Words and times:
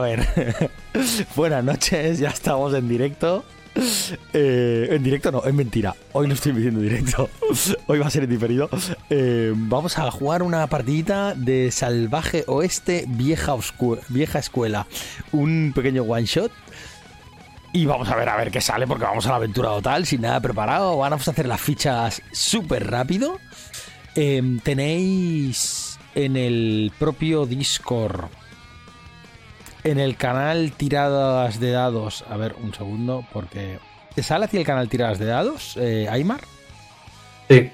Ver, 0.00 0.26
buenas 1.36 1.62
noches, 1.62 2.18
ya 2.18 2.30
estamos 2.30 2.72
en 2.72 2.88
directo. 2.88 3.44
Eh, 4.32 4.88
en 4.90 5.02
directo 5.02 5.30
no, 5.30 5.44
en 5.44 5.54
mentira. 5.54 5.94
Hoy 6.12 6.26
no 6.26 6.34
estoy 6.34 6.52
pidiendo 6.52 6.80
directo. 6.80 7.28
Hoy 7.86 7.98
va 7.98 8.06
a 8.06 8.10
ser 8.10 8.26
diferido. 8.26 8.70
Eh, 9.10 9.52
vamos 9.54 9.98
a 9.98 10.10
jugar 10.10 10.42
una 10.42 10.66
partidita 10.68 11.34
de 11.34 11.70
Salvaje 11.70 12.44
Oeste 12.46 13.04
Vieja, 13.08 13.54
Escuela. 14.38 14.86
Un 15.32 15.72
pequeño 15.74 16.04
one 16.04 16.24
shot. 16.24 16.50
Y 17.72 17.84
vamos 17.84 18.08
a 18.08 18.16
ver 18.16 18.28
a 18.28 18.36
ver 18.36 18.50
qué 18.50 18.60
sale, 18.62 18.86
porque 18.86 19.04
vamos 19.04 19.26
a 19.26 19.30
la 19.30 19.36
aventura 19.36 19.68
total, 19.68 20.06
sin 20.06 20.22
nada 20.22 20.40
preparado. 20.40 20.96
Vamos 20.96 21.28
a 21.28 21.30
hacer 21.30 21.46
las 21.46 21.60
fichas 21.60 22.22
súper 22.32 22.90
rápido. 22.90 23.38
Eh, 24.16 24.58
tenéis 24.62 25.98
en 26.14 26.36
el 26.36 26.90
propio 26.98 27.44
Discord 27.44 28.39
en 29.84 29.98
el 29.98 30.16
canal 30.16 30.72
Tiradas 30.72 31.60
de 31.60 31.70
Dados. 31.70 32.24
A 32.28 32.36
ver, 32.36 32.54
un 32.62 32.72
segundo, 32.74 33.24
porque. 33.32 33.78
¿Te 34.14 34.22
sale 34.22 34.46
hacia 34.46 34.60
el 34.60 34.66
canal 34.66 34.88
Tiradas 34.88 35.18
de 35.18 35.26
Dados, 35.26 35.76
eh, 35.76 36.08
Aymar? 36.10 36.40
Sí, 37.48 37.70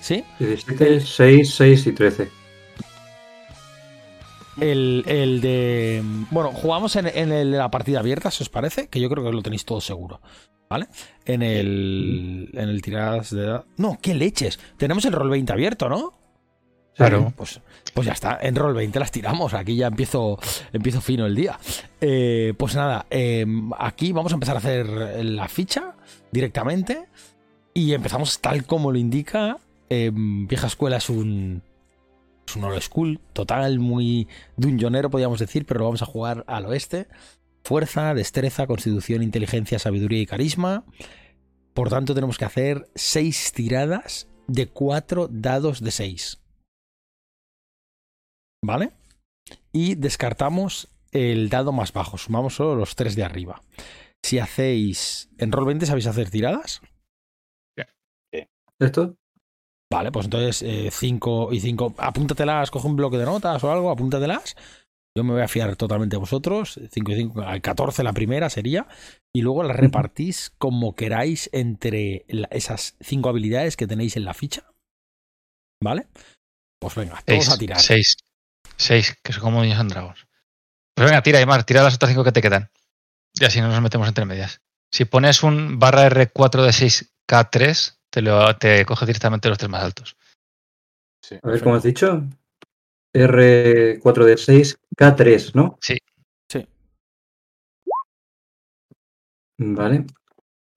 ¿Sí? 0.00 0.24
17, 0.38 1.00
6, 1.00 1.54
6 1.54 1.86
y 1.86 1.92
13. 1.92 2.28
El, 4.60 5.04
el 5.06 5.40
de. 5.40 6.02
Bueno, 6.30 6.50
jugamos 6.52 6.96
en, 6.96 7.06
en 7.06 7.32
el- 7.32 7.52
la 7.52 7.70
partida 7.70 8.00
abierta, 8.00 8.30
si 8.30 8.42
os 8.42 8.48
parece, 8.48 8.88
que 8.88 9.00
yo 9.00 9.08
creo 9.08 9.24
que 9.24 9.32
lo 9.32 9.42
tenéis 9.42 9.64
todo 9.64 9.80
seguro. 9.80 10.20
¿Vale? 10.68 10.86
En 11.24 11.42
el. 11.42 12.50
En 12.52 12.68
el 12.68 12.82
Tiradas 12.82 13.30
de 13.30 13.42
Dados. 13.46 13.66
No, 13.76 13.98
qué 14.00 14.14
leches. 14.14 14.58
Tenemos 14.76 15.04
el 15.04 15.12
rol 15.12 15.30
20 15.30 15.52
abierto, 15.52 15.88
¿no? 15.88 16.19
Claro. 17.00 17.32
Pues, 17.40 17.60
pues 17.94 18.06
ya 18.06 18.12
está, 18.12 18.38
en 18.40 18.54
roll 18.54 18.74
20 18.74 18.98
las 18.98 19.10
tiramos. 19.10 19.54
Aquí 19.54 19.74
ya 19.74 19.86
empiezo, 19.86 20.38
empiezo 20.72 21.00
fino 21.00 21.26
el 21.26 21.34
día. 21.34 21.58
Eh, 22.00 22.52
pues 22.56 22.74
nada, 22.74 23.06
eh, 23.10 23.46
aquí 23.78 24.12
vamos 24.12 24.32
a 24.32 24.34
empezar 24.34 24.56
a 24.56 24.58
hacer 24.58 24.86
la 25.24 25.48
ficha 25.48 25.94
directamente. 26.30 27.06
Y 27.72 27.94
empezamos 27.94 28.40
tal 28.40 28.66
como 28.66 28.92
lo 28.92 28.98
indica. 28.98 29.56
Eh, 29.88 30.10
vieja 30.12 30.66
escuela 30.66 30.98
es 30.98 31.08
un. 31.08 31.62
Es 32.46 32.56
un 32.56 32.64
old 32.64 32.82
school 32.82 33.20
total, 33.32 33.78
muy 33.78 34.28
dungeonero, 34.56 35.08
podríamos 35.08 35.38
decir, 35.38 35.64
pero 35.66 35.80
lo 35.80 35.86
vamos 35.86 36.02
a 36.02 36.06
jugar 36.06 36.44
al 36.48 36.66
oeste. 36.66 37.06
Fuerza, 37.64 38.12
destreza, 38.12 38.66
constitución, 38.66 39.22
inteligencia, 39.22 39.78
sabiduría 39.78 40.20
y 40.20 40.26
carisma. 40.26 40.84
Por 41.74 41.88
tanto, 41.90 42.14
tenemos 42.14 42.38
que 42.38 42.44
hacer 42.44 42.90
seis 42.94 43.52
tiradas 43.52 44.28
de 44.48 44.66
cuatro 44.66 45.28
dados 45.30 45.80
de 45.80 45.92
6. 45.92 46.40
¿Vale? 48.64 48.92
Y 49.72 49.94
descartamos 49.94 50.88
el 51.12 51.48
dado 51.48 51.72
más 51.72 51.92
bajo. 51.92 52.18
Sumamos 52.18 52.54
solo 52.54 52.76
los 52.76 52.94
tres 52.94 53.16
de 53.16 53.24
arriba. 53.24 53.62
Si 54.24 54.38
hacéis. 54.38 55.30
En 55.38 55.50
roll 55.52 55.66
20 55.66 55.86
sabéis 55.86 56.06
hacer 56.06 56.30
tiradas. 56.30 56.82
¿Esto? 58.78 59.14
Vale, 59.92 60.10
pues 60.12 60.26
entonces 60.26 60.94
5 60.94 61.52
y 61.52 61.60
5. 61.60 61.94
Apúntatelas, 61.98 62.70
coge 62.70 62.86
un 62.86 62.96
bloque 62.96 63.18
de 63.18 63.26
notas 63.26 63.62
o 63.64 63.70
algo, 63.70 63.90
apúntatelas. 63.90 64.56
Yo 65.16 65.24
me 65.24 65.32
voy 65.32 65.42
a 65.42 65.48
fiar 65.48 65.74
totalmente 65.76 66.14
de 66.16 66.20
vosotros. 66.20 66.80
5 66.90 67.12
y 67.12 67.16
5, 67.16 67.42
al 67.42 67.60
14 67.60 68.02
la 68.04 68.12
primera 68.12 68.48
sería. 68.48 68.86
Y 69.34 69.42
luego 69.42 69.62
las 69.64 69.76
repartís 69.76 70.50
como 70.58 70.94
queráis 70.94 71.50
entre 71.52 72.24
la- 72.28 72.48
esas 72.52 72.96
5 73.00 73.28
habilidades 73.28 73.76
que 73.76 73.86
tenéis 73.86 74.16
en 74.16 74.24
la 74.24 74.32
ficha. 74.34 74.64
¿Vale? 75.82 76.06
Pues 76.80 76.94
venga, 76.94 77.20
todos 77.26 77.44
Seis, 77.44 77.54
a 77.54 77.58
tirar. 77.58 77.80
seis. 77.80 78.16
Seis, 78.80 79.14
que 79.22 79.34
son 79.34 79.42
como 79.42 79.60
niños 79.60 79.78
and 79.78 79.92
dragons. 79.92 80.26
Pues 80.94 81.06
venga, 81.06 81.22
tira, 81.22 81.38
Aymar, 81.38 81.64
tira 81.64 81.82
las 81.82 81.96
otras 81.96 82.10
cinco 82.10 82.24
que 82.24 82.32
te 82.32 82.40
quedan. 82.40 82.70
Y 83.34 83.44
así 83.44 83.60
no 83.60 83.68
nos 83.68 83.82
metemos 83.82 84.08
entre 84.08 84.24
medias. 84.24 84.62
Si 84.90 85.04
pones 85.04 85.42
un 85.42 85.78
barra 85.78 86.08
R4 86.08 86.62
de 86.62 86.70
6K3, 86.70 87.98
te, 88.08 88.22
lo, 88.22 88.56
te 88.56 88.86
coge 88.86 89.04
directamente 89.04 89.50
los 89.50 89.58
tres 89.58 89.70
más 89.70 89.84
altos. 89.84 90.16
Sí. 91.22 91.38
A 91.42 91.48
ver, 91.48 91.62
¿cómo 91.62 91.74
has 91.74 91.82
dicho? 91.82 92.24
R4D6, 93.14 94.78
K3, 94.96 95.54
¿no? 95.54 95.78
Sí. 95.82 95.98
Sí. 96.48 96.66
Vale. 99.58 100.06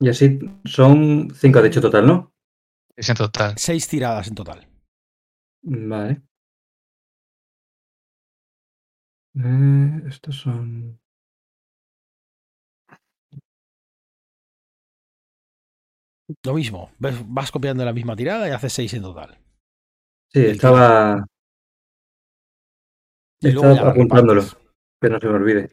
Y 0.01 0.09
así 0.09 0.39
son 0.65 1.33
5 1.33 1.61
de 1.61 1.67
hecho 1.69 1.79
total, 1.79 2.05
¿no? 2.05 2.33
Es 2.97 3.07
en 3.07 3.15
total. 3.15 3.53
6 3.57 3.87
tiradas 3.87 4.27
en 4.27 4.35
total. 4.35 4.67
Vale. 5.61 6.21
Eh, 9.35 10.03
estos 10.07 10.35
son. 10.37 10.99
Lo 16.45 16.53
mismo, 16.53 16.91
ves- 16.99 17.21
vas 17.27 17.51
copiando 17.51 17.83
la 17.83 17.93
misma 17.93 18.15
tirada 18.15 18.47
y 18.47 18.51
haces 18.51 18.73
6 18.73 18.93
en 18.93 19.01
total. 19.01 19.37
Sí, 20.31 20.39
estaba, 20.45 21.25
estaba 23.41 23.89
apuntándolo, 23.89 24.41
repartes. 24.41 24.67
que 25.01 25.09
no 25.09 25.19
se 25.19 25.27
me 25.27 25.33
olvide. 25.35 25.71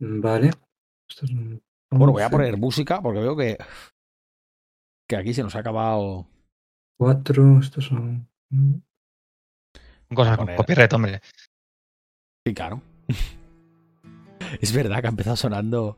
Vale. 0.00 0.50
Son 1.08 1.62
Bueno, 1.90 2.12
voy 2.12 2.22
a 2.22 2.26
11, 2.26 2.30
poner 2.36 2.56
música 2.56 3.00
porque 3.00 3.20
veo 3.20 3.36
que, 3.36 3.56
que 5.08 5.16
aquí 5.16 5.32
se 5.32 5.42
nos 5.42 5.54
ha 5.54 5.60
acabado. 5.60 6.26
Cuatro, 6.98 7.58
estos 7.60 7.84
son. 7.86 8.28
Mm, 10.10 10.14
Cosas 10.14 10.36
con 10.36 10.54
copyright, 10.54 10.92
hombre. 10.92 11.20
Sí, 12.44 12.54
claro. 12.54 12.80
es 14.60 14.72
verdad 14.72 15.00
que 15.00 15.06
ha 15.06 15.10
empezado 15.10 15.36
sonando 15.36 15.96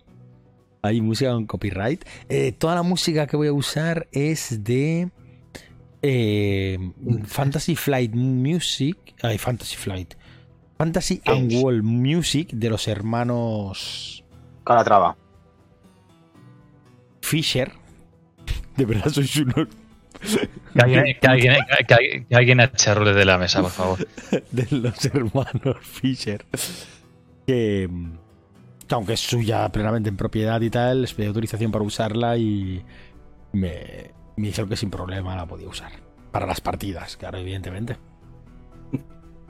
ahí 0.83 1.01
música 1.01 1.33
con 1.33 1.47
copyright. 1.47 2.05
Eh, 2.29 2.53
toda 2.53 2.75
la 2.75 2.83
música 2.83 3.27
que 3.27 3.37
voy 3.37 3.49
a 3.49 3.53
usar 3.53 4.09
es 4.13 4.65
de 4.65 5.11
eh, 6.03 6.79
Fantasy 7.25 7.77
Flight 7.77 8.15
Music. 8.15 8.97
Ay, 9.23 9.39
Fantasy 9.39 9.77
Flight. 9.77 10.15
Fantasy 10.79 11.21
and. 11.27 11.53
Wall 11.55 11.83
Music 11.83 12.51
de 12.53 12.71
los 12.71 12.87
hermanos 12.87 14.25
Calatrava. 14.65 15.17
Fisher. 17.23 17.73
De 18.77 18.85
verdad 18.85 19.11
sois 19.11 19.37
unos 19.37 19.69
Que 20.75 20.81
alguien, 20.83 21.05
que 21.21 21.27
alguien, 21.29 21.55
que 21.87 21.95
alguien- 21.95 22.27
que 22.27 22.37
alguien 22.37 22.61
eche 22.61 22.95
roles 22.95 23.15
de 23.17 23.25
la 23.25 23.39
mesa, 23.39 23.63
por 23.63 23.71
favor. 23.71 23.99
de 24.51 24.67
los 24.71 25.05
hermanos 25.07 25.77
Fisher. 25.83 26.45
Que, 27.47 27.89
que 28.87 28.95
aunque 28.95 29.15
es 29.15 29.21
suya 29.21 29.69
plenamente 29.71 30.09
en 30.09 30.17
propiedad 30.17 30.61
y 30.61 30.71
tal, 30.71 31.03
les 31.03 31.15
pedí 31.15 31.27
autorización 31.27 31.71
para 31.73 31.85
usarla 31.85 32.37
y 32.37 32.85
me, 33.53 34.11
me 34.37 34.47
dijeron 34.49 34.69
que 34.69 34.77
sin 34.77 34.91
problema 34.91 35.35
la 35.37 35.47
podía 35.47 35.69
usar. 35.69 35.93
Para 36.31 36.47
las 36.47 36.61
partidas, 36.61 37.17
claro, 37.17 37.39
evidentemente. 37.39 37.97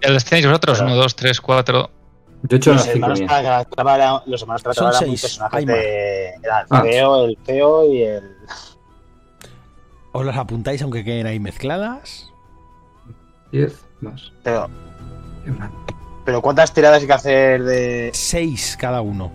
Ya 0.00 0.11
los 0.11 0.25
tenéis 0.25 0.47
vosotros, 0.47 0.79
Claro. 0.79 0.93
uno, 0.93 1.03
dos, 1.03 1.17
tres, 1.17 1.41
cuatro. 1.41 1.91
Yo 2.44 2.55
he 2.55 2.59
hecho 2.59 2.73
Los 2.73 2.87
hermanos 2.87 3.19
los 4.26 4.43
hermanos 4.43 4.62
eran 4.64 4.93
seis, 4.94 5.23
personajes 5.23 5.67
de. 5.67 6.29
El 6.35 6.50
Ah. 6.71 6.82
feo, 6.82 7.25
el 7.25 7.37
feo 7.44 7.93
y 7.93 8.03
el. 8.03 8.31
Os 10.12 10.25
las 10.25 10.37
apuntáis 10.37 10.82
aunque 10.82 11.05
queden 11.05 11.26
ahí 11.26 11.38
mezcladas. 11.38 12.32
Diez 13.52 13.84
más. 14.00 14.32
Pero, 14.43 14.69
pero 16.25 16.43
¿cuántas 16.43 16.72
tiradas 16.72 17.00
hay 17.00 17.06
que 17.06 17.12
hacer 17.12 17.64
de.? 17.64 18.10
Seis 18.14 18.76
cada 18.78 19.00
uno. 19.00 19.31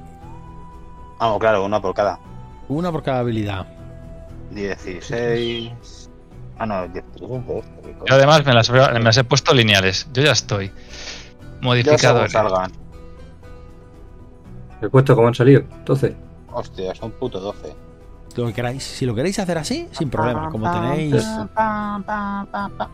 Vamos, 1.19 1.39
claro, 1.39 1.65
una 1.65 1.81
por 1.81 1.93
cada. 1.93 2.19
Una 2.67 2.91
por 2.91 3.03
cada 3.03 3.19
habilidad. 3.19 3.67
16. 4.51 6.09
Ah, 6.59 6.65
no, 6.65 6.87
16. 6.87 7.31
Yo 8.05 8.15
además 8.15 8.45
me 8.45 8.53
las, 8.53 8.69
me 8.69 8.99
las 8.99 9.17
he 9.17 9.23
puesto 9.23 9.53
lineales. 9.53 10.07
Yo 10.13 10.21
ya 10.23 10.31
estoy. 10.31 10.71
Salgan. 12.27 12.71
He 14.81 14.89
puesto 14.89 15.15
cómo 15.15 15.29
han 15.29 15.33
salido. 15.33 15.63
12. 15.85 16.15
Hostia, 16.51 16.93
son 16.93 17.11
puto 17.11 17.39
12. 17.39 17.73
Lo 18.35 18.47
que 18.47 18.53
queráis. 18.53 18.83
Si 18.83 19.05
lo 19.05 19.13
queréis 19.13 19.37
hacer 19.39 19.57
así, 19.57 19.87
sin 19.91 20.09
problema. 20.09 20.49
Como 20.49 20.71
tenéis. 20.71 21.23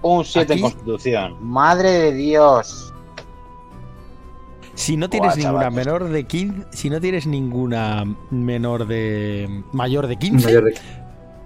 Un 0.01 0.25
7 0.25 0.53
en 0.53 0.61
constitución. 0.61 1.37
Madre 1.41 1.89
de 1.91 2.13
Dios. 2.13 2.93
Si 4.73 4.95
no 4.97 5.09
tienes 5.09 5.35
Buah, 5.35 5.37
ninguna 5.37 5.63
chaval. 5.65 5.73
menor 5.75 6.09
de 6.09 6.23
15. 6.25 6.65
Si 6.71 6.89
no 6.89 7.01
tienes 7.01 7.27
ninguna 7.27 8.05
menor 8.31 8.87
de. 8.87 9.63
mayor 9.73 10.07
de 10.07 10.15
15. 10.17 10.45
Mayor 10.45 10.63
de- 10.65 10.75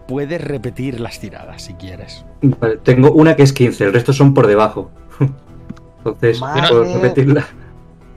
Puedes 0.08 0.42
repetir 0.42 1.00
las 1.00 1.20
tiradas 1.20 1.62
si 1.64 1.74
quieres. 1.76 2.26
Vale, 2.42 2.78
tengo 2.78 3.12
una 3.14 3.36
que 3.36 3.44
es 3.44 3.54
15, 3.54 3.86
el 3.86 3.94
resto 3.94 4.12
son 4.14 4.34
por 4.34 4.48
debajo. 4.48 4.92
Entonces, 6.00 6.40
Madre- 6.42 6.68
puedo 6.70 6.84
repetirla. 6.96 7.46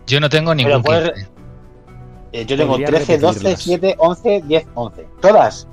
Yo 0.06 0.20
no 0.20 0.28
tengo 0.28 0.54
ningún 0.54 0.82
puedes- 0.82 1.12
15. 1.12 1.35
Eh, 2.36 2.44
yo 2.44 2.56
tengo 2.56 2.72
Podría 2.72 2.88
13, 2.88 3.18
12, 3.18 3.38
repetirlas. 3.38 3.62
7, 3.62 3.94
11, 3.98 4.42
10, 4.46 4.66
11. 4.74 5.06
Todas. 5.20 5.68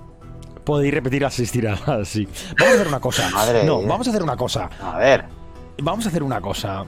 Podéis 0.64 0.94
repetir 0.94 1.22
las 1.22 1.34
seis 1.34 1.52
tiradas, 1.52 2.08
sí. 2.08 2.26
Vamos 2.58 2.72
a 2.72 2.76
hacer 2.76 2.88
una 2.88 3.00
cosa. 3.02 3.30
Madre 3.32 3.64
no, 3.66 3.80
mía. 3.80 3.88
vamos 3.90 4.08
a 4.08 4.10
hacer 4.12 4.24
una 4.24 4.38
cosa. 4.38 4.70
A 4.82 4.98
ver. 4.98 5.26
Vamos 5.82 6.06
a 6.06 6.10
hacer 6.10 6.24
una 6.24 6.40
cosa. 6.40 6.86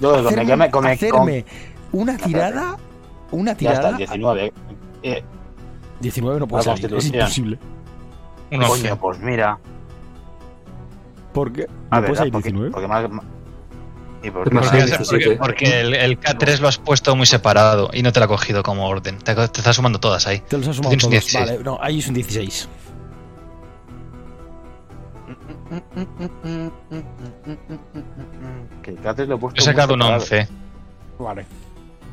Yo, 0.00 0.14
Hacerme, 0.14 0.46
que 0.46 0.56
me- 0.56 0.70
con- 0.70 0.82
con- 0.82 0.90
hacerme 0.92 1.44
una 1.92 2.16
tirada. 2.16 2.76
Una 3.30 3.54
Ya 3.58 3.72
está, 3.72 3.82
tirada. 3.82 3.96
19. 3.98 4.52
Eh, 5.02 5.22
19 6.00 6.40
no 6.40 6.46
puede 6.48 6.62
salir, 6.64 6.94
es 6.94 7.06
imposible. 7.06 7.58
Un 8.50 8.62
11. 8.62 8.82
coño, 8.88 8.98
pues 9.00 9.18
mira. 9.18 9.58
¿Por 11.34 11.52
qué? 11.52 11.66
A 11.90 11.96
¿No 11.96 12.00
ver, 12.00 12.10
puede 12.10 12.16
salir 12.18 12.32
porque, 12.32 12.48
19? 12.48 12.70
porque 12.72 12.88
más. 12.88 13.04
¿Y 14.22 14.30
por 14.30 14.48
qué? 14.48 14.56
Porque, 14.56 14.66
Sí, 14.66 14.70
porque- 14.70 14.86
17. 14.86 15.36
porque 15.36 15.80
el, 15.80 15.94
el 15.94 16.18
K3 16.20 16.58
lo 16.60 16.68
has 16.68 16.78
puesto 16.78 17.14
muy 17.14 17.26
separado 17.26 17.90
y 17.92 18.02
no 18.02 18.12
te 18.12 18.18
lo 18.20 18.24
ha 18.24 18.28
cogido 18.28 18.62
como 18.62 18.88
orden. 18.88 19.18
Te, 19.18 19.34
te 19.34 19.42
estás 19.44 19.76
sumando 19.76 20.00
todas 20.00 20.26
ahí. 20.26 20.40
Te 20.40 20.58
los 20.58 20.66
has 20.68 20.76
sumado 20.76 20.96
todos. 20.96 21.10
16. 21.10 21.46
Vale, 21.50 21.62
no, 21.64 21.78
ahí 21.80 21.98
es 22.00 22.08
un 22.08 22.14
16. 22.14 22.68
Que 28.82 28.90
el 28.90 29.28
lo 29.28 29.34
he 29.36 29.38
puesto 29.38 29.60
He 29.60 29.64
sacado 29.64 29.94
un 29.94 30.00
muy 30.00 30.12
11. 30.12 30.48
Vale. 31.18 31.46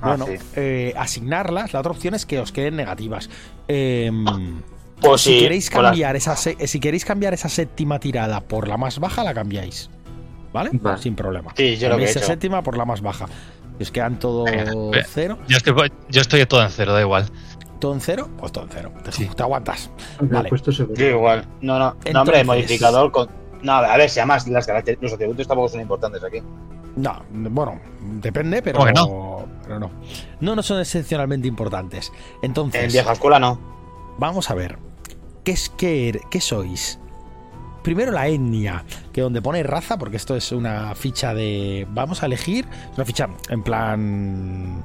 Ah, 0.02 0.10
bueno, 0.16 0.26
sí. 0.26 0.34
eh, 0.56 0.94
asignarlas. 0.98 1.74
La 1.74 1.80
otra 1.80 1.92
opción 1.92 2.14
es 2.16 2.26
que 2.26 2.40
os 2.40 2.52
queden 2.52 2.76
negativas. 2.76 3.30
Pues 5.02 5.22
si 5.22 5.34
sí, 5.34 5.40
queréis 5.40 5.70
cambiar 5.70 6.16
esa 6.16 6.36
eh, 6.52 6.68
si 6.68 6.80
queréis 6.80 7.06
cambiar 7.06 7.34
esa 7.34 7.50
séptima 7.50 8.00
tirada 8.00 8.42
por 8.42 8.68
la 8.68 8.78
más 8.78 9.00
baja, 9.00 9.24
la 9.24 9.34
cambiáis. 9.34 9.90
¿Vale? 10.56 10.70
Vale. 10.74 10.98
Sin 11.02 11.16
problema. 11.16 11.52
Sí, 11.58 11.76
yo 11.76 11.90
lo 11.90 11.98
que 11.98 12.06
he 12.06 12.10
hecho. 12.10 12.22
séptima 12.22 12.62
por 12.64 12.78
la 12.78 12.86
más 12.86 13.02
baja. 13.02 13.26
Si 13.78 13.84
os 13.84 13.92
quedan 13.92 14.18
todo 14.20 14.46
Venga, 14.46 14.72
ve. 14.92 15.04
cero. 15.06 15.38
Yo 15.50 15.58
estoy, 15.58 15.92
yo 16.10 16.22
estoy 16.22 16.46
todo 16.46 16.64
en 16.64 16.70
cero, 16.70 16.94
da 16.94 17.02
igual. 17.02 17.26
¿Todo 17.80 17.94
en 17.94 18.00
cero? 18.00 18.30
Pues 18.38 18.54
todo 18.54 18.64
en 18.64 18.70
cero. 18.72 18.92
Te, 19.04 19.12
Sí. 19.12 19.30
te 19.36 19.44
aguantas. 19.44 19.90
Vale. 20.22 20.50
Yo 20.96 21.06
igual. 21.06 21.46
No, 21.60 21.78
no. 21.78 21.90
Entonces- 21.90 22.14
No, 22.14 22.22
hombre, 22.22 22.44
modificador 22.46 23.12
con. 23.12 23.28
No, 23.64 23.74
a 23.74 23.98
ver, 23.98 24.10
si 24.10 24.20
además 24.22 24.48
las 24.48 24.66
los 25.02 25.14
atributos 25.14 25.46
tampoco 25.46 25.68
son 25.68 25.82
importantes 25.82 26.24
aquí. 26.24 26.40
No, 26.96 27.22
bueno, 27.30 27.82
depende, 28.22 28.62
pero 28.62 28.78
¿Cómo 28.80 28.88
que 28.88 28.94
no? 28.94 29.46
Pero 29.64 29.80
no. 29.82 29.92
No, 30.40 30.56
no 30.56 30.64
son 30.64 30.80
excepcionalmente 30.80 31.50
importantes. 31.50 32.14
Entonces, 32.42 32.82
En 32.86 32.92
vieja 32.94 33.12
escuela 33.12 33.40
no. 33.40 33.60
vamos 34.18 34.50
a 34.50 34.54
ver. 34.56 34.78
¿Qué 35.44 35.52
es 35.52 35.70
qué, 35.70 36.14
er- 36.14 36.22
qué 36.30 36.40
sois? 36.40 36.98
Primero 37.86 38.12
la 38.12 38.28
etnia, 38.28 38.84
que 39.14 39.22
donde 39.22 39.42
pone 39.44 39.62
raza, 39.64 39.98
porque 39.98 40.18
esto 40.18 40.36
es 40.36 40.52
una 40.52 40.96
ficha 40.96 41.36
de. 41.36 41.88
Vamos 41.92 42.24
a 42.24 42.26
elegir. 42.26 42.66
Es 42.92 42.98
una 42.98 43.06
ficha 43.06 43.30
en 43.48 43.62
plan. 43.64 44.84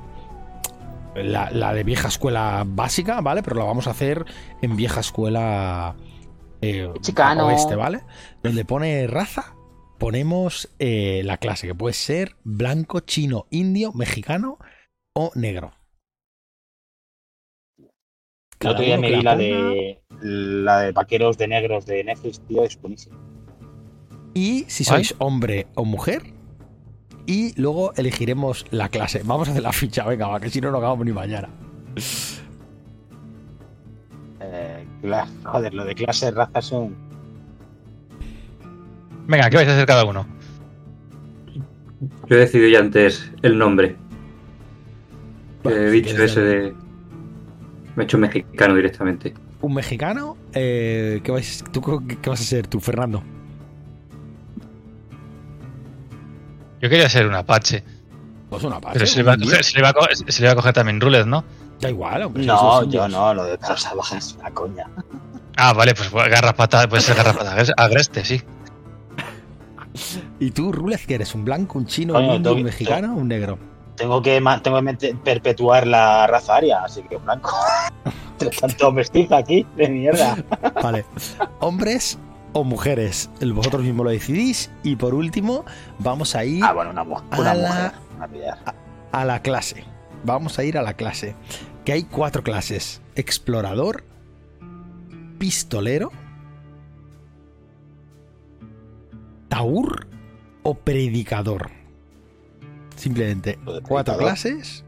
La, 1.17 1.51
la 1.51 1.73
de 1.73 1.83
vieja 1.83 2.09
escuela 2.09 2.63
básica, 2.67 3.21
¿vale? 3.23 3.43
Pero 3.43 3.57
la 3.57 3.65
vamos 3.65 3.87
a 3.89 3.93
hacer 3.93 4.25
en 4.63 4.77
vieja 4.77 5.01
escuela. 5.01 5.97
eh, 6.61 6.93
Chicano. 7.01 7.47
oeste, 7.47 7.75
¿vale? 7.75 8.03
Donde 8.43 8.65
pone 8.67 9.07
raza, 9.07 9.55
ponemos 9.99 10.69
eh, 10.79 11.23
la 11.25 11.39
clase, 11.39 11.67
que 11.67 11.75
puede 11.75 11.95
ser 11.95 12.37
blanco, 12.45 13.01
chino, 13.01 13.47
indio, 13.51 13.93
mexicano 13.95 14.59
o 15.15 15.33
negro. 15.35 15.73
El 18.61 18.69
otro 18.69 18.85
día 18.85 18.99
me 18.99 19.09
vi 19.11 19.23
la 19.23 19.33
ponga. 19.33 19.45
de. 19.45 20.01
La 20.23 20.81
de 20.81 20.93
vaqueros 20.93 21.39
de 21.39 21.49
negros 21.49 21.87
de 21.87 22.05
Netflix, 22.05 22.41
tío, 22.47 22.63
es 22.63 22.79
buenísimo. 22.79 23.17
Y 24.35 24.67
si 24.69 24.85
sois 24.85 25.15
hombre 25.19 25.67
o 25.75 25.85
mujer. 25.87 26.23
Y 27.27 27.59
luego 27.59 27.95
elegiremos 27.95 28.67
la 28.71 28.89
clase. 28.89 29.23
Vamos 29.25 29.49
a 29.49 29.53
hacer 29.53 29.63
la 29.63 29.73
ficha, 29.73 30.05
venga, 30.05 30.27
va, 30.27 30.41
que 30.41 30.51
si 30.51 30.61
no, 30.61 30.71
no 30.71 30.79
acabamos 30.79 31.07
ni 31.07 31.13
mañana. 31.13 31.49
Eh, 34.41 34.85
joder, 35.45 35.75
lo 35.75 35.85
de 35.85 35.95
clase 35.95 36.31
raza 36.31 36.61
son. 36.61 36.95
Venga, 39.27 39.49
¿qué 39.49 39.57
vais 39.57 39.69
a 39.69 39.73
hacer 39.73 39.87
cada 39.87 40.05
uno? 40.05 40.27
Yo 42.27 42.37
he 42.37 42.41
decidido 42.41 42.69
ya 42.69 42.81
antes 42.81 43.31
el 43.43 43.57
nombre. 43.57 43.97
Si 45.63 45.71
dicho 45.71 46.11
quieres 46.11 46.33
ese 46.33 46.41
de. 46.41 46.75
Me 48.01 48.05
he 48.05 48.07
hecho 48.07 48.17
mexicano 48.17 48.75
directamente. 48.75 49.35
Un 49.61 49.75
mexicano. 49.75 50.35
eh, 50.55 51.21
¿qué, 51.23 51.31
vais, 51.31 51.63
¿Tú 51.71 51.83
qué, 52.23 52.31
vas 52.31 52.41
a 52.41 52.45
ser 52.45 52.67
tú, 52.67 52.81
Fernando? 52.81 53.23
Yo 56.81 56.89
quería 56.89 57.11
ser 57.11 57.27
un 57.27 57.35
Apache. 57.35 57.85
Pues 58.49 58.65
una 58.65 58.81
parte. 58.81 58.99
Pero 58.99 59.07
se 59.07 59.19
le, 59.19 59.23
va 59.25 59.35
a 59.35 59.37
coger, 59.37 59.63
se, 59.63 59.77
le 59.77 59.83
va 59.83 59.91
a 59.91 59.93
coger, 59.93 60.17
se 60.17 60.41
le 60.41 60.47
va 60.49 60.53
a 60.53 60.57
coger 60.57 60.73
también 60.73 60.99
Rulet, 60.99 61.27
¿no? 61.27 61.45
Da 61.79 61.91
igual, 61.91 62.23
hombre. 62.23 62.47
No, 62.47 62.85
yo 62.85 63.07
no, 63.07 63.35
lo 63.35 63.45
de 63.45 63.59
perros 63.59 63.83
salvajes 63.83 64.29
es 64.29 64.35
una 64.37 64.51
coña. 64.51 64.87
Ah, 65.59 65.75
vale, 65.75 65.93
pues 65.95 66.11
garrapata, 66.11 66.89
puede 66.89 67.03
ser 67.03 67.17
garrapata 67.17 67.53
agres- 67.55 67.75
agreste, 67.77 68.25
sí. 68.25 68.41
¿Y 70.41 70.53
tú, 70.53 70.73
Rulez, 70.73 71.07
que 71.07 71.17
eres? 71.17 71.35
¿Un 71.35 71.45
blanco, 71.45 71.79
un 71.79 71.85
chino, 71.85 72.15
un 72.19 72.37
indio, 72.37 72.55
un 72.55 72.63
mexicano 72.63 73.15
o 73.15 73.19
un 73.19 73.29
negro? 73.29 73.59
Tengo 73.97 74.23
que, 74.23 74.41
tengo 74.63 74.77
que 74.79 74.83
mete- 74.83 75.15
perpetuar 75.23 75.87
la 75.87 76.27
raza 76.27 76.57
aria, 76.57 76.85
así 76.85 77.03
que 77.03 77.17
blanco. 77.19 77.51
Tanto 78.61 78.91
mestiza 78.93 79.37
aquí, 79.39 79.67
de 79.77 79.89
mierda. 79.89 80.37
Vale. 80.83 81.05
¿Hombres 81.61 82.19
o 82.55 82.65
mujeres? 82.65 83.29
Vosotros 83.55 83.83
mismos 83.83 84.05
lo 84.05 84.11
decidís. 84.11 84.71
Y 84.83 84.97
por 84.97 85.15
último, 85.15 85.65
vamos 85.99 86.35
a 86.35 86.45
ir 86.45 86.65
Ah, 86.65 86.73
bueno, 86.73 86.91
una, 86.91 87.05
mu- 87.05 87.21
una 87.39 87.51
A 87.51 87.55
la- 87.55 87.93
mujer. 88.27 88.55
A 89.13 89.25
la 89.27 89.43
clase. 89.43 89.85
Vamos 90.25 90.59
a 90.59 90.65
ir 90.65 90.79
a 90.79 90.83
la 90.83 90.95
clase. 90.95 91.35
Que 91.85 91.93
hay 91.93 92.05
cuatro 92.05 92.43
clases: 92.43 93.03
explorador, 93.17 94.05
pistolero, 95.39 96.11
taur 99.49 100.07
o 100.63 100.75
predicador. 100.75 101.71
Simplemente 103.01 103.59
cuatro 103.83 104.17
clases. 104.19 104.85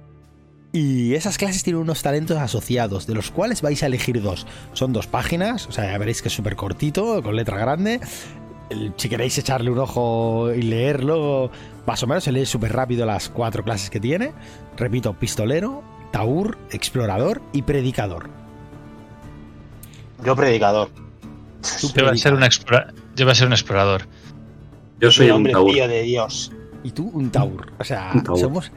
Y 0.74 1.14
esas 1.14 1.36
clases 1.36 1.62
tienen 1.62 1.82
unos 1.82 2.02
talentos 2.02 2.38
asociados, 2.38 3.06
de 3.06 3.14
los 3.14 3.30
cuales 3.30 3.60
vais 3.60 3.82
a 3.82 3.86
elegir 3.86 4.22
dos. 4.22 4.46
Son 4.72 4.92
dos 4.92 5.06
páginas, 5.06 5.66
o 5.66 5.72
sea, 5.72 5.90
ya 5.90 5.98
veréis 5.98 6.22
que 6.22 6.28
es 6.28 6.34
súper 6.34 6.56
cortito, 6.56 7.22
con 7.22 7.36
letra 7.36 7.58
grande. 7.58 8.00
Si 8.96 9.08
queréis 9.10 9.36
echarle 9.36 9.70
un 9.70 9.78
ojo 9.78 10.50
y 10.54 10.62
leerlo, 10.62 11.50
más 11.86 12.02
o 12.02 12.06
menos 12.06 12.24
se 12.24 12.32
lee 12.32 12.46
súper 12.46 12.72
rápido 12.72 13.04
las 13.04 13.28
cuatro 13.28 13.62
clases 13.64 13.90
que 13.90 14.00
tiene. 14.00 14.32
Repito, 14.78 15.12
pistolero, 15.12 15.82
taur, 16.10 16.56
explorador 16.70 17.42
y 17.52 17.62
predicador. 17.62 18.30
Yo 20.24 20.34
predicador. 20.36 20.88
Yo 21.94 22.04
voy 22.04 22.14
a 22.14 22.16
ser 22.16 22.32
un, 22.32 22.42
explora- 22.42 22.94
yo 23.14 23.26
voy 23.26 23.32
a 23.32 23.34
ser 23.34 23.46
un 23.46 23.52
explorador. 23.52 24.06
Yo 25.00 25.10
soy 25.10 25.26
un 25.26 25.32
hombre, 25.32 25.52
taur. 25.52 25.70
tío 25.70 25.86
de 25.86 26.02
Dios. 26.02 26.50
Y 26.84 26.90
tú, 26.90 27.10
un 27.14 27.30
taur. 27.30 27.72
O 27.78 27.84
sea, 27.84 28.12
taur. 28.24 28.38
somos. 28.38 28.72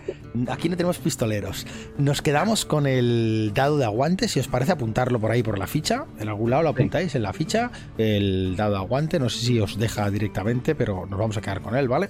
Aquí 0.48 0.70
no 0.70 0.78
tenemos 0.78 1.00
pistoleros. 1.00 1.66
Nos 1.98 2.22
quedamos 2.22 2.64
con 2.66 2.86
el 2.86 3.52
dado 3.54 3.78
de 3.78 3.86
aguante. 3.86 4.28
Si 4.28 4.40
os 4.40 4.48
parece, 4.48 4.74
apuntarlo 4.74 5.20
por 5.20 5.32
ahí 5.32 5.42
por 5.42 5.58
la 5.58 5.66
ficha. 5.66 6.06
En 6.20 6.30
algún 6.30 6.52
lado 6.52 6.64
lo 6.64 6.70
apuntáis 6.70 7.16
en 7.16 7.24
la 7.24 7.34
ficha. 7.34 7.72
El 7.98 8.56
dado 8.56 8.72
de 8.74 8.78
aguante. 8.78 9.20
No 9.20 9.30
sé 9.30 9.40
si 9.46 9.60
os 9.60 9.78
deja 9.80 10.10
directamente, 10.12 10.76
pero 10.76 11.06
nos 11.08 11.18
vamos 11.20 11.36
a 11.38 11.42
quedar 11.42 11.62
con 11.62 11.76
él, 11.76 11.88
¿vale? 11.88 12.10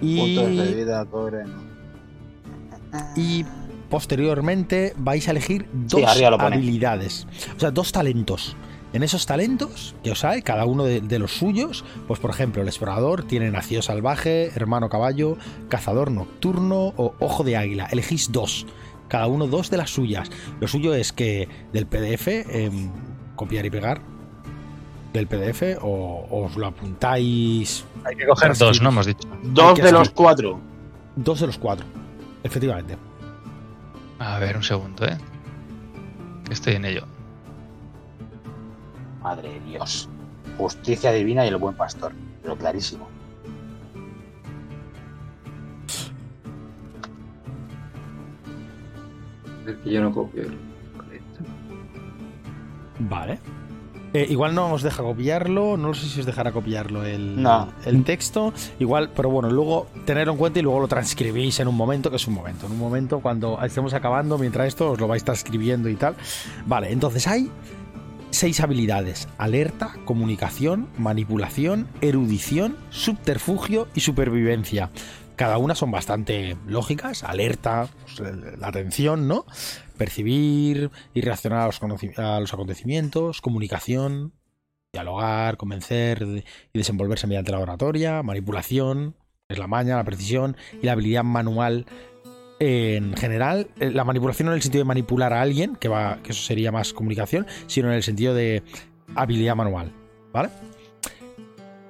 Puntos 0.00 0.48
de 0.48 0.70
Y, 0.70 0.74
vida, 0.74 1.04
pobre. 1.06 1.44
y 3.16 3.44
posteriormente 3.88 4.92
vais 4.98 5.26
a 5.28 5.30
elegir 5.30 5.66
dos 5.72 6.02
habilidades. 6.40 7.26
O 7.56 7.60
sea, 7.60 7.70
dos 7.70 7.90
talentos. 7.92 8.56
En 8.94 9.02
esos 9.02 9.26
talentos 9.26 9.96
que 10.04 10.12
os 10.12 10.24
hay, 10.24 10.42
cada 10.42 10.66
uno 10.66 10.84
de, 10.84 11.00
de 11.00 11.18
los 11.18 11.32
suyos, 11.36 11.84
pues 12.06 12.20
por 12.20 12.30
ejemplo, 12.30 12.62
el 12.62 12.68
explorador 12.68 13.24
tiene 13.24 13.50
nacido 13.50 13.82
salvaje, 13.82 14.52
hermano 14.54 14.88
caballo, 14.88 15.36
cazador 15.68 16.12
nocturno 16.12 16.94
o 16.96 17.12
ojo 17.18 17.42
de 17.42 17.56
águila. 17.56 17.88
Elegís 17.90 18.30
dos, 18.30 18.66
cada 19.08 19.26
uno 19.26 19.48
dos 19.48 19.68
de 19.68 19.78
las 19.78 19.90
suyas. 19.90 20.30
Lo 20.60 20.68
suyo 20.68 20.94
es 20.94 21.12
que 21.12 21.48
del 21.72 21.86
PDF, 21.86 22.28
em, 22.48 22.92
copiar 23.34 23.66
y 23.66 23.70
pegar 23.70 24.00
del 25.12 25.26
PDF, 25.26 25.76
o, 25.82 26.26
o 26.30 26.44
os 26.44 26.56
lo 26.56 26.68
apuntáis 26.68 27.84
Hay 28.04 28.14
que 28.14 28.26
coger 28.26 28.56
dos, 28.56 28.80
¿no? 28.80 28.90
Hemos 28.90 29.06
dicho. 29.06 29.28
Dos 29.42 29.76
de 29.76 29.90
los 29.90 30.10
cuatro. 30.10 30.60
dos 31.16 31.40
de 31.40 31.48
los 31.48 31.58
cuatro. 31.58 31.84
Efectivamente. 32.44 32.96
A 34.20 34.38
ver, 34.38 34.56
un 34.56 34.62
segundo, 34.62 35.04
¿eh? 35.04 35.18
Que 36.46 36.52
estoy 36.52 36.74
en 36.74 36.84
ello. 36.84 37.13
Madre 39.24 39.54
de 39.54 39.60
Dios. 39.60 40.08
Justicia 40.58 41.10
divina 41.10 41.44
y 41.44 41.48
el 41.48 41.56
buen 41.56 41.74
pastor. 41.74 42.12
Pero 42.42 42.56
clarísimo. 42.56 43.08
Es 49.66 49.76
que 49.82 49.90
yo 49.90 50.02
no 50.02 50.12
copio. 50.12 50.44
Vale. 52.98 53.38
Eh, 54.12 54.26
igual 54.30 54.54
no 54.54 54.72
os 54.72 54.82
deja 54.82 55.02
copiarlo, 55.02 55.76
no 55.76 55.92
sé 55.92 56.06
si 56.06 56.20
os 56.20 56.26
dejará 56.26 56.52
copiarlo 56.52 57.04
el, 57.04 57.42
No. 57.42 57.72
el 57.84 58.04
texto. 58.04 58.52
Igual, 58.78 59.10
pero 59.16 59.28
bueno, 59.28 59.50
luego 59.50 59.88
tenerlo 60.04 60.32
en 60.34 60.38
cuenta 60.38 60.60
y 60.60 60.62
luego 60.62 60.78
lo 60.80 60.86
transcribís 60.86 61.58
en 61.58 61.66
un 61.66 61.74
momento, 61.76 62.10
que 62.10 62.16
es 62.16 62.28
un 62.28 62.34
momento. 62.34 62.66
En 62.66 62.72
un 62.72 62.78
momento, 62.78 63.18
cuando 63.18 63.58
estemos 63.64 63.92
acabando, 63.92 64.38
mientras 64.38 64.68
esto 64.68 64.92
os 64.92 65.00
lo 65.00 65.08
vais 65.08 65.24
transcribiendo 65.24 65.88
y 65.88 65.96
tal. 65.96 66.14
Vale, 66.66 66.92
entonces 66.92 67.26
hay 67.26 67.50
seis 68.34 68.60
habilidades: 68.60 69.28
alerta, 69.38 69.94
comunicación, 70.04 70.88
manipulación, 70.98 71.88
erudición, 72.00 72.76
subterfugio 72.90 73.88
y 73.94 74.00
supervivencia. 74.00 74.90
Cada 75.36 75.58
una 75.58 75.74
son 75.74 75.90
bastante 75.90 76.56
lógicas. 76.66 77.24
Alerta, 77.24 77.88
pues, 78.02 78.20
la 78.58 78.68
atención, 78.68 79.26
¿no? 79.26 79.46
Percibir 79.96 80.90
y 81.12 81.20
reaccionar 81.22 81.60
a 81.60 81.66
los, 81.66 81.80
a 82.18 82.40
los 82.40 82.52
acontecimientos. 82.52 83.40
Comunicación, 83.40 84.32
dialogar, 84.92 85.56
convencer 85.56 86.22
y 86.72 86.78
desenvolverse 86.78 87.26
mediante 87.26 87.50
la 87.50 87.58
oratoria. 87.58 88.22
Manipulación, 88.22 89.16
es 89.48 89.58
la 89.58 89.66
maña, 89.66 89.96
la 89.96 90.04
precisión 90.04 90.56
y 90.80 90.86
la 90.86 90.92
habilidad 90.92 91.24
manual 91.24 91.86
en 92.64 93.16
general, 93.16 93.68
eh, 93.80 93.90
la 93.90 94.04
manipulación 94.04 94.46
no 94.46 94.52
en 94.52 94.56
el 94.56 94.62
sentido 94.62 94.82
de 94.82 94.88
manipular 94.88 95.32
a 95.32 95.42
alguien, 95.42 95.76
que 95.76 95.88
va, 95.88 96.18
que 96.22 96.32
eso 96.32 96.42
sería 96.42 96.72
más 96.72 96.92
comunicación, 96.92 97.46
sino 97.66 97.88
en 97.88 97.94
el 97.94 98.02
sentido 98.02 98.34
de 98.34 98.62
habilidad 99.14 99.56
manual, 99.56 99.92
¿vale? 100.32 100.50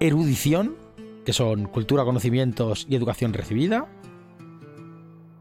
Erudición, 0.00 0.76
que 1.24 1.32
son 1.32 1.64
cultura, 1.66 2.04
conocimientos 2.04 2.86
y 2.88 2.96
educación 2.96 3.32
recibida. 3.32 3.86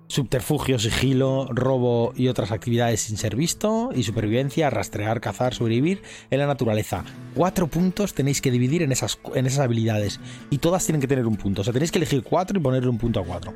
Subterfugio, 0.08 0.78
sigilo, 0.78 1.48
robo 1.50 2.14
y 2.16 2.28
otras 2.28 2.52
actividades 2.52 3.02
sin 3.02 3.18
ser 3.18 3.36
visto. 3.36 3.90
Y 3.96 4.04
supervivencia, 4.04 4.70
rastrear, 4.70 5.20
cazar, 5.22 5.56
sobrevivir 5.56 6.04
en 6.30 6.40
la 6.40 6.46
naturaleza. 6.46 7.04
Cuatro 7.34 7.68
puntos 7.68 8.14
tenéis 8.14 8.40
que 8.40 8.52
dividir 8.52 8.84
en 8.84 8.92
esas, 8.92 9.18
en 9.34 9.48
esas 9.48 9.62
habilidades. 9.62 10.20
Y 10.52 10.60
todas 10.60 10.86
tienen 10.86 11.02
que 11.02 11.08
tener 11.08 11.26
un 11.26 11.36
punto. 11.36 11.62
O 11.62 11.64
sea, 11.64 11.74
tenéis 11.74 11.92
que 11.92 11.98
elegir 11.98 12.22
cuatro 12.22 12.60
y 12.60 12.62
ponerle 12.62 12.90
un 12.90 13.00
punto 13.00 13.20
a 13.20 13.26
cuatro. 13.26 13.54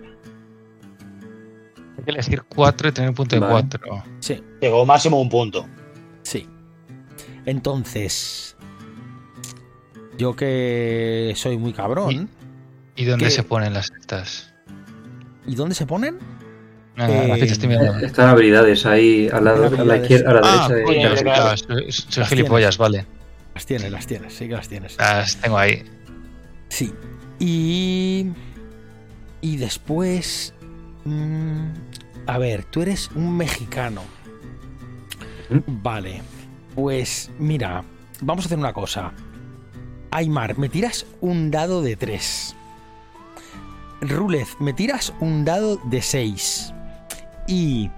Hay 2.07 2.13
que 2.13 2.19
elegir 2.21 2.43
4 2.47 2.87
y 2.87 2.91
tener 2.93 3.09
un 3.09 3.15
punto 3.15 3.35
de 3.35 3.41
Vale. 3.41 3.67
4. 3.69 4.03
Sí. 4.21 4.41
Llegó 4.61 4.85
máximo 4.85 5.19
un 5.19 5.27
punto. 5.27 5.67
Sí. 6.23 6.47
Entonces, 7.45 8.55
yo 10.17 10.33
que 10.33 11.33
soy 11.35 11.57
muy 11.57 11.73
cabrón. 11.73 12.29
¿Y 12.95 13.03
dónde 13.03 13.25
¿Qué? 13.25 13.31
se 13.31 13.43
ponen 13.43 13.73
las 13.73 13.91
estas? 13.99 14.53
¿Y 15.45 15.55
dónde 15.55 15.75
se 15.75 15.85
ponen? 15.85 16.17
Ah, 16.97 17.07
Eh. 17.09 17.43
Están 18.03 18.29
habilidades 18.29 18.85
ahí 18.85 19.27
al 19.31 19.43
lado, 19.43 19.65
a 19.65 19.83
la 19.83 19.97
izquierda, 19.97 20.31
a 20.31 20.33
la 20.35 20.41
Ah, 20.43 20.67
derecha. 20.69 20.85
coño, 20.85 21.09
de- 21.13 21.21
claro, 21.23 21.57
soy, 21.57 21.91
soy 21.91 22.21
Las 22.21 22.29
gilipollas, 22.29 22.77
vale. 22.77 23.05
Las 23.53 23.65
tienes, 23.65 23.91
las 23.91 24.07
tienes, 24.07 24.33
sí 24.33 24.47
que 24.47 24.53
las 24.53 24.67
tienes. 24.69 24.97
Las 24.97 25.35
tengo 25.41 25.57
ahí. 25.57 25.83
Sí. 26.69 26.93
Y. 27.39 28.27
Y 29.41 29.57
después. 29.57 30.53
Mm, 31.07 31.73
a 32.27 32.37
ver, 32.37 32.63
tú 32.65 32.81
eres 32.81 33.09
un 33.15 33.35
mexicano. 33.37 34.01
Vale. 35.67 36.21
Pues 36.75 37.31
mira, 37.39 37.83
vamos 38.21 38.45
a 38.45 38.47
hacer 38.47 38.57
una 38.59 38.73
cosa. 38.73 39.13
Aymar, 40.11 40.57
me 40.57 40.69
tiras 40.69 41.05
un 41.21 41.51
dado 41.51 41.81
de 41.81 41.95
3. 41.95 42.55
Rulez, 44.01 44.55
me 44.59 44.73
tiras 44.73 45.13
un 45.19 45.43
dado 45.45 45.77
de 45.85 46.01
6. 46.01 46.73
Y. 47.47 47.89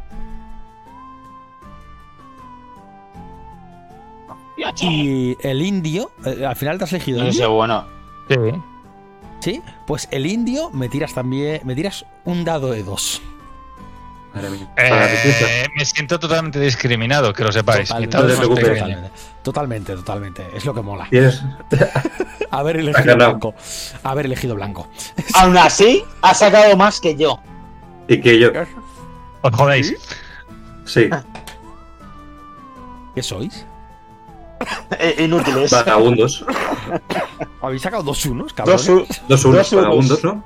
Y 4.81 5.35
el 5.41 5.61
indio. 5.61 6.11
eh, 6.25 6.45
al 6.45 6.55
final 6.55 6.77
te 6.77 6.83
has 6.83 6.93
elegido 6.93 7.23
No 7.23 7.31
sé, 7.31 7.45
bueno. 7.45 7.85
Sí. 8.29 8.35
Sí, 9.39 9.61
pues 9.87 10.07
el 10.11 10.25
indio 10.25 10.69
me 10.71 10.89
tiras 10.89 11.13
también. 11.13 11.61
Me 11.63 11.75
tiras 11.75 12.05
un 12.25 12.43
dado 12.43 12.71
de 12.71 12.83
2. 12.83 13.21
Madre 14.33 14.49
mía. 14.49 14.69
Para 14.75 14.89
la 14.89 15.07
riqueza. 15.07 15.45
Eh, 15.49 15.67
me 15.75 15.85
siento 15.85 16.19
totalmente 16.19 16.59
discriminado, 16.59 17.33
que 17.33 17.43
lo 17.43 17.51
sepáis. 17.51 17.89
Totalmente, 17.89 18.17
totalmente, 18.17 19.09
totalmente, 19.43 19.95
totalmente. 19.95 20.47
Es 20.53 20.65
lo 20.65 20.73
que 20.73 20.81
mola. 20.81 21.07
Tienes, 21.09 21.41
Haber 22.51 22.77
elegido 22.77 23.15
blanco. 23.15 23.55
Haber 24.03 24.25
elegido 24.25 24.55
blanco. 24.55 24.87
Aún 25.35 25.57
así, 25.57 26.03
ha 26.21 26.33
sacado 26.33 26.75
más 26.77 26.99
que 26.99 27.15
yo. 27.15 27.39
y 28.07 28.19
que 28.21 28.39
yo. 28.39 28.49
Os 29.41 29.55
jodéis. 29.55 29.93
Sí, 30.85 31.09
¿Qué 33.15 33.23
sois? 33.23 33.65
Eh, 34.99 35.23
Inútiles. 35.23 35.71
vagabundos. 35.71 36.45
Habéis 37.61 37.81
sacado 37.81 38.03
dos 38.03 38.25
unos, 38.25 38.47
Dos, 38.47 38.53
cabrones. 38.53 38.89
u- 38.89 39.05
Dos 39.27 39.45
unos 39.45 39.69
Dos 39.71 39.73
vagabundos, 39.81 40.23
¿no? 40.23 40.43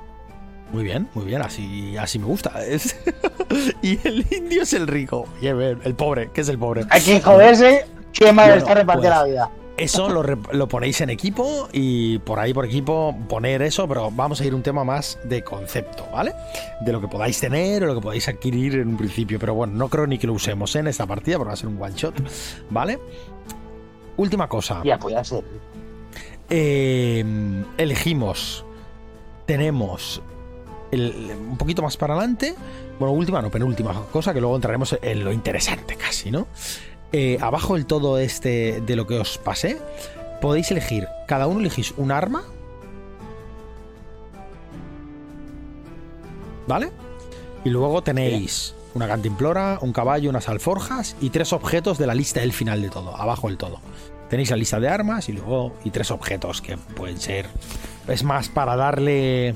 Muy 0.72 0.82
bien, 0.84 1.08
muy 1.14 1.24
bien, 1.24 1.40
así, 1.42 1.96
así 1.96 2.18
me 2.18 2.26
gusta. 2.26 2.64
Es- 2.66 2.96
y 3.82 3.98
el 4.06 4.26
indio 4.30 4.62
es 4.62 4.72
el 4.72 4.86
rico. 4.86 5.26
Y 5.40 5.46
el, 5.46 5.78
el 5.82 5.94
pobre, 5.94 6.30
¿qué 6.32 6.40
es 6.40 6.48
el 6.48 6.58
pobre? 6.58 6.84
Hay 6.90 7.00
que 7.02 7.20
joderse. 7.20 7.86
Qué 8.12 8.32
mal 8.32 8.46
Bueno, 8.46 8.58
está 8.62 8.74
repartida 8.74 9.20
pues. 9.20 9.20
la 9.20 9.24
vida. 9.46 9.50
Eso 9.76 10.08
lo, 10.08 10.22
rep- 10.22 10.52
lo 10.52 10.68
ponéis 10.68 11.00
en 11.00 11.10
equipo 11.10 11.68
y 11.72 12.18
por 12.20 12.38
ahí 12.38 12.54
por 12.54 12.64
equipo 12.64 13.16
poner 13.28 13.60
eso, 13.62 13.88
pero 13.88 14.08
vamos 14.12 14.40
a 14.40 14.44
ir 14.44 14.52
a 14.52 14.56
un 14.56 14.62
tema 14.62 14.84
más 14.84 15.18
de 15.24 15.42
concepto, 15.42 16.06
¿vale? 16.12 16.32
De 16.82 16.92
lo 16.92 17.00
que 17.00 17.08
podáis 17.08 17.40
tener 17.40 17.82
o 17.82 17.86
lo 17.86 17.96
que 17.96 18.00
podáis 18.00 18.28
adquirir 18.28 18.76
en 18.76 18.86
un 18.88 18.96
principio. 18.96 19.36
Pero 19.40 19.54
bueno, 19.54 19.72
no 19.74 19.88
creo 19.88 20.06
ni 20.06 20.16
que 20.16 20.28
lo 20.28 20.32
usemos 20.34 20.76
en 20.76 20.86
esta 20.86 21.06
partida 21.06 21.38
porque 21.38 21.48
va 21.48 21.54
a 21.54 21.56
ser 21.56 21.66
un 21.68 21.82
one 21.82 21.92
shot, 21.96 22.14
¿vale? 22.70 23.00
Última 24.16 24.48
cosa. 24.48 24.80
Ya, 24.84 24.98
podía 24.98 25.22
ser. 25.24 25.44
Eh, 26.50 27.24
elegimos. 27.78 28.64
Tenemos 29.46 30.22
el- 30.90 31.32
un 31.50 31.56
poquito 31.56 31.82
más 31.82 31.96
para 31.96 32.14
adelante. 32.14 32.54
Bueno, 32.98 33.12
última, 33.12 33.42
no, 33.42 33.50
penúltima 33.50 33.92
cosa, 34.12 34.32
que 34.32 34.40
luego 34.40 34.54
entraremos 34.56 34.96
en 35.02 35.24
lo 35.24 35.32
interesante 35.32 35.96
casi, 35.96 36.30
¿no? 36.30 36.46
Eh, 37.12 37.38
abajo 37.40 37.74
del 37.74 37.86
todo 37.86 38.18
este 38.18 38.80
de 38.80 38.96
lo 38.96 39.06
que 39.06 39.18
os 39.18 39.38
pasé, 39.38 39.78
podéis 40.40 40.70
elegir, 40.70 41.06
cada 41.26 41.46
uno 41.46 41.60
elegís 41.60 41.92
un 41.96 42.12
arma. 42.12 42.44
¿Vale? 46.66 46.90
Y 47.64 47.70
luego 47.70 48.02
tenéis 48.02 48.74
una 48.94 49.08
cantimplora, 49.08 49.78
un 49.80 49.92
caballo, 49.92 50.30
unas 50.30 50.48
alforjas 50.48 51.16
y 51.20 51.30
tres 51.30 51.52
objetos 51.52 51.98
de 51.98 52.06
la 52.06 52.14
lista 52.14 52.40
del 52.40 52.52
final 52.52 52.80
de 52.80 52.88
todo, 52.88 53.16
abajo 53.16 53.48
del 53.48 53.58
todo. 53.58 53.80
Tenéis 54.30 54.50
la 54.50 54.56
lista 54.56 54.80
de 54.80 54.88
armas 54.88 55.28
y 55.28 55.32
luego 55.32 55.74
y 55.84 55.90
tres 55.90 56.10
objetos 56.10 56.62
que 56.62 56.76
pueden 56.76 57.18
ser. 57.18 57.46
Es 58.08 58.24
más 58.24 58.48
para 58.48 58.76
darle 58.76 59.54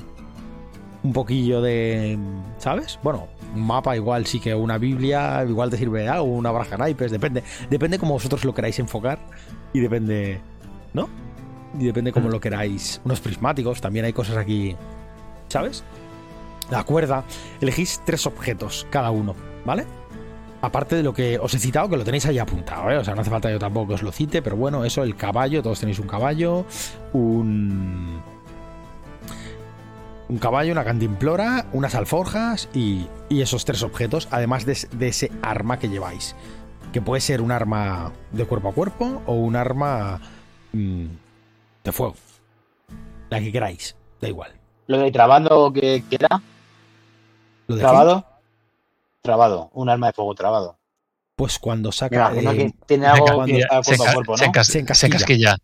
un 1.03 1.13
poquillo 1.13 1.61
de. 1.61 2.17
¿Sabes? 2.57 2.99
Bueno, 3.01 3.27
un 3.55 3.65
mapa 3.65 3.95
igual 3.95 4.25
sí 4.25 4.39
que 4.39 4.53
una 4.53 4.77
Biblia 4.77 5.43
igual 5.47 5.69
te 5.69 5.77
sirve 5.77 6.01
de 6.01 6.09
algo, 6.09 6.25
una 6.25 6.51
baraja 6.51 6.77
naipes, 6.77 7.11
depende. 7.11 7.43
Depende 7.69 7.97
como 7.97 8.13
vosotros 8.13 8.43
lo 8.45 8.53
queráis 8.53 8.79
enfocar 8.79 9.19
y 9.73 9.79
depende. 9.79 10.41
¿No? 10.93 11.09
Y 11.79 11.85
depende 11.85 12.11
cómo 12.11 12.29
lo 12.29 12.39
queráis. 12.39 13.01
Unos 13.05 13.21
prismáticos, 13.21 13.81
también 13.81 14.05
hay 14.05 14.13
cosas 14.13 14.37
aquí. 14.37 14.75
¿Sabes? 15.47 15.83
La 16.69 16.83
cuerda. 16.83 17.23
Elegís 17.61 18.01
tres 18.05 18.25
objetos 18.27 18.85
cada 18.89 19.11
uno, 19.11 19.35
¿vale? 19.65 19.85
Aparte 20.61 20.95
de 20.95 21.03
lo 21.03 21.13
que 21.13 21.39
os 21.39 21.53
he 21.53 21.59
citado, 21.59 21.89
que 21.89 21.97
lo 21.97 22.03
tenéis 22.03 22.25
ahí 22.25 22.37
apuntado, 22.37 22.91
¿eh? 22.91 22.97
O 22.97 23.03
sea, 23.03 23.15
no 23.15 23.21
hace 23.21 23.29
falta 23.29 23.49
yo 23.49 23.59
tampoco 23.59 23.89
que 23.89 23.93
os 23.95 24.03
lo 24.03 24.11
cite, 24.11 24.41
pero 24.41 24.57
bueno, 24.57 24.83
eso, 24.83 25.03
el 25.03 25.15
caballo, 25.15 25.63
todos 25.63 25.79
tenéis 25.79 25.99
un 25.99 26.07
caballo, 26.07 26.65
un. 27.13 28.21
Un 30.27 30.37
caballo, 30.37 30.71
una 30.73 30.83
cantimplora, 30.83 31.65
unas 31.73 31.95
alforjas 31.95 32.69
y, 32.73 33.07
esos 33.29 33.65
tres 33.65 33.81
objetos, 33.81 34.27
además 34.29 34.63
de, 34.65 35.07
ese 35.07 35.31
arma 35.41 35.79
que 35.79 35.89
lleváis. 35.89 36.35
Que 36.93 37.01
puede 37.01 37.21
ser 37.21 37.41
un 37.41 37.51
arma 37.51 38.11
de 38.31 38.45
cuerpo 38.45 38.69
a 38.69 38.73
cuerpo 38.73 39.23
o 39.25 39.33
un 39.33 39.55
arma 39.55 40.19
mm, 40.73 41.05
de 41.83 41.91
fuego. 41.91 42.15
La 43.29 43.39
que 43.39 43.51
queráis, 43.51 43.95
da 44.21 44.27
igual. 44.27 44.51
Lo 44.85 44.99
de 44.99 45.11
trabando 45.11 45.71
que, 45.73 46.03
que 46.07 46.15
era. 46.15 46.41
Lo 47.69 47.75
de 47.75 47.81
Trabado. 47.81 48.25
Trabado. 49.21 49.69
Un 49.73 49.89
arma 49.89 50.07
de 50.07 50.13
fuego 50.13 50.33
trabado. 50.35 50.77
Pues 51.35 51.57
cuando 51.59 51.91
saca. 51.91 52.31
imagino 52.33 52.51
eh, 52.51 52.57
que 52.57 52.73
tiene 52.85 53.05
Se 53.05 53.11
algo 53.11 53.25
cuando- 53.27 53.45
que 53.45 53.59
está 53.59 53.83
Se, 53.83 53.95
cuerpo 53.97 54.03
a 54.03 54.07
enca- 54.09 54.13
cuerpo, 54.15 54.37
se 54.37 54.45
¿no? 54.45 54.51
encas- 54.51 54.63
Se 54.65 54.71
se 54.73 54.79
encasquilla. 54.79 55.15
encasquilla. 55.15 55.57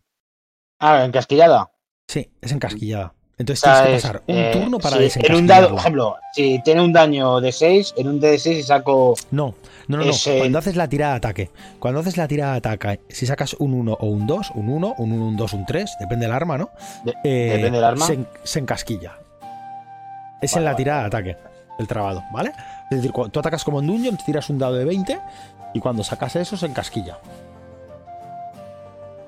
Ah, 0.78 1.04
encasquillada. 1.04 1.70
sí, 2.08 2.30
es 2.40 2.52
encasquillada. 2.52 3.12
Entonces 3.38 3.62
O 3.64 3.66
sea, 3.74 3.82
tienes 3.84 4.02
que 4.02 4.08
pasar 4.08 4.22
un 4.26 4.34
eh, 4.36 4.50
turno 4.54 4.78
para 4.78 4.96
si 5.10 5.20
en 5.20 5.34
un 5.34 5.46
dado, 5.46 5.68
por 5.70 5.78
ejemplo, 5.80 6.16
si 6.32 6.58
tiene 6.62 6.80
un 6.82 6.90
daño 6.94 7.38
de 7.42 7.52
6, 7.52 7.92
en 7.98 8.08
un 8.08 8.18
D 8.20 8.30
de 8.30 8.38
6 8.38 8.58
y 8.58 8.62
saco. 8.62 9.14
No, 9.30 9.54
no, 9.88 9.98
no, 9.98 10.04
no. 10.04 10.10
Ese- 10.10 10.38
Cuando 10.38 10.58
haces 10.58 10.74
la 10.76 10.88
tirada 10.88 11.12
de 11.12 11.16
ataque. 11.18 11.50
Cuando 11.78 12.00
haces 12.00 12.16
la 12.16 12.26
tirada 12.28 12.52
de 12.52 12.58
ataque, 12.58 13.00
si 13.10 13.26
sacas 13.26 13.52
un 13.58 13.74
1 13.74 13.92
o 14.00 14.06
un 14.06 14.26
2, 14.26 14.52
un 14.54 14.70
1, 14.70 14.94
un 14.96 15.12
1, 15.12 15.26
un 15.28 15.36
2, 15.36 15.52
un 15.52 15.66
3, 15.66 15.96
depende 16.00 16.24
del 16.24 16.34
arma, 16.34 16.56
¿no? 16.56 16.70
De- 17.04 17.14
Eh, 17.24 17.56
depende 17.56 17.76
del 17.78 17.84
arma. 17.84 18.06
Se, 18.06 18.18
se 18.42 18.58
encasquilla. 18.60 19.18
Es 20.40 20.52
Vale, 20.52 20.60
en 20.60 20.64
la 20.64 20.70
vale. 20.72 20.76
tirada 20.76 21.00
de 21.02 21.06
ataque, 21.06 21.36
el 21.78 21.86
trabado, 21.86 22.22
¿vale? 22.32 22.52
Es 22.90 22.98
decir, 22.98 23.12
cuando 23.12 23.32
tú 23.32 23.40
atacas 23.40 23.64
como 23.64 23.80
en 23.80 23.86
Dungeon, 23.86 24.16
tiras 24.16 24.48
un 24.50 24.58
dado 24.58 24.74
de 24.74 24.84
20 24.84 25.20
y 25.74 25.80
cuando 25.80 26.02
sacas 26.04 26.36
eso, 26.36 26.56
se 26.56 26.66
encasquilla. 26.66 27.18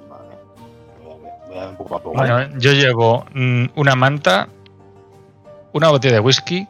Vale. 0.08 0.36
Voy 1.04 1.12
a- 1.12 1.46
voy 1.48 1.56
a 1.56 1.60
dar 1.60 1.68
un 1.70 1.76
poco 1.76 1.94
a 1.96 1.98
poco. 2.02 2.16
Bueno, 2.16 2.58
yo 2.58 2.72
llevo 2.72 3.24
mm, 3.34 3.66
una 3.76 3.94
manta, 3.94 4.48
una 5.72 5.90
botella 5.90 6.14
de 6.14 6.20
whisky. 6.20 6.66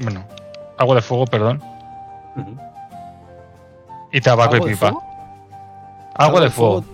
Bueno, 0.00 0.24
agua 0.76 0.94
de 0.96 1.02
fuego, 1.02 1.24
perdón. 1.26 1.62
Y 4.12 4.20
tabaco 4.20 4.52
y 4.52 4.56
¿Algo 4.56 4.66
de 4.66 4.72
pipa. 4.74 4.86
fuego? 4.90 5.02
Agua 6.14 6.40
de 6.40 6.50
fuego. 6.50 6.84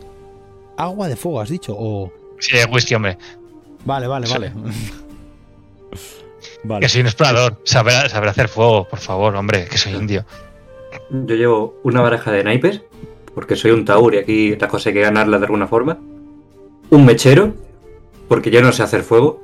Agua 0.76 1.08
de 1.08 1.16
fuego, 1.16 1.40
has 1.40 1.48
dicho. 1.48 1.74
O. 1.78 2.10
Sí, 2.40 2.56
whisky, 2.70 2.94
hombre. 2.94 3.16
Vale, 3.84 4.06
vale, 4.06 4.26
Sí. 4.26 4.32
vale. 4.32 4.52
Vale. 6.64 6.80
Que 6.80 6.88
soy 6.88 7.00
un 7.02 7.06
explorador. 7.06 7.56
Saber, 7.64 8.08
saber 8.10 8.28
hacer 8.28 8.48
fuego, 8.48 8.86
por 8.88 8.98
favor, 8.98 9.34
hombre, 9.36 9.66
que 9.70 9.78
soy 9.78 9.92
indio. 9.94 10.24
Yo 11.10 11.34
llevo 11.34 11.80
una 11.82 12.00
baraja 12.00 12.30
de 12.32 12.44
naipes, 12.44 12.82
porque 13.34 13.56
soy 13.56 13.70
un 13.72 13.84
taur 13.84 14.14
y 14.14 14.18
aquí 14.18 14.56
la 14.56 14.68
cosa 14.68 14.90
hay 14.90 14.94
que 14.94 15.00
ganarla 15.02 15.38
de 15.38 15.44
alguna 15.46 15.66
forma. 15.66 15.98
Un 16.90 17.04
mechero, 17.04 17.54
porque 18.28 18.50
yo 18.50 18.62
no 18.62 18.72
sé 18.72 18.82
hacer 18.82 19.02
fuego. 19.02 19.40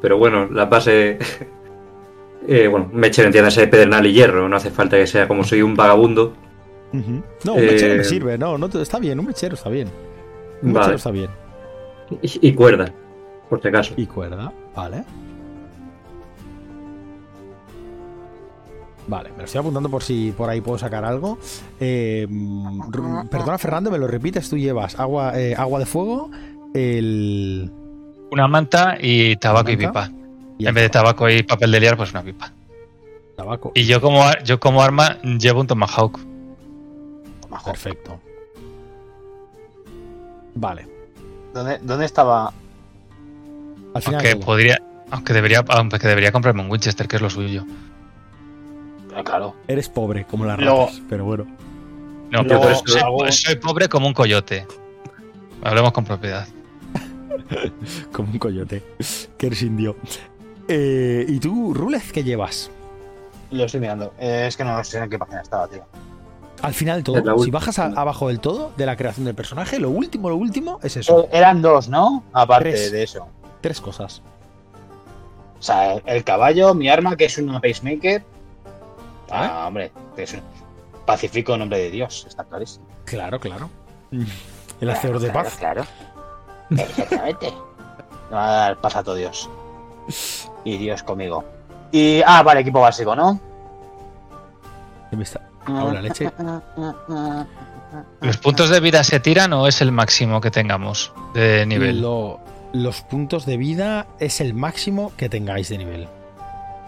Pero 0.00 0.18
bueno, 0.18 0.48
la 0.50 0.64
base. 0.66 1.18
eh, 2.48 2.66
bueno, 2.68 2.90
mechero 2.92 3.26
entiéndase 3.28 3.66
pedernal 3.68 4.04
y 4.06 4.12
hierro, 4.12 4.48
no 4.48 4.56
hace 4.56 4.70
falta 4.70 4.96
que 4.96 5.06
sea 5.06 5.28
como 5.28 5.44
soy 5.44 5.62
un 5.62 5.74
vagabundo. 5.74 6.32
No, 6.92 7.54
un 7.54 7.64
mechero 7.64 7.94
me 7.94 8.00
Eh, 8.02 8.04
sirve, 8.04 8.36
no, 8.36 8.58
no, 8.58 8.68
te- 8.68 8.82
está 8.82 8.98
bien, 8.98 9.18
un 9.18 9.26
mechero 9.26 9.54
está 9.54 9.70
bien. 9.70 9.88
Un 10.60 10.72
mechero 10.72 10.96
está 10.96 11.10
bien. 11.10 11.30
Y, 12.20 12.48
y 12.48 12.52
cuerda, 12.52 12.92
por 13.48 13.62
si 13.62 13.68
acaso. 13.68 13.94
Y 13.96 14.06
cuerda, 14.06 14.52
vale. 14.76 15.04
Vale, 19.06 19.30
me 19.32 19.38
lo 19.38 19.44
estoy 19.44 19.58
apuntando 19.58 19.88
por 19.90 20.02
si 20.02 20.32
por 20.36 20.48
ahí 20.48 20.60
puedo 20.60 20.78
sacar 20.78 21.04
algo. 21.04 21.38
Eh, 21.80 22.26
perdona, 23.30 23.58
Fernando, 23.58 23.90
me 23.90 23.98
lo 23.98 24.06
repites. 24.06 24.48
Tú 24.48 24.56
llevas 24.56 24.98
agua, 24.98 25.38
eh, 25.38 25.54
agua 25.56 25.78
de 25.80 25.86
fuego, 25.86 26.30
el. 26.74 27.70
Una 28.30 28.48
manta 28.48 28.96
y 29.00 29.36
tabaco 29.36 29.70
y 29.70 29.76
pipa. 29.76 30.10
y 30.58 30.66
En 30.66 30.74
vez 30.74 30.84
de 30.84 30.90
tabaco 30.90 31.28
y 31.28 31.42
papel 31.42 31.72
de 31.72 31.80
liar, 31.80 31.96
pues 31.96 32.12
una 32.12 32.22
pipa. 32.22 32.52
tabaco. 33.36 33.72
Y 33.74 33.84
yo 33.86 34.00
como, 34.00 34.24
yo 34.44 34.58
como 34.60 34.82
arma 34.82 35.18
llevo 35.22 35.60
un 35.60 35.66
tomahawk. 35.66 36.18
Majo. 37.50 37.70
Perfecto. 37.72 38.18
Vale. 40.54 40.86
¿Dónde, 41.52 41.78
¿Dónde 41.82 42.06
estaba? 42.06 42.52
Al 43.94 44.02
final. 44.02 44.24
Aunque 44.24 44.36
podría, 44.36 44.80
aunque 45.10 45.32
debería, 45.34 45.64
aunque 45.68 46.08
debería 46.08 46.32
comprarme 46.32 46.62
un 46.62 46.70
Winchester, 46.70 47.08
que 47.08 47.16
es 47.16 47.22
lo 47.22 47.28
suyo. 47.28 47.64
Ah, 49.14 49.22
claro. 49.24 49.54
Eres 49.68 49.88
pobre, 49.88 50.24
como 50.26 50.44
las 50.44 50.58
Luego- 50.58 50.86
ratas, 50.86 51.02
pero 51.08 51.24
bueno. 51.24 51.46
No, 52.30 52.42
Luego, 52.42 52.62
pero 52.62 52.76
soy, 52.86 53.00
algo- 53.00 53.32
soy 53.32 53.56
pobre 53.56 53.88
como 53.88 54.06
un 54.06 54.14
coyote. 54.14 54.66
Hablemos 55.62 55.92
con 55.92 56.04
propiedad. 56.04 56.46
Como 58.12 58.32
un 58.32 58.38
coyote. 58.38 58.82
Que 59.36 59.46
eres 59.48 59.62
indio. 59.62 59.96
Eh, 60.68 61.24
¿Y 61.28 61.38
tú, 61.38 61.74
Rulez, 61.74 62.10
qué 62.12 62.24
llevas? 62.24 62.70
Lo 63.50 63.64
estoy 63.64 63.80
mirando. 63.80 64.14
Eh, 64.18 64.46
es 64.48 64.56
que 64.56 64.64
no 64.64 64.82
sé 64.82 64.98
en 64.98 65.10
qué 65.10 65.18
página 65.18 65.42
estaba, 65.42 65.68
tío. 65.68 65.84
Al 66.62 66.72
final 66.72 67.00
Es 67.00 67.08
la 67.08 67.22
todo, 67.22 67.34
si 67.34 67.40
última. 67.40 67.58
bajas 67.58 67.78
a- 67.78 67.86
abajo 67.94 68.28
del 68.28 68.40
todo, 68.40 68.72
de 68.76 68.86
la 68.86 68.96
creación 68.96 69.26
del 69.26 69.34
personaje, 69.34 69.78
lo 69.78 69.90
último, 69.90 70.30
lo 70.30 70.36
último 70.36 70.78
es 70.82 70.96
eso. 70.96 71.24
Eh, 71.24 71.28
Eran 71.32 71.60
dos, 71.60 71.88
¿no? 71.88 72.24
Aparte 72.32 72.70
Tres. 72.70 72.92
de 72.92 73.02
eso. 73.02 73.26
Tres 73.60 73.80
cosas. 73.80 74.22
O 75.58 75.62
sea, 75.62 75.94
el, 75.94 76.02
el 76.06 76.24
caballo, 76.24 76.74
mi 76.74 76.88
arma, 76.88 77.16
que 77.16 77.26
es 77.26 77.36
una 77.38 77.60
pacemaker. 77.60 78.24
Ah, 79.32 79.64
hombre, 79.66 79.90
que 80.14 80.22
es 80.24 80.32
un 80.34 80.42
pacífico 81.06 81.54
en 81.54 81.60
nombre 81.60 81.78
de 81.78 81.90
Dios, 81.90 82.24
está 82.28 82.44
clarísimo. 82.44 82.86
Claro, 83.04 83.40
claro. 83.40 83.68
El 84.80 84.90
hacedor 84.90 85.18
de 85.20 85.30
Claro, 85.30 85.44
paz. 85.48 85.56
Claro. 85.58 85.84
Exactamente. 86.70 87.52
Me 88.30 88.36
va 88.36 88.46
a 88.46 88.50
dar 88.68 88.80
paz 88.80 88.96
a 88.96 89.02
todo 89.02 89.14
Dios. 89.14 89.48
Y 90.64 90.76
Dios 90.78 91.02
conmigo. 91.02 91.44
Y. 91.92 92.22
Ah, 92.26 92.42
vale, 92.42 92.60
equipo 92.60 92.80
básico, 92.80 93.14
¿no? 93.16 93.38
¿Qué 95.10 95.16
me 95.16 95.22
está- 95.24 95.40
Ahora, 95.66 96.00
leche. 96.00 96.30
¿Los 98.20 98.36
puntos 98.38 98.70
de 98.70 98.80
vida 98.80 99.04
se 99.04 99.20
tiran 99.20 99.52
o 99.52 99.66
es 99.66 99.80
el 99.80 99.92
máximo 99.92 100.40
que 100.40 100.50
tengamos 100.50 101.12
de 101.34 101.66
nivel? 101.66 102.00
Lo- 102.00 102.40
los 102.72 103.02
puntos 103.02 103.44
de 103.44 103.56
vida 103.58 104.06
es 104.18 104.40
el 104.40 104.54
máximo 104.54 105.12
que 105.16 105.28
tengáis 105.28 105.68
de 105.68 105.78
nivel. 105.78 106.08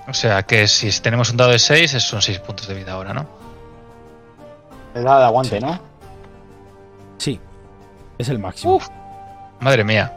O 0.07 0.13
sea 0.15 0.43
que 0.43 0.69
si 0.69 0.91
tenemos 1.01 1.31
un 1.31 1.37
dado 1.39 1.51
de 1.51 1.59
6, 1.59 1.91
son 1.93 2.21
6 2.21 2.39
puntos 2.41 2.67
de 2.69 2.75
vida 2.75 2.93
ahora, 2.93 3.15
¿no? 3.15 3.27
El 4.95 5.05
dado 5.05 5.19
de 5.21 5.25
aguante, 5.25 5.59
Sí. 5.59 5.65
¿no? 5.65 5.81
Sí, 7.19 7.41
es 8.19 8.29
el 8.29 8.39
máximo. 8.39 8.77
Uf. 8.77 8.89
Madre 9.61 9.83
mía. 9.85 10.13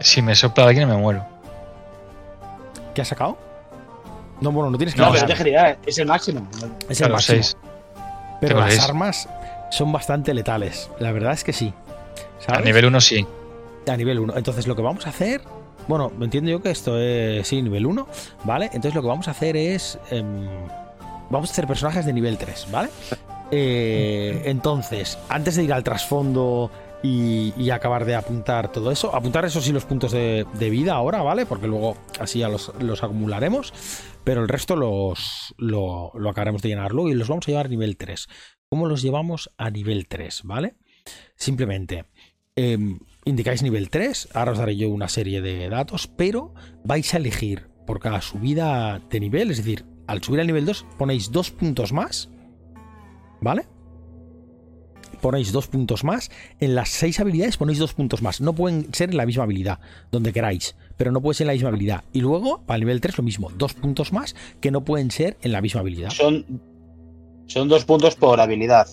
Si 0.00 0.22
me 0.22 0.34
sopla 0.34 0.64
alguien 0.64 0.88
me 0.88 0.96
muero. 0.96 1.24
¿Qué 2.94 3.02
has 3.02 3.08
sacado? 3.08 3.36
No, 4.40 4.52
bueno, 4.52 4.70
no 4.70 4.76
tienes 4.78 4.94
que 4.94 5.00
No, 5.00 5.08
pero 5.10 5.22
es 5.22 5.28
de 5.28 5.36
general, 5.36 5.78
es 5.84 5.98
el 5.98 6.06
máximo. 6.06 6.46
Es 6.88 7.00
el 7.00 7.06
Claro, 7.06 7.14
máximo. 7.14 7.42
6. 7.42 7.56
Pero 8.40 8.58
las 8.60 8.70
seis. 8.74 8.84
armas 8.84 9.28
son 9.70 9.90
bastante 9.92 10.34
letales. 10.34 10.90
La 10.98 11.12
verdad 11.12 11.32
es 11.32 11.42
que 11.44 11.52
sí. 11.52 11.72
A 12.48 12.60
nivel 12.60 12.84
1 12.86 13.00
sí. 13.00 13.26
A 13.88 13.96
nivel 13.96 14.18
1. 14.20 14.36
Entonces 14.36 14.66
lo 14.66 14.76
que 14.76 14.82
vamos 14.82 15.06
a 15.06 15.10
hacer. 15.10 15.40
Bueno, 15.88 16.12
entiendo 16.20 16.50
yo 16.50 16.62
que 16.62 16.70
esto 16.70 16.98
es. 16.98 17.46
Sí, 17.46 17.60
nivel 17.62 17.86
1. 17.86 18.06
¿Vale? 18.44 18.66
Entonces 18.66 18.94
lo 18.94 19.02
que 19.02 19.08
vamos 19.08 19.28
a 19.28 19.32
hacer 19.32 19.56
es. 19.56 19.98
em, 20.10 20.46
vamos 21.30 21.50
a 21.50 21.52
hacer 21.52 21.66
personajes 21.66 22.06
de 22.06 22.12
nivel 22.12 22.38
3, 22.38 22.68
¿vale? 22.70 22.88
Eh, 23.50 24.42
entonces, 24.46 25.16
antes 25.28 25.54
de 25.54 25.62
ir 25.64 25.72
al 25.72 25.84
trasfondo 25.84 26.70
y, 27.04 27.52
y 27.56 27.70
acabar 27.70 28.04
de 28.04 28.16
apuntar 28.16 28.72
todo 28.72 28.90
eso, 28.90 29.14
apuntar 29.14 29.44
eso 29.44 29.60
sí 29.60 29.70
los 29.70 29.84
puntos 29.84 30.10
de, 30.10 30.44
de 30.54 30.70
vida 30.70 30.94
ahora, 30.94 31.22
¿vale? 31.22 31.46
Porque 31.46 31.68
luego 31.68 31.96
así 32.18 32.40
ya 32.40 32.48
los, 32.48 32.72
los 32.80 33.04
acumularemos. 33.04 33.72
Pero 34.24 34.40
el 34.42 34.48
resto 34.48 34.74
los, 34.74 35.54
lo, 35.58 36.10
lo 36.14 36.30
acabaremos 36.30 36.62
de 36.62 36.70
llenar 36.70 36.92
luego 36.92 37.10
y 37.10 37.14
los 37.14 37.28
vamos 37.28 37.46
a 37.46 37.50
llevar 37.50 37.66
a 37.66 37.68
nivel 37.68 37.96
3. 37.96 38.26
¿Cómo 38.70 38.86
los 38.86 39.02
llevamos 39.02 39.50
a 39.56 39.70
nivel 39.70 40.08
3, 40.08 40.40
¿vale? 40.44 40.74
Simplemente 41.36 42.06
em, 42.56 42.98
indicáis 43.24 43.62
nivel 43.62 43.90
3, 43.90 44.28
ahora 44.34 44.52
os 44.52 44.58
daré 44.58 44.76
yo 44.76 44.88
una 44.88 45.08
serie 45.08 45.40
de 45.40 45.68
datos, 45.68 46.06
pero 46.06 46.54
vais 46.84 47.12
a 47.14 47.16
elegir 47.16 47.68
por 47.86 48.00
cada 48.00 48.20
subida 48.20 49.00
de 49.10 49.20
nivel, 49.20 49.50
es 49.50 49.58
decir, 49.58 49.84
al 50.06 50.22
subir 50.22 50.40
al 50.40 50.46
nivel 50.46 50.66
2 50.66 50.86
ponéis 50.98 51.30
dos 51.30 51.50
puntos 51.50 51.92
más, 51.92 52.28
¿vale? 53.40 53.66
Ponéis 55.20 55.52
dos 55.52 55.68
puntos 55.68 56.04
más, 56.04 56.30
en 56.60 56.74
las 56.74 56.90
seis 56.90 57.18
habilidades 57.18 57.56
ponéis 57.56 57.78
dos 57.78 57.94
puntos 57.94 58.20
más, 58.20 58.40
no 58.40 58.52
pueden 58.54 58.92
ser 58.92 59.10
en 59.10 59.16
la 59.16 59.24
misma 59.24 59.44
habilidad, 59.44 59.80
donde 60.10 60.32
queráis, 60.32 60.76
pero 60.98 61.12
no 61.12 61.22
puede 61.22 61.34
ser 61.34 61.44
en 61.44 61.48
la 61.48 61.52
misma 61.54 61.68
habilidad. 61.70 62.04
Y 62.12 62.20
luego, 62.20 62.62
para 62.66 62.76
el 62.76 62.82
nivel 62.82 63.00
3 63.00 63.18
lo 63.18 63.24
mismo, 63.24 63.50
dos 63.56 63.72
puntos 63.72 64.12
más 64.12 64.36
que 64.60 64.70
no 64.70 64.84
pueden 64.84 65.10
ser 65.10 65.38
en 65.40 65.52
la 65.52 65.62
misma 65.62 65.80
habilidad. 65.80 66.10
Son, 66.10 66.44
son 67.46 67.68
dos 67.68 67.86
puntos 67.86 68.16
por 68.16 68.38
habilidad. 68.38 68.86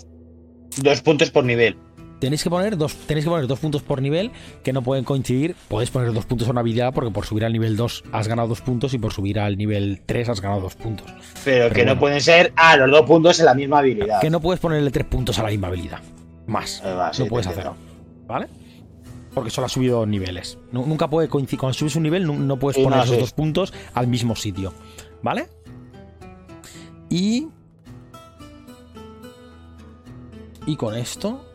Dos 0.78 1.02
puntos 1.02 1.32
por 1.32 1.44
nivel. 1.44 1.76
Tenéis 2.22 2.44
que 2.44 2.52
poner 2.52 2.78
dos, 2.78 2.96
tenéis 3.08 3.26
que 3.26 3.32
poner 3.32 3.48
dos 3.48 3.58
puntos 3.60 3.82
por 3.82 4.00
nivel 4.00 4.30
que 4.64 4.72
no 4.74 4.84
pueden 4.84 5.04
coincidir. 5.04 5.56
Podéis 5.68 5.90
poner 5.90 6.14
dos 6.14 6.24
puntos 6.28 6.48
a 6.48 6.52
una 6.52 6.60
habilidad 6.62 6.94
porque 6.94 7.10
por 7.10 7.26
subir 7.26 7.44
al 7.44 7.52
nivel 7.52 7.76
2 7.76 8.04
has 8.12 8.28
ganado 8.28 8.48
dos 8.48 8.62
puntos 8.62 8.94
y 8.94 9.00
por 9.00 9.12
subir 9.12 9.40
al 9.40 9.58
nivel 9.58 10.04
3 10.06 10.30
has 10.30 10.40
ganado 10.40 10.62
dos 10.62 10.76
puntos. 10.76 11.12
Pero, 11.44 11.70
que 11.70 11.78
bueno. 11.82 11.96
no 11.96 12.00
pueden 12.00 12.22
ser, 12.22 12.54
ah, 12.56 12.78
los 12.78 12.92
dos 12.92 13.08
puntos 13.08 13.40
en 13.40 13.46
la 13.48 13.56
misma 13.56 13.80
habilidad. 13.80 14.22
Que 14.22 14.30
no 14.30 14.40
puedes 14.40 14.60
ponerle 14.60 14.92
tres 14.92 15.08
puntos 15.08 15.40
a 15.40 15.44
la 15.44 15.50
misma 15.50 15.70
habilidad. 15.70 16.00
Más. 16.46 16.84
Eh, 16.86 16.94
va, 16.94 17.12
sí, 17.12 17.24
no 17.24 17.30
puedes 17.30 17.48
hacerlo. 17.48 17.76
¿Vale? 18.28 18.48
Porque 19.34 19.50
solo 19.50 19.66
has 19.66 19.72
subido 19.72 20.06
niveles. 20.06 20.60
Nu- 20.72 20.86
nunca 20.86 21.10
puede 21.10 21.28
coincidir. 21.28 21.60
Cuando 21.60 21.74
subes 21.74 21.96
un 21.96 22.04
nivel, 22.04 22.48
no 22.48 22.60
puedes 22.60 22.78
poner 22.78 22.98
no, 23.00 23.04
esos 23.04 23.16
sí. 23.16 23.22
dos 23.22 23.34
puntos 23.34 23.74
al 23.96 24.06
mismo 24.06 24.36
sitio. 24.36 24.76
¿Vale? 25.24 25.48
Y. 27.10 27.48
Y 30.68 30.76
con 30.76 30.94
esto. 30.96 31.48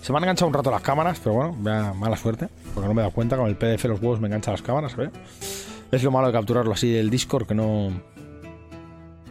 Se 0.00 0.12
me 0.12 0.18
han 0.18 0.24
enganchado 0.24 0.48
un 0.48 0.54
rato 0.54 0.70
las 0.70 0.82
cámaras, 0.82 1.20
pero 1.22 1.34
bueno, 1.34 1.94
mala 1.94 2.16
suerte. 2.16 2.48
Porque 2.74 2.88
no 2.88 2.94
me 2.94 3.00
he 3.00 3.04
dado 3.04 3.14
cuenta. 3.14 3.36
Con 3.36 3.48
el 3.48 3.56
PDF 3.56 3.84
los 3.84 4.00
huevos 4.00 4.20
me 4.20 4.28
enganchan 4.28 4.54
las 4.54 4.62
cámaras, 4.62 4.92
¿sabes? 4.92 5.10
Es 5.90 6.02
lo 6.02 6.10
malo 6.10 6.28
de 6.28 6.32
capturarlo 6.32 6.72
así 6.72 6.90
del 6.90 7.10
Discord, 7.10 7.46
que 7.46 7.54
no. 7.54 7.90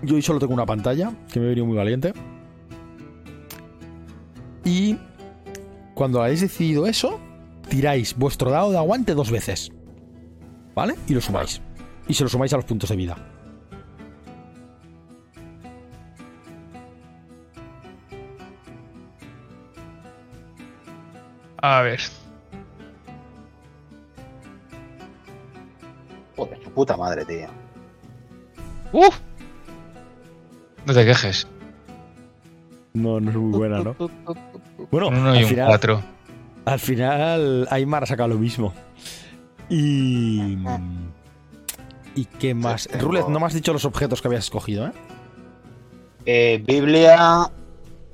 Yo 0.02 0.16
hoy 0.16 0.22
solo 0.22 0.40
tengo 0.40 0.54
una 0.54 0.66
pantalla, 0.66 1.12
que 1.32 1.40
me 1.40 1.48
he 1.48 1.50
venido 1.50 1.66
muy 1.66 1.76
valiente. 1.76 2.14
Y 4.64 4.98
cuando 5.96 6.22
hayáis 6.22 6.42
decidido 6.42 6.86
eso, 6.86 7.20
tiráis 7.70 8.16
vuestro 8.16 8.52
dado 8.52 8.72
de 8.72 8.78
aguante 8.78 9.16
dos 9.16 9.32
veces. 9.32 9.72
¿Vale? 10.76 10.96
Y 11.08 11.14
lo 11.14 11.22
sumáis. 11.22 11.62
Y 12.08 12.14
se 12.14 12.24
lo 12.24 12.30
sumáis 12.30 12.54
a 12.54 12.58
los 12.58 12.66
puntos 12.66 12.90
de 12.90 12.96
vida. 12.96 13.18
A 21.62 21.82
ver. 21.82 22.00
Joder, 26.36 26.64
su 26.64 26.72
puta 26.72 26.96
madre, 26.98 27.26
tío. 27.26 27.48
¡Uf! 28.94 29.16
No 30.86 30.94
te 30.94 31.06
quejes. 31.06 31.48
No, 32.94 33.20
no 33.20 33.30
es 33.30 33.36
muy 33.38 33.58
buena, 33.58 33.80
¿no? 33.84 33.96
Bueno, 34.92 35.10
Un 35.10 35.18
1 35.18 35.36
y 35.36 35.38
al 35.40 35.44
un 35.44 35.50
final, 35.50 35.68
4. 35.68 36.02
al 36.66 36.80
final 36.80 37.68
Aymar 37.70 38.04
ha 38.04 38.08
sacado 38.08 38.30
lo 38.30 38.36
mismo. 38.38 38.74
Y. 39.70 40.58
¿Y 42.16 42.26
qué 42.26 42.54
más? 42.56 42.88
tengo- 42.88 43.06
Rulet, 43.06 43.28
no 43.28 43.40
me 43.40 43.46
has 43.46 43.54
dicho 43.54 43.72
los 43.74 43.86
objetos 43.86 44.22
que 44.22 44.28
habías 44.28 44.46
escogido, 44.46 44.88
¿eh? 44.88 44.92
Eh, 46.26 46.64
Biblia. 46.66 47.50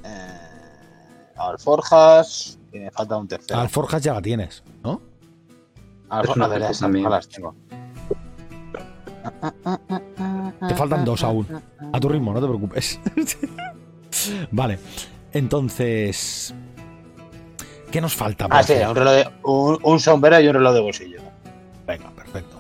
eh, 0.03 1.31
Alforjas. 1.38 2.54
Y 2.75 2.79
me 2.79 2.91
falta 2.91 3.15
un 3.15 3.25
tercero. 3.25 3.57
Alforjas 3.57 4.03
ya 4.03 4.13
la 4.13 4.21
tienes, 4.21 4.61
¿no? 4.83 5.01
Alforjas, 6.09 6.49
de 6.49 6.59
las 6.59 6.81
las 6.81 7.29
tengo. 7.29 7.55
Te 10.67 10.75
faltan 10.75 11.05
dos 11.05 11.23
aún. 11.23 11.47
A 11.93 11.99
tu 12.01 12.09
ritmo, 12.09 12.33
no 12.33 12.41
te 12.41 12.47
preocupes. 12.47 12.99
vale. 14.51 14.77
Entonces. 15.31 16.53
¿Qué 17.89 18.01
nos 18.01 18.13
falta? 18.13 18.47
Ah, 18.49 18.61
sí, 18.61 18.73
un, 18.73 18.93
reloj 18.93 19.13
de, 19.13 19.29
un, 19.43 19.79
un 19.81 19.99
sombrero 20.01 20.41
y 20.41 20.47
un 20.49 20.55
reloj 20.55 20.73
de 20.73 20.79
bolsillo. 20.81 21.21
Venga, 21.88 22.09
perfecto. 22.09 22.59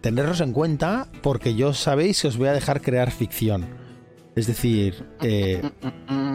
Tenerlos 0.00 0.40
en 0.40 0.54
cuenta 0.54 1.06
porque 1.20 1.54
yo 1.54 1.74
sabéis 1.74 2.22
que 2.22 2.28
os 2.28 2.38
voy 2.38 2.48
a 2.48 2.52
dejar 2.54 2.80
crear 2.80 3.10
ficción. 3.10 3.77
Es 4.38 4.46
decir, 4.46 5.04
eh, 5.20 5.60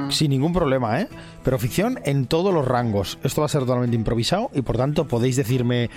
sin 0.09 0.31
ningún 0.31 0.51
problema, 0.51 0.99
¿eh? 0.99 1.07
Pero 1.41 1.57
ficción 1.57 1.99
en 2.03 2.25
todos 2.25 2.53
los 2.53 2.67
rangos. 2.67 3.17
Esto 3.23 3.41
va 3.41 3.45
a 3.45 3.49
ser 3.49 3.61
totalmente 3.61 3.95
improvisado 3.95 4.51
y 4.53 4.61
por 4.61 4.75
tanto 4.75 5.07
podéis 5.07 5.37
decirme, 5.37 5.89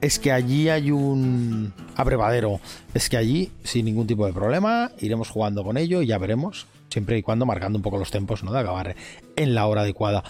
es 0.00 0.18
que 0.18 0.32
allí 0.32 0.68
hay 0.68 0.90
un 0.90 1.72
abrevadero. 1.94 2.58
Es 2.92 3.08
que 3.08 3.16
allí, 3.16 3.52
sin 3.62 3.84
ningún 3.84 4.08
tipo 4.08 4.26
de 4.26 4.32
problema, 4.32 4.90
iremos 4.98 5.30
jugando 5.30 5.62
con 5.62 5.76
ello 5.76 6.02
y 6.02 6.06
ya 6.06 6.18
veremos. 6.18 6.66
Siempre 6.90 7.18
y 7.18 7.22
cuando 7.22 7.46
marcando 7.46 7.78
un 7.78 7.82
poco 7.82 7.98
los 7.98 8.10
tempos, 8.10 8.42
¿no? 8.42 8.52
De 8.52 8.58
acabar 8.58 8.96
en 9.36 9.54
la 9.54 9.66
hora 9.66 9.82
adecuada. 9.82 10.24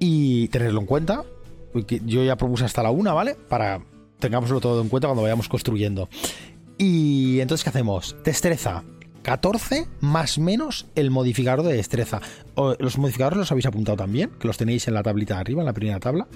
Y 0.00 0.48
tenerlo 0.48 0.80
en 0.80 0.86
cuenta. 0.86 1.22
Yo 2.04 2.24
ya 2.24 2.34
propuse 2.34 2.64
hasta 2.64 2.82
la 2.82 2.90
una, 2.90 3.12
¿vale? 3.12 3.36
Para 3.48 3.80
tengámoslo 4.18 4.60
todo 4.60 4.82
en 4.82 4.88
cuenta 4.88 5.06
cuando 5.06 5.22
vayamos 5.22 5.48
construyendo. 5.48 6.08
Y 6.78 7.38
entonces, 7.38 7.62
¿qué 7.62 7.70
hacemos? 7.70 8.16
Destreza. 8.24 8.82
14 9.24 9.88
más 10.00 10.38
menos 10.38 10.86
el 10.94 11.10
modificador 11.10 11.64
de 11.64 11.74
destreza. 11.74 12.20
O- 12.54 12.76
¿Los 12.78 12.98
modificadores 12.98 13.38
los 13.38 13.50
habéis 13.50 13.66
apuntado 13.66 13.96
también? 13.96 14.30
Que 14.38 14.46
los 14.46 14.56
tenéis 14.56 14.86
en 14.86 14.94
la 14.94 15.02
tablita 15.02 15.34
de 15.34 15.40
arriba, 15.40 15.62
en 15.62 15.66
la 15.66 15.72
primera 15.72 15.98
tabla. 15.98 16.28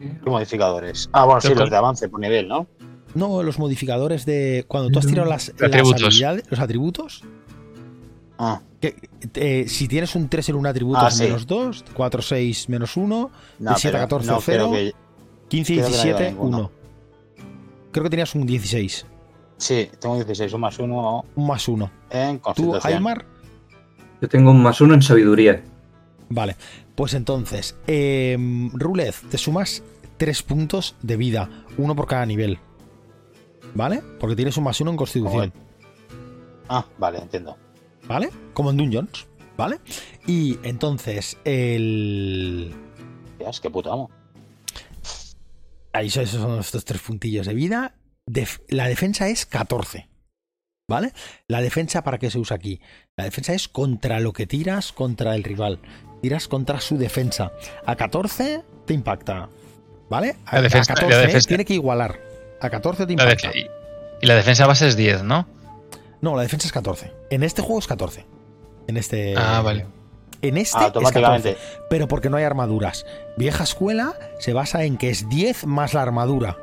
¿Qué 0.00 0.28
modificadores? 0.30 1.08
Ah, 1.12 1.24
bueno, 1.26 1.40
sí, 1.42 1.54
los 1.54 1.70
de 1.70 1.76
avance 1.76 2.08
por 2.08 2.18
nivel, 2.20 2.48
¿no? 2.48 2.66
No, 3.14 3.42
los 3.42 3.58
modificadores 3.58 4.24
de. 4.24 4.64
Cuando 4.66 4.88
tú 4.90 4.98
has 4.98 5.06
tirado 5.06 5.28
las, 5.28 5.48
las 5.58 5.62
Atributos. 5.68 6.02
habilidades, 6.04 6.44
los 6.50 6.60
atributos. 6.60 7.22
Ah, 8.38 8.62
Que, 8.80 8.94
eh, 9.34 9.66
si 9.68 9.86
tienes 9.88 10.14
un 10.14 10.28
3 10.30 10.48
en 10.48 10.54
un 10.56 10.66
atributo 10.66 11.00
Ah, 11.00 11.08
es 11.08 11.14
sí. 11.18 11.24
menos 11.24 11.46
2, 11.46 11.84
4, 11.92 12.22
6, 12.22 12.68
menos 12.70 12.96
1, 12.96 13.30
no, 13.58 13.70
17 13.70 13.88
a 13.88 13.92
pero 13.92 14.04
14, 14.08 14.30
no 14.30 14.40
0. 14.40 14.68
creo 14.70 14.72
que. 14.72 14.92
15, 15.48 15.74
Creo 15.74 15.84
que 15.86 15.90
no 15.90 16.02
lleva 16.04 16.18
17, 16.18 16.30
ninguno. 16.30 16.58
1. 16.58 16.70
Creo 17.92 18.04
que 18.04 18.10
tenías 18.10 18.34
un 18.34 18.46
16. 18.46 19.06
Sí, 19.60 19.90
tengo 20.00 20.16
16, 20.16 20.52
un 20.54 20.60
más 20.62 20.78
uno 20.78 21.24
Un 21.36 21.46
más 21.46 21.68
1. 21.68 21.90
en 22.10 22.36
¿Tú, 22.38 22.42
constitución. 22.42 22.92
Aymar? 22.94 23.26
Yo 24.22 24.28
tengo 24.28 24.50
un 24.52 24.62
más 24.62 24.80
uno 24.80 24.94
en 24.94 25.02
sabiduría. 25.02 25.62
Vale, 26.30 26.56
pues 26.94 27.12
entonces, 27.14 27.76
eh, 27.86 28.36
Rulez, 28.72 29.20
te 29.30 29.36
sumas 29.36 29.82
3 30.16 30.42
puntos 30.44 30.96
de 31.02 31.16
vida, 31.16 31.50
uno 31.76 31.94
por 31.94 32.06
cada 32.06 32.24
nivel. 32.24 32.58
¿Vale? 33.74 34.02
Porque 34.18 34.34
tienes 34.34 34.56
un 34.56 34.64
más 34.64 34.80
uno 34.80 34.90
en 34.92 34.96
constitución. 34.96 35.52
Ah, 36.68 36.84
vale, 36.98 37.18
entiendo. 37.18 37.56
¿Vale? 38.08 38.30
Como 38.54 38.70
en 38.70 38.78
Dungeons. 38.78 39.26
¿Vale? 39.56 39.78
Y 40.26 40.58
entonces, 40.62 41.36
el. 41.44 42.74
Dios, 43.38 43.60
qué 43.60 43.68
puto 43.68 43.92
amo. 43.92 44.10
Ahí 45.92 46.08
son- 46.08 46.22
esos 46.22 46.40
son 46.40 46.58
estos 46.60 46.84
tres 46.84 47.00
puntillos 47.02 47.46
de 47.46 47.54
vida. 47.54 47.94
Def- 48.32 48.60
la 48.68 48.86
defensa 48.88 49.28
es 49.28 49.46
14. 49.46 50.08
¿Vale? 50.88 51.12
La 51.46 51.60
defensa, 51.60 52.02
¿para 52.02 52.18
qué 52.18 52.30
se 52.30 52.38
usa 52.38 52.56
aquí? 52.56 52.80
La 53.16 53.24
defensa 53.24 53.52
es 53.54 53.68
contra 53.68 54.18
lo 54.20 54.32
que 54.32 54.46
tiras 54.46 54.92
contra 54.92 55.34
el 55.36 55.44
rival. 55.44 55.78
Tiras 56.20 56.48
contra 56.48 56.80
su 56.80 56.98
defensa. 56.98 57.52
A 57.86 57.94
14 57.96 58.62
te 58.86 58.94
impacta. 58.94 59.48
¿Vale? 60.08 60.34
A, 60.46 60.56
La 60.56 60.62
defensa- 60.62 60.92
a 60.92 60.96
la 60.96 61.00
14 61.02 61.26
defensa- 61.26 61.48
tiene 61.48 61.64
que 61.64 61.74
igualar. 61.74 62.18
A 62.60 62.68
14 62.70 63.06
te 63.06 63.12
impacta. 63.12 63.50
y, 63.56 64.26
la 64.26 64.34
defensa 64.34 64.66
base 64.66 64.88
es 64.88 64.96
10, 64.96 65.22
¿no? 65.22 65.46
No, 66.20 66.34
la 66.36 66.42
defensa 66.42 66.66
es 66.66 66.72
14. 66.72 67.12
En 67.30 67.42
este 67.44 67.62
juego 67.62 67.78
es 67.78 67.86
14. 67.86 68.26
En 68.88 68.96
este. 68.96 69.34
Ah, 69.36 69.62
vale. 69.62 69.86
En 70.42 70.56
este 70.58 70.76
Ah, 70.76 70.80
es 70.80 70.86
automáticamente. 70.86 71.52
14, 71.54 71.86
pero 71.88 72.08
porque 72.08 72.28
no 72.30 72.36
hay 72.36 72.44
armaduras. 72.44 73.06
Vieja 73.36 73.62
escuela 73.64 74.14
se 74.40 74.52
basa 74.52 74.82
en 74.84 74.96
que 74.98 75.10
es 75.10 75.28
10 75.28 75.66
más 75.66 75.94
la 75.94 76.02
armadura. 76.02 76.58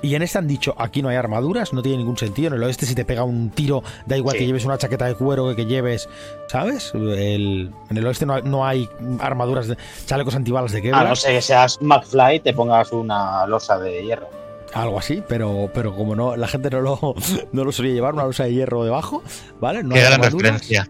Y 0.00 0.14
en 0.14 0.22
este 0.22 0.38
han 0.38 0.46
dicho, 0.46 0.74
aquí 0.78 1.02
no 1.02 1.08
hay 1.08 1.16
armaduras, 1.16 1.72
no 1.72 1.82
tiene 1.82 1.98
ningún 1.98 2.16
sentido. 2.16 2.48
En 2.48 2.54
el 2.54 2.62
oeste 2.62 2.86
si 2.86 2.94
te 2.94 3.04
pega 3.04 3.24
un 3.24 3.50
tiro, 3.50 3.82
da 4.06 4.16
igual 4.16 4.34
Sí. 4.34 4.38
que 4.40 4.46
lleves 4.46 4.64
una 4.64 4.78
chaqueta 4.78 5.06
de 5.06 5.14
cuero 5.14 5.48
que, 5.48 5.56
que 5.56 5.66
lleves, 5.66 6.08
¿sabes? 6.48 6.92
El- 6.94 7.72
en 7.90 7.96
el 7.96 8.06
oeste 8.06 8.24
no 8.24 8.34
hay, 8.34 8.42
no 8.42 8.64
hay 8.64 8.88
armaduras, 9.20 9.66
de, 9.68 9.76
chalecos 10.06 10.34
antibalas 10.36 10.70
de 10.72 10.78
A 10.78 10.82
Kevlar, 10.82 11.08
no 11.08 11.16
ser 11.16 11.32
que 11.34 11.42
seas 11.42 11.78
McFly 11.82 12.36
y 12.36 12.40
te 12.40 12.52
pongas 12.54 12.92
una 12.92 13.44
losa 13.46 13.78
de 13.78 14.04
hierro. 14.04 14.28
algo 14.74 14.98
así, 14.98 15.22
pero, 15.26 15.70
pero 15.74 15.94
como 15.96 16.14
no, 16.14 16.36
la 16.36 16.46
gente 16.46 16.70
no 16.70 16.80
lo, 16.80 17.14
no 17.52 17.64
lo 17.64 17.72
solía 17.72 17.92
llevar, 17.94 18.14
una 18.14 18.24
losa 18.24 18.44
de 18.44 18.52
hierro 18.54 18.84
debajo, 18.84 19.22
¿vale? 19.60 19.82
No 19.82 19.94
Qué 19.94 20.00
hay 20.00 20.06
gran 20.06 20.20
armaduras. 20.20 20.52
referencia. 20.52 20.88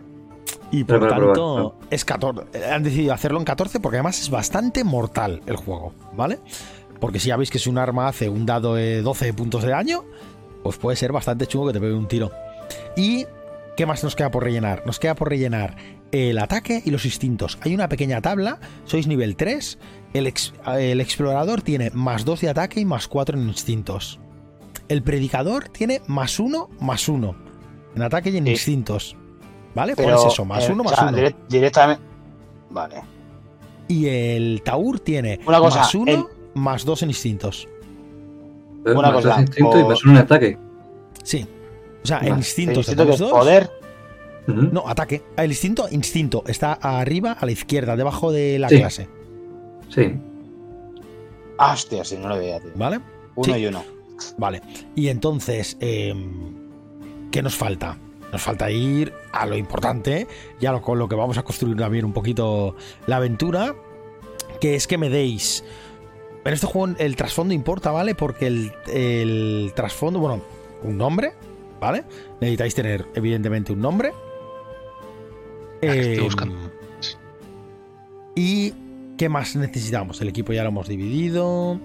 Y 0.71 0.85
por 0.85 1.09
tanto, 1.09 1.77
es 1.89 2.05
14. 2.05 2.43
Eh, 2.53 2.71
Han 2.71 2.83
decidido 2.83 3.15
hacerlo 3.15 3.39
en 3.39 3.47
14 3.47 3.81
porque 3.81 3.97
además 3.97 4.21
es 4.21 4.29
bastante 4.29 4.85
mortal 4.85 5.41
el 5.47 5.57
juego, 5.57 5.95
¿vale? 6.13 6.41
Porque 7.01 7.21
si 7.21 7.29
ya 7.29 7.37
veis 7.37 7.51
que 7.51 7.59
si 7.59 7.69
un 7.71 7.79
arma 7.79 8.09
hace 8.09 8.29
un 8.29 8.45
dado 8.47 8.75
de 8.75 9.03
12 9.03 9.33
puntos 9.33 9.63
de 9.63 9.71
daño, 9.71 10.05
pues 10.63 10.77
puede 10.79 10.97
ser 10.97 11.13
bastante 11.13 11.47
chungo 11.47 11.69
que 11.69 11.73
te 11.75 11.81
pegue 11.81 11.95
un 11.95 12.09
tiro. 12.09 12.31
¿Y 12.97 13.27
qué 13.77 13.87
más 13.87 14.03
nos 14.03 14.17
queda 14.17 14.31
por 14.31 14.43
rellenar? 14.45 14.83
Nos 14.85 14.99
queda 14.99 15.15
por 15.15 15.29
rellenar 15.29 15.77
el 16.11 16.39
ataque 16.39 16.83
y 16.85 16.91
los 16.91 17.05
instintos. 17.05 17.59
Hay 17.63 17.75
una 17.75 17.89
pequeña 17.89 18.21
tabla, 18.21 18.59
sois 18.85 19.07
nivel 19.07 19.37
3. 19.37 19.79
El, 20.15 20.27
ex- 20.27 20.55
el 20.79 21.01
explorador 21.01 21.63
tiene 21.63 21.91
más 21.93 22.25
2 22.25 22.41
de 22.41 22.49
ataque 22.49 22.81
y 22.81 22.85
más 22.85 23.07
4 23.09 23.39
en 23.39 23.47
instintos. 23.49 24.19
El 24.89 25.03
predicador 25.03 25.69
tiene 25.69 26.01
más 26.07 26.41
1, 26.41 26.71
más 26.81 27.09
1 27.09 27.37
en 27.95 28.03
ataque 28.03 28.31
y 28.31 28.39
en 28.39 28.45
Sí. 28.47 28.51
instintos. 28.53 29.17
¿Vale? 29.75 29.95
Pero, 29.95 30.17
Pones 30.17 30.33
eso, 30.33 30.45
más 30.47 30.67
eh, 30.69 30.73
1, 30.73 30.81
o 30.81 30.85
más 30.85 30.95
sea, 30.95 31.09
1. 31.09 31.19
direct- 31.19 31.47
directamente. 31.49 32.03
Vale. 32.71 33.03
Y 33.87 34.07
el 34.07 34.63
Taur 34.65 34.99
tiene 35.01 35.41
Una 35.47 35.59
cosa, 35.59 35.81
más 35.81 35.95
1, 35.95 36.13
el- 36.13 36.25
más 36.59 36.85
2 36.85 37.03
en 37.03 37.11
instintos. 37.11 37.69
Pero 38.85 38.99
Una 38.99 39.11
más 39.11 39.23
cosa, 39.25 39.41
instinto 39.41 39.79
y 39.81 39.85
más 39.85 40.01
en 40.05 40.17
ataque. 40.17 40.59
Sí. 41.23 41.47
O 42.03 42.07
sea, 42.07 42.19
El 42.19 42.29
instintos 42.37 42.87
te 42.87 42.93
instinto 42.93 43.03
que 43.03 43.07
pones 43.07 43.15
es 43.21 43.21
2. 43.21 43.31
poder. 43.33 43.71
Ujú. 44.47 44.63
No, 44.73 44.89
ataque. 44.89 45.23
El 45.37 45.51
instinto, 45.51 45.89
instinto. 45.91 46.43
Está 46.47 46.73
arriba, 46.75 47.33
a 47.33 47.45
la 47.45 47.53
izquierda, 47.53 47.97
debajo 47.97 48.33
de 48.33 48.59
la 48.59 48.69
Sí. 48.69 48.77
clase. 48.79 49.09
Sí. 49.91 50.15
Hostia, 51.59 52.05
si 52.05 52.17
no 52.17 52.29
lo 52.29 52.39
veía, 52.39 52.61
tío. 52.61 52.71
¿Vale? 52.77 53.01
Uno 53.35 53.55
Sí. 53.55 53.61
y 53.61 53.67
uno. 53.67 53.83
Vale. 54.37 54.63
Y 54.95 55.09
entonces, 55.09 55.77
eh, 55.81 56.15
¿qué 57.31 57.43
nos 57.43 57.57
falta? 57.57 57.99
Nos 58.33 58.43
falta 58.43 58.71
ir 58.71 59.13
a 59.33 59.47
lo 59.47 59.57
importante, 59.57 60.27
ya 60.61 60.73
lo, 60.73 60.83
con 60.83 60.99
lo 60.99 61.09
que 61.09 61.15
vamos 61.17 61.39
a 61.39 61.43
construir 61.43 61.77
también 61.77 62.05
un 62.05 62.13
poquito 62.13 62.77
la 63.07 63.17
aventura, 63.17 63.75
que 64.61 64.75
es 64.77 64.87
que 64.87 64.99
me 64.99 65.09
deis... 65.09 65.65
En 66.45 66.53
este 66.55 66.67
juego 66.67 66.95
el 66.99 67.17
trasfondo 67.17 67.53
importa, 67.55 67.91
¿vale? 67.91 68.15
Porque 68.15 68.47
el, 68.47 68.73
el 68.87 69.73
trasfondo, 69.75 70.19
bueno, 70.19 70.43
un 70.83 70.97
nombre, 70.97 71.33
¿vale? 71.81 72.05
Necesitáis 72.41 72.75
tener, 72.75 73.07
evidentemente, 73.15 73.73
un 73.73 73.81
nombre. 73.81 74.13
Ah, 75.83 75.87
estoy 75.87 76.17
Em, 76.17 76.25
buscando. 76.25 76.57
¿Y 78.35 78.73
qué 79.19 79.29
más 79.29 79.57
necesitamos? 79.57 80.21
El 80.21 80.29
equipo 80.29 80.53
ya 80.53 80.63
lo 80.63 80.69
hemos 80.71 80.89
dividido. 80.89 81.79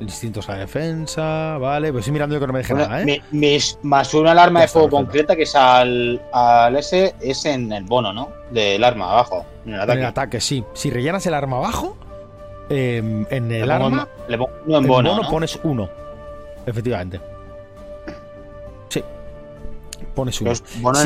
Distintos 0.00 0.48
a 0.50 0.56
defensa, 0.56 1.56
vale. 1.58 1.90
Pues 1.92 2.02
estoy 2.02 2.12
mirando 2.12 2.34
yo 2.34 2.40
que 2.40 2.46
no 2.48 2.52
me 2.52 2.58
deje 2.58 2.74
Bueno, 2.74 2.88
nada, 2.88 3.02
¿eh? 3.02 3.04
mi- 3.06 3.22
mis, 3.30 3.78
más 3.82 4.12
una 4.12 4.32
alarma 4.32 4.62
de 4.62 4.68
fuego 4.68 4.88
perfecto. 4.88 5.06
concreta 5.06 5.36
que 5.36 5.44
es 5.44 5.54
al, 5.54 6.20
al 6.32 6.76
S 6.76 7.14
es 7.20 7.44
en 7.46 7.72
el 7.72 7.84
bono, 7.84 8.12
¿no? 8.12 8.28
Del 8.50 8.82
arma 8.84 9.12
abajo. 9.12 9.46
En 9.64 9.70
el 9.70 9.74
En 9.74 9.80
ataque. 9.80 10.00
el 10.00 10.06
ataque, 10.06 10.40
sí. 10.40 10.64
Si 10.74 10.90
rellenas 10.90 11.26
el 11.26 11.34
arma 11.34 11.56
abajo, 11.58 11.96
em, 12.68 13.26
en 13.30 13.50
el 13.52 13.70
arma, 13.70 14.08
en- 14.26 14.30
le 14.32 14.38
pongo 14.38 14.52
uno 14.66 14.76
en 14.78 14.84
en 14.84 14.88
bono. 14.88 15.10
bono 15.10 15.22
¿no? 15.22 15.30
pones 15.30 15.58
uno. 15.64 15.88
Efectivamente. 16.66 17.20
Sí. 18.88 19.02
Pones 20.14 20.40
uno. 20.40 20.54
Si 20.54 20.62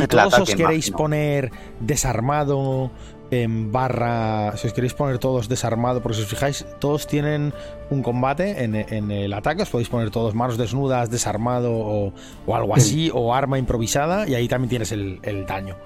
todos 0.07 0.35
ataque, 0.35 0.43
os 0.43 0.49
queréis 0.55 0.89
imagino. 0.89 0.97
poner 0.97 1.51
desarmado 1.81 2.91
en 3.31 3.71
barra, 3.71 4.57
si 4.57 4.69
os 4.69 4.73
queréis 4.73 4.95
poner 4.95 5.19
todos 5.19 5.49
desarmado, 5.51 6.01
porque 6.01 6.17
si 6.17 6.23
os 6.23 6.29
fijáis, 6.29 6.65
todos 6.79 7.07
tienen 7.07 7.53
un 7.91 8.03
combate 8.03 8.65
en, 8.65 8.75
en 8.75 9.11
el 9.11 9.33
ataque, 9.35 9.63
os 9.63 9.69
podéis 9.69 9.91
poner 9.91 10.11
todos 10.11 10.35
manos 10.35 10.57
desnudas, 10.57 11.11
desarmado 11.11 11.73
o, 11.75 12.13
o 12.47 12.55
algo 12.57 12.75
así, 12.75 13.11
o 13.13 13.35
arma 13.35 13.59
improvisada, 13.59 14.27
y 14.27 14.35
ahí 14.35 14.49
también 14.49 14.71
tienes 14.71 14.93
el, 14.93 15.21
el 15.23 15.45
daño. 15.45 15.77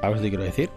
¿Sabes 0.00 0.16
lo 0.18 0.22
que 0.22 0.28
quiero 0.30 0.44
decir? 0.44 0.70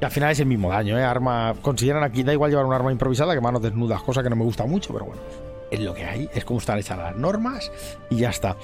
Y 0.00 0.04
al 0.04 0.10
final 0.10 0.30
es 0.30 0.40
el 0.40 0.46
mismo 0.46 0.70
daño, 0.70 0.98
¿eh? 0.98 1.04
Arma, 1.04 1.54
consideran 1.60 2.02
aquí, 2.02 2.22
da 2.22 2.32
igual 2.32 2.50
llevar 2.50 2.64
un 2.64 2.72
arma 2.72 2.90
improvisada 2.90 3.34
que 3.34 3.40
manos 3.40 3.62
desnudas, 3.62 4.02
cosa 4.02 4.22
que 4.22 4.30
no 4.30 4.36
me 4.36 4.44
gusta 4.44 4.64
mucho, 4.64 4.92
pero 4.92 5.04
bueno, 5.04 5.20
es 5.70 5.80
lo 5.80 5.94
que 5.94 6.04
hay, 6.04 6.28
es 6.34 6.44
como 6.44 6.58
están 6.58 6.78
hechas 6.78 6.98
las 6.98 7.16
normas 7.16 7.70
y 8.08 8.16
ya 8.16 8.30
está. 8.30 8.56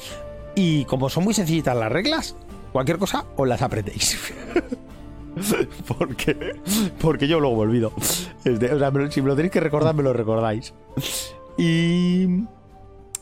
Y 0.54 0.86
como 0.86 1.10
son 1.10 1.24
muy 1.24 1.34
sencillitas 1.34 1.76
las 1.76 1.92
reglas, 1.92 2.36
cualquier 2.72 2.96
cosa 2.98 3.26
os 3.36 3.46
las 3.46 3.60
aprendéis. 3.60 4.18
porque, 5.98 6.56
porque 7.00 7.28
yo 7.28 7.40
luego 7.40 7.56
me 7.56 7.62
olvido. 7.62 7.92
O 7.96 8.00
sea, 8.00 9.10
si 9.10 9.20
me 9.20 9.28
lo 9.28 9.36
tenéis 9.36 9.52
que 9.52 9.60
recordar, 9.60 9.94
me 9.94 10.02
lo 10.02 10.12
recordáis. 10.12 10.74
Y. 11.58 12.44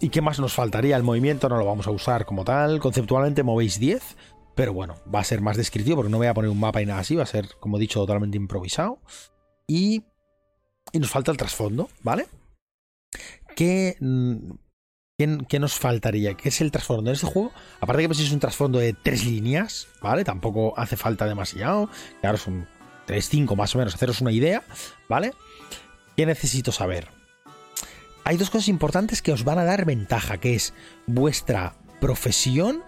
¿Y 0.00 0.08
qué 0.10 0.20
más 0.20 0.38
nos 0.38 0.52
faltaría? 0.52 0.96
El 0.96 1.02
movimiento 1.02 1.48
no 1.48 1.56
lo 1.56 1.64
vamos 1.64 1.86
a 1.86 1.90
usar 1.90 2.26
como 2.26 2.44
tal. 2.44 2.78
Conceptualmente 2.78 3.42
movéis 3.42 3.78
10. 3.78 4.16
Pero 4.54 4.72
bueno, 4.72 4.96
va 5.12 5.20
a 5.20 5.24
ser 5.24 5.40
más 5.40 5.56
descriptivo 5.56 5.96
porque 5.96 6.10
no 6.10 6.18
voy 6.18 6.26
a 6.26 6.34
poner 6.34 6.50
un 6.50 6.60
mapa 6.60 6.80
y 6.80 6.86
nada 6.86 7.00
así. 7.00 7.16
Va 7.16 7.24
a 7.24 7.26
ser, 7.26 7.48
como 7.60 7.76
he 7.76 7.80
dicho, 7.80 8.00
totalmente 8.00 8.36
improvisado. 8.36 9.00
Y. 9.66 10.04
Y 10.92 10.98
nos 11.00 11.10
falta 11.10 11.32
el 11.32 11.36
trasfondo, 11.36 11.88
¿vale? 12.02 12.26
¿Qué, 13.56 13.96
mm, 14.00 14.50
qué, 15.18 15.38
qué 15.48 15.58
nos 15.58 15.74
faltaría? 15.74 16.34
¿Qué 16.34 16.50
es 16.50 16.60
el 16.60 16.70
trasfondo 16.70 17.10
en 17.10 17.14
este 17.14 17.26
juego? 17.26 17.52
Aparte 17.80 18.02
que 18.02 18.08
pues 18.08 18.20
es 18.20 18.30
un 18.30 18.38
trasfondo 18.38 18.78
de 18.78 18.92
tres 18.92 19.24
líneas, 19.24 19.88
¿vale? 20.00 20.24
Tampoco 20.24 20.78
hace 20.78 20.96
falta 20.96 21.26
demasiado. 21.26 21.88
Claro, 22.20 22.36
son 22.36 22.68
3, 23.06 23.28
5 23.28 23.56
más 23.56 23.74
o 23.74 23.78
menos, 23.78 23.94
haceros 23.94 24.20
una 24.20 24.32
idea, 24.32 24.62
¿vale? 25.08 25.32
¿Qué 26.16 26.26
necesito 26.26 26.72
saber? 26.72 27.08
Hay 28.24 28.36
dos 28.36 28.50
cosas 28.50 28.68
importantes 28.68 29.20
que 29.20 29.32
os 29.32 29.44
van 29.44 29.58
a 29.58 29.64
dar 29.64 29.84
ventaja, 29.84 30.38
que 30.38 30.54
es 30.54 30.72
vuestra 31.06 31.74
profesión, 32.00 32.82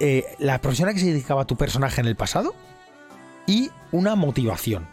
eh, 0.00 0.24
la 0.38 0.60
profesión 0.60 0.88
a 0.88 0.94
que 0.94 1.00
se 1.00 1.06
dedicaba 1.06 1.46
tu 1.46 1.56
personaje 1.56 2.00
en 2.00 2.06
el 2.06 2.16
pasado 2.16 2.54
y 3.46 3.70
una 3.92 4.14
motivación. 4.14 4.86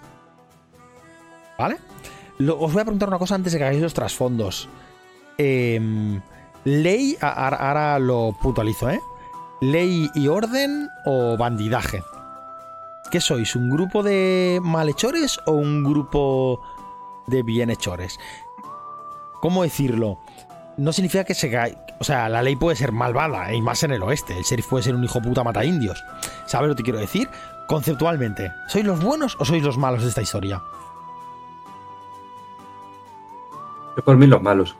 ¿Vale? 1.57 1.77
Os 2.39 2.73
voy 2.73 2.81
a 2.81 2.85
preguntar 2.85 3.09
una 3.09 3.19
cosa 3.19 3.35
antes 3.35 3.53
de 3.53 3.59
que 3.59 3.65
hagáis 3.65 3.81
los 3.81 3.93
trasfondos. 3.93 4.67
Em, 5.37 6.21
ley, 6.63 7.17
ahora, 7.21 7.99
lo 7.99 8.35
puntualizo, 8.41 8.89
¿eh? 8.89 8.99
¿Ley 9.61 10.09
y 10.15 10.27
orden 10.27 10.89
o 11.05 11.37
bandidaje? 11.37 12.03
¿Qué 13.11 13.21
sois? 13.21 13.55
¿Un 13.55 13.69
grupo 13.69 14.03
de 14.03 14.59
malhechores 14.61 15.39
o 15.45 15.53
un 15.53 15.83
grupo 15.83 16.61
de 17.27 17.43
bienhechores? 17.43 18.19
¿Cómo 19.41 19.63
decirlo? 19.63 20.19
No 20.77 20.91
significa 20.91 21.23
que 21.23 21.35
se 21.35 21.49
O 21.99 22.03
sea, 22.03 22.27
la 22.29 22.41
ley 22.43 22.55
puede 22.55 22.75
ser 22.75 22.91
malvada, 22.91 23.53
y 23.53 23.61
más 23.61 23.81
en 23.83 23.91
el 23.91 24.03
oeste. 24.03 24.37
El 24.37 24.43
sheriff 24.43 24.67
puede 24.67 24.83
ser 24.83 24.95
un 24.95 25.03
hijo 25.03 25.21
puta 25.21 25.43
mata 25.43 25.63
indios. 25.63 26.03
¿Sabes 26.45 26.67
lo 26.69 26.75
que 26.75 26.83
quiero 26.83 26.99
decir? 26.99 27.29
Conceptualmente, 27.67 28.51
¿sois 28.67 28.85
los 28.85 29.01
buenos 29.03 29.35
o 29.39 29.45
sois 29.45 29.63
los 29.63 29.77
malos 29.77 30.03
de 30.03 30.09
esta 30.09 30.21
historia? 30.21 30.61
Yo 33.97 34.03
por 34.03 34.17
mí 34.17 34.27
los 34.27 34.41
malos. 34.41 34.75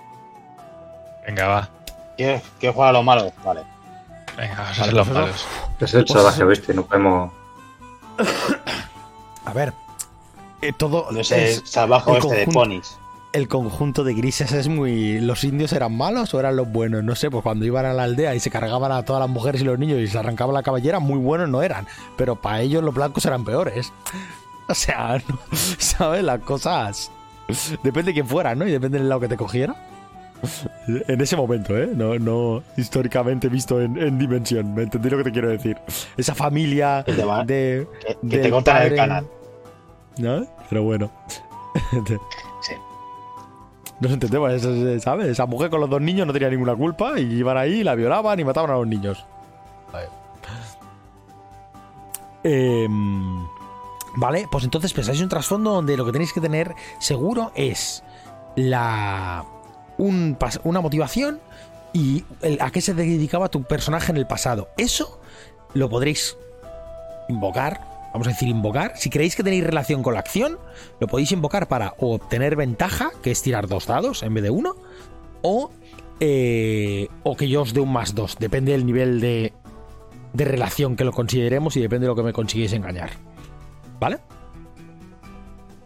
Venga, 1.25 1.47
va. 1.47 1.69
¿Quieres, 2.17 2.43
quieres 2.59 2.75
jugar 2.75 2.89
a 2.89 2.93
los 2.93 3.03
malos? 3.03 3.31
Vale. 3.43 3.63
Venga, 4.37 4.55
vamos 4.57 4.79
a 4.79 4.83
ser 4.83 4.93
los 4.93 5.07
pues 5.07 5.19
malos. 5.19 5.47
Es 5.79 5.93
el 5.93 6.05
Pues 6.05 6.13
salvaje 6.17 6.37
eso- 6.37 6.47
oeste, 6.47 6.73
no 6.73 6.83
podemos. 6.85 7.31
A 9.45 9.53
ver, 9.53 9.73
eh, 10.61 10.73
todo. 10.73 11.07
No 11.11 11.19
es- 11.19 11.61
salvaje 11.65 12.11
el 12.11 12.17
este 12.17 12.29
de 12.35 12.45
conjunto- 12.45 12.59
ponis. 12.59 12.97
El 13.35 13.47
conjunto 13.47 14.03
de 14.03 14.13
grises 14.13 14.51
es 14.51 14.67
muy. 14.67 15.19
¿Los 15.19 15.43
indios 15.43 15.71
eran 15.73 15.95
malos 15.95 16.33
o 16.33 16.39
eran 16.39 16.55
los 16.55 16.67
buenos? 16.71 17.03
No 17.03 17.15
sé, 17.15 17.29
pues 17.29 17.43
cuando 17.43 17.65
iban 17.65 17.85
a 17.85 17.93
la 17.93 18.03
aldea 18.03 18.33
y 18.35 18.39
se 18.39 18.49
cargaban 18.49 18.91
a 18.91 19.03
todas 19.03 19.19
las 19.19 19.29
mujeres 19.29 19.61
y 19.61 19.65
los 19.65 19.77
niños 19.77 19.99
y 19.99 20.07
se 20.07 20.17
arrancaban 20.17 20.53
la 20.53 20.63
cabellera, 20.63 20.99
muy 20.99 21.19
buenos 21.19 21.49
no 21.49 21.61
eran. 21.61 21.85
Pero 22.17 22.35
para 22.35 22.61
ellos 22.61 22.83
los 22.83 22.93
blancos 22.95 23.25
eran 23.25 23.43
peores. 23.45 23.91
O 24.67 24.73
sea, 24.73 25.21
no- 25.29 25.37
¿sabes? 25.77 26.23
Las 26.23 26.39
cosas. 26.39 27.11
Depende 27.83 28.09
de 28.09 28.13
quién 28.13 28.25
fuera, 28.27 28.55
¿no? 28.55 28.65
Y 28.67 28.71
depende 28.71 28.97
del 28.97 29.07
lado 29.09 29.21
que 29.21 29.27
te 29.27 29.37
cogiera. 29.37 29.75
En 30.87 31.21
ese 31.21 31.35
momento, 31.35 31.77
¿eh? 31.77 31.89
No, 31.93 32.17
no 32.17 32.63
históricamente 32.75 33.47
visto 33.47 33.79
en, 33.79 33.95
en 33.97 34.17
dimensión. 34.17 34.73
¿Me 34.73 34.81
entendí 34.83 35.09
lo 35.11 35.17
que 35.17 35.23
te 35.25 35.31
quiero 35.31 35.49
decir? 35.49 35.77
Esa 36.17 36.33
familia 36.33 37.03
de. 37.03 37.87
que- 38.01 38.17
que 38.27 38.37
te 38.37 38.37
del 38.39 38.51
cortan 38.51 38.81
el 38.83 38.95
canal. 38.95 39.27
¿No? 40.17 40.47
Pero 40.69 40.81
bueno. 40.83 41.11
Sí. 43.95 44.01
Nos 44.01 44.11
entendemos, 44.11 44.51
es- 44.51 44.65
es- 44.65 45.03
¿sabes? 45.03 45.27
Esa 45.27 45.45
mujer 45.45 45.69
con 45.69 45.79
los 45.79 45.89
dos 45.89 46.01
niños 46.01 46.27
no 46.27 46.33
tenía 46.33 46.49
ninguna 46.49 46.75
culpa 46.75 47.19
y 47.19 47.23
iban 47.33 47.57
ahí, 47.57 47.83
la 47.83 47.95
violaban 47.95 48.39
y 48.39 48.43
mataban 48.43 48.71
a 48.71 48.75
los 48.75 48.87
niños. 48.87 49.25
Vale. 49.91 50.07
Em, 52.43 53.47
vale, 54.17 54.47
pues 54.51 54.63
entonces 54.63 54.93
pensáis 54.93 55.21
un 55.21 55.29
trasfondo 55.29 55.71
donde 55.71 55.97
lo 55.97 56.05
que 56.05 56.11
tenéis 56.11 56.31
que 56.33 56.41
tener 56.41 56.75
seguro 56.99 57.51
es 57.55 58.03
la 58.55 59.43
un 59.97 60.37
una 60.63 60.81
motivación 60.81 61.39
y 61.93 62.23
el- 62.41 62.61
a 62.61 62.69
qué 62.71 62.81
se 62.81 62.93
dedicaba 62.93 63.49
tu 63.49 63.63
personaje 63.63 64.11
en 64.11 64.17
el 64.17 64.27
pasado. 64.27 64.69
Eso 64.77 65.19
lo 65.73 65.89
podréis 65.89 66.37
invocar, 67.29 67.81
vamos 68.15 68.27
a 68.27 68.31
decir 68.31 68.47
invocar. 68.47 68.93
Si 68.95 69.09
creéis 69.09 69.35
que 69.35 69.43
tenéis 69.43 69.65
relación 69.65 70.01
con 70.01 70.13
la 70.13 70.21
acción, 70.21 70.57
lo 71.01 71.07
podéis 71.07 71.33
invocar 71.33 71.67
para 71.67 71.95
obtener 71.97 72.55
ventaja, 72.55 73.11
que 73.21 73.31
es 73.31 73.41
tirar 73.41 73.67
dos 73.67 73.87
dados 73.87 74.23
en 74.23 74.33
vez 74.33 74.41
de 74.41 74.49
uno, 74.49 74.77
o, 75.41 75.69
eh, 76.21 77.09
o 77.23 77.35
que 77.35 77.49
yo 77.49 77.63
os 77.63 77.73
dé 77.73 77.81
un 77.81 77.91
más 77.91 78.15
dos. 78.15 78.37
Depende 78.39 78.71
del 78.71 78.85
nivel 78.85 79.19
de, 79.19 79.51
de 80.31 80.45
relación 80.45 80.95
que 80.95 81.03
lo 81.03 81.11
consideremos 81.11 81.75
y 81.75 81.81
depende 81.81 82.05
de 82.05 82.07
lo 82.07 82.15
que 82.15 82.23
me 82.23 82.31
consigáis 82.31 82.71
engañar. 82.71 83.09
¿Vale? 83.99 84.19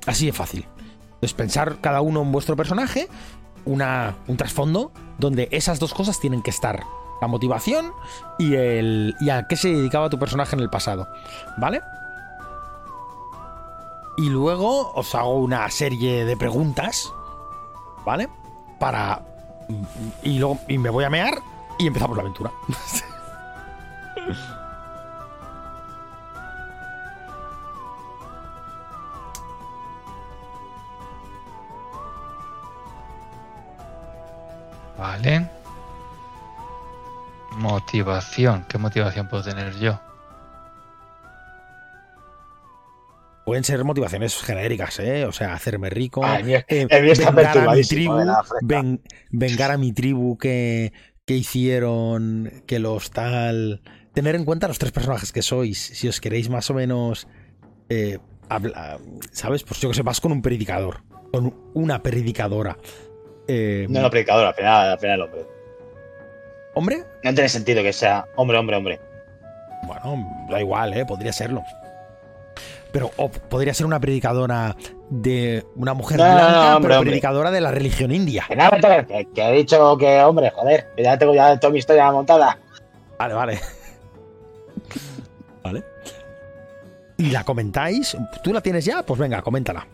Así 0.06 0.28
de 0.28 0.32
fácil. 0.32 0.68
Entonces, 1.06 1.34
pensar 1.34 1.78
cada 1.82 2.02
uno 2.02 2.22
en 2.22 2.32
vuestro 2.32 2.56
personaje, 2.56 3.08
una, 3.66 4.18
un 4.28 4.38
trasfondo 4.38 4.92
donde 5.18 5.50
esas 5.52 5.80
dos 5.80 5.96
cosas 5.96 6.20
tienen 6.20 6.44
que 6.44 6.52
estar. 6.52 6.84
La 7.22 7.28
motivación 7.28 7.92
y 8.38 8.54
el. 8.54 9.16
y 9.20 9.32
a 9.32 9.48
qué 9.48 9.56
se 9.56 9.70
dedicaba 9.70 10.12
tu 10.12 10.20
personaje 10.20 10.56
en 10.56 10.62
el 10.62 10.70
pasado. 10.70 11.08
¿Vale? 11.58 11.82
Y 14.20 14.28
luego 14.30 14.92
os 14.96 15.16
hago 15.16 15.36
una 15.36 15.72
serie 15.72 16.26
de 16.26 16.36
preguntas. 16.36 17.14
¿Vale? 18.04 18.28
Para. 18.78 19.24
Y 20.24 20.40
luego. 20.40 20.60
Y 20.68 20.78
me 20.78 20.90
voy 20.90 21.06
a 21.06 21.10
mear. 21.10 21.42
Y 21.78 21.88
empezamos 21.88 22.18
la 22.18 22.24
aventura. 22.24 22.52
Vale. 34.98 35.50
Motivación. 37.52 38.66
¿Qué 38.68 38.78
motivación 38.78 39.30
puedo 39.30 39.44
tener 39.44 39.78
yo? 39.78 39.98
Pueden 43.50 43.64
ser 43.64 43.84
motivaciones 43.84 44.36
genéricas, 44.38 45.00
¿eh? 45.00 45.26
O 45.26 45.32
sea, 45.32 45.54
hacerme 45.54 45.90
rico. 45.90 46.22
Eh, 46.26 46.64
vengar 47.36 47.58
a 47.58 47.72
mi 47.74 47.82
tribu, 47.84 48.14
ven- 48.62 49.02
vengar 49.32 49.72
a 49.72 49.78
mi 49.78 49.92
tribu 49.92 50.38
que, 50.38 50.94
que 51.26 51.34
hicieron, 51.36 52.64
que 52.66 52.80
los 52.80 53.12
tal... 53.12 53.82
Tener 54.14 54.36
en 54.36 54.46
cuenta 54.46 54.68
los 54.68 54.80
tres 54.80 54.92
personajes 54.92 55.32
que 55.32 55.42
sois, 55.42 55.80
si 55.80 56.08
os 56.08 56.20
queréis 56.22 56.50
más 56.50 56.70
o 56.70 56.74
menos... 56.74 57.28
eh, 57.90 58.20
habla- 58.50 59.00
¿Sabes? 59.32 59.64
Pues 59.64 59.80
yo 59.82 59.90
que 59.90 59.96
sé, 59.96 60.02
vas 60.04 60.22
con 60.22 60.32
un 60.32 60.42
predicador, 60.42 61.02
con 61.32 61.56
una 61.74 62.02
predicadora. 62.04 62.78
Eh, 63.48 63.88
No, 63.90 64.02
no, 64.02 64.10
predicador, 64.10 64.46
al 64.46 64.54
final, 64.54 64.92
al 64.92 65.00
final 65.00 65.16
el 65.16 65.22
hombre. 65.26 65.42
¿Hombre? 66.76 67.04
No 67.24 67.34
tiene 67.34 67.50
sentido 67.50 67.82
que 67.84 67.94
sea 67.94 68.26
hombre, 68.36 68.58
hombre, 68.58 68.76
hombre. 68.76 69.00
Bueno, 69.88 70.48
da 70.50 70.60
igual, 70.60 70.94
¿eh? 70.94 71.06
Podría 71.06 71.34
serlo. 71.34 71.64
Pero 72.92 73.12
o 73.18 73.30
podría 73.30 73.74
ser 73.74 73.86
una 73.86 74.00
predicadora 74.00 74.76
de 75.10 75.64
una 75.76 75.94
mujer 75.94 76.18
No, 76.18 76.26
no, 76.26 76.32
no, 76.32 76.36
blanca, 76.38 76.76
hombre, 76.76 76.88
pero 76.90 77.00
hombre. 77.00 77.12
predicadora 77.12 77.52
de 77.52 77.62
la 77.62 77.72
religión 77.72 78.12
india. 78.12 78.46
Que 78.48 78.56
nada, 78.56 79.06
que, 79.06 79.28
he 79.36 79.52
dicho 79.54 79.98
que 79.98 80.22
hombre, 80.24 80.50
joder, 80.52 80.88
que 80.96 81.04
ya 81.04 81.18
tengo 81.18 81.34
ya 81.36 81.60
toda 81.60 81.72
mi 81.72 81.80
historia 81.80 82.12
montada. 82.12 82.58
Vale, 83.20 83.34
vale. 83.34 83.60
Vale. 85.64 85.84
¿Y 87.18 87.32
la 87.32 87.44
comentáis? 87.44 88.16
¿Tú 88.44 88.54
la 88.54 88.62
tienes 88.62 88.86
ya? 88.86 89.04
Pues 89.04 89.20
venga, 89.20 89.42
coméntala. 89.42 89.86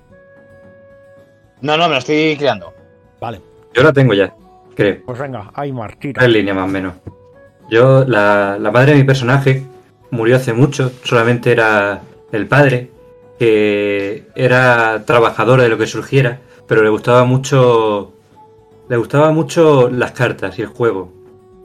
No, 1.62 1.76
no, 1.76 1.86
me 1.88 1.94
lo 1.94 1.98
estoy 1.98 2.36
creando. 2.38 2.72
Vale. 3.20 3.42
Yo 3.74 3.82
la 3.84 3.92
tengo 3.92 4.14
ya, 4.14 4.34
creo. 4.76 4.98
Pues 5.06 5.20
venga, 5.20 5.52
Aymar, 5.56 5.96
tira. 5.96 6.24
En 6.24 6.32
línea 6.34 6.54
más 6.54 6.66
o 6.66 6.72
menos. 6.72 6.94
Yo, 7.70 8.06
la, 8.06 8.58
la 8.60 8.72
madre 8.72 8.92
de 8.92 9.00
mi 9.00 9.04
personaje 9.06 9.64
murió 10.12 10.36
hace 10.36 10.54
mucho, 10.54 10.92
solamente 11.04 11.52
era 11.52 12.02
el 12.32 12.48
padre, 12.48 12.90
que 13.40 14.26
era 14.36 15.04
trabajador 15.06 15.62
de 15.62 15.70
lo 15.70 15.78
que 15.78 15.88
surgiera, 15.88 16.40
pero 16.68 16.84
le 16.84 16.90
gustaba 16.90 17.26
mucho. 17.26 18.14
Le 18.88 18.98
gustaba 18.98 19.32
mucho 19.32 19.90
las 19.90 20.12
cartas 20.12 20.60
y 20.60 20.62
el 20.62 20.68
juego. 20.68 21.12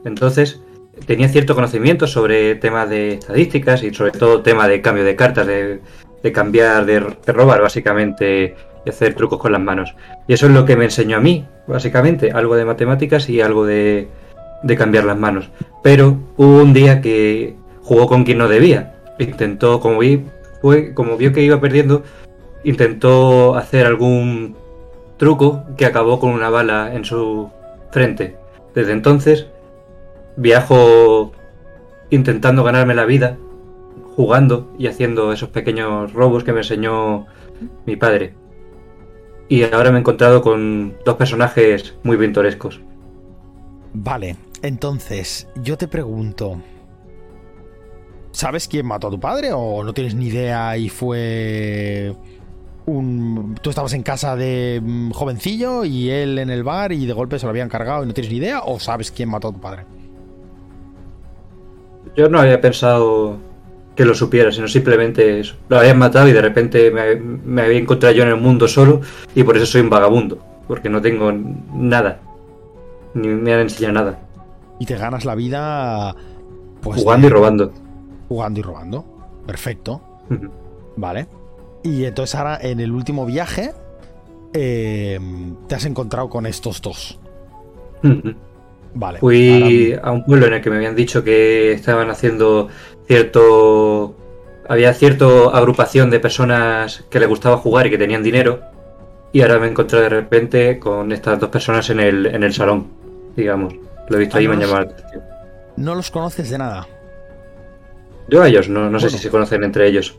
Entonces, 0.05 0.59
tenía 1.05 1.29
cierto 1.29 1.53
conocimiento 1.53 2.07
sobre 2.07 2.55
temas 2.55 2.89
de 2.89 3.13
estadísticas 3.13 3.83
y 3.83 3.93
sobre 3.93 4.11
todo 4.11 4.41
tema 4.41 4.67
de 4.67 4.81
cambio 4.81 5.03
de 5.03 5.15
cartas, 5.15 5.45
de, 5.45 5.81
cambiar, 6.33 6.85
de, 6.85 6.99
de 6.99 7.31
robar 7.33 7.61
básicamente 7.61 8.55
y 8.85 8.89
hacer 8.89 9.13
trucos 9.13 9.39
con 9.39 9.51
las 9.51 9.61
manos. 9.61 9.95
Y 10.27 10.33
eso 10.33 10.47
es 10.47 10.53
lo 10.53 10.65
que 10.65 10.75
me 10.75 10.85
enseñó 10.85 11.17
a 11.17 11.21
mí, 11.21 11.45
básicamente, 11.67 12.31
algo 12.31 12.55
de 12.55 12.65
matemáticas 12.65 13.29
y 13.29 13.41
algo 13.41 13.65
de, 13.65 14.07
de 14.63 14.75
cambiar 14.75 15.05
las 15.05 15.17
manos. 15.17 15.49
Pero 15.83 16.17
hubo 16.37 16.61
un 16.61 16.73
día 16.73 17.01
que 17.01 17.55
jugó 17.83 18.07
con 18.07 18.23
quien 18.23 18.37
no 18.39 18.47
debía. 18.47 18.95
Intentó, 19.19 19.79
como 19.79 19.99
vi, 19.99 20.23
fue, 20.61 20.93
como 20.93 21.17
vio 21.17 21.33
que 21.33 21.41
iba 21.41 21.59
perdiendo, 21.59 22.03
intentó 22.63 23.55
hacer 23.55 23.85
algún 23.85 24.55
truco 25.17 25.63
que 25.77 25.85
acabó 25.85 26.19
con 26.19 26.31
una 26.31 26.49
bala 26.49 26.93
en 26.93 27.05
su 27.05 27.49
frente. 27.91 28.35
Desde 28.73 28.93
entonces 28.93 29.47
viajo 30.37 31.33
intentando 32.09 32.63
ganarme 32.63 32.95
la 32.95 33.05
vida, 33.05 33.37
jugando 34.15 34.73
y 34.77 34.87
haciendo 34.87 35.31
esos 35.31 35.49
pequeños 35.49 36.13
robos 36.13 36.43
que 36.43 36.53
me 36.53 36.59
enseñó 36.59 37.27
mi 37.85 37.95
padre. 37.95 38.33
Y 39.47 39.63
ahora 39.63 39.91
me 39.91 39.97
he 39.97 39.99
encontrado 39.99 40.41
con 40.41 40.95
dos 41.05 41.15
personajes 41.15 41.95
muy 42.03 42.17
pintorescos. 42.17 42.79
Vale, 43.93 44.37
entonces, 44.61 45.47
yo 45.55 45.77
te 45.77 45.87
pregunto. 45.87 46.61
¿Sabes 48.31 48.67
quién 48.67 48.85
mató 48.85 49.07
a 49.07 49.11
tu 49.11 49.19
padre 49.19 49.51
o 49.53 49.83
no 49.83 49.93
tienes 49.93 50.15
ni 50.15 50.27
idea 50.27 50.77
y 50.77 50.89
fue 50.89 52.15
un... 52.85 53.55
Tú 53.61 53.69
estabas 53.69 53.93
en 53.93 54.03
casa 54.03 54.35
de 54.35 54.81
mm, 54.81 55.11
jovencillo 55.11 55.83
y 55.83 56.09
él 56.09 56.39
en 56.39 56.49
el 56.49 56.63
bar 56.63 56.91
y 56.91 57.05
de 57.05 57.13
golpe 57.13 57.39
se 57.39 57.45
lo 57.45 57.49
habían 57.49 57.69
cargado 57.69 58.03
y 58.03 58.07
no 58.07 58.13
tienes 58.13 58.31
ni 58.31 58.37
idea 58.37 58.61
o 58.61 58.79
sabes 58.79 59.11
quién 59.11 59.29
mató 59.29 59.49
a 59.49 59.51
tu 59.51 59.59
padre? 59.59 59.85
Yo 62.15 62.29
no 62.29 62.39
había 62.39 62.59
pensado 62.59 63.37
que 63.95 64.05
lo 64.05 64.15
supiera, 64.15 64.51
sino 64.51 64.67
simplemente 64.67 65.39
eso. 65.39 65.55
Lo 65.67 65.79
habían 65.79 65.99
matado 65.99 66.27
y 66.27 66.33
de 66.33 66.41
repente 66.41 66.89
me, 66.91 67.15
me 67.15 67.61
había 67.63 67.79
encontrado 67.79 68.15
yo 68.15 68.23
en 68.23 68.29
el 68.29 68.37
mundo 68.37 68.67
solo 68.67 69.01
y 69.35 69.43
por 69.43 69.57
eso 69.57 69.65
soy 69.65 69.81
un 69.81 69.89
vagabundo, 69.89 70.39
porque 70.67 70.89
no 70.89 71.01
tengo 71.01 71.31
nada, 71.73 72.19
ni 73.13 73.27
me 73.27 73.53
han 73.53 73.61
enseñado 73.61 73.93
nada. 73.93 74.19
Y 74.79 74.85
te 74.85 74.95
ganas 74.95 75.25
la 75.25 75.35
vida 75.35 76.15
pues, 76.81 77.01
Jugando 77.01 77.27
y 77.27 77.29
robando. 77.29 77.71
Jugando 78.31 78.59
y 78.61 78.63
robando. 78.63 79.05
Perfecto. 79.45 80.01
Vale. 80.95 81.27
Y 81.83 82.05
entonces 82.05 82.33
ahora 82.35 82.59
en 82.61 82.79
el 82.79 82.89
último 82.93 83.25
viaje 83.25 83.73
eh, 84.53 85.19
te 85.67 85.75
has 85.75 85.83
encontrado 85.83 86.29
con 86.29 86.45
estos 86.45 86.81
dos. 86.81 87.19
Vale. 88.93 89.19
Fui 89.19 89.91
ahora- 89.93 90.07
a 90.07 90.11
un 90.13 90.23
pueblo 90.23 90.45
en 90.47 90.53
el 90.53 90.61
que 90.61 90.69
me 90.69 90.77
habían 90.77 90.95
dicho 90.95 91.25
que 91.25 91.73
estaban 91.73 92.09
haciendo 92.09 92.69
cierto. 93.05 94.15
Había 94.69 94.93
cierta 94.93 95.25
agrupación 95.51 96.09
de 96.09 96.21
personas 96.21 97.03
que 97.09 97.19
les 97.19 97.27
gustaba 97.27 97.57
jugar 97.57 97.87
y 97.87 97.89
que 97.89 97.97
tenían 97.97 98.23
dinero. 98.23 98.61
Y 99.33 99.41
ahora 99.41 99.59
me 99.59 99.67
encontré 99.67 99.99
de 99.99 100.07
repente 100.09 100.79
con 100.79 101.11
estas 101.11 101.37
dos 101.37 101.49
personas 101.49 101.89
en 101.89 101.99
el, 101.99 102.25
en 102.27 102.43
el 102.43 102.53
salón, 102.53 102.87
digamos. 103.35 103.73
Lo 104.07 104.15
he 104.15 104.19
visto 104.19 104.37
ahí 104.37 104.45
y 104.45 104.47
me 104.47 104.53
han 104.53 104.59
Vamos. 104.61 104.71
llamado 104.71 104.85
la 104.89 104.97
atención. 104.97 105.23
no 105.75 105.95
los 105.95 106.09
conoces 106.11 106.49
de 106.49 106.57
nada. 106.57 106.87
Yo 108.29 108.41
a 108.41 108.47
ellos, 108.47 108.69
no, 108.69 108.89
no 108.89 108.99
sé 108.99 109.09
si 109.09 109.17
se 109.17 109.29
conocen 109.29 109.63
entre 109.63 109.87
ellos. 109.87 110.17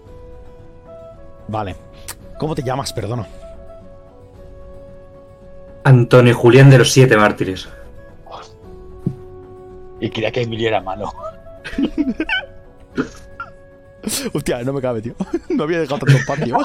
Vale. 1.48 1.76
¿Cómo 2.38 2.54
te 2.54 2.62
llamas? 2.62 2.92
Perdona. 2.92 3.26
Antonio 5.84 6.34
Julián 6.34 6.70
de 6.70 6.78
los 6.78 6.92
Siete 6.92 7.16
Mártires. 7.16 7.68
Y 10.00 10.10
quería 10.10 10.32
que 10.32 10.42
Emilio 10.42 10.68
era 10.68 10.80
malo. 10.80 11.12
Hostia, 14.34 14.64
no 14.64 14.72
me 14.72 14.80
cabe, 14.80 15.00
tío. 15.00 15.14
No 15.48 15.64
había 15.64 15.80
dejado 15.80 16.00
tanto 16.00 16.18
espacio. 16.18 16.58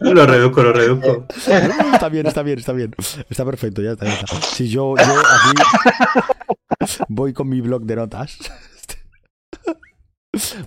Lo 0.00 0.26
reduzco, 0.26 0.62
lo 0.62 0.72
reduzco. 0.72 1.26
está 1.92 2.08
bien, 2.08 2.26
está 2.26 2.42
bien, 2.42 2.58
está 2.58 2.72
bien. 2.72 2.94
Está 3.28 3.44
perfecto, 3.44 3.82
ya 3.82 3.92
está. 3.92 4.06
Ya 4.06 4.12
está. 4.12 4.26
Si 4.42 4.68
yo, 4.68 4.94
yo 4.96 5.02
aquí 5.02 5.62
voy 7.08 7.32
con 7.32 7.48
mi 7.48 7.60
blog 7.60 7.82
de 7.82 7.96
notas. 7.96 8.38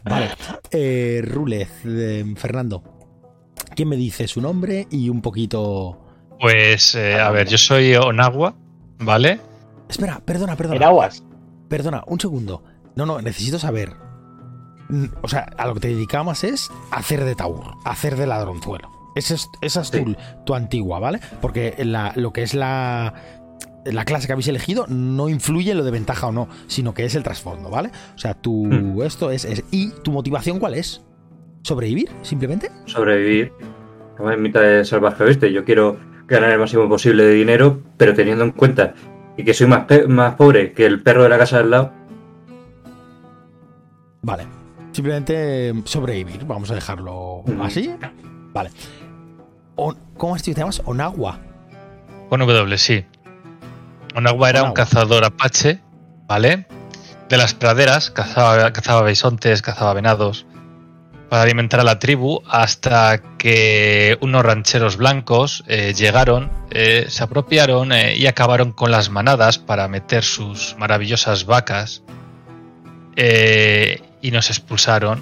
Vale. 0.04 0.30
Eh, 0.72 1.22
Rulez, 1.24 1.70
eh, 1.86 2.26
Fernando. 2.36 2.84
¿Quién 3.76 3.90
me 3.90 3.96
dice 3.96 4.28
su 4.28 4.42
nombre 4.42 4.88
y 4.90 5.10
un 5.10 5.22
poquito. 5.22 6.00
Pues, 6.40 6.96
eh, 6.96 7.20
a 7.20 7.30
ver, 7.32 7.48
yo 7.48 7.58
soy 7.58 7.96
Onagua, 7.96 8.56
¿vale? 9.00 9.40
Espera, 9.88 10.20
perdona, 10.26 10.54
En 10.54 10.58
perdona. 10.58 10.88
aguas. 10.88 11.24
Perdona, 11.70 12.04
un 12.08 12.20
segundo. 12.20 12.64
No, 12.96 13.06
no, 13.06 13.22
necesito 13.22 13.60
saber. 13.60 13.94
Mm, 14.90 15.06
O 15.22 15.28
sea, 15.28 15.42
a 15.58 15.68
lo 15.68 15.76
que 15.76 15.80
te 15.82 15.88
dedicabas 15.90 16.44
es 16.44 16.70
hacer 16.92 17.24
de 17.24 17.36
taur, 17.36 17.76
hacer 17.86 18.16
de 18.18 18.28
ladronzuelo. 18.28 18.90
Esa 19.16 19.36
es, 19.36 19.48
esa 19.62 19.82
es 19.82 19.92
tu, 20.46 20.56
antigua, 20.56 21.00
¿vale? 21.00 21.20
Porque 21.42 21.76
la- 21.80 22.14
lo 22.16 22.32
que 22.34 22.44
es 22.44 22.54
la, 22.54 23.14
la 23.86 24.06
clase 24.06 24.28
que 24.28 24.34
habéis 24.34 24.48
elegido 24.48 24.86
no 24.88 25.30
influye 25.30 25.72
en 25.72 25.78
lo 25.78 25.84
de 25.84 25.92
ventaja 25.92 26.28
o 26.28 26.32
no, 26.32 26.48
sino 26.68 26.94
que 26.94 27.06
es 27.06 27.16
el 27.16 27.24
trasfondo, 27.24 27.70
¿vale? 27.70 27.90
O 28.16 28.18
sea, 28.18 28.34
tu 28.34 28.66
Mm. 28.66 29.02
esto 29.04 29.32
es, 29.32 29.46
es- 29.46 29.64
¿Y 29.72 29.92
tu 30.04 30.12
motivación 30.12 30.60
cuál 30.60 30.76
es? 30.76 31.02
¿Sobrevivir, 31.64 32.10
simplemente? 32.22 32.70
Sobrevivir. 32.86 33.52
Estamos 34.12 34.34
en 34.34 34.42
mitad 34.42 34.62
de 34.62 34.86
salvaje 34.86 35.24
oeste. 35.24 35.52
Yo 35.52 35.64
quiero 35.66 35.98
ganar 36.28 36.52
el 36.52 36.60
máximo 36.60 36.88
posible 36.90 37.24
de 37.24 37.34
dinero, 37.34 37.82
pero 37.98 38.14
teniendo 38.14 38.44
en 38.44 38.52
cuenta 38.52 38.94
y 39.38 39.44
que 39.44 39.54
soy 39.54 39.68
más, 39.68 39.86
pe- 39.86 40.08
más 40.08 40.36
pobre 40.36 40.74
que 40.74 40.86
el 40.86 41.02
perro 41.02 41.24
de 41.24 41.30
la 41.30 41.38
casa 41.38 41.58
del 41.60 41.72
lado. 41.72 41.92
Vale. 44.22 44.46
Simplemente 44.92 45.70
eh, 45.70 45.74
sobrevivir, 45.86 46.46
vamos 46.46 46.70
a 46.72 46.76
dejarlo 46.76 47.38
Ujú. 47.40 47.64
así. 47.64 47.92
Vale. 48.54 48.70
O- 49.76 49.96
¿Cómo 50.18 50.36
es, 50.36 50.44
tío? 50.44 50.54
¿Te 50.54 50.60
llamas 50.62 50.82
Onagua? 50.86 51.40
Con 52.30 52.40
W, 52.42 52.78
sí. 52.78 53.06
Onagua 54.16 54.50
era 54.50 54.64
un 54.64 54.74
cazador 54.74 55.24
apache, 55.24 55.80
¿vale? 56.28 56.66
De 57.30 57.38
las 57.38 57.54
praderas, 57.54 58.12
cazaba, 58.12 58.72
cazaba 58.74 59.04
bisontes, 59.04 59.62
cazaba 59.62 59.94
venados, 59.94 60.46
para 61.32 61.44
alimentar 61.44 61.80
a 61.80 61.84
la 61.84 61.98
tribu, 61.98 62.44
hasta 62.46 63.22
que 63.38 64.18
unos 64.20 64.44
rancheros 64.44 64.98
blancos 64.98 65.64
eh, 65.68 65.94
llegaron, 65.96 66.52
eh, 66.72 67.06
se 67.08 67.24
apropiaron 67.24 67.94
eh, 67.94 68.18
y 68.18 68.28
acabaron 68.28 68.74
con 68.74 68.92
las 68.92 69.10
manadas 69.10 69.58
para 69.58 69.88
meter 69.88 70.26
sus 70.26 70.76
maravillosas 70.78 71.46
vacas 71.46 72.04
y 73.16 74.32
nos 74.32 74.50
expulsaron. 74.50 75.22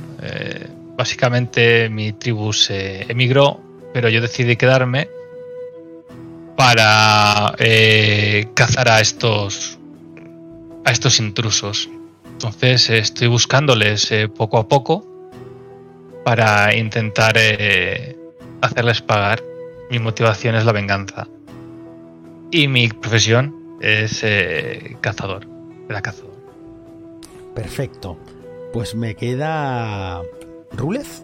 Básicamente 0.98 1.90
mi 1.90 2.12
tribu 2.14 2.54
se 2.54 3.04
emigró, 3.12 3.62
pero 3.94 4.10
yo 4.10 4.20
decidí 4.20 4.56
quedarme 4.56 5.10
para 6.60 7.56
eh, 7.58 8.50
cazar 8.54 8.90
a 8.90 9.00
estos 9.00 9.80
a 10.84 10.92
estos 10.92 11.22
intrusos. 11.22 11.90
Entonces 12.26 12.90
eh, 12.90 12.98
estoy 12.98 13.30
buscándoles 13.30 14.12
eh, 14.12 14.28
poco 14.28 14.58
a 14.58 14.68
poco 14.68 15.08
para 16.26 16.76
intentar 16.76 17.36
eh, 17.38 18.18
hacerles 18.60 19.02
pagar. 19.02 19.42
Mi 19.90 20.00
motivación 20.00 20.56
es 20.56 20.66
la 20.66 20.74
venganza. 20.74 21.30
Y 22.52 22.68
mi 22.68 22.90
profesión 22.90 23.78
es 23.80 24.20
eh, 24.24 24.98
cazador. 25.00 25.48
Era 25.90 26.02
cazador. 26.02 26.36
Perfecto. 27.56 28.18
Pues 28.74 28.96
me 28.96 29.16
queda. 29.16 30.22
¿Rulez? 30.74 31.24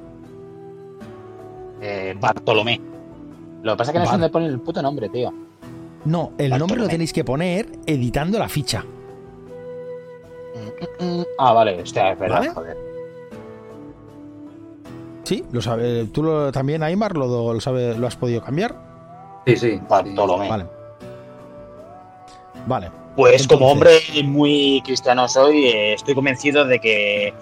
Eh, 1.81 2.15
Bartolomé. 2.17 2.94
Lo 3.65 3.71
que 3.73 3.77
pasa 3.79 3.89
es 3.89 3.93
que 3.93 3.99
no 3.99 4.05
sé 4.05 4.11
Vale. 4.11 4.21
dónde 4.21 4.31
ponen 4.31 4.49
el 4.51 4.59
puto 4.59 4.79
nombre, 4.83 5.09
tío. 5.09 5.33
No, 6.05 6.33
el 6.37 6.51
nombre 6.55 6.79
lo 6.79 6.87
tenéis 6.87 7.11
que 7.11 7.23
poner 7.23 7.67
editando 7.87 8.37
la 8.37 8.47
ficha. 8.47 8.83
Mm, 10.53 11.03
mm, 11.03 11.19
mm. 11.21 11.25
Ah, 11.39 11.51
vale, 11.53 11.81
hostia, 11.81 12.11
es 12.11 12.19
verdad, 12.19 12.37
¿Vale? 12.37 12.49
joder. 12.51 12.77
Sí, 15.23 15.43
lo 15.51 15.61
sabe. 15.63 16.05
¿Tú 16.05 16.21
lo- 16.21 16.51
también, 16.51 16.83
Aymar, 16.83 17.17
lo, 17.17 17.51
lo, 17.53 17.59
sabe, 17.59 17.97
lo 17.97 18.05
has 18.05 18.15
podido 18.15 18.39
cambiar? 18.43 18.75
Sí, 19.47 19.57
sí. 19.57 19.81
Bartolomé. 19.89 20.47
Vale. 20.47 20.65
Vale. 22.67 22.91
Pues 23.15 23.47
como 23.47 23.71
hombre 23.71 23.97
muy 24.25 24.83
cristiano 24.85 25.27
soy, 25.27 25.65
eh, 25.69 25.93
estoy 25.93 26.13
convencido 26.13 26.65
de 26.65 26.79
que 26.79 27.33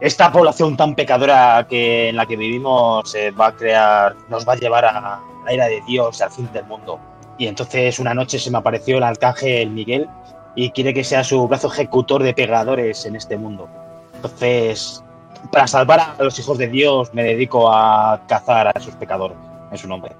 esta 0.00 0.30
población 0.32 0.76
tan 0.76 0.94
pecadora 0.94 1.66
que 1.68 2.08
en 2.08 2.16
la 2.16 2.26
que 2.26 2.36
vivimos 2.36 3.14
eh, 3.14 3.30
va 3.30 3.48
a 3.48 3.52
crear, 3.52 4.14
nos 4.28 4.46
va 4.46 4.54
a 4.54 4.56
llevar 4.56 4.84
a 4.84 5.20
la 5.44 5.52
ira 5.52 5.66
de 5.66 5.80
Dios, 5.86 6.20
al 6.20 6.30
fin 6.30 6.48
del 6.52 6.64
mundo. 6.66 6.98
Y 7.38 7.46
entonces 7.46 7.98
una 7.98 8.14
noche 8.14 8.38
se 8.38 8.50
me 8.50 8.58
apareció 8.58 8.98
el 8.98 9.04
arcángel 9.04 9.70
Miguel 9.70 10.08
y 10.54 10.70
quiere 10.70 10.94
que 10.94 11.04
sea 11.04 11.24
su 11.24 11.46
brazo 11.48 11.68
ejecutor 11.68 12.22
de 12.22 12.34
pegadores 12.34 13.04
en 13.06 13.16
este 13.16 13.36
mundo. 13.36 13.68
Entonces, 14.14 15.02
para 15.50 15.66
salvar 15.66 16.00
a 16.00 16.22
los 16.22 16.38
hijos 16.38 16.58
de 16.58 16.68
Dios, 16.68 17.12
me 17.12 17.22
dedico 17.22 17.70
a 17.72 18.20
cazar 18.28 18.68
a 18.68 18.72
esos 18.74 18.94
pecadores 18.94 19.36
en 19.70 19.78
su 19.78 19.88
nombre. 19.88 20.12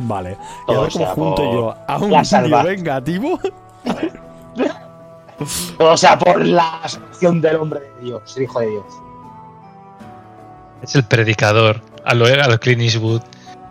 Vale. 0.00 0.32
Y 0.32 0.66
Todo 0.66 0.78
a 0.78 0.82
ver 0.82 0.92
cómo 0.92 1.04
sea 1.04 1.14
junto 1.14 1.52
yo 1.52 1.74
a 1.86 1.98
un 1.98 2.10
vídeo 2.10 2.62
vengativo. 2.62 3.40
O 5.78 5.96
sea, 5.96 6.18
por 6.18 6.44
la 6.44 6.80
salvación 6.86 7.40
del 7.40 7.56
hombre 7.56 7.80
de 7.80 8.04
Dios, 8.04 8.36
el 8.36 8.42
hijo 8.42 8.60
de 8.60 8.70
Dios. 8.70 8.84
Es 10.82 10.94
el 10.94 11.04
predicador 11.04 11.80
a 12.04 12.14
lo, 12.14 12.26
a 12.26 12.48
lo 12.48 12.58
Clint 12.58 12.82
Eastwood 12.82 13.22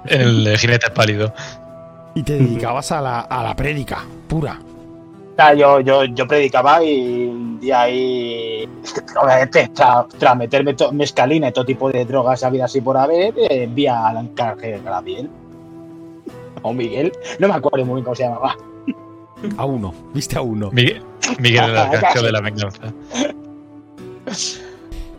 en 0.05 0.21
el 0.21 0.57
jinete 0.57 0.89
pálido. 0.91 1.33
Y 2.15 2.23
te 2.23 2.33
dedicabas 2.33 2.91
a 2.91 3.01
la, 3.01 3.19
a 3.21 3.43
la 3.43 3.55
prédica 3.55 3.99
pura. 4.27 4.59
yo, 5.55 5.79
yo, 5.81 6.03
yo 6.05 6.27
predicaba 6.27 6.83
y 6.83 7.27
un 7.27 7.59
día 7.59 7.81
ahí, 7.81 8.67
obviamente, 9.21 9.69
tras, 9.73 10.07
tras 10.17 10.35
meterme 10.35 10.73
to- 10.73 10.91
mescalina 10.91 11.49
y 11.49 11.51
todo 11.51 11.65
tipo 11.65 11.91
de 11.91 12.05
drogas 12.05 12.43
habidas 12.43 12.71
así 12.71 12.81
por 12.81 12.97
haber, 12.97 13.37
eh, 13.37 13.63
envía 13.63 14.07
al 14.07 14.17
encargue 14.17 14.81
Gabriel. 14.83 15.29
O 16.63 16.73
Miguel, 16.73 17.11
no 17.39 17.47
me 17.47 17.53
acuerdo 17.53 17.85
muy 17.85 17.95
bien 17.95 18.05
cómo 18.05 18.15
se 18.15 18.23
llamaba. 18.23 18.55
A 19.57 19.65
uno, 19.65 19.93
viste 20.13 20.37
a 20.37 20.41
uno. 20.41 20.69
Miguel, 20.71 21.01
Miguel 21.39 21.65
el 21.71 21.77
arcángel 21.77 22.23
de 22.23 22.31
la 22.31 22.41
venganza. 22.41 22.93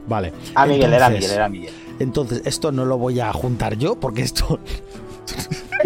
Vale. 0.06 0.32
Ah, 0.54 0.66
Miguel, 0.66 0.92
era 0.94 1.10
Miguel, 1.10 1.30
era 1.30 1.48
Miguel. 1.48 1.72
Entonces, 1.98 2.42
esto 2.44 2.72
no 2.72 2.84
lo 2.84 2.96
voy 2.98 3.20
a 3.20 3.32
juntar 3.32 3.76
yo 3.76 3.98
porque 3.98 4.22
esto. 4.22 4.58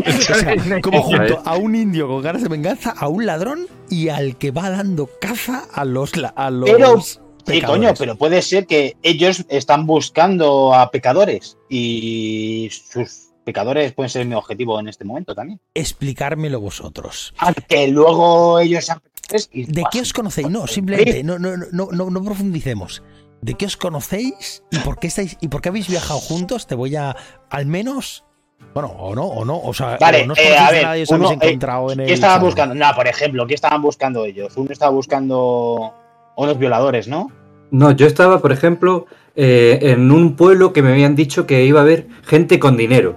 o 0.07 0.13
sea, 0.21 0.55
como 0.81 1.03
junto 1.03 1.43
a 1.45 1.57
un 1.57 1.75
indio 1.75 2.07
con 2.09 2.23
ganas 2.23 2.43
de 2.43 2.49
venganza, 2.49 2.91
a 2.97 3.09
un 3.09 3.27
ladrón 3.27 3.67
y 3.91 4.09
al 4.09 4.37
que 4.37 4.51
va 4.51 4.71
dando 4.71 5.09
caza 5.21 5.65
a 5.73 5.85
los. 5.85 6.17
la- 6.17 6.29
A 6.37 6.51
los 6.51 6.71
Pero- 6.71 7.01
Sí, 7.45 7.61
coño, 7.61 7.93
pero 7.99 8.15
puede 8.15 8.41
ser 8.41 8.69
que 8.69 8.97
ellos 9.03 9.45
están 9.49 9.85
buscando 9.85 10.73
a 10.77 10.93
pecadores 10.93 11.59
y 11.69 12.69
sus 12.71 13.32
pecadores 13.43 13.93
pueden 13.93 14.11
ser 14.11 14.25
mi 14.27 14.35
objetivo 14.35 14.79
en 14.81 14.89
este 14.89 15.05
momento 15.05 15.35
también. 15.35 15.61
Explicármelo 15.75 16.61
vosotros. 16.61 17.35
Aunque 17.39 17.89
luego 17.89 18.59
ellos 18.61 18.85
sean 18.85 19.01
pecadores 19.01 19.49
y- 19.53 19.65
¿De 19.65 19.85
qué 19.91 20.01
os 20.01 20.13
conocéis? 20.13 20.49
No, 20.51 20.67
simplemente, 20.67 21.23
no, 21.25 21.39
no, 21.39 21.57
no, 21.57 21.89
no, 21.93 22.11
no 22.11 22.25
profundicemos. 22.25 23.03
¿De 23.41 23.55
qué 23.55 23.67
os 23.67 23.77
conocéis 23.77 24.63
y 24.71 24.79
por 24.79 24.99
qué 24.99 25.09
estáis 25.09 25.37
y 25.41 25.49
por 25.49 25.61
qué 25.63 25.71
habéis 25.71 25.89
viajado 25.89 26.21
juntos? 26.21 26.67
Te 26.67 26.75
voy 26.77 26.95
a, 26.95 27.17
al 27.51 27.67
menos, 27.67 28.25
bueno, 28.73 28.89
o 28.91 29.15
no, 29.17 29.25
o 29.25 29.45
no, 29.45 29.59
o 29.59 29.75
sea, 29.75 29.97
Vale, 30.01 30.23
o 30.23 30.27
no 30.27 30.33
os 30.35 30.39
eh, 30.39 30.57
a 30.57 30.71
ver, 30.71 30.83
nada 30.85 30.99
y 30.99 31.03
os 31.03 31.11
uno, 31.11 31.27
habéis 31.27 31.43
eh, 31.43 31.47
encontrado 31.49 31.91
en 31.93 32.01
el. 32.01 32.07
¿Qué 32.07 32.13
estaban 32.13 32.37
salón. 32.37 32.47
buscando? 32.49 32.75
No, 32.77 32.87
por 32.95 33.09
ejemplo, 33.09 33.47
¿qué 33.49 33.55
estaban 33.55 33.83
buscando 33.83 34.25
ellos? 34.25 34.57
Uno 34.57 34.71
estaba 34.71 34.93
buscando 34.93 35.93
unos 36.37 36.59
violadores, 36.59 37.09
¿no? 37.09 37.33
No, 37.73 37.91
yo 37.91 38.07
estaba, 38.07 38.41
por 38.41 38.53
ejemplo, 38.53 39.07
eh, 39.35 39.79
en 39.83 40.11
un 40.13 40.37
pueblo 40.37 40.73
que 40.73 40.83
me 40.83 40.91
habían 40.93 41.17
dicho 41.17 41.47
que 41.47 41.65
iba 41.65 41.81
a 41.81 41.83
haber 41.83 42.07
gente 42.23 42.61
con 42.61 42.77
dinero. 42.77 43.17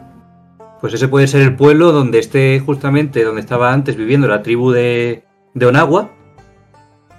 Pues 0.85 0.93
ese 0.93 1.07
puede 1.07 1.25
ser 1.25 1.41
el 1.41 1.55
pueblo 1.55 1.91
donde 1.91 2.19
esté 2.19 2.61
justamente 2.63 3.23
donde 3.23 3.41
estaba 3.41 3.73
antes 3.73 3.95
viviendo 3.95 4.27
la 4.27 4.43
tribu 4.43 4.69
de, 4.69 5.23
de 5.55 5.65
Onagua. 5.65 6.11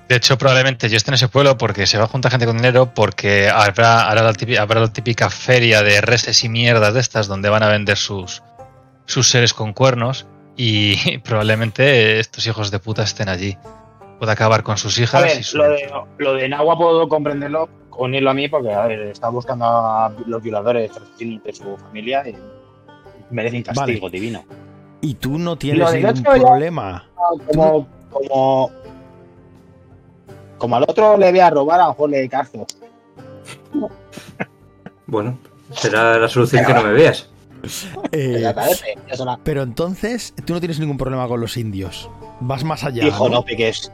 De 0.09 0.14
hecho, 0.14 0.39
probablemente 0.39 0.89
yo 0.89 0.97
esté 0.97 1.11
en 1.11 1.14
ese 1.14 1.27
pueblo 1.27 1.59
porque 1.59 1.85
se 1.89 1.99
va 1.99 2.05
a 2.05 2.07
juntar 2.07 2.31
gente 2.31 2.47
con 2.47 2.59
dinero, 2.59 2.95
porque 2.95 3.49
habrá, 3.49 4.09
habrá, 4.09 4.23
la, 4.23 4.35
típica, 4.35 4.62
habrá 4.62 4.79
la 4.83 4.93
típica 4.93 5.31
feria 5.31 5.83
de 5.83 6.01
reses 6.01 6.45
y 6.45 6.49
mierdas 6.49 6.95
de 6.95 7.01
estas 7.01 7.27
donde 7.27 7.49
van 7.49 7.64
a 7.64 7.69
vender 7.69 7.97
sus, 7.97 8.41
sus 9.05 9.27
seres 9.27 9.53
con 9.53 9.73
cuernos 9.73 10.29
y 10.57 11.19
probablemente 11.25 12.21
estos 12.21 12.47
hijos 12.47 12.71
de 12.71 12.79
puta 12.79 13.03
estén 13.03 13.29
allí. 13.29 13.59
Puede 14.21 14.31
acabar 14.31 14.62
con 14.62 14.79
sus 14.79 14.97
A 14.97 15.03
hijas 15.03 15.23
ver, 15.25 15.41
y 15.41 15.43
su... 15.43 15.57
lo 15.59 15.69
de, 15.71 15.93
lo 16.19 16.35
de 16.35 16.49
Nagua 16.49 16.79
puedo 16.79 17.09
comprenderlo, 17.09 17.69
unirlo 17.99 18.31
a 18.31 18.35
mí, 18.35 18.47
porque 18.47 18.73
a 18.73 18.87
ver, 18.87 19.01
está 19.09 19.29
buscando 19.29 19.64
a 19.64 20.12
los 20.25 20.41
violadores 20.41 20.93
de 21.19 21.53
su 21.53 21.77
familia 21.79 22.23
y 22.29 22.37
merecen 23.31 23.62
castigo 23.62 24.09
divino. 24.11 24.45
Y 25.01 25.14
tú 25.14 25.39
no 25.39 25.57
tienes 25.57 25.93
ningún 25.93 26.14
ya- 26.14 26.33
problema. 26.33 27.09
Como, 27.53 27.87
como, 28.11 28.70
como 30.59 30.77
al 30.77 30.83
otro 30.85 31.16
le 31.16 31.31
voy 31.31 31.41
a 31.41 31.51
robar, 31.51 31.81
a 31.81 31.85
lo 31.85 31.89
mejor 31.91 32.11
le 32.11 32.29
cazo. 32.29 32.66
Bueno, 35.09 35.39
será 35.70 36.18
la 36.18 36.29
solución 36.29 36.64
que 36.64 36.74
no 36.74 36.83
me 36.83 36.93
veas. 36.93 37.31
Eh, 38.11 38.53
pero 39.45 39.62
entonces, 39.62 40.35
tú 40.45 40.53
no 40.55 40.59
tienes 40.61 40.81
ningún 40.81 40.97
problema 40.99 41.29
con 41.29 41.41
los 41.41 41.57
indios. 41.57 42.11
Vas 42.41 42.64
más 42.64 42.83
allá. 42.83 43.05
Hijo, 43.07 43.29
¿no? 43.29 43.37
no 43.37 43.45
piques. 43.45 43.93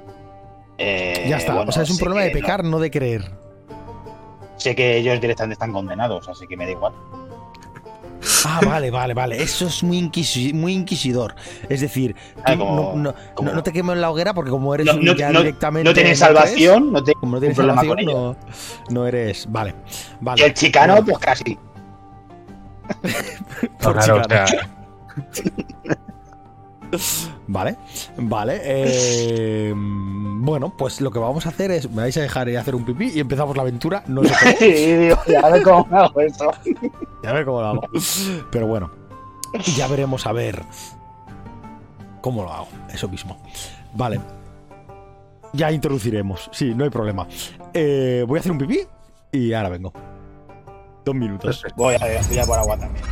Eh, 0.78 1.26
Ya 1.28 1.36
está. 1.36 1.52
bueno, 1.54 1.68
o 1.68 1.72
sea, 1.72 1.82
es 1.82 1.90
un 1.90 1.98
problema 1.98 2.22
de 2.22 2.28
no- 2.32 2.40
pecar, 2.40 2.64
no 2.64 2.78
de 2.78 2.90
creer. 2.90 3.30
sé 4.56 4.74
que 4.74 4.96
ellos 4.96 5.20
directamente 5.20 5.52
están 5.52 5.72
condenados, 5.72 6.26
así 6.28 6.46
que 6.46 6.56
me 6.56 6.64
da 6.64 6.70
igual. 6.70 6.92
Ah, 8.44 8.60
vale, 8.64 8.90
vale, 8.90 9.14
vale. 9.14 9.42
Eso 9.42 9.66
es 9.66 9.82
muy, 9.82 9.98
inquisi- 10.00 10.52
muy 10.54 10.72
inquisidor. 10.74 11.34
Es 11.68 11.80
decir, 11.80 12.14
Ah, 12.44 12.56
como- 12.56 12.94
no, 12.94 12.96
no- 12.96 13.14
como- 13.34 13.50
no- 13.50 13.56
no 13.56 13.62
te 13.62 13.72
quemo 13.72 13.92
en 13.92 14.00
la 14.00 14.10
hoguera 14.10 14.32
porque 14.34 14.50
como 14.50 14.74
eres 14.74 14.86
No, 14.86 14.94
un 14.94 15.04
no- 15.04 15.14
ya 15.14 15.30
directamente. 15.30 15.88
No 15.88 15.94
tienen 15.94 16.10
crees, 16.10 16.18
salvación, 16.20 16.92
no 16.92 17.02
tienen 17.02 17.20
como 17.20 17.32
no 17.32 17.36
un 17.38 17.40
tienes 17.40 17.56
problema 17.56 17.80
salvación, 17.82 18.06
con 18.06 18.14
no, 18.14 18.36
no 18.90 19.06
eres. 19.06 19.46
Vale. 19.50 19.70
Y 19.70 20.24
Vale. 20.24 20.46
el 20.46 20.54
chicano, 20.54 21.04
pues 21.04 21.18
casi. 21.18 21.58
Por 23.80 23.94
Claro, 23.94 24.16
o 24.16 24.22
chicano. 24.22 24.46
sea, 24.46 24.68
Vale, 27.48 27.76
vale. 28.16 28.60
eh, 28.64 29.72
bueno, 29.76 30.74
pues 30.76 31.00
lo 31.00 31.10
que 31.10 31.18
vamos 31.18 31.44
a 31.46 31.50
hacer 31.50 31.70
es. 31.70 31.90
Me 31.90 32.02
vais 32.02 32.16
a 32.16 32.20
dejar 32.22 32.48
ir 32.48 32.56
a 32.56 32.60
hacer 32.60 32.74
un 32.74 32.84
pipí 32.84 33.10
y 33.14 33.20
empezamos 33.20 33.56
la 33.56 33.62
aventura. 33.62 34.02
No 34.06 34.22
sé 34.24 34.34
cómo. 34.40 34.52
Sí, 34.58 34.96
digo, 34.96 35.18
ya 35.26 35.48
ver 35.48 35.62
cómo 35.62 35.86
hago 35.90 36.20
eso. 36.20 36.50
A 37.24 37.32
ver 37.32 37.44
cómo 37.44 37.60
lo 37.60 37.66
hago. 37.66 37.82
Pero 38.50 38.66
bueno, 38.66 38.90
ya 39.76 39.86
veremos 39.88 40.26
a 40.26 40.32
ver 40.32 40.62
cómo 42.20 42.42
lo 42.44 42.52
hago. 42.52 42.68
Eso 42.92 43.08
mismo. 43.08 43.36
Vale. 43.94 44.20
Ya 45.52 45.70
introduciremos. 45.70 46.48
Sí, 46.52 46.74
no 46.74 46.84
hay 46.84 46.90
problema. 46.90 47.26
Eh, 47.74 48.24
voy 48.26 48.38
a 48.38 48.40
hacer 48.40 48.52
un 48.52 48.58
pipí 48.58 48.80
y 49.32 49.52
ahora 49.52 49.68
vengo. 49.68 49.92
Dos 51.04 51.14
minutos. 51.14 51.64
Voy 51.76 51.94
a, 51.96 51.98
voy 52.28 52.38
a 52.38 52.44
por 52.46 52.58
agua 52.58 52.78
también. 52.78 53.04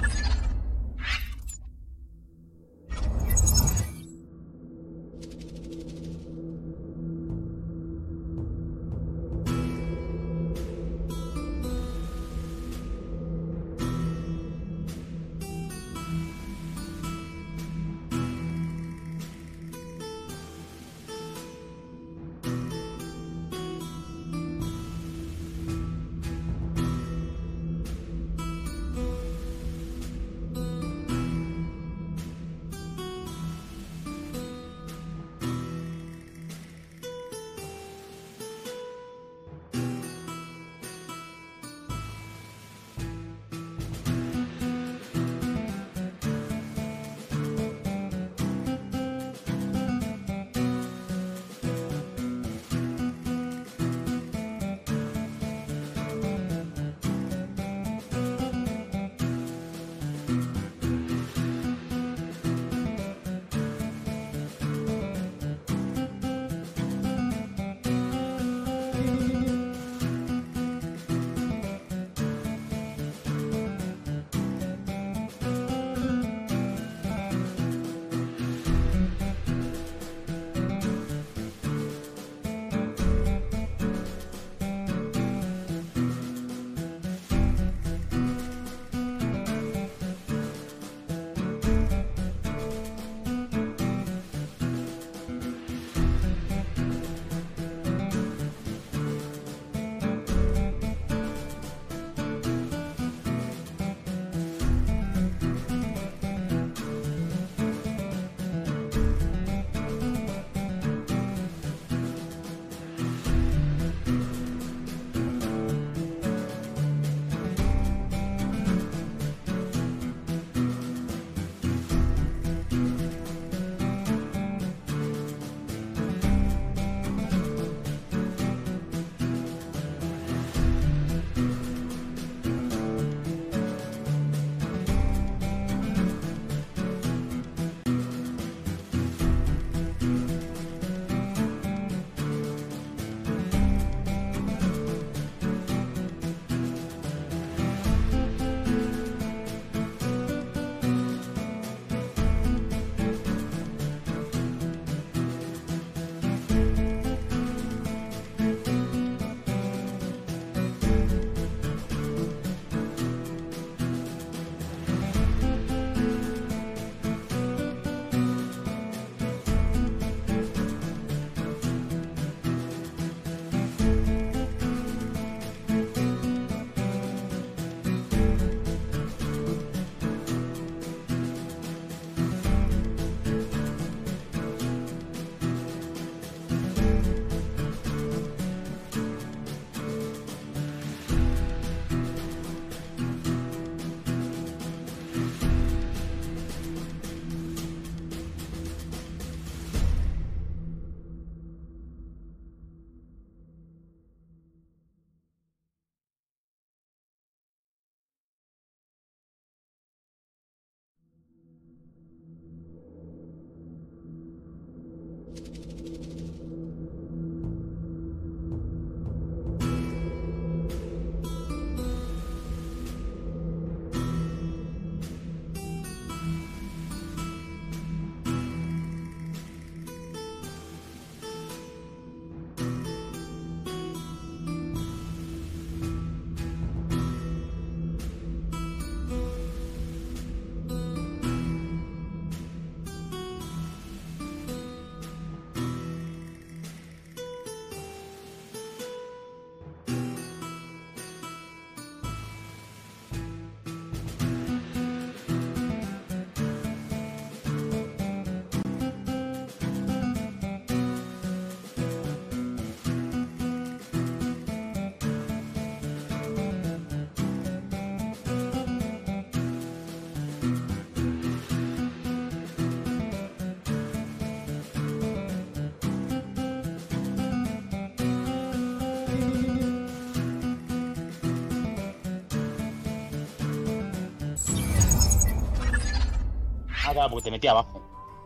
Ah, 286.91 286.93
claro, 286.93 287.11
porque 287.11 287.25
te 287.25 287.31
metí 287.31 287.47
abajo. 287.47 287.81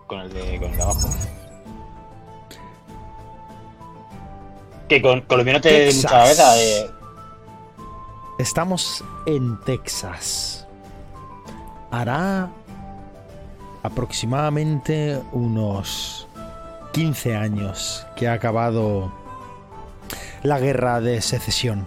Con 0.07 0.21
el 0.21 0.33
de, 0.33 0.59
con 0.59 0.71
el 0.71 0.77
de 0.77 0.83
abajo. 0.83 1.09
Que 4.89 5.03
con, 5.03 5.21
con 5.23 5.39
lo 5.39 5.45
mío 5.45 5.53
no 5.55 5.61
te 5.61 5.93
mucha 5.95 6.09
cabeza. 6.09 6.59
Eh, 6.63 6.91
Estamos 8.39 9.05
en 9.27 9.61
Texas. 9.61 10.67
Hará 11.91 12.49
aproximadamente 13.83 15.21
unos 15.33 16.27
15 16.93 17.37
años 17.37 18.07
que 18.17 18.29
ha 18.29 18.33
acabado 18.33 19.13
la 20.43 20.59
guerra 20.59 21.03
de 21.03 21.21
secesión. 21.21 21.87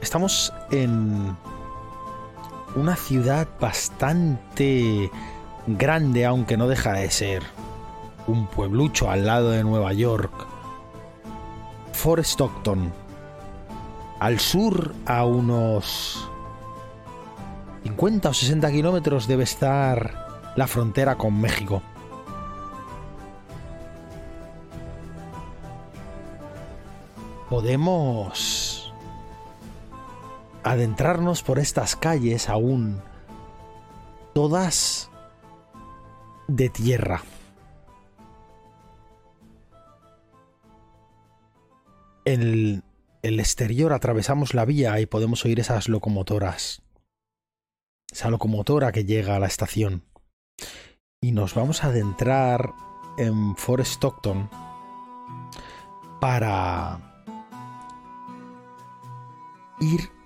Estamos 0.00 0.52
en 0.70 1.36
una 2.74 2.96
ciudad 2.96 3.46
bastante 3.60 5.10
grande, 5.66 6.24
aunque 6.24 6.56
no 6.56 6.68
deja 6.68 6.92
de 6.92 7.10
ser 7.10 7.42
un 8.26 8.46
pueblucho 8.46 9.10
al 9.10 9.26
lado 9.26 9.50
de 9.50 9.62
Nueva 9.62 9.92
York. 9.92 10.32
Fort 11.92 12.24
Stockton. 12.24 12.92
Al 14.20 14.38
sur, 14.38 14.94
a 15.06 15.24
unos 15.24 16.28
50 17.84 18.28
o 18.28 18.34
60 18.34 18.70
kilómetros, 18.70 19.26
debe 19.26 19.44
estar 19.44 20.52
la 20.56 20.66
frontera 20.66 21.16
con 21.16 21.40
México. 21.40 21.82
Podemos 27.50 28.51
adentrarnos 30.72 31.42
por 31.42 31.58
estas 31.58 31.96
calles 31.96 32.48
aún 32.48 33.02
todas 34.34 35.10
de 36.48 36.68
tierra. 36.68 37.22
En 42.24 42.82
el, 43.22 43.40
exterior 43.40 43.92
atravesamos 43.92 44.54
la 44.54 44.64
vía 44.64 44.98
y 45.00 45.06
podemos 45.06 45.44
oír 45.44 45.60
esas 45.60 45.88
locomotoras. 45.88 46.82
Esa 48.10 48.30
locomotora 48.30 48.92
que 48.92 49.04
llega 49.04 49.36
a 49.36 49.38
la 49.38 49.46
estación. 49.46 50.04
Y 51.20 51.32
nos 51.32 51.54
vamos 51.54 51.84
a 51.84 51.88
adentrar 51.88 52.72
en 53.18 53.56
Fort 53.56 53.84
Stockton 53.84 54.48
para 56.20 57.12
ir 59.80 60.21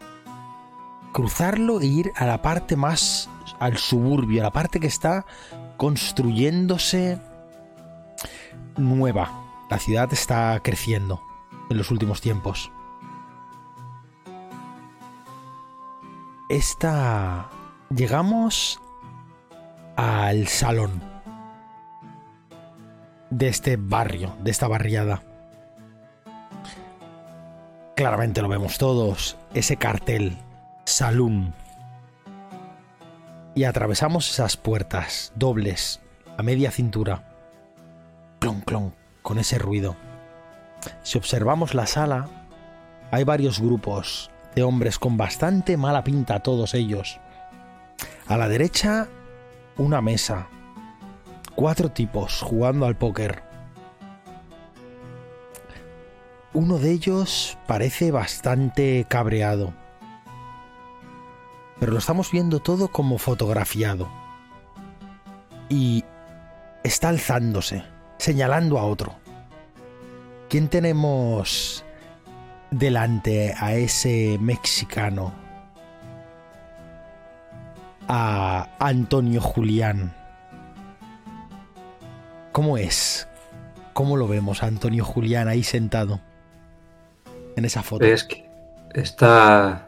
cruzarlo 1.17 1.81
e 1.81 1.87
ir 1.87 2.13
a 2.15 2.27
la 2.27 2.43
parte 2.43 2.77
más 2.77 3.31
al 3.59 3.79
suburbio, 3.79 4.43
a 4.43 4.45
la 4.45 4.51
parte 4.51 4.81
que 4.81 4.87
está 4.87 5.25
construyéndose 5.79 7.19
nueva. 8.77 9.31
La 9.71 9.79
ciudad 9.79 10.13
está 10.13 10.61
creciendo 10.63 11.23
en 11.71 11.79
los 11.79 11.91
últimos 11.91 12.21
tiempos. 12.21 12.71
Esta... 16.51 17.49
Llegamos 17.89 18.79
al 19.97 20.49
salón 20.49 21.03
de 23.31 23.49
este 23.49 23.79
barrio, 23.79 24.37
de 24.41 24.51
esta 24.51 24.69
barriada. 24.69 25.23
Claramente 27.95 28.43
lo 28.43 28.49
vemos 28.49 28.77
todos, 28.77 29.39
ese 29.55 29.79
cartel, 29.79 30.43
Saloon. 30.89 31.53
Y 33.57 33.65
atravesamos 33.65 34.31
esas 34.31 34.57
puertas 34.57 35.33
dobles, 35.35 36.01
a 36.37 36.45
media 36.45 36.71
cintura. 36.71 37.25
Clon, 38.39 38.61
clon, 38.61 38.95
con 39.21 39.41
ese 39.41 39.59
ruido. 39.59 39.97
Si 41.03 41.19
observamos 41.19 41.75
la 41.75 41.87
sala, 41.87 42.29
hay 43.11 43.25
varios 43.25 43.61
grupos 43.61 44.31
de 44.55 44.63
hombres 44.63 45.01
con 45.01 45.17
bastante 45.17 45.77
mala 45.77 46.05
pinta 46.05 46.39
todos 46.39 46.73
ellos. 46.75 47.19
A 48.29 48.37
la 48.37 48.49
derecha, 48.49 49.09
una 49.79 50.01
mesa. 50.01 50.47
Cuatro 51.57 51.91
tipos 51.91 52.43
jugando 52.43 52.87
al 52.87 52.97
póker. 52.97 53.43
Uno 56.55 56.79
de 56.79 56.93
ellos 56.93 57.59
parece 57.67 58.13
bastante 58.13 59.05
cabreado. 59.09 59.75
Pero 61.79 61.93
lo 61.93 61.99
estamos 61.99 62.31
viendo 62.31 62.61
todo 62.61 62.89
como 62.89 63.19
fotografiado. 63.19 64.09
Y 65.69 66.05
está 66.83 67.09
alzándose, 67.09 67.83
señalando 68.19 68.79
a 68.79 68.85
otro. 68.85 69.17
¿Quién 70.49 70.69
tenemos 70.69 71.85
delante 72.71 73.55
a 73.59 73.75
ese 73.75 74.39
mexicano? 74.41 75.33
A 78.09 78.69
Antonio 78.79 79.41
Julián. 79.41 80.15
¿Cómo 82.53 82.79
es? 82.79 83.29
¿Cómo 83.93 84.17
lo 84.17 84.29
vemos 84.29 84.63
a 84.63 84.67
Antonio 84.67 85.05
Julián 85.05 85.49
ahí 85.49 85.63
sentado? 85.63 86.21
En 87.57 87.65
esa 87.65 87.83
foto. 87.83 88.05
Es 88.05 88.25
que 88.25 88.49
está 88.95 89.86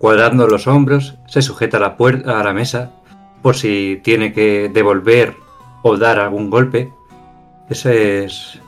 cuadrando 0.00 0.46
los 0.46 0.66
hombros, 0.66 1.18
se 1.26 1.42
sujeta 1.42 1.76
a 1.76 1.80
la 1.80 1.96
puerta, 1.98 2.40
a 2.40 2.42
la 2.42 2.54
mesa, 2.54 2.90
por 3.42 3.54
si 3.54 4.00
tiene 4.02 4.32
que 4.32 4.70
devolver 4.72 5.34
o 5.82 5.98
dar 5.98 6.18
algún 6.18 6.48
golpe. 6.48 6.90
Ese 7.68 8.24
es, 8.24 8.58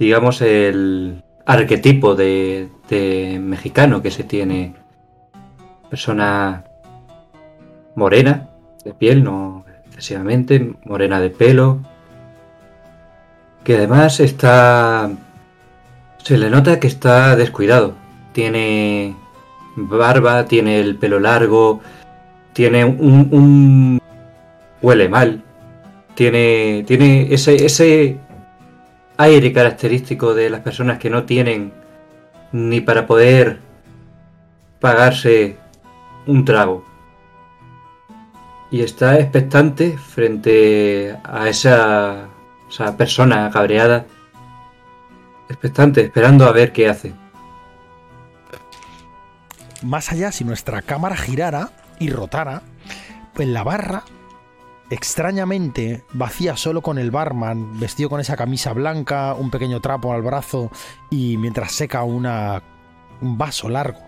digamos, 0.00 0.40
el 0.40 1.22
arquetipo 1.46 2.16
de, 2.16 2.68
de 2.88 3.38
mexicano 3.40 4.02
que 4.02 4.10
se 4.10 4.24
tiene. 4.24 4.74
Persona 5.88 6.64
morena 7.94 8.48
de 8.84 8.94
piel, 8.94 9.22
no 9.22 9.64
excesivamente, 9.86 10.74
morena 10.84 11.20
de 11.20 11.30
pelo, 11.30 11.78
que 13.62 13.76
además 13.76 14.18
está... 14.18 15.08
Se 16.18 16.36
le 16.36 16.50
nota 16.50 16.80
que 16.80 16.88
está 16.88 17.36
descuidado. 17.36 17.94
Tiene 18.32 19.14
barba, 19.76 20.44
tiene 20.46 20.80
el 20.80 20.96
pelo 20.96 21.20
largo, 21.20 21.80
tiene 22.52 22.84
un... 22.84 24.00
huele 24.80 25.08
mal. 25.08 25.42
Tiene, 26.14 26.84
tiene 26.86 27.34
ese, 27.34 27.66
ese 27.66 28.18
aire 29.16 29.52
característico 29.52 30.34
de 30.34 30.48
las 30.50 30.60
personas 30.60 30.98
que 30.98 31.10
no 31.10 31.24
tienen 31.24 31.72
ni 32.52 32.80
para 32.80 33.06
poder 33.06 33.58
pagarse 34.80 35.56
un 36.26 36.44
trago. 36.44 36.84
Y 38.70 38.82
está 38.82 39.18
expectante 39.18 39.96
frente 39.98 41.16
a 41.24 41.48
esa, 41.48 42.28
esa 42.68 42.96
persona 42.96 43.50
cabreada. 43.50 44.06
Expectante, 45.48 46.00
esperando 46.00 46.44
a 46.44 46.52
ver 46.52 46.72
qué 46.72 46.88
hace. 46.88 47.12
Más 49.84 50.10
allá, 50.10 50.32
si 50.32 50.44
nuestra 50.44 50.80
cámara 50.80 51.14
girara 51.14 51.68
y 51.98 52.08
rotara, 52.08 52.62
pues 53.34 53.46
la 53.48 53.62
barra, 53.62 54.02
extrañamente 54.88 56.02
vacía 56.14 56.56
solo 56.56 56.80
con 56.80 56.96
el 56.96 57.10
barman, 57.10 57.78
vestido 57.78 58.08
con 58.08 58.18
esa 58.18 58.34
camisa 58.34 58.72
blanca, 58.72 59.34
un 59.34 59.50
pequeño 59.50 59.80
trapo 59.82 60.14
al 60.14 60.22
brazo 60.22 60.70
y 61.10 61.36
mientras 61.36 61.72
seca 61.72 62.02
una, 62.02 62.62
un 63.20 63.36
vaso 63.36 63.68
largo. 63.68 64.00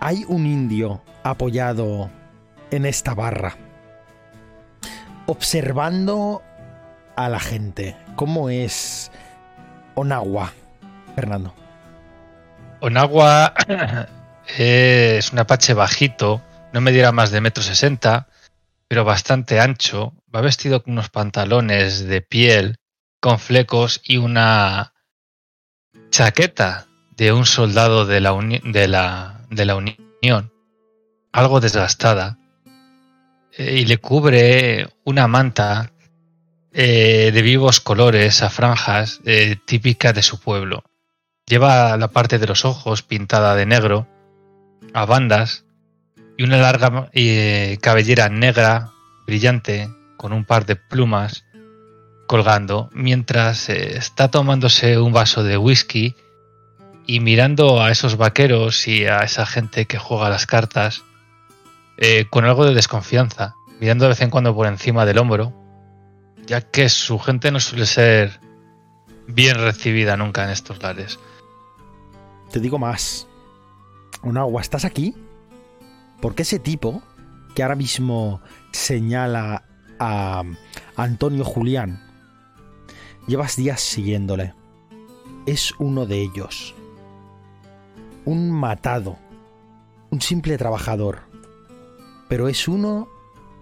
Hay 0.00 0.24
un 0.26 0.46
indio 0.46 1.02
apoyado 1.24 2.08
en 2.70 2.86
esta 2.86 3.14
barra, 3.14 3.56
observando 5.26 6.42
a 7.16 7.28
la 7.28 7.38
gente. 7.38 7.96
¿Cómo 8.16 8.48
es 8.48 9.12
Onagua, 9.94 10.54
Fernando? 11.14 11.52
Onagua 12.80 13.52
es 14.58 15.32
un 15.32 15.38
apache 15.38 15.74
bajito, 15.74 16.42
no 16.72 16.80
me 16.80 16.92
diera 16.92 17.12
más 17.12 17.30
de 17.30 17.40
metro 17.40 17.62
sesenta, 17.62 18.28
pero 18.88 19.04
bastante 19.04 19.60
ancho. 19.60 20.14
Va 20.34 20.40
vestido 20.40 20.82
con 20.82 20.94
unos 20.94 21.10
pantalones 21.10 22.06
de 22.06 22.22
piel 22.22 22.76
con 23.20 23.38
flecos 23.38 24.00
y 24.04 24.16
una 24.16 24.94
chaqueta 26.10 26.86
de 27.16 27.32
un 27.32 27.46
soldado 27.46 28.04
de 28.04 28.20
la, 28.20 28.32
Unión, 28.32 30.52
algo 31.32 31.60
desgastada, 31.60 32.38
eh, 33.56 33.78
y 33.78 33.86
le 33.86 33.98
cubre 33.98 34.88
una 35.04 35.28
manta 35.28 35.92
eh, 36.72 37.30
de 37.32 37.42
vivos 37.42 37.80
colores 37.80 38.42
a 38.42 38.50
franjas 38.50 39.20
eh, 39.24 39.56
típica 39.64 40.12
de 40.12 40.22
su 40.22 40.40
pueblo. 40.40 40.82
Lleva 41.46 41.96
la 41.96 42.08
parte 42.08 42.38
de 42.38 42.48
los 42.48 42.64
ojos 42.64 43.02
pintada 43.02 43.54
de 43.54 43.66
negro, 43.66 44.08
a 44.94 45.04
bandas, 45.04 45.64
y 46.36 46.44
una 46.44 46.58
larga 46.58 47.10
eh, 47.12 47.78
cabellera 47.80 48.28
negra, 48.28 48.90
brillante, 49.26 49.90
con 50.16 50.32
un 50.32 50.44
par 50.44 50.66
de 50.66 50.76
plumas 50.76 51.44
colgando, 52.26 52.88
mientras 52.92 53.68
eh, 53.68 53.96
está 53.96 54.30
tomándose 54.30 54.98
un 54.98 55.12
vaso 55.12 55.42
de 55.42 55.56
whisky 55.56 56.14
y 57.06 57.20
mirando 57.20 57.82
a 57.82 57.90
esos 57.90 58.16
vaqueros 58.16 58.88
y 58.88 59.06
a 59.06 59.18
esa 59.18 59.44
gente 59.44 59.86
que 59.86 59.98
juega 59.98 60.30
las 60.30 60.46
cartas 60.46 61.02
eh, 61.98 62.26
con 62.30 62.44
algo 62.44 62.64
de 62.64 62.74
desconfianza, 62.74 63.54
mirando 63.80 64.04
de 64.04 64.10
vez 64.10 64.20
en 64.22 64.30
cuando 64.30 64.54
por 64.54 64.66
encima 64.66 65.04
del 65.04 65.18
hombro, 65.18 65.52
ya 66.46 66.60
que 66.60 66.88
su 66.88 67.18
gente 67.18 67.50
no 67.50 67.60
suele 67.60 67.86
ser 67.86 68.40
bien 69.26 69.56
recibida 69.56 70.16
nunca 70.16 70.44
en 70.44 70.50
estos 70.50 70.82
lares. 70.82 71.18
Te 72.50 72.60
digo 72.60 72.78
más. 72.78 73.26
Onagua, 74.22 74.60
¿estás 74.60 74.84
aquí? 74.84 75.14
Porque 76.20 76.42
ese 76.42 76.58
tipo 76.58 77.02
que 77.54 77.62
ahora 77.62 77.74
mismo 77.74 78.40
señala 78.72 79.64
a 79.98 80.42
Antonio 80.96 81.44
Julián, 81.44 82.00
llevas 83.26 83.56
días 83.56 83.80
siguiéndole. 83.80 84.54
Es 85.46 85.72
uno 85.78 86.06
de 86.06 86.22
ellos. 86.22 86.74
Un 88.24 88.50
matado. 88.50 89.18
Un 90.10 90.20
simple 90.20 90.56
trabajador. 90.56 91.20
Pero 92.28 92.48
es 92.48 92.68
uno 92.68 93.08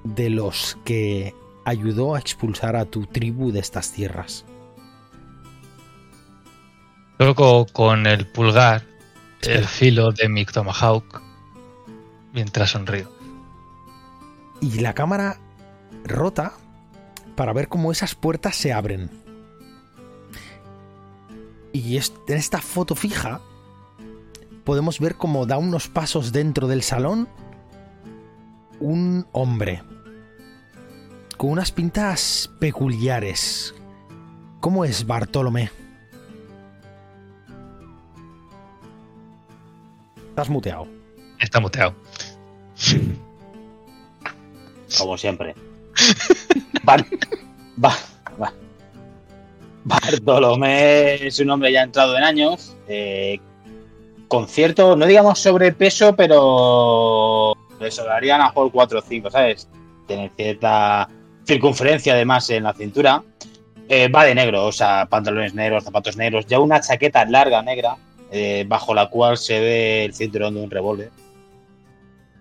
de 0.05 0.31
los 0.31 0.79
que 0.85 1.35
ayudó 1.65 2.15
a 2.15 2.21
expulsar 2.21 2.77
a 2.77 2.85
tu 2.85 3.07
tribu 3.07 3.53
de 3.53 3.61
estas 3.61 3.93
tierras. 3.93 4.45
Coloco 7.19 7.67
con 7.73 8.07
el 8.07 8.27
pulgar 8.27 8.90
el 9.43 9.67
filo 9.67 10.13
de 10.13 10.29
mi 10.29 10.45
Tomahawk 10.45 11.23
mientras 12.33 12.71
sonrío. 12.71 13.11
Y 14.61 14.81
la 14.81 14.95
cámara 14.95 15.39
rota 16.05 16.53
para 17.37 17.53
ver 17.53 17.69
cómo 17.69 17.93
esas 17.93 18.15
puertas 18.15 18.57
se 18.57 18.73
abren. 18.73 19.11
Y 21.73 21.97
en 21.97 22.37
esta 22.37 22.61
foto 22.61 22.95
fija 22.95 23.41
podemos 24.65 25.01
ver 25.01 25.17
cómo 25.17 25.47
da 25.47 25.57
unos 25.57 25.89
pasos 25.89 26.33
dentro 26.33 26.69
del 26.69 26.83
salón 26.83 27.29
un 28.81 29.27
hombre 29.33 29.83
con 31.37 31.51
unas 31.51 31.73
pintas 31.73 32.51
peculiares. 32.59 33.75
¿Cómo 34.61 34.85
es 34.85 35.07
Bartolomé? 35.07 35.71
Estás 40.31 40.49
muteado. 40.49 40.87
Está 41.39 41.61
muteado. 41.61 41.95
Como 44.99 45.17
siempre. 45.19 45.55
Bar- 46.85 47.07
Ba- 47.77 47.97
Ba- 48.39 48.53
Bartolomé 49.85 51.27
es 51.27 51.39
un 51.41 51.51
hombre 51.51 51.73
ya 51.73 51.83
entrado 51.83 52.17
en 52.17 52.23
años, 52.25 52.77
eh, 52.89 53.39
con 54.29 54.47
cierto, 54.47 54.97
no 54.97 55.07
digamos 55.07 55.39
sobrepeso, 55.39 56.15
pero 56.15 57.55
le 57.81 57.91
sobrarían 57.91 58.41
a 58.43 58.53
por 58.53 58.71
4 58.71 58.99
o 58.99 59.03
5, 59.03 59.31
¿sabes? 59.31 59.69
Tiene 60.07 60.31
cierta 60.37 61.09
circunferencia 61.47 62.13
además 62.15 62.49
en 62.51 62.65
la 62.65 62.73
cintura. 62.75 63.23
Eh, 63.89 64.09
va 64.09 64.25
de 64.25 64.35
negro, 64.35 64.67
o 64.67 64.73
sea, 64.73 65.07
pantalones 65.07 65.55
negros, 65.55 65.83
zapatos 65.85 66.17
negros, 66.17 66.47
ya 66.47 66.61
una 66.61 66.81
chaqueta 66.81 67.25
larga 67.25 67.61
negra, 67.63 67.97
eh, 68.31 68.65
bajo 68.69 68.95
la 68.95 69.09
cual 69.11 69.37
se 69.37 69.61
ve 69.61 70.05
el 70.05 70.15
cinturón 70.15 70.55
de 70.55 70.63
un 70.63 70.71
revólver. 70.71 71.11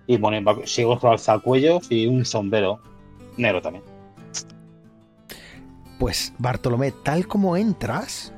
Y 0.06 0.18
pone 0.18 0.42
sigo 0.66 0.98
con 0.98 1.12
alzacuellos 1.12 1.90
y 1.90 2.06
un 2.06 2.24
sombrero 2.24 2.80
negro 3.36 3.62
también. 3.62 3.84
Pues 5.98 6.32
Bartolomé, 6.38 6.92
tal 6.92 7.26
como 7.26 7.56
entras 7.56 8.32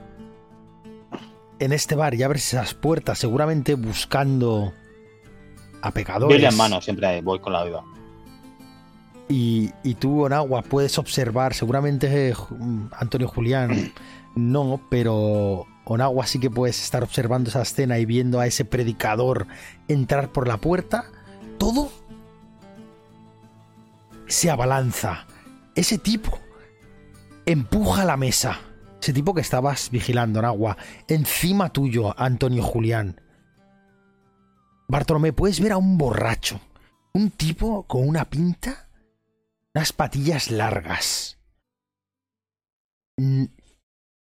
en 1.61 1.73
este 1.73 1.95
bar 1.95 2.15
y 2.15 2.23
abres 2.25 2.53
esas 2.53 2.75
puertas, 2.75 3.19
seguramente 3.19 3.75
buscando 3.75 4.73
a 5.81 5.91
pecadores. 5.93 6.35
Biblia 6.35 6.49
en 6.51 6.57
mano, 6.57 6.81
siempre 6.81 7.21
voy 7.23 7.39
con 7.39 7.53
la 7.53 7.65
vida. 7.65 7.83
Y, 9.29 9.71
y 9.85 9.95
tú, 9.95 10.25
Onagua, 10.25 10.63
puedes 10.63 10.99
observar, 10.99 11.55
seguramente 11.55 12.29
eh, 12.29 12.35
Ju- 12.35 12.89
Antonio 12.99 13.29
Julián 13.29 13.93
no, 14.35 14.81
pero 14.91 15.67
Onagua 15.85 16.27
sí 16.27 16.39
que 16.39 16.51
puedes 16.51 16.83
estar 16.83 17.03
observando 17.03 17.51
esa 17.51 17.63
escena 17.63 17.99
y 17.99 18.07
viendo 18.07 18.41
a 18.41 18.47
ese 18.47 18.65
predicador 18.65 19.47
entrar 19.89 20.33
por 20.33 20.49
la 20.49 20.59
puerta. 20.59 21.07
Todo 21.59 21.91
se 24.27 24.51
abalanza. 24.51 25.27
Ese 25.75 25.99
tipo 25.99 26.39
empuja 27.47 28.05
la 28.05 28.17
mesa. 28.17 28.61
Ese 29.01 29.13
tipo 29.13 29.35
que 29.35 29.41
estabas 29.41 29.91
vigilando, 29.91 30.39
Onagua, 30.39 30.77
encima 31.09 31.73
tuyo, 31.73 32.15
Antonio 32.19 32.63
Julián. 32.63 33.21
Bartolomé, 34.87 35.33
puedes 35.33 35.59
ver 35.59 35.73
a 35.73 35.77
un 35.77 35.99
borracho. 35.99 36.61
Un 37.13 37.31
tipo 37.31 37.83
con 37.89 38.09
una 38.09 38.25
pinta 38.25 38.89
unas 39.75 39.93
patillas 39.93 40.51
largas, 40.51 41.39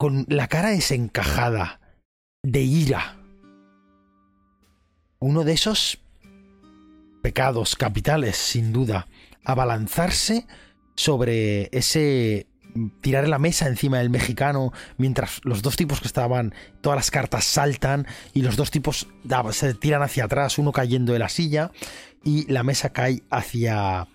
con 0.03 0.25
la 0.27 0.49
cara 0.49 0.71
desencajada, 0.71 1.79
de 2.43 2.59
ira. 2.59 3.15
Uno 5.19 5.45
de 5.45 5.53
esos 5.53 5.97
pecados 7.21 7.77
capitales, 7.77 8.35
sin 8.35 8.73
duda, 8.73 9.07
abalanzarse 9.45 10.45
sobre 10.97 11.69
ese 11.71 12.47
tirar 12.99 13.29
la 13.29 13.39
mesa 13.39 13.69
encima 13.69 13.99
del 13.99 14.09
mexicano 14.09 14.73
mientras 14.97 15.39
los 15.45 15.61
dos 15.61 15.77
tipos 15.77 16.01
que 16.01 16.07
estaban, 16.07 16.53
todas 16.81 16.97
las 16.97 17.09
cartas 17.09 17.45
saltan 17.45 18.05
y 18.33 18.41
los 18.41 18.57
dos 18.57 18.71
tipos 18.71 19.07
se 19.51 19.73
tiran 19.73 20.01
hacia 20.01 20.25
atrás, 20.25 20.57
uno 20.57 20.73
cayendo 20.73 21.13
de 21.13 21.19
la 21.19 21.29
silla 21.29 21.71
y 22.25 22.51
la 22.51 22.63
mesa 22.63 22.91
cae 22.91 23.23
hacia 23.29 24.09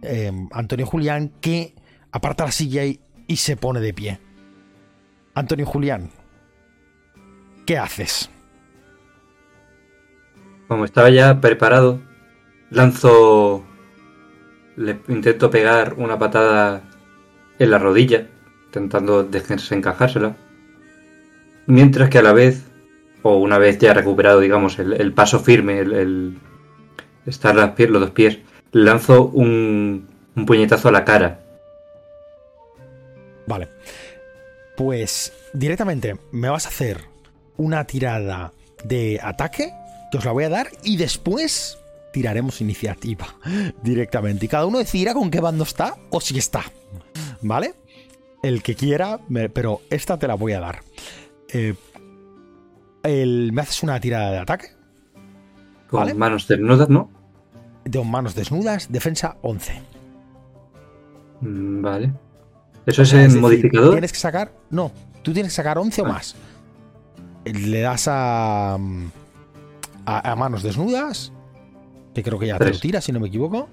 eh, 0.00 0.32
Antonio 0.52 0.86
Julián 0.86 1.30
que 1.42 1.74
aparta 2.10 2.46
la 2.46 2.52
silla 2.52 2.84
y 2.86 3.36
se 3.36 3.58
pone 3.58 3.80
de 3.80 3.92
pie. 3.92 4.25
Antonio 5.36 5.66
Julián, 5.66 6.08
¿qué 7.66 7.76
haces? 7.76 8.30
Como 10.66 10.86
estaba 10.86 11.10
ya 11.10 11.42
preparado, 11.42 12.00
lanzo. 12.70 13.62
Le 14.76 14.98
intento 15.08 15.50
pegar 15.50 15.94
una 15.98 16.18
patada 16.18 16.84
en 17.58 17.70
la 17.70 17.78
rodilla, 17.78 18.28
intentando 18.64 19.24
desencajársela. 19.24 20.36
Mientras 21.66 22.08
que 22.08 22.18
a 22.18 22.22
la 22.22 22.32
vez, 22.32 22.64
o 23.22 23.36
una 23.36 23.58
vez 23.58 23.76
ya 23.78 23.92
recuperado, 23.92 24.40
digamos, 24.40 24.78
el, 24.78 24.94
el 24.94 25.12
paso 25.12 25.38
firme, 25.40 25.80
el, 25.80 25.92
el 25.92 26.38
estar 27.26 27.54
las 27.54 27.72
pies, 27.72 27.90
los 27.90 28.00
dos 28.00 28.10
pies, 28.12 28.38
lanzo 28.72 29.26
un, 29.26 30.08
un 30.34 30.46
puñetazo 30.46 30.88
a 30.88 30.92
la 30.92 31.04
cara. 31.04 31.40
Vale. 33.46 33.68
Pues 34.76 35.32
directamente 35.52 36.16
me 36.32 36.48
vas 36.48 36.66
a 36.66 36.68
hacer 36.68 37.00
una 37.56 37.84
tirada 37.84 38.52
de 38.84 39.18
ataque, 39.22 39.72
que 40.12 40.18
os 40.18 40.24
la 40.24 40.32
voy 40.32 40.44
a 40.44 40.48
dar, 40.50 40.68
y 40.84 40.96
después 40.96 41.78
tiraremos 42.12 42.60
iniciativa 42.60 43.26
directamente. 43.82 44.46
Y 44.46 44.48
cada 44.48 44.66
uno 44.66 44.78
decidirá 44.78 45.14
con 45.14 45.30
qué 45.30 45.40
bando 45.40 45.64
está 45.64 45.96
o 46.10 46.20
si 46.20 46.38
está. 46.38 46.64
¿Vale? 47.42 47.74
El 48.42 48.62
que 48.62 48.74
quiera, 48.74 49.18
me- 49.28 49.48
pero 49.48 49.80
esta 49.90 50.18
te 50.18 50.26
la 50.28 50.34
voy 50.34 50.52
a 50.52 50.60
dar. 50.60 50.80
Eh, 51.52 51.74
el- 53.02 53.50
me 53.52 53.62
haces 53.62 53.82
una 53.82 53.98
tirada 54.00 54.30
de 54.32 54.38
ataque, 54.38 54.68
Con 55.88 56.00
Vale. 56.00 56.14
manos 56.14 56.48
desnudas, 56.48 56.88
¿no? 56.88 57.10
de 57.84 58.02
manos 58.04 58.34
desnudas, 58.34 58.90
defensa 58.90 59.36
11. 59.42 59.80
Mm, 61.40 61.82
Vale. 61.82 62.12
¿Eso 62.86 63.02
es 63.02 63.08
Es 63.08 63.14
en 63.14 63.22
decir, 63.24 63.40
modificador? 63.40 63.90
Tienes 63.92 64.12
que 64.12 64.18
sacar. 64.18 64.52
No, 64.70 64.92
tú 65.22 65.32
tienes 65.32 65.52
que 65.52 65.56
sacar 65.56 65.78
11 65.78 66.02
o 66.02 66.06
Ah. 66.06 66.08
más. 66.08 66.34
Le 67.44 67.80
das 67.80 68.08
a, 68.08 68.76
mm, 68.78 69.06
a. 70.06 70.32
a 70.32 70.36
manos 70.36 70.62
desnudas. 70.62 71.32
Que 72.14 72.22
creo 72.22 72.38
que 72.38 72.46
ya 72.46 72.58
te 72.58 72.64
Tres. 72.64 72.76
lo 72.76 72.80
tira, 72.80 73.00
si 73.00 73.12
no 73.12 73.20
me 73.20 73.28
equivoco. 73.28 73.68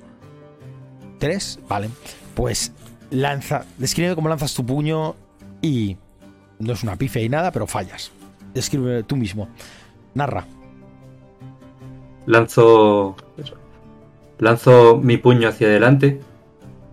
3, 1.19 1.59
vale. 1.69 1.89
Pues 2.35 2.71
lanza. 3.11 3.65
Describe 3.77 4.15
cómo 4.15 4.29
lanzas 4.29 4.53
tu 4.53 4.65
puño 4.65 5.15
y. 5.61 5.95
No 6.59 6.73
es 6.73 6.83
una 6.83 6.95
pifia 6.95 7.21
y 7.21 7.29
nada, 7.29 7.51
pero 7.51 7.67
fallas. 7.67 8.11
Describe 8.53 9.03
tú 9.03 9.15
mismo. 9.15 9.47
Narra. 10.13 10.45
Lanzo. 12.25 13.15
Lanzo 14.39 14.97
mi 14.97 15.17
puño 15.17 15.47
hacia 15.49 15.67
adelante, 15.67 16.19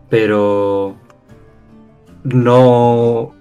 pero. 0.08 0.96
No. 2.24 3.34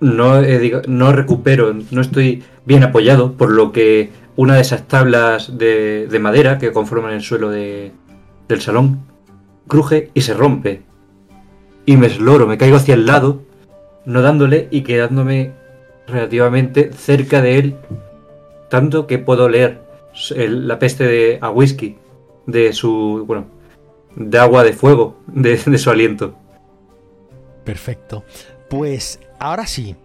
No, 0.00 0.40
eh, 0.42 0.80
no 0.88 1.12
recupero, 1.12 1.74
no 1.90 2.00
estoy 2.00 2.42
bien 2.64 2.84
apoyado, 2.84 3.32
por 3.34 3.50
lo 3.50 3.70
que 3.70 4.10
una 4.36 4.54
de 4.54 4.62
esas 4.62 4.88
tablas 4.88 5.58
de, 5.58 6.06
de 6.10 6.18
madera 6.18 6.56
que 6.58 6.72
conforman 6.72 7.12
el 7.12 7.20
suelo 7.20 7.50
de- 7.50 7.92
del 8.48 8.60
salón 8.62 9.00
cruje 9.68 10.10
y 10.14 10.22
se 10.22 10.32
rompe. 10.32 10.82
Y 11.84 11.98
me 11.98 12.06
esloro, 12.06 12.46
me 12.46 12.56
caigo 12.56 12.76
hacia 12.76 12.94
el 12.94 13.04
lado, 13.04 13.42
no 14.06 14.22
dándole 14.22 14.68
y 14.70 14.82
quedándome 14.82 15.52
relativamente 16.06 16.90
cerca 16.94 17.42
de 17.42 17.58
él, 17.58 17.76
tanto 18.70 19.06
que 19.06 19.18
puedo 19.18 19.50
leer 19.50 19.82
la 20.34 20.78
peste 20.78 21.04
de 21.04 21.38
a 21.42 21.50
whisky 21.50 21.96
de 22.46 22.72
su, 22.72 23.24
bueno, 23.26 23.44
de 24.16 24.38
agua 24.38 24.64
de 24.64 24.72
fuego, 24.72 25.16
de, 25.26 25.58
de 25.58 25.78
su 25.78 25.90
aliento. 25.90 26.34
Perfecto. 27.64 28.24
Pues 28.68 29.20
ahora 29.38 29.66
sí, 29.66 29.96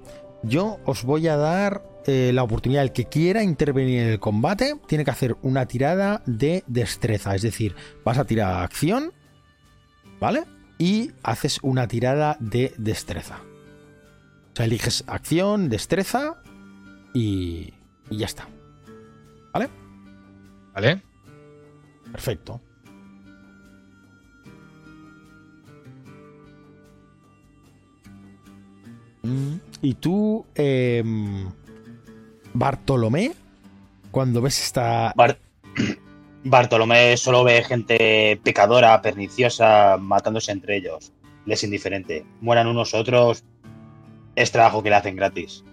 yo 0.44 0.80
os 0.86 1.04
voy 1.04 1.28
a 1.28 1.38
dar 1.38 1.84
eh, 2.06 2.32
la 2.34 2.44
oportunidad. 2.44 2.84
El 2.84 2.92
que 2.92 3.06
quiera 3.06 3.44
intervenir 3.44 4.02
en 4.02 4.10
el 4.10 4.20
combate 4.20 4.76
tiene 4.88 5.04
que 5.04 5.12
hacer 5.12 5.36
una 5.42 5.66
tirada 5.66 6.22
de 6.26 6.64
destreza. 6.68 7.36
Es 7.36 7.42
decir, 7.42 7.76
vas 8.04 8.18
a 8.18 8.26
tirar 8.26 8.64
acción, 8.64 9.14
¿vale? 10.20 10.44
Y 10.78 11.12
haces 11.24 11.60
una 11.64 11.88
tirada 11.88 12.38
de 12.40 12.74
destreza. 12.78 13.40
O 14.54 14.56
sea, 14.56 14.66
eliges 14.66 15.04
acción, 15.08 15.70
destreza 15.70 16.42
y, 17.14 17.74
y 18.10 18.18
ya 18.18 18.26
está. 18.26 18.48
¿Vale? 19.54 19.70
¿Vale? 20.74 21.02
Perfecto. 22.12 22.62
Mm, 29.26 29.60
Y 29.82 29.94
tú, 29.96 30.46
em, 30.56 31.50
Bartolomé, 32.54 33.34
cuando 34.12 34.42
ves 34.42 34.62
esta... 34.62 35.14
Bar- 35.16 35.38
Bartolomé 36.44 37.18
solo 37.18 37.44
ve 37.44 37.64
gente 37.64 38.40
pecadora, 38.44 39.02
perniciosa, 39.02 39.98
matándose 40.00 40.52
entre 40.52 40.78
ellos. 40.78 41.12
Les 41.46 41.60
es 41.60 41.64
indiferente. 41.64 42.26
Mueran 42.42 42.68
unos 42.68 42.94
otros, 42.94 43.44
es 44.36 44.52
trabajo 44.52 44.82
que 44.84 44.90
le 44.90 44.96
hacen 44.96 45.16
gratis. 45.16 45.64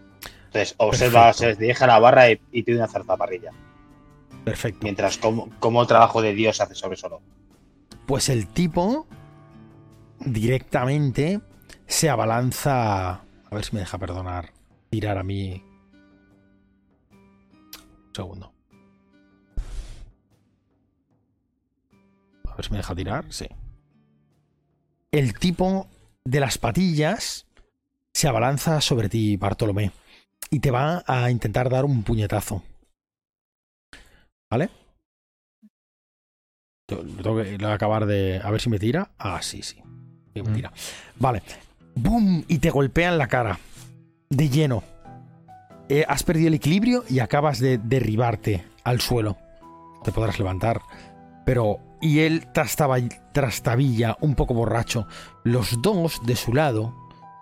Entonces, 0.46 0.74
observa, 0.78 1.26
Perfecto. 1.26 1.54
se 1.54 1.60
dirige 1.60 1.84
a 1.84 1.86
la 1.88 1.98
barra 1.98 2.30
y, 2.30 2.40
y 2.52 2.62
pide 2.62 2.76
una 2.76 2.88
zarzaparrilla. 2.88 3.50
Perfecto. 4.44 4.80
Mientras, 4.82 5.16
como, 5.18 5.48
como 5.60 5.86
trabajo 5.86 6.20
de 6.20 6.34
Dios 6.34 6.60
hace 6.60 6.74
sobre 6.74 6.96
solo. 6.96 7.20
Pues 8.06 8.28
el 8.28 8.46
tipo 8.48 9.06
directamente 10.20 11.40
se 11.86 12.08
abalanza... 12.10 13.22
A 13.52 13.54
ver 13.54 13.64
si 13.66 13.74
me 13.74 13.80
deja 13.80 13.98
perdonar. 13.98 14.50
Tirar 14.88 15.18
a 15.18 15.22
mí... 15.22 15.62
Un 17.12 18.14
segundo. 18.14 18.54
A 22.48 22.56
ver 22.56 22.64
si 22.64 22.70
me 22.70 22.78
deja 22.78 22.94
tirar. 22.94 23.26
Sí. 23.30 23.46
El 25.10 25.38
tipo 25.38 25.86
de 26.24 26.40
las 26.40 26.56
patillas 26.56 27.46
se 28.14 28.26
abalanza 28.26 28.80
sobre 28.80 29.10
ti, 29.10 29.36
Bartolomé. 29.36 29.90
Y 30.50 30.60
te 30.60 30.70
va 30.70 31.04
a 31.06 31.30
intentar 31.30 31.68
dar 31.68 31.84
un 31.84 32.02
puñetazo. 32.04 32.62
¿Vale? 34.50 34.70
Yo- 36.90 37.04
tengo 37.04 37.36
que 37.36 37.58
acabar 37.66 38.06
de. 38.06 38.40
A 38.42 38.50
ver 38.50 38.62
si 38.62 38.70
me 38.70 38.78
tira. 38.78 39.10
Ah, 39.18 39.42
sí, 39.42 39.62
sí. 39.62 39.76
Sí, 40.34 40.42
me 40.42 40.48
Mm. 40.50 40.54
tira. 40.54 40.72
Vale. 41.16 41.42
¡Bum! 41.94 42.44
Y 42.48 42.58
te 42.58 42.70
golpea 42.70 43.10
en 43.10 43.18
la 43.18 43.28
cara. 43.28 43.58
De 44.30 44.48
lleno. 44.48 44.82
Eh, 45.88 46.04
has 46.08 46.22
perdido 46.22 46.48
el 46.48 46.54
equilibrio 46.54 47.04
y 47.08 47.18
acabas 47.18 47.58
de 47.58 47.78
derribarte 47.78 48.64
al 48.84 49.00
suelo. 49.00 49.36
Te 50.04 50.12
podrás 50.12 50.38
levantar. 50.38 50.80
Pero. 51.44 51.78
Y 52.00 52.18
él 52.20 52.48
trastabilla, 52.52 54.16
un 54.20 54.34
poco 54.34 54.54
borracho. 54.54 55.06
Los 55.44 55.80
dos 55.82 56.20
de 56.26 56.34
su 56.34 56.52
lado. 56.52 56.92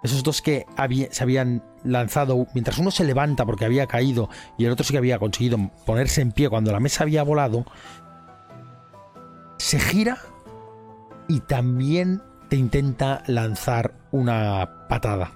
Esos 0.02 0.22
dos 0.22 0.42
que 0.42 0.66
se 1.10 1.22
habían 1.22 1.64
lanzado. 1.82 2.46
Mientras 2.52 2.78
uno 2.78 2.90
se 2.90 3.04
levanta 3.04 3.46
porque 3.46 3.64
había 3.64 3.86
caído. 3.86 4.28
Y 4.58 4.66
el 4.66 4.72
otro 4.72 4.84
sí 4.84 4.92
que 4.92 4.98
había 4.98 5.18
conseguido 5.18 5.70
ponerse 5.86 6.20
en 6.20 6.32
pie 6.32 6.50
cuando 6.50 6.72
la 6.72 6.80
mesa 6.80 7.04
había 7.04 7.22
volado 7.22 7.64
se 9.60 9.78
gira 9.78 10.16
y 11.28 11.40
también 11.40 12.22
te 12.50 12.56
intenta 12.56 13.22
lanzar 13.28 13.94
una 14.10 14.86
patada. 14.88 15.30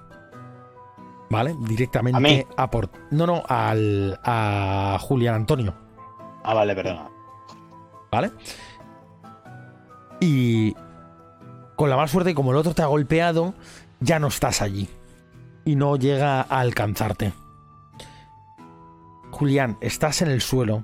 ¿Vale? 1.29 1.55
Directamente 1.61 2.17
¿A 2.17 2.19
mí? 2.19 2.45
a 2.55 2.69
por. 2.69 2.89
No, 3.09 3.25
no, 3.25 3.41
al, 3.47 4.19
a 4.23 4.97
Julián 5.01 5.33
Antonio. 5.35 5.73
Ah, 6.43 6.53
vale, 6.53 6.75
perdona. 6.75 7.09
¿Vale? 8.11 8.31
Y 10.19 10.75
con 11.75 11.89
la 11.89 11.95
mala 11.95 12.07
suerte, 12.07 12.35
como 12.35 12.51
el 12.51 12.57
otro 12.57 12.73
te 12.73 12.83
ha 12.83 12.87
golpeado, 12.87 13.55
ya 14.01 14.19
no 14.19 14.27
estás 14.27 14.61
allí. 14.61 14.87
Y 15.63 15.75
no 15.75 15.95
llega 15.95 16.41
a 16.41 16.59
alcanzarte. 16.59 17.33
Julián, 19.31 19.77
estás 19.81 20.21
en 20.21 20.29
el 20.29 20.41
suelo. 20.41 20.83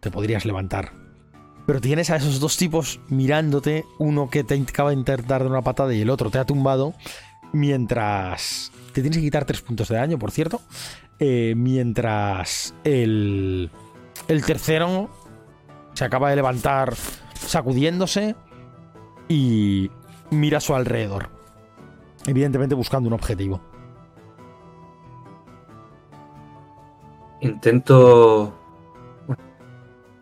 Te 0.00 0.10
podrías 0.10 0.44
levantar. 0.44 0.92
Pero 1.66 1.80
tienes 1.80 2.10
a 2.10 2.16
esos 2.16 2.38
dos 2.38 2.56
tipos 2.56 3.00
mirándote, 3.08 3.84
uno 3.98 4.30
que 4.30 4.44
te 4.44 4.54
acaba 4.54 4.90
de 4.90 4.96
intentar 4.96 5.26
dar 5.26 5.46
una 5.46 5.62
patada 5.62 5.92
y 5.92 6.00
el 6.00 6.10
otro 6.10 6.30
te 6.30 6.38
ha 6.38 6.44
tumbado, 6.44 6.94
mientras... 7.52 8.72
Te 8.92 9.02
tienes 9.02 9.18
que 9.18 9.24
quitar 9.24 9.44
tres 9.44 9.60
puntos 9.60 9.88
de 9.88 9.96
daño, 9.96 10.18
por 10.18 10.30
cierto. 10.30 10.60
Eh, 11.18 11.54
mientras 11.56 12.74
el... 12.84 13.70
El 14.28 14.44
tercero 14.44 15.10
se 15.92 16.04
acaba 16.04 16.30
de 16.30 16.36
levantar 16.36 16.94
sacudiéndose 17.34 18.34
y 19.28 19.90
mira 20.30 20.58
a 20.58 20.60
su 20.60 20.74
alrededor. 20.74 21.30
Evidentemente 22.26 22.74
buscando 22.74 23.08
un 23.08 23.12
objetivo. 23.12 23.60
Intento 27.40 28.56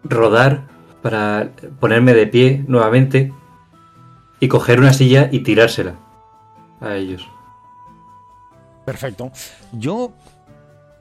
rodar 0.05 0.74
para 1.05 1.51
ponerme 1.81 2.15
de 2.15 2.27
pie 2.27 2.65
nuevamente 2.67 3.31
y 4.41 4.49
coger 4.49 4.81
una 4.81 4.95
silla 4.95 5.29
y 5.31 5.41
tirársela 5.41 5.97
a 6.81 6.95
ellos. 6.97 7.29
Perfecto. 8.87 9.31
Yo 9.73 10.13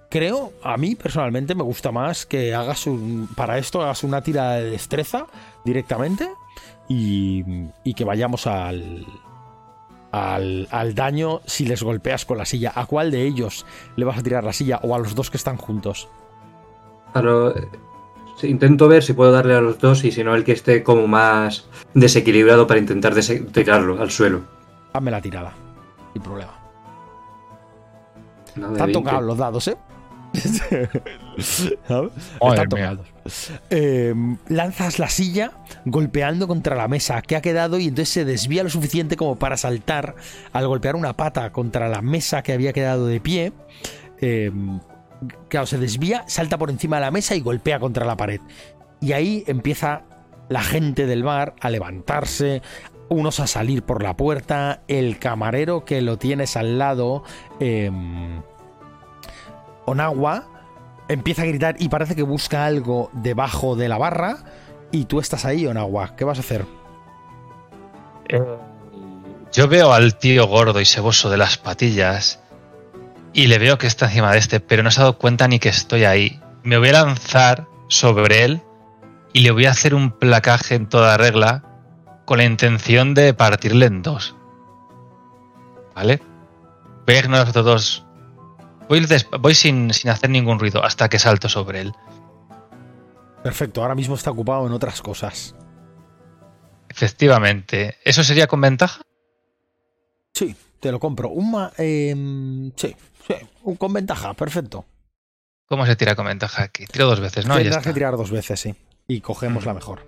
creo, 0.10 0.52
a 0.62 0.76
mí 0.76 0.96
personalmente 0.96 1.56
me 1.56 1.64
gusta 1.64 1.94
más 1.94 2.26
que 2.26 2.54
hagas 2.54 2.86
un. 2.86 3.30
Para 3.34 3.58
esto 3.58 3.82
hagas 3.82 4.04
una 4.04 4.22
tira 4.22 4.52
de 4.56 4.72
destreza 4.72 5.26
directamente 5.64 6.30
y, 6.90 7.46
y 7.86 7.94
que 7.94 8.04
vayamos 8.04 8.46
al, 8.46 9.06
al. 10.12 10.68
al 10.70 10.96
daño 10.96 11.40
si 11.46 11.66
les 11.66 11.82
golpeas 11.82 12.26
con 12.26 12.38
la 12.38 12.46
silla. 12.46 12.74
¿A 12.76 12.86
cuál 12.88 13.10
de 13.10 13.24
ellos 13.26 13.66
le 13.96 14.04
vas 14.04 14.18
a 14.18 14.24
tirar 14.24 14.44
la 14.44 14.52
silla 14.52 14.82
o 14.84 14.96
a 14.96 15.00
los 15.00 15.16
dos 15.16 15.30
que 15.30 15.38
están 15.38 15.56
juntos? 15.56 16.10
A 17.14 17.22
lo- 17.22 17.54
intento 18.42 18.88
ver 18.88 19.04
si 19.04 19.14
puedo 19.14 19.32
darle 19.32 19.56
a 19.56 19.62
los 19.62 19.80
dos 19.80 20.04
y 20.04 20.12
si 20.12 20.24
no 20.24 20.36
el 20.36 20.44
que 20.44 20.52
esté 20.52 20.84
como 20.84 21.08
más 21.08 21.66
desequilibrado 21.94 22.68
para 22.68 22.80
intentar 22.80 23.14
tirarlo 23.52 24.02
al 24.02 24.12
suelo. 24.12 24.42
Hazme 24.94 25.12
la 25.12 25.22
tirada. 25.22 25.54
Sin 26.14 26.22
problema. 26.22 26.52
No, 28.56 28.72
Están 28.72 28.88
20. 28.88 28.94
tocados 28.94 29.24
los 29.24 29.38
dados, 29.38 29.68
¿eh? 29.68 29.78
Están 31.38 32.70
tocados. 32.70 33.08
Eh, 33.70 34.14
lanzas 34.48 35.00
la 35.00 35.10
silla 35.10 35.52
golpeando 35.86 36.48
contra 36.48 36.76
la 36.76 36.88
mesa 36.88 37.22
que 37.22 37.36
ha 37.36 37.42
quedado 37.42 37.80
y 37.80 37.88
entonces 37.88 38.10
se 38.10 38.26
desvía 38.26 38.64
lo 38.64 38.70
suficiente 38.70 39.16
como 39.16 39.36
para 39.36 39.58
saltar 39.58 40.16
al 40.52 40.68
golpear 40.68 40.96
una 40.96 41.14
pata 41.14 41.52
contra 41.52 41.88
la 41.88 42.02
mesa 42.02 42.42
que 42.42 42.54
había 42.54 42.74
quedado 42.74 43.08
de 43.08 43.20
pie. 43.20 43.54
Eh, 44.22 44.52
claro, 45.50 45.66
se 45.66 45.78
desvía, 45.78 46.24
salta 46.28 46.58
por 46.58 46.70
encima 46.70 46.98
de 46.98 47.02
la 47.02 47.12
mesa 47.12 47.36
y 47.36 47.42
golpea 47.42 47.80
contra 47.80 48.06
la 48.06 48.18
pared. 48.18 48.42
Y 49.02 49.14
ahí 49.14 49.44
empieza 49.48 50.04
la 50.50 50.62
gente 50.62 51.06
del 51.06 51.24
bar 51.24 51.56
a 51.60 51.70
levantarse, 51.70 52.62
unos 53.10 53.40
a 53.40 53.48
salir 53.48 53.84
por 53.84 54.04
la 54.04 54.16
puerta, 54.16 54.82
el 54.88 55.20
camarero 55.20 55.86
que 55.86 56.02
lo 56.02 56.18
tienes 56.18 56.58
al 56.58 56.78
lado, 56.78 57.24
eh, 57.60 57.92
Onagua, 59.86 60.48
empieza 61.08 61.44
a 61.44 61.46
gritar 61.46 61.76
y 61.80 61.90
parece 61.90 62.16
que 62.16 62.24
busca 62.24 62.66
algo 62.66 63.10
debajo 63.14 63.76
de 63.76 63.90
la 63.90 63.98
barra. 63.98 64.38
Y 64.92 65.06
tú 65.06 65.20
estás 65.20 65.46
ahí, 65.46 65.66
Onagua. 65.66 66.16
¿Qué 66.16 66.24
vas 66.24 66.38
a 66.38 66.42
hacer? 66.42 66.66
Yo 69.52 69.68
veo 69.68 69.92
al 69.94 70.18
tío 70.18 70.48
gordo 70.48 70.80
y 70.80 70.86
seboso 70.86 71.30
de 71.30 71.38
las 71.38 71.58
patillas 71.58 72.43
y 73.34 73.48
le 73.48 73.58
veo 73.60 73.78
que 73.78 73.88
está 73.88 74.06
encima 74.06 74.32
de 74.32 74.38
este, 74.40 74.60
pero 74.60 74.84
no 74.84 74.92
se 74.92 75.00
ha 75.02 75.04
dado 75.04 75.18
cuenta 75.18 75.48
ni 75.48 75.60
que 75.60 75.70
estoy 75.70 76.04
ahí. 76.06 76.40
Me 76.64 76.78
voy 76.78 76.90
a 76.90 77.04
lanzar 77.04 77.68
sobre 77.90 78.44
él 78.44 78.62
y 79.34 79.42
le 79.42 79.52
voy 79.52 79.66
a 79.66 79.72
hacer 79.72 79.96
un 79.96 80.12
placaje 80.12 80.76
en 80.76 80.88
toda 80.88 81.18
regla 81.18 81.64
con 82.26 82.38
la 82.38 82.46
intención 82.46 83.14
de 83.14 83.34
partirle 83.34 83.88
en 83.88 84.02
dos. 84.02 84.36
¿Vale? 85.96 86.22
Voy 87.06 87.16
a 87.16 87.20
ignorar 87.20 87.54
los 87.56 87.66
dos. 87.66 88.06
Voy, 88.88 89.06
voy 89.40 89.56
sin, 89.56 89.94
sin 89.94 90.10
hacer 90.12 90.30
ningún 90.30 90.60
ruido 90.60 90.84
hasta 90.84 91.10
que 91.10 91.20
salto 91.20 91.50
sobre 91.50 91.82
él. 91.82 91.94
Perfecto, 93.44 93.82
ahora 93.82 93.96
mismo 93.96 94.16
está 94.16 94.32
ocupado 94.32 94.66
en 94.68 94.72
otras 94.74 95.02
cosas. 95.02 95.56
Efectivamente. 96.90 97.98
¿Eso 98.06 98.24
sería 98.24 98.48
con 98.48 98.62
ventaja? 98.62 99.02
Sí, 100.34 100.56
te 100.80 100.92
lo 100.92 101.00
compro. 101.00 101.30
Un 101.30 101.52
ma- 101.52 101.72
em, 101.78 102.72
sí, 102.76 102.96
sí, 103.28 103.34
con 103.78 103.94
ventaja, 103.94 104.34
perfecto. 104.34 104.86
¿Cómo 105.68 105.86
se 105.86 105.96
tira 105.96 106.16
con 106.16 106.26
ventaja 106.26 106.64
aquí? 106.64 106.86
Tiro 106.86 107.08
dos 107.08 107.20
veces, 107.20 107.46
¿no? 107.46 107.56
Tendrás 107.58 107.84
que 107.84 107.94
tirar 107.94 108.16
dos 108.18 108.30
veces, 108.32 108.60
sí. 108.60 108.76
Y 109.08 109.22
cogemos 109.22 109.64
Mm. 109.64 109.68
la 109.68 109.74
mejor. 109.74 110.06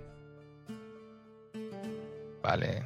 Vale. 2.42 2.84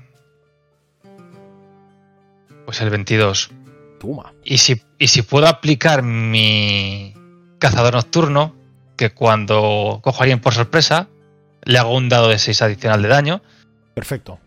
Pues 2.64 2.80
el 2.80 2.90
22. 2.90 3.50
Toma. 3.98 4.32
Y 4.44 4.58
si, 4.58 4.80
y 4.98 5.08
si 5.08 5.22
puedo 5.22 5.46
aplicar 5.46 6.02
mi 6.02 7.14
cazador 7.58 7.94
nocturno, 7.94 8.54
que 8.96 9.10
cuando 9.12 10.00
cojo 10.02 10.20
a 10.20 10.22
alguien 10.24 10.40
por 10.40 10.54
sorpresa, 10.54 11.08
le 11.64 11.78
hago 11.78 11.94
un 11.94 12.08
dado 12.08 12.28
de 12.28 12.38
6 12.38 12.62
adicional 12.62 13.02
de 13.02 13.08
daño. 13.08 13.42
Perfecto. 13.94 14.38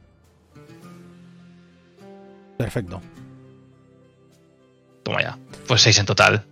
Perfecto. 2.57 3.01
Toma 5.03 5.21
ya. 5.21 5.37
Pues 5.67 5.81
6 5.81 5.99
en 5.99 6.05
total. 6.05 6.45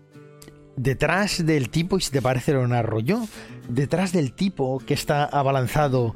Detrás 0.75 1.45
del 1.45 1.69
tipo, 1.69 1.97
y 1.97 2.01
si 2.01 2.11
te 2.11 2.21
parece 2.21 2.57
un 2.57 2.73
arroyo, 2.73 3.27
detrás 3.67 4.13
del 4.13 4.33
tipo 4.33 4.79
que 4.79 4.93
está 4.93 5.25
abalanzado 5.25 6.15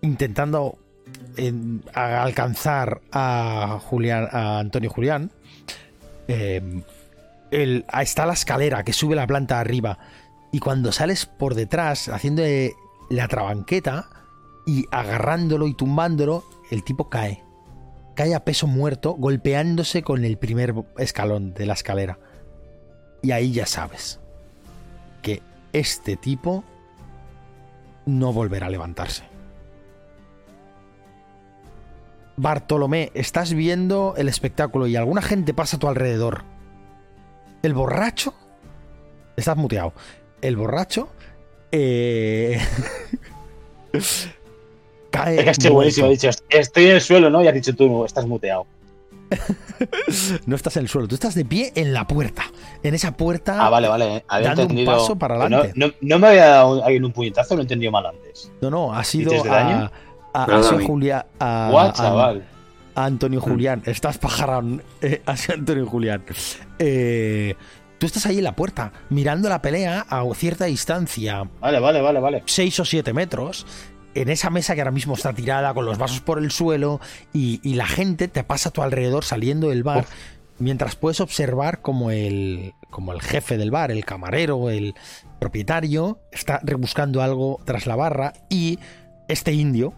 intentando 0.00 0.78
alcanzar 1.94 3.00
a 3.12 3.78
Julián, 3.80 4.28
a 4.32 4.58
Antonio 4.58 4.90
Julián, 4.90 5.30
ahí 6.28 6.84
está 8.02 8.26
la 8.26 8.34
escalera 8.34 8.82
que 8.84 8.92
sube 8.92 9.14
la 9.14 9.26
planta 9.26 9.60
arriba. 9.60 9.98
Y 10.52 10.58
cuando 10.58 10.92
sales 10.92 11.26
por 11.26 11.54
detrás, 11.54 12.08
haciendo 12.08 12.42
la 13.10 13.28
trabanqueta 13.28 14.10
y 14.66 14.86
agarrándolo 14.90 15.66
y 15.68 15.74
tumbándolo, 15.74 16.44
el 16.70 16.82
tipo 16.82 17.08
cae. 17.08 17.42
Cae 18.18 18.34
a 18.34 18.44
peso 18.44 18.66
muerto, 18.66 19.12
golpeándose 19.12 20.02
con 20.02 20.24
el 20.24 20.38
primer 20.38 20.74
escalón 20.98 21.54
de 21.54 21.66
la 21.66 21.74
escalera. 21.74 22.18
Y 23.22 23.30
ahí 23.30 23.52
ya 23.52 23.64
sabes 23.64 24.18
que 25.22 25.40
este 25.72 26.16
tipo 26.16 26.64
no 28.06 28.32
volverá 28.32 28.66
a 28.66 28.70
levantarse. 28.70 29.22
Bartolomé, 32.36 33.12
estás 33.14 33.54
viendo 33.54 34.14
el 34.16 34.28
espectáculo 34.28 34.88
y 34.88 34.96
alguna 34.96 35.22
gente 35.22 35.54
pasa 35.54 35.76
a 35.76 35.78
tu 35.78 35.86
alrededor. 35.86 36.42
El 37.62 37.72
borracho. 37.72 38.34
Estás 39.36 39.56
muteado. 39.56 39.92
El 40.40 40.56
borracho. 40.56 41.08
eh, 41.70 42.60
cae. 45.10 45.38
Es 45.38 45.44
que 45.44 45.50
estoy 45.50 45.70
buenísimo. 45.70 46.06
He 46.06 46.10
dicho, 46.10 46.30
estoy 46.48 46.84
en 46.86 46.90
el 46.92 47.00
suelo, 47.00 47.30
¿no? 47.30 47.42
Y 47.42 47.48
has 47.48 47.54
dicho 47.54 47.74
tú, 47.74 48.04
estás 48.04 48.26
muteado. 48.26 48.66
No 50.46 50.56
estás 50.56 50.76
en 50.76 50.82
el 50.84 50.88
suelo, 50.88 51.06
tú 51.06 51.14
estás 51.14 51.34
de 51.36 51.44
pie 51.44 51.72
en 51.76 51.92
la 51.92 52.06
puerta. 52.06 52.42
En 52.82 52.94
esa 52.94 53.12
puerta. 53.16 53.64
Ah, 53.64 53.70
vale, 53.70 53.86
vale. 53.88 54.24
Había 54.28 54.48
dando 54.48 54.62
un 54.64 54.70
entendido. 54.70 54.92
paso 54.96 55.16
para 55.16 55.36
No, 55.36 55.42
adelante. 55.58 55.72
no, 55.76 55.92
no 56.00 56.18
me 56.18 56.28
había 56.28 56.46
dado 56.46 56.82
alguien 56.84 57.04
un 57.04 57.12
puñetazo, 57.12 57.54
lo 57.54 57.60
he 57.60 57.62
entendido 57.62 57.92
mal 57.92 58.06
antes. 58.06 58.50
No, 58.60 58.70
no, 58.70 58.92
ha 58.94 59.04
sido 59.04 59.30
¿Dices 59.30 59.44
de 59.44 59.50
a, 59.50 59.54
daño? 59.54 59.90
a, 60.34 60.44
a. 60.44 60.62
Julia- 60.84 61.26
a- 61.38 61.82
a- 61.88 61.92
chaval. 61.92 62.44
a 62.94 63.04
Antonio 63.04 63.38
Mm. 63.40 63.42
Julián. 63.42 63.82
Estás 63.86 64.18
pajarón. 64.18 64.82
Eh, 65.00 65.22
ha 65.26 65.36
sido 65.36 65.54
Antonio 65.54 65.86
Julián. 65.86 66.24
Eh, 66.80 67.54
tú 67.98 68.06
estás 68.06 68.26
ahí 68.26 68.38
en 68.38 68.44
la 68.44 68.56
puerta, 68.56 68.92
mirando 69.10 69.48
la 69.48 69.62
pelea 69.62 70.06
a 70.08 70.24
cierta 70.34 70.64
distancia, 70.64 71.44
Vale, 71.60 71.78
vale, 71.78 72.00
vale, 72.00 72.18
vale. 72.20 72.42
6 72.46 72.80
o 72.80 72.84
7 72.84 73.12
metros, 73.12 73.66
en 74.22 74.28
esa 74.30 74.50
mesa 74.50 74.74
que 74.74 74.80
ahora 74.80 74.90
mismo 74.90 75.14
está 75.14 75.32
tirada 75.32 75.72
con 75.74 75.84
los 75.84 75.98
vasos 75.98 76.20
por 76.20 76.38
el 76.38 76.50
suelo 76.50 77.00
y, 77.32 77.60
y 77.62 77.74
la 77.74 77.86
gente 77.86 78.26
te 78.28 78.42
pasa 78.42 78.70
a 78.70 78.72
tu 78.72 78.82
alrededor 78.82 79.24
saliendo 79.24 79.68
del 79.68 79.82
bar. 79.82 80.00
Uf. 80.00 80.10
Mientras 80.58 80.96
puedes 80.96 81.20
observar 81.20 81.82
como 81.82 82.10
el, 82.10 82.74
como 82.90 83.12
el 83.12 83.22
jefe 83.22 83.56
del 83.56 83.70
bar, 83.70 83.92
el 83.92 84.04
camarero, 84.04 84.70
el 84.70 84.96
propietario, 85.38 86.18
está 86.32 86.58
rebuscando 86.64 87.22
algo 87.22 87.60
tras 87.64 87.86
la 87.86 87.94
barra 87.94 88.32
y 88.50 88.80
este 89.28 89.52
indio, 89.52 89.94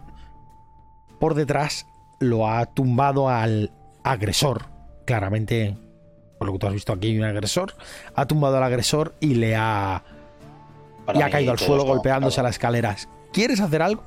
por 1.19 1.33
detrás, 1.33 1.87
lo 2.19 2.47
ha 2.47 2.67
tumbado 2.67 3.27
al 3.27 3.71
agresor. 4.03 4.67
Claramente, 5.05 5.75
por 6.37 6.45
lo 6.45 6.53
que 6.53 6.59
tú 6.59 6.67
has 6.67 6.73
visto 6.73 6.93
aquí 6.93 7.07
hay 7.07 7.17
un 7.17 7.25
agresor. 7.25 7.73
Ha 8.13 8.27
tumbado 8.27 8.57
al 8.57 8.63
agresor 8.63 9.15
y 9.19 9.33
le 9.33 9.55
ha, 9.55 10.03
y 11.15 11.21
ha 11.23 11.29
caído 11.31 11.53
al 11.53 11.59
suelo 11.59 11.85
golpeándose 11.85 12.39
a 12.39 12.43
las 12.43 12.51
escaleras. 12.51 13.09
¿Quieres 13.31 13.59
hacer 13.59 13.81
algo? 13.81 14.03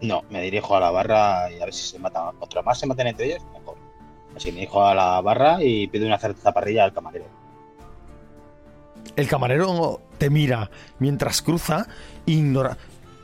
No, 0.00 0.22
me 0.30 0.42
dirijo 0.42 0.76
a 0.76 0.80
la 0.80 0.90
barra 0.90 1.50
y 1.50 1.60
a 1.60 1.64
ver 1.64 1.74
si 1.74 1.88
se 1.88 1.98
matan. 1.98 2.36
Contra 2.38 2.62
más 2.62 2.78
se 2.78 2.86
maten 2.86 3.08
entre 3.08 3.26
ellos, 3.26 3.42
mejor. 3.52 3.76
Así 4.36 4.48
me 4.52 4.60
dirijo 4.60 4.84
a 4.84 4.94
la 4.94 5.20
barra 5.20 5.62
y 5.62 5.88
pido 5.88 6.06
una 6.06 6.18
cerveza 6.18 6.52
parrilla 6.52 6.84
al 6.84 6.92
camarero. 6.92 7.24
El 9.16 9.26
camarero 9.26 10.00
te 10.18 10.30
mira 10.30 10.70
mientras 10.98 11.42
cruza, 11.42 11.86
ignora. 12.26 12.76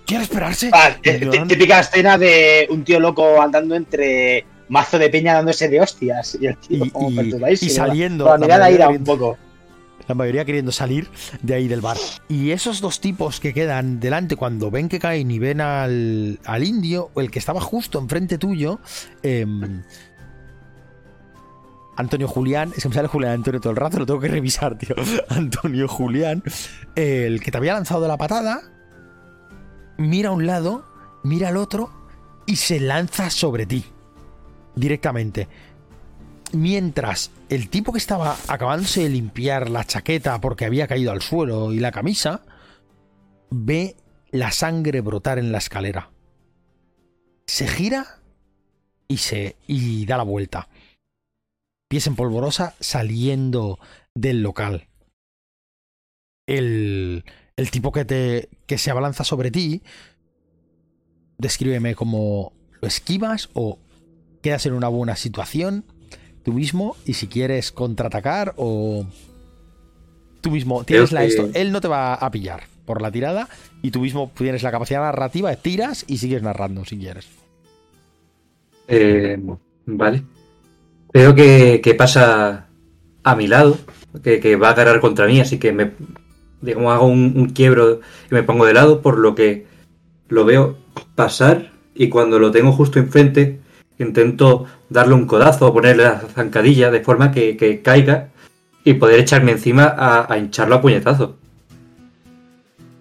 ¿Quiere 0.06 0.24
esperarse? 0.24 0.70
Ah, 0.72 0.90
típica 1.02 1.80
escena 1.80 2.18
de 2.18 2.66
un 2.70 2.84
tío 2.84 3.00
loco 3.00 3.40
andando 3.40 3.74
entre 3.74 4.44
mazo 4.68 4.98
de 4.98 5.08
peña 5.08 5.34
dándose 5.34 5.68
de 5.68 5.80
hostias. 5.80 6.36
Y 6.40 6.46
el 6.46 6.56
tío 6.58 6.84
Y, 6.86 6.90
como 6.90 7.10
y- 7.22 7.56
saliendo. 7.70 8.24
La 8.24 8.36
mirada 8.38 8.70
ira 8.70 8.88
un 8.88 9.04
poco. 9.04 9.38
La 10.08 10.14
mayoría 10.14 10.44
queriendo 10.44 10.72
salir 10.72 11.08
de 11.42 11.54
ahí 11.54 11.68
del 11.68 11.80
bar. 11.80 11.96
Y 12.28 12.50
esos 12.50 12.80
dos 12.80 13.00
tipos 13.00 13.40
que 13.40 13.54
quedan 13.54 14.00
delante 14.00 14.36
cuando 14.36 14.70
ven 14.70 14.88
que 14.88 14.98
caen 14.98 15.30
y 15.30 15.38
ven 15.38 15.60
al, 15.60 16.38
al 16.44 16.64
indio, 16.64 17.10
el 17.16 17.30
que 17.30 17.38
estaba 17.38 17.60
justo 17.60 17.98
enfrente 17.98 18.38
tuyo, 18.38 18.80
em, 19.22 19.82
Antonio 21.96 22.28
Julián, 22.28 22.72
es 22.76 22.82
que 22.82 22.88
me 22.88 22.94
sale 22.94 23.08
Julián 23.08 23.32
Antonio 23.32 23.60
todo 23.60 23.70
el 23.70 23.76
rato, 23.76 23.98
lo 23.98 24.06
tengo 24.06 24.20
que 24.20 24.28
revisar, 24.28 24.76
tío. 24.76 24.96
Antonio 25.28 25.88
Julián, 25.88 26.42
el 26.96 27.40
que 27.40 27.50
te 27.50 27.56
había 27.56 27.74
lanzado 27.74 28.08
la 28.08 28.16
patada, 28.16 28.62
mira 29.96 30.30
a 30.30 30.32
un 30.32 30.46
lado, 30.46 30.86
mira 31.22 31.48
al 31.48 31.56
otro 31.56 31.90
y 32.46 32.56
se 32.56 32.80
lanza 32.80 33.30
sobre 33.30 33.66
ti 33.66 33.84
directamente. 34.74 35.48
Mientras 36.54 37.32
el 37.48 37.68
tipo 37.68 37.90
que 37.90 37.98
estaba 37.98 38.36
acabándose 38.46 39.02
de 39.02 39.08
limpiar 39.08 39.70
la 39.70 39.84
chaqueta 39.84 40.40
porque 40.40 40.64
había 40.64 40.86
caído 40.86 41.10
al 41.10 41.20
suelo 41.20 41.72
y 41.72 41.80
la 41.80 41.90
camisa, 41.90 42.42
ve 43.50 43.96
la 44.30 44.52
sangre 44.52 45.00
brotar 45.00 45.40
en 45.40 45.50
la 45.50 45.58
escalera. 45.58 46.10
Se 47.46 47.66
gira 47.66 48.20
y 49.08 49.16
se 49.16 49.56
y 49.66 50.06
da 50.06 50.16
la 50.16 50.22
vuelta. 50.22 50.68
Pies 51.88 52.06
en 52.06 52.14
polvorosa 52.14 52.74
saliendo 52.78 53.80
del 54.14 54.42
local. 54.42 54.86
El, 56.46 57.24
el 57.56 57.70
tipo 57.72 57.90
que 57.90 58.04
te 58.04 58.48
que 58.66 58.78
se 58.78 58.92
abalanza 58.92 59.24
sobre 59.24 59.50
ti, 59.50 59.82
descríbeme 61.36 61.96
como 61.96 62.52
lo 62.80 62.86
esquivas 62.86 63.50
o 63.54 63.80
quedas 64.40 64.66
en 64.66 64.74
una 64.74 64.88
buena 64.88 65.16
situación 65.16 65.84
tú 66.44 66.52
mismo 66.52 66.96
y 67.06 67.14
si 67.14 67.26
quieres 67.26 67.72
contraatacar 67.72 68.54
o 68.56 69.06
tú 70.40 70.50
mismo 70.50 70.84
tienes 70.84 71.10
Creo 71.10 71.20
la 71.20 71.26
que- 71.26 71.32
esto 71.32 71.48
él 71.54 71.72
no 71.72 71.80
te 71.80 71.88
va 71.88 72.14
a 72.14 72.30
pillar 72.30 72.64
por 72.84 73.00
la 73.00 73.10
tirada 73.10 73.48
y 73.82 73.90
tú 73.90 74.00
mismo 74.00 74.30
tienes 74.36 74.62
la 74.62 74.70
capacidad 74.70 75.00
narrativa 75.00 75.54
tiras 75.56 76.04
y 76.06 76.18
sigues 76.18 76.42
narrando 76.42 76.84
si 76.84 76.98
quieres 76.98 77.26
Eh, 78.88 79.38
vale. 79.86 80.22
Veo 81.12 81.34
que, 81.34 81.80
que 81.82 81.94
pasa 81.94 82.66
a 83.22 83.36
mi 83.36 83.46
lado, 83.46 83.78
que, 84.22 84.40
que 84.40 84.56
va 84.56 84.68
a 84.68 84.72
agarrar 84.72 85.00
contra 85.00 85.26
mí, 85.26 85.40
así 85.40 85.58
que 85.58 85.72
me 85.72 85.92
digamos, 86.60 86.92
hago 86.92 87.06
un, 87.06 87.32
un 87.36 87.46
quiebro 87.50 88.00
y 88.30 88.34
me 88.34 88.42
pongo 88.42 88.66
de 88.66 88.74
lado, 88.74 89.00
por 89.00 89.18
lo 89.18 89.34
que 89.34 89.66
lo 90.28 90.44
veo 90.44 90.76
pasar 91.14 91.72
y 91.94 92.08
cuando 92.08 92.38
lo 92.38 92.50
tengo 92.50 92.72
justo 92.72 92.98
enfrente 92.98 93.60
intento 93.98 94.66
darle 94.94 95.14
un 95.14 95.26
codazo 95.26 95.66
o 95.68 95.72
ponerle 95.74 96.04
la 96.04 96.20
zancadilla 96.20 96.90
de 96.90 97.00
forma 97.00 97.30
que, 97.32 97.56
que 97.56 97.82
caiga 97.82 98.28
y 98.84 98.94
poder 98.94 99.20
echarme 99.20 99.52
encima 99.52 99.84
a, 99.86 100.32
a 100.32 100.38
hincharlo 100.38 100.76
a 100.76 100.80
puñetazo. 100.80 101.36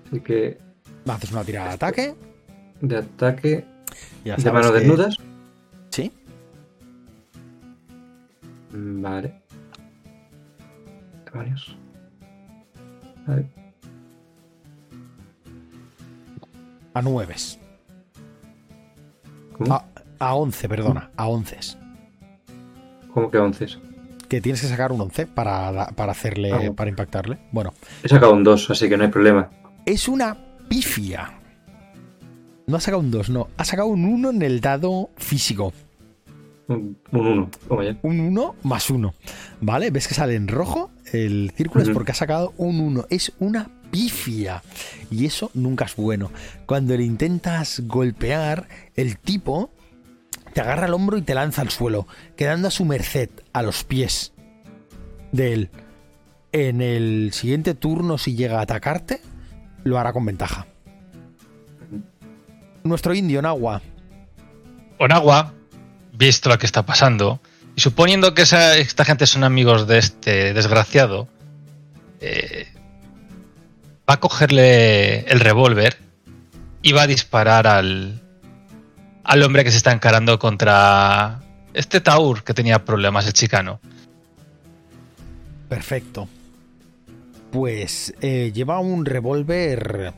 Así 0.08 0.20
que 0.22 0.58
haces 1.08 1.32
una 1.32 1.44
tirada 1.44 1.68
de 1.70 1.74
ataque 1.76 2.16
de 2.82 2.98
ataque 2.98 3.66
ya 4.26 4.36
de 4.36 4.52
manos 4.52 4.72
que- 4.72 4.80
desnudas. 4.80 5.18
sí 5.92 6.12
Vale. 8.72 9.36
Demonios. 11.32 11.78
A 16.96 17.02
nueves 17.02 17.60
¿Cómo? 19.58 19.74
a, 19.74 19.86
a 20.20 20.36
11 20.36 20.70
perdona 20.70 21.10
a 21.16 21.28
11 21.28 21.58
¿Cómo 23.14 23.30
que 23.32 23.38
11? 23.38 23.68
que 24.30 24.42
tienes 24.42 24.62
que 24.62 24.68
sacar 24.68 24.92
un 24.92 25.00
11 25.02 25.28
para, 25.28 25.88
para 25.96 26.12
hacerle 26.12 26.52
Ah. 26.52 26.72
para 26.76 26.90
impactarle 26.90 27.38
bueno 27.52 27.74
He 28.04 28.08
sacado 28.10 28.34
un 28.34 28.44
2, 28.44 28.72
así 28.72 28.90
que 28.90 28.98
no 28.98 29.04
hay 29.04 29.10
problema. 29.12 29.50
es 29.86 30.08
una 30.08 30.36
pifia. 30.68 31.34
No 32.66 32.78
ha 32.78 32.80
sacado 32.80 33.02
un 33.02 33.12
2, 33.12 33.30
no. 33.30 33.50
Ha 33.58 33.66
sacado 33.66 33.90
un 33.90 34.06
1 34.06 34.30
en 34.32 34.42
el 34.42 34.62
dado 34.62 35.10
físico. 35.18 35.74
Un 36.70 36.98
1. 37.12 37.50
Un 38.02 38.20
1 38.22 38.56
más 38.64 38.90
1. 38.90 39.14
¿Vale? 39.60 39.92
¿Ves 39.92 40.08
que 40.08 40.14
sale 40.14 40.36
en 40.36 40.48
rojo? 40.48 40.90
El 41.12 41.52
círculo 41.56 41.82
es 41.84 41.90
Ujú. 41.90 41.96
porque 41.98 42.14
ha 42.14 42.16
sacado 42.16 42.54
un 42.58 42.80
1. 42.80 43.06
Es 43.10 43.34
una 43.40 43.70
pifia. 43.92 44.64
Y 45.12 45.26
eso 45.26 45.52
nunca 45.54 45.86
es 45.86 45.96
bueno. 45.98 46.32
Cuando 46.66 46.96
le 46.96 47.04
intentas 47.04 47.82
golpear, 47.86 48.68
el 48.96 49.18
tipo 49.20 49.70
te 50.54 50.62
agarra 50.62 50.86
el 50.88 50.94
hombro 50.94 51.18
y 51.18 51.22
te 51.22 51.34
lanza 51.34 51.62
al 51.62 51.70
suelo, 51.70 52.08
quedando 52.36 52.68
a 52.68 52.72
su 52.72 52.86
merced, 52.86 53.30
a 53.54 53.62
los 53.62 53.84
pies 53.84 54.34
de 55.32 55.54
él. 55.54 55.70
En 56.52 56.82
el 56.82 57.32
siguiente 57.34 57.74
turno, 57.74 58.18
si 58.18 58.36
llega 58.36 58.60
a 58.60 58.64
atacarte, 58.64 59.20
lo 59.84 59.98
hará 59.98 60.14
con 60.14 60.26
ventaja. 60.26 60.68
Nuestro 62.84 63.14
indio, 63.16 63.42
Nagua. 63.42 63.82
Onagua, 65.00 65.54
visto 66.12 66.50
lo 66.50 66.58
que 66.60 66.66
está 66.66 66.86
pasando, 66.86 67.40
y 67.76 67.82
suponiendo 67.82 68.34
que 68.34 68.44
esa- 68.44 68.78
esta 68.78 69.06
gente 69.06 69.26
son 69.26 69.44
amigos 69.44 69.88
de 69.88 69.98
este 69.98 70.54
desgraciado, 70.54 71.28
eh, 72.22 72.68
va 74.08 74.16
a 74.16 74.20
cogerle 74.20 75.22
el 75.22 75.40
revólver 75.40 75.98
y 76.82 76.92
va 76.92 77.04
a 77.04 77.08
disparar 77.08 77.66
al, 77.68 78.22
al 79.24 79.44
hombre 79.44 79.64
que 79.64 79.72
se 79.72 79.78
está 79.78 79.92
encarando 79.92 80.38
contra 80.40 81.40
este 81.74 82.02
Taur 82.02 82.44
que 82.44 82.54
tenía 82.54 82.84
problemas, 82.86 83.26
el 83.28 83.34
chicano. 83.34 83.80
Perfecto. 85.70 86.28
Pues 87.52 88.14
eh, 88.22 88.52
lleva 88.54 88.80
un 88.80 89.06
revólver 89.06 90.14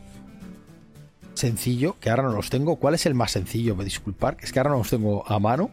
sencillo, 1.33 1.97
que 1.99 2.09
ahora 2.09 2.23
no 2.23 2.31
los 2.31 2.49
tengo. 2.49 2.77
¿Cuál 2.77 2.95
es 2.95 3.05
el 3.05 3.13
más 3.13 3.31
sencillo? 3.31 3.75
Me 3.75 3.83
disculpar, 3.83 4.37
que 4.37 4.45
es 4.45 4.51
que 4.51 4.59
ahora 4.59 4.71
no 4.71 4.77
los 4.79 4.89
tengo 4.89 5.29
a 5.29 5.39
mano. 5.39 5.69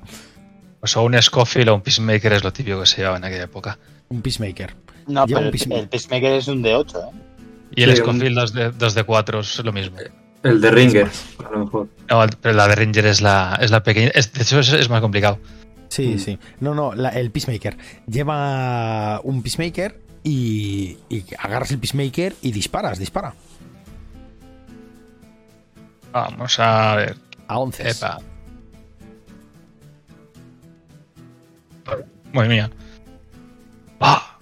Pues 0.80 0.96
o 0.96 1.02
un 1.04 1.20
Scofield 1.20 1.68
o 1.68 1.74
un 1.76 1.80
Peacemaker 1.82 2.32
es 2.32 2.42
lo 2.44 2.52
típico 2.52 2.80
que 2.80 2.86
se 2.86 2.96
llevaba 2.98 3.16
en 3.16 3.24
aquella 3.24 3.44
época. 3.44 3.78
Un 4.08 4.22
Peacemaker. 4.22 4.74
No, 5.06 5.24
Lleva 5.26 5.26
pero 5.26 5.38
un 5.40 5.44
el, 5.46 5.50
Peacemaker. 5.52 5.82
el 5.84 5.88
Peacemaker 5.88 6.32
es 6.32 6.48
un 6.48 6.62
de 6.62 6.74
8, 6.74 6.98
¿eh? 6.98 7.16
Y 7.76 7.82
el 7.84 7.94
Sí, 7.96 8.00
un- 8.02 8.06
Scofield 8.08 8.36
2 8.36 8.52
de, 8.52 8.70
2 8.72 8.94
de 8.94 9.04
4 9.04 9.40
es 9.40 9.58
lo 9.64 9.72
mismo. 9.72 9.96
El 10.42 10.60
de 10.60 10.70
Ringer, 10.70 11.08
a 11.46 11.50
lo 11.50 11.64
mejor. 11.64 11.88
No, 12.10 12.26
pero 12.40 12.54
la 12.54 12.66
de 12.68 12.74
Ranger 12.74 13.06
es 13.06 13.20
la, 13.20 13.58
es 13.60 13.70
la 13.70 13.82
pequeña. 13.82 14.10
es- 14.14 14.32
de 14.32 14.42
hecho, 14.42 14.58
es, 14.58 14.72
es 14.72 14.88
más 14.90 15.00
complicado. 15.00 15.38
Sí, 15.88 16.14
Mm. 16.14 16.18
sí. 16.18 16.38
No, 16.60 16.74
no, 16.74 16.94
la- 16.94 17.10
el 17.10 17.30
Peacemaker. 17.30 17.76
Lleva 18.08 19.20
un 19.22 19.42
Peacemaker 19.42 20.00
y, 20.24 20.96
y 21.08 21.24
agarras 21.38 21.70
el 21.70 21.78
Peacemaker 21.78 22.34
y 22.42 22.50
disparas, 22.52 22.98
dispara. 22.98 23.34
Vamos 26.12 26.58
a 26.58 26.96
ver. 26.96 27.16
A 27.48 27.58
11. 27.58 27.90
Epa. 27.90 28.18
Madre 32.32 32.48
mía. 32.48 32.70
¡Ah! 34.00 34.38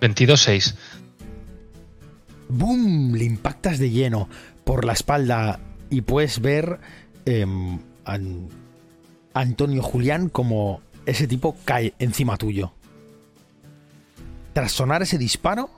22-6. 0.00 0.74
¡Boom! 2.50 3.14
Le 3.14 3.24
impactas 3.24 3.78
de 3.78 3.90
lleno 3.90 4.28
por 4.68 4.84
la 4.84 4.92
espalda 4.92 5.60
y 5.88 6.02
puedes 6.02 6.42
ver 6.42 6.78
em, 7.24 7.78
a 8.04 8.18
Antonio 9.32 9.82
Julián 9.82 10.28
como 10.28 10.82
ese 11.06 11.26
tipo 11.26 11.56
cae 11.64 11.94
encima 11.98 12.36
tuyo. 12.36 12.74
Tras 14.52 14.72
sonar 14.72 15.00
ese 15.00 15.16
disparo, 15.16 15.70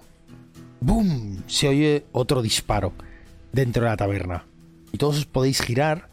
¡boom! 0.81 1.45
Se 1.47 1.69
oye 1.69 2.05
otro 2.11 2.43
disparo 2.43 2.93
dentro 3.53 3.85
de 3.85 3.91
la 3.91 3.97
taberna. 3.97 4.45
Y 4.91 4.99
todos 4.99 5.19
os 5.19 5.27
podéis 5.27 5.63
girar, 5.63 6.11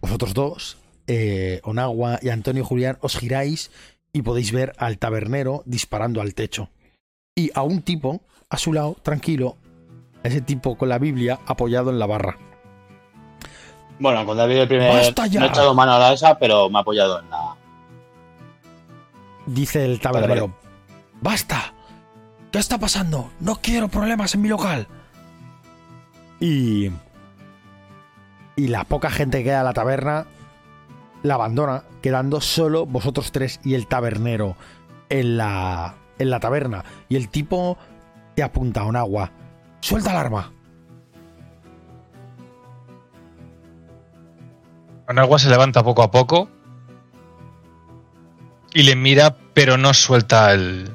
vosotros 0.00 0.34
dos, 0.34 0.78
eh, 1.06 1.60
Onagua 1.62 2.18
y 2.20 2.30
Antonio 2.30 2.64
Julián, 2.64 2.98
os 3.00 3.16
giráis 3.16 3.70
y 4.12 4.22
podéis 4.22 4.50
ver 4.50 4.72
al 4.76 4.98
tabernero 4.98 5.62
disparando 5.66 6.20
al 6.20 6.34
techo. 6.34 6.68
Y 7.36 7.52
a 7.54 7.62
un 7.62 7.82
tipo 7.82 8.22
a 8.48 8.58
su 8.58 8.72
lado, 8.72 8.96
tranquilo, 9.04 9.56
ese 10.22 10.40
tipo 10.40 10.76
con 10.76 10.88
la 10.88 10.98
Biblia 10.98 11.38
apoyado 11.46 11.90
en 11.90 11.98
la 11.98 12.06
barra. 12.06 12.36
Bueno, 13.98 14.24
con 14.24 14.36
David 14.36 14.58
el 14.58 14.68
primer. 14.68 14.92
No 14.92 14.98
he 14.98 15.46
echado 15.46 15.74
mano 15.74 15.92
a 15.94 15.98
la 15.98 16.12
esa, 16.12 16.38
pero 16.38 16.70
me 16.70 16.78
ha 16.78 16.82
apoyado 16.82 17.20
en 17.20 17.30
la. 17.30 17.56
Dice 19.46 19.84
el 19.84 20.00
tabernero: 20.00 20.52
¡Basta! 21.20 21.72
¿Qué 22.52 22.58
está 22.58 22.78
pasando? 22.78 23.30
No 23.40 23.56
quiero 23.56 23.88
problemas 23.88 24.34
en 24.34 24.42
mi 24.42 24.48
local. 24.48 24.86
Y. 26.40 26.90
Y 28.56 28.68
la 28.68 28.84
poca 28.84 29.10
gente 29.10 29.38
que 29.38 29.44
queda 29.44 29.60
en 29.60 29.64
la 29.64 29.72
taberna 29.72 30.26
la 31.22 31.34
abandona, 31.34 31.84
quedando 32.02 32.40
solo 32.40 32.86
vosotros 32.86 33.32
tres 33.32 33.60
y 33.64 33.74
el 33.74 33.86
tabernero 33.86 34.56
en 35.08 35.36
la, 35.36 35.94
en 36.18 36.30
la 36.30 36.40
taberna. 36.40 36.84
Y 37.08 37.16
el 37.16 37.28
tipo 37.28 37.76
te 38.34 38.42
apunta 38.42 38.82
a 38.82 38.84
un 38.84 38.96
agua. 38.96 39.32
¡Suelta 39.80 40.10
el 40.10 40.16
arma! 40.16 40.52
Onagua 45.08 45.38
se 45.38 45.48
levanta 45.48 45.82
poco 45.82 46.02
a 46.02 46.10
poco 46.10 46.50
y 48.74 48.82
le 48.82 48.94
mira, 48.94 49.36
pero 49.54 49.78
no 49.78 49.94
suelta 49.94 50.52
el, 50.52 50.92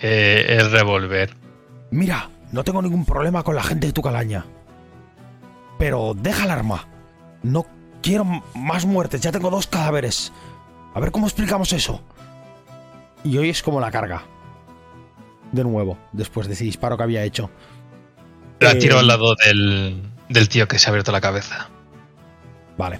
eh, 0.00 0.58
el 0.58 0.70
revólver. 0.70 1.34
Mira, 1.90 2.28
no 2.52 2.62
tengo 2.64 2.82
ningún 2.82 3.04
problema 3.06 3.42
con 3.42 3.56
la 3.56 3.62
gente 3.62 3.86
de 3.86 3.92
tu 3.92 4.02
calaña. 4.02 4.44
Pero 5.78 6.14
deja 6.14 6.44
el 6.44 6.50
arma. 6.50 6.86
No 7.42 7.66
quiero 8.02 8.24
más 8.54 8.84
muertes, 8.84 9.22
ya 9.22 9.32
tengo 9.32 9.50
dos 9.50 9.66
cadáveres. 9.66 10.32
A 10.94 11.00
ver 11.00 11.10
cómo 11.10 11.26
explicamos 11.26 11.72
eso. 11.72 12.02
Y 13.24 13.38
hoy 13.38 13.48
es 13.48 13.62
como 13.62 13.80
la 13.80 13.90
carga. 13.90 14.22
De 15.52 15.62
nuevo, 15.64 15.98
después 16.12 16.46
de 16.48 16.54
ese 16.54 16.64
disparo 16.64 16.96
que 16.96 17.02
había 17.02 17.22
hecho. 17.24 17.50
La 18.60 18.72
Eh, 18.72 18.76
tiro 18.76 18.98
al 18.98 19.06
lado 19.06 19.34
del, 19.44 20.02
del 20.28 20.48
tío 20.48 20.66
que 20.66 20.78
se 20.78 20.88
ha 20.88 20.90
abierto 20.90 21.12
la 21.12 21.20
cabeza. 21.20 21.68
Vale. 22.78 22.98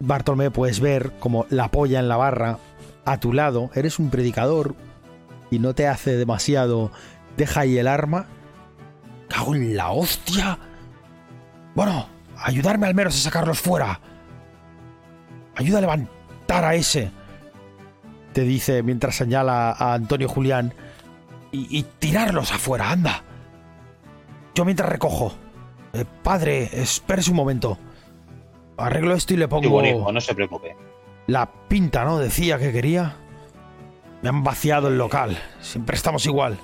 Bartolomé, 0.00 0.50
puedes 0.50 0.80
ver 0.80 1.12
como 1.18 1.46
la 1.50 1.68
polla 1.70 2.00
en 2.00 2.08
la 2.08 2.16
barra. 2.16 2.58
A 3.04 3.18
tu 3.18 3.32
lado, 3.32 3.70
eres 3.74 3.98
un 3.98 4.10
predicador 4.10 4.74
y 5.50 5.58
no 5.60 5.74
te 5.74 5.86
hace 5.86 6.16
demasiado. 6.16 6.90
Deja 7.36 7.60
ahí 7.60 7.78
el 7.78 7.86
arma. 7.88 8.26
¡Cago 9.28 9.54
en 9.54 9.76
la 9.76 9.90
hostia! 9.90 10.58
Bueno, 11.74 12.08
ayudarme 12.36 12.86
al 12.86 12.94
menos 12.94 13.14
a 13.14 13.18
sacarlos 13.18 13.60
fuera. 13.60 14.00
Ayuda 15.54 15.78
a 15.78 15.82
levantar 15.82 16.64
a 16.64 16.74
ese. 16.74 17.10
Te 18.32 18.42
dice 18.42 18.82
mientras 18.82 19.16
señala 19.16 19.70
a 19.70 19.94
Antonio 19.94 20.28
Julián. 20.28 20.74
Y, 21.52 21.78
y 21.78 21.82
tirarlos 21.98 22.52
afuera, 22.52 22.90
anda. 22.90 23.22
Yo 24.54 24.64
mientras 24.64 24.88
recojo. 24.88 25.32
Eh, 25.92 26.04
padre, 26.22 26.68
espérese 26.82 27.30
un 27.30 27.36
momento. 27.36 27.78
Arreglo 28.76 29.14
esto 29.14 29.34
y 29.34 29.38
le 29.38 29.46
Sí, 29.46 29.48
pongo 29.50 29.70
buenísimo, 29.70 30.12
no 30.12 30.20
se 30.20 30.34
preocupe. 30.34 30.76
la 31.26 31.50
pinta, 31.68 32.04
¿no? 32.04 32.18
Decía 32.18 32.58
que 32.58 32.72
quería. 32.72 33.16
Me 34.22 34.28
han 34.28 34.42
vaciado 34.44 34.88
el 34.88 34.98
local. 34.98 35.38
Siempre 35.60 35.96
estamos 35.96 36.26
igual. 36.26 36.58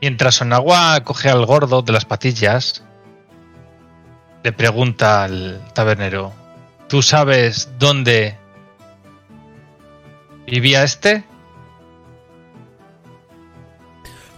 Mientras 0.00 0.40
Onagua 0.42 1.00
coge 1.04 1.30
al 1.30 1.46
gordo 1.46 1.82
de 1.82 1.92
las 1.92 2.04
patillas, 2.04 2.82
le 4.42 4.52
pregunta 4.52 5.24
al 5.24 5.62
tabernero: 5.74 6.32
¿Tú 6.88 7.00
sabes 7.02 7.70
dónde 7.78 8.36
vivía 10.46 10.82
este? 10.84 11.24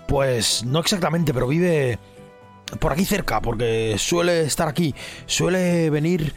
Pues 0.09 0.65
no 0.65 0.81
exactamente, 0.81 1.35
pero 1.35 1.49
vive 1.49 1.99
por 2.81 2.93
aquí 2.93 3.05
cerca, 3.05 3.41
porque 3.41 3.97
suele 3.99 4.43
estar 4.43 4.69
aquí. 4.69 4.95
Suele 5.27 5.91
venir, 5.91 6.35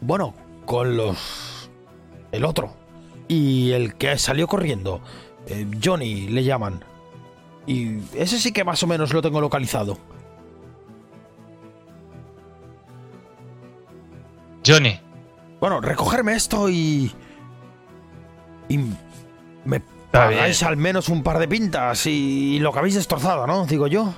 bueno, 0.00 0.34
con 0.64 0.96
los... 0.96 1.70
El 2.30 2.44
otro. 2.44 2.74
Y 3.28 3.72
el 3.72 3.94
que 3.94 4.18
salió 4.18 4.46
corriendo. 4.46 5.00
eh, 5.46 5.66
Johnny 5.82 6.28
le 6.28 6.44
llaman. 6.44 6.84
Y 7.66 7.98
ese 8.14 8.38
sí 8.38 8.52
que 8.52 8.64
más 8.64 8.82
o 8.82 8.86
menos 8.86 9.12
lo 9.12 9.22
tengo 9.22 9.40
localizado. 9.40 9.98
Johnny, 14.66 14.98
Bueno, 15.60 15.80
recogerme 15.80 16.34
esto 16.34 16.68
y... 16.70 17.12
Y 18.68 18.78
me 19.64 19.80
Pagáis 20.12 20.62
al 20.62 20.76
menos 20.76 21.08
un 21.08 21.22
par 21.22 21.38
de 21.38 21.48
pintas 21.48 22.06
y 22.06 22.58
lo 22.60 22.72
que 22.72 22.78
habéis 22.78 22.94
destrozado, 22.96 23.46
¿no? 23.46 23.64
Digo 23.66 23.86
yo. 23.86 24.12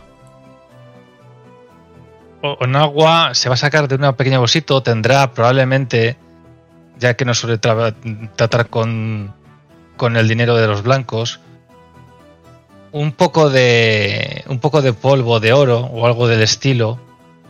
O- 2.42 2.56
Onagua 2.60 3.34
se 3.34 3.48
va 3.48 3.54
a 3.54 3.58
sacar 3.58 3.88
de 3.88 3.94
una 3.94 4.16
pequeña 4.16 4.38
bolsito, 4.38 4.82
tendrá 4.82 5.32
probablemente, 5.32 6.16
ya 6.98 7.14
que 7.14 7.24
no 7.24 7.32
suele 7.34 7.60
tra- 7.60 7.94
tratar 8.36 8.68
con, 8.68 9.32
con 9.96 10.16
el 10.16 10.28
dinero 10.28 10.56
de 10.56 10.66
los 10.66 10.82
blancos, 10.82 11.40
un 12.92 13.12
poco 13.12 13.50
de 13.50 14.44
un 14.48 14.60
poco 14.60 14.80
de 14.82 14.92
polvo 14.92 15.40
de 15.40 15.52
oro 15.52 15.80
o 15.80 16.06
algo 16.06 16.28
del 16.28 16.42
estilo 16.42 17.00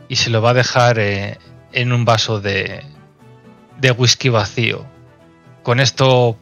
y 0.09 0.17
se 0.17 0.31
lo 0.31 0.41
va 0.41 0.51
a 0.51 0.55
dejar 0.55 0.99
eh, 0.99 1.39
en 1.73 1.93
un 1.93 2.05
vaso 2.07 2.41
de, 2.41 2.83
de 3.79 3.91
whisky 3.91 4.29
vacío. 4.31 4.87
Con 5.63 5.81
esto 5.81 6.37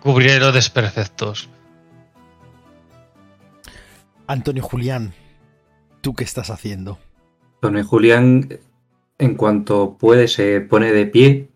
cubriré 0.00 0.40
los 0.40 0.54
desperfectos. 0.54 1.48
Antonio 4.26 4.62
Julián, 4.62 5.12
¿tú 6.00 6.14
qué 6.14 6.24
estás 6.24 6.50
haciendo? 6.50 6.98
Don 7.62 7.82
Julián, 7.82 8.48
en 9.18 9.34
cuanto 9.34 9.96
puede, 9.98 10.28
se 10.28 10.60
pone 10.60 10.92
de 10.92 11.06
pie 11.06 11.48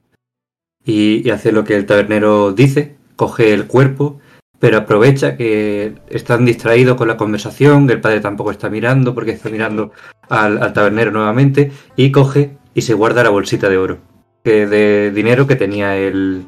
y, 0.85 1.27
y 1.27 1.31
hace 1.31 1.53
lo 1.53 1.65
que 1.65 1.77
el 1.77 1.87
tabernero 1.87 2.53
dice, 2.53 2.97
coge 3.17 3.55
el 3.55 3.67
cuerpo, 3.67 4.21
pero 4.59 4.79
aprovecha 4.79 5.37
que 5.37 5.95
están 6.09 6.45
distraídos 6.45 6.97
con 6.97 7.09
la 7.09 7.17
conversación, 7.17 7.89
el 7.91 8.01
padre 8.01 8.21
tampoco 8.21 8.51
está 8.51 8.69
mirando 8.69 9.15
porque 9.15 9.31
está 9.31 9.49
mirando 9.51 9.93
al, 10.29 10.63
al 10.63 10.73
tabernero 10.73 11.11
nuevamente, 11.11 11.73
y 11.97 12.11
coge 12.11 12.57
y 12.75 12.83
se 12.83 12.95
guarda 12.95 13.23
la 13.23 13.31
bolsita 13.31 13.69
de 13.69 13.79
oro, 13.79 13.99
que 14.43 14.67
de 14.67 15.11
dinero 15.11 15.47
que 15.47 15.57
tenía 15.57 15.97
el, 15.97 16.47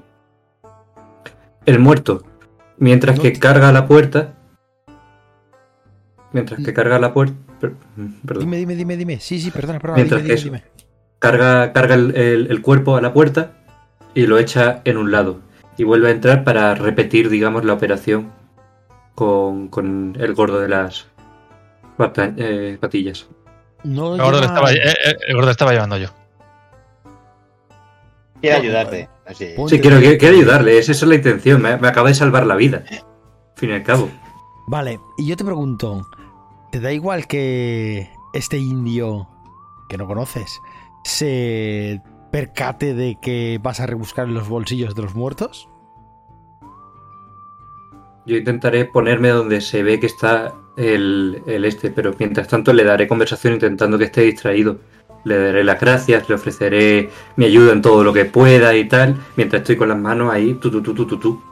el 1.66 1.78
muerto. 1.78 2.22
Mientras 2.78 3.16
No 3.16 3.22
que 3.22 3.32
carga 3.34 3.72
la 3.72 3.86
puerta. 3.86 4.34
Mientras 6.32 6.62
que 6.64 6.72
carga 6.74 6.98
la 6.98 7.12
puerta. 7.12 7.34
Perdón. 7.60 8.40
Dime, 8.40 8.56
dime, 8.58 8.74
dime, 8.76 8.96
dime. 8.96 9.20
Sí, 9.20 9.40
sí, 9.40 9.50
perdona, 9.50 9.78
perdona. 9.78 9.96
Mientras 9.96 10.22
dime, 10.22 10.34
que 10.34 10.40
dime, 10.42 10.56
eso. 10.58 10.64
dime. 10.66 10.82
carga, 11.18 11.72
carga 11.72 11.94
el, 11.94 12.14
el- 12.16 12.46
el 12.50 12.62
cuerpo 12.62 12.96
a 12.96 13.00
la 13.00 13.12
puerta 13.12 13.52
y 14.14 14.26
lo 14.26 14.38
echa 14.38 14.82
en 14.84 14.96
un 14.98 15.10
lado. 15.10 15.40
Y 15.78 15.84
vuelve 15.84 16.08
a 16.08 16.10
entrar 16.12 16.44
para 16.44 16.74
repetir, 16.74 17.28
digamos, 17.30 17.64
la 17.64 17.72
operación 17.74 18.30
con, 19.14 19.68
con 19.68 20.16
el 20.20 20.34
gordo 20.34 20.58
de 20.60 20.68
las 20.68 21.06
bata- 21.98 22.32
eh, 22.36 22.76
patillas. 22.80 23.26
No 23.84 24.14
El 24.14 24.20
gordo, 24.20 24.40
lo 24.40 24.40
lleva- 24.42 24.46
estaba, 24.46 24.72
eh, 24.72 24.76
eh, 25.06 25.16
el 25.28 25.34
gordo 25.34 25.46
lo 25.46 25.52
estaba 25.52 25.72
llevando 25.72 25.96
yo. 25.96 26.08
Quiero 28.46 28.62
Bueno, 28.62 28.78
ayudarte. 28.78 29.08
Así. 29.26 29.46
Sí, 29.68 29.80
quiero, 29.80 29.98
quiero, 29.98 30.18
quiero 30.18 30.36
ayudarle, 30.36 30.78
esa 30.78 30.92
es 30.92 31.02
la 31.02 31.14
intención, 31.16 31.60
me, 31.60 31.76
me 31.76 31.88
acaba 31.88 32.08
de 32.08 32.14
salvar 32.14 32.46
la 32.46 32.56
vida. 32.56 32.84
Al 32.88 32.98
fin 33.56 33.70
y 33.70 33.72
al 33.72 33.82
cabo. 33.82 34.08
Vale, 34.68 35.00
y 35.18 35.26
yo 35.26 35.36
te 35.36 35.44
pregunto, 35.44 36.08
¿te 36.70 36.80
da 36.80 36.92
igual 36.92 37.26
que 37.26 38.08
este 38.34 38.58
indio 38.58 39.28
que 39.88 39.96
no 39.96 40.06
conoces 40.06 40.60
se 41.04 42.00
percate 42.32 42.94
de 42.94 43.18
que 43.20 43.58
vas 43.62 43.80
a 43.80 43.86
rebuscar 43.86 44.26
en 44.26 44.34
los 44.34 44.48
bolsillos 44.48 44.94
de 44.94 45.02
los 45.02 45.14
muertos? 45.14 45.68
Yo 48.26 48.36
intentaré 48.36 48.84
ponerme 48.84 49.28
donde 49.28 49.60
se 49.60 49.82
ve 49.84 50.00
que 50.00 50.06
está 50.06 50.52
el, 50.76 51.42
el 51.46 51.64
este, 51.64 51.90
pero 51.90 52.12
mientras 52.18 52.48
tanto 52.48 52.72
le 52.72 52.82
daré 52.82 53.06
conversación 53.06 53.54
intentando 53.54 53.98
que 53.98 54.04
esté 54.04 54.22
distraído. 54.22 54.78
Le 55.26 55.36
daré 55.38 55.64
las 55.64 55.80
gracias, 55.80 56.28
le 56.28 56.34
ofreceré 56.36 57.10
mi 57.34 57.46
ayuda 57.46 57.72
en 57.72 57.82
todo 57.82 58.04
lo 58.04 58.12
que 58.12 58.26
pueda 58.26 58.74
y 58.76 58.86
tal, 58.86 59.16
mientras 59.36 59.62
estoy 59.62 59.76
con 59.76 59.88
las 59.88 59.98
manos 59.98 60.32
ahí, 60.32 60.54
tu, 60.54 60.70
tu, 60.70 60.80
tu, 60.80 60.94
tu, 60.94 61.04
tu, 61.04 61.18
tu. 61.18 61.42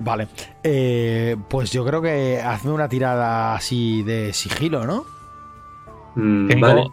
Vale, 0.00 0.26
eh, 0.64 1.36
pues 1.48 1.70
yo 1.70 1.84
creo 1.84 2.02
que 2.02 2.40
hazme 2.40 2.72
una 2.72 2.88
tirada 2.88 3.54
así 3.54 4.02
de 4.02 4.32
sigilo, 4.32 4.84
¿no? 4.84 5.04
Mm, 6.16 6.48
Tengo, 6.48 6.66
Vale, 6.66 6.84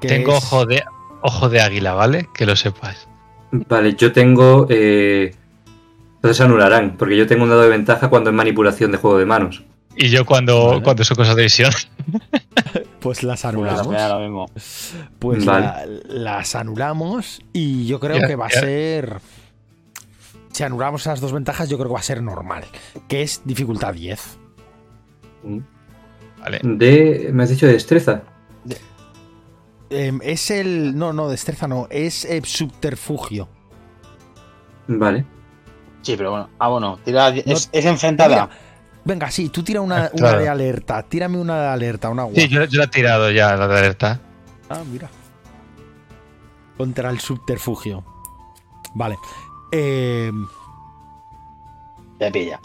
tengo 0.00 0.32
es- 0.32 0.38
ojo, 0.44 0.64
de, 0.64 0.82
ojo 1.20 1.48
de 1.50 1.60
águila, 1.60 1.92
¿vale? 1.92 2.28
Que 2.32 2.46
lo 2.46 2.56
sepas. 2.56 3.06
vale, 3.52 3.94
yo 3.96 4.12
tengo... 4.12 4.66
Eh... 4.70 5.34
Entonces 6.16 6.40
anularán, 6.40 6.96
porque 6.96 7.16
yo 7.18 7.26
tengo 7.26 7.44
un 7.44 7.50
dado 7.50 7.60
de 7.62 7.68
ventaja 7.68 8.08
cuando 8.08 8.30
es 8.30 8.36
manipulación 8.36 8.90
de 8.90 8.96
juego 8.98 9.18
de 9.18 9.26
manos. 9.26 9.62
Y 9.94 10.08
yo 10.08 10.24
cuando, 10.24 10.68
Vale. 10.68 10.82
cuando 10.82 11.04
son 11.04 11.16
cosas 11.18 11.36
de 11.36 11.42
visión. 11.42 11.70
Pues 13.06 13.22
las 13.22 13.42
Pues 13.42 13.54
anulamos. 13.54 13.86
lo 13.86 14.18
mismo. 14.18 14.46
Pues 15.20 15.44
Vale. 15.44 15.64
la- 15.64 15.86
las 16.08 16.56
anulamos 16.56 17.40
y 17.52 17.86
yo 17.86 18.00
creo 18.00 18.26
que 18.26 18.34
va 18.34 18.46
a 18.46 18.50
ser... 18.50 19.20
Si 20.50 20.64
anulamos 20.64 21.02
esas 21.02 21.20
dos 21.20 21.30
ventajas, 21.32 21.68
yo 21.68 21.76
creo 21.76 21.88
que 21.88 21.94
va 21.94 22.00
a 22.00 22.02
ser 22.02 22.20
normal, 22.20 22.64
que 23.06 23.22
es 23.22 23.42
dificultad 23.44 23.94
10. 23.94 24.38
Vale. 26.40 26.60
De... 26.64 27.30
¿Me 27.32 27.44
has 27.44 27.50
dicho 27.50 27.66
de 27.66 27.74
destreza? 27.74 28.22
Em, 29.88 30.18
es 30.24 30.50
el... 30.50 30.98
No, 30.98 31.12
no, 31.12 31.28
destreza 31.28 31.68
no, 31.68 31.86
es 31.90 32.26
subterfugio. 32.42 33.48
Vale. 34.88 35.24
Sí, 36.02 36.16
pero 36.16 36.30
bueno. 36.32 36.50
Ah, 36.58 36.68
bueno. 36.70 36.98
Tira, 37.04 37.28
es, 37.28 37.46
No- 37.46 37.52
es 37.78 37.84
enfrentada. 37.84 38.28
Mira, 38.46 38.50
venga, 39.06 39.30
sí, 39.30 39.48
tú 39.48 39.62
tira 39.62 39.80
una, 39.80 40.06
Ah, 40.06 40.10
una 40.12 40.20
claro. 40.20 40.38
de 40.40 40.48
alerta. 40.48 41.02
Tírame 41.04 41.38
una 41.38 41.60
de 41.62 41.68
alerta, 41.68 42.10
una 42.10 42.22
agua. 42.22 42.34
Sí, 42.36 42.48
yo, 42.48 42.64
yo 42.64 42.78
la 42.78 42.84
he 42.84 42.88
tirado 42.88 43.30
ya, 43.30 43.56
la 43.56 43.66
de 43.68 43.78
alerta. 43.78 44.20
Ah, 44.68 44.82
mira. 44.90 45.08
Contra 46.76 47.08
el 47.10 47.20
subterfugio. 47.20 48.04
Vale. 48.94 49.16
Eh, 49.72 50.30
Te 52.18 52.30
pilla. 52.30 52.60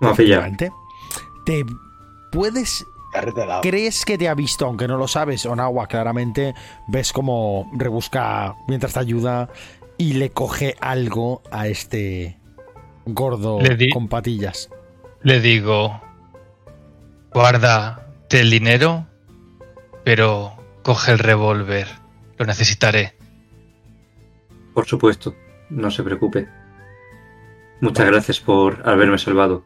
Vamos 0.00 0.14
a 0.14 0.22
pillar. 0.22 0.38
adelante. 0.40 0.72
Te 1.44 1.64
puedes. 2.32 2.84
¿Crees 3.62 4.04
que 4.04 4.16
te 4.16 4.28
ha 4.28 4.34
visto? 4.34 4.66
Aunque 4.66 4.86
no 4.86 4.96
lo 4.96 5.08
sabes, 5.08 5.44
Onagua, 5.44 5.86
claramente. 5.88 6.54
Ves 6.86 7.12
como 7.12 7.68
rebusca 7.74 8.54
mientras 8.68 8.92
te 8.92 9.00
ayuda 9.00 9.48
y 9.98 10.12
le 10.14 10.30
coge 10.30 10.76
algo 10.80 11.42
a 11.50 11.66
este 11.66 12.38
gordo 13.06 13.60
Le 13.60 13.74
di- 13.76 13.90
con 13.90 14.08
patillas. 14.08 14.70
Le 15.22 15.40
digo, 15.40 16.00
guarda 17.32 18.06
el 18.30 18.50
dinero, 18.50 19.06
pero 20.04 20.56
coge 20.82 21.12
el 21.12 21.18
revólver. 21.18 21.88
Lo 22.38 22.46
necesitaré. 22.46 23.16
Por 24.72 24.86
supuesto, 24.86 25.34
no 25.68 25.90
se 25.90 26.02
preocupe. 26.02 26.48
Muchas 27.80 28.06
gracias 28.06 28.40
por 28.40 28.88
haberme 28.88 29.18
salvado. 29.18 29.64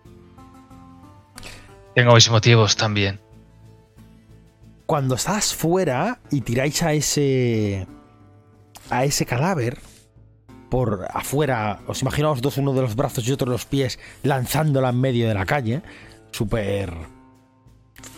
Tengo 1.94 2.14
mis 2.14 2.30
motivos 2.30 2.76
también. 2.76 3.20
Cuando 4.86 5.14
estás 5.14 5.54
fuera 5.54 6.20
y 6.30 6.40
tiráis 6.40 6.82
a 6.82 6.92
ese. 6.92 7.86
a 8.90 9.04
ese 9.04 9.24
cadáver. 9.24 9.78
Por 10.74 11.06
afuera, 11.08 11.78
os 11.86 12.02
imaginaos 12.02 12.42
dos, 12.42 12.58
uno 12.58 12.72
de 12.72 12.82
los 12.82 12.96
brazos 12.96 13.28
y 13.28 13.30
otro 13.30 13.46
de 13.46 13.52
los 13.52 13.64
pies, 13.64 14.00
lanzándola 14.24 14.88
en 14.88 15.00
medio 15.00 15.28
de 15.28 15.34
la 15.34 15.46
calle. 15.46 15.82
Súper 16.32 16.92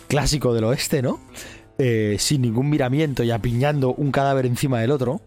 clásico 0.07 0.55
del 0.55 0.63
oeste, 0.63 1.03
¿no? 1.03 1.19
Eh, 1.77 2.15
sin 2.17 2.41
ningún 2.41 2.67
miramiento 2.67 3.21
y 3.21 3.29
apiñando 3.29 3.93
un 3.93 4.11
cadáver 4.11 4.47
encima 4.47 4.79
del 4.79 4.89
otro. 4.89 5.21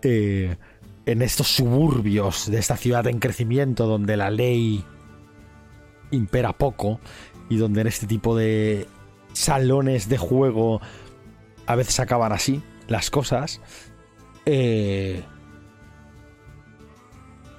Eh, 0.00 0.56
en 1.04 1.20
estos 1.20 1.48
suburbios 1.48 2.50
de 2.50 2.58
esta 2.60 2.78
ciudad 2.78 3.06
en 3.06 3.18
crecimiento 3.18 3.86
donde 3.86 4.16
la 4.16 4.30
ley 4.30 4.82
impera 6.10 6.54
poco 6.54 7.00
y 7.50 7.58
donde 7.58 7.82
en 7.82 7.88
este 7.88 8.06
tipo 8.06 8.34
de 8.34 8.86
salones 9.34 10.08
de 10.08 10.16
juego 10.16 10.80
a 11.66 11.76
veces 11.76 12.00
acaban 12.00 12.32
así 12.32 12.62
las 12.88 13.10
cosas. 13.10 13.60
Eh, 14.46 15.22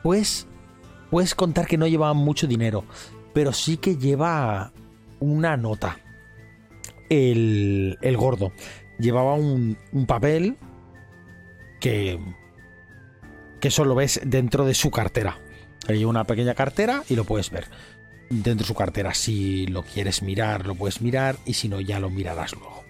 pues 0.03 0.47
puedes 1.09 1.33
contar 1.33 1.65
que 1.65 1.77
no 1.77 1.87
llevaba 1.87 2.13
mucho 2.13 2.45
dinero, 2.45 2.83
pero 3.33 3.53
sí 3.53 3.77
que 3.77 3.97
lleva 3.97 4.71
una 5.19 5.57
nota. 5.57 5.99
El, 7.09 7.97
el 8.01 8.17
gordo 8.17 8.51
llevaba 8.99 9.33
un, 9.33 9.77
un 9.91 10.05
papel 10.05 10.57
que, 11.79 12.19
que 13.59 13.71
solo 13.71 13.95
ves 13.95 14.21
dentro 14.25 14.65
de 14.65 14.73
su 14.73 14.91
cartera. 14.91 15.39
Hay 15.87 16.05
una 16.05 16.25
pequeña 16.25 16.53
cartera 16.53 17.03
y 17.09 17.15
lo 17.15 17.23
puedes 17.23 17.49
ver 17.49 17.67
dentro 18.29 18.63
de 18.63 18.67
su 18.67 18.75
cartera. 18.75 19.13
Si 19.13 19.67
lo 19.67 19.83
quieres 19.83 20.21
mirar, 20.21 20.65
lo 20.65 20.75
puedes 20.75 21.01
mirar 21.01 21.37
y 21.45 21.53
si 21.53 21.69
no, 21.69 21.79
ya 21.81 21.99
lo 21.99 22.09
mirarás 22.09 22.53
luego. 22.53 22.83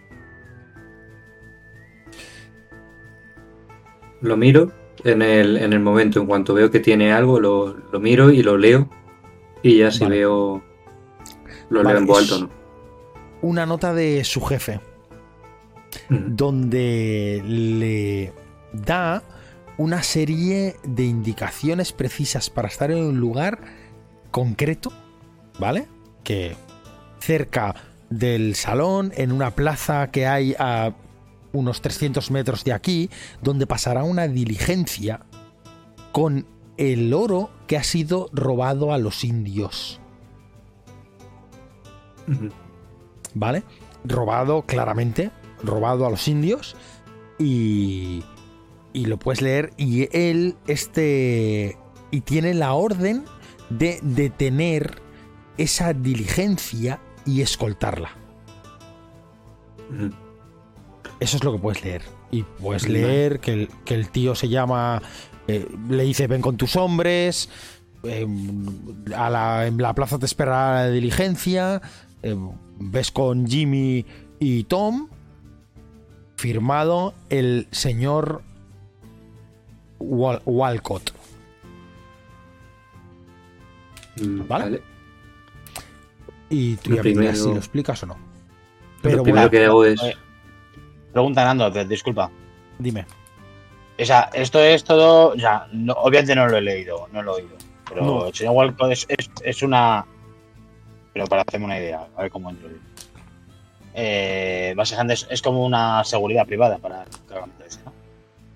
Lo 4.22 4.38
miro 4.38 4.83
en 5.04 5.22
el, 5.22 5.58
en 5.58 5.74
el 5.74 5.80
momento, 5.80 6.20
en 6.20 6.28
cuanto 6.28 6.54
veo 6.54 6.72
que 6.72 6.80
tiene 6.80 7.12
algo, 7.12 7.40
lo, 7.40 7.76
lo 7.92 8.00
miro 8.00 8.32
y 8.32 8.44
lo 8.44 8.58
leo. 8.58 8.90
Y 9.62 9.78
ya 9.78 9.92
si 9.92 10.04
Vale. 10.04 10.18
veo. 10.18 10.64
Lo 11.70 11.84
Vale, 11.84 11.90
leo 11.94 11.98
en 12.00 12.06
voz 12.06 12.42
no. 12.42 12.50
Una 13.42 13.66
nota 13.66 13.94
de 13.94 14.24
su 14.24 14.42
jefe 14.42 14.80
donde 16.10 17.42
le 17.46 18.34
da 18.74 19.24
una 19.78 20.04
serie 20.04 20.76
de 20.84 21.04
indicaciones 21.04 21.94
precisas 21.94 22.50
para 22.50 22.68
estar 22.68 22.92
en 22.92 23.04
un 23.04 23.20
lugar 23.20 23.60
concreto, 24.32 24.92
¿vale? 25.60 25.88
Que 26.24 26.56
cerca 27.20 27.76
del 28.10 28.56
salón, 28.56 29.12
en 29.16 29.32
una 29.32 29.52
plaza 29.52 30.12
que 30.12 30.28
hay 30.28 30.56
a 30.60 30.94
unos 31.54 31.82
300 31.82 32.32
metros 32.32 32.64
de 32.64 32.74
aquí, 32.74 33.10
donde 33.42 33.66
pasará 33.68 34.04
una 34.04 34.28
diligencia 34.28 35.22
con 36.12 36.46
el 36.78 37.14
oro 37.14 37.50
que 37.68 37.78
ha 37.78 37.84
sido 37.84 38.30
robado 38.34 38.92
a 38.92 38.98
los 38.98 39.24
indios. 39.24 40.02
¿vale? 43.34 43.64
Robado 44.04 44.64
claramente, 44.64 45.32
robado 45.64 46.06
a 46.06 46.10
los 46.10 46.28
indios 46.28 46.76
y, 47.40 48.24
y 48.92 49.06
lo 49.06 49.18
puedes 49.18 49.42
leer 49.42 49.74
y 49.78 50.10
él, 50.16 50.56
este, 50.68 51.78
y 52.12 52.22
tiene 52.22 52.54
la 52.54 52.74
orden 52.74 53.26
de 53.70 54.00
detener 54.04 55.02
esa 55.58 55.94
diligencia 55.94 57.00
y 57.26 57.42
escoltarla. 57.42 58.10
Eso 61.20 61.38
es 61.38 61.44
lo 61.44 61.54
que 61.54 61.60
puedes 61.60 61.84
leer. 61.84 62.02
Y 62.32 62.44
puedes 62.44 62.88
leer 62.90 63.40
que 63.40 63.54
el, 63.54 63.70
que 63.86 63.96
el 63.96 64.10
tío 64.10 64.36
se 64.36 64.50
llama. 64.50 65.02
eh, 65.48 65.68
le 65.90 66.04
dice: 66.04 66.28
Ven 66.28 66.42
con 66.42 66.58
tus 66.58 66.76
hombres. 66.76 67.50
eh, 68.04 68.28
a 69.16 69.30
la, 69.30 69.68
en 69.68 69.78
la 69.78 69.94
plaza 69.96 70.20
te 70.20 70.26
espera 70.26 70.74
la 70.76 70.90
diligencia. 70.90 71.82
eh, 72.22 72.36
ves 72.80 73.12
con 73.12 73.48
Jimmy 73.48 74.06
y 74.40 74.64
Tom. 74.66 75.08
Firmado 76.36 77.14
el 77.30 77.68
señor 77.72 78.42
Wal- 80.00 80.42
Walcott. 80.46 81.12
Mm, 84.18 84.48
¿Vale? 84.48 84.64
Vale. 84.66 84.82
Y 86.50 86.76
tú 86.78 86.90
Lo 86.92 86.96
ya 86.98 87.02
primero- 87.02 87.36
si 87.36 87.50
lo 87.50 87.56
explicas 87.58 88.04
o 88.04 88.08
no. 88.08 88.14
lo 88.16 88.20
Pero 89.02 89.24
primero 89.24 89.48
bueno, 89.48 89.50
que 89.52 89.66
hago 89.66 89.86
es. 89.86 90.02
Pregunta 91.14 91.46
Nando, 91.46 91.70
disculpa. 91.86 92.30
dime. 92.80 93.06
O 94.00 94.04
sea, 94.06 94.30
esto 94.34 94.60
es 94.60 94.84
todo. 94.84 95.30
O 95.30 95.40
sea, 95.40 95.68
no- 95.72 95.94
obviamente 95.94 96.36
no 96.36 96.48
lo 96.48 96.58
he 96.58 96.62
leído, 96.62 97.08
no 97.14 97.22
lo 97.22 97.38
he 97.38 97.42
oído. 97.44 97.56
Pero 97.88 98.02
No. 98.04 98.28
el 98.28 98.34
señor 98.34 98.54
Walcott 98.56 98.92
es, 98.92 99.06
es, 99.08 99.30
es 99.44 99.62
una. 99.64 100.06
Pero 101.14 101.28
para 101.28 101.44
hacerme 101.44 101.66
una 101.68 101.78
idea, 101.78 102.08
a 102.18 102.22
ver 102.24 102.32
cómo 102.32 102.50
entro. 102.50 102.70
Eh, 103.94 104.74
básicamente 104.76 105.14
es, 105.14 105.28
es 105.30 105.42
como 105.44 105.64
una 105.64 106.04
seguridad 106.04 106.48
privada 106.48 106.80
para 106.80 107.04
el 107.04 107.10
cargamento 107.30 107.64
ese, 107.64 107.80
¿no? 107.86 107.94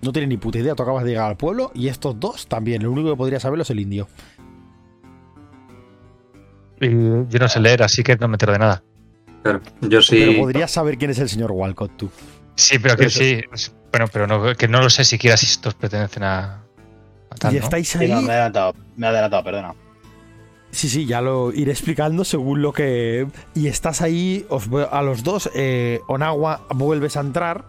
No 0.02 0.12
tiene 0.12 0.26
ni 0.26 0.36
puta 0.36 0.58
idea. 0.58 0.74
Tú 0.74 0.82
acabas 0.82 1.04
de 1.04 1.10
llegar 1.10 1.28
al 1.30 1.36
pueblo 1.36 1.70
y 1.74 1.86
estos 1.86 2.18
dos 2.18 2.48
también. 2.48 2.82
El 2.82 2.88
único 2.88 3.10
que 3.10 3.16
podría 3.16 3.38
saberlo 3.38 3.62
es 3.62 3.70
el 3.70 3.78
indio. 3.78 4.08
Y 6.80 6.88
yo 6.88 7.38
no 7.38 7.48
sé 7.48 7.60
leer, 7.60 7.82
así 7.82 8.02
que 8.02 8.16
no 8.16 8.28
me 8.28 8.34
entero 8.34 8.52
de 8.52 8.58
nada. 8.58 8.82
Claro, 9.42 9.60
yo 9.82 10.02
sí. 10.02 10.16
Pero 10.26 10.40
podrías 10.42 10.70
saber 10.70 10.98
quién 10.98 11.10
es 11.10 11.18
el 11.18 11.28
señor 11.28 11.52
Walcott, 11.52 11.96
tú. 11.96 12.10
Sí, 12.58 12.78
pero 12.78 12.96
que 12.96 13.06
Eso. 13.06 13.20
sí. 13.20 13.40
Bueno, 13.92 14.06
pero 14.12 14.26
no, 14.26 14.54
que 14.54 14.66
no 14.68 14.80
lo 14.82 14.90
sé 14.90 15.04
siquiera 15.04 15.36
si 15.36 15.46
estos 15.46 15.74
pertenecen 15.74 16.24
a. 16.24 16.62
a 17.30 17.34
tal, 17.38 17.54
y 17.54 17.58
¿no? 17.58 17.64
estáis 17.64 17.88
Sí, 17.88 17.98
ahí. 17.98 18.08
no, 18.10 18.20
me 18.20 18.28
he 18.28 18.32
adelantado, 18.32 18.74
me 18.96 19.06
he 19.06 19.10
adelantado, 19.10 19.44
perdona. 19.44 19.74
Sí, 20.70 20.88
sí, 20.88 21.06
ya 21.06 21.20
lo 21.22 21.52
iré 21.52 21.70
explicando 21.70 22.24
según 22.24 22.60
lo 22.60 22.72
que. 22.72 23.26
Y 23.54 23.68
estás 23.68 24.02
ahí, 24.02 24.44
os 24.50 24.68
veo 24.68 24.92
a 24.92 25.02
los 25.02 25.22
dos. 25.22 25.48
Eh, 25.54 26.00
Onagua, 26.08 26.66
vuelves 26.70 27.16
a 27.16 27.20
entrar 27.20 27.64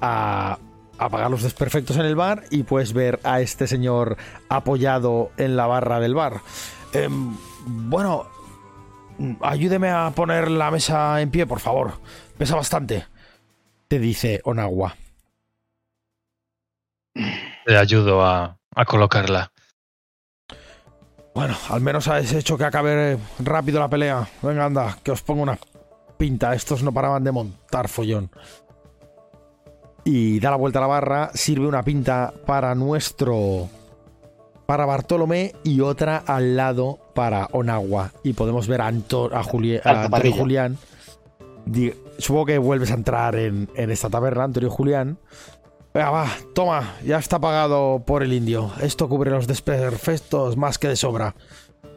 a 0.00 0.58
apagar 0.98 1.30
los 1.30 1.42
desperfectos 1.42 1.96
en 1.96 2.04
el 2.04 2.16
bar 2.16 2.44
y 2.50 2.64
puedes 2.64 2.92
ver 2.92 3.20
a 3.24 3.40
este 3.40 3.66
señor 3.66 4.16
apoyado 4.48 5.30
en 5.36 5.56
la 5.56 5.66
barra 5.66 6.00
del 6.00 6.14
bar. 6.14 6.40
Em, 6.92 7.34
bueno, 7.66 8.26
ayúdeme 9.40 9.90
a 9.90 10.10
poner 10.14 10.50
la 10.50 10.70
mesa 10.70 11.20
en 11.20 11.30
pie, 11.30 11.46
por 11.46 11.60
favor. 11.60 11.92
Pesa 12.36 12.56
bastante. 12.56 13.06
Te 13.92 13.98
dice 13.98 14.40
Onagua. 14.44 14.96
Te 17.66 17.76
ayudo 17.76 18.24
a, 18.24 18.56
a 18.74 18.84
colocarla. 18.86 19.52
Bueno, 21.34 21.54
al 21.68 21.82
menos 21.82 22.08
habéis 22.08 22.32
hecho 22.32 22.56
que 22.56 22.64
acabe 22.64 23.18
rápido 23.40 23.80
la 23.80 23.90
pelea. 23.90 24.26
Venga, 24.40 24.64
anda, 24.64 24.96
que 25.02 25.10
os 25.10 25.20
pongo 25.20 25.42
una 25.42 25.58
pinta. 26.16 26.54
Estos 26.54 26.82
no 26.82 26.90
paraban 26.92 27.22
de 27.22 27.32
montar 27.32 27.88
follón. 27.88 28.30
Y 30.06 30.40
da 30.40 30.48
la 30.52 30.56
vuelta 30.56 30.78
a 30.78 30.82
la 30.82 30.88
barra, 30.88 31.30
sirve 31.34 31.66
una 31.66 31.82
pinta 31.82 32.32
para 32.46 32.74
nuestro. 32.74 33.68
para 34.64 34.86
Bartolomé 34.86 35.54
y 35.64 35.82
otra 35.82 36.16
al 36.16 36.56
lado 36.56 36.98
para 37.14 37.46
Onagua. 37.52 38.10
Y 38.24 38.32
podemos 38.32 38.66
ver 38.68 38.80
a, 38.80 38.86
Anto- 38.86 39.30
a, 39.34 39.42
Juli- 39.42 39.76
a 39.76 39.80
Alta 39.80 39.90
Antonio 39.90 40.10
parrilla. 40.10 40.36
Julián. 40.38 40.78
Di- 41.66 41.92
Supongo 42.22 42.46
que 42.46 42.58
vuelves 42.58 42.92
a 42.92 42.94
entrar 42.94 43.34
en, 43.34 43.68
esta 43.74 44.08
taberna, 44.08 44.44
Antonio 44.44 44.70
Julián. 44.70 45.18
Venga, 45.92 46.10
va, 46.10 46.28
toma, 46.54 46.94
ya 47.04 47.18
está 47.18 47.40
pagado 47.40 48.04
por 48.06 48.22
el 48.22 48.32
indio. 48.32 48.70
Esto 48.80 49.08
cubre 49.08 49.32
los 49.32 49.48
desperfectos 49.48 50.56
más 50.56 50.78
que 50.78 50.86
de 50.86 50.94
sobra. 50.94 51.34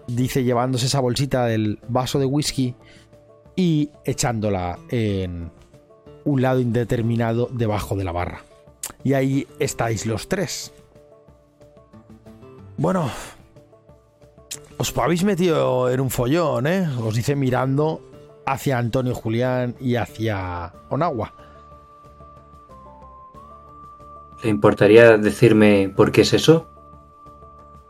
Dice 0.07 0.43
llevándose 0.43 0.87
esa 0.87 0.99
bolsita 0.99 1.45
del 1.45 1.77
vaso 1.87 2.17
de 2.17 2.25
whisky 2.25 2.73
y 3.55 3.91
echándola 4.03 4.79
en 4.89 5.51
un 6.23 6.41
lado 6.41 6.59
indeterminado 6.59 7.47
debajo 7.51 7.95
de 7.95 8.03
la 8.03 8.11
barra. 8.11 8.41
Y 9.03 9.13
ahí 9.13 9.47
estáis 9.59 10.07
los 10.07 10.27
tres. 10.27 10.73
Bueno, 12.77 13.11
os 14.77 14.97
habéis 14.97 15.23
metido 15.23 15.87
en 15.91 15.99
un 15.99 16.09
follón, 16.09 16.65
¿eh? 16.65 16.89
Os 16.99 17.13
dice 17.13 17.35
mirando 17.35 18.01
hacia 18.45 18.77
Antonio 18.77 19.15
Julián 19.15 19.75
y 19.79 19.95
hacia 19.95 20.73
Onagua. 20.89 21.33
¿Le 24.43 24.49
importaría 24.49 25.17
decirme 25.17 25.91
por 25.95 26.11
qué 26.11 26.21
es 26.21 26.33
eso? 26.33 26.67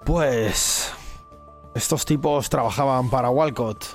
Pues 0.06 0.94
estos 1.73 2.06
tipos 2.06 2.49
trabajaban 2.49 3.10
para 3.10 3.30
Walcott. 3.30 3.86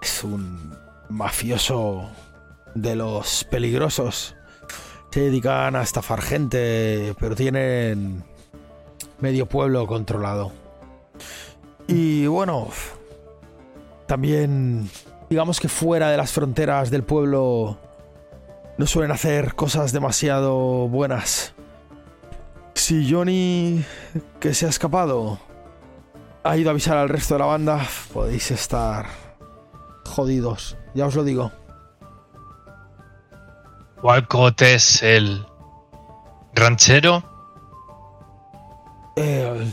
Es 0.00 0.24
un 0.24 0.74
mafioso 1.08 2.08
de 2.74 2.96
los 2.96 3.44
peligrosos. 3.44 4.34
Se 5.10 5.20
dedican 5.20 5.76
a 5.76 5.82
estafar 5.82 6.20
gente, 6.20 7.14
pero 7.18 7.34
tienen 7.34 8.24
medio 9.20 9.46
pueblo 9.46 9.86
controlado. 9.86 10.52
Y 11.86 12.26
bueno, 12.26 12.68
también 14.06 14.90
digamos 15.28 15.60
que 15.60 15.68
fuera 15.68 16.10
de 16.10 16.16
las 16.16 16.32
fronteras 16.32 16.90
del 16.90 17.02
pueblo 17.02 17.78
no 18.76 18.86
suelen 18.86 19.10
hacer 19.10 19.54
cosas 19.54 19.92
demasiado 19.92 20.88
buenas. 20.88 21.54
Si 22.74 23.10
Johnny 23.10 23.84
que 24.40 24.54
se 24.54 24.66
ha 24.66 24.68
escapado 24.68 25.38
ha 26.44 26.56
ido 26.56 26.70
a 26.70 26.72
avisar 26.72 26.96
al 26.96 27.08
resto 27.08 27.34
de 27.34 27.40
la 27.40 27.46
banda, 27.46 27.86
podéis 28.12 28.50
estar 28.50 29.06
jodidos, 30.04 30.76
ya 30.94 31.06
os 31.06 31.14
lo 31.14 31.24
digo. 31.24 31.52
Walcott 34.02 34.62
es 34.62 35.02
el 35.02 35.44
ranchero. 36.54 37.22
Eh, 39.16 39.72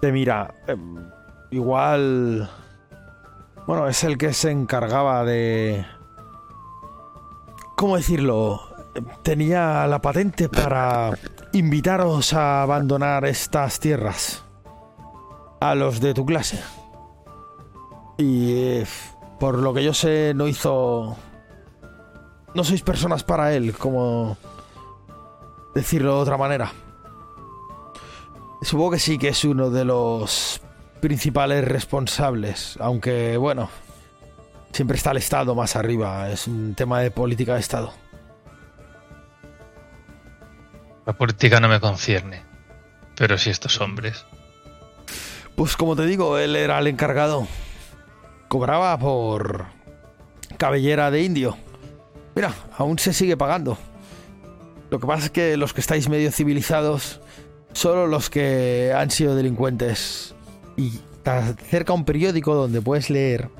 te 0.00 0.10
mira, 0.10 0.52
em, 0.66 1.08
igual... 1.52 2.50
Bueno, 3.66 3.88
es 3.88 4.04
el 4.04 4.18
que 4.18 4.32
se 4.34 4.50
encargaba 4.50 5.24
de... 5.24 5.86
¿Cómo 7.76 7.96
decirlo? 7.96 8.60
Tenía 9.22 9.86
la 9.86 10.00
patente 10.00 10.48
para 10.48 11.12
invitaros 11.52 12.34
a 12.34 12.62
abandonar 12.62 13.24
estas 13.24 13.80
tierras. 13.80 14.44
A 15.60 15.74
los 15.74 16.00
de 16.00 16.12
tu 16.12 16.26
clase. 16.26 16.62
Y 18.18 18.52
eh, 18.52 18.86
por 19.40 19.58
lo 19.58 19.72
que 19.72 19.82
yo 19.82 19.94
sé, 19.94 20.32
no 20.34 20.46
hizo... 20.46 21.16
No 22.54 22.64
sois 22.64 22.82
personas 22.82 23.24
para 23.24 23.54
él, 23.54 23.74
como 23.74 24.36
decirlo 25.74 26.16
de 26.16 26.20
otra 26.20 26.36
manera. 26.36 26.70
Supongo 28.62 28.92
que 28.92 28.98
sí 28.98 29.18
que 29.18 29.28
es 29.28 29.44
uno 29.44 29.70
de 29.70 29.84
los 29.84 30.60
principales 31.04 31.62
responsables, 31.62 32.78
aunque 32.80 33.36
bueno, 33.36 33.68
siempre 34.72 34.96
está 34.96 35.10
el 35.10 35.18
Estado 35.18 35.54
más 35.54 35.76
arriba, 35.76 36.30
es 36.30 36.46
un 36.46 36.74
tema 36.74 37.00
de 37.00 37.10
política 37.10 37.52
de 37.52 37.60
Estado. 37.60 37.92
La 41.04 41.12
política 41.12 41.60
no 41.60 41.68
me 41.68 41.78
concierne. 41.78 42.42
Pero 43.16 43.36
si 43.36 43.50
estos 43.50 43.82
hombres. 43.82 44.24
Pues 45.54 45.76
como 45.76 45.94
te 45.94 46.06
digo, 46.06 46.38
él 46.38 46.56
era 46.56 46.78
el 46.78 46.86
encargado. 46.86 47.46
Cobraba 48.48 48.98
por 48.98 49.66
cabellera 50.56 51.10
de 51.10 51.22
indio. 51.22 51.58
Mira, 52.34 52.54
aún 52.78 52.98
se 52.98 53.12
sigue 53.12 53.36
pagando. 53.36 53.76
Lo 54.88 54.98
que 54.98 55.06
pasa 55.06 55.26
es 55.26 55.30
que 55.32 55.58
los 55.58 55.74
que 55.74 55.82
estáis 55.82 56.08
medio 56.08 56.32
civilizados, 56.32 57.20
solo 57.74 58.06
los 58.06 58.30
que 58.30 58.94
han 58.96 59.10
sido 59.10 59.36
delincuentes 59.36 60.33
y 60.76 60.98
te 61.22 61.30
acerca 61.30 61.92
un 61.92 62.04
periódico 62.04 62.54
donde 62.54 62.80
puedes 62.80 63.10
leer 63.10 63.50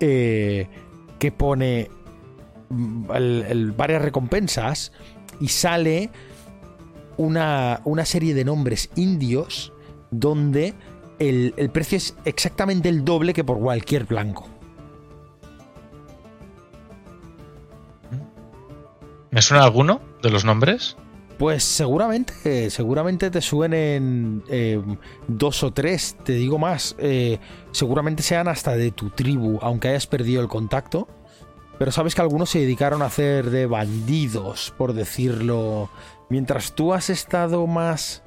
eh, 0.00 0.68
que 1.18 1.32
pone 1.32 1.90
mm, 2.70 3.76
varias 3.76 4.02
recompensas 4.02 4.92
y 5.40 5.48
sale 5.48 6.10
una, 7.16 7.80
una, 7.84 8.04
serie 8.04 8.34
de 8.34 8.44
nombres 8.44 8.90
indios 8.96 9.72
donde 10.10 10.74
el, 11.18 11.52
el 11.56 11.70
precio 11.70 11.98
es 11.98 12.14
exactamente 12.24 12.88
el 12.88 13.04
doble 13.04 13.34
que 13.34 13.44
por 13.44 13.58
cualquier 13.58 14.04
blanco. 14.04 14.48
¿Me 19.30 19.42
suena 19.42 19.62
alguno 19.64 20.00
de 20.22 20.30
los 20.30 20.44
nombres? 20.44 20.96
Pues 21.40 21.64
seguramente, 21.64 22.68
seguramente 22.68 23.30
te 23.30 23.40
suenen 23.40 24.42
eh, 24.50 24.78
dos 25.26 25.62
o 25.62 25.72
tres, 25.72 26.14
te 26.22 26.34
digo 26.34 26.58
más. 26.58 26.94
eh, 26.98 27.38
seguramente 27.70 28.22
sean 28.22 28.46
hasta 28.46 28.76
de 28.76 28.90
tu 28.90 29.08
tribu, 29.08 29.58
aunque 29.62 29.88
hayas 29.88 30.06
perdido 30.06 30.42
el 30.42 30.48
contacto. 30.48 31.08
Pero 31.78 31.92
sabes 31.92 32.14
que 32.14 32.20
algunos 32.20 32.50
se 32.50 32.58
dedicaron 32.58 33.00
a 33.00 33.06
hacer 33.06 33.48
de 33.48 33.64
bandidos, 33.64 34.74
por 34.76 34.92
decirlo. 34.92 35.88
Mientras 36.28 36.74
tú 36.74 36.92
has 36.92 37.08
estado 37.08 37.66
más 37.66 38.22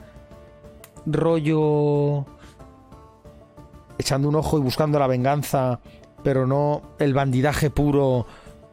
rollo 1.05 2.25
echando 3.99 4.27
un 4.27 4.35
ojo 4.37 4.57
y 4.57 4.61
buscando 4.61 4.97
la 4.97 5.05
venganza, 5.05 5.81
pero 6.23 6.47
no 6.47 6.95
el 6.97 7.13
bandidaje 7.13 7.69
puro 7.69 8.25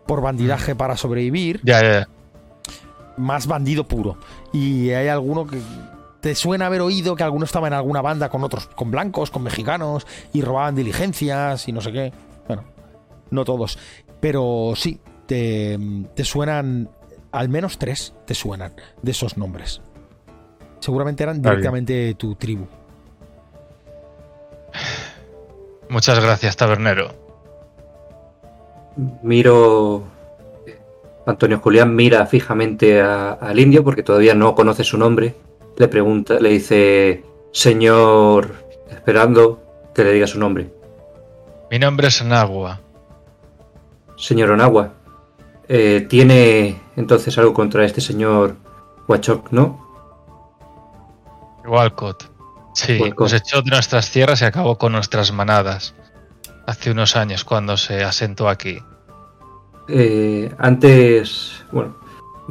por 0.06 0.22
bandidaje 0.22 0.74
para 0.74 0.96
sobrevivir 0.96 1.60
Ya, 1.62 1.82
ya, 1.82 1.92
ya. 1.92 2.08
Más 3.20 3.46
bandido 3.46 3.86
puro. 3.86 4.16
Y 4.52 4.90
hay 4.90 5.08
alguno 5.08 5.46
que 5.46 5.60
te 6.20 6.34
suena 6.34 6.66
haber 6.66 6.80
oído 6.80 7.16
que 7.16 7.22
alguno 7.22 7.44
estaba 7.44 7.68
en 7.68 7.74
alguna 7.74 8.02
banda 8.02 8.28
con 8.28 8.44
otros, 8.44 8.66
con 8.68 8.90
blancos, 8.90 9.30
con 9.30 9.42
mexicanos, 9.42 10.06
y 10.32 10.42
robaban 10.42 10.74
diligencias 10.74 11.68
y 11.68 11.72
no 11.72 11.80
sé 11.80 11.92
qué. 11.92 12.12
Bueno, 12.46 12.64
no 13.30 13.44
todos. 13.44 13.78
Pero 14.20 14.72
sí, 14.76 15.00
te, 15.26 15.78
te 16.14 16.24
suenan, 16.24 16.90
al 17.32 17.48
menos 17.48 17.78
tres 17.78 18.14
te 18.26 18.34
suenan 18.34 18.74
de 19.02 19.10
esos 19.10 19.36
nombres. 19.36 19.80
Seguramente 20.80 21.22
eran 21.22 21.40
directamente 21.40 21.92
de 21.92 22.14
tu 22.14 22.34
tribu. 22.34 22.66
Muchas 25.88 26.20
gracias, 26.20 26.56
tabernero. 26.56 27.12
Miro. 29.22 30.04
Antonio 31.30 31.58
Julián 31.60 31.94
mira 31.94 32.26
fijamente 32.26 33.00
a- 33.00 33.32
al 33.32 33.58
indio 33.58 33.82
porque 33.84 34.02
todavía 34.02 34.34
no 34.34 34.54
conoce 34.54 34.84
su 34.84 34.98
nombre. 34.98 35.34
Le 35.76 35.88
pregunta, 35.88 36.34
le 36.40 36.50
dice, 36.50 37.24
señor, 37.52 38.52
esperando 38.90 39.62
que 39.94 40.04
le 40.04 40.12
diga 40.12 40.26
su 40.26 40.38
nombre. 40.38 40.70
Mi 41.70 41.78
nombre 41.78 42.08
es 42.08 42.20
Anagua. 42.20 42.80
Señor 44.16 44.50
Onagua, 44.50 44.92
eh, 45.68 46.06
tiene 46.08 46.80
entonces 46.96 47.38
algo 47.38 47.54
contra 47.54 47.84
este 47.84 48.00
señor 48.00 48.56
Huachok, 49.08 49.50
¿no? 49.52 49.86
Walcott. 51.66 52.24
Sí, 52.74 52.98
Walcott. 53.00 53.20
nos 53.20 53.32
echó 53.32 53.62
de 53.62 53.70
nuestras 53.70 54.10
tierras 54.10 54.42
y 54.42 54.44
acabó 54.44 54.78
con 54.78 54.92
nuestras 54.92 55.32
manadas. 55.32 55.94
Hace 56.66 56.90
unos 56.90 57.16
años 57.16 57.44
cuando 57.44 57.76
se 57.76 58.04
asentó 58.04 58.48
aquí. 58.48 58.78
Eh, 59.92 60.54
antes, 60.58 61.64
bueno, 61.72 61.96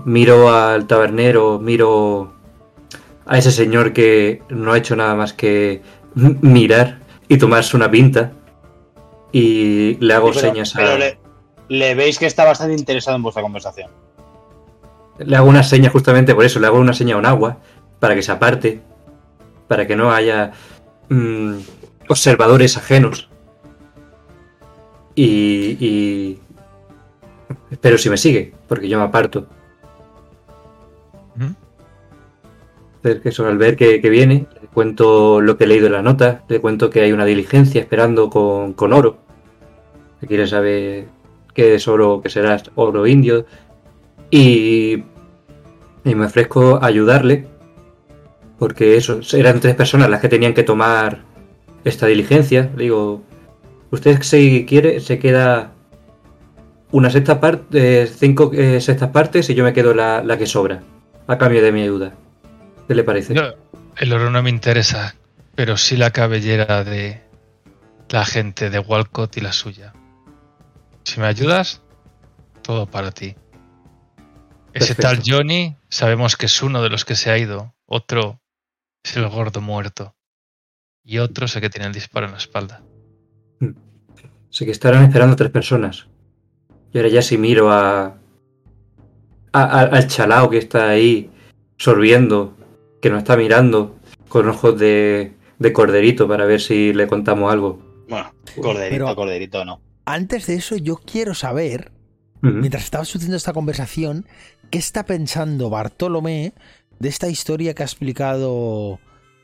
miro 0.05 0.51
al 0.53 0.87
tabernero, 0.87 1.59
miro 1.59 2.33
a 3.25 3.37
ese 3.37 3.51
señor 3.51 3.93
que 3.93 4.41
no 4.49 4.73
ha 4.73 4.77
hecho 4.77 4.95
nada 4.95 5.15
más 5.15 5.33
que 5.33 5.81
mirar 6.15 6.99
y 7.27 7.37
tomarse 7.37 7.77
una 7.77 7.89
pinta. 7.89 8.33
Y 9.31 9.95
le 9.99 10.13
hago 10.13 10.33
Sí, 10.33 10.39
pero- 10.41 10.51
señas 10.53 10.75
a. 10.75 10.79
pero 10.79 10.97
le, 10.97 11.17
le 11.69 11.95
veis 11.95 12.17
que 12.19 12.25
está 12.25 12.43
bastante 12.45 12.73
interesado 12.75 13.15
en 13.15 13.23
vuestra 13.23 13.43
conversación. 13.43 13.89
Le 15.19 15.35
hago 15.35 15.47
una 15.49 15.63
seña 15.63 15.89
justamente 15.89 16.33
por 16.33 16.45
eso, 16.45 16.59
le 16.59 16.67
hago 16.67 16.79
una 16.79 16.93
seña 16.93 17.15
a 17.15 17.17
un 17.19 17.25
agua 17.25 17.57
para 17.99 18.15
que 18.15 18.21
se 18.23 18.31
aparte, 18.31 18.81
para 19.67 19.85
que 19.85 19.95
no 19.95 20.11
haya 20.11 20.51
mm, 21.09 21.55
observadores 22.07 22.77
ajenos. 22.77 23.29
Y, 25.15 25.77
y... 25.79 26.38
Espero 27.71 27.97
si 27.97 28.09
me 28.09 28.17
sigue, 28.17 28.53
porque 28.67 28.89
yo 28.89 28.97
me 28.97 29.05
aparto. 29.05 29.47
Que 33.01 33.21
eso, 33.23 33.47
al 33.47 33.57
ver 33.57 33.77
que, 33.77 34.01
que 34.01 34.09
viene, 34.09 34.47
le 34.61 34.67
cuento 34.67 35.39
lo 35.39 35.57
que 35.57 35.63
he 35.63 35.67
leído 35.67 35.87
en 35.87 35.93
la 35.93 36.01
nota, 36.01 36.43
le 36.49 36.59
cuento 36.59 36.89
que 36.89 36.99
hay 36.99 37.13
una 37.13 37.23
diligencia 37.23 37.79
esperando 37.79 38.29
con, 38.29 38.73
con 38.73 38.91
oro. 38.91 39.17
Que 40.19 40.27
quiere 40.27 40.47
saber 40.47 41.07
qué 41.53 41.75
es 41.75 41.87
oro, 41.87 42.19
qué 42.21 42.29
será 42.29 42.61
oro 42.75 43.07
indio. 43.07 43.45
Y, 44.29 45.03
y 46.03 46.15
me 46.15 46.25
ofrezco 46.25 46.75
a 46.81 46.87
ayudarle, 46.87 47.47
porque 48.57 48.97
eso, 48.97 49.21
eran 49.31 49.61
tres 49.61 49.75
personas 49.75 50.09
las 50.09 50.19
que 50.19 50.27
tenían 50.27 50.53
que 50.53 50.63
tomar 50.63 51.23
esta 51.85 52.05
diligencia. 52.05 52.69
Le 52.75 52.83
digo, 52.83 53.21
usted 53.91 54.21
si 54.23 54.65
quiere 54.65 54.99
se 54.99 55.19
queda 55.19 55.71
una 56.91 57.09
sexta 57.09 57.39
parte, 57.39 58.07
cinco 58.07 58.51
eh, 58.53 58.81
sextas 58.81 59.09
partes 59.09 59.49
y 59.49 59.55
yo 59.55 59.63
me 59.63 59.73
quedo 59.73 59.93
la, 59.93 60.23
la 60.23 60.37
que 60.37 60.45
sobra, 60.45 60.81
a 61.27 61.37
cambio 61.37 61.61
de 61.61 61.71
mi 61.71 61.83
ayuda. 61.83 62.13
¿Qué 62.87 62.95
le 62.95 63.03
parece? 63.03 63.33
El 63.97 64.13
oro 64.13 64.31
no 64.31 64.41
me 64.41 64.49
interesa, 64.49 65.15
pero 65.55 65.77
sí 65.77 65.97
la 65.97 66.11
cabellera 66.11 66.83
de 66.83 67.21
la 68.09 68.25
gente 68.25 68.69
de 68.69 68.79
Walcott 68.79 69.37
y 69.37 69.41
la 69.41 69.51
suya. 69.51 69.93
Si 71.03 71.19
me 71.19 71.27
ayudas, 71.27 71.81
todo 72.61 72.87
para 72.87 73.11
ti. 73.11 73.35
Ese 74.73 74.95
Perfecto. 74.95 75.01
tal 75.01 75.21
Johnny, 75.25 75.75
sabemos 75.89 76.35
que 76.35 76.45
es 76.45 76.61
uno 76.61 76.81
de 76.81 76.89
los 76.89 77.05
que 77.05 77.15
se 77.15 77.31
ha 77.31 77.37
ido. 77.37 77.75
Otro 77.85 78.41
es 79.03 79.17
el 79.17 79.27
gordo 79.27 79.61
muerto. 79.61 80.15
Y 81.03 81.17
otro 81.17 81.47
sé 81.47 81.61
que 81.61 81.69
tiene 81.69 81.87
el 81.87 81.93
disparo 81.93 82.27
en 82.27 82.33
la 82.33 82.37
espalda. 82.37 82.83
Sé 84.49 84.65
que 84.65 84.71
estarán 84.71 85.03
esperando 85.03 85.35
tres 85.35 85.51
personas. 85.51 86.07
Y 86.93 86.97
ahora 86.97 87.09
ya 87.09 87.21
si 87.21 87.37
miro 87.37 87.71
a, 87.71 88.05
a- 88.05 88.17
a- 89.53 89.81
al 89.83 90.07
chalao 90.07 90.49
que 90.49 90.57
está 90.57 90.89
ahí 90.89 91.29
sorbiendo, 91.77 92.55
que 93.01 93.09
nos 93.09 93.19
está 93.19 93.37
mirando 93.37 93.95
con 94.27 94.47
ojos 94.49 94.77
de, 94.79 95.33
de 95.59 95.73
corderito 95.73 96.27
para 96.27 96.45
ver 96.45 96.61
si 96.61 96.93
le 96.93 97.07
contamos 97.07 97.51
algo. 97.51 97.79
Bueno, 98.09 98.31
corderito, 98.61 99.05
Pero- 99.05 99.15
corderito 99.15 99.65
no. 99.65 99.81
Antes 100.05 100.47
de 100.47 100.55
eso, 100.55 100.75
yo 100.75 100.95
quiero 100.97 101.35
saber 101.35 101.91
mientras 102.41 102.83
estaba 102.85 103.05
sucediendo 103.05 103.35
esta 103.37 103.53
conversación, 103.53 104.25
¿qué 104.71 104.79
está 104.79 105.05
pensando 105.05 105.69
Bartolomé 105.69 106.53
de 106.97 107.09
esta 107.09 107.27
historia 107.27 107.73
que 107.75 107.83
ha 107.83 107.85
explicado 107.85 108.99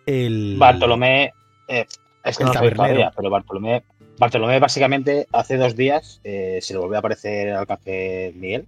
el. 0.08 0.56
Bartolomé, 0.58 1.34
eh, 1.68 1.86
es 2.24 2.38
que 2.38 2.44
El 2.44 2.48
no 2.48 2.54
sé 2.54 2.72
todavía, 2.72 3.12
pero 3.16 3.30
Bartolomé, 3.30 3.84
Bartolomé 4.18 4.60
básicamente 4.60 5.28
hace 5.34 5.58
dos 5.58 5.76
días 5.76 6.22
eh, 6.24 6.60
se 6.62 6.74
le 6.74 6.80
volvió 6.80 6.96
a 6.96 7.00
aparecer 7.00 7.52
al 7.52 7.68
café 7.68 8.32
Miguel. 8.36 8.68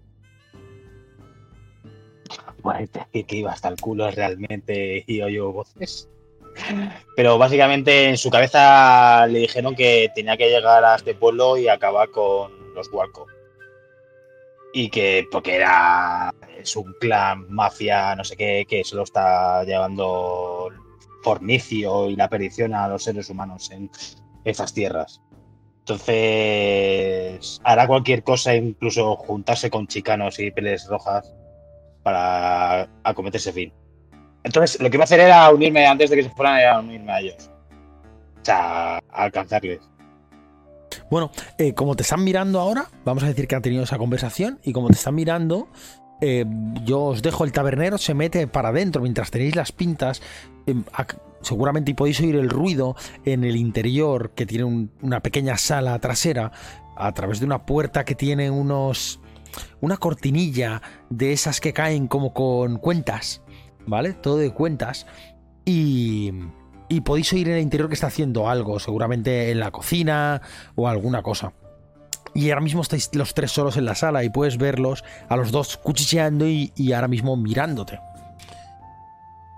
Que 2.63 2.99
decir 2.99 3.25
que 3.25 3.35
iba 3.37 3.51
hasta 3.51 3.69
el 3.69 3.77
culo 3.77 4.11
realmente 4.11 5.03
y 5.07 5.21
oyó 5.21 5.53
voces. 5.53 6.09
Pero 7.15 7.37
básicamente 7.37 8.09
en 8.09 8.17
su 8.17 8.29
cabeza 8.29 9.25
le 9.27 9.39
dijeron 9.39 9.75
que 9.75 10.11
tenía 10.13 10.35
que 10.35 10.49
llegar 10.49 10.83
a 10.83 10.95
este 10.95 11.13
pueblo 11.13 11.57
y 11.57 11.69
acabar 11.69 12.09
con 12.09 12.73
los 12.73 12.91
Walco. 12.91 13.27
Y 14.73 14.89
que 14.89 15.25
porque 15.31 15.55
era 15.55 16.33
es 16.57 16.75
un 16.75 16.93
clan, 16.99 17.45
mafia, 17.49 18.15
no 18.15 18.25
sé 18.25 18.35
qué, 18.35 18.65
que 18.67 18.83
solo 18.83 19.03
está 19.03 19.63
llevando 19.63 20.69
fornicio 21.23 22.09
y 22.09 22.15
la 22.15 22.29
perdición 22.29 22.73
a 22.73 22.87
los 22.89 23.03
seres 23.03 23.29
humanos 23.29 23.71
en 23.71 23.89
esas 24.43 24.73
tierras. 24.73 25.21
Entonces, 25.89 27.61
hará 27.63 27.87
cualquier 27.87 28.21
cosa, 28.21 28.53
incluso 28.53 29.15
juntarse 29.15 29.69
con 29.69 29.87
chicanos 29.87 30.37
y 30.37 30.51
peles 30.51 30.85
rojas 30.87 31.33
para 32.03 32.89
acometer 33.05 33.39
ese 33.39 33.53
fin. 33.53 33.71
Entonces, 34.43 34.81
lo 34.81 34.89
que 34.89 34.97
iba 34.97 35.03
a 35.03 35.05
hacer 35.05 35.21
era 35.21 35.49
unirme 35.49 35.87
antes 35.87 36.09
de 36.09 36.17
que 36.17 36.23
se 36.23 36.29
fueran, 36.31 36.59
era 36.59 36.79
unirme 36.79 37.13
a 37.13 37.19
ellos. 37.21 37.49
O 38.41 38.43
sea, 38.45 38.97
a 38.97 39.01
alcanzarles. 39.13 39.79
Bueno, 41.09 41.31
eh, 41.57 41.73
como 41.73 41.95
te 41.95 42.03
están 42.03 42.21
mirando 42.21 42.59
ahora, 42.59 42.87
vamos 43.05 43.23
a 43.23 43.27
decir 43.27 43.47
que 43.47 43.55
han 43.55 43.61
tenido 43.61 43.83
esa 43.83 43.97
conversación, 43.97 44.59
y 44.63 44.73
como 44.73 44.89
te 44.89 44.95
están 44.95 45.15
mirando, 45.15 45.69
eh, 46.19 46.43
yo 46.83 47.01
os 47.01 47.21
dejo 47.21 47.45
el 47.45 47.53
tabernero, 47.53 47.97
se 47.97 48.13
mete 48.13 48.45
para 48.47 48.69
adentro 48.69 49.01
mientras 49.01 49.31
tenéis 49.31 49.55
las 49.55 49.71
pintas. 49.71 50.21
eh, 50.65 50.75
seguramente 51.47 51.95
podéis 51.95 52.19
oír 52.19 52.35
el 52.35 52.49
ruido 52.49 52.95
en 53.25 53.43
el 53.43 53.55
interior, 53.55 54.31
que 54.35 54.45
tiene 54.45 54.63
un- 54.65 54.91
una 55.01 55.21
pequeña 55.21 55.57
sala 55.57 55.97
trasera, 55.99 56.51
a 56.95 57.11
través 57.13 57.39
de 57.39 57.45
una 57.45 57.65
puerta 57.65 58.03
que 58.05 58.15
tiene 58.15 58.49
unos. 58.51 59.19
una 59.81 59.97
cortinilla 59.97 60.81
de 61.09 61.31
esas 61.33 61.59
que 61.59 61.73
caen 61.73 62.07
como 62.07 62.31
con 62.33 62.77
cuentas, 62.77 63.41
¿vale? 63.87 64.13
Todo 64.13 64.37
de 64.37 64.51
cuentas. 64.53 65.07
Y. 65.65 66.31
Y 66.89 67.01
podéis 67.01 67.33
oír 67.33 67.49
en 67.49 67.55
el 67.55 67.61
interior 67.61 67.89
que 67.89 67.95
está 67.95 68.07
haciendo 68.07 68.47
algo, 68.49 68.79
seguramente 68.79 69.51
en 69.51 69.59
la 69.59 69.71
cocina 69.71 70.41
o 70.75 70.87
alguna 70.87 71.21
cosa. 71.21 71.51
Y 72.33 72.49
ahora 72.49 72.61
mismo 72.61 72.81
estáis 72.81 73.09
los 73.13 73.33
tres 73.33 73.51
solos 73.51 73.75
en 73.75 73.83
la 73.85 73.93
sala 73.95 74.23
y 74.23 74.29
puedes 74.29 74.57
verlos 74.57 75.03
a 75.27 75.35
los 75.35 75.51
dos 75.51 75.75
cuchicheando 75.77 76.47
y, 76.47 76.71
y 76.77 76.93
ahora 76.93 77.07
mismo 77.09 77.35
mirándote. 77.35 77.99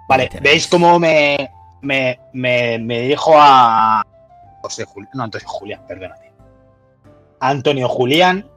Vale, 0.07 0.29
¿veis 0.41 0.65
cómo 0.65 0.97
me, 0.97 1.51
me, 1.81 2.19
me, 2.33 2.77
me 2.79 3.01
dirijo 3.01 3.33
a 3.35 4.05
José 4.61 4.85
Julián? 4.85 5.11
No, 5.13 5.23
Antonio 5.23 5.47
Julián, 5.47 5.81
perdónate. 5.87 6.31
Antonio 7.39 7.87
Julián 7.87 8.49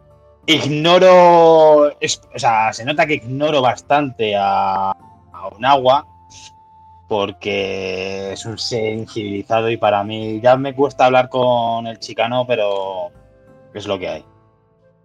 ignoro, 0.46 1.90
es- 2.00 2.20
o 2.34 2.38
sea, 2.38 2.72
se 2.72 2.84
nota 2.84 3.06
que 3.06 3.14
ignoro 3.14 3.62
bastante 3.62 4.34
a, 4.36 4.90
a 4.90 5.48
un 5.56 5.64
agua 5.64 6.06
porque 7.08 8.32
es 8.32 8.46
un 8.46 8.56
ser 8.58 8.94
incivilizado 8.94 9.70
y 9.70 9.76
para 9.76 10.02
mí 10.02 10.40
ya 10.40 10.56
me 10.56 10.74
cuesta 10.74 11.04
hablar 11.04 11.28
con 11.28 11.86
el 11.86 11.98
chicano, 11.98 12.46
pero 12.46 13.10
es 13.74 13.86
lo 13.86 13.98
que 13.98 14.08
hay. 14.08 14.24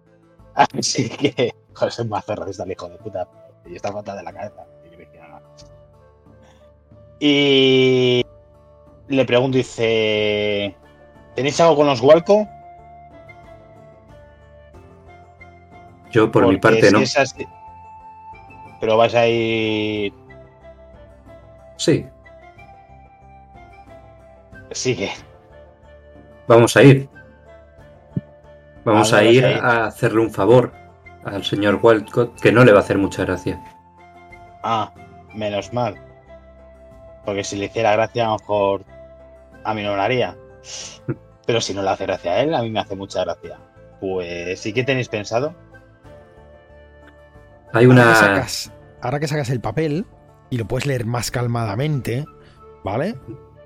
Así 0.54 1.08
que, 1.10 1.54
soy 1.90 2.06
más 2.06 2.26
racista 2.26 2.64
el 2.64 2.72
hijo 2.72 2.88
de 2.88 2.96
puta 2.96 3.28
y 3.66 3.76
está 3.76 3.92
fatal 3.92 4.16
de 4.16 4.22
la 4.22 4.32
cabeza. 4.32 4.64
Y 7.20 8.24
le 9.08 9.24
pregunto, 9.24 9.56
dice, 9.58 10.76
¿tenéis 11.34 11.60
algo 11.60 11.76
con 11.76 11.86
los 11.86 12.00
Walco? 12.00 12.46
Yo 16.10 16.30
por 16.30 16.46
mi 16.46 16.56
parte 16.56 16.86
si 16.86 16.92
no. 16.92 17.00
es 17.00 17.16
así- 17.18 17.46
Pero 18.80 18.96
vais 18.96 19.14
a 19.14 19.26
ir. 19.26 20.12
Sí, 21.76 22.06
Sigue. 24.72 25.10
vamos 26.46 26.76
a 26.76 26.82
ir. 26.82 27.08
Vamos 28.84 29.12
¿A 29.12 29.18
a 29.18 29.20
dónde 29.22 29.34
ir 29.34 29.42
vas 29.42 29.52
a 29.52 29.56
ir? 29.56 29.64
a 29.64 29.86
hacerle 29.86 30.20
un 30.20 30.30
favor 30.30 30.72
al 31.24 31.44
señor 31.44 31.78
Walcott, 31.82 32.40
que 32.40 32.52
no 32.52 32.64
le 32.64 32.72
va 32.72 32.78
a 32.78 32.82
hacer 32.82 32.96
mucha 32.98 33.24
gracia. 33.24 33.60
Ah, 34.62 34.92
menos 35.34 35.72
mal. 35.72 35.94
Porque 37.24 37.44
si 37.44 37.56
le 37.56 37.66
hiciera 37.66 37.92
gracia, 37.92 38.24
a 38.26 38.28
lo 38.28 38.38
mejor 38.38 38.84
a 39.64 39.74
mí 39.74 39.82
no 39.82 39.94
lo 39.96 40.02
haría. 40.02 40.36
Pero 41.46 41.60
si 41.60 41.74
no 41.74 41.82
le 41.82 41.90
hace 41.90 42.04
gracia 42.06 42.32
a 42.32 42.40
él, 42.42 42.54
a 42.54 42.62
mí 42.62 42.70
me 42.70 42.80
hace 42.80 42.94
mucha 42.96 43.24
gracia. 43.24 43.58
Pues, 44.00 44.64
¿y 44.66 44.72
qué 44.72 44.84
tenéis 44.84 45.08
pensado? 45.08 45.54
Hay 47.72 47.84
Ahora, 47.84 48.02
que 48.02 48.08
una... 48.08 48.14
sacas, 48.14 48.72
ahora 49.02 49.20
que 49.20 49.28
sacas 49.28 49.50
el 49.50 49.60
papel 49.60 50.06
y 50.50 50.56
lo 50.58 50.66
puedes 50.66 50.86
leer 50.86 51.04
más 51.06 51.30
calmadamente, 51.30 52.24
¿vale? 52.84 53.14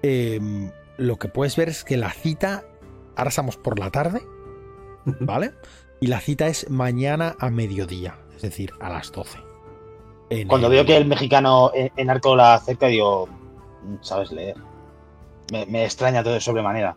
Em, 0.02 0.70
lo 0.96 1.18
que 1.18 1.28
puedes 1.28 1.56
ver 1.56 1.68
es 1.68 1.84
que 1.84 1.96
la 1.96 2.10
cita, 2.10 2.64
ahora 3.16 3.28
estamos 3.28 3.56
por 3.56 3.78
la 3.78 3.90
tarde, 3.90 4.20
¿vale? 5.20 5.52
Y 6.00 6.08
la 6.08 6.18
cita 6.20 6.48
es 6.48 6.68
mañana 6.70 7.36
a 7.38 7.50
mediodía, 7.50 8.16
es 8.34 8.42
decir, 8.42 8.72
a 8.80 8.88
las 8.90 9.12
12. 9.12 9.38
En 10.30 10.48
Cuando 10.48 10.66
el- 10.66 10.72
veo 10.72 10.84
que 10.84 10.96
el 10.96 11.06
mexicano 11.06 11.70
en, 11.74 12.10
arco 12.10 12.34
la 12.34 12.54
acerca, 12.54 12.86
digo, 12.88 13.28
"Mm, 13.28 13.41
sabes 14.00 14.32
leer. 14.32 14.56
Me, 15.52 15.66
me 15.66 15.84
extraña 15.84 16.22
todo 16.22 16.34
de 16.34 16.40
sobremanera. 16.40 16.96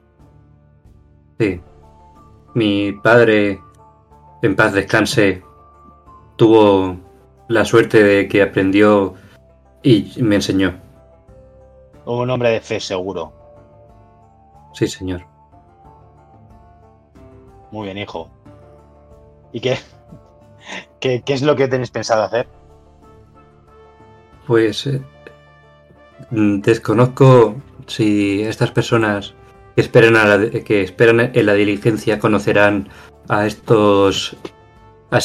Sí. 1.40 1.62
Mi 2.54 2.94
padre, 2.94 3.60
en 4.42 4.56
paz 4.56 4.74
descanse, 4.74 5.44
tuvo 6.38 6.98
la 7.48 7.66
suerte 7.66 8.02
de 8.02 8.28
que 8.28 8.42
aprendió 8.42 9.14
y 9.84 10.14
me 10.22 10.36
enseñó. 10.36 10.80
Un 12.06 12.30
hombre 12.30 12.50
de 12.50 12.62
fe, 12.62 12.80
seguro. 12.80 13.34
Sí, 14.74 14.88
señor. 14.88 15.26
Muy 17.72 17.86
bien, 17.86 17.98
hijo. 17.98 18.30
¿Y 19.52 19.60
qué? 19.60 19.78
¿Qué, 21.00 21.22
qué 21.24 21.34
es 21.34 21.42
lo 21.42 21.56
que 21.56 21.68
tenéis 21.68 21.92
pensado 21.92 22.24
hacer? 22.24 22.48
Pues 24.48 24.88
eh, 24.88 25.02
desconozco 26.32 27.56
si 27.88 28.42
estas 28.44 28.72
personas 28.72 29.34
que 29.76 29.82
esperan, 29.82 30.16
a 30.16 30.26
la- 30.38 30.50
que 30.50 30.82
esperan 30.82 31.32
en 31.34 31.46
la 31.46 31.54
diligencia 31.54 32.20
conocerán 32.20 32.90
a 33.30 33.46
estos 33.46 34.36
a 35.12 35.20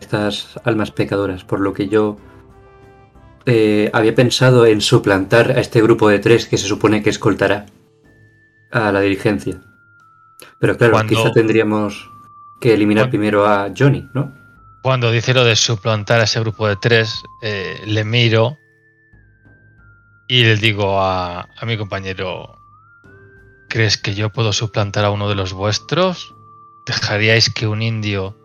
estas 0.00 0.58
almas 0.64 0.90
pecadoras, 0.90 1.44
por 1.44 1.60
lo 1.60 1.72
que 1.74 1.88
yo 1.88 2.16
eh, 3.46 3.90
había 3.92 4.14
pensado 4.14 4.66
en 4.66 4.80
suplantar 4.80 5.52
a 5.52 5.60
este 5.60 5.80
grupo 5.82 6.08
de 6.08 6.18
tres 6.18 6.46
que 6.46 6.58
se 6.58 6.66
supone 6.66 7.02
que 7.02 7.10
escoltará 7.10 7.66
a 8.70 8.92
la 8.92 9.00
diligencia. 9.00 9.60
Pero 10.58 10.76
claro, 10.76 10.92
Cuando- 10.94 11.14
quizá 11.16 11.32
tendríamos 11.32 12.08
que 12.60 12.74
eliminar 12.74 13.04
Cuando- 13.04 13.10
primero 13.10 13.46
a 13.46 13.70
Johnny, 13.76 14.06
¿no? 14.14 14.34
Cuando 14.82 15.10
dice 15.10 15.34
lo 15.34 15.44
de 15.44 15.56
suplantar 15.56 16.20
a 16.20 16.24
ese 16.24 16.40
grupo 16.40 16.66
de 16.68 16.76
tres, 16.76 17.22
eh, 17.42 17.80
le 17.86 18.04
miro 18.04 18.56
y 20.30 20.44
le 20.44 20.54
digo 20.54 21.00
a, 21.00 21.40
a 21.40 21.66
mi 21.66 21.76
compañero, 21.76 22.54
¿crees 23.68 23.98
que 23.98 24.14
yo 24.14 24.30
puedo 24.30 24.52
suplantar 24.52 25.04
a 25.04 25.10
uno 25.10 25.28
de 25.28 25.34
los 25.34 25.52
vuestros? 25.52 26.36
¿Dejaríais 26.86 27.52
que 27.52 27.66
un 27.66 27.82
indio 27.82 28.36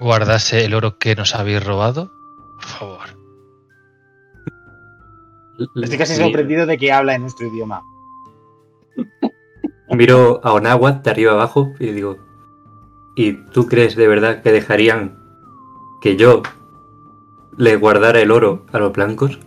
guardase 0.00 0.64
el 0.64 0.74
oro 0.74 0.98
que 0.98 1.14
nos 1.14 1.36
habéis 1.36 1.64
robado? 1.64 2.10
Por 2.56 2.64
favor. 2.64 3.08
Estoy 5.76 5.98
casi 5.98 6.16
sorprendido 6.16 6.66
de 6.66 6.78
que 6.78 6.90
habla 6.90 7.14
en 7.14 7.20
nuestro 7.22 7.46
idioma. 7.46 7.80
Miro 9.90 10.40
a 10.42 10.52
Onagua 10.52 10.94
de 10.94 11.10
arriba 11.12 11.30
abajo 11.30 11.74
y 11.78 11.92
digo, 11.92 12.18
¿y 13.14 13.34
tú 13.52 13.68
crees 13.68 13.94
de 13.94 14.08
verdad 14.08 14.42
que 14.42 14.50
dejarían 14.50 15.16
que 16.00 16.16
yo 16.16 16.42
le 17.56 17.76
guardara 17.76 18.20
el 18.20 18.32
oro 18.32 18.66
a 18.72 18.80
los 18.80 18.92
blancos? 18.92 19.38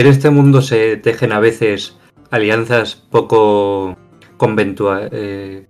En 0.00 0.06
este 0.06 0.30
mundo 0.30 0.62
se 0.62 0.96
tejen 0.96 1.30
a 1.30 1.40
veces 1.40 1.94
alianzas 2.30 2.94
poco 2.94 3.98
conventuales, 4.38 5.66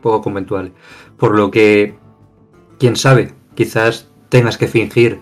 poco 0.00 0.22
conventuales, 0.22 0.72
por 1.18 1.36
lo 1.36 1.50
que, 1.50 1.94
quién 2.78 2.96
sabe, 2.96 3.34
quizás 3.54 4.08
tengas 4.30 4.56
que 4.56 4.68
fingir 4.68 5.20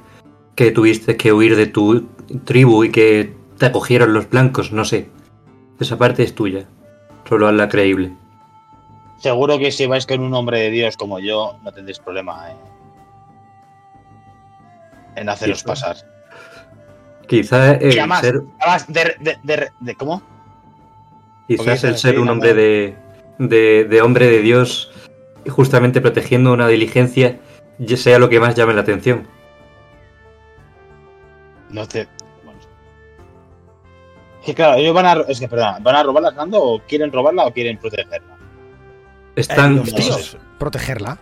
que 0.55 0.71
tuviste 0.71 1.17
que 1.17 1.33
huir 1.33 1.57
de 1.57 1.67
tu 1.67 2.07
tribu 2.45 2.85
y 2.85 2.93
que 2.93 3.35
te 3.59 3.67
acogieron 3.67 4.13
los 4.13 4.31
blancos, 4.31 4.71
no 4.71 4.85
sé. 4.85 5.11
Esa 5.81 5.99
parte 5.99 6.23
es 6.23 6.33
tuya. 6.33 6.69
Solo 7.29 7.49
hazla 7.49 7.69
creíble. 7.69 8.13
Seguro 9.19 9.59
que 9.59 9.73
si 9.73 9.87
vais 9.87 10.07
con 10.07 10.21
un 10.21 10.35
hombre 10.35 10.61
de 10.61 10.71
Dios 10.71 10.97
como 10.97 11.19
yo, 11.19 11.59
no 11.65 11.73
tendréis 11.73 11.99
problema 11.99 12.53
en, 12.53 12.59
en 15.17 15.29
haceros 15.29 15.59
Sí, 15.59 15.67
pasar. 15.67 16.20
Quizá 17.31 17.75
el 17.75 17.93
además- 17.97 18.21
ser, 18.23 18.43
Además, 18.59 18.87
de, 18.89 19.15
de- 19.21 19.39
de- 19.45 19.71
de- 19.79 19.95
¿cómo? 19.95 20.21
quizás 21.47 21.85
el 21.85 21.93
se 21.95 21.99
ser 21.99 22.19
un 22.19 22.29
hombre 22.29 22.55
de, 22.55 22.97
de, 23.39 23.85
de 23.85 24.03
hombre 24.03 24.27
de 24.27 24.41
Dios, 24.43 24.91
justamente 25.49 26.01
protegiendo 26.01 26.53
una 26.53 26.67
diligencia, 26.67 27.39
ya 27.79 27.97
sea 27.97 28.19
lo 28.19 28.29
que 28.29 28.41
más 28.41 28.57
llame 28.57 28.75
la 28.75 28.81
atención. 28.81 29.29
No 31.71 31.87
te. 31.87 32.01
Es 32.01 32.09
que 34.47 34.55
claro, 34.55 34.79
ellos 34.79 34.93
van 34.93 35.07
a. 35.07 35.13
Es 35.29 35.39
que, 35.39 35.47
perdón, 35.49 35.83
¿van 35.85 35.95
a 35.95 36.03
robarla 36.03 36.35
o 36.53 36.81
quieren 36.89 37.13
robarla 37.13 37.45
o 37.47 37.53
quieren 37.53 37.79
protegerla? 37.79 38.37
Están, 39.37 39.75
Eh, 39.75 39.77
los 39.77 39.93
no 39.93 39.97
tíos, 39.99 40.37
protegerla. 40.59 41.19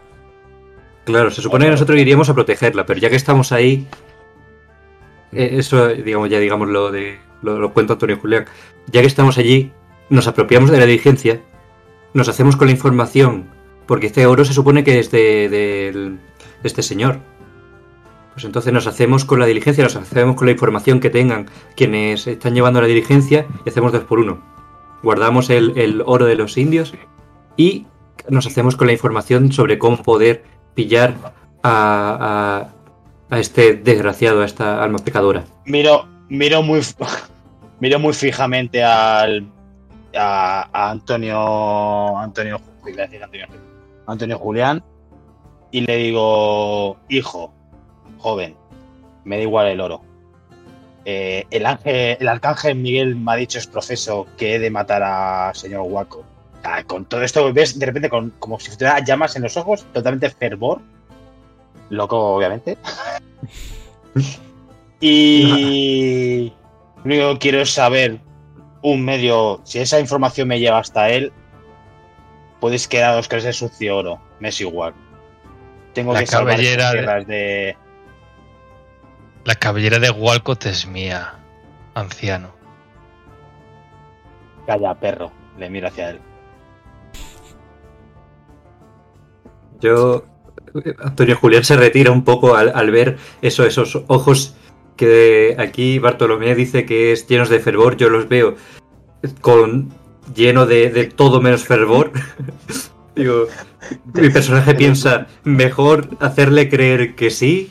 claro, 1.05 1.31
se 1.31 1.43
supone 1.43 1.67
que 1.67 1.73
nosotros 1.73 1.99
iríamos 1.99 2.31
a 2.31 2.35
protegerla, 2.35 2.87
pero 2.87 2.99
ya 2.99 3.11
que 3.11 3.17
estamos 3.17 3.53
ahí, 3.53 3.87
eso, 5.33 5.89
digamos, 5.89 6.31
ya 6.31 6.39
digamos 6.39 6.69
lo 6.69 6.91
de 6.91 7.19
lo, 7.43 7.73
cuento 7.73 7.95
Antonio 7.95 8.19
Julián, 8.19 8.47
ya 8.91 9.01
que 9.01 9.07
estamos 9.07 9.39
allí, 9.39 9.73
nos 10.11 10.27
apropiamos 10.27 10.71
de 10.71 10.79
la 10.79 10.87
diligencia, 10.87 11.41
nos 12.15 12.29
hacemos 12.29 12.57
con 12.57 12.69
la 12.69 12.73
información, 12.73 13.49
porque 13.87 14.07
este 14.07 14.27
oro 14.27 14.45
se 14.45 14.53
supone 14.53 14.85
que 14.85 14.99
es 14.99 15.11
de, 15.11 15.49
de 15.49 16.17
este 16.65 16.83
señor. 16.83 17.19
Pues 18.33 18.45
entonces 18.45 18.73
nos 18.73 18.87
hacemos 18.87 19.25
con 19.25 19.41
la 19.41 19.47
diligencia, 19.47 19.83
nos 19.83 19.97
hacemos 19.97 20.37
con 20.37 20.47
la 20.47 20.53
información 20.53 21.01
que 21.01 21.11
tengan 21.11 21.47
quienes 21.77 22.27
están 22.27 22.55
llevando 22.55 22.81
la 22.81 22.87
diligencia 22.87 23.47
y 23.65 23.69
hacemos 23.69 23.93
dos 23.93 24.05
por 24.05 24.21
uno. 24.21 24.41
Guardamos 25.03 25.51
el 25.51 26.03
oro 26.07 26.27
de 26.27 26.37
los 26.37 26.57
indios 26.57 26.95
y 27.57 27.87
nos 28.29 28.47
hacemos 28.47 28.77
con 28.77 28.87
la 28.87 28.93
información 28.93 29.53
sobre 29.53 29.79
cómo 29.79 30.03
poder 30.03 30.45
pillar 30.75 31.17
a, 31.63 32.69
a, 33.31 33.39
este 33.39 33.75
desgraciado, 33.75 34.43
a 34.43 34.45
esta 34.45 34.83
alma 34.83 34.99
pecadora. 34.99 35.45
Miro, 35.65 36.07
miro 36.29 36.63
muy. 36.63 36.81
miro 37.81 37.99
muy 37.99 38.15
fijamente 38.15 38.83
al. 38.83 39.47
A, 40.15 40.91
Antonio. 40.91 42.19
Antonio. 42.19 42.61
Antonio, 42.85 43.47
Antonio 44.07 44.39
Julián. 44.39 44.83
Y 45.71 45.83
le 45.83 45.97
digo. 45.97 46.97
Hijo. 47.09 47.53
Joven. 48.19 48.57
Me 49.25 49.37
da 49.37 49.43
igual 49.43 49.69
el 49.69 49.81
oro. 49.81 50.03
Eh, 51.05 51.47
el, 51.51 51.65
ángel, 51.65 52.19
el 52.21 52.29
arcángel 52.29 52.77
Miguel 52.77 53.17
me 53.17 53.33
ha 53.33 53.37
dicho, 53.37 53.59
es 53.59 53.67
profeso, 53.67 54.27
que 54.37 54.57
he 54.57 54.59
de 54.59 54.71
matar 54.71 55.03
a 55.03 55.53
señor 55.55 55.83
Waco. 55.83 56.25
Con 56.87 57.07
todo 57.07 57.23
esto 57.23 57.53
ves 57.53 57.79
de 57.79 57.87
repente 57.87 58.11
con, 58.11 58.31
como 58.39 58.61
si 58.61 58.71
tuviera 58.73 59.03
llamas 59.03 59.37
en 59.37 59.43
los 59.43 59.57
ojos, 59.57 59.87
totalmente 59.93 60.29
fervor. 60.31 60.81
Loco, 61.91 62.19
obviamente. 62.19 62.79
y 65.01 66.53
lo 66.97 67.05
único 67.05 67.33
que 67.35 67.39
quiero 67.39 67.61
es 67.63 67.71
saber 67.71 68.21
un 68.83 69.05
medio, 69.05 69.61
si 69.65 69.79
esa 69.79 70.01
información 70.01 70.49
me 70.49 70.59
llega 70.61 70.79
hasta 70.79 71.09
él, 71.11 71.33
Podéis 72.61 72.89
quedaros 72.89 73.29
que 73.29 73.37
es 73.37 73.57
sucio 73.57 73.97
oro. 73.97 74.21
Me 74.41 74.49
es 74.49 74.61
igual. 74.61 74.95
Tengo 75.95 76.13
La 76.13 76.21
que 76.21 76.27
salvar 76.27 76.59
de- 76.59 77.25
de... 77.27 77.77
La 79.45 79.55
cabellera 79.55 79.99
de 79.99 80.11
Walcott 80.11 80.67
es 80.67 80.87
mía, 80.87 81.35
anciano. 81.95 82.51
Calla, 84.67 84.95
perro. 84.95 85.31
Le 85.57 85.71
miro 85.71 85.89
hacia 85.89 86.11
él. 86.11 86.21
Yo. 89.81 90.25
Antonio 91.03 91.37
Julián 91.37 91.65
se 91.65 91.77
retira 91.77 92.11
un 92.11 92.25
poco 92.25 92.55
al, 92.57 92.73
al 92.75 92.91
ver 92.91 93.17
eso, 93.43 93.65
esos 93.65 94.03
ojos 94.09 94.55
que 94.97 95.55
aquí 95.59 95.99
Bartolomé 95.99 96.55
dice 96.55 96.85
que 96.85 97.13
es 97.13 97.27
llenos 97.29 97.49
de 97.49 97.61
fervor. 97.61 97.97
Yo 97.97 98.09
los 98.11 98.29
veo 98.29 98.57
con 99.41 99.91
lleno 100.35 100.67
de, 100.67 100.91
de 100.91 101.05
todo 101.07 101.41
menos 101.41 101.65
fervor. 101.65 102.13
Digo, 103.15 103.47
mi 104.15 104.31
personaje 104.31 104.75
piensa, 104.75 105.27
mejor 105.45 106.09
hacerle 106.21 106.69
creer 106.69 107.15
que 107.17 107.31
sí, 107.31 107.71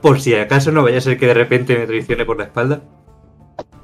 por 0.00 0.20
si 0.20 0.34
acaso 0.34 0.70
no 0.70 0.82
vaya 0.84 0.98
a 0.98 1.00
ser 1.00 1.18
que 1.18 1.26
de 1.26 1.34
repente 1.34 1.76
me 1.76 1.86
traicione 1.86 2.24
por 2.24 2.38
la 2.38 2.44
espalda. 2.44 2.82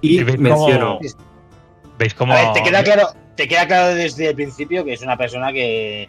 Y 0.01 0.21
Y 0.21 0.25
veis 0.25 0.39
menciono. 0.39 0.99
cómo- 0.99 1.95
¿Veis 1.99 2.15
cómo.? 2.15 2.33
A 2.33 2.37
ver, 2.37 2.53
te 2.53 2.63
queda 2.63 2.83
claro, 2.85 3.09
te 3.37 3.49
queda 3.49 3.67
claro 3.67 3.95
desde 3.95 4.29
el 4.29 4.35
principio 4.35 4.85
que 4.85 4.93
es 4.95 5.03
una 5.03 5.17
persona 5.17 5.53
que, 5.53 6.09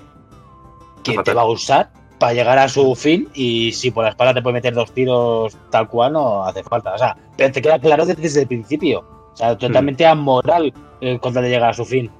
que 1.03 1.17
te 1.17 1.33
va 1.33 1.41
a 1.41 1.45
usar 1.49 1.91
para 2.21 2.33
llegar 2.33 2.59
a 2.59 2.69
su 2.69 2.93
fin 2.93 3.27
y 3.33 3.71
si 3.71 3.89
por 3.89 4.03
la 4.03 4.11
espalda 4.11 4.35
te 4.35 4.43
puede 4.43 4.53
meter 4.53 4.75
dos 4.75 4.93
tiros 4.93 5.57
tal 5.71 5.89
cual 5.89 6.13
no 6.13 6.45
hace 6.45 6.63
falta. 6.63 6.93
O 6.93 6.97
sea, 6.99 7.17
pero 7.35 7.51
te 7.51 7.63
queda 7.63 7.79
claro 7.79 8.05
desde 8.05 8.41
el 8.41 8.47
principio. 8.47 8.99
O 9.33 9.35
sea, 9.35 9.57
totalmente 9.57 10.05
amoral 10.05 10.71
eh, 11.01 11.17
cuando 11.19 11.41
le 11.41 11.49
llega 11.49 11.69
a 11.69 11.73
su 11.73 11.83
fin. 11.83 12.11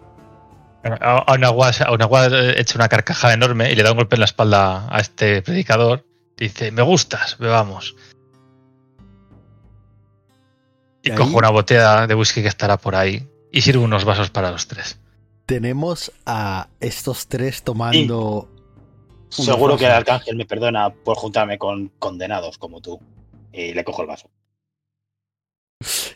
A, 0.84 1.20
a 1.20 1.34
Onagua, 1.34 1.70
a 1.86 1.92
Onagua, 1.92 2.26
eh, 2.26 2.56
echa 2.58 2.80
una 2.80 2.90
carcajada 2.90 3.36
enorme 3.36 3.72
y 3.72 3.76
le 3.76 3.84
da 3.84 3.92
un 3.92 3.98
golpe 3.98 4.16
en 4.16 4.22
la 4.22 4.26
espalda 4.26 4.88
a 4.90 5.00
este 5.00 5.44
predicador. 5.44 6.04
Dice: 6.36 6.72
Me 6.72 6.82
gustas, 6.82 7.38
bebamos. 7.38 7.96
Y 11.04 11.12
Y 11.12 11.16
cojo 11.16 11.38
una 11.38 11.52
botella 11.52 12.08
de 12.08 12.16
whisky 12.16 12.42
que 12.42 12.48
estará 12.48 12.78
por 12.78 12.96
ahí 12.96 13.28
y 13.52 13.62
sirve 13.62 13.84
unos 13.84 14.04
vasos 14.04 14.32
para 14.32 14.50
los 14.50 14.68
tres. 14.68 14.98
Tenemos 15.46 16.12
a 16.26 16.70
estos 16.80 17.28
tres 17.28 17.62
tomando. 17.62 18.48
Seguro 19.32 19.78
que 19.78 19.86
el 19.86 19.92
arcángel 19.92 20.36
me 20.36 20.46
perdona 20.46 20.94
por 20.94 21.18
juntarme 21.18 21.58
con 21.58 21.90
condenados 22.00 22.58
como 22.58 22.82
tú. 22.82 23.00
Y 23.54 23.74
le 23.74 23.84
cojo 23.84 24.02
el 24.02 24.08
vaso. 24.08 24.30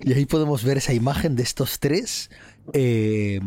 Y 0.02 0.14
ahí 0.14 0.26
podemos 0.26 0.64
ver 0.64 0.78
esa 0.78 0.94
imagen 0.94 1.36
de 1.36 1.44
estos 1.44 1.80
tres 1.80 2.30
eh, 2.74 3.40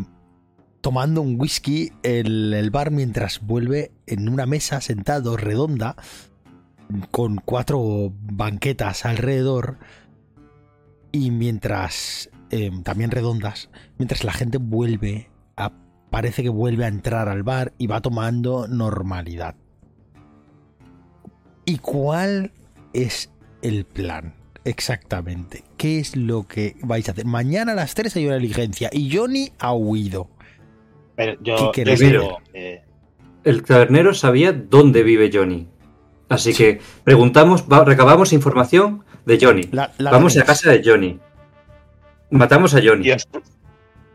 tomando 0.81 1.23
un 1.23 1.39
whisky 1.39 1.93
en 2.03 2.55
el 2.55 2.71
bar 2.71 2.91
mientras 2.91 3.41
vuelve 3.41 3.93
en 4.07 4.29
una 4.29 4.47
mesa 4.47 4.81
sentado 4.81 5.37
redonda 5.37 5.97
con 7.11 7.37
cuatro 7.45 8.13
banquetas 8.13 9.05
alrededor 9.05 9.79
y 11.13 11.31
mientras 11.31 12.31
eh, 12.51 12.71
también 12.83 13.11
redondas 13.11 13.69
mientras 13.99 14.25
la 14.25 14.33
gente 14.33 14.59
vuelve 14.59 15.31
a 15.57 15.73
parece 16.11 16.43
que 16.43 16.49
vuelve 16.49 16.85
a 16.85 16.89
entrar 16.89 17.29
al 17.29 17.43
bar 17.43 17.73
y 17.79 17.87
va 17.87 18.01
tomando 18.01 18.67
normalidad 18.69 19.55
¿y 21.65 21.79
cuál 21.79 22.53
es 22.93 23.31
el 23.63 23.85
plan? 23.85 24.35
Exactamente. 24.65 25.65
¿Qué 25.77 25.99
es 25.99 26.17
lo 26.17 26.47
que 26.47 26.77
vais 26.83 27.09
a 27.09 27.13
hacer? 27.13 27.25
Mañana 27.27 27.73
a 27.73 27.75
las 27.75 27.95
3 27.95 28.17
hay 28.17 28.27
una 28.27 28.37
diligencia 28.37 28.89
y 28.93 29.15
Johnny 29.15 29.53
ha 29.59 29.73
huido. 29.75 30.29
Pero 31.17 31.35
yo, 31.43 31.57
¿Qué 31.57 31.63
yo 31.63 31.73
queréis 31.73 32.01
digo, 32.01 32.39
eh, 32.55 32.83
El 33.45 33.63
tabernero 33.65 34.15
sabía 34.15 34.53
dónde 34.53 35.03
vive 35.03 35.31
Johnny. 35.33 35.69
Así 36.29 36.53
que 36.55 36.81
preguntamos, 37.05 37.67
recabamos 37.69 38.33
información 38.33 39.05
de 39.27 39.39
Johnny. 39.41 39.63
La- 39.73 39.93
la 39.99 40.11
Vamos 40.11 40.37
a 40.37 40.45
casa 40.45 40.71
de 40.71 40.83
Johnny. 40.85 41.19
Matamos 42.31 42.75
a 42.75 42.81
Johnny. 42.83 43.05
Dios, 43.05 43.27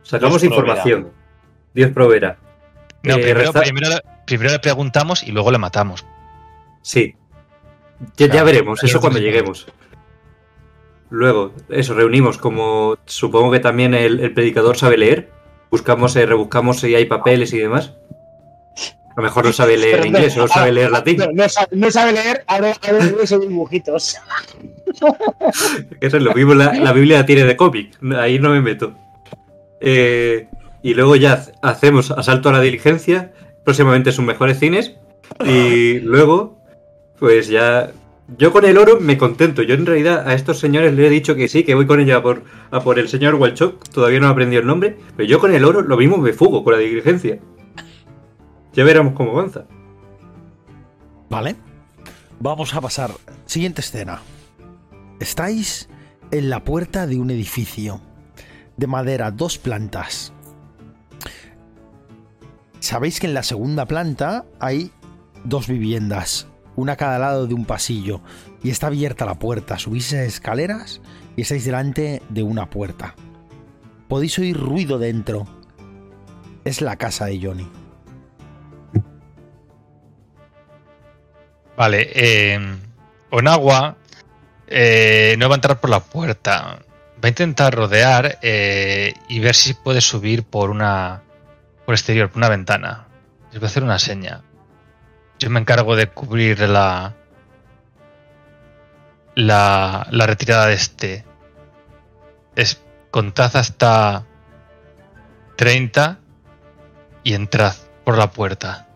Sacamos 0.03 0.41
Dios 0.41 0.53
proveerá. 0.53 0.79
información. 0.79 1.22
Dios 1.73 1.91
proveerá. 1.91 2.37
No, 3.03 3.15
Eh, 3.15 3.17
primero, 3.21 3.39
resta- 3.51 3.61
primero, 3.61 3.87
primero 4.25 4.51
le 4.51 4.59
preguntamos 4.59 5.23
y 5.23 5.31
luego 5.31 5.51
le 5.51 5.57
matamos. 5.57 6.05
Sí. 6.81 7.15
Ya, 8.17 8.25
ya 8.27 8.31
Claro, 8.31 8.45
veremos, 8.45 8.79
claro, 8.79 8.89
eso 8.91 8.99
cuando 9.01 9.19
sí. 9.19 9.25
lleguemos. 9.25 9.67
Luego, 11.09 11.53
eso, 11.69 11.93
reunimos 11.93 12.37
como 12.37 12.97
supongo 13.05 13.51
que 13.51 13.59
también 13.59 13.93
el, 13.93 14.19
el 14.19 14.33
predicador 14.33 14.77
sabe 14.77 14.97
leer. 14.97 15.31
Buscamos, 15.69 16.15
eh, 16.15 16.25
rebuscamos 16.25 16.79
si 16.79 16.93
hay 16.95 17.05
papeles 17.05 17.53
y 17.53 17.59
demás. 17.59 17.93
A 19.15 19.17
lo 19.17 19.23
mejor 19.23 19.45
no 19.45 19.53
sabe 19.53 19.77
leer 19.77 19.99
Pero 19.99 20.01
no- 20.11 20.17
inglés, 20.17 20.33
solo 20.33 20.47
sabe 20.47 20.69
ah, 20.69 20.71
leer 20.71 20.91
latín. 20.91 21.17
No, 21.17 21.27
no 21.31 21.47
sabe, 21.47 21.67
no 21.71 21.91
sabe 21.91 22.13
leer, 22.13 22.43
ahora 22.47 22.73
ahora 22.87 23.05
lee 23.05 23.15
esos 23.21 23.41
dibujitos. 23.41 24.17
Eso 26.01 26.17
es 26.17 26.23
lo 26.23 26.33
mismo, 26.33 26.55
la, 26.55 26.73
la 26.73 26.93
Biblia 26.93 27.19
la 27.19 27.25
tiene 27.25 27.43
de 27.43 27.55
cómic, 27.55 27.95
ahí 28.17 28.39
no 28.39 28.49
me 28.49 28.61
meto. 28.61 28.95
Eh, 29.79 30.47
y 30.83 30.93
luego 30.93 31.15
ya 31.15 31.43
ha- 31.61 31.69
hacemos 31.69 32.11
asalto 32.11 32.49
a 32.49 32.51
la 32.51 32.61
diligencia, 32.61 33.33
próximamente 33.63 34.11
sus 34.11 34.23
mejores 34.25 34.59
cines, 34.59 34.95
y 35.45 35.99
luego, 36.01 36.59
pues 37.17 37.47
ya... 37.47 37.91
Yo 38.37 38.53
con 38.53 38.63
el 38.63 38.77
oro 38.77 38.99
me 39.01 39.17
contento, 39.17 39.63
yo 39.63 39.75
en 39.75 39.85
realidad 39.85 40.27
a 40.27 40.33
estos 40.33 40.57
señores 40.57 40.93
les 40.93 41.07
he 41.07 41.09
dicho 41.09 41.35
que 41.35 41.49
sí, 41.49 41.63
que 41.65 41.75
voy 41.75 41.85
con 41.85 41.99
ella 41.99 42.17
a 42.17 42.23
por, 42.23 42.43
a 42.71 42.79
por 42.79 42.97
el 42.97 43.09
señor 43.09 43.35
Walchok, 43.35 43.89
todavía 43.89 44.21
no 44.21 44.27
he 44.27 44.31
aprendido 44.31 44.61
el 44.61 44.67
nombre, 44.67 44.97
pero 45.17 45.27
yo 45.27 45.39
con 45.39 45.53
el 45.53 45.65
oro 45.65 45.81
lo 45.81 45.97
mismo 45.97 46.17
me 46.17 46.31
fugo 46.31 46.63
con 46.63 46.73
la 46.73 46.79
diligencia. 46.79 47.39
Ya 48.73 48.83
veremos 48.85 49.13
cómo 49.13 49.31
avanza. 49.31 49.65
¿Vale? 51.29 51.55
Vamos 52.39 52.73
a 52.73 52.81
pasar. 52.81 53.11
Siguiente 53.45 53.81
escena. 53.81 54.21
Estáis 55.19 55.89
en 56.31 56.49
la 56.49 56.63
puerta 56.63 57.05
de 57.07 57.17
un 57.19 57.29
edificio 57.29 57.99
de 58.77 58.87
madera, 58.87 59.31
dos 59.31 59.57
plantas. 59.57 60.33
Sabéis 62.83 63.21
que 63.21 63.27
en 63.27 63.33
la 63.33 63.43
segunda 63.43 63.85
planta 63.85 64.43
hay 64.59 64.91
dos 65.45 65.69
viviendas, 65.69 66.47
una 66.75 66.91
a 66.91 66.95
cada 66.97 67.17
lado 67.17 67.47
de 67.47 67.53
un 67.53 67.63
pasillo, 67.63 68.19
y 68.61 68.71
está 68.71 68.87
abierta 68.87 69.25
la 69.25 69.39
puerta. 69.39 69.79
Subís 69.79 70.11
escaleras 70.11 70.99
y 71.37 71.43
estáis 71.43 71.63
delante 71.63 72.21
de 72.27 72.43
una 72.43 72.69
puerta. 72.69 73.15
Podéis 74.09 74.37
oír 74.37 74.57
ruido 74.57 74.99
dentro. 74.99 75.47
Es 76.65 76.81
la 76.81 76.97
casa 76.97 77.27
de 77.27 77.39
Johnny. 77.41 77.71
Vale, 81.77 82.09
eh, 82.13 82.59
Onagua 83.29 83.95
eh, 84.67 85.37
no 85.39 85.47
va 85.47 85.55
a 85.55 85.59
entrar 85.59 85.79
por 85.79 85.89
la 85.89 86.01
puerta. 86.01 86.79
Va 87.23 87.27
a 87.27 87.29
intentar 87.29 87.73
rodear 87.73 88.39
eh, 88.41 89.13
y 89.29 89.39
ver 89.39 89.55
si 89.55 89.73
puede 89.73 90.01
subir 90.01 90.43
por 90.43 90.69
una. 90.69 91.22
Por 91.85 91.95
exterior, 91.95 92.29
por 92.29 92.37
una 92.37 92.49
ventana. 92.49 93.07
Les 93.51 93.59
voy 93.59 93.67
a 93.67 93.69
hacer 93.69 93.83
una 93.83 93.99
seña. 93.99 94.41
Yo 95.39 95.49
me 95.49 95.59
encargo 95.59 95.95
de 95.95 96.07
cubrir 96.07 96.59
la. 96.61 97.13
la, 99.35 100.07
la 100.11 100.25
retirada 100.27 100.67
de 100.67 100.73
este. 100.75 101.25
Es 102.55 102.81
contad 103.11 103.55
hasta 103.55 104.25
30 105.57 106.19
y 107.23 107.33
entrad 107.33 107.73
por 108.03 108.17
la 108.17 108.31
puerta. 108.31 108.87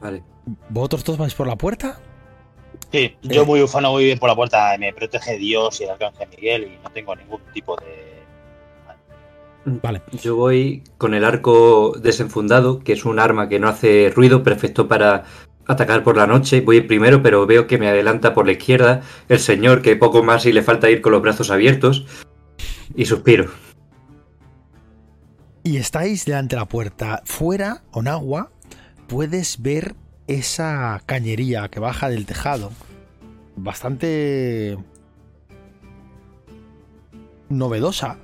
Vale. 0.00 0.22
¿Vosotros 0.68 1.04
todos 1.04 1.18
vais 1.18 1.34
por 1.34 1.46
la 1.46 1.56
puerta? 1.56 2.00
Sí, 2.92 3.16
yo 3.22 3.42
Eh. 3.42 3.44
muy 3.44 3.62
ufano 3.62 3.90
voy 3.90 4.04
bien 4.04 4.18
por 4.18 4.28
la 4.28 4.36
puerta, 4.36 4.74
me 4.78 4.92
protege 4.92 5.36
Dios 5.36 5.80
y 5.80 5.84
el 5.84 5.90
arcángel 5.90 6.28
Miguel 6.30 6.64
y 6.64 6.82
no 6.82 6.90
tengo 6.90 7.14
ningún 7.16 7.42
tipo 7.52 7.76
de... 7.76 8.07
Vale. 9.82 10.02
Yo 10.22 10.36
voy 10.36 10.82
con 10.98 11.14
el 11.14 11.24
arco 11.24 11.94
desenfundado, 12.00 12.80
que 12.80 12.92
es 12.92 13.04
un 13.04 13.18
arma 13.18 13.48
que 13.48 13.58
no 13.58 13.68
hace 13.68 14.12
ruido, 14.14 14.42
perfecto 14.42 14.88
para 14.88 15.24
atacar 15.66 16.02
por 16.02 16.16
la 16.16 16.26
noche. 16.26 16.60
Voy 16.60 16.80
primero, 16.80 17.22
pero 17.22 17.46
veo 17.46 17.66
que 17.66 17.78
me 17.78 17.88
adelanta 17.88 18.34
por 18.34 18.46
la 18.46 18.52
izquierda 18.52 19.02
el 19.28 19.38
señor, 19.38 19.82
que 19.82 19.96
poco 19.96 20.22
más 20.22 20.46
y 20.46 20.52
le 20.52 20.62
falta 20.62 20.90
ir 20.90 21.00
con 21.00 21.12
los 21.12 21.22
brazos 21.22 21.50
abiertos. 21.50 22.06
Y 22.94 23.04
suspiro. 23.04 23.50
Y 25.62 25.76
estáis 25.76 26.24
delante 26.24 26.56
de 26.56 26.60
la 26.60 26.68
puerta. 26.68 27.22
Fuera, 27.24 27.82
Onagua, 27.92 28.50
puedes 29.06 29.60
ver 29.60 29.94
esa 30.26 31.02
cañería 31.04 31.68
que 31.68 31.80
baja 31.80 32.08
del 32.08 32.26
tejado. 32.26 32.72
Bastante 33.56 34.78
novedosa 37.48 38.18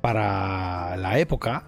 para 0.00 0.96
la 0.96 1.18
época. 1.18 1.66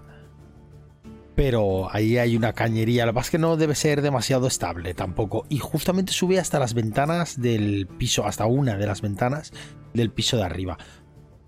Pero 1.35 1.87
ahí 1.91 2.17
hay 2.17 2.37
una 2.37 2.53
cañería. 2.53 3.05
Lo 3.05 3.11
que 3.11 3.15
pasa 3.15 3.27
es 3.27 3.31
que 3.31 3.37
no 3.39 3.57
debe 3.57 3.73
ser 3.73 4.01
demasiado 4.01 4.45
estable 4.45 4.93
tampoco. 4.93 5.45
Y 5.49 5.57
justamente 5.57 6.13
sube 6.13 6.39
hasta 6.39 6.59
las 6.59 6.75
ventanas 6.75 7.41
del 7.41 7.87
piso, 7.87 8.27
hasta 8.27 8.45
una 8.45 8.77
de 8.77 8.85
las 8.85 9.01
ventanas 9.01 9.51
del 9.93 10.11
piso 10.11 10.37
de 10.37 10.43
arriba. 10.43 10.77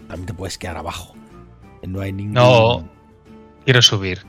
También 0.07 0.26
te 0.26 0.34
puedes 0.34 0.57
quedar 0.57 0.78
abajo. 0.78 1.14
No 1.84 2.02
hay 2.02 2.12
ningún. 2.12 2.34
No. 2.34 2.90
Quiero 3.64 3.82
subir. 3.82 4.24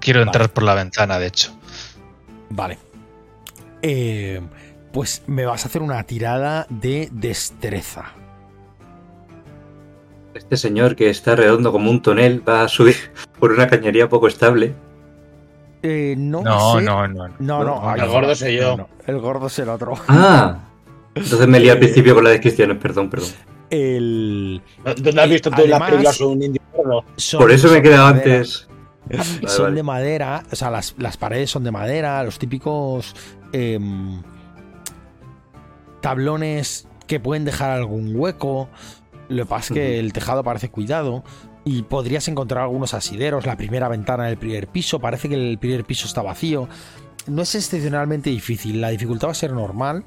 quiero 0.00 0.22
entrar 0.22 0.50
por 0.52 0.62
la 0.62 0.74
ventana, 0.74 1.18
de 1.18 1.26
hecho. 1.26 1.54
Vale. 2.50 2.78
Eh, 3.82 4.40
pues 4.92 5.22
me 5.26 5.44
vas 5.44 5.64
a 5.64 5.68
hacer 5.68 5.82
una 5.82 6.02
tirada 6.04 6.66
de 6.70 7.08
destreza. 7.12 8.14
Este 10.36 10.56
señor 10.56 10.96
que 10.96 11.08
está 11.10 11.34
redondo 11.36 11.72
como 11.72 11.90
un 11.90 12.02
tonel 12.02 12.46
va 12.46 12.62
a 12.62 12.68
subir 12.68 12.96
por 13.40 13.52
una 13.52 13.66
cañería 13.66 14.08
poco 14.08 14.28
estable. 14.28 14.74
Eh, 15.82 16.14
no, 16.18 16.42
No, 16.42 16.78
sé- 16.78 16.82
no, 16.84 17.06
no. 17.08 17.28
no. 17.38 17.94
El 17.94 18.08
gordo 18.08 18.34
soy 18.34 18.56
yo. 18.56 18.70
No, 18.70 18.76
no, 18.76 18.88
el 19.06 19.18
gordo 19.20 19.46
es 19.46 19.58
el 19.58 19.68
otro. 19.68 19.94
Ah, 20.08 20.58
entonces 21.14 21.46
me 21.46 21.60
lié 21.60 21.70
al 21.72 21.78
principio 21.78 22.14
con 22.14 22.24
las 22.24 22.32
descripciones, 22.34 22.76
perdón, 22.78 23.08
perdón. 23.10 23.30
El. 23.70 24.62
¿Dónde 24.84 25.20
has 25.22 25.28
visto 25.30 25.50
tú 25.50 25.62
en 25.62 25.70
las 25.70 25.82
películas 25.82 26.20
un 26.20 26.42
indio 26.42 26.62
Por 27.38 27.50
eso 27.50 27.68
me 27.70 27.78
he 27.78 27.82
quedado 27.82 28.14
madera. 28.14 28.34
antes. 28.36 28.68
Vale, 29.08 29.48
son 29.48 29.64
vale. 29.66 29.76
de 29.76 29.82
madera, 29.84 30.42
o 30.50 30.56
sea, 30.56 30.68
las, 30.70 30.94
las 30.98 31.16
paredes 31.16 31.48
son 31.48 31.62
de 31.62 31.70
madera, 31.70 32.24
los 32.24 32.40
típicos 32.40 33.14
em, 33.52 34.20
tablones 36.00 36.88
que 37.06 37.20
pueden 37.20 37.44
dejar 37.44 37.70
algún 37.70 38.14
hueco. 38.16 38.68
Lo 39.28 39.44
que 39.44 39.48
pasa 39.48 39.74
es 39.74 39.80
que 39.80 39.98
el 39.98 40.12
tejado 40.12 40.44
parece 40.44 40.70
cuidado 40.70 41.24
y 41.64 41.82
podrías 41.82 42.28
encontrar 42.28 42.62
algunos 42.62 42.94
asideros. 42.94 43.46
La 43.46 43.56
primera 43.56 43.88
ventana 43.88 44.26
del 44.26 44.36
primer 44.36 44.68
piso, 44.68 45.00
parece 45.00 45.28
que 45.28 45.34
el 45.34 45.58
primer 45.58 45.84
piso 45.84 46.06
está 46.06 46.22
vacío. 46.22 46.68
No 47.26 47.42
es 47.42 47.54
excepcionalmente 47.54 48.30
difícil, 48.30 48.80
la 48.80 48.90
dificultad 48.90 49.28
va 49.28 49.32
a 49.32 49.34
ser 49.34 49.52
normal, 49.52 50.04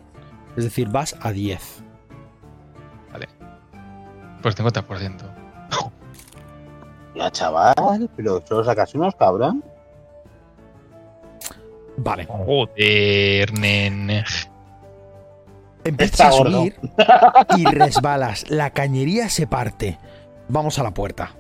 es 0.56 0.64
decir, 0.64 0.88
vas 0.88 1.16
a 1.20 1.32
10. 1.32 1.84
Pues 4.42 4.58
50%. 4.58 5.16
Ya, 7.16 7.30
chaval, 7.32 8.10
pero 8.16 8.42
solo 8.48 8.64
sacas 8.64 8.96
unos, 8.96 9.16
cabrón. 9.16 9.64
Vale, 11.98 12.26
Joder, 12.26 13.60
nene. 13.60 14.24
Empiezas 15.84 16.20
a 16.22 16.32
subir 16.32 16.76
y 17.58 17.66
resbalas. 17.66 18.50
La 18.50 18.72
cañería 18.72 19.30
se 19.30 19.48
parte. 19.48 19.98
Vamos 20.48 20.80
a 20.80 20.84
la 20.84 20.94
puerta. 20.94 21.36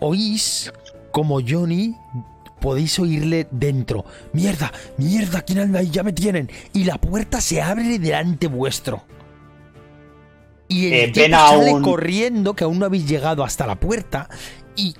Oís 0.00 0.72
como 1.10 1.40
Johnny 1.46 1.96
podéis 2.60 2.98
oírle 2.98 3.46
dentro. 3.50 4.04
Mierda, 4.32 4.72
mierda, 4.98 5.42
¿quién 5.42 5.58
anda 5.60 5.80
ahí? 5.80 5.90
Ya 5.90 6.02
me 6.02 6.12
tienen. 6.12 6.50
Y 6.72 6.84
la 6.84 6.98
puerta 6.98 7.40
se 7.40 7.60
abre 7.62 7.98
delante 7.98 8.46
vuestro. 8.46 9.04
Y 10.68 10.86
el 10.86 10.92
Eh, 10.94 11.12
tipo 11.12 11.36
sale 11.36 11.80
corriendo, 11.82 12.54
que 12.54 12.64
aún 12.64 12.78
no 12.78 12.86
habéis 12.86 13.06
llegado 13.08 13.44
hasta 13.44 13.66
la 13.66 13.76
puerta, 13.78 14.28
y 14.74 14.94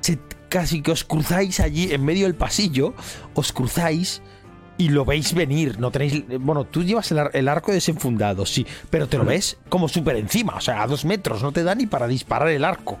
se- 0.00 0.18
casi 0.50 0.82
que 0.82 0.90
os 0.92 1.02
cruzáis 1.04 1.60
allí 1.60 1.92
en 1.92 2.04
medio 2.04 2.26
del 2.26 2.34
pasillo, 2.34 2.92
os 3.34 3.52
cruzáis 3.52 4.20
y 4.82 4.88
lo 4.88 5.04
veis 5.04 5.32
venir. 5.34 5.78
No 5.78 5.90
tenéis. 5.90 6.24
Bueno, 6.40 6.64
tú 6.64 6.82
llevas 6.82 7.10
el, 7.12 7.18
ar- 7.18 7.30
el 7.34 7.46
arco 7.48 7.70
desenfundado, 7.70 8.44
sí, 8.46 8.66
pero 8.90 9.06
te 9.06 9.16
lo 9.18 9.24
ves 9.24 9.58
como 9.68 9.88
súper 9.88 10.16
encima, 10.16 10.56
o 10.56 10.60
sea, 10.60 10.82
a 10.82 10.86
dos 10.86 11.04
metros, 11.04 11.42
no 11.42 11.52
te 11.52 11.62
da 11.62 11.74
ni 11.74 11.86
para 11.86 12.08
disparar 12.08 12.48
el 12.48 12.64
arco. 12.64 12.98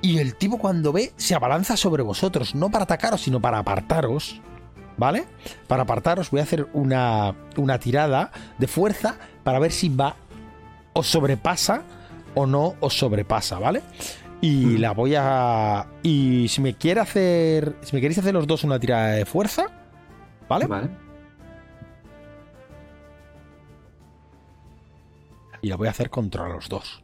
Y 0.00 0.18
el 0.18 0.34
tipo 0.36 0.58
cuando 0.58 0.92
ve 0.92 1.12
se 1.16 1.34
abalanza 1.34 1.76
sobre 1.76 2.02
vosotros, 2.02 2.54
no 2.54 2.70
para 2.70 2.84
atacaros, 2.84 3.20
sino 3.20 3.40
para 3.40 3.58
apartaros. 3.58 4.40
¿Vale? 4.94 5.24
Para 5.68 5.84
apartaros 5.84 6.30
voy 6.30 6.40
a 6.40 6.42
hacer 6.42 6.68
una, 6.74 7.34
una 7.56 7.78
tirada 7.78 8.30
de 8.58 8.66
fuerza 8.66 9.16
para 9.42 9.58
ver 9.58 9.72
si 9.72 9.88
va 9.88 10.16
os 10.92 11.06
sobrepasa 11.06 11.82
o 12.34 12.46
no 12.46 12.74
os 12.78 12.98
sobrepasa, 12.98 13.58
¿vale? 13.58 13.82
Y 14.42 14.76
la 14.76 14.92
voy 14.92 15.14
a... 15.16 15.86
Y 16.02 16.46
si 16.48 16.60
me 16.60 16.74
quiere 16.74 17.00
hacer... 17.00 17.74
Si 17.82 17.96
me 17.96 18.02
queréis 18.02 18.18
hacer 18.18 18.34
los 18.34 18.46
dos 18.46 18.64
una 18.64 18.78
tirada 18.78 19.12
de 19.12 19.24
fuerza, 19.24 19.66
¿vale? 20.46 20.66
Vale. 20.66 20.90
Y 25.62 25.68
la 25.68 25.76
voy 25.76 25.86
a 25.88 25.90
hacer 25.92 26.10
contra 26.10 26.48
los 26.48 26.68
dos. 26.68 27.02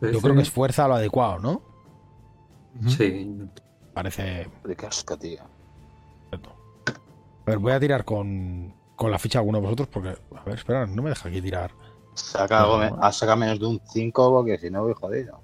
Yo 0.00 0.20
creo 0.20 0.34
que 0.34 0.42
es 0.42 0.50
fuerza 0.50 0.88
lo 0.88 0.94
adecuado, 0.94 1.38
¿no? 1.40 1.62
Sí. 2.88 3.36
Parece... 3.92 4.48
De 4.64 4.86
asco, 4.86 5.18
tío. 5.18 5.42
perfecto. 6.30 6.56
A 7.46 7.50
ver, 7.50 7.58
voy 7.58 7.72
a 7.72 7.80
tirar 7.80 8.04
con, 8.04 8.72
con 8.96 9.10
la 9.10 9.18
ficha 9.18 9.38
de 9.38 9.40
alguno 9.40 9.58
de 9.58 9.64
vosotros 9.64 9.88
porque... 9.88 10.16
A 10.36 10.44
ver, 10.44 10.54
espera, 10.54 10.86
no 10.86 11.02
me 11.02 11.10
deja 11.10 11.28
aquí 11.28 11.42
tirar. 11.42 11.72
Saca, 12.14 12.62
algo, 12.62 12.96
ah, 13.00 13.12
saca 13.12 13.36
menos 13.36 13.58
de 13.58 13.66
un 13.66 13.80
5 13.84 14.30
porque 14.30 14.56
si 14.58 14.70
no 14.70 14.84
voy 14.84 14.94
jodido. 14.94 15.42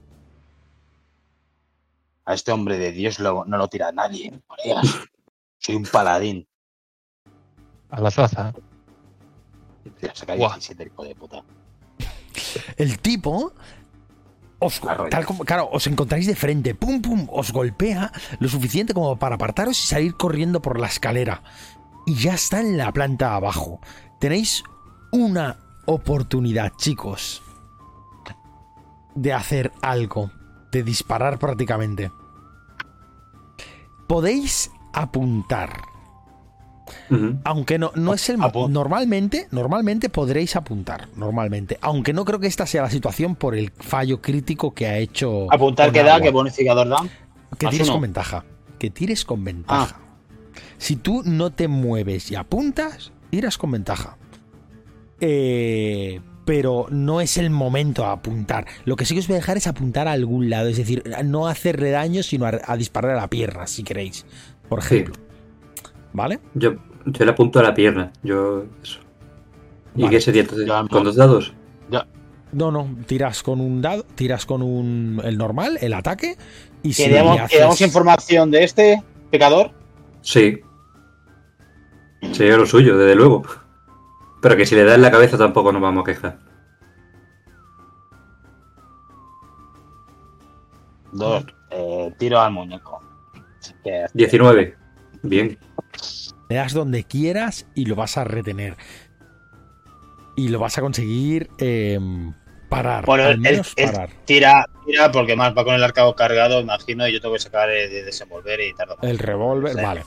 A 2.24 2.34
este 2.34 2.52
hombre 2.52 2.78
de 2.78 2.92
Dios 2.92 3.18
lo- 3.18 3.44
no 3.44 3.58
lo 3.58 3.68
tira 3.68 3.92
nadie, 3.92 4.40
colegas. 4.46 4.86
Soy 5.58 5.74
un 5.76 5.84
paladín. 5.84 6.46
A 7.90 8.00
la 8.00 8.10
taza. 9.90 10.06
Tío, 10.06 10.14
saca 10.14 10.34
Guau. 10.36 10.50
17, 10.50 10.84
hijo 10.84 11.04
de 11.04 11.14
puta. 11.14 11.42
El 12.76 12.98
tipo 12.98 13.52
os, 14.58 14.80
tal 15.10 15.26
como, 15.26 15.44
claro, 15.44 15.68
os 15.70 15.86
encontráis 15.86 16.26
de 16.26 16.34
frente, 16.34 16.74
pum 16.74 17.02
pum, 17.02 17.28
os 17.30 17.52
golpea 17.52 18.10
lo 18.40 18.48
suficiente 18.48 18.94
como 18.94 19.18
para 19.18 19.34
apartaros 19.34 19.78
y 19.84 19.86
salir 19.86 20.16
corriendo 20.16 20.62
por 20.62 20.80
la 20.80 20.86
escalera. 20.86 21.42
Y 22.06 22.14
ya 22.14 22.34
está 22.34 22.60
en 22.60 22.78
la 22.78 22.92
planta 22.92 23.34
abajo. 23.34 23.80
Tenéis 24.18 24.64
una 25.12 25.58
oportunidad, 25.84 26.72
chicos, 26.76 27.42
de 29.14 29.32
hacer 29.32 29.72
algo, 29.82 30.30
de 30.72 30.82
disparar 30.82 31.38
prácticamente. 31.38 32.10
Podéis 34.06 34.70
apuntar. 34.92 35.82
Aunque 37.44 37.78
no, 37.78 37.92
no 37.94 38.14
es 38.14 38.28
el 38.28 38.38
normalmente, 38.68 39.48
normalmente 39.50 40.08
podréis 40.08 40.56
apuntar, 40.56 41.08
normalmente. 41.16 41.78
Aunque 41.80 42.12
no 42.12 42.24
creo 42.24 42.38
que 42.40 42.46
esta 42.46 42.66
sea 42.66 42.82
la 42.82 42.90
situación 42.90 43.34
por 43.36 43.54
el 43.54 43.70
fallo 43.70 44.20
crítico 44.20 44.74
que 44.74 44.86
ha 44.86 44.98
hecho. 44.98 45.52
Apuntar 45.52 45.92
que 45.92 46.02
da, 46.02 46.20
que 46.20 46.30
bonificador 46.30 46.88
da. 46.88 46.98
Que 47.58 47.66
tires 47.68 47.90
con 47.90 48.00
ventaja. 48.00 48.44
Que 48.78 48.90
tires 48.90 49.24
con 49.24 49.44
ventaja. 49.44 50.00
Si 50.78 50.96
tú 50.96 51.22
no 51.24 51.52
te 51.52 51.68
mueves 51.68 52.30
y 52.30 52.34
apuntas, 52.34 53.12
tiras 53.30 53.58
con 53.58 53.70
ventaja. 53.70 54.16
Eh, 55.20 56.20
pero 56.44 56.86
no 56.90 57.20
es 57.20 57.38
el 57.38 57.50
momento 57.50 58.04
a 58.04 58.12
apuntar. 58.12 58.66
Lo 58.84 58.96
que 58.96 59.04
sí 59.04 59.14
que 59.14 59.20
os 59.20 59.26
voy 59.26 59.34
a 59.34 59.38
dejar 59.38 59.56
es 59.56 59.66
apuntar 59.66 60.06
a 60.06 60.12
algún 60.12 60.50
lado. 60.50 60.68
Es 60.68 60.76
decir, 60.76 61.02
no 61.24 61.48
hacerle 61.48 61.90
daño, 61.90 62.22
sino 62.22 62.46
a, 62.46 62.60
a 62.64 62.76
disparar 62.76 63.12
a 63.12 63.20
la 63.20 63.28
pierna, 63.28 63.66
si 63.66 63.82
queréis. 63.82 64.26
Por 64.68 64.82
Sí. 64.82 65.04
¿Vale? 66.16 66.40
Yo, 66.54 66.72
yo 67.04 67.24
le 67.26 67.30
apunto 67.30 67.58
a 67.60 67.62
la 67.62 67.74
pierna. 67.74 68.10
Yo. 68.22 68.64
Eso. 68.82 69.00
¿Y 69.94 70.02
Vale. 70.02 70.16
qué 70.16 70.20
sería 70.22 70.40
entonces? 70.42 70.66
Ya. 70.66 70.82
¿Con 70.88 71.04
dos 71.04 71.14
dados? 71.16 71.52
No, 72.52 72.70
no, 72.70 72.88
tiras 73.06 73.42
con 73.42 73.60
un 73.60 73.82
dado, 73.82 74.04
tiras 74.14 74.46
con 74.46 74.62
un 74.62 75.20
el 75.24 75.36
normal, 75.36 75.76
el 75.80 75.92
ataque 75.92 76.36
y 76.82 76.92
si 76.94 77.02
¿Queremos, 77.04 77.38
haces- 77.38 77.50
queremos 77.50 77.80
información 77.82 78.50
de 78.50 78.64
este 78.64 79.02
pecador? 79.30 79.72
Sí. 80.22 80.60
Sería 82.32 82.56
lo 82.56 82.64
suyo, 82.64 82.96
desde 82.96 83.14
luego. 83.16 83.42
Pero 84.40 84.56
que 84.56 84.64
si 84.64 84.74
le 84.74 84.84
da 84.84 84.94
en 84.94 85.02
la 85.02 85.10
cabeza 85.10 85.36
tampoco 85.36 85.70
nos 85.72 85.82
vamos 85.82 86.02
a 86.02 86.04
quejar. 86.06 86.38
Dos. 91.12 91.44
Eh, 91.70 92.14
tiro 92.18 92.40
al 92.40 92.52
muñeco. 92.52 93.00
Que- 93.82 94.06
19. 94.14 94.76
Bien. 95.28 95.58
le 96.48 96.56
das 96.56 96.72
donde 96.72 97.04
quieras 97.04 97.66
y 97.74 97.86
lo 97.86 97.96
vas 97.96 98.16
a 98.16 98.24
retener. 98.24 98.76
Y 100.36 100.48
lo 100.48 100.58
vas 100.58 100.76
a 100.76 100.80
conseguir 100.82 101.48
eh, 101.58 101.98
parar. 102.68 103.06
Bueno, 103.06 103.24
al 103.24 103.32
el- 103.32 103.38
menos 103.40 103.72
el- 103.76 103.90
parar. 103.90 104.10
Tira, 104.26 104.68
tira, 104.84 105.10
porque 105.10 105.34
más 105.34 105.56
va 105.56 105.64
con 105.64 105.74
el 105.74 105.82
arcado 105.82 106.14
cargado, 106.14 106.60
imagino, 106.60 107.08
y 107.08 107.12
yo 107.12 107.20
tengo 107.20 107.34
que 107.34 107.40
sacar 107.40 107.70
eh, 107.70 107.88
de 107.88 108.04
desenvolver 108.04 108.60
y 108.60 108.74
tardo. 108.74 108.96
El 109.02 109.18
revólver, 109.18 109.74
Sí. 109.74 109.80
vale. 109.82 110.04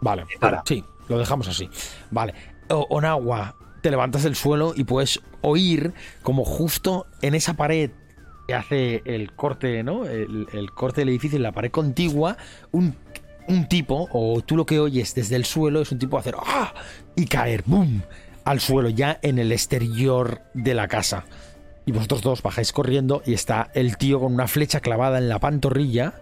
Vale. 0.00 0.24
Para. 0.40 0.62
Sí, 0.66 0.82
lo 1.08 1.18
dejamos 1.18 1.48
así. 1.48 1.68
Vale. 2.10 2.34
O- 2.68 2.86
Onagua, 2.90 3.54
te 3.82 3.90
levantas 3.90 4.22
del 4.22 4.34
suelo 4.34 4.72
y 4.74 4.84
puedes 4.84 5.20
oír 5.42 5.92
como 6.22 6.44
justo 6.44 7.06
en 7.22 7.34
esa 7.34 7.54
pared 7.54 7.90
que 8.48 8.54
hace 8.54 9.02
el 9.04 9.32
corte, 9.32 9.82
¿no? 9.82 10.04
El, 10.06 10.46
el 10.52 10.70
corte 10.70 11.02
del 11.02 11.10
edificio 11.10 11.36
en 11.36 11.42
la 11.42 11.52
pared 11.52 11.70
contigua, 11.70 12.36
un, 12.72 12.94
un 13.48 13.68
tipo, 13.68 14.08
o 14.12 14.40
tú 14.40 14.56
lo 14.56 14.66
que 14.66 14.80
oyes 14.80 15.14
desde 15.14 15.36
el 15.36 15.44
suelo 15.44 15.82
es 15.82 15.92
un 15.92 15.98
tipo 15.98 16.18
hacer 16.18 16.34
¡ah! 16.38 16.72
y 17.14 17.26
caer, 17.26 17.62
¡boom! 17.66 18.02
al 18.44 18.60
suelo, 18.60 18.88
ya 18.88 19.18
en 19.22 19.38
el 19.38 19.50
exterior 19.50 20.40
de 20.54 20.74
la 20.74 20.86
casa. 20.86 21.24
Y 21.84 21.92
vosotros 21.92 22.22
dos 22.22 22.42
bajáis 22.42 22.72
corriendo 22.72 23.22
y 23.26 23.34
está 23.34 23.70
el 23.74 23.96
tío 23.96 24.20
con 24.20 24.32
una 24.32 24.46
flecha 24.46 24.80
clavada 24.80 25.18
en 25.18 25.28
la 25.28 25.40
pantorrilla, 25.40 26.14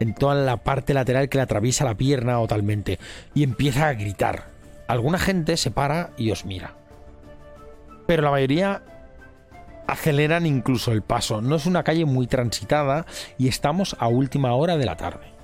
en 0.00 0.14
toda 0.14 0.34
la 0.34 0.56
parte 0.58 0.94
lateral 0.94 1.28
que 1.28 1.38
le 1.38 1.42
atraviesa 1.42 1.84
la 1.84 1.96
pierna 1.96 2.34
totalmente, 2.34 2.98
y 3.34 3.42
empieza 3.42 3.88
a 3.88 3.94
gritar. 3.94 4.44
Alguna 4.88 5.18
gente 5.18 5.56
se 5.56 5.70
para 5.70 6.10
y 6.16 6.30
os 6.30 6.44
mira. 6.44 6.74
Pero 8.06 8.22
la 8.22 8.30
mayoría 8.30 8.82
aceleran 9.86 10.46
incluso 10.46 10.92
el 10.92 11.02
paso. 11.02 11.42
No 11.42 11.56
es 11.56 11.66
una 11.66 11.82
calle 11.82 12.04
muy 12.04 12.26
transitada 12.26 13.04
y 13.36 13.48
estamos 13.48 13.96
a 13.98 14.08
última 14.08 14.54
hora 14.54 14.76
de 14.76 14.86
la 14.86 14.96
tarde. 14.96 15.35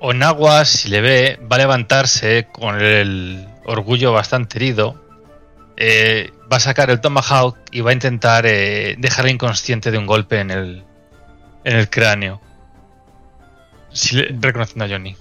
Onagua, 0.00 0.64
si 0.64 0.88
le 0.88 1.00
ve, 1.00 1.38
va 1.50 1.56
a 1.56 1.58
levantarse 1.60 2.48
con 2.52 2.80
el 2.80 3.46
orgullo 3.64 4.12
bastante 4.12 4.58
herido. 4.58 4.96
eh, 5.82 6.30
va 6.52 6.56
a 6.58 6.60
sacar 6.60 6.90
el 6.90 7.00
Tomahawk 7.00 7.56
y 7.70 7.80
va 7.80 7.90
a 7.90 7.92
intentar 7.94 8.44
eh, 8.44 8.96
dejarle 8.98 9.30
inconsciente 9.30 9.90
de 9.90 9.96
un 9.98 10.04
golpe 10.06 10.40
en 10.40 10.50
el, 10.50 10.84
en 11.64 11.76
el 11.76 11.88
cráneo. 11.88 12.40
Si 13.92 14.16
le- 14.16 14.36
reconociendo 14.40 14.84
a 14.84 14.88
Johnny. 14.88 15.16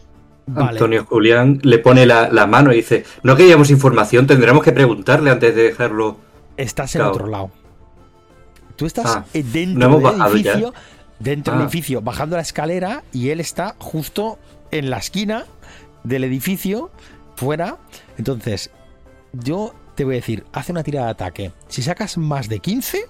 Vale. 0.48 0.72
Antonio 0.72 1.06
Julián 1.06 1.60
le 1.64 1.78
pone 1.80 2.06
la, 2.06 2.28
la 2.30 2.46
mano 2.48 2.74
y 2.74 2.78
dice, 2.78 3.06
no 3.24 3.36
queríamos 3.38 3.70
información, 3.70 4.26
tendremos 4.28 4.64
que 4.64 4.72
preguntarle 4.74 5.30
antes 5.30 5.56
de 5.56 5.64
dejarlo. 5.64 6.18
Estás 6.58 6.96
en 6.96 7.00
Claro. 7.02 7.12
otro 7.14 7.28
lado. 7.28 7.52
Tú 8.76 8.86
estás 8.86 9.06
Ah, 9.06 9.26
eh, 9.34 9.44
no 9.68 10.00
dentro 10.00 10.12
del 10.12 10.18
ya. 10.18 10.26
edificio, 10.52 10.74
dentro 11.20 11.54
del 11.54 11.62
Ah. 11.62 11.66
edificio, 11.66 12.02
bajando 12.02 12.36
la 12.36 12.42
escalera 12.42 13.04
y 13.14 13.30
él 13.30 13.40
está 13.40 13.76
justo 13.78 14.40
en 14.72 14.90
la 14.90 14.98
esquina 14.98 15.46
del 16.04 16.24
edificio, 16.24 16.92
fuera. 17.36 17.78
Entonces, 18.18 18.72
yo 19.34 19.74
te 19.96 20.06
voy 20.06 20.16
a 20.16 20.18
decir, 20.18 20.46
hace 20.54 20.72
una 20.72 20.84
tirada 20.84 21.08
de 21.08 21.12
ataque. 21.12 21.52
Si 21.68 21.82
sacas 21.82 22.18
más 22.18 22.50
de 22.50 22.60
15, 22.60 23.06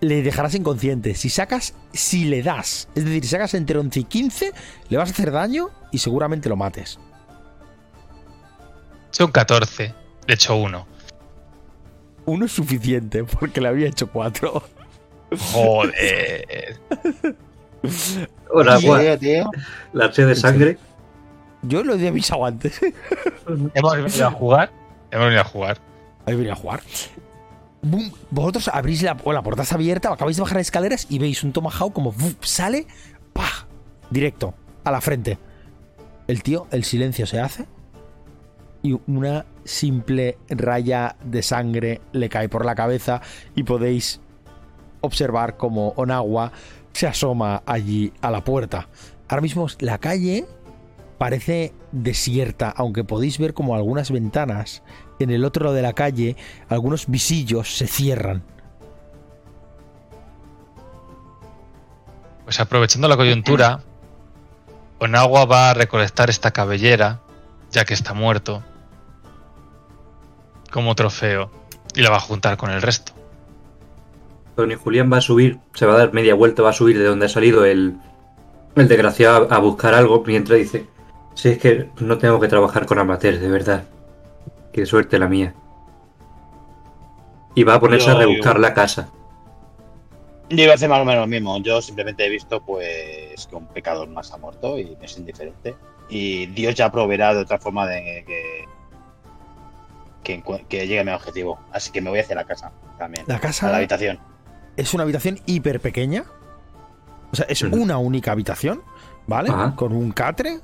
le 0.00 0.22
dejarás 0.22 0.54
inconsciente. 0.54 1.14
Si 1.14 1.28
sacas, 1.28 1.74
si 1.92 2.24
le 2.24 2.42
das, 2.42 2.88
es 2.94 3.04
decir, 3.04 3.22
si 3.24 3.28
sacas 3.30 3.54
entre 3.54 3.78
11 3.78 4.00
y 4.00 4.04
15, 4.04 4.52
le 4.88 4.96
vas 4.96 5.10
a 5.10 5.12
hacer 5.12 5.30
daño 5.30 5.70
y 5.92 5.98
seguramente 5.98 6.48
lo 6.48 6.56
mates. 6.56 6.98
Son 9.10 9.30
14. 9.30 9.94
Le 10.26 10.34
echo 10.34 10.56
uno. 10.56 10.86
Uno 12.26 12.44
es 12.46 12.52
suficiente 12.52 13.24
porque 13.24 13.60
le 13.60 13.68
había 13.68 13.88
hecho 13.88 14.10
4. 14.10 14.62
Joder. 15.52 16.80
Y- 17.82 18.26
buah, 18.52 18.78
Tío, 18.78 19.18
tío. 19.18 19.50
la 19.92 20.12
sed 20.12 20.26
de 20.28 20.34
sangre. 20.34 20.78
Yo 21.62 21.82
lo 21.84 21.94
he 21.94 22.08
avisado 22.08 22.44
antes. 22.46 22.80
Hemos 23.74 23.96
venido 23.96 24.26
a 24.26 24.30
jugar. 24.30 24.70
Hemos 25.10 25.24
venido 25.26 25.42
a 25.42 25.44
jugar. 25.44 25.78
Ahí 26.26 26.34
venía 26.34 26.52
a 26.52 26.56
jugar. 26.56 26.80
Bum, 27.82 28.10
Vosotros 28.30 28.68
abrís 28.68 29.02
la, 29.02 29.16
o 29.24 29.32
la 29.32 29.42
puerta 29.42 29.62
está 29.62 29.74
abierta, 29.76 30.12
acabáis 30.12 30.36
de 30.36 30.42
bajar 30.42 30.58
las 30.58 30.66
escaleras 30.66 31.06
y 31.08 31.18
veis 31.18 31.42
un 31.42 31.52
Tomahawk 31.52 31.92
como 31.94 32.14
sale, 32.40 32.86
¡pah! 33.32 33.66
directo 34.10 34.52
a 34.84 34.90
la 34.90 35.00
frente. 35.00 35.38
El 36.26 36.42
tío, 36.42 36.66
el 36.70 36.84
silencio 36.84 37.26
se 37.26 37.40
hace 37.40 37.66
y 38.82 38.98
una 39.06 39.46
simple 39.64 40.38
raya 40.48 41.16
de 41.24 41.42
sangre 41.42 42.00
le 42.12 42.28
cae 42.28 42.48
por 42.48 42.64
la 42.64 42.74
cabeza 42.74 43.20
y 43.54 43.62
podéis 43.62 44.20
observar 45.00 45.56
como 45.56 45.88
Onagua 45.96 46.52
se 46.92 47.06
asoma 47.06 47.62
allí 47.66 48.12
a 48.20 48.30
la 48.30 48.44
puerta. 48.44 48.88
Ahora 49.28 49.42
mismo 49.42 49.66
la 49.78 49.98
calle 49.98 50.46
parece 51.18 51.72
desierta, 51.92 52.70
aunque 52.70 53.04
podéis 53.04 53.38
ver 53.38 53.54
como 53.54 53.74
algunas 53.74 54.10
ventanas 54.10 54.82
en 55.18 55.30
el 55.30 55.44
otro 55.44 55.64
lado 55.64 55.76
de 55.76 55.82
la 55.82 55.92
calle, 55.92 56.36
algunos 56.68 57.06
visillos 57.06 57.76
se 57.76 57.86
cierran. 57.86 58.42
Pues 62.44 62.58
aprovechando 62.58 63.06
la 63.06 63.16
coyuntura, 63.16 63.82
Onagua 64.98 65.44
va 65.44 65.70
a 65.70 65.74
recolectar 65.74 66.30
esta 66.30 66.50
cabellera, 66.50 67.20
ya 67.70 67.84
que 67.84 67.94
está 67.94 68.14
muerto, 68.14 68.64
como 70.70 70.94
trofeo, 70.94 71.50
y 71.94 72.00
la 72.00 72.10
va 72.10 72.16
a 72.16 72.20
juntar 72.20 72.56
con 72.56 72.70
el 72.70 72.82
resto. 72.82 73.19
Antonio 74.50 74.78
Julián 74.78 75.12
va 75.12 75.18
a 75.18 75.22
subir, 75.22 75.58
se 75.74 75.86
va 75.86 75.94
a 75.94 75.98
dar 75.98 76.12
media 76.12 76.34
vuelta, 76.34 76.62
va 76.62 76.70
a 76.70 76.74
subir 76.74 76.98
de 76.98 77.04
donde 77.04 77.26
ha 77.26 77.28
salido 77.28 77.64
el, 77.64 77.96
el 78.76 78.88
desgraciado 78.88 79.48
a, 79.50 79.54
a 79.54 79.58
buscar 79.58 79.94
algo 79.94 80.22
mientras 80.26 80.58
dice, 80.58 80.86
si 81.34 81.50
es 81.50 81.58
que 81.58 81.88
no 82.00 82.18
tengo 82.18 82.38
que 82.40 82.48
trabajar 82.48 82.86
con 82.86 82.98
amateurs, 82.98 83.40
de 83.40 83.48
verdad. 83.48 83.84
Qué 84.72 84.86
suerte 84.86 85.18
la 85.18 85.28
mía. 85.28 85.54
Y 87.54 87.64
va 87.64 87.74
a 87.74 87.80
ponerse 87.80 88.06
Yo- 88.08 88.16
a 88.16 88.18
rebuscar 88.20 88.60
la 88.60 88.74
casa. 88.74 89.08
Yo 90.50 90.64
iba 90.64 90.72
a 90.72 90.74
hacer 90.74 90.88
más 90.88 91.00
o 91.00 91.04
menos 91.04 91.20
lo 91.22 91.26
mismo. 91.28 91.62
Yo 91.62 91.80
simplemente 91.80 92.26
he 92.26 92.28
visto 92.28 92.60
pues 92.60 93.46
que 93.46 93.54
un 93.54 93.66
pecador 93.66 94.08
más 94.08 94.32
ha 94.32 94.36
muerto 94.36 94.78
y 94.78 94.96
me 94.96 95.06
es 95.06 95.16
indiferente. 95.16 95.76
Y 96.08 96.46
Dios 96.46 96.74
ya 96.74 96.90
proveerá 96.90 97.32
de 97.34 97.42
otra 97.42 97.58
forma 97.58 97.86
de 97.86 98.24
que, 98.26 98.64
que, 100.68 100.86
llegue 100.86 100.98
a 100.98 101.04
mi 101.04 101.12
objetivo. 101.12 101.60
Así 101.72 101.92
que 101.92 102.00
me 102.00 102.10
voy 102.10 102.18
hacia 102.18 102.34
la 102.34 102.44
casa 102.44 102.72
también. 102.98 103.24
La 103.28 103.34
A 103.34 103.36
la 103.36 103.40
casa 103.40 103.76
habitación. 103.76 104.18
Es 104.76 104.94
una 104.94 105.04
habitación 105.04 105.40
hiper 105.46 105.80
pequeña. 105.80 106.24
O 107.32 107.36
sea, 107.36 107.46
es 107.48 107.62
una 107.62 107.98
única 107.98 108.32
habitación, 108.32 108.82
¿vale? 109.26 109.50
Ajá. 109.50 109.76
Con 109.76 109.92
un 109.92 110.12
catre 110.12 110.60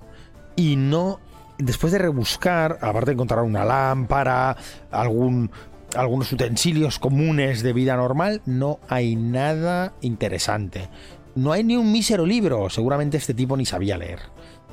y 0.56 0.76
no... 0.76 1.20
Después 1.58 1.90
de 1.90 1.98
rebuscar, 1.98 2.78
aparte 2.82 3.06
de 3.06 3.12
encontrar 3.12 3.42
una 3.42 3.64
lámpara, 3.64 4.56
algún, 4.90 5.50
algunos 5.96 6.30
utensilios 6.30 6.98
comunes 6.98 7.62
de 7.62 7.72
vida 7.72 7.96
normal, 7.96 8.42
no 8.44 8.78
hay 8.88 9.16
nada 9.16 9.94
interesante. 10.02 10.90
No 11.34 11.52
hay 11.52 11.64
ni 11.64 11.76
un 11.76 11.90
mísero 11.90 12.26
libro. 12.26 12.68
Seguramente 12.68 13.16
este 13.16 13.32
tipo 13.32 13.56
ni 13.56 13.64
sabía 13.64 13.96
leer. 13.96 14.18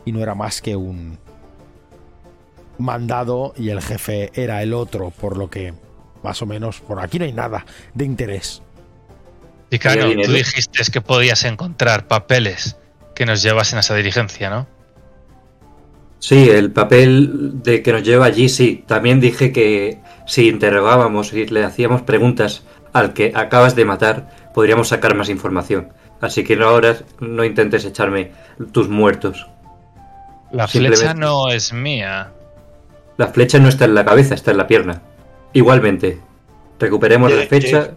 Y 0.04 0.12
no 0.12 0.20
era 0.20 0.36
más 0.36 0.62
que 0.62 0.76
un 0.76 1.20
mandado 2.78 3.54
y 3.56 3.70
el 3.70 3.82
jefe 3.82 4.32
era 4.34 4.62
el 4.64 4.74
otro, 4.74 5.12
por 5.12 5.38
lo 5.38 5.50
que 5.50 5.74
más 6.24 6.42
o 6.42 6.46
menos 6.46 6.82
por 6.82 7.00
aquí 7.00 7.20
no 7.20 7.26
hay 7.26 7.34
nada 7.34 7.66
de 7.94 8.06
interés. 8.06 8.62
Dinero. 9.80 10.22
tú 10.24 10.32
dijiste 10.32 10.84
que 10.92 11.02
podías 11.02 11.44
encontrar 11.44 12.08
papeles 12.08 12.78
que 13.16 13.26
nos 13.26 13.42
llevasen 13.42 13.78
a 13.78 13.80
esa 13.82 13.96
diligencia, 13.96 14.50
¿no? 14.50 14.68
Sí, 16.20 16.50
el 16.50 16.72
papel 16.72 17.62
de 17.64 17.82
que 17.82 17.92
nos 17.92 18.04
lleva 18.04 18.26
allí, 18.26 18.48
sí. 18.48 18.84
También 18.88 19.20
dije 19.20 19.52
que 19.52 20.00
si 20.26 20.48
interrogábamos 20.48 21.34
y 21.34 21.46
le 21.48 21.66
hacíamos 21.66 22.02
preguntas 22.04 22.64
al 22.94 23.14
que 23.14 23.34
acabas 23.36 23.76
de 23.76 23.84
matar, 23.84 24.30
podríamos 24.54 24.88
sacar 24.88 25.16
más 25.16 25.28
información. 25.30 25.92
Así 26.22 26.46
que 26.46 26.56
no 26.56 26.70
ahora 26.70 26.96
no 27.20 27.44
intentes 27.44 27.84
echarme 27.84 28.32
tus 28.72 28.88
muertos. 28.88 29.48
La 30.52 30.68
flecha 30.68 31.14
no 31.14 31.50
es 31.50 31.74
mía. 31.74 32.32
La 33.18 33.28
flecha 33.28 33.60
no 33.60 33.68
está 33.68 33.86
en 33.86 33.96
la 33.96 34.06
cabeza, 34.06 34.34
está 34.34 34.52
en 34.52 34.58
la 34.58 34.68
pierna. 34.68 35.02
Igualmente, 35.52 36.20
recuperemos 36.80 37.34
la 37.34 37.46
fecha. 37.48 37.92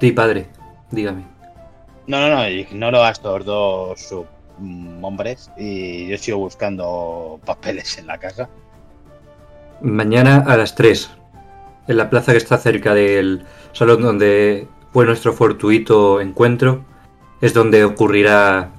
Sí, 0.00 0.12
padre, 0.12 0.46
dígame. 0.90 1.24
No, 2.06 2.20
no, 2.20 2.34
no. 2.36 2.48
Ignoro 2.48 3.02
a 3.02 3.10
estos 3.10 3.44
dos 3.44 4.00
sub- 4.00 4.26
hombres 5.02 5.50
y 5.58 6.06
yo 6.08 6.16
sigo 6.18 6.38
buscando 6.38 7.40
papeles 7.44 7.98
en 7.98 8.06
la 8.06 8.18
casa. 8.18 8.48
Mañana 9.80 10.44
a 10.46 10.56
las 10.56 10.74
3, 10.76 11.10
en 11.88 11.96
la 11.96 12.08
plaza 12.08 12.32
que 12.32 12.38
está 12.38 12.56
cerca 12.58 12.94
del 12.94 13.44
salón 13.72 14.02
donde 14.02 14.68
fue 14.92 15.04
nuestro 15.06 15.32
fortuito 15.32 16.20
encuentro, 16.20 16.84
es 17.40 17.52
donde 17.52 17.84
ocurrirá 17.84 18.70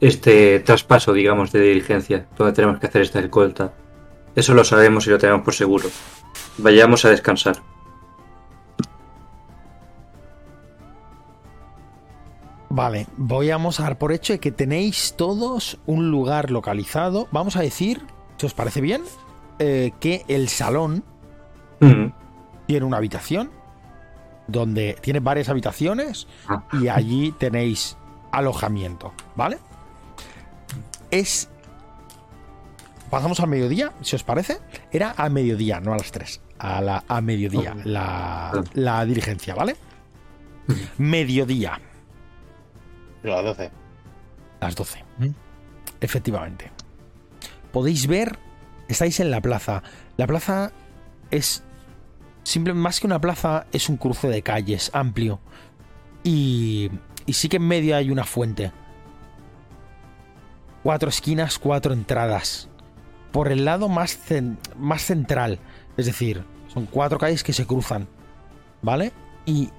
este 0.00 0.60
traspaso, 0.60 1.12
digamos, 1.12 1.50
de 1.52 1.60
diligencia, 1.60 2.26
donde 2.36 2.52
tenemos 2.52 2.78
que 2.78 2.86
hacer 2.86 3.02
esta 3.02 3.18
escolta. 3.20 3.72
Eso 4.36 4.54
lo 4.54 4.62
sabemos 4.62 5.06
y 5.06 5.10
lo 5.10 5.18
tenemos 5.18 5.42
por 5.42 5.54
seguro. 5.54 5.88
Vayamos 6.58 7.04
a 7.04 7.10
descansar. 7.10 7.56
Vale, 12.70 13.06
voy 13.16 13.50
a 13.50 13.58
dar 13.58 13.98
por 13.98 14.12
hecho 14.12 14.34
de 14.34 14.40
que 14.40 14.52
tenéis 14.52 15.14
todos 15.16 15.78
un 15.86 16.10
lugar 16.10 16.50
localizado. 16.50 17.26
Vamos 17.32 17.56
a 17.56 17.60
decir, 17.60 18.02
si 18.36 18.46
os 18.46 18.52
parece 18.54 18.80
bien, 18.80 19.02
eh, 19.58 19.92
que 20.00 20.24
el 20.28 20.48
salón 20.48 21.04
Mm, 21.80 22.10
tiene 22.66 22.84
una 22.84 22.96
habitación 22.96 23.50
donde 24.48 24.96
tiene 25.00 25.20
varias 25.20 25.48
habitaciones 25.48 26.26
Ah. 26.48 26.64
y 26.72 26.88
allí 26.88 27.30
tenéis 27.38 27.96
alojamiento, 28.32 29.12
¿vale? 29.36 29.58
Es... 31.12 31.48
Pasamos 33.10 33.38
al 33.40 33.48
mediodía, 33.48 33.92
si 34.02 34.16
os 34.16 34.24
parece. 34.24 34.58
Era 34.90 35.14
a 35.16 35.28
mediodía, 35.28 35.78
no 35.80 35.92
a 35.94 35.98
las 35.98 36.10
3. 36.10 36.40
A, 36.58 36.80
la, 36.80 37.04
a 37.06 37.20
mediodía, 37.20 37.74
Ok. 37.78 37.84
la, 37.84 38.50
Ah. 38.50 38.62
la 38.74 39.04
diligencia, 39.04 39.54
¿vale? 39.54 39.76
Mediodía, 40.98 41.80
Pero 43.22 43.34
las 43.36 43.44
12. 43.44 43.70
las 44.60 44.74
12. 44.76 45.04
¿Mm? 45.18 45.26
Efectivamente. 46.00 46.70
Podéis 47.72 48.06
ver, 48.06 48.38
estáis 48.88 49.20
en 49.20 49.30
la 49.30 49.40
plaza. 49.40 49.82
La 50.16 50.26
plaza 50.26 50.72
es 51.30 51.62
simple, 52.44 52.74
más 52.74 53.00
que 53.00 53.06
una 53.06 53.20
plaza, 53.20 53.66
es 53.72 53.88
un 53.88 53.96
cruce 53.96 54.28
de 54.28 54.42
calles 54.42 54.90
amplio. 54.94 55.40
Y, 56.24 56.90
y 57.26 57.32
sí 57.34 57.48
que 57.48 57.56
en 57.58 57.66
medio 57.68 57.96
hay 57.96 58.10
una 58.10 58.24
fuente. 58.24 58.72
Cuatro 60.82 61.08
esquinas, 61.08 61.58
cuatro 61.58 61.92
entradas. 61.92 62.68
Por 63.32 63.50
el 63.52 63.64
lado 63.64 63.88
más, 63.88 64.18
cen- 64.28 64.56
más 64.76 65.02
central. 65.02 65.58
Es 65.96 66.06
decir, 66.06 66.44
son 66.72 66.86
cuatro 66.86 67.18
calles 67.18 67.42
que 67.42 67.52
se 67.52 67.66
cruzan. 67.66 68.08
¿Vale? 68.80 69.12
Y 69.44 69.70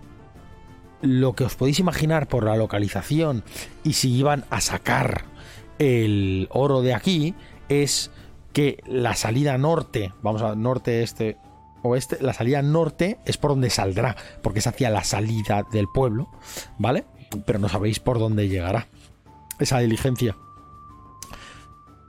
lo 1.01 1.33
que 1.33 1.43
os 1.45 1.55
podéis 1.55 1.79
imaginar 1.79 2.27
por 2.27 2.43
la 2.43 2.55
localización 2.55 3.43
y 3.83 3.93
si 3.93 4.13
iban 4.13 4.45
a 4.49 4.61
sacar 4.61 5.25
el 5.77 6.47
oro 6.51 6.81
de 6.81 6.93
aquí 6.93 7.35
es 7.69 8.11
que 8.53 8.83
la 8.87 9.15
salida 9.15 9.57
norte, 9.57 10.13
vamos 10.21 10.41
a 10.41 10.55
norte, 10.55 11.03
este, 11.03 11.37
oeste, 11.83 12.17
la 12.21 12.33
salida 12.33 12.61
norte 12.61 13.19
es 13.25 13.37
por 13.37 13.51
donde 13.51 13.69
saldrá, 13.69 14.15
porque 14.41 14.59
es 14.59 14.67
hacia 14.67 14.89
la 14.89 15.03
salida 15.03 15.65
del 15.71 15.87
pueblo, 15.87 16.29
¿vale? 16.77 17.05
Pero 17.45 17.59
no 17.59 17.69
sabéis 17.69 17.99
por 17.99 18.19
dónde 18.19 18.49
llegará 18.49 18.87
esa 19.59 19.79
diligencia. 19.79 20.35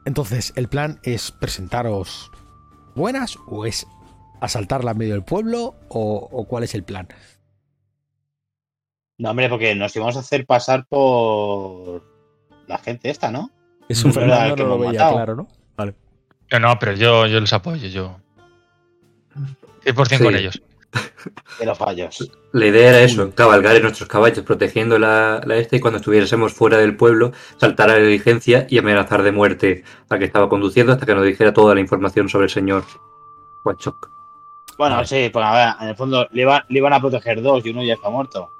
Entonces, 0.05 0.53
el 0.57 0.69
plan 0.69 0.99
es 1.03 1.31
presentaros 1.31 2.31
buenas 2.95 3.39
o 3.47 3.67
es 3.67 3.87
asaltarla 4.41 4.93
en 4.93 4.99
medio 4.99 5.13
del 5.13 5.25
pueblo 5.25 5.77
o, 5.89 6.29
o 6.33 6.45
cuál 6.47 6.65
es 6.65 6.75
el 6.75 6.85
plan. 6.85 7.09
No, 9.21 9.31
hombre, 9.31 9.49
porque 9.49 9.75
nos 9.75 9.95
íbamos 9.95 10.17
a 10.17 10.21
hacer 10.21 10.47
pasar 10.47 10.87
por 10.89 12.03
la 12.67 12.79
gente 12.79 13.11
esta, 13.11 13.31
¿no? 13.31 13.51
No 13.89 13.95
era 14.01 14.13
Fernando 14.13 14.55
que 14.57 14.63
no 14.63 14.69
lo 14.69 14.79
veía 14.79 14.93
matado. 14.93 15.13
claro, 15.15 15.37
¿no? 15.37 15.49
Vale. 15.77 15.95
No, 16.53 16.59
no, 16.61 16.79
pero 16.79 16.93
yo, 16.95 17.27
yo 17.27 17.39
les 17.41 17.53
apoyo, 17.53 17.87
yo. 17.89 18.17
100% 19.85 20.19
Sí. 20.19 20.25
con 20.25 20.35
ellos. 20.37 20.63
De 21.61 21.67
los 21.67 21.79
fallos. 21.79 22.31
La 22.53 22.67
idea 22.67 22.89
era 22.89 23.01
eso, 23.03 23.31
cabalgar 23.35 23.77
en 23.77 23.83
nuestros 23.83 24.09
caballos 24.09 24.45
protegiendo 24.45 24.99
la, 24.99 25.41
la 25.45 25.57
este 25.57 25.77
y 25.77 25.81
cuando 25.81 25.99
estuviésemos 25.99 26.53
fuera 26.53 26.79
del 26.79 26.97
pueblo 26.97 27.31
saltar 27.59 27.91
a 27.91 27.95
la 27.95 28.01
diligencia 28.01 28.67
y 28.69 28.79
amenazar 28.79 29.23
de 29.23 29.31
muerte 29.31 29.85
al 30.09 30.19
que 30.19 30.25
estaba 30.25 30.49
conduciendo 30.49 30.93
hasta 30.93 31.07
que 31.07 31.15
nos 31.15 31.25
dijera 31.25 31.53
toda 31.53 31.75
la 31.75 31.81
información 31.81 32.29
sobre 32.29 32.45
el 32.47 32.51
señor 32.51 32.85
Wachok. 33.65 34.11
Bueno, 34.79 34.97
Vale. 34.97 35.07
sí, 35.07 35.31
pues 35.33 35.45
a 35.45 35.53
ver, 35.53 35.75
en 35.83 35.89
el 35.91 35.97
fondo 35.97 36.27
le, 36.33 36.43
iban- 36.43 36.65
le 36.69 36.79
iban 36.79 36.93
a 36.93 37.01
proteger 37.01 37.41
dos 37.41 37.65
y 37.65 37.71
uno 37.71 37.85
ya 37.85 37.95
está 37.95 38.09
muerto. 38.11 38.51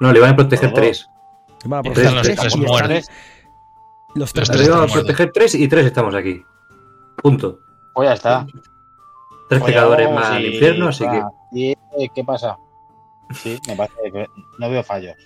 No, 0.00 0.12
le 0.12 0.20
van 0.20 0.30
a 0.30 0.36
proteger 0.36 0.70
Oh. 0.70 0.74
tres. 0.74 1.08
Van 1.64 1.80
a 1.80 1.82
proteger 1.82 2.12
los 2.12 2.22
tres 2.22 2.40
tres 2.40 2.56
muertos. 2.56 3.08
los 4.14 4.32
tres 4.32 4.48
Los 4.48 4.58
Le 4.58 4.68
van 4.68 4.80
a 4.80 4.84
estamos 4.84 4.92
proteger 4.92 5.32
tres 5.32 5.54
y 5.54 5.68
tres 5.68 5.86
estamos 5.86 6.14
aquí. 6.14 6.44
Punto. 7.22 7.60
Pues 7.94 8.08
ya 8.08 8.14
está. 8.14 8.46
Tres 9.48 9.60
Pues 9.60 9.72
pecadores 9.72 10.06
vamos 10.06 10.20
más 10.20 10.30
al 10.32 10.44
infierno, 10.44 10.88
así 10.88 11.04
que 11.04 11.18
va. 11.20 11.30
¿Y 11.52 11.70
eh, 11.72 12.08
qué 12.14 12.24
pasa? 12.24 12.56
Sí, 13.32 13.58
me 13.68 13.76
parece 13.76 14.12
que 14.12 14.26
no 14.58 14.70
veo 14.70 14.82
fallos. 14.82 15.16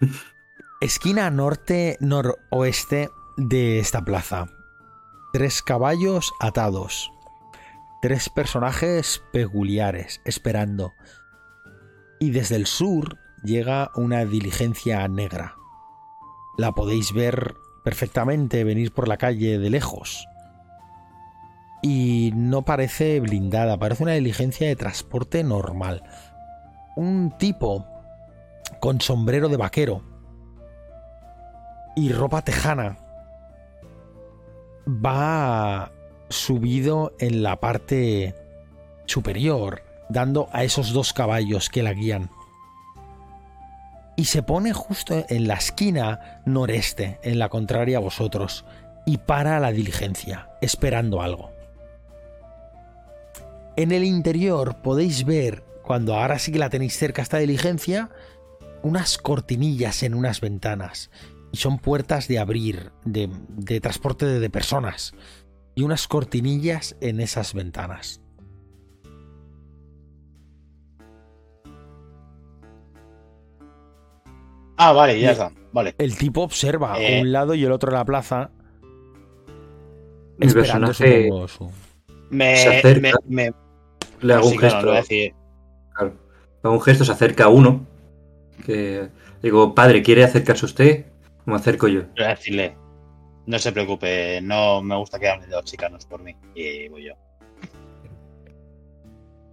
Esquina 0.80 1.30
norte 1.30 1.96
noroeste 2.00 3.10
de 3.36 3.78
esta 3.78 4.04
plaza. 4.04 4.48
Tres 5.32 5.62
caballos 5.62 6.32
atados. 6.40 7.12
Tres 8.02 8.28
personajes 8.28 9.22
peculiares 9.32 10.20
esperando. 10.24 10.92
Y 12.18 12.30
desde 12.32 12.56
el 12.56 12.66
sur 12.66 13.16
llega 13.42 13.90
una 13.94 14.24
diligencia 14.24 15.06
negra. 15.08 15.56
La 16.56 16.72
podéis 16.72 17.12
ver 17.12 17.56
perfectamente 17.84 18.64
venir 18.64 18.92
por 18.92 19.08
la 19.08 19.16
calle 19.16 19.58
de 19.58 19.70
lejos. 19.70 20.26
Y 21.82 22.32
no 22.34 22.62
parece 22.62 23.18
blindada, 23.20 23.78
parece 23.78 24.04
una 24.04 24.12
diligencia 24.12 24.68
de 24.68 24.76
transporte 24.76 25.42
normal. 25.42 26.02
Un 26.94 27.32
tipo 27.38 27.86
con 28.80 29.00
sombrero 29.00 29.48
de 29.48 29.56
vaquero 29.56 30.02
y 31.96 32.12
ropa 32.12 32.42
tejana 32.42 32.98
va 34.86 35.92
subido 36.28 37.14
en 37.18 37.42
la 37.42 37.60
parte 37.60 38.34
superior, 39.06 39.82
dando 40.08 40.48
a 40.52 40.64
esos 40.64 40.92
dos 40.92 41.12
caballos 41.12 41.68
que 41.68 41.82
la 41.82 41.92
guían. 41.92 42.30
Y 44.16 44.24
se 44.24 44.42
pone 44.42 44.72
justo 44.72 45.24
en 45.28 45.48
la 45.48 45.54
esquina 45.54 46.42
noreste, 46.44 47.18
en 47.22 47.38
la 47.38 47.48
contraria 47.48 47.96
a 47.96 48.00
vosotros, 48.00 48.64
y 49.06 49.18
para 49.18 49.58
la 49.58 49.72
diligencia, 49.72 50.48
esperando 50.60 51.22
algo. 51.22 51.52
En 53.76 53.90
el 53.90 54.04
interior 54.04 54.82
podéis 54.82 55.24
ver, 55.24 55.64
cuando 55.82 56.14
ahora 56.14 56.38
sí 56.38 56.52
que 56.52 56.58
la 56.58 56.70
tenéis 56.70 56.96
cerca 56.96 57.22
esta 57.22 57.38
diligencia, 57.38 58.10
unas 58.82 59.18
cortinillas 59.18 60.02
en 60.02 60.14
unas 60.14 60.40
ventanas. 60.40 61.10
Y 61.52 61.58
son 61.58 61.78
puertas 61.78 62.28
de 62.28 62.38
abrir, 62.38 62.92
de, 63.04 63.80
transporte 63.80 64.26
de 64.26 64.50
personas. 64.50 65.12
Y 65.74 65.82
unas 65.82 66.08
cortinillas 66.08 66.96
en 67.00 67.20
esas 67.20 67.54
ventanas. 67.54 68.21
Ah, 74.84 74.92
vale, 74.92 75.20
ya 75.20 75.32
está. 75.32 75.52
Vale. 75.72 75.94
El 75.98 76.16
tipo 76.16 76.42
observa 76.42 77.00
Eh. 77.00 77.20
un 77.20 77.32
lado 77.32 77.54
y 77.54 77.64
el 77.64 77.72
otro 77.72 77.90
de 77.90 77.96
la 77.98 78.04
plaza. 78.04 78.50
mi 80.38 80.46
Esperando 80.48 80.86
personaje 80.88 81.28
su- 81.48 81.70
Me, 82.30 82.56
Se 82.56 82.78
acerca. 82.78 83.00
me, 83.28 83.46
me- 83.46 83.54
le 84.22 84.34
hago 84.34 84.44
sí, 84.48 84.54
un 84.54 84.58
claro, 84.58 84.74
gesto. 84.74 84.86
lo 84.86 84.90
voy 84.92 84.96
a 84.98 85.00
decir. 85.02 85.34
Claro. 85.94 86.12
Le 86.14 86.60
hago 86.64 86.74
un 86.74 86.80
gesto, 86.80 87.04
se 87.04 87.12
acerca 87.12 87.44
a 87.44 87.48
uno. 87.48 87.86
Que 88.66 89.08
digo, 89.42 89.74
padre, 89.74 90.02
¿quiere 90.02 90.24
acercarse 90.24 90.64
usted? 90.64 91.06
Me 91.44 91.54
acerco 91.54 91.86
yo. 91.88 92.02
Voy 92.16 92.24
a 92.24 92.28
decirle. 92.30 92.76
No 93.46 93.58
se 93.58 93.72
preocupe, 93.72 94.40
no 94.42 94.82
me 94.82 94.96
gusta 94.96 95.18
que 95.18 95.28
hablen 95.28 95.48
de 95.50 95.56
los 95.56 95.64
chicanos 95.64 96.06
por 96.06 96.22
mí. 96.22 96.34
Y 96.54 96.88
voy 96.88 97.04
yo. 97.06 97.14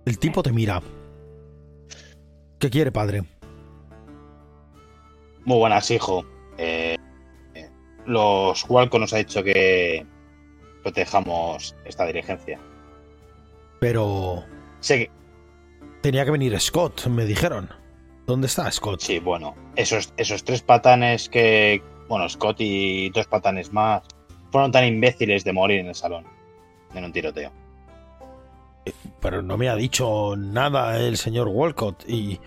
El 0.06 0.18
tipo 0.18 0.42
te 0.42 0.52
mira. 0.52 0.82
¿Qué 2.58 2.70
quiere, 2.70 2.92
padre? 2.92 3.24
Muy 5.46 5.58
buenas, 5.58 5.90
hijo. 5.92 6.26
Eh, 6.58 6.96
eh, 7.54 7.70
los 8.06 8.66
Walco 8.70 9.00
nos 9.00 9.14
ha 9.14 9.18
dicho 9.18 9.44
que 9.44 10.06
protejamos 10.84 11.76
esta 11.86 12.06
diligencia. 12.06 12.60
Pero 13.80 14.44
Sé 14.80 14.98
que, 14.98 15.12
tenía 16.02 16.26
que 16.26 16.32
venir 16.32 16.60
Scott, 16.60 17.08
me 17.08 17.26
dijeron. 17.26 17.70
¿Dónde 18.26 18.48
está 18.48 18.72
Scott? 18.72 19.00
sí, 19.02 19.20
bueno, 19.20 19.56
esos, 19.76 20.14
esos 20.18 20.44
tres 20.44 20.62
patanes 20.62 21.30
que, 21.30 21.82
bueno, 22.08 22.30
Scott 22.30 22.58
y 22.60 23.10
dos 23.10 23.26
patanes 23.26 23.74
más, 23.74 24.04
fueron 24.52 24.72
tan 24.72 24.86
imbéciles 24.86 25.44
de 25.44 25.52
morir 25.52 25.80
en 25.80 25.88
el 25.88 25.96
salón, 25.96 26.26
en 26.94 27.06
un 27.06 27.12
tiroteo. 27.12 27.52
Pero 29.20 29.42
no 29.42 29.58
me 29.58 29.68
ha 29.68 29.76
dicho 29.76 30.36
nada 30.38 31.00
el 31.00 31.18
señor 31.18 31.48
Walcott. 31.48 32.08
Y, 32.08 32.40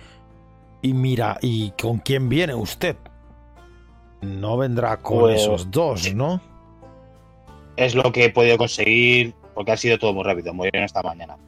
y 0.82 0.92
mira, 0.92 1.38
¿y 1.40 1.70
con 1.80 1.98
quién 1.98 2.28
viene 2.28 2.54
usted? 2.54 2.96
No 4.20 4.56
vendrá 4.56 4.98
con 4.98 5.20
Pues- 5.20 5.40
esos 5.42 5.70
dos, 5.70 6.14
¿no? 6.14 6.40
Es 7.76 7.94
lo 7.94 8.12
que 8.12 8.26
he 8.26 8.30
podido 8.30 8.58
conseguir, 8.58 9.34
porque 9.54 9.72
ha 9.72 9.76
sido 9.76 9.98
todo 9.98 10.12
muy 10.12 10.24
rápido, 10.24 10.52
murieron 10.52 10.84
esta 10.84 11.02
mañana. 11.02 11.38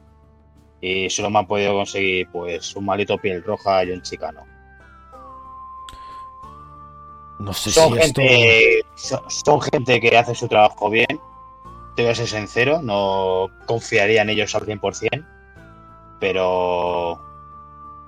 Y 0.80 1.10
solo 1.10 1.30
me 1.30 1.38
han 1.40 1.46
podido 1.46 1.74
conseguir, 1.74 2.28
pues, 2.32 2.74
un 2.74 2.86
malito 2.86 3.18
piel 3.18 3.42
roja 3.42 3.84
y 3.84 3.90
un 3.90 4.02
chicano. 4.02 4.40
No 7.38 7.52
sé 7.52 7.70
son 7.70 7.94
si 7.94 7.98
esto... 8.00 8.20
gente 8.22 8.80
son, 8.96 9.20
son 9.28 9.60
gente 9.60 10.00
que 10.00 10.16
hace 10.16 10.34
su 10.34 10.46
trabajo 10.48 10.88
bien 10.88 11.20
te 11.96 12.02
voy 12.02 12.12
a 12.12 12.14
ser 12.14 12.28
sincero 12.28 12.80
no 12.80 13.48
confiaría 13.66 14.22
en 14.22 14.30
ellos 14.30 14.54
al 14.54 14.62
100% 14.66 15.26
pero 16.20 17.20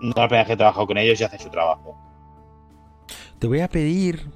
no 0.00 0.08
la 0.16 0.28
primera 0.28 0.40
vez 0.42 0.46
que 0.46 0.52
he 0.52 0.56
trabajado 0.56 0.86
con 0.86 0.98
ellos 0.98 1.20
y 1.20 1.24
hacen 1.24 1.38
su 1.40 1.48
trabajo 1.50 1.96
Te 3.38 3.46
voy 3.46 3.60
a 3.60 3.68
pedir 3.68 4.30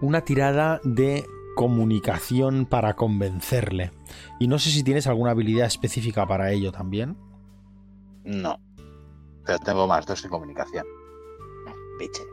una 0.00 0.22
tirada 0.22 0.80
de 0.82 1.24
comunicación 1.56 2.64
para 2.64 2.94
convencerle. 2.94 3.92
Y 4.38 4.48
no 4.48 4.58
sé 4.58 4.70
si 4.70 4.82
tienes 4.82 5.06
alguna 5.06 5.32
habilidad 5.32 5.66
específica 5.66 6.26
para 6.26 6.50
ello 6.52 6.72
también. 6.72 7.16
no 8.24 8.58
pero 9.44 9.58
tengo 9.58 9.86
más 9.86 10.06
dos 10.06 10.22
en 10.24 10.30
comunicación 10.30 10.84
bitches 11.98 12.26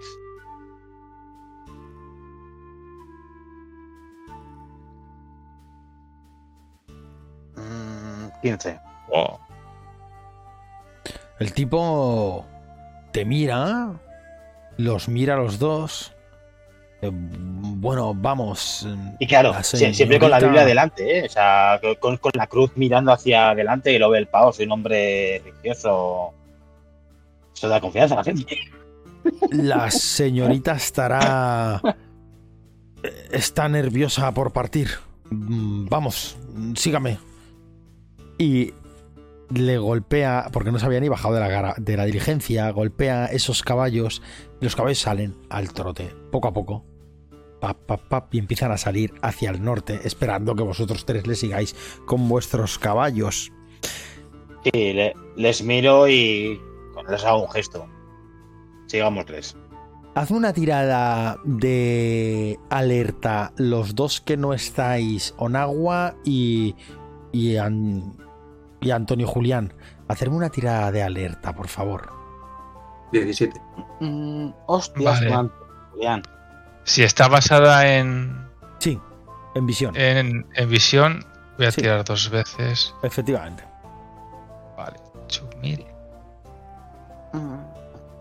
Mm, 7.55 8.29
15 8.41 8.79
Wow. 9.09 9.39
El 11.39 11.53
tipo 11.53 12.45
te 13.11 13.25
mira, 13.25 13.93
los 14.77 15.07
mira 15.07 15.35
a 15.35 15.37
los 15.37 15.59
dos. 15.59 16.13
Eh, 17.01 17.11
bueno, 17.13 18.13
vamos. 18.15 18.87
Y 19.19 19.27
claro, 19.27 19.51
La 19.51 19.59
sie- 19.61 19.93
siempre 19.93 20.19
con 20.19 20.31
la 20.31 20.39
Biblia 20.39 20.65
delante, 20.65 21.19
¿eh? 21.19 21.25
O 21.25 21.29
sea, 21.29 21.79
con, 21.99 22.17
con 22.17 22.31
la 22.33 22.47
cruz 22.47 22.71
mirando 22.75 23.11
hacia 23.11 23.51
adelante 23.51 23.93
y 23.93 23.99
lo 23.99 24.09
ve 24.09 24.17
el 24.19 24.27
pavo. 24.27 24.51
Soy 24.51 24.65
un 24.65 24.71
hombre 24.71 25.41
religioso. 25.45 26.33
Eso 27.55 27.67
da 27.69 27.79
confianza 27.81 28.15
a 28.15 28.17
la 28.17 28.23
gente. 28.23 28.57
La 29.51 29.91
señorita 29.91 30.73
estará. 30.73 31.81
eh, 33.03 33.27
Está 33.31 33.69
nerviosa 33.69 34.31
por 34.31 34.51
partir. 34.53 34.89
Mm, 35.29 35.87
Vamos, 35.87 36.35
sígame. 36.75 37.19
Y 38.39 38.73
le 39.49 39.77
golpea, 39.77 40.49
porque 40.51 40.71
no 40.71 40.79
se 40.79 40.85
había 40.85 40.99
ni 40.99 41.09
bajado 41.09 41.33
de 41.35 41.39
la, 41.39 41.47
gara- 41.47 41.75
de 41.77 41.97
la 41.97 42.05
diligencia, 42.05 42.69
golpea 42.71 43.25
esos 43.27 43.63
caballos 43.63 44.21
y 44.59 44.65
los 44.65 44.75
caballos 44.75 44.99
salen 44.99 45.35
al 45.49 45.73
trote, 45.73 46.13
poco 46.31 46.47
a 46.47 46.53
poco. 46.53 46.85
pap, 47.59 47.77
pap, 47.87 48.01
pap, 48.07 48.35
y 48.35 48.39
empiezan 48.39 48.71
a 48.71 48.77
salir 48.77 49.13
hacia 49.21 49.49
el 49.49 49.63
norte, 49.63 50.01
esperando 50.03 50.55
que 50.55 50.61
vosotros 50.63 51.05
tres 51.05 51.25
les 51.25 51.39
sigáis 51.39 51.75
con 52.05 52.27
vuestros 52.29 52.77
caballos. 52.77 53.51
Sí, 54.63 54.93
le- 54.93 55.15
les 55.35 55.63
miro 55.63 56.07
y 56.07 56.59
les 57.09 57.23
hago 57.25 57.43
un 57.45 57.51
gesto. 57.51 57.87
Sigámosles. 58.87 59.55
Haz 60.15 60.31
una 60.31 60.51
tirada 60.53 61.37
de 61.45 62.59
alerta 62.69 63.53
los 63.57 63.93
dos 63.95 64.19
que 64.21 64.35
no 64.37 64.53
estáis, 64.53 65.33
Onagua 65.37 66.15
y, 66.25 66.75
y, 67.31 67.57
An- 67.57 68.17
y 68.81 68.91
Antonio 68.91 69.27
Julián. 69.27 69.73
Hacerme 70.07 70.35
una 70.37 70.49
tirada 70.49 70.91
de 70.91 71.03
alerta, 71.03 71.53
por 71.53 71.67
favor. 71.67 72.11
17. 73.11 73.59
Mm, 73.99 74.49
hostias, 74.67 75.19
Vale. 75.21 75.29
man- 75.29 75.51
Julián. 75.91 76.23
Si 76.83 77.03
está 77.03 77.27
basada 77.27 77.87
en, 77.97 78.47
Sí, 78.79 78.99
en 79.55 79.65
visión, 79.65 79.95
en, 79.97 80.45
en 80.55 80.69
visión, 80.69 81.25
voy 81.57 81.67
a 81.67 81.71
Sí. 81.71 81.81
tirar 81.81 82.03
dos 82.03 82.29
veces. 82.29 82.93
efectivamente. 83.03 83.63
Vale, 84.77 84.97
8000. 85.25 85.85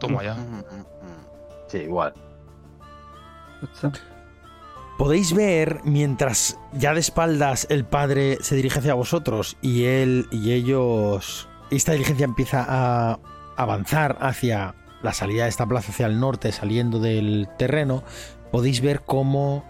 Toma 0.01 0.23
ya. 0.23 0.37
Sí, 1.69 1.79
igual. 1.79 2.13
Podéis 4.99 5.35
ver 5.35 5.81
mientras 5.85 6.59
ya 6.73 6.95
de 6.95 7.01
espaldas 7.01 7.67
el 7.69 7.85
padre 7.85 8.39
se 8.41 8.57
dirige 8.57 8.79
hacia 8.79 8.95
vosotros 8.95 9.59
y 9.61 9.85
él 9.85 10.27
y 10.31 10.53
ellos. 10.53 11.51
Esta 11.71 11.93
diligencia 11.93 12.25
empieza 12.25 12.65
a 12.67 13.19
avanzar 13.57 14.17
hacia 14.21 14.75
la 15.03 15.13
salida 15.13 15.43
de 15.43 15.51
esta 15.51 15.67
plaza 15.67 15.93
hacia 15.93 16.07
el 16.07 16.19
norte, 16.19 16.51
saliendo 16.51 16.99
del 16.99 17.47
terreno. 17.59 18.05
Podéis 18.51 18.81
ver 18.81 19.03
cómo 19.03 19.65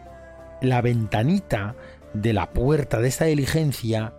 la 0.63 0.81
ventanita 0.81 1.75
de 2.15 2.33
la 2.33 2.53
puerta 2.53 3.01
de 3.01 3.09
esta 3.09 3.25
diligencia 3.25 4.15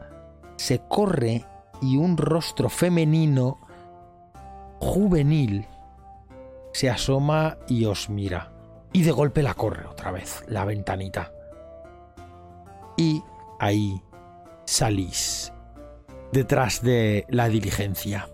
se 0.57 0.81
corre 0.89 1.45
y 1.81 1.95
un 1.95 2.17
rostro 2.17 2.67
femenino 2.67 3.59
juvenil 4.79 5.67
se 6.73 6.89
asoma 6.89 7.57
y 7.69 7.85
os 7.85 8.09
mira. 8.09 8.56
Y 8.97 9.03
de 9.03 9.11
golpe 9.11 9.43
la 9.43 9.53
corre 9.53 9.85
otra 9.85 10.09
vez, 10.09 10.43
la 10.47 10.65
ventanita. 10.65 11.31
Y 12.97 13.21
ahí 13.59 14.01
salís, 14.65 15.53
detrás 16.31 16.81
de 16.81 17.23
la 17.29 17.47
diligencia. 17.47 18.27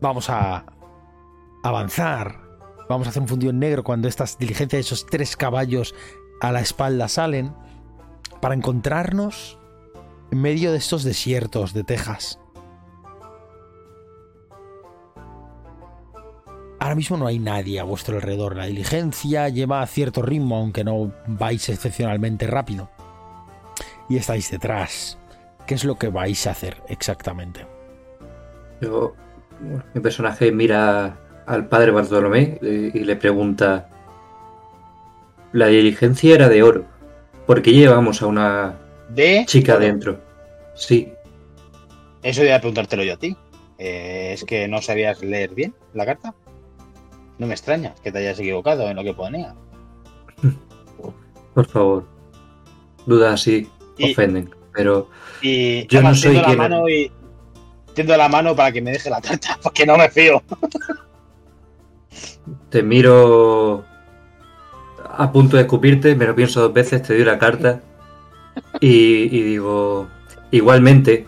Vamos 0.00 0.30
a 0.30 0.64
avanzar. 1.62 2.40
Vamos 2.88 3.06
a 3.06 3.10
hacer 3.10 3.20
un 3.20 3.28
fundido 3.28 3.50
en 3.50 3.58
negro 3.58 3.84
cuando 3.84 4.08
estas 4.08 4.38
diligencias, 4.38 4.86
esos 4.86 5.04
tres 5.04 5.36
caballos 5.36 5.94
a 6.40 6.50
la 6.50 6.60
espalda 6.60 7.06
salen, 7.08 7.54
para 8.40 8.54
encontrarnos 8.54 9.58
en 10.30 10.40
medio 10.40 10.72
de 10.72 10.78
estos 10.78 11.04
desiertos 11.04 11.74
de 11.74 11.84
Texas. 11.84 12.40
Ahora 16.80 16.94
mismo 16.94 17.16
no 17.16 17.26
hay 17.26 17.38
nadie 17.38 17.80
a 17.80 17.84
vuestro 17.84 18.16
alrededor. 18.16 18.56
La 18.56 18.66
diligencia 18.66 19.48
lleva 19.48 19.82
a 19.82 19.86
cierto 19.86 20.22
ritmo, 20.22 20.56
aunque 20.58 20.84
no 20.84 21.12
vais 21.26 21.68
excepcionalmente 21.68 22.46
rápido. 22.46 22.90
Y 24.08 24.16
estáis 24.16 24.50
detrás. 24.50 25.18
¿Qué 25.66 25.74
es 25.74 25.84
lo 25.84 25.96
que 25.96 26.08
vais 26.08 26.46
a 26.46 26.52
hacer 26.52 26.82
exactamente? 26.88 27.66
Yo, 28.80 29.14
mi 29.92 30.00
personaje 30.00 30.52
mira 30.52 31.18
al 31.46 31.68
padre 31.68 31.90
Bartolomé 31.90 32.58
eh, 32.62 32.90
y 32.94 33.00
le 33.00 33.16
pregunta: 33.16 33.88
La 35.52 35.66
diligencia 35.66 36.34
era 36.34 36.48
de 36.48 36.62
oro. 36.62 36.86
¿Por 37.46 37.60
qué 37.62 37.72
llevamos 37.72 38.22
a 38.22 38.26
una 38.26 38.78
De. 39.08 39.44
chica 39.46 39.78
dentro? 39.78 40.20
Sí, 40.74 41.12
Eso 42.22 42.44
iba 42.44 42.54
a 42.56 42.60
preguntártelo 42.60 43.02
yo 43.04 43.14
a 43.14 43.16
ti. 43.16 43.36
Eh, 43.78 44.32
es 44.34 44.44
que 44.44 44.68
no 44.68 44.80
sabías 44.82 45.22
leer 45.22 45.54
bien 45.54 45.74
la 45.92 46.06
carta. 46.06 46.34
No 47.38 47.46
me 47.46 47.54
extraña 47.54 47.94
que 48.02 48.10
te 48.12 48.18
hayas 48.18 48.38
equivocado 48.40 48.88
en 48.88 48.96
lo 48.96 49.04
que 49.04 49.14
ponía. 49.14 49.54
por 51.54 51.66
favor. 51.66 52.04
Dudas 53.06 53.34
así 53.34 53.68
Y- 53.96 54.12
ofenden, 54.12 54.50
pero 54.72 55.08
Y 55.42 55.86
Yo 55.88 56.02
no 56.02 56.14
soy 56.14 56.32
tiendo 56.32 56.40
la 56.42 56.46
quien- 56.48 56.58
mano 56.58 56.88
y 56.88 57.12
tiendo 57.94 58.16
la 58.16 58.28
mano 58.28 58.54
para 58.54 58.70
que 58.72 58.80
me 58.82 58.92
deje 58.92 59.10
la 59.10 59.20
carta, 59.20 59.58
porque 59.62 59.86
no 59.86 59.96
me 59.96 60.08
fío. 60.08 60.42
te 62.70 62.82
miro 62.82 63.84
a 65.16 65.32
punto 65.32 65.56
de 65.56 65.62
escupirte, 65.62 66.14
me 66.14 66.26
lo 66.26 66.34
pienso 66.34 66.60
dos 66.60 66.72
veces, 66.72 67.02
te 67.02 67.14
doy 67.14 67.24
la 67.24 67.38
carta 67.38 67.80
y, 68.80 68.88
y 69.36 69.42
digo, 69.42 70.06
igualmente, 70.50 71.26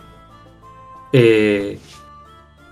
eh, 1.12 1.78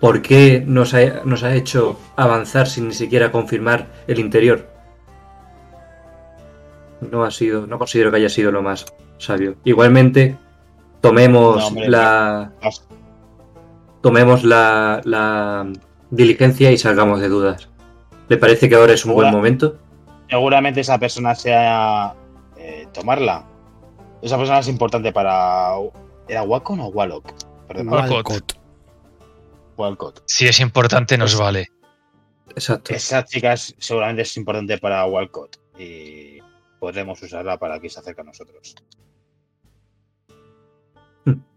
¿por 0.00 0.22
qué 0.22 0.62
nos 0.66 0.94
ha, 0.94 1.24
nos 1.24 1.42
ha 1.42 1.54
hecho 1.54 1.98
avanzar 2.16 2.66
sin 2.66 2.88
ni 2.88 2.94
siquiera 2.94 3.32
confirmar 3.32 3.86
el 4.06 4.18
interior? 4.18 4.68
No 7.00 7.24
ha 7.24 7.30
sido, 7.30 7.66
no 7.66 7.78
considero 7.78 8.10
que 8.10 8.16
haya 8.18 8.28
sido 8.28 8.50
lo 8.50 8.62
más 8.62 8.86
sabio. 9.18 9.56
Igualmente, 9.64 10.36
tomemos 11.00 11.58
No, 11.58 11.66
hombre, 11.68 11.88
la, 11.88 12.52
tomemos 14.00 14.44
la, 14.44 15.00
la 15.04 15.66
diligencia 16.10 16.72
y 16.72 16.78
salgamos 16.78 17.20
de 17.20 17.28
dudas. 17.28 17.68
¿Le 18.28 18.36
parece 18.36 18.68
que 18.68 18.74
ahora 18.74 18.92
es 18.92 19.04
un 19.04 19.14
buen 19.14 19.30
momento? 19.30 19.76
Seguramente 20.28 20.80
esa 20.80 20.98
persona 20.98 21.34
sea 21.34 22.14
eh, 22.56 22.86
tomarla. 22.92 23.44
Esa 24.20 24.36
persona 24.36 24.58
es 24.58 24.68
importante 24.68 25.12
para. 25.12 25.70
¿Era 26.26 26.42
Wacom 26.42 26.80
o 26.80 26.88
Wallock? 26.88 27.32
Perdón, 27.66 27.88
Walcott. 27.88 28.58
Walcott. 29.78 30.22
Si 30.26 30.46
es 30.46 30.60
importante, 30.60 31.16
nos 31.16 31.32
Pues- 31.34 31.40
vale. 31.40 31.66
Exacto. 32.50 32.92
Esa 32.94 33.24
chica 33.24 33.52
es- 33.52 33.74
seguramente 33.78 34.22
es 34.22 34.36
importante 34.36 34.78
para 34.78 35.04
Walcott 35.06 35.56
y 35.78 36.38
podremos 36.80 37.22
usarla 37.22 37.58
para 37.58 37.78
que 37.80 37.88
se 37.88 38.00
acerque 38.00 38.20
a 38.20 38.24
nosotros. 38.24 38.74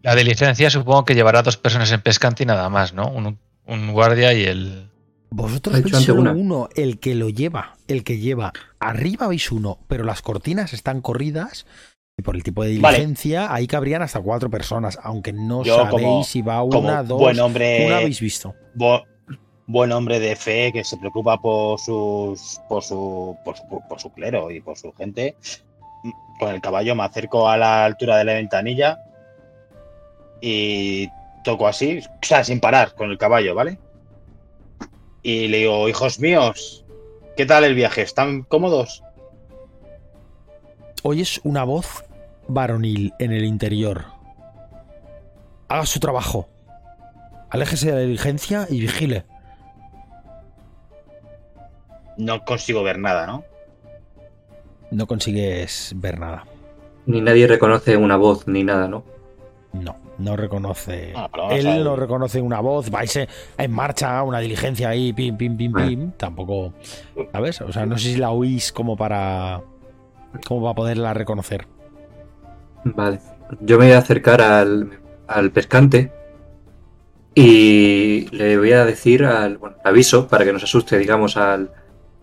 La 0.02 0.14
diligencia 0.14 0.68
supongo 0.70 1.04
que 1.04 1.14
llevará 1.14 1.42
dos 1.42 1.56
personas 1.56 1.90
en 1.92 2.02
pescante 2.02 2.42
y 2.42 2.46
nada 2.46 2.68
más, 2.68 2.92
¿no? 2.92 3.08
Un, 3.08 3.38
un 3.66 3.92
guardia 3.92 4.32
y 4.34 4.44
el. 4.44 4.90
Vosotros 5.30 5.82
veis 5.82 6.04
solo 6.04 6.20
una. 6.20 6.32
uno, 6.32 6.68
el 6.76 6.98
que 6.98 7.14
lo 7.14 7.30
lleva, 7.30 7.76
el 7.88 8.04
que 8.04 8.18
lleva. 8.18 8.52
Arriba 8.78 9.28
veis 9.28 9.50
uno, 9.50 9.78
pero 9.88 10.04
las 10.04 10.20
cortinas 10.20 10.74
están 10.74 11.00
corridas 11.00 11.64
por 12.22 12.36
el 12.36 12.42
tipo 12.42 12.62
de 12.64 12.78
Vale. 12.78 12.96
diligencia 12.98 13.52
ahí 13.52 13.66
cabrían 13.66 14.02
hasta 14.02 14.20
cuatro 14.20 14.48
personas, 14.50 14.98
aunque 15.02 15.32
no 15.32 15.62
Yo 15.64 15.76
sabéis 15.76 16.02
como- 16.06 16.24
si 16.24 16.42
va 16.42 16.62
una, 16.62 17.02
dos, 17.02 17.18
buen 17.18 17.38
hombre. 17.40 17.86
una 17.86 17.98
habéis 17.98 18.20
visto. 18.20 18.54
bo- 18.74 19.02
buen 19.66 19.92
hombre 19.92 20.18
de 20.18 20.34
fe 20.36 20.70
que 20.72 20.82
se 20.84 20.96
preocupa 20.96 21.38
por 21.40 21.78
sus 21.78 22.60
por 22.68 22.82
su, 22.82 23.36
por 23.44 23.56
su 23.56 23.62
por 23.88 24.00
su 24.00 24.10
clero 24.12 24.50
y 24.50 24.60
por 24.60 24.76
su 24.76 24.92
gente 24.92 25.36
con 26.40 26.50
el 26.52 26.60
caballo 26.60 26.94
me 26.96 27.04
acerco 27.04 27.48
a 27.48 27.56
la 27.56 27.84
altura 27.84 28.16
de 28.18 28.24
la 28.24 28.34
ventanilla 28.34 28.98
y 30.40 31.08
toco 31.44 31.68
así 31.68 32.00
o 32.00 32.26
sea 32.26 32.42
sin 32.42 32.58
parar 32.60 32.94
con 32.96 33.10
el 33.12 33.18
caballo 33.18 33.54
vale 33.54 33.78
y 35.22 35.46
le 35.46 35.58
digo 35.58 35.88
hijos 35.88 36.18
míos 36.18 36.84
qué 37.36 37.46
tal 37.46 37.62
el 37.64 37.74
viaje 37.76 38.02
están 38.02 38.42
cómodos 38.42 39.02
Oyes 41.04 41.40
una 41.44 41.64
voz 41.64 42.04
varonil 42.52 43.14
en 43.18 43.32
el 43.32 43.44
interior. 43.44 44.04
Haga 45.68 45.86
su 45.86 46.00
trabajo. 46.00 46.48
Aléjese 47.50 47.88
de 47.88 47.92
la 47.92 48.00
diligencia 48.00 48.66
y 48.70 48.80
vigile. 48.80 49.24
no 52.18 52.44
consigo 52.44 52.82
ver 52.82 52.98
nada 52.98 53.26
no 53.26 53.44
No 54.90 55.06
consigues 55.06 55.92
ver 55.96 56.18
nada. 56.18 56.44
Ni 57.06 57.20
nadie 57.20 57.46
reconoce 57.46 57.96
una 57.96 58.16
voz 58.16 58.46
ni 58.46 58.62
nada, 58.62 58.86
¿no? 58.86 59.04
No, 59.72 59.96
no 60.18 60.36
reconoce. 60.36 61.12
Ah, 61.16 61.28
Él 61.50 61.82
no 61.82 61.96
reconoce 61.96 62.40
una 62.40 62.60
voz, 62.60 62.90
vais 62.90 63.18
en 63.58 63.72
marcha, 63.72 64.22
una 64.22 64.38
diligencia 64.38 64.90
ahí, 64.90 65.12
pim, 65.12 65.36
pim, 65.36 65.56
pim, 65.56 65.72
pim. 65.72 66.12
Tampoco, 66.12 66.74
¿sabes? 67.32 67.60
O 67.62 67.72
sea, 67.72 67.86
no 67.86 67.96
sé 67.98 68.12
si 68.12 68.16
la 68.18 68.30
oís 68.30 68.70
como 68.72 68.96
para. 68.96 69.62
como 70.46 70.62
para 70.62 70.74
poderla 70.74 71.14
reconocer. 71.14 71.66
Vale. 72.84 73.20
Yo 73.60 73.78
me 73.78 73.86
voy 73.86 73.94
a 73.94 73.98
acercar 73.98 74.40
al, 74.40 74.98
al 75.26 75.50
pescante 75.50 76.12
y 77.34 78.28
le 78.30 78.58
voy 78.58 78.72
a 78.72 78.84
decir 78.84 79.24
al 79.24 79.58
bueno, 79.58 79.76
aviso 79.84 80.28
para 80.28 80.44
que 80.44 80.52
nos 80.52 80.62
asuste, 80.64 80.98
digamos, 80.98 81.36
al, 81.36 81.70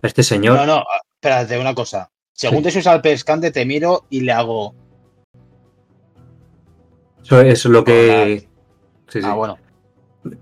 a 0.02 0.06
este 0.06 0.22
señor. 0.22 0.56
no 0.56 0.66
no 0.66 0.84
espérate 1.14 1.58
una 1.58 1.74
cosa 1.74 2.10
según 2.32 2.58
Sí. 2.58 2.64
te 2.64 2.70
subes 2.72 2.86
al 2.86 3.02
pescante 3.02 3.50
te 3.50 3.64
miro 3.64 4.06
y 4.10 4.20
le 4.20 4.32
hago 4.32 4.74
Eso 7.22 7.40
es 7.42 7.64
lo 7.66 7.84
que. 7.84 8.48
Sí, 9.08 9.20
sí. 9.20 9.26
ah 9.28 9.34
bueno 9.34 9.58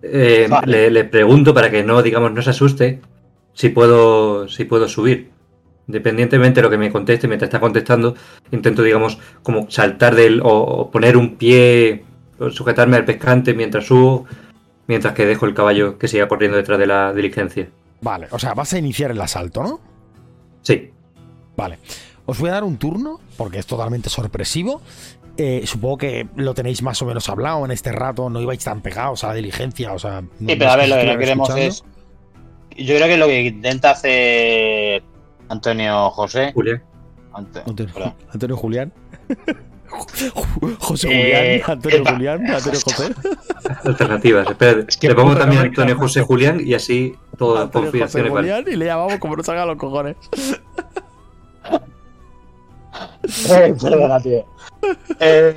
Eh, 0.02 0.46
Vale. 0.48 0.66
le, 0.72 0.90
le 0.90 1.04
pregunto 1.04 1.52
para 1.54 1.70
que 1.70 1.82
no, 1.84 2.02
digamos, 2.02 2.32
no 2.32 2.42
se 2.42 2.50
asuste 2.50 3.00
si 3.52 3.68
puedo, 3.70 4.48
si 4.48 4.64
puedo 4.64 4.88
subir. 4.88 5.30
Independientemente 5.88 6.60
de 6.60 6.62
lo 6.62 6.70
que 6.70 6.78
me 6.78 6.92
conteste, 6.92 7.26
mientras 7.28 7.48
está 7.48 7.60
contestando, 7.60 8.14
intento, 8.52 8.82
digamos, 8.82 9.18
como 9.42 9.70
saltar 9.70 10.14
del. 10.14 10.40
o, 10.42 10.48
o 10.48 10.90
poner 10.90 11.16
un 11.16 11.36
pie. 11.36 12.04
o 12.38 12.50
sujetarme 12.50 12.96
al 12.96 13.04
pescante 13.04 13.54
mientras 13.54 13.86
subo. 13.86 14.26
Mientras 14.86 15.12
que 15.14 15.26
dejo 15.26 15.44
el 15.46 15.54
caballo 15.54 15.98
que 15.98 16.08
siga 16.08 16.28
corriendo 16.28 16.56
detrás 16.56 16.78
de 16.78 16.86
la 16.86 17.12
diligencia. 17.12 17.68
Vale, 18.00 18.28
o 18.30 18.38
sea, 18.38 18.54
vas 18.54 18.72
a 18.72 18.78
iniciar 18.78 19.10
el 19.10 19.20
asalto, 19.20 19.62
¿no? 19.62 19.80
Sí. 20.62 20.90
Vale. 21.56 21.78
Os 22.26 22.38
voy 22.38 22.48
a 22.50 22.52
dar 22.54 22.64
un 22.64 22.76
turno, 22.78 23.20
porque 23.36 23.58
es 23.58 23.66
totalmente 23.66 24.08
sorpresivo. 24.08 24.80
Eh, 25.36 25.62
supongo 25.66 25.98
que 25.98 26.26
lo 26.36 26.54
tenéis 26.54 26.82
más 26.82 27.00
o 27.02 27.06
menos 27.06 27.28
hablado 27.28 27.64
en 27.64 27.70
este 27.70 27.92
rato, 27.92 28.28
no 28.30 28.40
ibais 28.40 28.62
tan 28.64 28.80
pegados 28.80 29.24
a 29.24 29.28
la 29.28 29.34
diligencia, 29.34 29.92
o 29.92 29.98
sea... 29.98 30.20
no- 30.22 30.28
Sí, 30.48 30.56
pero 30.56 30.70
a 30.70 30.76
ver, 30.76 30.88
lo 30.88 30.96
que 30.96 31.18
queremos 31.18 31.48
escuchando. 31.48 31.68
es. 31.68 31.84
Yo 32.76 32.94
creo 32.96 33.08
que 33.08 33.16
lo 33.16 33.26
que 33.26 33.40
intenta 33.42 33.90
hacer 33.90 35.02
Antonio 35.48 36.10
José. 36.10 36.52
Julián. 36.52 36.82
Ante- 37.32 37.60
Antonio. 37.66 37.94
Antonio 38.32 38.56
Julián. 38.56 38.92
José 40.78 41.08
Eh, 41.10 41.60
Julián, 41.62 41.70
Antonio 41.78 41.98
epa. 41.98 42.12
Julián, 42.12 42.46
Antonio 42.50 42.80
José. 42.84 43.14
Alternativas. 43.84 44.50
Espera, 44.50 44.84
Es 44.86 44.96
que 44.96 45.08
le 45.08 45.14
pongo 45.14 45.36
también 45.36 45.62
no 45.62 45.68
Antonio 45.68 45.96
José. 45.96 46.20
Julián 46.22 46.60
y 46.64 46.74
así 46.74 47.14
todas 47.38 47.54
las 47.60 47.64
Antonio 47.74 48.04
José. 48.06 48.28
Julián 48.28 48.64
y 48.66 48.76
le 48.76 48.84
llamamos 48.86 49.18
como 49.18 49.36
nos 49.36 49.46
salga 49.46 49.64
los 49.66 49.76
cojones. 49.76 50.16
Eh, 53.50 53.74
perdona, 53.80 54.18
tío. 54.20 54.44
Eh, 55.20 55.54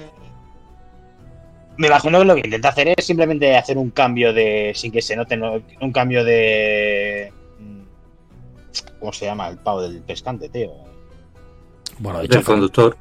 me 1.77 1.87
imagino 1.87 2.19
que 2.19 2.25
lo 2.25 2.35
que 2.35 2.41
intenta 2.45 2.69
hacer 2.69 2.89
es 2.95 3.05
simplemente 3.05 3.55
hacer 3.57 3.77
un 3.77 3.89
cambio 3.89 4.33
de. 4.33 4.73
sin 4.75 4.91
que 4.91 5.01
se 5.01 5.15
note, 5.15 5.37
¿no? 5.37 5.53
un 5.79 5.91
cambio 5.91 6.23
de. 6.23 7.31
¿Cómo 8.99 9.11
se 9.13 9.25
llama? 9.25 9.47
El 9.49 9.57
pavo 9.57 9.81
del 9.81 10.01
pescante, 10.01 10.49
tío. 10.49 10.71
Bueno, 11.99 12.19
de 12.19 12.27
Del 12.27 12.37
hecho, 12.39 12.45
conductor. 12.45 12.97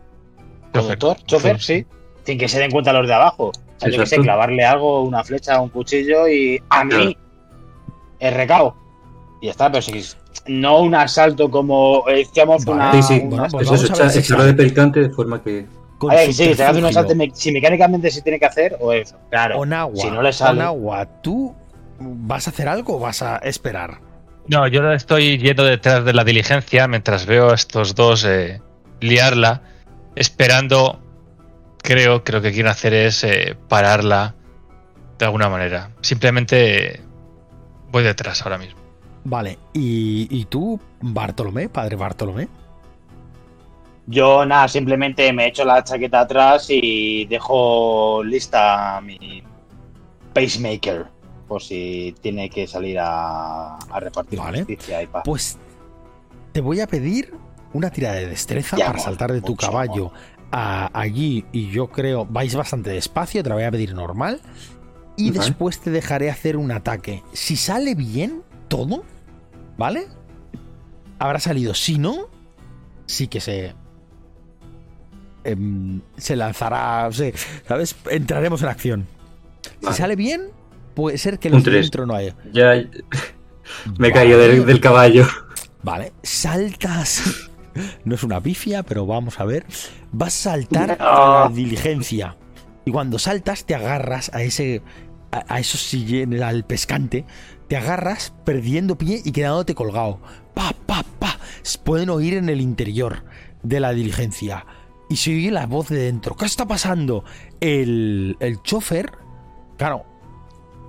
¿Conductor? 0.73 1.17
¿Chofer? 1.25 1.61
Sí. 1.61 1.87
Sin 2.25 2.39
que 2.39 2.49
se 2.49 2.59
den 2.59 2.71
cuenta 2.71 2.93
los 2.93 3.07
de 3.07 3.15
abajo. 3.15 3.49
O 3.49 3.53
sea, 3.79 3.91
yo 3.91 4.01
que 4.01 4.07
sé, 4.07 4.19
clavarle 4.19 4.65
algo, 4.65 5.03
una 5.03 5.25
flecha, 5.25 5.61
un 5.61 5.71
cuchillo 5.71 6.29
y. 6.29 6.61
¡A 6.69 6.85
mí! 6.85 7.17
El 8.19 8.35
recao. 8.35 8.77
Y 9.41 9.47
ya 9.47 9.53
está, 9.53 9.71
pero 9.71 9.81
si 9.81 10.05
no 10.47 10.81
un 10.83 10.95
asalto 10.95 11.51
como 11.51 12.03
Vale. 12.03 12.27
una. 12.67 12.93
Sí, 12.93 13.03
sí. 13.03 13.21
bueno, 13.25 13.47
pues 13.51 13.71
eso, 13.71 13.87
echa- 13.87 14.19
echarlo 14.19 14.45
de 14.45 14.55
pescante 14.55 15.01
de 15.01 15.11
forma 15.11 15.43
que. 15.43 15.67
A 16.09 16.15
ver, 16.15 16.33
sí, 16.33 16.55
se 16.55 16.65
hace 16.65 16.79
un 16.79 16.87
asalto, 16.87 17.15
si 17.35 17.53
mecánicamente 17.53 18.11
se 18.11 18.23
tiene 18.23 18.39
que 18.39 18.47
hacer, 18.47 18.77
o 18.81 18.93
eso. 18.93 19.17
Claro. 19.31 19.59
Onagua, 19.59 19.97
si 20.01 20.11
no 20.11 20.23
le 20.23 20.33
sale. 20.33 20.61
Onagua, 20.61 21.07
¿tú 21.23 21.55
vas 22.01 22.47
a 22.47 22.51
hacer 22.51 22.69
algo 22.69 22.97
o 22.97 23.01
vas 23.01 23.23
a 23.23 23.37
esperar? 23.39 23.99
No, 24.51 24.67
yo 24.67 24.91
estoy 24.91 25.39
yendo 25.39 25.63
detrás 25.63 26.05
de 26.05 26.13
la 26.13 26.25
diligencia 26.25 26.89
mientras 26.89 27.25
veo 27.25 27.51
a 27.51 27.55
estos 27.55 27.95
dos 27.95 28.25
eh, 28.25 28.61
liarla, 28.99 29.63
esperando. 30.17 30.99
Creo 31.81 32.25
que 32.25 32.33
lo 32.33 32.43
que 32.43 32.51
quieren 32.51 32.67
hacer 32.67 32.93
es 32.93 33.23
eh, 33.23 33.57
pararla 33.69 34.35
de 35.21 35.25
alguna 35.25 35.49
manera. 35.49 35.91
Simplemente 36.01 36.95
eh, 36.95 37.01
voy 37.93 38.03
detrás 38.03 38.43
ahora 38.43 38.59
mismo. 38.59 38.81
Vale, 39.23 39.57
¿y, 39.73 40.27
y 40.29 40.47
tú, 40.47 40.81
Bartolomé, 41.01 41.69
padre 41.69 41.95
Bartolomé? 41.95 42.49
Yo 44.09 44.45
nada, 44.45 44.67
simplemente 44.67 45.33
me 45.33 45.47
echo 45.47 45.65
la 45.65 45.85
chaqueta 45.85 46.23
atrás 46.23 46.67
y 46.71 47.25
dejo 47.27 48.25
lista 48.25 49.01
mi 49.01 49.45
pacemaker 50.35 51.20
por 51.51 51.65
si 51.65 52.15
tiene 52.21 52.49
que 52.49 52.69
salir 52.69 52.97
a, 53.01 53.75
a 53.75 53.99
repartir 53.99 54.39
Vale. 54.39 54.59
justicia 54.59 55.03
y 55.03 55.09
paz. 55.09 55.23
Pues 55.25 55.59
te 56.53 56.61
voy 56.61 56.79
a 56.79 56.87
pedir 56.87 57.35
una 57.73 57.91
tirada 57.91 58.15
de 58.15 58.29
destreza 58.29 58.77
Ya, 58.77 58.85
para 58.87 58.99
amor, 58.99 59.05
saltar 59.05 59.33
de 59.33 59.43
tu 59.43 59.57
caballo 59.57 60.13
a 60.53 60.97
allí 60.97 61.45
y 61.51 61.69
yo 61.71 61.89
creo 61.89 62.25
vais 62.25 62.55
bastante 62.55 62.91
despacio, 62.91 63.43
te 63.43 63.49
la 63.49 63.57
voy 63.57 63.65
a 63.65 63.71
pedir 63.73 63.95
normal 63.95 64.41
y 65.17 65.33
después 65.33 65.81
te 65.81 65.91
dejaré 65.91 66.31
hacer 66.31 66.57
un 66.57 66.71
ataque. 66.71 67.25
Si 67.33 67.57
sale 67.57 67.97
bien 67.97 68.45
todo, 68.69 69.03
¿vale? 69.77 70.07
Habrá 71.19 71.41
salido. 71.41 71.75
Si 71.75 71.99
no, 71.99 72.29
sí 73.07 73.27
que 73.27 73.41
se 73.41 73.75
em, 75.43 76.01
se 76.17 76.37
lanzará, 76.37 77.09
o 77.09 77.13
sea, 77.13 77.33
¿sabes? 77.67 77.97
Entraremos 78.09 78.63
en 78.63 78.69
acción. 78.69 79.09
Vale. 79.83 79.97
Si 79.97 80.01
sale 80.01 80.15
bien, 80.15 80.53
puede 80.95 81.19
ser 81.19 81.39
que 81.39 81.51
tres. 81.51 81.87
centro 81.87 82.07
no 82.07 82.15
haya. 82.15 82.37
Ya 82.53 82.73
me 83.99 84.09
he 84.09 84.11
Vale. 84.11 84.13
caído 84.13 84.39
del, 84.39 84.67
del 84.67 84.81
caballo. 84.81 85.27
Vale, 85.83 86.13
saltas. 86.23 87.23
No 88.05 88.17
es 88.17 88.25
una 88.25 88.41
pifia, 88.43 88.83
pero 88.83 89.07
vamos 89.07 89.39
a 89.39 89.45
ver. 89.45 89.65
Vas 90.11 90.35
a 90.45 90.51
saltar 90.51 90.99
No. 90.99 91.07
a 91.07 91.49
la 91.49 91.55
diligencia. 91.55 92.37
Y 92.85 92.91
cuando 92.91 93.17
saltas, 93.21 93.65
te 93.65 93.77
agarras 93.77 94.29
a 94.35 94.43
ese. 94.43 94.83
a, 95.31 95.45
a 95.55 95.61
esos 95.61 95.81
sillones, 95.81 96.43
al 96.43 96.65
pescante. 96.65 97.25
Te 97.69 97.77
agarras 97.77 98.35
perdiendo 98.45 98.99
pie 98.99 99.23
y 99.25 99.31
quedándote 99.31 99.77
colgado. 99.77 100.19
Pa, 100.53 100.75
pa, 100.87 101.05
pa. 101.21 101.39
Pueden 101.85 102.11
oír 102.11 102.35
en 102.35 102.49
el 102.49 102.61
interior 102.61 103.23
de 103.63 103.79
la 103.79 103.93
diligencia. 103.93 104.67
Y 105.09 105.17
se 105.17 105.31
oye 105.31 105.53
la 105.53 105.67
voz 105.67 105.89
de 105.91 105.99
dentro. 106.03 106.37
¿Qué 106.37 106.47
está 106.47 106.67
pasando? 106.67 107.25
El, 107.61 108.37
el 108.41 108.61
chofer, 108.63 109.13
claro, 109.79 110.05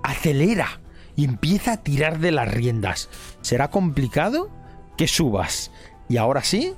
acelera 0.04 0.80
y 1.16 1.26
empieza 1.26 1.74
a 1.74 1.78
tirar 1.84 2.20
de 2.20 2.32
las 2.32 2.52
riendas. 2.52 3.10
Será 3.42 3.70
complicado 3.70 4.50
que 4.98 5.08
subas. 5.08 5.72
Y 6.10 6.18
ahora 6.18 6.44
sí, 6.44 6.74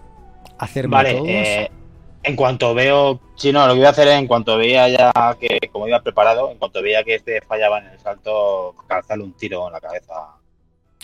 hacerme 0.57 0.95
Vale, 0.95 1.13
todos. 1.13 1.27
eh, 1.27 1.71
en 2.23 2.35
cuanto 2.35 2.73
veo. 2.73 3.19
Si 3.35 3.51
no, 3.51 3.65
lo 3.67 3.73
que 3.73 3.79
voy 3.79 3.87
a 3.87 3.91
hacer 3.91 4.07
es 4.07 4.15
en 4.19 4.27
cuanto 4.27 4.57
veía 4.57 4.87
ya 4.89 5.11
que, 5.39 5.59
como 5.71 5.87
iba 5.87 6.01
preparado, 6.01 6.51
en 6.51 6.57
cuanto 6.57 6.81
veía 6.81 7.03
que 7.03 7.15
este 7.15 7.41
fallaba 7.41 7.79
en 7.79 7.87
el 7.87 7.99
salto, 7.99 8.75
calzarle 8.87 9.23
un 9.23 9.33
tiro 9.33 9.67
en 9.67 9.73
la 9.73 9.81
cabeza. 9.81 10.13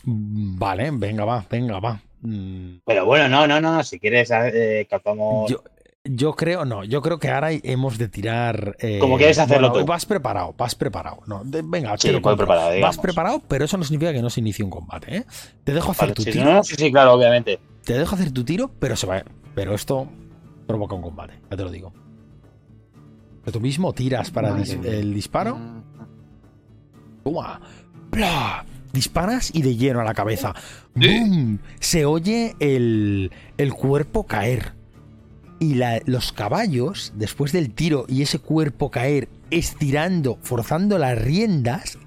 Vale, 0.04 0.92
venga, 0.94 1.26
va, 1.26 1.46
venga, 1.50 1.80
va. 1.80 2.00
Mm, 2.22 2.78
Pero 2.86 3.06
bueno, 3.06 3.28
no, 3.28 3.48
no, 3.48 3.60
no, 3.60 3.84
si 3.84 4.00
quieres, 4.00 4.30
eh, 4.32 4.88
calzamos. 4.90 5.50
Yo, 5.50 5.62
yo 6.12 6.36
creo, 6.36 6.66
no, 6.66 6.84
yo 6.84 7.02
creo 7.02 7.20
que 7.20 7.30
ahora 7.30 7.50
hemos 7.52 7.98
de 7.98 8.08
tirar. 8.08 8.76
eh, 8.80 9.00
Como 9.00 9.18
quieres 9.18 9.38
hacerlo 9.40 9.70
bueno, 9.70 9.86
tú. 9.86 9.90
Vas 9.92 10.06
preparado, 10.06 10.54
vas 10.58 10.76
preparado. 10.76 11.20
No, 11.28 11.44
de- 11.44 11.62
venga, 11.64 11.98
Sí, 11.98 12.12
voy 12.20 12.36
preparado, 12.36 12.80
Vas 12.82 12.98
preparado, 12.98 13.42
pero 13.48 13.66
eso 13.66 13.78
no 13.78 13.84
significa 13.84 14.12
que 14.14 14.22
no 14.22 14.30
se 14.30 14.40
inicie 14.40 14.64
un 14.66 14.72
combate, 14.72 15.18
¿eh? 15.18 15.26
Te 15.64 15.74
dejo 15.74 15.92
hacer 15.92 16.06
Vale, 16.10 16.14
tu 16.16 16.24
sí, 16.24 16.32
tiro. 16.32 16.46
no, 16.46 16.64
sí, 16.64 16.76
sí, 16.78 16.92
claro, 16.92 17.14
obviamente. 17.14 17.60
Te 17.86 17.94
dejo 17.98 18.16
hacer 18.16 18.32
tu 18.32 18.44
tiro, 18.44 18.72
pero 18.80 18.96
se 18.96 19.08
va. 19.08 19.24
Pero 19.56 19.74
esto 19.76 20.08
provoca 20.68 20.96
un 20.96 21.02
combate, 21.02 21.34
ya 21.50 21.58
te 21.58 21.64
lo 21.64 21.72
digo. 21.72 21.94
Pero 23.44 23.52
tú 23.54 23.60
mismo 23.62 23.94
tiras 23.94 24.32
para 24.32 24.50
Madre 24.52 24.64
dis- 24.64 24.78
mía. 24.80 24.92
el 24.94 25.14
disparo. 25.14 25.58
Toma. 27.24 27.62
¡Pla! 28.10 28.66
Disparas 28.92 29.52
y 29.54 29.62
de 29.62 29.76
lleno 29.76 30.02
a 30.02 30.04
la 30.04 30.14
cabeza. 30.14 30.54
¡Bum! 30.96 31.60
Se 31.80 32.06
oye 32.06 32.56
el, 32.60 33.32
el 33.58 33.74
cuerpo 33.74 34.26
caer. 34.26 34.74
Y 35.60 35.76
la- 35.76 36.02
los 36.06 36.32
caballos, 36.32 37.12
después 37.16 37.52
del 37.52 37.72
tiro 37.74 38.06
y 38.08 38.22
ese 38.22 38.40
cuerpo 38.40 38.90
caer, 38.92 39.28
estirando, 39.52 40.38
forzando 40.42 40.98
las 40.98 41.18
riendas, 41.22 41.98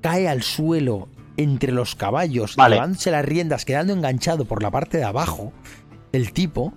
cae 0.00 0.28
al 0.28 0.42
suelo 0.42 1.08
entre 1.36 1.72
los 1.72 1.94
caballos, 1.94 2.56
Vale. 2.56 2.76
llevándose 2.76 3.10
las 3.10 3.24
riendas, 3.24 3.64
quedando 3.64 3.92
enganchado 3.92 4.44
por 4.44 4.62
la 4.62 4.70
parte 4.70 4.98
de 4.98 5.04
abajo, 5.04 5.52
el 6.12 6.32
tipo, 6.32 6.72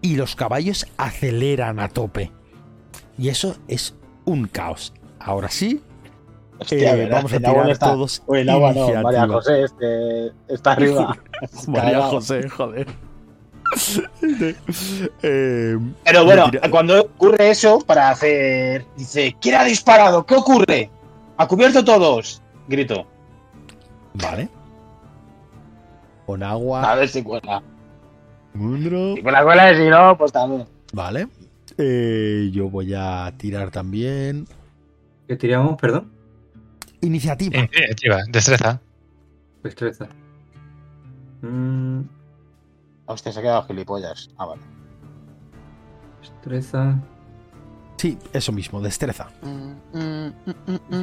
y 0.00 0.16
los 0.16 0.36
caballos 0.36 0.86
aceleran 0.96 1.78
a 1.80 1.88
tope. 1.88 2.32
Y 3.18 3.28
eso 3.28 3.56
es 3.68 3.94
un 4.24 4.46
caos. 4.46 4.92
Ahora 5.18 5.48
sí, 5.50 5.80
Hostia, 6.60 6.94
eh, 6.94 6.96
¿verdad? 6.96 7.16
vamos 7.18 7.32
a 7.32 7.38
tirar 7.38 7.70
está- 7.70 7.86
todos 7.92 8.22
Uy, 8.26 8.38
el 8.40 8.48
agua 8.48 8.72
no. 8.72 9.02
María 9.02 9.26
José, 9.28 9.64
este, 9.64 10.32
está 10.48 10.72
arriba. 10.72 11.16
María. 11.68 12.02
José, 12.02 12.48
joder. 12.48 12.86
Eh, 15.22 15.78
Pero 16.04 16.24
bueno, 16.24 16.50
cuando 16.70 17.02
ocurre 17.02 17.50
eso, 17.50 17.80
para 17.80 18.10
hacer. 18.10 18.84
Dice: 18.96 19.36
¿Quién 19.40 19.56
ha 19.56 19.64
disparado? 19.64 20.24
¿Qué 20.24 20.34
ocurre? 20.34 20.90
¡Ha 21.36 21.46
cubierto 21.46 21.84
todos! 21.84 22.42
Grito. 22.66 23.06
Vale. 24.14 24.48
Con 26.26 26.42
A 26.42 26.50
agua. 26.50 26.94
ver 26.96 27.08
si 27.08 27.22
cuela. 27.22 27.62
Mundro. 28.54 29.14
Si 29.16 29.22
cuela, 29.22 29.44
cuela, 29.44 29.72
y 29.72 29.76
si 29.76 29.88
no, 29.88 30.16
pues 30.18 30.32
también. 30.32 30.66
Vale. 30.92 31.28
Eh, 31.76 32.50
yo 32.52 32.68
voy 32.68 32.92
a 32.94 33.32
tirar 33.36 33.70
también. 33.70 34.46
¿Qué 35.28 35.36
tiramos? 35.36 35.76
Perdón. 35.80 36.10
Iniciativa. 37.00 37.56
Iniciativa, 37.58 38.18
destreza. 38.28 38.80
Destreza. 39.62 40.08
Mm, 41.42 42.00
Hostia, 43.08 43.32
se 43.32 43.38
ha 43.38 43.42
quedado 43.42 43.62
gilipollas. 43.66 44.30
Ah, 44.36 44.46
vale. 44.46 44.62
destreza. 46.20 46.96
Sí, 47.96 48.16
eso 48.32 48.52
mismo, 48.52 48.80
destreza. 48.80 49.28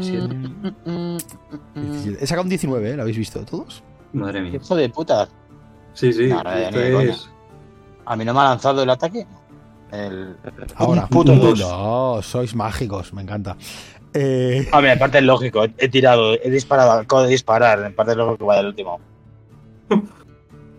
Siete. 0.02 0.36
17. 1.76 2.24
He 2.24 2.28
sacado 2.28 2.44
un 2.44 2.50
19, 2.50 2.92
¿eh? 2.92 2.96
¿Lo 2.96 3.02
habéis 3.02 3.18
visto 3.18 3.44
todos? 3.44 3.84
Madre 4.14 4.42
mía. 4.42 4.56
Hijo 4.64 4.76
de 4.76 4.88
puta. 4.90 5.28
Sí, 5.94 6.14
sí. 6.14 6.28
No, 6.28 6.42
no, 6.44 6.52
es- 7.02 7.30
A 8.06 8.16
mí 8.16 8.24
no 8.24 8.34
me 8.34 8.40
ha 8.40 8.44
lanzado 8.46 8.84
el 8.84 8.90
ataque. 8.90 9.26
El... 9.92 10.38
Ahora, 10.76 11.08
puto 11.08 11.36
dos. 11.36 11.60
no, 11.60 12.22
sois 12.22 12.54
mágicos, 12.56 13.14
me 13.14 13.22
encanta. 13.24 13.58
Eh, 14.14 14.68
A 14.72 14.80
ver, 14.80 14.92
en 14.94 15.00
parte 15.00 15.18
es 15.18 15.24
lógico. 15.24 15.64
He, 15.66 15.74
he 15.78 15.90
tirado, 15.90 16.34
he 16.36 16.50
disparado, 16.50 16.92
acabo 16.94 17.24
de 17.24 17.30
disparar. 17.30 17.80
En 17.84 17.94
parte 17.96 18.12
es 18.14 18.18
lógico 18.18 18.38
que 18.38 18.44
vaya 18.46 18.62
el 18.62 18.68
último. 18.68 19.00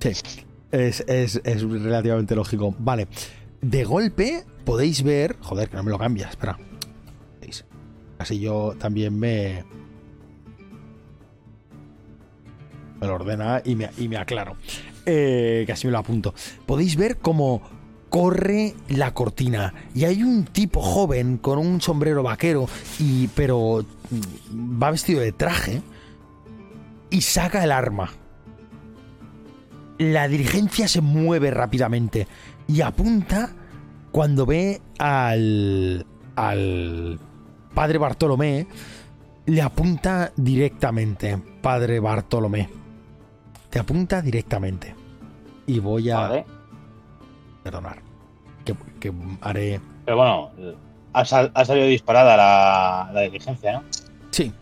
sí, 0.00 0.12
es, 0.72 1.00
es- 1.06 1.40
es 1.44 1.62
relativamente 1.62 2.34
lógico. 2.34 2.74
Vale, 2.78 3.08
de 3.60 3.84
golpe 3.84 4.44
podéis 4.64 5.02
ver. 5.02 5.36
Joder, 5.40 5.68
que 5.68 5.76
no 5.76 5.82
me 5.82 5.90
lo 5.90 5.98
cambia, 5.98 6.28
espera. 6.28 6.58
Así 8.18 8.40
yo 8.40 8.74
también 8.78 9.18
me. 9.18 9.62
Me 13.00 13.06
lo 13.06 13.14
ordena 13.14 13.60
y 13.64 13.74
me, 13.76 13.90
y 13.98 14.08
me 14.08 14.16
aclaro. 14.16 14.56
Eh, 15.04 15.64
que 15.66 15.72
así 15.72 15.86
me 15.86 15.92
lo 15.92 15.98
apunto. 15.98 16.34
Podéis 16.64 16.96
ver 16.96 17.18
cómo 17.18 17.60
corre 18.08 18.74
la 18.88 19.12
cortina 19.12 19.74
y 19.94 20.04
hay 20.04 20.22
un 20.22 20.44
tipo 20.46 20.80
joven 20.80 21.36
con 21.38 21.58
un 21.58 21.80
sombrero 21.82 22.22
vaquero 22.22 22.66
y 22.98 23.28
pero 23.28 23.84
mm, 24.10 24.82
va 24.82 24.90
vestido 24.92 25.20
de 25.20 25.32
traje 25.32 25.82
y 27.10 27.20
saca 27.20 27.62
el 27.62 27.70
arma. 27.72 28.10
La 29.98 30.28
dirigencia 30.28 30.88
se 30.88 31.00
mueve 31.00 31.50
rápidamente 31.50 32.26
y 32.68 32.80
apunta 32.82 33.50
cuando 34.12 34.44
ve 34.46 34.80
al 34.98 36.04
al 36.36 37.18
padre 37.74 37.98
Bartolomé 37.98 38.66
le 39.46 39.62
apunta 39.62 40.32
directamente, 40.36 41.38
padre 41.62 42.00
Bartolomé. 42.00 42.68
Te 43.70 43.78
apunta 43.78 44.20
directamente. 44.20 44.94
Y 45.66 45.78
voy 45.78 46.10
a 46.10 46.18
Vale. 46.20 46.44
perdonar. 47.62 47.98
Que, 48.64 48.74
que 49.00 49.12
haré. 49.40 49.80
Pero 50.04 50.16
bueno, 50.16 50.50
ha, 51.12 51.24
sal- 51.24 51.52
ha 51.54 51.64
salido 51.64 51.86
disparada 51.86 52.36
la, 52.36 53.10
la 53.12 53.20
diligencia, 53.22 53.72
¿no? 53.72 53.82
Sí, 54.30 54.52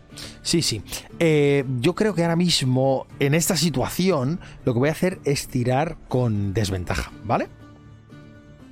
sí, 0.41 0.61
sí. 0.61 0.81
Eh, 1.19 1.63
yo 1.79 1.95
creo 1.95 2.13
que 2.15 2.21
ahora 2.23 2.35
mismo, 2.35 3.07
en 3.19 3.33
esta 3.33 3.55
situación, 3.57 4.39
lo 4.65 4.73
que 4.73 4.79
voy 4.79 4.89
a 4.89 4.93
hacer 4.93 5.19
es 5.25 5.47
tirar 5.47 5.97
con 6.07 6.53
desventaja, 6.53 7.11
¿vale? 7.23 7.47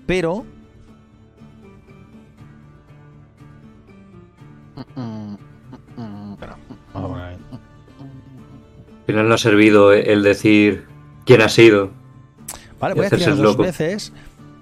Pero. 0.05 0.45
Espera, 6.33 6.57
vamos 6.93 7.09
a 7.11 7.13
poner 7.13 7.25
ahí. 7.25 7.37
Al 8.99 9.05
final 9.05 9.27
no 9.29 9.35
ha 9.35 9.37
servido 9.37 9.91
el 9.93 10.23
decir 10.23 10.87
quién 11.25 11.41
ha 11.41 11.49
sido. 11.49 11.91
Vale, 12.79 12.95
voy 12.95 13.05
a 13.05 13.09
tirar 13.09 13.29
dos 13.35 13.39
loco. 13.39 13.63
veces. 13.63 14.13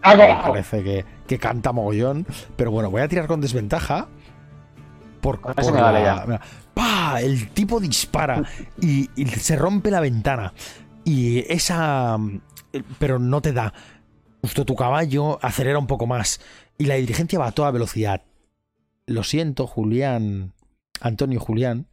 ¡Ah, 0.02 0.16
Me 0.16 0.28
carajo! 0.28 0.50
parece 0.50 0.84
que, 0.84 1.06
que 1.28 1.38
canta 1.40 1.72
mogollón. 1.72 2.26
Pero 2.56 2.72
bueno, 2.72 2.90
voy 2.90 3.02
a 3.02 3.08
tirar 3.08 3.28
con 3.28 3.42
desventaja. 3.42 4.08
Por, 5.22 5.40
por 5.40 5.56
la- 5.74 6.42
El 7.20 7.50
tipo 7.50 7.80
dispara 7.80 8.44
y, 8.82 9.10
y 9.16 9.26
se 9.26 9.56
rompe 9.56 9.92
la 9.92 10.00
ventana. 10.00 10.54
Y 11.04 11.40
esa. 11.52 12.18
Pero 13.00 13.20
no 13.20 13.42
te 13.42 13.52
da. 13.54 13.74
Justo 14.42 14.66
tu 14.66 14.76
caballo 14.76 15.38
acelera 15.44 15.78
un 15.80 15.88
poco 15.88 16.08
más. 16.08 16.40
Y 16.78 16.86
la 16.86 16.96
dirigencia 16.96 17.38
va 17.40 17.48
a 17.48 17.52
toda 17.52 17.72
velocidad. 17.72 18.22
Lo 19.08 19.24
siento, 19.24 19.68
Julián. 19.68 20.54
Antonio 21.02 21.40
Julián. 21.40 21.88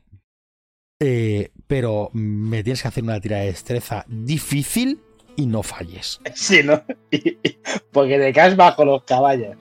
eh, 1.00 1.50
pero 1.66 2.10
me 2.12 2.62
tienes 2.62 2.82
que 2.82 2.88
hacer 2.88 3.04
una 3.04 3.20
tira 3.20 3.38
de 3.38 3.46
destreza 3.46 4.04
difícil 4.08 5.00
y 5.36 5.46
no 5.46 5.62
falles. 5.62 6.20
Sí, 6.34 6.62
¿no? 6.62 6.82
Porque 7.92 8.18
te 8.18 8.32
caes 8.32 8.56
bajo 8.56 8.84
los 8.84 9.04
caballos. 9.04 9.56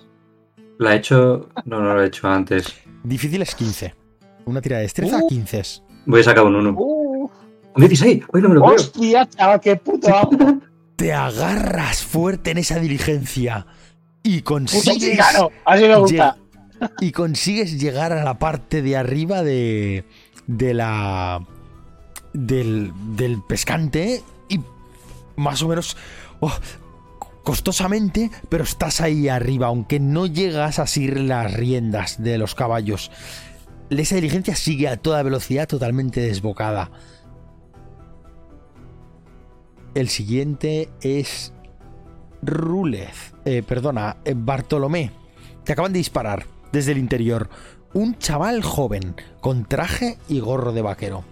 La 0.79 0.93
he 0.93 0.97
hecho. 0.97 1.49
No, 1.65 1.79
no 1.81 1.93
lo 1.93 2.03
he 2.03 2.07
hecho 2.07 2.27
antes. 2.27 2.73
Difícil 3.03 3.41
es 3.41 3.55
15. 3.55 3.93
Una 4.47 4.61
tira 4.61 4.77
de 4.77 4.83
destreza, 4.83 5.19
Uh. 5.21 5.27
15 5.27 5.59
es. 5.59 5.83
Voy 6.05 6.21
a 6.21 6.23
sacar 6.23 6.45
un 6.45 6.55
1. 6.55 6.69
¡Uh! 6.77 7.29
Un 7.75 7.81
16. 7.81 8.23
Hoy 8.33 8.41
no 8.41 8.49
me 8.49 8.55
lo 8.55 8.61
creo. 8.61 8.75
¡Hostia, 8.75 9.27
chaval! 9.29 9.59
¡Qué 9.59 9.75
puto 9.75 10.15
amo! 10.15 10.59
Te 10.95 11.13
agarras 11.13 12.01
fuerte 12.03 12.51
en 12.51 12.57
esa 12.57 12.79
diligencia 12.79 13.67
y 14.23 14.41
¡Puto 14.41 14.53
consigues! 14.55 15.19
Así 15.65 15.83
me 15.83 15.95
gusta. 15.95 16.37
y 16.99 17.11
consigues 17.11 17.79
llegar 17.79 18.11
a 18.13 18.23
la 18.23 18.39
parte 18.39 18.81
de 18.81 18.97
arriba 18.97 19.43
de, 19.43 20.05
de 20.47 20.73
la 20.73 21.45
del, 22.33 22.91
del 23.15 23.41
pescante 23.47 24.23
y 24.49 24.59
más 25.35 25.61
o 25.61 25.67
menos 25.67 25.97
oh, 26.39 26.51
costosamente, 27.43 28.31
pero 28.49 28.63
estás 28.63 28.99
ahí 29.01 29.29
arriba, 29.29 29.67
aunque 29.67 29.99
no 29.99 30.25
llegas 30.25 30.79
a 30.79 30.83
asir 30.83 31.19
las 31.19 31.53
riendas 31.53 32.21
de 32.23 32.37
los 32.39 32.55
caballos. 32.55 33.11
Esa 33.89 34.15
diligencia 34.15 34.55
sigue 34.55 34.87
a 34.87 34.97
toda 34.97 35.23
velocidad 35.23 35.67
totalmente 35.67 36.19
desbocada. 36.19 36.91
El 39.93 40.09
siguiente 40.09 40.89
es 41.01 41.53
Rúlez. 42.41 43.33
Eh, 43.45 43.63
perdona, 43.63 44.17
eh, 44.25 44.33
Bartolomé. 44.35 45.11
Te 45.63 45.73
acaban 45.73 45.93
de 45.93 45.99
disparar 45.99 46.45
desde 46.71 46.91
el 46.91 46.97
interior. 46.97 47.49
Un 47.93 48.17
chaval 48.17 48.61
joven 48.61 49.15
con 49.39 49.65
traje 49.65 50.17
y 50.27 50.39
gorro 50.39 50.73
de 50.73 50.81
vaquero. 50.81 51.23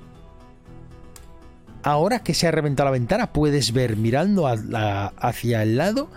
Ahora 1.84 2.20
que 2.20 2.34
se 2.34 2.48
ha 2.48 2.52
reventado 2.52 2.88
la 2.88 2.94
ventana, 2.94 3.32
puedes 3.32 3.72
ver 3.72 3.98
mirando 3.98 4.48
hacia 4.48 5.62
el 5.62 5.78
lado 5.78 6.10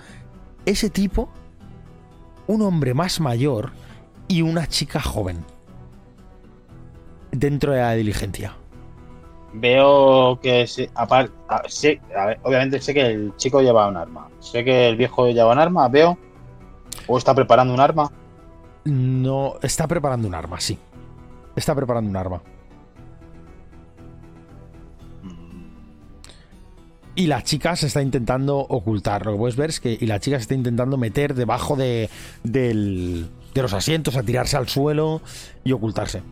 ese 0.64 0.88
tipo, 0.88 1.28
un 2.46 2.62
hombre 2.62 2.94
más 2.94 3.20
mayor 3.20 3.72
y 4.28 4.40
una 4.40 4.66
chica 4.66 5.00
joven. 5.00 5.44
Dentro 7.32 7.72
de 7.72 7.80
la 7.80 7.94
diligencia. 7.94 8.54
Veo 9.52 10.38
que 10.40 10.66
sí, 10.66 10.88
aparte, 10.94 11.32
sí, 11.68 11.98
a 12.16 12.26
ver, 12.26 12.40
obviamente 12.42 12.80
sé 12.80 12.92
que 12.92 13.06
el 13.06 13.32
chico 13.36 13.60
lleva 13.62 13.88
un 13.88 13.96
arma. 13.96 14.28
Sé 14.40 14.64
que 14.64 14.88
el 14.88 14.96
viejo 14.96 15.28
lleva 15.28 15.52
un 15.52 15.58
arma, 15.58 15.88
veo. 15.88 16.18
O 17.06 17.16
está 17.16 17.34
preparando 17.34 17.72
un 17.72 17.80
arma. 17.80 18.10
No, 18.84 19.54
está 19.62 19.86
preparando 19.86 20.28
un 20.28 20.34
arma, 20.34 20.60
sí. 20.60 20.78
Está 21.56 21.74
preparando 21.74 22.10
un 22.10 22.16
arma. 22.16 22.42
Y 27.14 27.26
la 27.26 27.42
chica 27.42 27.74
se 27.74 27.88
está 27.88 28.00
intentando 28.00 28.58
ocultar. 28.58 29.26
Lo 29.26 29.32
que 29.32 29.38
puedes 29.38 29.56
ver 29.56 29.70
es 29.70 29.80
que 29.80 29.98
y 30.00 30.06
la 30.06 30.20
chica 30.20 30.36
se 30.36 30.42
está 30.42 30.54
intentando 30.54 30.96
meter 30.96 31.34
debajo 31.34 31.74
de, 31.74 32.08
del- 32.44 33.28
de 33.54 33.62
los 33.62 33.72
asientos, 33.72 34.16
a 34.16 34.22
tirarse 34.22 34.56
al 34.56 34.68
suelo 34.68 35.20
y 35.64 35.72
ocultarse. 35.72 36.22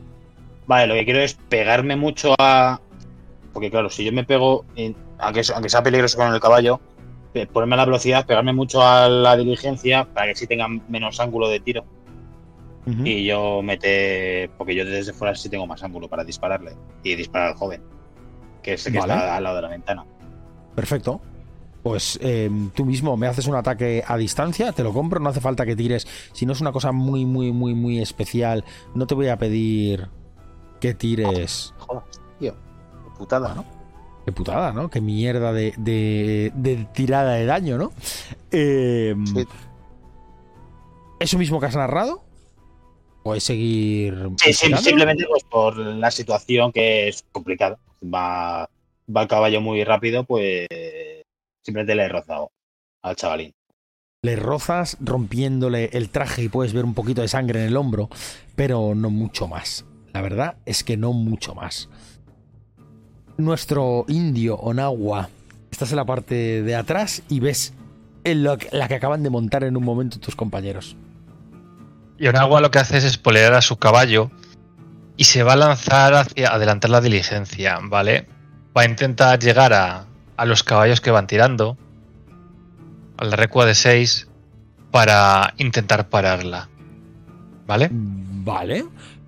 Vale, 0.66 0.86
lo 0.86 0.94
que 0.94 1.04
quiero 1.04 1.20
es 1.20 1.34
pegarme 1.34 1.96
mucho 1.96 2.34
a. 2.38 2.80
Porque 3.52 3.70
claro, 3.70 3.88
si 3.90 4.04
yo 4.04 4.12
me 4.12 4.24
pego, 4.24 4.64
en- 4.76 4.96
aunque, 5.18 5.42
aunque 5.54 5.68
sea 5.68 5.82
peligroso 5.82 6.18
con 6.18 6.32
el 6.32 6.40
caballo, 6.40 6.80
ponerme 7.52 7.74
a 7.74 7.78
la 7.78 7.84
velocidad, 7.84 8.26
pegarme 8.26 8.52
mucho 8.52 8.82
a 8.82 9.08
la 9.08 9.36
diligencia 9.36 10.04
para 10.12 10.26
que 10.28 10.34
sí 10.34 10.46
tenga 10.46 10.66
menos 10.88 11.20
ángulo 11.20 11.48
de 11.48 11.60
tiro. 11.60 11.84
Y 13.04 13.24
yo 13.24 13.62
mete. 13.62 14.48
Porque 14.56 14.74
yo 14.74 14.84
desde 14.84 15.12
fuera 15.12 15.34
sí 15.34 15.48
tengo 15.48 15.66
más 15.66 15.82
ángulo 15.82 16.08
para 16.08 16.22
dispararle. 16.22 16.72
Y 17.02 17.16
disparar 17.16 17.48
al 17.48 17.54
joven. 17.54 17.82
Que 18.62 18.74
es 18.74 18.86
el 18.86 18.92
que 18.92 19.00
Vale. 19.00 19.12
está 19.14 19.36
al 19.36 19.42
lado 19.42 19.56
de 19.56 19.62
la 19.62 19.68
ventana. 19.68 20.04
Perfecto. 20.74 21.20
Pues 21.82 22.18
eh, 22.22 22.48
tú 22.74 22.84
mismo 22.84 23.16
me 23.16 23.26
haces 23.26 23.46
un 23.48 23.54
ataque 23.56 24.02
a 24.06 24.16
distancia, 24.16 24.72
te 24.72 24.82
lo 24.82 24.92
compro, 24.92 25.20
no 25.20 25.30
hace 25.30 25.40
falta 25.40 25.64
que 25.66 25.76
tires. 25.76 26.06
Si 26.32 26.44
no 26.46 26.52
es 26.52 26.60
una 26.60 26.72
cosa 26.72 26.90
muy, 26.92 27.24
muy, 27.24 27.52
muy, 27.52 27.74
muy 27.74 28.00
especial, 28.00 28.64
no 28.94 29.06
te 29.06 29.14
voy 29.14 29.28
a 29.28 29.36
pedir 29.36 30.08
que 30.88 30.94
tires. 30.94 31.74
Joder, 31.78 32.02
tío. 32.38 32.52
Qué 32.54 33.10
putada, 33.18 33.54
¿no? 33.54 33.64
Qué 34.24 34.32
putada, 34.32 34.72
¿no? 34.72 34.90
Qué 34.90 35.00
mierda 35.00 35.52
de, 35.52 35.72
de- 35.76 36.52
de 36.54 36.86
tirada 36.92 37.34
de 37.34 37.46
daño, 37.46 37.78
¿no? 37.78 37.92
Eh, 38.50 39.14
Sí. 39.34 39.44
¿Eso 41.18 41.38
mismo 41.38 41.58
que 41.60 41.66
has 41.66 41.76
narrado? 41.76 42.22
¿Puedes 43.22 43.42
seguir.? 43.44 44.30
Sí, 44.38 44.52
simplemente 44.52 45.24
pues 45.28 45.42
por 45.44 45.76
la 45.78 46.10
situación 46.10 46.72
que 46.72 47.08
es 47.08 47.24
complicada. 47.32 47.78
Va, 48.04 48.68
va 49.14 49.22
el 49.22 49.28
caballo 49.28 49.60
muy 49.60 49.82
rápido, 49.82 50.24
pues 50.24 50.66
simplemente 51.64 51.94
le 51.94 52.02
he 52.02 52.08
rozado 52.08 52.50
al 53.02 53.16
chavalín. 53.16 53.52
Le 54.22 54.36
rozas 54.36 54.96
rompiéndole 55.00 55.90
el 55.92 56.10
traje 56.10 56.42
y 56.44 56.48
puedes 56.48 56.72
ver 56.72 56.84
un 56.84 56.94
poquito 56.94 57.22
de 57.22 57.28
sangre 57.28 57.62
en 57.62 57.68
el 57.68 57.76
hombro, 57.76 58.08
pero 58.54 58.94
no 58.94 59.08
mucho 59.08 59.48
más. 59.48 59.84
La 60.16 60.22
verdad 60.22 60.56
es 60.64 60.82
que 60.82 60.96
no 60.96 61.12
mucho 61.12 61.54
más. 61.54 61.90
Nuestro 63.36 64.06
indio 64.08 64.56
Onagua, 64.56 65.28
estás 65.70 65.90
en 65.90 65.96
la 65.96 66.06
parte 66.06 66.62
de 66.62 66.74
atrás 66.74 67.22
y 67.28 67.40
ves 67.40 67.74
en 68.24 68.42
lo 68.42 68.56
que- 68.56 68.70
la 68.72 68.88
que 68.88 68.94
acaban 68.94 69.22
de 69.22 69.28
montar 69.28 69.62
en 69.62 69.76
un 69.76 69.84
momento 69.84 70.18
tus 70.18 70.34
compañeros. 70.34 70.96
Y 72.18 72.28
Onagua 72.28 72.62
lo 72.62 72.70
que 72.70 72.78
hace 72.78 72.96
es 72.96 73.04
espolear 73.04 73.52
a 73.52 73.60
su 73.60 73.76
caballo 73.76 74.30
y 75.18 75.24
se 75.24 75.42
va 75.42 75.52
a 75.52 75.56
lanzar 75.56 76.14
hacia 76.14 76.48
adelantar 76.48 76.88
la 76.90 77.02
diligencia, 77.02 77.78
¿vale? 77.82 78.26
Va 78.74 78.80
a 78.80 78.86
intentar 78.86 79.38
llegar 79.38 79.74
a, 79.74 80.06
a 80.38 80.46
los 80.46 80.62
caballos 80.62 81.02
que 81.02 81.10
van 81.10 81.26
tirando, 81.26 81.76
a 83.18 83.24
la 83.26 83.36
recua 83.36 83.66
de 83.66 83.74
6, 83.74 84.28
para 84.90 85.52
intentar 85.58 86.08
pararla. 86.08 86.70
¿Vale? 87.66 87.90
Vale, 87.92 88.86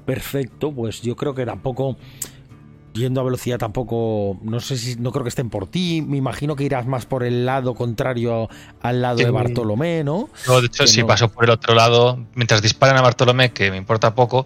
perfecto. 0.08 0.72
Pues 0.72 1.02
yo 1.02 1.14
creo 1.14 1.34
que 1.34 1.44
tampoco. 1.44 1.96
Yendo 2.94 3.20
a 3.20 3.24
velocidad 3.24 3.58
tampoco. 3.58 4.38
No 4.42 4.58
sé 4.58 4.78
si. 4.78 4.96
No 4.96 5.12
creo 5.12 5.22
que 5.22 5.28
estén 5.28 5.50
por 5.50 5.66
ti. 5.68 6.02
Me 6.04 6.16
imagino 6.16 6.56
que 6.56 6.64
irás 6.64 6.86
más 6.86 7.04
por 7.04 7.22
el 7.22 7.44
lado 7.44 7.74
contrario 7.74 8.48
al 8.80 9.02
lado 9.02 9.18
de. 9.18 9.30
Bartolomé, 9.30 10.02
¿no? 10.02 10.30
Yo, 10.46 10.60
de 10.62 10.68
hecho, 10.68 10.84
Que 10.84 10.88
si 10.88 11.02
no. 11.02 11.06
paso 11.06 11.28
por 11.30 11.44
el 11.44 11.50
otro 11.50 11.74
lado, 11.74 12.18
mientras 12.34 12.62
disparan 12.62 12.96
a 12.96 13.02
Bartolomé, 13.02 13.52
que 13.52 13.70
me 13.70 13.76
importa 13.76 14.14
poco, 14.14 14.44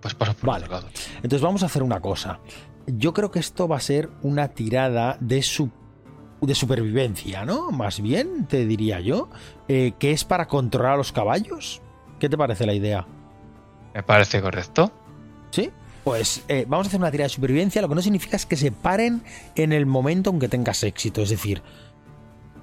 pues 0.00 0.14
paso 0.14 0.32
por 0.34 0.48
Vale. 0.48 0.64
el 0.64 0.72
otro 0.72 0.76
lado. 0.88 0.88
Entonces 1.16 1.42
vamos 1.42 1.62
a 1.62 1.66
hacer 1.66 1.82
una 1.82 2.00
cosa. 2.00 2.40
Yo 2.86 3.12
creo 3.12 3.30
que 3.30 3.38
esto 3.40 3.68
va 3.68 3.76
a 3.76 3.80
ser 3.80 4.08
una 4.22 4.48
tirada 4.48 5.18
de 5.20 5.42
su 5.42 5.70
de 6.40 6.54
supervivencia, 6.54 7.44
¿no? 7.44 7.70
Más 7.70 8.00
bien, 8.00 8.46
te 8.46 8.66
diría 8.66 9.00
yo, 9.00 9.28
eh, 9.68 9.92
que 9.98 10.12
es 10.12 10.24
para 10.24 10.46
controlar 10.48 10.94
a 10.94 10.96
los 10.96 11.12
caballos. 11.12 11.80
¿Qué 12.18 12.28
te 12.28 12.36
parece 12.36 12.66
la 12.66 12.74
idea? 12.74 13.06
Me 13.94 14.02
parece 14.02 14.40
correcto. 14.42 14.90
¿Sí? 15.50 15.70
Pues 16.02 16.42
eh, 16.48 16.66
vamos 16.68 16.86
a 16.86 16.88
hacer 16.88 17.00
una 17.00 17.10
tirada 17.10 17.26
de 17.26 17.34
supervivencia, 17.34 17.80
lo 17.80 17.88
que 17.88 17.94
no 17.94 18.02
significa 18.02 18.36
es 18.36 18.44
que 18.44 18.56
se 18.56 18.70
paren 18.72 19.22
en 19.54 19.72
el 19.72 19.86
momento 19.86 20.30
en 20.30 20.38
que 20.38 20.48
tengas 20.48 20.82
éxito. 20.82 21.22
Es 21.22 21.30
decir, 21.30 21.62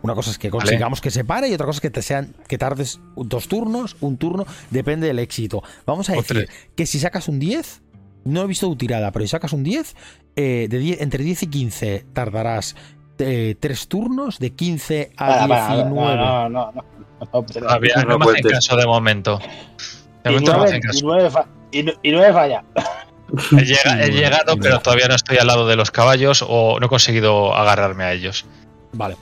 una 0.03 0.14
cosa 0.14 0.30
es 0.32 0.38
que 0.38 0.49
consigamos 0.52 1.02
que 1.02 1.10
se 1.10 1.24
pare 1.24 1.48
y 1.49 1.53
otra 1.53 1.66
cosa 1.66 1.78
es 1.78 1.82
que 1.82 1.90
te 1.90 2.02
sean 2.03 2.36
que 2.48 2.58
tardes 2.58 2.99
dos 3.16 3.48
turnos, 3.48 3.95
un 4.02 4.18
turno, 4.18 4.45
depende 4.70 5.08
del 5.08 5.18
éxito. 5.20 5.64
Vamos 5.86 6.10
a 6.10 6.14
O 6.14 6.16
decir 6.18 6.45
tres. 6.45 6.49
que 6.76 6.86
si 6.86 6.99
sacas 6.99 7.28
un 7.30 7.40
10, 7.40 7.82
no 8.26 8.44
he 8.44 8.48
visto 8.48 8.68
tu 8.68 8.76
tirada, 8.76 9.12
pero 9.12 9.26
si 9.26 9.30
sacas 9.30 9.53
un 9.53 9.64
10, 9.64 9.95
eh, 10.36 10.68
de 10.70 10.78
10 10.78 11.02
entre 11.02 11.24
10 11.24 11.44
y 11.44 11.48
15 11.48 12.06
tardarás 12.14 12.76
eh, 13.18 13.56
tres 13.60 13.88
turnos, 13.88 14.38
de 14.40 14.52
15 14.52 15.12
a 15.18 15.28
Para, 15.28 15.48
para, 15.48 15.76
19. 15.76 15.95
no, 15.95 16.16
no, 16.16 16.49
no, 16.49 16.49
no, 16.49 16.72
no, 16.72 17.28
no, 17.32 17.41
No 17.41 17.80
me 17.80 17.88
hacen 17.90 18.20
cuentes. 18.20 18.52
caso 18.52 18.76
de 18.78 18.86
momento. 18.86 19.40
De 19.40 19.45
y, 19.45 19.48
momento 19.48 19.99
no 19.99 20.01
hacen 20.23 20.81
y, 20.93 21.02
nueve 21.02 21.30
fa- 21.30 21.48
y 21.72 21.84
nu- 21.84 21.93
y 22.03 22.11
nueve 22.11 22.34
falla. 22.34 22.64
He, 23.57 23.64
llega- 23.64 24.03
he 24.03 24.11
llegado, 24.11 24.57
pero 24.57 24.80
todavía 24.81 25.07
no 25.07 25.15
estoy 25.15 25.38
al 25.38 25.48
lado 25.48 25.65
de 25.65 25.77
los 25.77 25.89
caballos 25.89 26.43
o 26.48 26.80
no 26.80 26.85
he 26.85 26.89
conseguido 26.89 27.56
agarrarme 27.56 28.03
a 28.03 28.11
ellos. 28.11 28.45
Vale. 28.91 29.15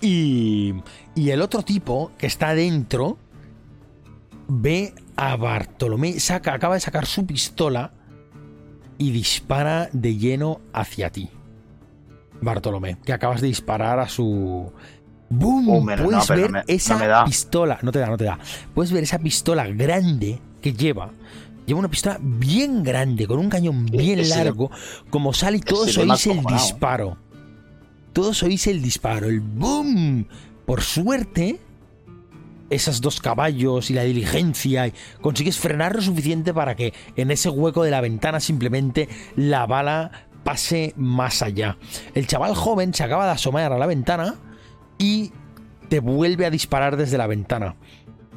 Y, 0.00 0.74
y 1.14 1.28
el 1.30 1.42
otro 1.42 1.62
tipo 1.62 2.12
que 2.16 2.26
está 2.26 2.54
dentro 2.54 3.18
ve 4.48 4.94
a 5.16 5.36
Bartolomé, 5.36 6.18
saca, 6.18 6.54
acaba 6.54 6.74
de 6.74 6.80
sacar 6.80 7.04
su 7.04 7.26
pistola 7.26 7.92
y 8.96 9.10
dispara 9.12 9.90
de 9.92 10.16
lleno 10.16 10.62
hacia 10.72 11.10
ti. 11.10 11.28
Bartolomé, 12.40 12.96
que 13.04 13.12
acabas 13.12 13.42
de 13.42 13.48
disparar 13.48 13.98
a 14.00 14.08
su... 14.08 14.72
¡Boom! 15.30 15.68
Oh, 15.68 15.84
Puedes 16.04 16.28
ver 16.28 16.50
no 16.50 16.58
me- 16.58 16.64
esa 16.66 16.98
no 17.20 17.24
pistola. 17.24 17.78
No 17.82 17.92
te 17.92 18.00
da, 18.00 18.08
no 18.08 18.16
te 18.18 18.24
da. 18.24 18.38
Puedes 18.74 18.92
ver 18.92 19.04
esa 19.04 19.18
pistola 19.18 19.66
grande 19.68 20.40
que 20.60 20.72
lleva. 20.72 21.10
Lleva 21.66 21.78
una 21.78 21.88
pistola 21.90 22.18
bien 22.20 22.82
grande, 22.82 23.26
con 23.28 23.38
un 23.38 23.48
cañón 23.48 23.86
bien 23.86 24.18
Ese- 24.18 24.36
largo. 24.36 24.70
Como 25.08 25.32
sale 25.32 25.58
y 25.58 25.60
todos 25.60 25.96
oís 25.98 26.26
el 26.26 26.42
disparo. 26.44 27.16
Todos 28.12 28.42
oís 28.42 28.66
el 28.66 28.82
disparo, 28.82 29.28
el 29.28 29.40
boom. 29.40 30.26
Por 30.66 30.82
suerte, 30.82 31.60
esas 32.68 33.00
dos 33.00 33.20
caballos 33.20 33.88
y 33.90 33.94
la 33.94 34.02
diligencia, 34.02 34.88
y 34.88 34.92
consigues 35.20 35.58
frenar 35.58 35.94
lo 35.94 36.02
suficiente 36.02 36.52
para 36.52 36.74
que 36.74 36.92
en 37.16 37.30
ese 37.30 37.50
hueco 37.50 37.84
de 37.84 37.92
la 37.92 38.00
ventana 38.00 38.40
simplemente 38.40 39.08
la 39.36 39.66
bala 39.66 40.10
pase 40.42 40.92
más 40.96 41.42
allá. 41.42 41.76
El 42.14 42.26
chaval 42.26 42.54
joven 42.56 42.92
se 42.94 43.04
acaba 43.04 43.26
de 43.26 43.32
asomar 43.32 43.72
a 43.72 43.78
la 43.78 43.86
ventana 43.86 44.34
y 45.00 45.32
te 45.88 45.98
vuelve 45.98 46.46
a 46.46 46.50
disparar 46.50 46.96
desde 46.96 47.18
la 47.18 47.26
ventana, 47.26 47.74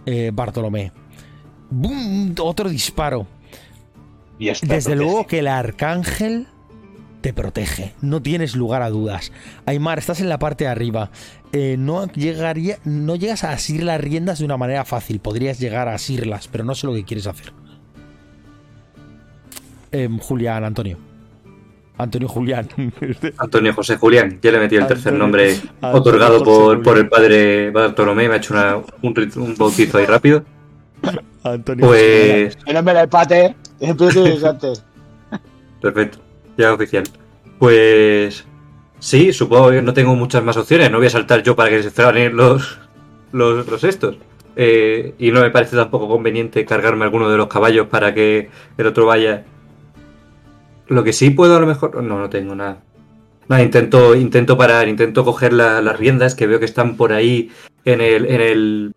eh, 0.07 0.31
Bartolomé. 0.33 0.91
¡Bum! 1.69 2.33
Otro 2.39 2.69
disparo. 2.69 3.27
Y 4.39 4.49
Desde 4.63 4.95
luego 4.95 5.27
que 5.27 5.39
el 5.39 5.47
arcángel 5.47 6.47
te 7.21 7.33
protege, 7.33 7.93
no 8.01 8.21
tienes 8.21 8.55
lugar 8.55 8.81
a 8.81 8.89
dudas. 8.89 9.31
Aymar, 9.65 9.99
estás 9.99 10.19
en 10.21 10.29
la 10.29 10.39
parte 10.39 10.63
de 10.63 10.69
arriba. 10.71 11.11
Eh, 11.51 11.75
no, 11.77 12.07
llegaría, 12.07 12.79
no 12.83 13.15
llegas 13.15 13.43
a 13.43 13.51
asir 13.51 13.83
las 13.83 14.01
riendas 14.01 14.39
de 14.39 14.45
una 14.45 14.57
manera 14.57 14.85
fácil. 14.85 15.19
Podrías 15.19 15.59
llegar 15.59 15.87
a 15.87 15.95
asirlas, 15.95 16.47
pero 16.47 16.63
no 16.63 16.75
sé 16.75 16.87
lo 16.87 16.93
que 16.93 17.03
quieres 17.03 17.27
hacer. 17.27 17.53
Em, 19.91 20.17
Julián, 20.17 20.63
Antonio. 20.63 20.97
Antonio 21.97 22.27
Julián. 22.27 22.67
Antonio 23.37 23.73
José 23.73 23.97
Julián, 23.97 24.39
ya 24.41 24.51
le 24.51 24.59
metí 24.59 24.75
el 24.75 24.87
tercer 24.87 25.13
Antonio- 25.13 25.19
nombre 25.19 25.55
Antonio 25.81 25.97
otorgado 25.99 26.43
por, 26.43 26.81
por 26.81 26.97
el 26.97 27.07
padre 27.07 27.69
Bartolomé, 27.71 28.27
me 28.27 28.35
ha 28.35 28.37
hecho 28.37 28.53
una- 28.53 28.77
un, 29.01 29.31
un 29.35 29.55
bautizo 29.55 29.97
ahí 29.99 30.05
rápido. 30.05 30.43
Antonio 31.43 31.85
Pues 31.85 32.57
El 32.65 32.73
nombre 32.75 32.93
del 32.93 33.09
antes. 34.43 34.83
Perfecto, 35.81 36.19
ya 36.57 36.73
oficial. 36.73 37.03
Pues 37.59 38.45
sí, 38.99 39.33
supongo 39.33 39.69
que 39.71 39.81
no 39.81 39.93
tengo 39.93 40.15
muchas 40.15 40.43
más 40.43 40.55
opciones. 40.57 40.89
No 40.89 40.97
voy 40.97 41.07
a 41.07 41.11
saltar 41.11 41.43
yo 41.43 41.55
para 41.55 41.69
que 41.69 41.83
se 41.83 41.91
franen 41.91 42.35
los, 42.35 42.79
los, 43.33 43.67
los 43.67 43.83
estos. 43.83 44.15
Eh, 44.55 45.15
y 45.17 45.31
no 45.31 45.41
me 45.41 45.49
parece 45.49 45.75
tampoco 45.75 46.07
conveniente 46.07 46.63
cargarme 46.65 47.03
alguno 47.05 47.29
de 47.29 47.37
los 47.37 47.47
caballos 47.47 47.87
para 47.87 48.13
que 48.13 48.49
el 48.77 48.87
otro 48.87 49.05
vaya. 49.05 49.43
Lo 50.87 51.03
que 51.03 51.13
sí 51.13 51.29
puedo 51.29 51.55
a 51.55 51.59
lo 51.59 51.67
mejor. 51.67 52.03
No, 52.03 52.19
no 52.19 52.29
tengo 52.29 52.55
nada. 52.55 52.83
Nada, 53.47 53.61
intento, 53.63 54.15
intento 54.15 54.57
parar, 54.57 54.87
intento 54.87 55.23
coger 55.25 55.53
la- 55.53 55.81
las 55.81 55.97
riendas 55.99 56.35
que 56.35 56.47
veo 56.47 56.59
que 56.59 56.65
están 56.65 56.95
por 56.95 57.11
ahí 57.13 57.51
en 57.85 58.01
el, 58.01 58.25
en 58.25 58.41
el. 58.41 58.93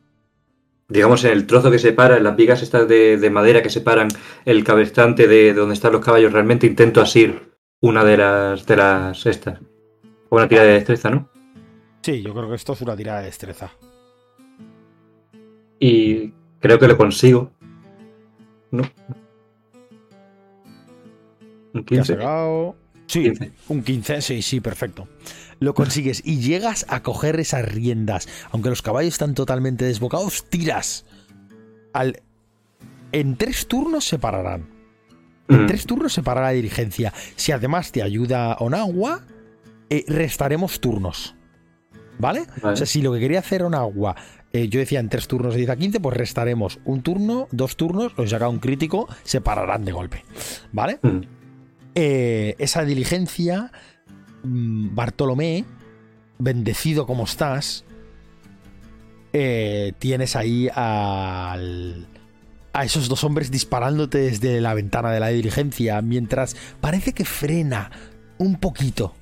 Digamos, 0.89 1.25
en 1.25 1.33
el 1.33 1.47
trozo 1.49 1.71
que 1.73 1.81
separa, 1.81 2.17
en 2.17 2.23
las 2.25 2.37
vigas 2.37 2.63
estas 2.63 2.87
de, 2.87 3.17
de 3.17 3.31
madera 3.31 3.61
que 3.61 3.71
separan 3.71 4.07
el 4.45 4.63
cabestrante 4.63 5.27
de, 5.27 5.35
de 5.47 5.55
donde 5.55 5.75
están 5.75 5.93
los 5.93 6.05
caballos. 6.05 6.33
Realmente 6.33 6.67
intento 6.67 7.01
asir 7.01 7.51
una 7.81 8.05
de 8.05 8.17
las 8.17 8.67
de 8.67 8.77
las 8.77 9.27
estas. 9.27 9.59
O 10.29 10.37
una 10.37 10.47
tira 10.49 10.63
de 10.63 10.75
destreza, 10.75 11.11
¿no? 11.11 11.29
Sí, 12.03 12.23
yo 12.23 12.33
creo 12.35 12.49
que 12.49 12.55
esto 12.55 12.75
es 12.75 12.83
una 12.83 12.97
tirada 12.97 13.19
de 13.21 13.27
destreza. 13.27 13.73
Y 15.81 16.33
creo 16.61 16.79
que 16.79 16.89
lo 16.89 16.97
consigo. 16.97 17.51
¿No? 18.71 18.83
Un 21.77 21.85
¿Qué 21.85 21.99
has 22.01 22.07
15. 22.07 22.13
sacado? 22.15 22.77
Sí, 23.07 23.23
15. 23.25 23.53
un 23.69 23.83
15, 23.83 24.21
sí, 24.21 24.43
sí, 24.43 24.61
perfecto. 24.61 25.09
Lo 25.61 25.75
consigues 25.75 26.23
y 26.25 26.41
llegas 26.41 26.85
a 26.89 27.03
coger 27.03 27.39
esas 27.41 27.65
riendas. 27.67 28.29
Aunque 28.51 28.69
los 28.69 28.83
caballos 28.83 29.15
están 29.15 29.35
totalmente 29.35 29.85
desbocados, 29.85 30.45
tiras. 30.49 31.05
Al... 31.93 32.21
En 33.13 33.37
tres 33.37 33.67
turnos 33.69 34.05
se 34.05 34.19
pararán. 34.19 34.69
En 35.49 35.65
Mm, 35.65 35.67
tres 35.67 35.87
turnos 35.87 36.13
se 36.13 36.23
parará 36.25 36.49
la 36.49 36.53
dirigencia. 36.55 37.13
Si 37.37 37.53
además 37.53 37.93
te 37.93 38.03
ayuda 38.03 38.57
Onagua, 38.59 39.23
eh, 39.89 40.05
restaremos 40.09 40.81
turnos. 40.81 41.37
¿Vale? 42.19 42.47
Vale. 42.63 42.73
O 42.75 42.77
sea, 42.77 42.87
si 42.87 43.01
lo 43.03 43.13
que 43.13 43.21
quería 43.21 43.39
hacer 43.39 43.63
Onagua, 43.63 44.17
eh, 44.53 44.69
yo 44.69 44.81
decía 44.81 45.01
en 45.01 45.09
tres 45.09 45.29
turnos 45.29 45.53
de 45.53 45.59
10 45.59 45.71
a 45.71 45.77
15, 45.77 46.01
pues 46.01 46.17
restaremos 46.17 46.81
un 46.85 47.03
turno, 47.03 47.47
dos 47.53 47.77
turnos, 47.77 48.13
o 48.17 48.27
saca 48.27 48.49
un 48.49 48.59
crítico, 48.59 49.07
se 49.23 49.41
pararán 49.41 49.85
de 49.85 49.93
golpe. 49.93 50.25
¿Vale? 50.73 50.99
mm. 51.03 51.21
Eh, 51.99 52.55
esa 52.59 52.85
diligencia, 52.85 53.73
mm, 54.45 54.95
Bartolomé, 54.95 55.65
bendecido 56.39 57.07
como 57.07 57.25
estás, 57.25 57.87
eh, 59.33 59.95
tienes 59.99 60.37
ahí 60.37 60.69
al, 60.75 62.07
a 62.75 62.85
esos 62.85 63.09
dos 63.09 63.25
hombres 63.25 63.51
disparándote 63.51 64.19
desde 64.19 64.61
la 64.61 64.75
ventana 64.75 65.11
de 65.11 65.21
la 65.21 65.29
diligencia, 65.29 66.03
mientras 66.03 66.55
parece 66.83 67.15
que 67.15 67.25
frena 67.25 67.91
un 68.37 68.61
poquito. 68.61 69.15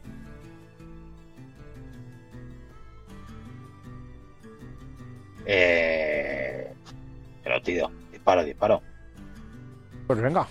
Eh, 5.47 6.75
pero 7.45 7.63
tío, 7.63 7.89
disparo, 8.11 8.43
disparo. 8.43 8.83
Pues 10.09 10.21
venga. 10.21 10.49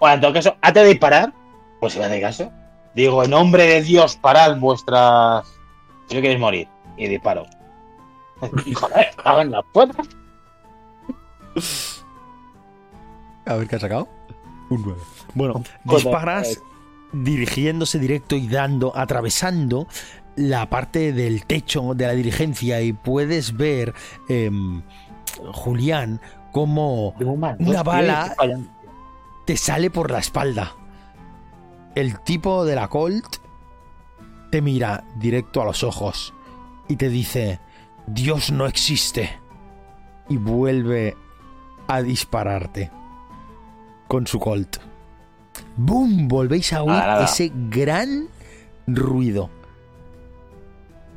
Bueno, 0.00 0.14
en 0.14 0.20
todo 0.20 0.32
caso, 0.32 0.56
antes 0.60 0.82
de 0.82 0.88
disparar, 0.90 1.32
pues 1.80 1.92
si 1.92 1.98
me 1.98 2.04
hace 2.06 2.20
caso, 2.20 2.52
digo, 2.94 3.24
en 3.24 3.30
nombre 3.30 3.64
de 3.64 3.82
Dios, 3.82 4.16
parad 4.16 4.58
vuestras. 4.58 5.46
Si 6.06 6.14
no 6.14 6.22
queréis 6.22 6.40
morir. 6.40 6.68
Y 6.96 7.08
disparo. 7.08 7.46
Joder, 8.40 9.08
en 9.40 9.50
la 9.50 9.62
puta. 9.62 10.02
A 13.46 13.54
ver 13.54 13.68
qué 13.68 13.76
ha 13.76 13.80
sacado. 13.80 14.08
Un 14.70 14.82
9. 14.82 15.00
Bueno, 15.34 15.54
Joder, 15.54 15.74
disparas 15.84 16.62
dirigiéndose 17.12 17.98
directo 17.98 18.36
y 18.36 18.48
dando, 18.48 18.96
atravesando 18.96 19.86
la 20.36 20.68
parte 20.68 21.12
del 21.12 21.46
techo 21.46 21.94
de 21.94 22.06
la 22.06 22.12
diligencia 22.12 22.80
y 22.80 22.92
puedes 22.92 23.56
ver, 23.56 23.94
em, 24.28 24.82
Julián, 25.52 26.20
mal, 27.36 27.56
Una 27.60 27.82
bala. 27.82 28.34
Te 29.48 29.56
sale 29.56 29.88
por 29.88 30.10
la 30.10 30.18
espalda. 30.18 30.76
el 31.94 32.20
tipo 32.20 32.66
de 32.66 32.74
la 32.74 32.88
Colt 32.88 33.36
te 34.50 34.60
mira 34.60 35.04
directo 35.16 35.62
a 35.62 35.64
los 35.64 35.82
ojos 35.84 36.34
y 36.86 36.96
te 36.96 37.08
dice, 37.08 37.58
Dios 38.06 38.52
no 38.52 38.66
existe. 38.66 39.40
Y 40.28 40.36
vuelve 40.36 41.16
a 41.86 42.02
dispararte 42.02 42.90
con 44.06 44.26
su 44.26 44.38
Colt. 44.38 44.76
¡Boom! 45.78 46.28
Volvéis 46.28 46.74
a 46.74 46.82
oír 46.82 47.02
ese 47.22 47.50
gran 47.70 48.28
ruido. 48.86 49.48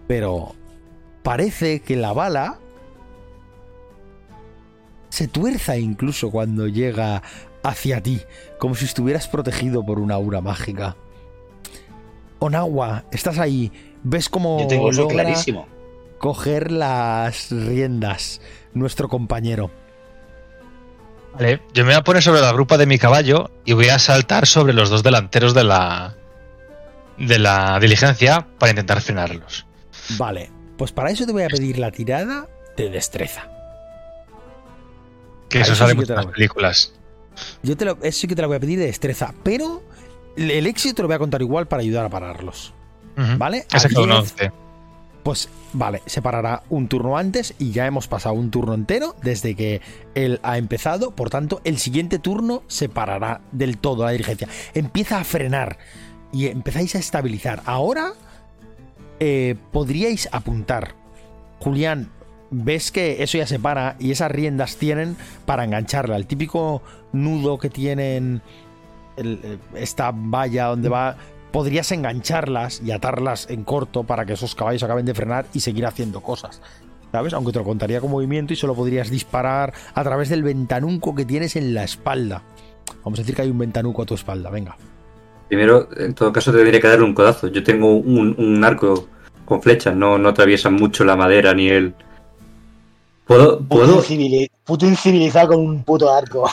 Pero 0.07 0.55
parece 1.21 1.81
que 1.81 1.97
la 1.97 2.13
bala 2.13 2.59
se 5.09 5.27
tuerza 5.27 5.75
incluso 5.75 6.31
cuando 6.31 6.69
llega 6.69 7.21
hacia 7.63 8.01
ti, 8.01 8.21
como 8.57 8.75
si 8.75 8.85
estuvieras 8.85 9.27
protegido 9.27 9.85
por 9.85 9.99
una 9.99 10.15
aura 10.15 10.41
mágica. 10.41 10.95
Onagua, 12.39 13.05
estás 13.11 13.37
ahí. 13.37 13.71
¿Ves 14.03 14.29
cómo 14.29 14.59
Yo 14.59 14.67
tengo 14.67 14.89
eso 14.89 15.03
logra 15.03 15.23
clarísimo. 15.23 15.67
coger 16.17 16.71
las 16.71 17.51
riendas 17.51 18.41
nuestro 18.73 19.09
compañero? 19.09 19.71
Vale, 21.33 21.61
yo 21.73 21.83
me 21.85 21.91
voy 21.91 21.99
a 21.99 22.03
poner 22.03 22.21
sobre 22.21 22.41
la 22.41 22.51
grupa 22.51 22.77
de 22.77 22.85
mi 22.85 22.97
caballo 22.97 23.51
y 23.63 23.73
voy 23.73 23.87
a 23.89 23.99
saltar 23.99 24.47
sobre 24.47 24.73
los 24.73 24.89
dos 24.89 25.03
delanteros 25.03 25.53
de 25.53 25.63
la 25.63 26.17
de 27.17 27.39
la 27.39 27.79
diligencia 27.79 28.47
para 28.57 28.71
intentar 28.71 29.01
frenarlos. 29.01 29.65
Vale, 30.09 30.51
pues 30.77 30.91
para 30.91 31.11
eso 31.11 31.25
te 31.25 31.31
voy 31.31 31.43
a 31.43 31.49
pedir 31.49 31.77
la 31.79 31.91
tirada 31.91 32.49
de 32.75 32.89
destreza. 32.89 33.49
Que 35.49 35.61
eso 35.61 35.73
eso 35.73 35.75
sale 35.75 35.93
sí 35.93 35.95
en 35.95 36.05
la 36.07 36.15
las 36.15 36.25
voy. 36.25 36.33
películas. 36.33 36.93
Yo 37.63 37.77
te 37.77 37.85
lo, 37.85 37.97
eso 38.01 38.19
sí 38.19 38.27
que 38.27 38.35
te 38.35 38.41
la 38.41 38.47
voy 38.47 38.57
a 38.57 38.59
pedir 38.59 38.79
de 38.79 38.85
destreza, 38.85 39.33
pero 39.43 39.83
el 40.35 40.67
éxito 40.67 40.95
te 40.95 41.01
lo 41.03 41.07
voy 41.07 41.15
a 41.15 41.19
contar 41.19 41.41
igual 41.41 41.67
para 41.67 41.81
ayudar 41.81 42.05
a 42.05 42.09
pararlos. 42.09 42.73
¿Vale? 43.37 43.65
Ese 43.73 43.89
que 43.89 43.99
uno 43.99 44.21
10, 44.21 44.31
once. 44.31 44.51
Pues 45.23 45.49
vale, 45.73 46.01
se 46.05 46.21
parará 46.21 46.63
un 46.69 46.87
turno 46.87 47.17
antes 47.17 47.53
y 47.59 47.71
ya 47.71 47.85
hemos 47.85 48.07
pasado 48.07 48.33
un 48.33 48.49
turno 48.49 48.73
entero 48.73 49.15
desde 49.21 49.55
que 49.55 49.81
él 50.15 50.39
ha 50.43 50.57
empezado. 50.57 51.11
Por 51.11 51.29
tanto, 51.29 51.61
el 51.63 51.77
siguiente 51.77 52.17
turno 52.17 52.63
se 52.67 52.89
parará 52.89 53.41
del 53.51 53.77
todo 53.77 54.05
la 54.05 54.11
dirigencia. 54.11 54.47
Empieza 54.73 55.19
a 55.19 55.23
frenar 55.23 55.77
y 56.33 56.47
empezáis 56.47 56.95
a 56.95 56.99
estabilizar. 56.99 57.61
Ahora 57.65 58.13
eh, 59.19 59.55
podríais 59.71 60.27
apuntar. 60.31 60.95
Julián, 61.59 62.09
ves 62.51 62.91
que 62.91 63.23
eso 63.23 63.37
ya 63.37 63.47
se 63.47 63.59
para 63.59 63.95
y 63.99 64.11
esas 64.11 64.29
riendas 64.31 64.75
tienen 64.77 65.15
para 65.45 65.63
engancharla. 65.63 66.17
El 66.17 66.27
típico 66.27 66.81
nudo 67.13 67.57
que 67.57 67.69
tienen 67.69 68.41
el- 69.17 69.59
esta 69.73 70.11
valla 70.13 70.67
donde 70.67 70.89
va. 70.89 71.15
Podrías 71.51 71.91
engancharlas 71.91 72.81
y 72.81 72.91
atarlas 72.91 73.49
en 73.49 73.63
corto 73.65 74.03
para 74.03 74.25
que 74.25 74.33
esos 74.33 74.55
caballos 74.55 74.83
acaben 74.83 75.05
de 75.05 75.13
frenar 75.13 75.45
y 75.53 75.59
seguir 75.59 75.85
haciendo 75.85 76.21
cosas. 76.21 76.61
¿Sabes? 77.11 77.33
Aunque 77.33 77.51
te 77.51 77.59
lo 77.59 77.65
contaría 77.65 77.99
con 77.99 78.09
movimiento 78.09 78.53
y 78.53 78.55
solo 78.55 78.73
podrías 78.73 79.09
disparar 79.09 79.73
a 79.93 80.03
través 80.03 80.29
del 80.29 80.43
ventanuco 80.43 81.13
que 81.13 81.25
tienes 81.25 81.57
en 81.57 81.73
la 81.73 81.83
espalda. 81.83 82.41
Vamos 83.03 83.19
a 83.19 83.23
decir 83.23 83.35
que 83.35 83.41
hay 83.41 83.49
un 83.49 83.57
ventanuco 83.57 84.03
a 84.03 84.05
tu 84.05 84.13
espalda, 84.13 84.49
venga. 84.49 84.77
Primero, 85.49 85.89
en 85.97 86.13
todo 86.13 86.31
caso, 86.31 86.53
te 86.53 86.59
tendría 86.59 86.79
que 86.79 86.87
darle 86.87 87.03
un 87.03 87.13
codazo. 87.13 87.47
Yo 87.49 87.61
tengo 87.63 87.97
un, 87.97 88.33
un 88.37 88.63
arco 88.63 89.09
con 89.43 89.61
flechas, 89.61 89.93
no, 89.93 90.17
no 90.17 90.29
atraviesan 90.29 90.75
mucho 90.75 91.03
la 91.03 91.17
madera 91.17 91.53
ni 91.53 91.67
el. 91.67 91.93
¿Puedo, 93.31 93.59
Puto, 93.59 94.03
puedo, 94.03 94.03
puto 94.65 94.85
incivilizado 94.85 95.53
con 95.53 95.59
un 95.65 95.83
puto 95.85 96.11
arco. 96.13 96.49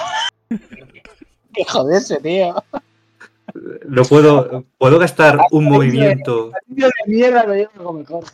Qué 1.53 1.65
joderse, 1.67 2.21
tío. 2.21 2.55
no 3.89 4.03
puedo, 4.05 4.65
puedo 4.79 4.97
gastar 5.01 5.41
un 5.51 5.65
movimiento. 5.65 6.53
De 6.69 6.89
mierda 7.09 7.45
lo 7.45 7.55
llevo 7.55 7.71
algo 7.79 7.93
mejor. 7.95 8.25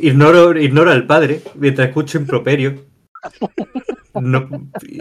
Ignoro, 0.00 0.56
ignoro 0.56 0.92
al 0.92 1.08
padre 1.08 1.42
mientras 1.56 1.88
escucho 1.88 2.18
improperio. 2.18 2.84
No- 4.14 4.48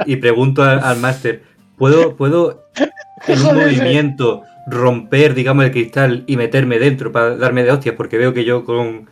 y 0.07 0.15
pregunto 0.15 0.63
al, 0.63 0.79
al 0.79 0.97
máster: 0.97 1.43
¿puedo, 1.77 2.15
¿puedo 2.15 2.63
en 3.27 3.45
un 3.45 3.55
movimiento 3.57 4.41
romper, 4.65 5.35
digamos, 5.35 5.65
el 5.65 5.71
cristal 5.71 6.23
y 6.25 6.35
meterme 6.35 6.79
dentro 6.79 7.11
para 7.11 7.35
darme 7.37 7.63
de 7.63 7.73
hostias? 7.73 7.93
Porque 7.95 8.17
veo 8.17 8.33
que 8.33 8.43
yo 8.43 8.65
con, 8.65 9.07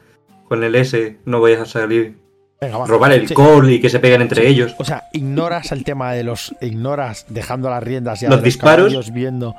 con 0.47 0.63
el 0.63 0.73
S 0.73 1.19
no 1.25 1.37
voy 1.37 1.53
a 1.53 1.65
salir. 1.65 2.24
Venga, 2.61 2.77
va. 2.77 2.87
Robar 2.87 3.11
el 3.11 3.27
Sí. 3.27 3.35
call 3.35 3.69
y 3.69 3.81
que 3.81 3.89
se 3.89 3.99
peguen 3.99 4.21
entre 4.21 4.47
ellos. 4.47 4.75
O 4.79 4.85
sea, 4.85 5.09
ignoras 5.11 5.71
el 5.73 5.83
tema 5.83 6.13
de 6.13 6.23
los. 6.23 6.55
Ignoras 6.61 7.25
dejando 7.29 7.69
las 7.69 7.83
riendas 7.83 8.21
ya 8.21 8.29
Los 8.29 8.37
de 8.37 8.41
los 8.41 8.45
disparos. 8.45 8.85
caballos 8.87 9.11
viendo. 9.11 9.55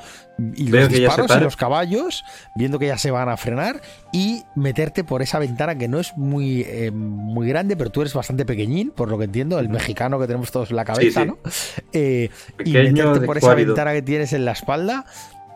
Y 0.57 0.69
los 0.69 0.89
disparos 0.89 1.31
y 1.37 1.41
los 1.41 1.57
caballos, 1.57 2.25
viendo 2.57 2.79
que 2.79 2.87
ya 2.89 2.99
se 2.99 3.11
van 3.11 3.29
a 3.29 3.37
frenar. 3.37 3.81
Y 4.13 4.43
meterte 4.55 5.05
por 5.05 5.21
esa 5.23 5.39
ventana 5.39 5.77
que 5.77 5.89
no 5.89 5.99
es 6.01 6.17
muy, 6.17 6.63
eh, 6.67 6.91
muy 6.91 7.49
grande, 7.49 7.77
pero 7.77 7.91
tú 7.91 8.01
eres 8.01 8.15
bastante 8.15 8.45
pequeñín, 8.47 8.91
por 8.91 9.09
lo 9.11 9.19
que 9.19 9.25
entiendo, 9.25 9.59
el 9.59 9.69
mexicano 9.69 10.19
que 10.19 10.27
tenemos 10.27 10.51
todos 10.51 10.71
en 10.71 10.77
la 10.77 10.85
cabeza, 10.85 11.23
sí. 11.23 11.27
¿no? 11.29 11.39
Eh, 11.93 12.31
y 12.65 12.73
meterte 12.73 13.21
por 13.27 13.37
esa 13.39 13.55
ventana 13.55 13.93
que 13.93 14.03
tienes 14.03 14.33
en 14.33 14.45
la 14.45 14.53
espalda. 14.53 15.05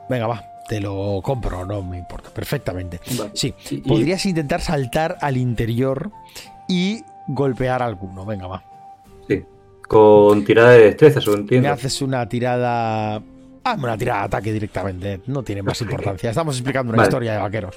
Venga, 0.08 0.26
va. 0.26 0.44
Te 0.68 0.80
lo 0.80 1.20
compro, 1.22 1.64
no 1.66 1.82
me 1.82 1.98
importa. 1.98 2.30
Perfectamente. 2.30 3.00
Vale. 3.18 3.30
Sí, 3.34 3.54
podrías 3.86 4.24
intentar 4.24 4.60
saltar 4.60 5.18
al 5.20 5.36
interior 5.36 6.10
y 6.68 7.02
golpear 7.34 7.82
a 7.82 7.86
alguno. 7.86 8.24
Venga, 8.26 8.46
va. 8.46 8.62
Sí. 9.28 9.44
Con 9.88 10.44
tirada 10.44 10.70
de 10.70 10.78
destreza, 10.86 11.18
eso 11.18 11.32
Me 11.32 11.38
entiendo. 11.38 11.70
haces 11.70 12.00
una 12.02 12.28
tirada. 12.28 13.22
Ah, 13.64 13.76
una 13.78 13.96
tirada 13.98 14.20
de 14.20 14.26
ataque 14.26 14.52
directamente. 14.52 15.20
No 15.26 15.42
tiene 15.42 15.62
más 15.62 15.80
importancia. 15.82 16.30
Estamos 16.30 16.56
explicando 16.56 16.90
una 16.90 16.98
Vale. 16.98 17.08
historia 17.08 17.32
de 17.34 17.38
vaqueros. 17.38 17.76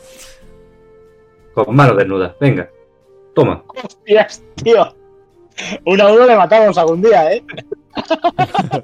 Con 1.54 1.76
mano 1.76 1.96
desnuda. 1.96 2.36
Venga. 2.40 2.70
Toma. 3.36 3.64
Hostias, 3.84 4.44
tío. 4.64 4.96
Uno 5.86 6.04
a 6.08 6.12
uno 6.14 6.26
le 6.26 6.36
matamos 6.36 6.78
algún 6.78 7.02
día, 7.02 7.32
¿eh? 7.34 7.44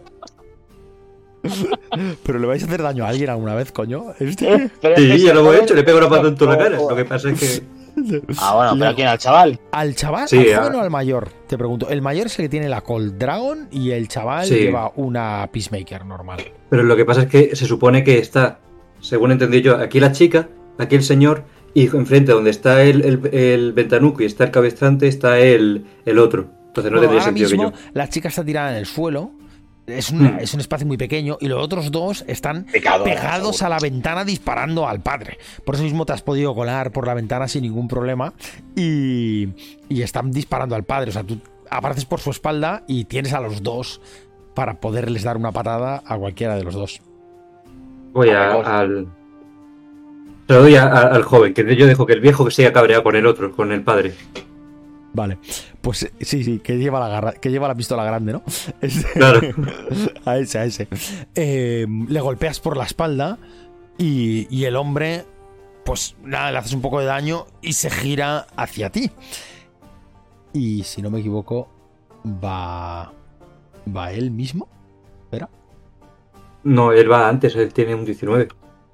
Pero 2.24 2.38
le 2.40 2.48
vais 2.48 2.62
a 2.62 2.66
hacer 2.68 2.82
daño 2.82 3.06
a 3.06 3.10
alguien 3.10 3.30
alguna 3.30 3.56
vez, 3.56 3.72
coño. 3.72 4.14
Este- 4.20 4.70
Sí, 4.98 5.20
ya 5.24 5.34
lo 5.34 5.40
hemos 5.40 5.54
joden- 5.56 5.64
hecho, 5.64 5.74
le 5.76 5.84
pego 5.84 5.98
una 6.00 6.10
pata 6.10 6.28
en 6.28 6.36
toda 6.36 6.52
la 6.52 6.58
cara. 6.64 6.78
Lo 6.78 6.96
que 6.96 7.06
pasa 7.06 7.30
es 7.30 7.40
que. 7.40 7.64
Ah, 8.40 8.56
bueno, 8.56 8.76
pero 8.80 8.96
¿quién? 8.96 9.08
¿Al 9.08 9.18
chaval? 9.18 9.60
¿Al 9.72 9.96
chaval, 9.96 10.28
Sí, 10.28 10.52
al 10.52 10.60
joven 10.64 10.76
o 10.76 10.82
al 10.82 10.90
mayor? 10.90 11.30
Te 11.48 11.58
pregunto. 11.58 11.90
El 11.90 12.02
mayor 12.02 12.28
es 12.28 12.38
el 12.40 12.46
que 12.46 12.50
tiene 12.50 12.70
la 12.70 12.82
Cold 12.82 13.18
Dragon 13.18 13.68
y 13.72 13.92
el 13.92 14.08
chaval 14.08 14.46
Sí. 14.46 14.56
lleva 14.56 14.92
una 14.96 15.48
Peacemaker 15.52 16.06
normal. 16.06 16.40
Pero 16.70 16.84
lo 16.84 16.96
que 16.96 17.06
pasa 17.06 17.22
es 17.24 17.28
que 17.28 17.56
se 17.56 17.66
supone 17.66 18.04
que 18.04 18.18
está, 18.20 18.60
según 19.02 19.32
entendí 19.32 19.62
yo, 19.62 19.76
aquí 19.78 20.00
la 20.00 20.12
chica, 20.12 20.48
aquí 20.78 20.96
el 20.96 21.04
señor, 21.04 21.44
y 21.74 21.86
enfrente 21.88 22.32
donde 22.32 22.50
está 22.50 22.82
el, 22.84 23.04
el, 23.04 23.34
el 23.34 23.74
ventanuco 23.74 24.24
y 24.24 24.26
está 24.26 24.44
el 24.46 24.52
cabestrante, 24.52 25.08
está 25.08 25.40
el, 25.40 25.86
el 26.06 26.18
otro. 26.20 26.48
Entonces 26.68 26.92
no 26.92 26.98
Bueno, 26.98 27.12
tendría 27.12 27.22
ahora 27.22 27.24
sentido 27.24 27.50
mismo 27.50 27.72
que 27.72 27.78
yo. 27.78 27.84
la 27.94 28.10
chica 28.10 28.28
está 28.30 28.44
tirada 28.44 28.72
en 28.72 28.78
el 28.78 28.86
suelo. 28.86 29.32
Es, 29.92 30.10
una- 30.12 30.32
Hmm. 30.32 30.40
es 30.40 30.54
un 30.54 30.60
espacio 30.60 30.86
muy 30.88 30.98
pequeño 30.98 31.38
y 31.42 31.48
los 31.48 31.64
otros 31.64 31.92
dos 31.92 32.24
están 32.28 32.66
Pecado. 32.66 33.04
pegados 33.04 33.62
a 33.62 33.70
la 33.70 33.80
ventana 33.80 34.24
disparando 34.26 34.88
al 34.88 35.02
padre. 35.02 35.38
Por 35.66 35.76
eso 35.76 35.84
mismo 35.84 36.06
te 36.06 36.14
has 36.14 36.22
podido 36.22 36.54
colar 36.56 36.92
por 36.92 37.06
la 37.08 37.14
ventana 37.14 37.48
sin 37.48 37.64
ningún 37.64 37.88
problema 37.88 38.34
y, 38.76 39.50
y 39.90 40.02
están 40.02 40.32
disparando 40.32 40.76
al 40.76 40.84
padre. 40.84 41.10
O 41.10 41.14
sea, 41.14 41.24
tú 41.24 41.40
apareces 41.70 42.06
por 42.06 42.20
su 42.20 42.32
espalda 42.32 42.84
y 42.88 43.06
tienes 43.06 43.34
a 43.34 43.40
los 43.40 43.62
dos 43.64 44.02
para 44.56 44.80
poderles 44.80 45.24
dar 45.24 45.38
una 45.38 45.52
patada 45.52 46.02
a 46.06 46.18
cualquiera 46.18 46.56
de 46.56 46.64
los 46.64 46.74
dos. 46.74 47.02
Voy 48.14 48.30
a- 48.30 48.54
al. 48.80 49.08
Se 50.48 50.54
lo 50.56 50.62
doy 50.64 50.76
a- 50.76 50.84
a- 50.88 51.14
al 51.14 51.22
joven, 51.24 51.54
que 51.54 51.76
yo 51.76 51.86
dejo 51.86 52.06
que 52.08 52.14
el 52.14 52.22
viejo 52.22 52.44
que 52.46 52.52
siga 52.52 52.74
cabreado 52.74 53.04
con 53.04 53.16
el 53.16 53.26
otro, 53.28 53.52
con 53.56 53.72
el 53.72 53.84
padre. 53.84 54.14
Vale, 55.14 55.38
pues 55.82 56.04
eh, 56.04 56.14
sí, 56.22 56.44
sí, 56.44 56.60
que 56.60 56.78
lleva 56.78 57.00
la 57.00 57.08
garra, 57.08 57.34
que 57.34 57.50
lleva 57.50 57.68
la 57.68 57.76
pistola 57.76 58.04
grande, 58.04 58.34
¿no? 58.34 58.44
Este- 58.82 59.12
Claro. 59.14 59.42
a 60.26 60.38
ese, 60.38 60.60
a 60.60 60.66
ese. 60.66 60.88
Eh, 61.36 61.88
le 62.08 62.22
golpeas 62.22 62.60
por 62.60 62.78
la 62.78 62.84
espalda 62.86 63.38
y, 63.98 64.48
y 64.56 64.66
el 64.66 64.76
hombre, 64.76 65.26
pues 65.86 66.16
nada, 66.24 66.52
le 66.52 66.58
haces 66.60 66.74
un 66.74 66.82
poco 66.82 67.00
de 67.00 67.06
daño 67.08 67.48
y 67.62 67.74
se 67.74 67.90
gira 67.90 68.46
hacia 68.56 68.92
ti. 68.92 69.10
Y 70.54 70.84
si 70.84 71.02
no 71.02 71.10
me 71.10 71.20
equivoco, 71.20 71.70
va. 72.26 73.12
¿Va 73.96 74.12
él 74.12 74.30
mismo? 74.32 74.68
Espera. 75.24 75.50
No, 76.64 76.92
él 76.92 77.12
va 77.12 77.28
antes, 77.30 77.56
él 77.56 77.74
tiene 77.74 77.96
un 77.96 78.06
19. 78.06 78.48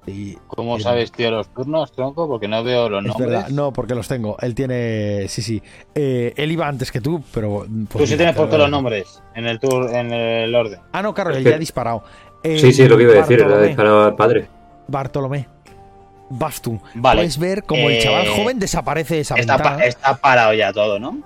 Y- 0.06 0.38
¿Cómo 0.46 0.76
Eh, 0.76 0.80
sabes, 0.80 1.10
tío, 1.10 1.30
los 1.32 1.48
turnos, 1.52 1.90
tronco? 1.92 2.28
Porque 2.28 2.46
no 2.46 2.62
veo 2.62 2.88
los 2.88 3.02
es 3.02 3.08
nombres. 3.08 3.28
verdad, 3.30 3.48
no, 3.48 3.72
porque 3.72 3.94
los 3.94 4.06
tengo. 4.06 4.36
Él 4.40 4.54
tiene. 4.54 5.26
Sí, 5.28 5.42
sí. 5.42 5.62
Eh, 5.94 6.32
él 6.36 6.52
iba 6.52 6.68
antes 6.68 6.92
que 6.92 7.00
tú, 7.00 7.22
pero. 7.34 7.66
pues 7.66 7.68
Tú 7.68 7.98
sí 7.98 8.04
mira, 8.04 8.16
tienes 8.16 8.34
lo- 8.36 8.42
puesto 8.42 8.58
los 8.58 8.70
nombres 8.70 9.22
en 9.34 9.46
el 9.46 9.58
tour, 9.58 9.92
en 9.94 10.12
el 10.12 10.54
orden. 10.54 10.80
Ah, 10.92 11.02
no, 11.02 11.12
claro, 11.12 11.30
él 11.34 11.42
ya 11.44 11.56
ha 11.56 11.58
disparado. 11.58 12.04
Eh, 12.42 12.58
Sí, 12.58 12.72
sí, 12.72 12.86
lo 12.86 12.96
que 12.96 13.02
iba 13.02 13.12
a 13.14 13.16
decir, 13.16 13.44
le 13.44 13.52
ha 13.54 13.58
disparado 13.58 14.04
al 14.04 14.14
padre. 14.14 14.48
Bartolomé. 14.86 15.48
Vas 16.28 16.60
tú. 16.60 16.80
Vale. 16.94 17.20
Puedes 17.20 17.38
ver 17.38 17.62
como 17.64 17.88
el 17.88 17.96
Eh, 17.96 18.00
chaval 18.02 18.28
joven 18.28 18.58
desaparece 18.58 19.14
de 19.16 19.20
esa 19.20 19.34
Está, 19.36 19.58
pa- 19.58 19.84
está 19.84 20.16
parado 20.16 20.52
ya 20.54 20.72
todo, 20.72 20.98
¿no? 20.98 21.18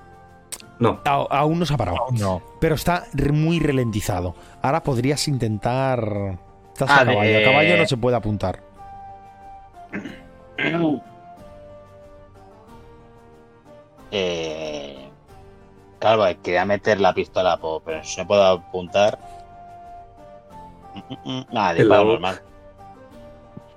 No, 0.78 1.01
A- 1.05 1.27
aún 1.39 1.59
no 1.59 1.66
se 1.66 1.74
ha 1.74 1.77
parado. 1.77 1.98
No. 2.12 2.40
Pero 2.61 2.74
está 2.74 3.05
muy 3.32 3.61
ralentizado. 3.61 4.35
Ahora 4.62 4.82
podrías 4.82 5.27
intentar. 5.28 6.39
Estás 6.73 6.89
Ah, 6.90 7.01
a 7.02 7.05
caballo. 7.05 7.20
de- 7.20 7.36
A 7.47 7.51
caballo 7.51 7.77
no 7.77 7.86
se 7.86 7.97
puede 7.98 8.16
apuntar. 8.16 8.61
Eh, 14.12 15.09
claro, 15.99 16.25
quería 16.43 16.65
meter 16.65 17.01
la 17.01 17.12
pistola, 17.15 17.59
pero 17.85 18.03
si 18.05 18.21
no 18.21 18.27
puedo 18.27 18.45
apuntar. 18.45 19.19
Mm, 20.95 20.99
mm, 21.15 21.39
mm, 21.39 21.47
Nada, 21.53 21.75
disparo 21.75 22.05
normal. 22.05 22.41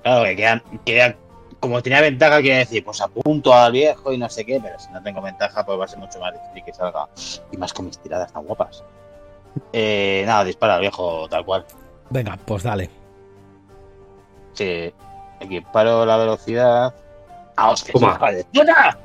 Claro, 0.02 0.24
que 0.26 0.30
quería, 0.36 0.64
quería- 0.86 1.18
como 1.60 1.82
tenía 1.82 2.02
ventaja, 2.02 2.38
quería 2.38 2.58
decir, 2.58 2.84
pues 2.84 3.00
apunto 3.00 3.54
al 3.54 3.72
viejo 3.72 4.12
y 4.12 4.18
no 4.18 4.28
sé 4.30 4.46
qué, 4.46 4.60
pero 4.62 4.78
si 4.80 4.92
no 4.92 5.02
tengo 5.02 5.22
ventaja, 5.22 5.66
pues 5.66 5.80
va 5.80 5.86
a 5.86 5.88
ser 5.88 6.00
mucho 6.00 6.20
más 6.20 6.34
difícil 6.34 6.64
que 6.66 6.74
salga. 6.74 7.08
Y 7.52 7.58
más 7.58 7.72
con 7.72 7.86
mis 7.86 7.98
tiradas 8.00 8.34
tan 8.34 8.44
guapas. 8.44 8.84
Eh, 9.72 10.24
nada, 10.26 10.44
dispara 10.44 10.76
al 10.76 10.82
viejo 10.82 11.28
tal 11.30 11.46
cual. 11.46 11.66
Venga, 12.10 12.38
pues 12.44 12.64
dale. 12.64 12.90
Sí, 14.54 14.92
equiparo 15.44 16.06
la 16.06 16.18
velocidad. 16.18 16.94
¡Ah, 17.56 17.70
hostia! 17.72 17.94
Toma. 17.94 18.14
hija 18.18 18.32
de 18.32 18.44
puta! 18.46 18.98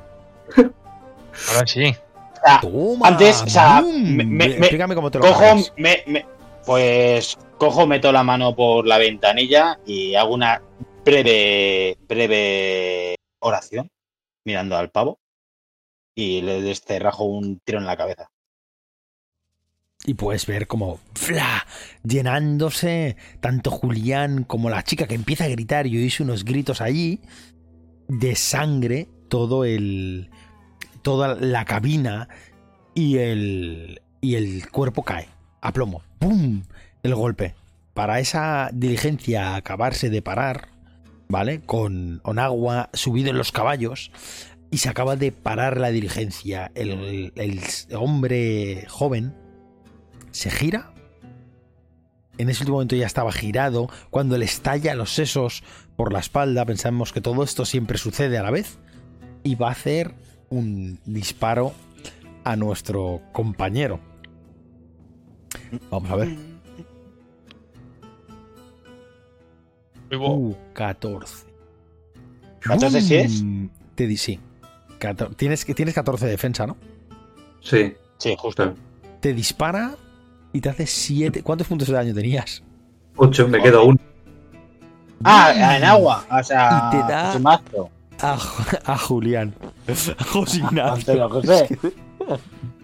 Ahora 1.53 1.67
sí. 1.67 1.95
O 1.95 2.41
sea, 2.47 2.59
Toma. 2.61 3.07
Antes, 3.07 3.41
o 3.43 3.47
sea, 3.49 3.81
me- 3.81 4.23
me- 4.25 4.45
Explícame 4.45 4.95
cómo 4.95 5.11
te 5.11 5.19
lo 5.19 5.25
cojo, 5.25 5.43
me, 5.77 6.03
me- 6.07 6.25
pues 6.65 7.37
cojo, 7.57 7.85
meto 7.87 8.11
la 8.11 8.23
mano 8.23 8.55
por 8.55 8.85
la 8.87 8.97
ventanilla 8.97 9.79
y 9.85 10.15
hago 10.15 10.33
una 10.33 10.61
breve, 11.05 11.97
breve 12.07 13.15
oración 13.41 13.89
mirando 14.45 14.77
al 14.77 14.89
pavo 14.89 15.19
y 16.15 16.41
le 16.41 16.61
desterrajo 16.61 17.23
un 17.25 17.59
tiro 17.63 17.79
en 17.79 17.85
la 17.85 17.97
cabeza. 17.97 18.29
Y 20.09 20.15
puedes 20.15 20.47
ver 20.47 20.65
como 20.65 20.99
¡fla! 21.13 21.67
llenándose 22.03 23.15
tanto 23.41 23.69
Julián 23.69 24.43
como 24.43 24.71
la 24.71 24.83
chica 24.83 25.05
que 25.05 25.13
empieza 25.13 25.43
a 25.43 25.49
gritar 25.49 25.85
y 25.85 25.99
oís 25.99 26.19
unos 26.19 26.45
gritos 26.45 26.81
allí 26.81 27.21
de 28.07 28.35
sangre 28.35 29.07
todo 29.27 29.65
el 29.65 30.31
toda 31.03 31.35
la 31.35 31.63
cabina 31.65 32.27
y 32.95 33.17
el 33.17 34.01
y 34.19 34.33
el 34.33 34.67
cuerpo 34.71 35.03
cae 35.03 35.29
a 35.61 35.73
plomo 35.73 36.01
¡pum! 36.17 36.63
el 37.03 37.13
golpe 37.13 37.53
para 37.93 38.19
esa 38.19 38.71
diligencia 38.73 39.55
acabarse 39.55 40.09
de 40.09 40.23
parar 40.23 40.69
¿vale? 41.27 41.61
con 41.61 42.19
Onagua 42.23 42.89
subido 42.93 43.29
en 43.29 43.37
los 43.37 43.51
caballos 43.51 44.09
y 44.71 44.79
se 44.79 44.89
acaba 44.89 45.15
de 45.15 45.31
parar 45.31 45.79
la 45.79 45.91
diligencia 45.91 46.71
el, 46.73 47.31
el 47.35 47.61
hombre 47.95 48.87
joven 48.89 49.35
se 50.31 50.49
gira. 50.49 50.91
En 52.37 52.49
ese 52.49 52.61
último 52.63 52.77
momento 52.77 52.95
ya 52.95 53.05
estaba 53.05 53.31
girado. 53.31 53.89
Cuando 54.09 54.37
le 54.37 54.45
estalla 54.45 54.95
los 54.95 55.13
sesos 55.13 55.63
por 55.97 56.13
la 56.13 56.19
espalda, 56.19 56.65
pensamos 56.65 57.11
que 57.11 57.19
todo 57.21 57.43
esto 57.43 57.65
siempre 57.65 57.97
sucede 57.97 58.37
a 58.37 58.43
la 58.43 58.51
vez. 58.51 58.77
Y 59.43 59.55
va 59.55 59.67
a 59.69 59.71
hacer 59.71 60.13
un 60.49 60.99
disparo 61.05 61.73
a 62.45 62.55
nuestro 62.55 63.21
compañero. 63.33 63.99
Vamos 65.91 66.09
a 66.11 66.15
ver. 66.15 66.37
Uh, 70.11 70.53
14. 70.73 71.45
14 72.61 73.01
sí 73.01 73.15
es. 73.15 73.43
Mm, 73.43 73.67
Te 73.95 74.07
di 74.07 74.17
sí. 74.17 74.39
Cator- 74.99 75.35
tienes, 75.35 75.65
que- 75.65 75.73
tienes 75.73 75.93
14 75.95 76.25
de 76.25 76.31
defensa, 76.31 76.65
¿no? 76.67 76.77
Sí, 77.61 77.93
Sí, 78.17 78.35
justo. 78.37 78.73
Te 79.21 79.33
dispara 79.33 79.95
y 80.53 80.61
te 80.61 80.69
hace 80.69 80.85
7. 80.87 81.43
¿Cuántos 81.43 81.67
puntos 81.67 81.87
de 81.87 81.93
daño 81.93 82.13
tenías? 82.13 82.63
Ocho, 83.15 83.47
me 83.47 83.61
quedo 83.61 83.85
uno. 83.85 83.99
Ah, 85.23 85.75
en 85.77 85.83
agua. 85.83 86.25
O 86.31 86.43
sea, 86.43 86.89
Y 86.91 86.91
te 86.91 86.97
da-. 87.11 87.59
A, 88.21 88.37
a 88.85 88.97
Julián. 88.97 89.53
A 90.17 90.23
José 90.23 90.57
Ignacio. 90.59 91.23
Antonio 91.23 91.29
José. 91.29 91.79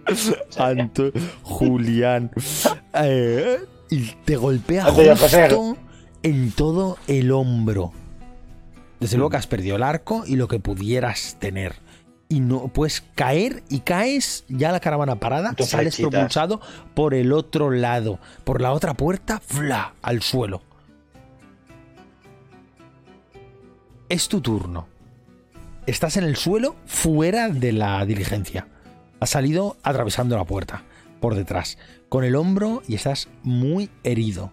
Anto- 0.58 1.12
Julián. 1.44 2.32
Eh, 2.94 3.60
y 3.90 4.02
te 4.26 4.36
golpea 4.38 4.86
Antonio 4.86 5.16
José. 5.16 5.50
justo 5.50 5.78
en 6.24 6.52
todo 6.52 6.98
el 7.08 7.32
hombro. 7.32 7.92
Desde 9.00 9.18
luego 9.18 9.30
que 9.32 9.38
has 9.38 9.48
perdido 9.48 9.76
el 9.76 9.84
arco 9.84 10.24
y 10.26 10.36
lo 10.38 10.48
que 10.48 10.60
pudieras 10.60 11.36
tener. 11.40 11.76
Y 12.36 12.42
no 12.42 12.68
puedes 12.68 13.00
caer 13.16 13.64
y 13.70 13.80
caes 13.80 14.44
ya 14.50 14.74
la 14.74 14.82
caravana 14.82 15.22
parada, 15.22 15.54
Tus 15.54 15.70
sales 15.70 15.96
propulsado 15.96 16.60
por 16.94 17.14
el 17.14 17.32
otro 17.32 17.72
lado, 17.72 18.20
por 18.44 18.60
la 18.60 18.74
otra 18.74 18.94
puerta, 18.94 19.40
¡fla! 19.40 19.94
al 20.02 20.22
suelo. 20.22 20.62
Es 24.10 24.28
tu 24.28 24.42
turno. 24.42 24.86
Estás 25.86 26.18
en 26.18 26.26
el 26.26 26.36
suelo 26.36 26.76
fuera 26.86 27.48
de 27.48 27.72
la 27.72 28.06
diligencia. 28.06 28.68
Has 29.22 29.30
salido 29.30 29.78
atravesando 29.82 30.36
la 30.36 30.44
puerta 30.44 30.84
por 31.22 31.36
detrás, 31.36 31.78
con 32.10 32.26
el 32.26 32.36
hombro 32.36 32.84
y 32.86 32.96
estás 32.96 33.30
muy 33.44 33.90
herido. 34.04 34.52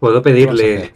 Puedo 0.00 0.22
¿Qué 0.22 0.32
vas 0.32 0.44
a 0.44 0.52
pedirle. 0.52 0.94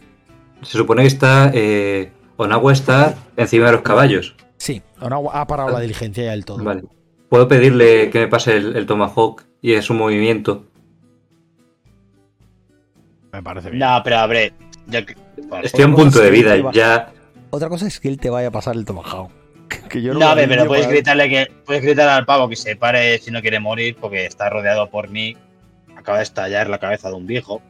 Se 0.61 0.77
supone 0.77 1.01
que 1.01 1.07
está. 1.07 1.49
Eh, 1.51 2.11
Onagua 2.37 2.73
está 2.73 3.15
encima 3.37 3.67
de 3.67 3.71
los 3.73 3.81
caballos. 3.81 4.35
Sí, 4.57 4.81
Onagua 4.99 5.39
ha 5.41 5.47
parado 5.47 5.69
la 5.71 5.79
diligencia 5.79 6.23
ya 6.25 6.31
del 6.31 6.45
todo. 6.45 6.63
Vale. 6.63 6.83
Puedo 7.29 7.47
pedirle 7.47 8.09
que 8.09 8.19
me 8.19 8.27
pase 8.27 8.57
el, 8.57 8.75
el 8.75 8.85
Tomahawk 8.85 9.43
y 9.61 9.73
es 9.73 9.89
un 9.89 9.97
movimiento. 9.97 10.65
Me 13.31 13.41
parece 13.41 13.69
bien. 13.69 13.79
No, 13.79 14.01
pero 14.03 14.17
a 14.17 14.27
ver. 14.27 14.53
yo 14.87 15.05
que- 15.05 15.15
Estoy 15.63 15.83
a 15.83 15.87
un 15.87 15.93
Otra 15.93 16.03
punto 16.03 16.19
de 16.19 16.29
vida. 16.31 16.61
va- 16.61 16.71
Ya. 16.71 17.11
Otra 17.49 17.69
cosa 17.69 17.87
es 17.87 17.99
que 17.99 18.07
él 18.07 18.19
te 18.19 18.29
vaya 18.29 18.47
a 18.49 18.51
pasar 18.51 18.75
el 18.75 18.85
tomahawk. 18.85 19.31
Que 19.89 20.01
yo 20.01 20.13
No, 20.13 20.19
lo 20.19 20.27
a 20.27 20.35
ver, 20.35 20.47
pero 20.49 20.65
puedes 20.67 20.85
para- 20.85 20.95
gritarle 20.95 21.29
que 21.29 21.47
puedes 21.65 21.81
gritar 21.83 22.07
al 22.09 22.25
pavo 22.25 22.47
que 22.49 22.55
se 22.55 22.75
pare 22.75 23.17
si 23.19 23.31
no 23.31 23.41
quiere 23.41 23.59
morir 23.59 23.95
porque 23.99 24.25
está 24.25 24.49
rodeado 24.49 24.89
por 24.89 25.09
mí. 25.09 25.35
Acaba 25.95 26.17
de 26.19 26.23
estallar 26.23 26.69
la 26.69 26.79
cabeza 26.79 27.09
de 27.09 27.15
un 27.15 27.25
viejo. 27.25 27.61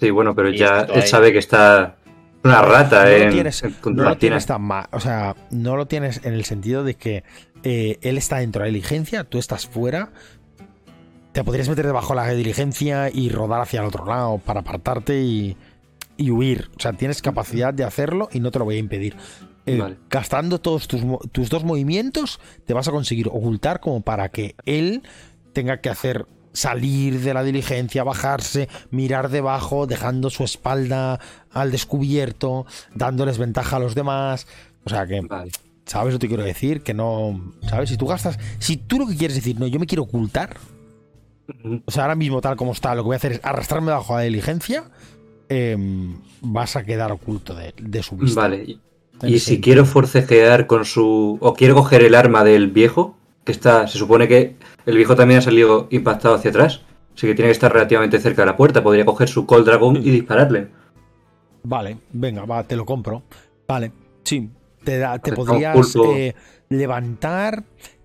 Sí, 0.00 0.10
bueno, 0.10 0.34
pero 0.34 0.48
Y 0.50 0.58
ya 0.58 0.80
él 0.82 1.02
ahí. 1.02 1.06
sabe 1.06 1.32
que 1.32 1.38
está 1.38 1.96
una 2.44 2.62
rata 2.62 3.04
No 3.04 3.10
lo 3.10 3.16
en, 3.16 3.30
tienes- 3.32 3.62
No 3.84 4.04
lo 4.04 4.16
tienes 4.18 4.46
tan 4.46 4.62
mal. 4.62 4.86
O 4.92 5.00
sea, 5.00 5.36
no 5.50 5.76
lo 5.76 5.86
tienes 5.86 6.20
en 6.24 6.34
el 6.34 6.44
sentido 6.44 6.84
de 6.84 6.94
que 6.94 7.24
eh, 7.62 7.98
él 8.02 8.18
está 8.18 8.38
dentro 8.38 8.62
de 8.62 8.68
la 8.70 8.72
diligencia, 8.74 9.24
tú 9.24 9.38
estás 9.38 9.66
fuera. 9.66 10.10
Te 11.32 11.44
podrías 11.44 11.68
meter 11.68 11.86
debajo 11.86 12.10
de 12.14 12.16
la 12.16 12.28
diligencia 12.30 13.08
y 13.12 13.30
rodar 13.30 13.60
hacia 13.62 13.80
el 13.80 13.86
otro 13.86 14.04
lado 14.04 14.38
para 14.38 14.60
apartarte 14.60 15.22
y, 15.22 15.56
y 16.16 16.30
huir. 16.30 16.70
O 16.76 16.80
sea, 16.80 16.92
tienes 16.92 17.22
capacidad 17.22 17.72
de 17.72 17.84
hacerlo 17.84 18.28
y 18.32 18.40
no 18.40 18.50
te 18.50 18.58
lo 18.58 18.66
voy 18.66 18.76
a 18.76 18.80
impedir. 18.80 19.16
Eh, 19.64 19.78
Vale. 19.78 19.96
Gastando 20.10 20.60
todos 20.60 20.88
tus, 20.88 21.00
tus 21.30 21.48
dos 21.48 21.64
movimientos, 21.64 22.40
te 22.66 22.74
vas 22.74 22.88
a 22.88 22.90
conseguir 22.90 23.28
ocultar 23.28 23.80
como 23.80 24.02
para 24.02 24.28
que 24.28 24.56
él 24.66 25.02
tenga 25.52 25.80
que 25.80 25.88
hacer 25.88 26.26
salir 26.52 27.20
de 27.20 27.34
la 27.34 27.42
diligencia, 27.42 28.04
bajarse, 28.04 28.68
mirar 28.90 29.30
debajo, 29.30 29.86
dejando 29.86 30.30
su 30.30 30.44
espalda 30.44 31.20
al 31.50 31.70
descubierto, 31.70 32.66
dándoles 32.94 33.38
ventaja 33.38 33.76
a 33.76 33.80
los 33.80 33.94
demás. 33.94 34.46
O 34.84 34.90
sea 34.90 35.06
que, 35.06 35.20
Vale. 35.20 35.52
¿sabes 35.84 36.12
lo 36.12 36.18
que 36.18 36.26
te 36.26 36.28
quiero 36.28 36.44
decir? 36.44 36.82
Que 36.82 36.94
no, 36.94 37.52
¿sabes? 37.68 37.90
Si 37.90 37.96
tú 37.96 38.06
gastas, 38.06 38.38
si 38.58 38.76
tú 38.76 38.98
lo 38.98 39.06
que 39.06 39.16
quieres 39.16 39.36
decir, 39.36 39.58
no, 39.58 39.66
yo 39.66 39.78
me 39.78 39.86
quiero 39.86 40.02
ocultar, 40.04 40.56
o 41.86 41.90
sea, 41.90 42.04
ahora 42.04 42.14
mismo 42.14 42.40
tal 42.40 42.56
como 42.56 42.72
está, 42.72 42.94
lo 42.94 43.02
que 43.02 43.06
voy 43.06 43.14
a 43.14 43.16
hacer 43.16 43.32
es 43.32 43.40
arrastrarme 43.42 43.90
bajo 43.90 44.16
la 44.16 44.22
diligencia, 44.22 44.84
em, 45.48 46.16
vas 46.40 46.76
a 46.76 46.84
quedar 46.84 47.12
oculto 47.12 47.54
de, 47.54 47.74
de 47.78 48.02
su 48.02 48.16
vista. 48.16 48.42
Vale. 48.42 48.78
Y, 49.24 49.38
si 49.38 49.60
quiero 49.60 49.84
forcejear 49.84 50.66
con 50.66 50.84
su. 50.84 51.38
o 51.40 51.54
quiero 51.54 51.74
coger 51.74 52.02
el 52.02 52.16
arma 52.16 52.42
del 52.42 52.68
viejo, 52.68 53.16
que 53.44 53.52
está. 53.52 53.86
Se 53.88 53.98
supone 53.98 54.28
que 54.28 54.56
el 54.86 54.96
viejo 54.96 55.14
también 55.16 55.38
ha 55.38 55.42
salido 55.42 55.88
impactado 55.90 56.34
hacia 56.34 56.50
atrás. 56.50 56.82
Así 57.14 57.26
que 57.26 57.34
tiene 57.34 57.48
que 57.48 57.52
estar 57.52 57.72
relativamente 57.72 58.18
cerca 58.20 58.42
de 58.42 58.46
la 58.46 58.56
puerta. 58.56 58.82
Podría 58.82 59.04
coger 59.04 59.28
su 59.28 59.44
Cold 59.46 59.66
Dragon 59.66 59.96
y 59.96 60.10
dispararle. 60.10 60.68
Vale, 61.64 61.98
venga, 62.12 62.44
va, 62.44 62.64
te 62.64 62.74
lo 62.76 62.84
compro. 62.86 63.22
Vale, 63.68 63.92
sí. 64.24 64.50
Te, 64.82 64.98
da- 64.98 65.18
te 65.18 65.32
podrías 65.32 65.94
eh, 66.16 66.34
levantar, 66.68 67.64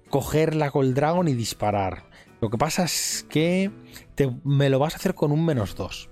coger 0.09 0.56
la 0.56 0.69
Cold 0.72 0.93
Dragon 0.93 1.27
y 1.27 1.33
disparar. 1.33 2.03
Lo 2.40 2.49
que 2.51 2.57
pasa 2.57 2.83
es 2.83 3.25
que 3.30 3.72
te- 4.14 4.32
me 4.43 4.69
lo 4.69 4.77
vas 4.77 4.93
a 4.93 4.98
hacer 4.98 5.16
con 5.16 5.32
un 5.32 5.43
menos 5.43 5.75
2. 5.75 6.09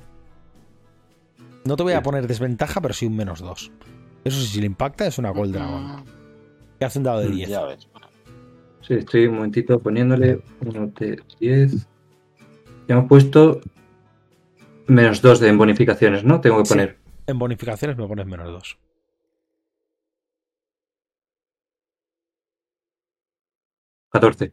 No 1.65 1.75
te 1.75 1.83
voy 1.83 1.93
a 1.93 2.01
poner 2.01 2.27
desventaja, 2.27 2.81
pero 2.81 2.93
sí 2.93 3.05
un 3.05 3.15
menos 3.15 3.39
2. 3.41 3.71
Eso 4.23 4.39
sí, 4.41 4.47
si 4.47 4.59
le 4.59 4.65
impacta 4.67 5.05
es 5.05 5.17
una 5.17 5.29
Gold 5.31 5.53
Dragon. 5.53 6.03
Que 6.79 6.85
hace 6.85 6.97
un 6.99 7.03
dado 7.03 7.19
de 7.19 7.29
Mm, 7.29 7.35
10. 7.35 7.49
Ya 7.49 7.63
ves. 7.63 7.87
Sí, 8.87 8.93
estoy 8.93 9.25
un 9.27 9.35
momentito 9.35 9.79
poniéndole 9.79 10.41
uno 10.61 10.87
de 10.99 11.19
10. 11.39 11.87
Ya 12.87 12.95
hemos 12.95 13.07
puesto 13.07 13.61
menos 14.87 15.21
2 15.21 15.39
de 15.39 15.51
bonificaciones, 15.53 16.23
¿no? 16.23 16.39
Tengo 16.39 16.59
que 16.59 16.65
Sí. 16.65 16.73
poner. 16.73 16.97
En 17.27 17.39
bonificaciones 17.39 17.97
me 17.97 18.07
pones 18.07 18.27
menos 18.27 18.47
2. 18.51 18.77
14. 24.11 24.51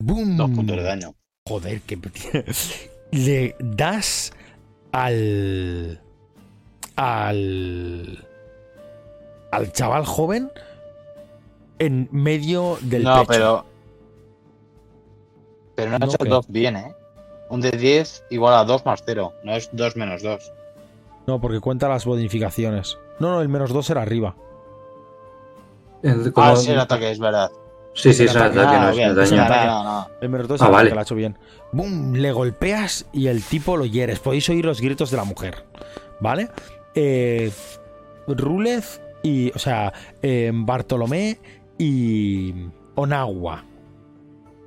¡Bum! 0.00 0.36
Dos 0.36 0.50
puntos 0.50 0.76
de 0.76 0.82
daño. 0.82 1.14
Joder, 1.46 1.80
que 1.82 1.96
le 3.12 3.54
das 3.60 4.32
al 4.92 6.00
al. 6.96 8.28
al 9.50 9.72
chaval 9.72 10.04
joven 10.04 10.50
en 11.78 12.08
medio 12.12 12.78
del 12.82 13.04
No, 13.04 13.14
pecho. 13.20 13.26
pero. 13.28 13.64
Pero 15.74 15.90
no 15.90 15.96
ha 15.96 15.98
No, 16.00 16.06
hecho 16.06 16.18
¿qué? 16.18 16.24
el 16.24 16.30
2 16.30 16.46
bien, 16.48 16.76
¿eh? 16.76 16.94
Un 17.48 17.60
de 17.60 17.70
10 17.72 18.24
igual 18.30 18.54
a 18.54 18.64
2 18.64 18.84
más 18.86 19.02
0. 19.04 19.32
No 19.44 19.54
es 19.54 19.68
2 19.72 19.96
menos 19.96 20.22
2. 20.22 20.52
No, 21.26 21.40
porque 21.40 21.60
cuenta 21.60 21.88
las 21.88 22.04
bonificaciones. 22.04 22.98
No, 23.18 23.30
no, 23.30 23.40
el 23.40 23.48
menos 23.48 23.72
2 23.72 23.88
era 23.90 24.02
arriba. 24.02 24.34
El- 26.02 26.32
Ah, 26.36 26.56
sí, 26.56 26.70
el 26.70 26.80
ataque, 26.80 27.10
es 27.10 27.18
verdad. 27.18 27.50
sí, 27.94 28.12
sí, 28.12 28.24
es 28.24 28.30
un 28.34 28.36
el 28.38 28.42
ataque. 28.42 28.58
ataque, 28.60 28.76
no 28.78 28.86
Ah, 28.86 28.90
es 28.90 28.96
bien, 28.96 29.14
daño. 29.14 29.36
no, 29.36 29.42
ataque. 29.42 29.66
no, 29.66 29.84
no. 29.84 30.08
El 30.20 30.28
menos 30.28 30.48
2 30.48 30.60
Ah, 30.62 30.64
era 30.66 30.72
vale. 30.72 30.88
que 30.88 30.94
lo 30.94 31.00
ha 31.00 31.04
hecho 31.04 31.14
bien. 31.14 31.38
¡Bum! 31.72 32.12
Le 32.14 32.32
golpeas 32.32 33.06
y 33.12 33.28
el 33.28 33.42
tipo 33.42 33.76
lo 33.76 33.86
hieres. 33.86 34.18
Podéis 34.18 34.48
oír 34.48 34.64
los 34.64 34.80
gritos 34.80 35.10
de 35.10 35.16
la 35.16 35.24
mujer. 35.24 35.64
¿Vale? 36.20 36.48
Eh, 36.94 37.50
Rúlez 38.26 39.00
y. 39.22 39.52
O 39.54 39.58
sea, 39.58 39.92
eh, 40.22 40.50
Bartolomé 40.54 41.38
y. 41.82 42.54
Onagua. 42.94 43.64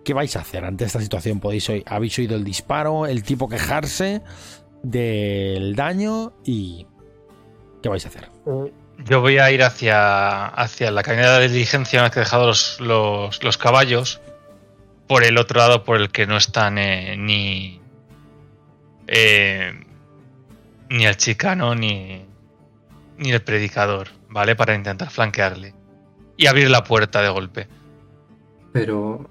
¿Qué 0.04 0.14
vais 0.14 0.36
a 0.36 0.42
hacer 0.42 0.66
ante 0.66 0.86
esta 0.86 1.00
situación? 1.00 1.40
Podéis 1.40 1.70
oír, 1.70 1.84
habéis 1.88 2.18
oído 2.20 2.36
el 2.36 2.44
disparo, 2.44 3.08
el 3.08 3.24
tipo 3.24 3.48
quejarse 3.48 4.22
del 4.84 5.76
daño 5.76 6.34
y. 6.44 6.86
¿Qué 7.82 7.90
vais 7.90 8.06
a 8.06 8.10
hacer? 8.10 8.30
Yo 9.06 9.22
voy 9.22 9.38
a 9.38 9.52
ir 9.52 9.64
hacia, 9.64 10.48
hacia 10.48 10.92
la 10.92 11.04
cañada 11.04 11.40
de 11.40 11.50
diligencia 11.50 12.00
una 12.00 12.06
vez 12.06 12.14
que 12.14 12.20
he 12.20 12.24
dejado 12.24 12.48
los, 12.48 12.80
los, 12.80 13.44
los 13.44 13.58
caballos 13.58 14.22
por 15.08 15.24
el 15.24 15.38
otro 15.38 15.60
lado 15.60 15.84
por 15.84 15.98
el 15.98 16.10
que 16.10 16.26
no 16.26 16.38
están 16.38 16.78
eh, 16.78 17.16
ni 17.18 17.80
eh, 19.08 19.74
ni 20.90 21.06
el 21.06 21.18
chicano 21.18 21.76
ni, 21.76 22.26
ni 23.18 23.32
el 23.32 23.42
predicador, 23.42 24.10
¿vale? 24.30 24.56
Para 24.56 24.74
intentar 24.74 25.12
flanquearle 25.12 25.76
y 26.38 26.48
abrir 26.48 26.70
la 26.70 26.84
puerta 26.84 27.22
de 27.22 27.30
golpe. 27.30 27.68
Pero. 28.74 29.30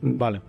Vale. 0.00 0.40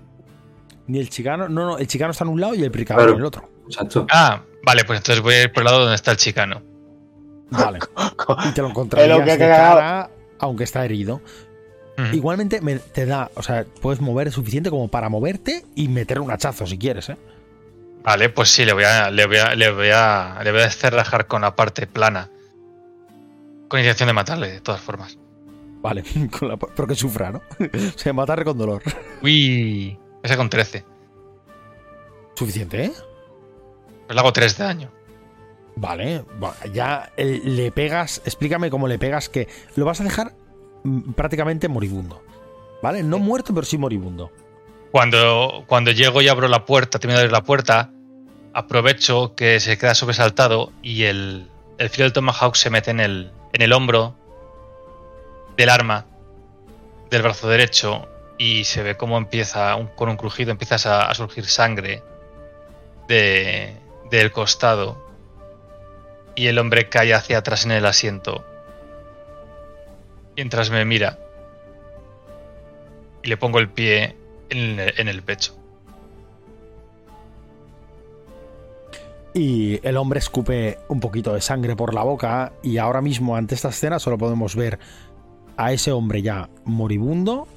Ni 0.88 1.00
el 1.00 1.10
chicano. 1.10 1.48
No, 1.50 1.66
no, 1.66 1.78
el 1.78 1.88
chicano 1.88 2.12
está 2.12 2.24
en 2.24 2.30
un 2.32 2.42
lado 2.42 2.56
y 2.56 2.64
el 2.64 2.72
Claro. 2.72 3.12
en 3.14 3.18
el 3.20 3.26
otro. 3.26 3.50
Exacto. 3.68 4.06
Ah, 4.12 4.42
vale, 4.66 4.84
pues 4.84 5.00
entonces 5.00 5.24
voy 5.24 5.36
a 5.36 5.44
ir 5.44 5.52
por 5.54 5.62
el 5.62 5.66
lado 5.66 5.80
donde 5.82 5.96
está 5.96 6.12
el 6.12 6.18
chicano. 6.18 6.62
Vale. 7.50 7.80
Y 8.50 8.52
te 8.54 8.62
lo 8.62 8.70
encontrarías 8.70 9.20
que 9.22 9.32
de 9.32 9.38
cara, 9.38 10.10
aunque 10.40 10.64
está 10.64 10.84
herido. 10.86 11.22
Igualmente 12.12 12.60
me- 12.62 12.80
te 12.80 13.06
da, 13.06 13.30
o 13.36 13.44
sea, 13.44 13.66
puedes 13.82 14.02
mover 14.02 14.32
suficiente 14.32 14.70
como 14.72 14.88
para 14.88 15.10
moverte 15.10 15.64
y 15.76 15.88
meter 15.90 16.20
un 16.20 16.32
hachazo 16.32 16.66
si 16.66 16.78
quieres, 16.80 17.10
¿eh? 17.10 17.18
Vale, 18.04 18.30
pues 18.30 18.50
sí, 18.50 18.66
le 18.66 18.74
voy 18.74 18.84
a, 18.86 19.12
le 19.12 19.28
voy 19.28 19.38
a, 19.38 19.54
le 19.56 19.72
voy 19.72 19.90
a, 19.94 20.40
le 20.44 20.52
voy 20.52 20.62
a 20.62 20.72
cerrajar 20.72 21.28
con 21.28 21.42
la 21.44 21.56
parte 21.56 21.86
plana. 21.86 22.30
Con 23.68 23.80
intención 23.80 24.08
de 24.08 24.14
matarle, 24.14 24.52
de 24.52 24.62
todas 24.62 24.82
formas. 24.82 25.18
Vale, 25.84 26.04
con 26.40 26.48
la- 26.48 26.58
pero 26.58 26.88
que 26.88 26.96
sufra, 26.96 27.32
¿no? 27.32 27.42
o 27.60 27.98
sea, 28.00 28.14
matarle 28.14 28.46
con 28.46 28.58
dolor. 28.58 28.82
Uy, 29.22 30.00
ese 30.24 30.36
con 30.38 30.50
13. 30.50 30.84
Suficiente, 32.36 32.86
¿eh? 32.86 32.92
Pues 34.08 34.16
le 34.16 34.20
hago 34.20 34.34
3 34.34 34.58
de 34.58 34.64
daño. 34.64 34.92
Vale, 35.76 36.24
va, 36.44 36.56
ya 36.72 37.12
le 37.18 37.72
pegas, 37.72 38.22
explícame 38.26 38.70
cómo 38.70 38.88
le 38.88 38.98
pegas 39.00 39.28
que 39.30 39.48
lo 39.76 39.86
vas 39.86 40.02
a 40.02 40.04
dejar 40.04 40.34
mm, 40.84 41.12
prácticamente 41.14 41.68
moribundo. 41.68 42.24
¿Vale? 42.82 43.02
No 43.04 43.18
muerto, 43.20 43.54
pero 43.54 43.66
sí 43.66 43.78
moribundo. 43.78 44.32
Cuando, 44.92 45.64
cuando 45.68 45.92
llego 45.92 46.22
y 46.22 46.28
abro 46.28 46.48
la 46.48 46.66
puerta, 46.66 47.00
termino 47.00 47.18
de 47.18 47.24
abrir 47.24 47.32
la 47.32 47.44
puerta, 47.44 47.92
aprovecho 48.54 49.36
que 49.36 49.60
se 49.60 49.78
queda 49.78 49.96
sobresaltado 49.96 50.72
y 50.82 51.04
el, 51.04 51.48
el 51.78 51.90
filo 51.90 52.04
del 52.04 52.14
Tomahawk 52.14 52.56
se 52.56 52.70
mete 52.70 52.92
en 52.92 53.00
el, 53.00 53.32
en 53.54 53.62
el 53.62 53.74
hombro 53.74 54.16
del 55.58 55.70
arma 55.70 56.06
del 57.10 57.22
brazo 57.22 57.48
derecho 57.48 58.08
y 58.38 58.64
se 58.64 58.82
ve 58.82 58.98
cómo 58.98 59.18
empieza, 59.18 59.76
con 59.96 60.10
un 60.10 60.18
crujido, 60.18 60.52
empieza 60.52 61.08
a, 61.08 61.14
surgir 61.14 61.46
sangre 61.46 62.02
de, 63.08 63.78
del 64.10 64.32
costado 64.32 64.98
y 66.36 66.48
el 66.48 66.58
hombre 66.58 66.90
cae 66.90 67.14
hacia 67.14 67.38
atrás 67.38 67.66
en 67.66 67.72
el 67.72 67.86
asiento 67.86 68.44
mientras 70.36 70.72
me 70.72 70.84
mira 70.86 71.20
y 73.22 73.28
le 73.28 73.38
pongo 73.38 73.60
el 73.60 73.70
pie 73.70 74.16
en 74.50 75.08
el 75.08 75.24
pecho. 75.24 75.56
Y 79.34 79.80
el 79.88 79.98
hombre 79.98 80.20
escupe 80.20 80.78
un 80.90 81.00
poquito 81.00 81.34
de 81.34 81.42
sangre 81.42 81.76
por 81.76 81.94
la 81.94 82.04
boca 82.04 82.54
y 82.62 82.78
ahora 82.78 83.02
mismo 83.02 83.36
ante 83.36 83.56
esta 83.56 83.70
escena 83.70 83.98
solo 83.98 84.18
podemos 84.18 84.56
ver 84.56 84.78
a 85.58 85.72
ese 85.74 85.92
hombre 85.92 86.22
ya 86.22 86.50
moribundo, 86.66 87.48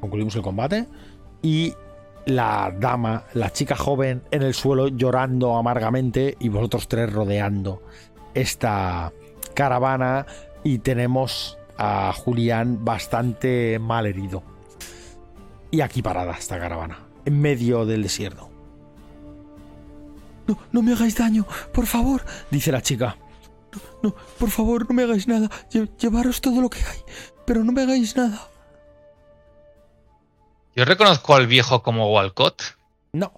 concluimos 0.00 0.34
el 0.36 0.42
combate, 0.42 0.86
y 1.42 1.74
la 2.26 2.72
dama, 2.78 3.24
la 3.34 3.52
chica 3.52 3.76
joven 3.76 4.22
en 4.30 4.42
el 4.42 4.54
suelo 4.54 4.88
llorando 4.88 5.56
amargamente 5.56 6.36
y 6.38 6.48
vosotros 6.48 6.86
tres 6.88 7.12
rodeando 7.12 7.82
esta 8.34 9.12
caravana 9.54 10.26
y 10.62 10.78
tenemos 10.78 11.58
a 11.78 12.12
Julián 12.12 12.84
bastante 12.84 13.78
mal 13.80 14.06
herido. 14.06 14.42
Y 15.70 15.80
aquí 15.80 16.00
parada 16.02 16.32
esta 16.34 16.58
caravana, 16.60 16.98
en 17.24 17.40
medio 17.40 17.84
del 17.86 18.02
desierto. 18.04 18.50
No, 20.46 20.58
no 20.70 20.82
me 20.82 20.92
hagáis 20.92 21.16
daño, 21.16 21.46
por 21.72 21.86
favor, 21.86 22.22
dice 22.50 22.72
la 22.72 22.82
chica. 22.82 23.16
No, 23.72 24.10
no, 24.10 24.14
por 24.38 24.50
favor, 24.50 24.86
no 24.88 24.94
me 24.94 25.02
hagáis 25.04 25.26
nada. 25.28 25.48
Lle- 25.70 25.88
llevaros 25.96 26.40
todo 26.40 26.60
lo 26.60 26.68
que 26.68 26.80
hay, 26.80 26.98
pero 27.46 27.64
no 27.64 27.72
me 27.72 27.82
hagáis 27.82 28.16
nada. 28.16 28.48
Yo 30.74 30.84
reconozco 30.84 31.34
al 31.34 31.46
viejo 31.46 31.82
como 31.82 32.12
Walcott. 32.12 32.62
No, 33.12 33.32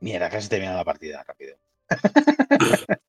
Mierda, 0.00 0.30
casi 0.30 0.48
termina 0.48 0.74
la 0.74 0.84
partida, 0.84 1.22
rápido. 1.26 1.56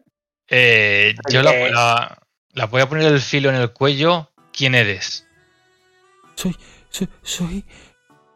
Eh, 0.54 1.16
yo 1.30 1.42
la, 1.44 1.54
la- 1.70 2.22
la 2.52 2.66
voy 2.66 2.82
a 2.82 2.90
poner 2.90 3.06
el 3.06 3.22
filo 3.22 3.48
en 3.50 3.56
el 3.56 3.72
cuello. 3.72 4.30
¿Quién 4.52 4.76
eres? 4.76 5.26
soy, 6.36 6.54
soy, 6.90 7.08
soy 7.22 7.66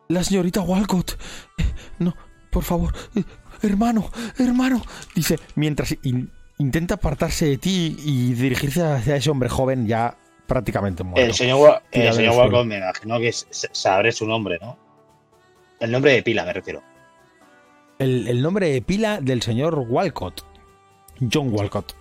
la 0.08 0.24
señorita 0.24 0.61
Walcott. 0.61 1.19
Eh, 1.58 1.74
No, 2.00 2.16
por 2.51 2.64
favor, 2.64 2.93
eh, 3.17 3.24
hermano, 3.64 4.09
hermano, 4.38 4.82
dice 5.14 5.38
mientras 5.56 5.93
in- 6.03 6.32
intenta 6.58 6.93
apartarse 6.93 7.48
de 7.48 7.58
ti 7.58 7.98
y 8.00 8.34
dirigirse 8.34 8.82
hacia 8.82 9.17
ese 9.17 9.30
hombre 9.30 9.50
joven 9.50 9.85
ya 9.85 10.17
prácticamente 10.45 11.03
muerto. 11.03 11.22
El 11.22 11.33
señor, 11.33 11.82
el 11.91 12.14
señor. 12.14 12.35
Walcott 12.35 12.65
me 12.65 12.77
imagino 12.77 13.19
que 13.19 13.32
sabré 13.32 14.11
su 14.11 14.27
nombre, 14.27 14.59
¿no? 14.61 14.77
El 15.80 15.91
nombre 15.91 16.14
de 16.14 16.24
pila, 16.24 16.45
me 16.45 16.53
refiero. 16.53 16.82
El, 17.99 18.27
el 18.27 18.41
nombre 18.41 18.69
de 18.69 18.82
pila 18.82 19.19
del 19.22 19.41
señor 19.41 19.80
Walcott. 19.88 20.45
John 21.32 21.53
Walcott. 21.53 21.95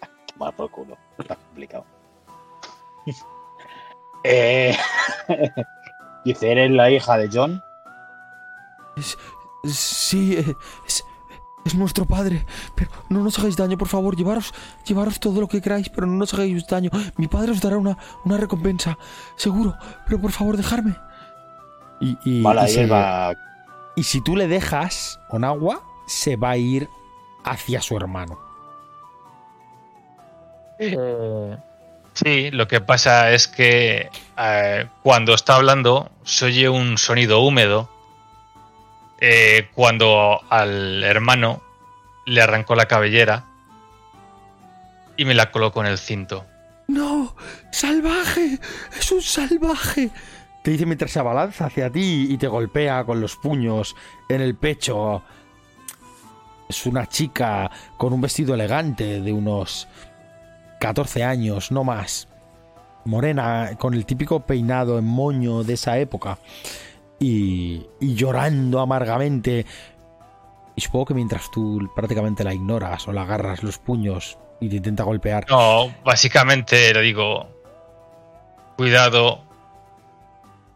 Mal 0.38 0.52
por 0.54 0.70
culo. 0.70 0.96
Está 1.18 1.36
complicado. 1.36 1.84
eh, 4.24 4.76
dice, 6.24 6.52
¿eres 6.52 6.70
la 6.70 6.90
hija 6.90 7.18
de 7.18 7.28
John? 7.32 7.62
Sí, 9.64 10.36
eh, 10.36 10.54
es, 10.86 11.04
es 11.64 11.74
nuestro 11.74 12.04
padre. 12.04 12.44
Pero 12.74 12.90
no 13.08 13.20
nos 13.22 13.38
hagáis 13.38 13.56
daño, 13.56 13.76
por 13.78 13.88
favor. 13.88 14.16
Llevaros, 14.16 14.52
llevaros 14.86 15.18
todo 15.20 15.40
lo 15.40 15.48
que 15.48 15.60
queráis, 15.60 15.88
pero 15.88 16.06
no 16.06 16.14
nos 16.14 16.32
hagáis 16.34 16.66
daño. 16.66 16.90
Mi 17.16 17.26
padre 17.28 17.52
os 17.52 17.60
dará 17.60 17.76
una, 17.78 17.96
una 18.24 18.36
recompensa, 18.36 18.98
seguro. 19.36 19.74
Pero 20.06 20.20
por 20.20 20.32
favor, 20.32 20.56
dejarme. 20.56 20.94
Y, 22.00 22.18
y- 22.24 22.42
Mala 22.42 22.68
y 22.68 22.72
se- 22.72 22.88
y 23.96 24.02
si 24.02 24.20
tú 24.22 24.36
le 24.36 24.48
dejas 24.48 25.20
con 25.28 25.44
agua, 25.44 25.82
se 26.06 26.36
va 26.36 26.50
a 26.50 26.56
ir 26.56 26.88
hacia 27.44 27.80
su 27.80 27.96
hermano. 27.96 28.38
Sí, 32.14 32.50
lo 32.50 32.68
que 32.68 32.80
pasa 32.80 33.30
es 33.32 33.48
que 33.48 34.08
eh, 34.38 34.86
cuando 35.02 35.34
está 35.34 35.56
hablando 35.56 36.10
se 36.24 36.46
oye 36.46 36.68
un 36.68 36.98
sonido 36.98 37.40
húmedo. 37.40 37.88
Eh, 39.26 39.70
cuando 39.72 40.42
al 40.50 41.02
hermano 41.02 41.62
le 42.26 42.42
arrancó 42.42 42.74
la 42.74 42.84
cabellera 42.84 43.46
y 45.16 45.24
me 45.24 45.32
la 45.32 45.50
colocó 45.50 45.80
en 45.80 45.86
el 45.86 45.96
cinto. 45.96 46.44
¡No! 46.88 47.34
¡Salvaje! 47.70 48.58
¡Es 48.98 49.10
un 49.12 49.22
salvaje! 49.22 50.10
Te 50.62 50.72
dice 50.72 50.84
mientras 50.84 51.10
se 51.10 51.20
abalanza 51.20 51.64
hacia 51.66 51.88
ti 51.88 52.26
y 52.28 52.36
te 52.36 52.48
golpea 52.48 53.04
con 53.04 53.22
los 53.22 53.36
puños 53.36 53.96
en 54.28 54.42
el 54.42 54.56
pecho. 54.56 55.22
Es 56.68 56.84
una 56.84 57.06
chica 57.06 57.70
con 57.96 58.12
un 58.12 58.20
vestido 58.20 58.52
elegante 58.52 59.22
de 59.22 59.32
unos 59.32 59.88
14 60.80 61.24
años, 61.24 61.72
no 61.72 61.82
más. 61.82 62.28
Morena, 63.06 63.70
con 63.78 63.94
el 63.94 64.04
típico 64.04 64.40
peinado 64.40 64.98
en 64.98 65.06
moño 65.06 65.64
de 65.64 65.74
esa 65.74 65.96
época. 65.96 66.36
Y, 67.18 67.86
y 68.00 68.14
llorando 68.14 68.80
amargamente. 68.80 69.64
Y 70.76 70.80
supongo 70.80 71.06
que 71.06 71.14
mientras 71.14 71.50
tú 71.50 71.88
prácticamente 71.94 72.44
la 72.44 72.52
ignoras 72.52 73.06
o 73.06 73.12
la 73.12 73.22
agarras 73.22 73.62
los 73.62 73.78
puños 73.78 74.38
y 74.60 74.68
te 74.68 74.76
intenta 74.76 75.04
golpear, 75.04 75.46
No, 75.48 75.92
básicamente 76.04 76.92
le 76.92 77.00
digo, 77.00 77.48
cuidado, 78.76 79.42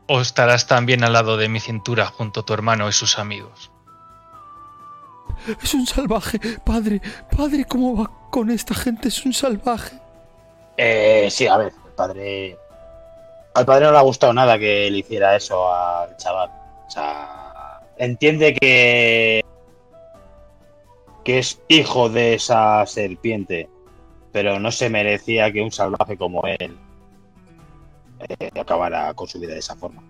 o 0.06 0.20
estarás 0.20 0.66
también 0.66 1.04
al 1.04 1.12
lado 1.12 1.36
de 1.36 1.48
mi 1.48 1.60
cintura 1.60 2.06
junto 2.06 2.40
a 2.40 2.44
tu 2.44 2.54
hermano 2.54 2.88
y 2.88 2.92
sus 2.92 3.18
amigos. 3.18 3.70
es 5.62 5.74
un 5.74 5.86
salvaje, 5.86 6.38
padre, 6.64 7.00
padre, 7.36 7.64
¿cómo 7.64 7.96
va 7.96 8.10
con 8.30 8.50
esta 8.50 8.74
gente? 8.74 9.08
Es 9.08 9.24
un 9.24 9.32
salvaje. 9.32 9.98
Eh, 10.76 11.28
sí, 11.30 11.46
a 11.46 11.56
ver, 11.56 11.72
el 11.86 11.92
padre. 11.92 12.56
Al 13.54 13.64
padre 13.66 13.86
no 13.86 13.92
le 13.92 13.98
ha 13.98 14.02
gustado 14.02 14.32
nada 14.32 14.58
que 14.58 14.90
le 14.90 14.98
hiciera 14.98 15.34
eso 15.36 15.72
al 15.72 16.16
chaval. 16.16 16.50
O 16.86 16.90
sea, 16.90 17.80
entiende 17.96 18.54
que. 18.54 19.44
que 21.24 21.38
es 21.38 21.60
hijo 21.68 22.08
de 22.08 22.34
esa 22.34 22.84
serpiente. 22.86 23.68
Pero 24.32 24.60
no 24.60 24.70
se 24.70 24.90
merecía 24.90 25.50
que 25.52 25.62
un 25.62 25.72
salvaje 25.72 26.16
como 26.16 26.42
él. 26.46 26.76
eh, 28.28 28.50
acabara 28.60 29.12
con 29.14 29.26
su 29.28 29.38
vida 29.40 29.52
de 29.54 29.58
esa 29.60 29.76
forma. 29.76 30.02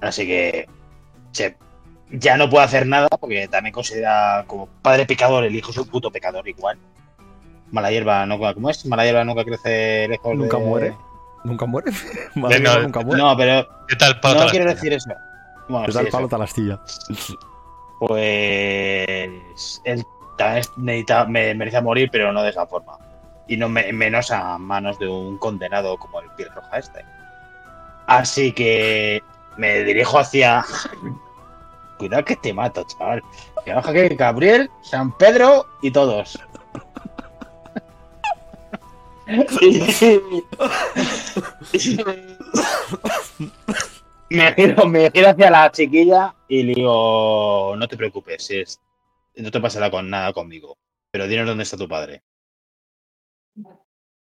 Así 0.00 0.26
que. 0.26 0.66
se- 1.32 1.56
ya 2.14 2.36
no 2.36 2.50
puede 2.50 2.64
hacer 2.66 2.86
nada 2.86 3.08
porque 3.08 3.48
también 3.48 3.72
considera 3.72 4.44
como 4.46 4.66
padre 4.82 5.06
pecador, 5.06 5.44
el 5.44 5.56
hijo 5.56 5.70
es 5.70 5.78
un 5.78 5.86
puto 5.88 6.10
pecador 6.10 6.46
igual. 6.46 6.76
Mala 7.70 7.90
hierba 7.90 8.26
no 8.26 8.38
¿cómo 8.38 8.68
es? 8.68 8.84
Mala 8.84 9.04
hierba 9.04 9.24
nunca 9.24 9.44
crece 9.44 10.08
lejos 10.08 10.34
Nunca 10.36 10.58
de- 10.58 10.64
muere. 10.64 10.94
¿Nunca 11.44 11.66
muere? 11.66 11.90
no, 12.34 12.48
nunca 12.80 13.00
muere. 13.00 13.22
No, 13.22 13.36
pero 13.36 13.68
¿Qué 13.88 13.96
tal, 13.96 14.20
Pau? 14.20 14.34
no 14.34 14.46
quiero 14.48 14.66
decir 14.66 14.92
eso. 14.92 15.10
Bueno, 15.68 15.86
Te 15.86 15.92
sí, 16.04 16.10
palo 16.10 16.28
a 16.30 16.38
la 16.38 16.44
astilla. 16.44 16.80
Pues 17.98 19.80
él 19.84 20.04
también 20.36 20.64
necesita, 20.76 21.24
me 21.24 21.54
merecía 21.54 21.80
morir, 21.80 22.08
pero 22.10 22.32
no 22.32 22.42
de 22.42 22.50
esa 22.50 22.66
forma. 22.66 22.98
Y 23.46 23.56
no 23.56 23.68
me- 23.68 23.92
menos 23.92 24.30
a 24.30 24.58
manos 24.58 24.98
de 24.98 25.08
un 25.08 25.38
condenado 25.38 25.96
como 25.98 26.20
el 26.20 26.28
piel 26.30 26.50
roja 26.54 26.78
este. 26.78 27.04
Así 28.06 28.52
que 28.52 29.22
me 29.56 29.82
dirijo 29.84 30.18
hacia. 30.18 30.64
Cuidado 31.98 32.24
que 32.24 32.36
te 32.36 32.52
mato, 32.52 32.84
chaval. 32.84 33.22
Que 33.64 33.72
baja 33.72 33.92
que 33.92 34.08
Gabriel, 34.08 34.70
San 34.80 35.12
Pedro 35.16 35.66
y 35.82 35.90
todos. 35.92 36.38
Me, 44.30 44.54
giro, 44.54 44.86
me 44.86 45.10
giro 45.10 45.28
hacia 45.28 45.50
la 45.50 45.70
chiquilla 45.70 46.34
y 46.48 46.62
le 46.62 46.74
digo, 46.74 47.74
no 47.76 47.88
te 47.88 47.96
preocupes, 47.96 48.50
es, 48.50 48.80
no 49.36 49.50
te 49.50 49.60
pasará 49.60 49.90
con 49.90 50.08
nada 50.10 50.32
conmigo. 50.32 50.78
Pero 51.10 51.28
dinos 51.28 51.46
dónde 51.46 51.64
está 51.64 51.76
tu 51.76 51.88
padre. 51.88 52.22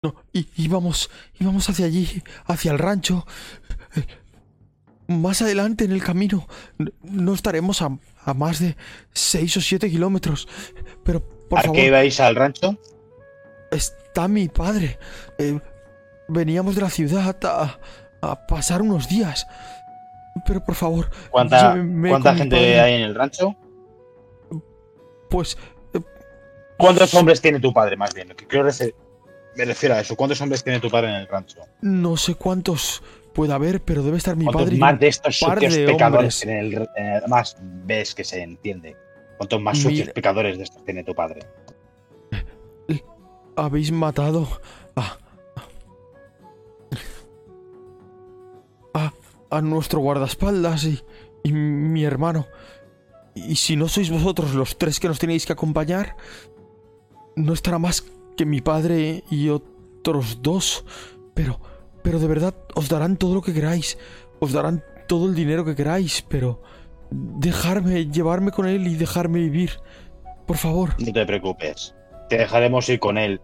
No, 0.03 0.15
y 0.33 0.47
íbamos, 0.55 1.11
íbamos 1.39 1.69
hacia 1.69 1.85
allí, 1.85 2.23
hacia 2.45 2.71
el 2.71 2.79
rancho. 2.79 3.25
Más 5.07 5.41
adelante 5.41 5.83
en 5.83 5.91
el 5.91 6.03
camino 6.03 6.47
no 7.03 7.33
estaremos 7.33 7.81
a, 7.81 7.97
a 8.23 8.33
más 8.33 8.59
de 8.59 8.77
6 9.13 9.57
o 9.57 9.61
7 9.61 9.89
kilómetros. 9.91 10.47
Pero, 11.03 11.21
por 11.49 11.59
¿A 11.59 11.61
favor, 11.63 11.75
qué 11.75 11.87
ibais 11.87 12.19
al 12.19 12.35
rancho? 12.35 12.79
Está 14.11 14.27
mi 14.27 14.49
padre. 14.49 14.99
Eh, 15.37 15.57
veníamos 16.27 16.75
de 16.75 16.81
la 16.81 16.89
ciudad 16.89 17.35
a, 17.43 17.79
a 18.21 18.47
pasar 18.47 18.81
unos 18.81 19.07
días. 19.07 19.47
Pero, 20.45 20.63
por 20.63 20.75
favor, 20.75 21.09
¿Cuánta, 21.29 21.73
llévenme 21.73 22.09
¿cuánta 22.09 22.29
con 22.29 22.35
mi 22.35 22.39
gente 22.41 22.79
hay 22.79 22.93
en 22.95 23.01
el 23.03 23.15
rancho? 23.15 23.55
Pues 25.29 25.57
¿Cuántos 26.77 27.13
hombres 27.13 27.39
tiene 27.41 27.59
tu 27.59 27.71
padre, 27.73 27.95
más 27.95 28.13
bien? 28.13 28.29
Lo 28.29 28.35
que 28.35 28.47
quiero 28.47 28.67
rece- 28.67 28.93
me 29.55 29.65
refiero 29.65 29.95
a 29.95 29.99
eso. 30.01 30.15
¿Cuántos 30.15 30.41
hombres 30.41 30.63
tiene 30.63 30.79
tu 30.79 30.89
padre 30.89 31.09
en 31.09 31.15
el 31.15 31.27
rancho? 31.27 31.59
no 31.81 32.17
sé 32.17 32.35
cuántos 32.35 33.03
puede 33.33 33.53
haber, 33.53 33.81
pero 33.81 34.01
debe 34.03 34.17
estar 34.17 34.35
mi 34.35 34.45
¿Cuántos 34.45 34.63
padre. 34.63 34.77
más 34.77 34.99
de 34.99 35.07
estos 35.07 35.37
sucios 35.37 35.73
de 35.75 35.85
pecadores 35.85 36.43
en 36.43 36.49
el, 36.49 36.73
en 36.95 37.05
el- 37.05 37.27
Más 37.27 37.55
ves 37.61 38.13
que 38.15 38.23
se 38.23 38.41
entiende. 38.41 38.95
¿Cuántos 39.37 39.61
más 39.61 39.77
sucios 39.77 40.09
pecadores 40.09 40.57
de 40.57 40.63
estos 40.65 40.83
tiene 40.83 41.03
tu 41.03 41.13
padre? 41.13 41.41
Habéis 43.55 43.91
matado 43.91 44.47
a, 44.95 45.17
a, 48.93 49.13
a 49.49 49.61
nuestro 49.61 49.99
guardaespaldas 49.99 50.85
y, 50.85 51.01
y 51.43 51.51
mi 51.51 52.03
hermano. 52.03 52.47
Y 53.35 53.55
si 53.55 53.75
no 53.75 53.87
sois 53.87 54.09
vosotros 54.09 54.53
los 54.53 54.77
tres 54.77 54.99
que 54.99 55.07
nos 55.07 55.19
tenéis 55.19 55.45
que 55.45 55.53
acompañar, 55.53 56.17
no 57.35 57.53
estará 57.53 57.79
más 57.79 58.03
que 58.35 58.45
mi 58.45 58.61
padre 58.61 59.23
y 59.29 59.49
otros 59.49 60.41
dos. 60.41 60.83
Pero, 61.33 61.59
pero 62.03 62.19
de 62.19 62.27
verdad, 62.27 62.55
os 62.75 62.89
darán 62.89 63.17
todo 63.17 63.35
lo 63.35 63.41
que 63.41 63.53
queráis. 63.53 63.97
Os 64.39 64.51
darán 64.51 64.83
todo 65.07 65.27
el 65.27 65.35
dinero 65.35 65.63
que 65.63 65.75
queráis, 65.75 66.23
pero 66.27 66.61
dejarme, 67.11 68.07
llevarme 68.07 68.51
con 68.51 68.67
él 68.67 68.87
y 68.87 68.95
dejarme 68.95 69.39
vivir. 69.39 69.71
Por 70.45 70.57
favor. 70.57 70.95
No 70.99 71.13
te 71.13 71.25
preocupes. 71.25 71.95
Te 72.31 72.37
dejaremos 72.37 72.87
ir 72.87 72.97
con 72.97 73.17
él 73.17 73.41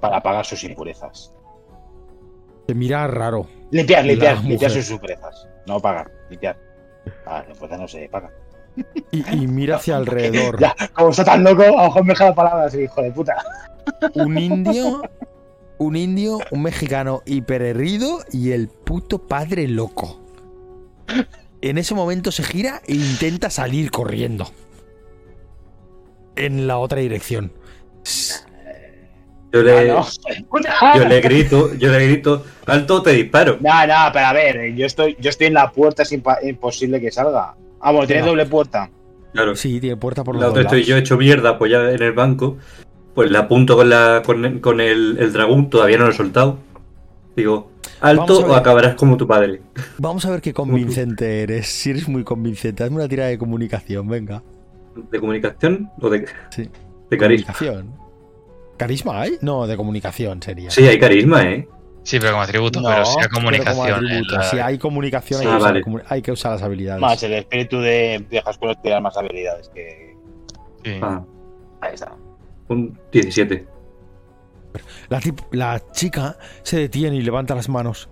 para 0.00 0.22
pagar 0.22 0.46
sus 0.46 0.64
impurezas. 0.64 1.34
Te 2.66 2.74
mira 2.74 3.06
raro. 3.06 3.46
Limpiar, 3.70 4.02
limpiar, 4.06 4.42
limpiar 4.42 4.70
sus 4.70 4.90
impurezas. 4.90 5.46
No 5.66 5.78
pagar, 5.78 6.10
limpiar. 6.30 6.56
Ah, 7.26 7.40
las 7.40 7.50
impurezas 7.50 7.80
no 7.80 7.86
se 7.86 8.08
pagan. 8.08 8.30
Y, 9.10 9.42
y 9.42 9.46
mira 9.46 9.76
hacia 9.76 9.96
alrededor. 9.96 10.58
Ya, 10.60 10.74
como 10.94 11.10
está 11.10 11.22
tan 11.22 11.44
loco, 11.44 11.62
a 11.62 11.66
lo 11.66 11.82
mejor 11.82 12.04
me 12.04 12.12
deja 12.14 12.24
la 12.30 12.34
palabra 12.34 12.64
así, 12.64 12.80
hijo 12.80 13.02
de 13.02 13.12
puta. 13.12 13.36
Un 14.14 14.38
indio, 14.38 15.02
un 15.76 15.96
indio, 15.96 16.38
un 16.52 16.62
mexicano 16.62 17.20
hiperherrido 17.26 18.20
y 18.32 18.52
el 18.52 18.68
puto 18.68 19.18
padre 19.18 19.68
loco. 19.68 20.18
En 21.60 21.76
ese 21.76 21.94
momento 21.94 22.32
se 22.32 22.42
gira 22.42 22.80
e 22.86 22.94
intenta 22.94 23.50
salir 23.50 23.90
corriendo. 23.90 24.50
En 26.36 26.66
la 26.66 26.78
otra 26.78 27.00
dirección. 27.00 27.52
Yo 29.52 29.60
Ah, 29.60 29.62
le, 29.64 29.88
no. 29.88 30.06
Puta. 30.48 30.74
yo 30.96 31.04
le 31.06 31.20
grito, 31.20 31.74
yo 31.74 31.90
le 31.90 32.06
grito, 32.06 32.44
alto 32.66 33.02
te 33.02 33.10
disparo. 33.10 33.58
No, 33.60 33.86
no, 33.86 33.94
pero 34.12 34.26
a 34.26 34.32
ver, 34.32 34.74
yo 34.74 34.86
estoy, 34.86 35.16
yo 35.18 35.28
estoy 35.30 35.48
en 35.48 35.54
la 35.54 35.72
puerta, 35.72 36.04
es 36.04 36.12
imposible 36.12 37.00
que 37.00 37.10
salga. 37.10 37.54
Ah, 37.80 37.90
bueno, 37.90 38.06
tiene 38.06 38.22
No. 38.22 38.28
doble 38.28 38.46
puerta. 38.46 38.88
Claro. 39.32 39.56
Sí, 39.56 39.80
tiene 39.80 39.96
puerta 39.96 40.22
por 40.22 40.36
La 40.36 40.48
otra 40.48 40.62
estoy 40.62 40.84
yo 40.84 40.96
hecho 40.96 41.16
mierda 41.16 41.50
apoyado 41.50 41.88
en 41.88 42.02
el 42.02 42.12
banco. 42.12 42.58
Pues 43.14 43.30
la 43.32 43.40
apunto 43.40 43.76
con 43.76 43.90
la 43.90 44.22
con, 44.24 44.60
con 44.60 44.80
el, 44.80 45.16
el 45.18 45.32
dragón, 45.32 45.68
todavía 45.68 45.98
no 45.98 46.04
lo 46.04 46.10
he 46.12 46.14
soltado. 46.14 46.58
Digo, 47.34 47.72
Vamos 48.00 48.20
alto 48.30 48.46
o 48.46 48.54
acabarás 48.54 48.94
como 48.94 49.16
tu 49.16 49.26
padre. 49.26 49.62
Vamos 49.98 50.24
a 50.26 50.30
ver 50.30 50.40
qué 50.40 50.52
convincente 50.52 51.42
eres. 51.42 51.66
Si 51.66 51.90
eres 51.90 52.08
muy 52.08 52.22
convincente, 52.22 52.84
hazme 52.84 52.96
una 52.96 53.08
tira 53.08 53.26
de 53.26 53.36
comunicación, 53.36 54.06
venga. 54.08 54.42
¿De 55.10 55.20
comunicación 55.20 55.90
o 56.00 56.08
de, 56.10 56.26
Sí. 56.50 56.68
de 57.10 57.18
carisma? 57.18 57.54
¿Carisma 58.76 59.20
hay? 59.20 59.36
No, 59.42 59.66
de 59.66 59.76
comunicación 59.76 60.42
sería. 60.42 60.70
Sí, 60.70 60.86
hay 60.86 60.98
carisma, 60.98 61.42
¿eh? 61.42 61.68
Sí, 62.02 62.18
pero 62.18 62.32
como 62.32 62.42
atributo, 62.42 62.80
No, 62.80 62.88
pero 62.88 63.02
Pero 63.04 63.28
como 63.28 63.44
comunicación. 63.46 64.04
atributo. 64.06 64.34
la- 64.36 64.42
Si 64.44 64.58
hay 64.58 64.78
comunicación, 64.78 65.40
hay, 65.42 65.46
Ah, 65.48 65.56
que 65.58 65.62
vale. 65.62 66.04
hay 66.08 66.22
que 66.22 66.32
usar 66.32 66.52
las 66.52 66.62
habilidades. 66.62 67.00
Más, 67.00 67.22
el 67.22 67.34
espíritu 67.34 67.78
de 67.80 68.24
viejas 68.30 68.54
escuelas 68.54 68.80
te 68.82 68.88
da 68.88 69.00
más 69.00 69.16
habilidades 69.16 69.68
que. 69.68 70.16
sí. 70.84 70.98
Ah, 71.02 71.22
Ahí 71.82 71.94
está. 71.94 72.12
un 72.68 72.98
17. 73.12 73.66
La, 75.08 75.20
tip- 75.20 75.44
la 75.52 75.82
chica 75.92 76.38
se 76.62 76.78
detiene 76.78 77.16
y 77.16 77.22
levanta 77.22 77.54
las 77.54 77.68
manos. 77.68 78.08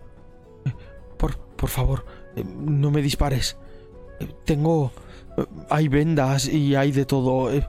Eh, 0.66 0.72
Por, 1.16 1.38
por 1.38 1.68
favor, 1.70 2.04
eh, 2.36 2.44
no 2.44 2.90
me 2.90 3.00
dispares. 3.00 3.56
Eh, 4.20 4.26
Tengo... 4.44 4.92
Hay 5.70 5.88
vendas 5.88 6.48
y 6.48 6.74
hay 6.74 6.92
de 6.92 7.04
todo. 7.04 7.52
Eh, 7.52 7.66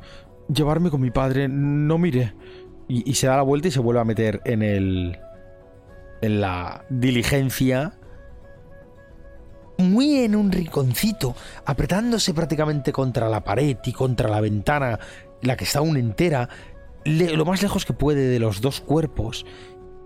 Llevarme 0.54 0.90
con 0.90 1.02
mi 1.02 1.12
padre, 1.12 1.48
no 1.48 1.98
mire. 1.98 2.34
Y, 2.88 3.14
se 3.14 3.28
da 3.28 3.38
la 3.38 3.44
vuelta 3.44 3.68
y 3.68 3.72
se 3.72 3.80
vuelve 3.80 4.02
a 4.02 4.06
meter 4.06 4.42
en 4.46 4.64
el... 4.64 5.20
En 6.22 6.42
la 6.42 6.86
diligencia. 6.90 7.94
Muy 9.78 10.24
en 10.24 10.36
un 10.36 10.52
rinconcito, 10.52 11.36
apretándose 11.66 12.34
prácticamente 12.34 12.92
contra 12.92 13.30
la 13.30 13.44
pared 13.44 13.78
y 13.86 13.94
contra 13.94 14.28
la 14.28 14.42
ventana, 14.42 15.00
la 15.42 15.56
que 15.56 15.64
está 15.64 15.80
aún 15.80 15.96
entera, 15.96 16.50
lo 17.06 17.46
más 17.46 17.62
lejos 17.62 17.86
que 17.86 17.94
puede 17.94 18.28
de 18.28 18.40
los 18.40 18.60
dos 18.60 18.82
cuerpos 18.82 19.46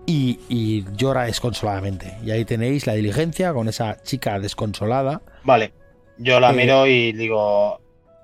y, 0.06 0.38
y 0.48 0.84
llora 0.94 1.24
desconsoladamente. 1.24 2.18
Y 2.22 2.30
ahí 2.30 2.44
tenéis 2.44 2.86
la 2.86 2.92
diligencia 2.92 3.52
con 3.52 3.66
esa 3.66 4.00
chica 4.02 4.38
desconsolada. 4.38 5.22
Vale. 5.42 5.72
Yo 6.18 6.40
la 6.40 6.50
Eh. 6.50 6.54
miro 6.56 6.86
y 6.86 7.12
digo. 7.12 7.80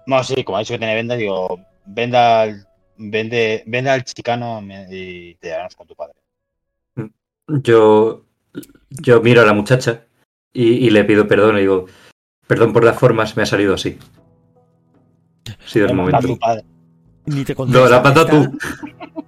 No, 0.06 0.24
sí, 0.24 0.42
como 0.44 0.56
ha 0.56 0.60
dicho 0.60 0.74
que 0.74 0.78
tiene 0.78 0.94
venda, 0.94 1.16
digo, 1.16 1.60
venda 1.86 2.42
al. 2.42 2.66
Vende, 3.02 3.62
vende 3.66 3.88
al 3.90 4.04
chicano 4.04 4.60
y 4.90 5.34
te 5.36 5.46
llevaremos 5.48 5.74
con 5.74 5.86
tu 5.86 5.94
padre. 5.94 6.14
Yo, 7.48 8.24
yo 8.90 9.20
miro 9.22 9.40
a 9.40 9.46
la 9.46 9.54
muchacha 9.54 10.04
y, 10.52 10.64
y 10.86 10.90
le 10.90 11.04
pido 11.04 11.26
perdón. 11.26 11.54
Le 11.54 11.62
digo, 11.62 11.86
perdón 12.46 12.72
por 12.74 12.84
las 12.84 12.98
formas, 12.98 13.36
me 13.36 13.42
ha 13.42 13.46
salido 13.46 13.74
así. 13.74 13.98
Ha 15.48 15.68
sido 15.68 15.86
el 15.86 15.94
momento. 15.94 16.26
tu 16.26 16.38
padre. 16.38 16.62
Ni 17.26 17.44
te 17.44 17.54
No, 17.54 17.86
la 17.88 17.96
está 17.98 18.26
tú. 18.26 18.58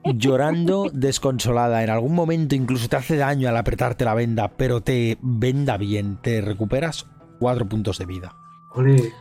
Llorando, 0.05 0.91
desconsolada. 0.92 1.82
En 1.82 1.91
algún 1.91 2.15
momento 2.15 2.55
incluso 2.55 2.89
te 2.89 2.97
hace 2.97 3.16
daño 3.16 3.49
al 3.49 3.57
apretarte 3.57 4.05
la 4.05 4.15
venda, 4.15 4.49
pero 4.49 4.82
te 4.82 5.16
venda 5.23 5.76
bien. 5.78 6.18
Te 6.20 6.41
recuperas 6.42 7.07
cuatro 7.39 7.66
puntos 7.68 7.99
de 7.99 8.07
vida. 8.07 8.34
Ole. 8.75 9.12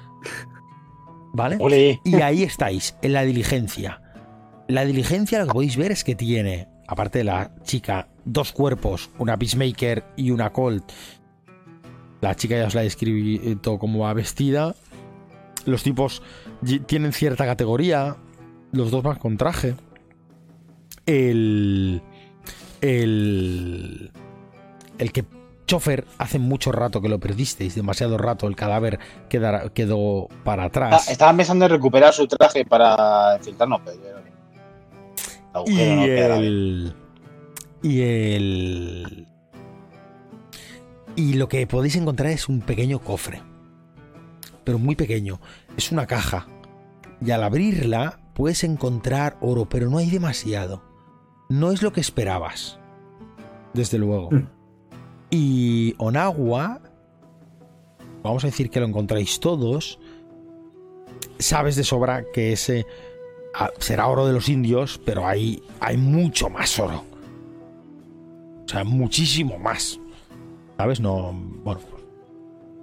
¿Vale? 1.34 1.58
Ole. 1.60 2.00
Y 2.04 2.16
ahí 2.16 2.44
estáis, 2.44 2.96
en 3.02 3.14
la 3.14 3.24
diligencia. 3.24 4.02
La 4.68 4.86
diligencia 4.86 5.40
lo 5.40 5.48
que 5.48 5.54
podéis 5.54 5.78
ver 5.78 5.92
es 5.92 6.04
que 6.04 6.16
tiene, 6.16 6.68
aparte 6.88 7.20
de 7.20 7.26
la 7.26 7.54
chica, 7.64 8.10
dos 8.26 8.52
cuerpos, 8.52 9.10
una 9.18 9.38
Peacemaker 9.38 10.06
y 10.16 10.32
una 10.32 10.52
Colt. 10.52 10.92
La 12.22 12.36
chica 12.36 12.58
ya 12.58 12.68
os 12.68 12.76
la 12.76 12.82
he 12.82 12.86
descrito 12.86 13.80
cómo 13.80 14.00
va 14.00 14.14
vestida. 14.14 14.76
Los 15.66 15.84
tipos 15.84 16.22
tienen 16.86 17.14
cierta 17.14 17.46
categoría. 17.46 18.16
Los 18.72 18.92
dos 18.92 19.04
van 19.04 19.18
con 19.18 19.38
traje. 19.38 19.76
El. 21.06 22.02
El. 22.82 24.12
El 24.98 25.12
que. 25.12 25.26
Chofer, 25.72 26.06
hace 26.18 26.38
mucho 26.38 26.72
rato 26.74 27.02
que 27.02 27.08
lo 27.10 27.20
perdisteis, 27.20 27.76
demasiado 27.76 28.18
rato. 28.18 28.48
El 28.48 28.56
cadáver 28.58 29.00
quedara- 29.30 29.70
quedó 29.70 30.28
para 30.44 30.66
atrás. 30.66 31.02
Está- 31.02 31.12
Estaban 31.14 31.38
pensando 31.38 31.64
en 31.66 31.72
recuperar 31.72 32.14
su 32.14 32.28
traje 32.28 32.66
para 32.66 33.38
infiltrarnos, 33.38 33.80
pero 33.86 33.98
no 35.54 35.66
y 35.66 35.80
el. 35.80 36.94
Y 37.82 38.02
el. 38.02 39.28
Y 41.16 41.34
lo 41.34 41.48
que 41.48 41.66
podéis 41.68 41.96
encontrar 41.96 42.32
es 42.32 42.48
un 42.50 42.62
pequeño 42.62 43.00
cofre. 43.00 43.42
Pero 44.64 44.78
muy 44.78 44.96
pequeño. 44.96 45.40
Es 45.78 45.92
una 45.92 46.06
caja. 46.06 46.48
Y 47.26 47.32
al 47.32 47.44
abrirla 47.44 48.20
puedes 48.34 48.64
encontrar 48.64 49.38
oro, 49.42 49.68
pero 49.70 49.90
no 49.90 49.98
hay 49.98 50.10
demasiado. 50.10 50.84
No 51.50 51.72
es 51.72 51.82
lo 51.82 51.92
que 51.94 52.02
esperabas. 52.02 52.78
Desde 53.74 53.98
luego. 53.98 54.30
Mm. 54.32 54.48
Y 55.32 55.96
Onagua. 55.98 56.82
Vamos 58.22 58.44
a 58.44 58.48
decir 58.48 58.70
que 58.70 58.80
lo 58.80 58.86
encontráis 58.86 59.40
todos. 59.40 59.98
Sabes 61.40 61.76
de 61.76 61.84
sobra 61.84 62.26
que 62.32 62.52
ese 62.52 62.86
ah, 63.56 63.72
será 63.80 64.08
oro 64.08 64.28
de 64.28 64.34
los 64.34 64.50
indios, 64.50 65.00
pero 65.04 65.26
hay, 65.26 65.64
hay 65.80 65.98
mucho 65.98 66.50
más 66.50 66.78
oro. 66.78 67.04
O 68.66 68.68
sea, 68.68 68.84
muchísimo 68.84 69.58
más. 69.58 70.00
¿Sabes? 70.78 71.00
No. 71.00 71.32
Bueno. 71.34 71.80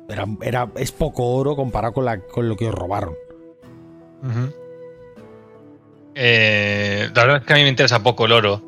Era, 0.09 0.27
era, 0.41 0.71
es 0.77 0.91
poco 0.91 1.35
oro 1.35 1.55
comparado 1.55 1.93
con, 1.93 2.07
la, 2.07 2.19
con 2.21 2.49
lo 2.49 2.57
que 2.57 2.67
os 2.67 2.75
robaron. 2.75 3.15
Eh, 6.15 7.11
la 7.15 7.23
verdad 7.23 7.41
es 7.43 7.47
que 7.47 7.53
a 7.53 7.57
mí 7.57 7.63
me 7.63 7.69
interesa 7.69 8.03
poco 8.03 8.25
el 8.25 8.33
oro, 8.33 8.63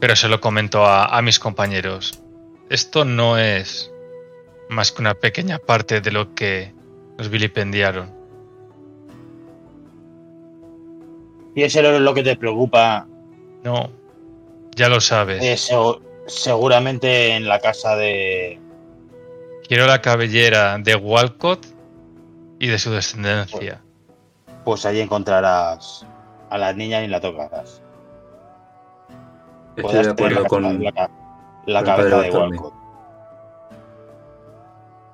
pero 0.00 0.16
se 0.16 0.28
lo 0.28 0.40
comento 0.40 0.86
a 0.86 1.20
mis 1.20 1.38
compañeros. 1.38 2.22
Esto 2.70 3.04
no 3.04 3.38
es 3.38 3.92
más 4.68 4.90
que 4.92 5.00
una 5.02 5.14
pequeña 5.14 5.58
parte 5.58 6.00
de 6.00 6.10
lo 6.12 6.34
que 6.34 6.72
nos 7.18 7.28
vilipendiaron. 7.28 8.10
Y 11.54 11.62
ese 11.62 11.80
es 11.94 12.00
lo 12.00 12.12
que 12.14 12.22
te 12.22 12.36
preocupa. 12.36 13.06
No, 13.64 13.90
ya 14.74 14.88
lo 14.88 15.00
sabes. 15.00 15.42
eh, 15.42 15.54
segu- 15.54 16.00
seguramente 16.26 17.30
en 17.34 17.48
la 17.48 17.60
casa 17.60 17.96
de. 17.96 18.60
Quiero 19.66 19.86
la 19.86 20.00
cabellera 20.02 20.76
de 20.78 20.94
Walcott 20.94 21.66
y 22.58 22.66
de 22.68 22.78
su 22.78 22.90
descendencia. 22.90 23.80
Pues 24.64 24.84
allí 24.84 25.00
encontrarás 25.00 26.04
a 26.50 26.58
la 26.58 26.72
niña 26.72 27.02
y 27.02 27.08
la 27.08 27.20
tocarás. 27.20 27.80
Estoy 29.76 30.02
de 30.04 30.10
acuerdo 30.10 30.44
con. 30.46 30.82
la, 30.84 31.10
la 31.66 31.82
cabeza 31.84 32.20
de. 32.20 32.30
Walcott. 32.30 32.74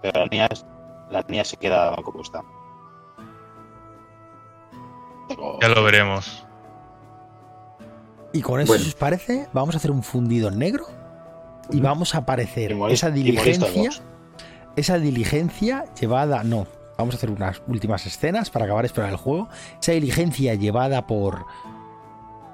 Pero 0.02 0.20
la 0.20 0.26
niña, 0.26 0.46
es- 0.50 0.66
la 1.10 1.22
niña 1.28 1.44
se 1.44 1.56
queda 1.56 1.94
como 2.02 2.22
está. 2.22 2.42
Ya 5.60 5.68
lo 5.68 5.82
veremos. 5.82 6.44
Y 8.32 8.42
con 8.42 8.60
eso, 8.60 8.68
Bueno. 8.72 8.82
si 8.84 8.88
os 8.90 8.94
parece, 8.94 9.48
vamos 9.52 9.74
a 9.74 9.78
hacer 9.78 9.90
un 9.90 10.02
fundido 10.02 10.48
en 10.48 10.58
negro. 10.58 10.86
Y 11.70 11.80
vamos 11.80 12.14
a 12.14 12.18
aparecer 12.18 12.76
esa 12.90 13.10
diligencia. 13.10 13.90
esa 14.76 14.98
diligencia 14.98 15.84
llevada. 15.98 16.42
No, 16.44 16.66
vamos 16.98 17.14
a 17.14 17.18
hacer 17.18 17.30
unas 17.30 17.62
últimas 17.68 18.04
escenas 18.06 18.50
para 18.50 18.64
acabar 18.64 18.82
de 18.82 18.86
explorar 18.88 19.12
el 19.12 19.16
juego. 19.18 19.48
Esa 19.80 19.92
diligencia 19.92 20.54
llevada 20.54 21.06
por 21.06 21.46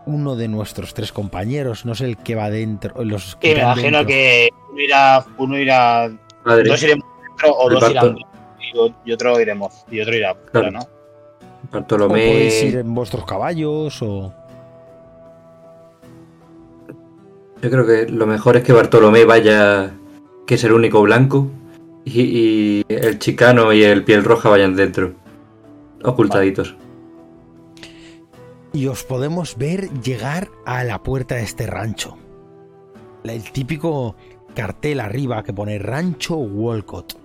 uno 0.09 0.37
de 0.37 0.49
nuestros 0.49 0.95
tres 0.95 1.13
compañeros, 1.13 1.85
no 1.85 1.95
sé 1.95 2.07
el 2.07 2.17
que 2.17 2.35
va 2.35 2.49
dentro. 2.51 3.05
Los 3.05 3.37
que 3.37 3.51
Que 3.51 3.55
me 3.57 3.61
imagino 3.63 3.99
dentro. 3.99 4.07
que 4.07 4.49
uno 4.73 4.81
irá, 4.83 5.25
uno 5.37 5.59
irá, 5.59 6.09
dos 6.45 6.83
iremos 6.83 7.07
dentro 7.29 7.53
o 7.57 7.69
El 7.69 7.75
dos 7.79 7.91
irán 7.91 8.05
Bartol- 8.17 8.27
y, 8.73 8.79
o- 8.79 8.95
y 9.05 9.13
otro 9.13 9.41
iremos 9.41 9.85
y 9.91 10.01
otro 10.01 10.17
irá 10.17 10.35
fuera, 10.35 10.51
Claro. 10.51 10.71
¿no? 10.73 10.81
O 10.81 11.73
Bartolomé. 11.73 12.27
podéis 12.27 12.63
ir 12.63 12.77
en 12.77 12.95
vuestros 12.95 13.25
caballos 13.27 14.01
o. 14.03 14.33
Yo 17.63 17.71
creo 17.71 17.87
que 17.87 18.07
lo 18.11 18.27
mejor 18.27 18.57
es 18.57 18.63
que 18.63 18.73
Bartolomé 18.73 19.25
vaya, 19.25 19.91
que 20.47 20.55
es 20.55 20.65
el 20.65 20.73
único 20.73 21.03
blanco, 21.03 21.49
y, 22.05 22.21
y 22.23 22.83
el 22.89 23.19
chicano 23.19 23.73
y 23.73 23.83
el 23.83 24.05
piel 24.05 24.25
roja 24.25 24.49
vayan 24.49 24.77
dentro, 24.77 25.13
ocultaditos. 26.05 26.77
Y 28.79 28.87
os 28.87 29.03
podemos 29.03 29.59
ver 29.59 29.91
llegar 30.03 30.53
a 30.65 30.85
la 30.85 31.03
puerta 31.03 31.35
de 31.35 31.43
este 31.43 31.67
rancho. 31.67 32.17
El 33.25 33.51
típico 33.51 34.15
cartel 34.55 35.01
arriba 35.01 35.43
que 35.43 35.53
pone 35.53 35.81
Rancho 35.81 36.37
Walcott. 36.37 37.19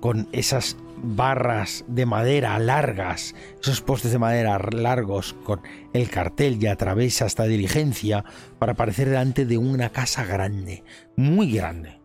Con 0.00 0.28
esas 0.32 0.78
barras 1.02 1.84
de 1.86 2.06
madera 2.06 2.58
largas, 2.58 3.34
esos 3.60 3.82
postes 3.82 4.10
de 4.10 4.18
madera 4.18 4.58
largos 4.72 5.34
con 5.44 5.60
el 5.92 6.08
cartel 6.08 6.56
y 6.62 6.66
atraviesa 6.66 7.26
esta 7.26 7.44
diligencia 7.44 8.24
para 8.58 8.72
aparecer 8.72 9.10
delante 9.10 9.44
de 9.44 9.58
una 9.58 9.90
casa 9.90 10.24
grande, 10.24 10.82
muy 11.14 11.52
grande, 11.52 12.00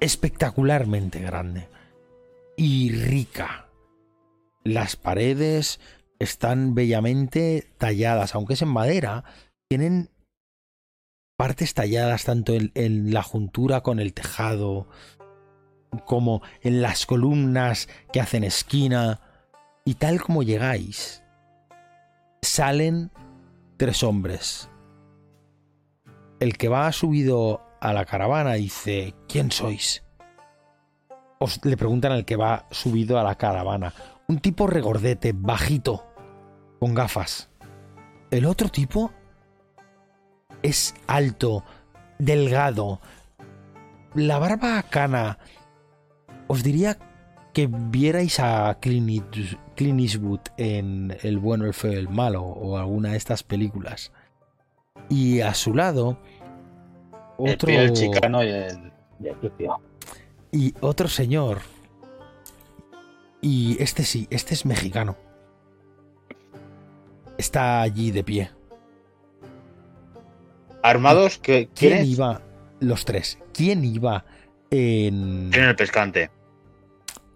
espectacularmente 0.00 1.20
grande 1.20 1.68
y 2.56 2.92
rica. 2.92 3.68
Las 4.64 4.96
paredes 4.96 5.80
están 6.18 6.74
bellamente 6.74 7.72
talladas, 7.78 8.34
aunque 8.34 8.54
es 8.54 8.62
en 8.62 8.68
madera, 8.68 9.24
tienen 9.68 10.10
partes 11.36 11.74
talladas 11.74 12.24
tanto 12.24 12.54
en, 12.54 13.12
la 13.12 13.22
juntura 13.22 13.82
con 13.82 14.00
el 14.00 14.14
tejado, 14.14 14.88
como 16.04 16.42
en 16.62 16.82
las 16.82 17.06
columnas 17.06 17.88
que 18.12 18.20
hacen 18.20 18.44
esquina, 18.44 19.20
y 19.84 19.94
tal 19.94 20.20
como 20.20 20.42
llegáis, 20.42 21.22
salen 22.42 23.10
tres 23.76 24.02
hombres. 24.02 24.70
El 26.40 26.56
que 26.56 26.68
va 26.68 26.90
subido 26.92 27.62
a 27.80 27.92
la 27.92 28.04
caravana 28.04 28.54
dice, 28.54 29.14
¿quién 29.28 29.50
sois? 29.50 30.04
Os 31.38 31.64
le 31.64 31.76
preguntan 31.76 32.12
al 32.12 32.24
que 32.24 32.36
va 32.36 32.66
subido 32.70 33.18
a 33.18 33.22
la 33.22 33.36
caravana. 33.36 33.92
Un 34.26 34.38
tipo 34.40 34.66
regordete, 34.66 35.32
bajito, 35.34 36.05
con 36.78 36.94
gafas. 36.94 37.48
El 38.30 38.44
otro 38.46 38.68
tipo 38.68 39.12
es 40.62 40.94
alto, 41.06 41.64
delgado, 42.18 43.00
la 44.14 44.38
barba 44.38 44.82
cana. 44.84 45.38
Os 46.48 46.62
diría 46.62 46.98
que 47.52 47.68
vierais 47.70 48.38
a 48.40 48.78
Clint 48.80 49.08
Eastwood- 49.78 50.52
en 50.56 51.16
El 51.22 51.38
bueno, 51.38 51.64
el 51.64 51.74
feo 51.74 51.92
y 51.92 51.96
el 51.96 52.08
malo 52.08 52.42
o 52.42 52.76
alguna 52.78 53.12
de 53.12 53.16
estas 53.16 53.42
películas. 53.42 54.12
Y 55.08 55.40
a 55.40 55.54
su 55.54 55.72
lado, 55.74 56.18
El 57.38 57.54
otro, 57.54 57.68
tío, 57.68 57.80
el 57.80 57.92
chicano 57.92 58.42
y 58.42 58.48
el, 58.48 58.92
y 59.20 59.28
el 59.28 59.50
tío. 59.56 59.76
y 60.52 60.74
otro 60.80 61.08
señor. 61.08 61.60
Y 63.40 63.80
este 63.80 64.02
sí, 64.04 64.26
este 64.30 64.54
es 64.54 64.66
mexicano. 64.66 65.16
Está 67.38 67.82
allí 67.82 68.10
de 68.10 68.24
pie. 68.24 68.50
Armados, 70.82 71.38
¿qué, 71.38 71.68
¿Quién 71.74 71.92
¿quién 71.92 72.02
es? 72.02 72.08
iba? 72.08 72.40
Los 72.80 73.04
tres. 73.04 73.38
¿Quién 73.52 73.84
iba 73.84 74.24
en, 74.70 75.50
Tienen 75.50 75.70
el 75.70 75.76
pescante. 75.76 76.30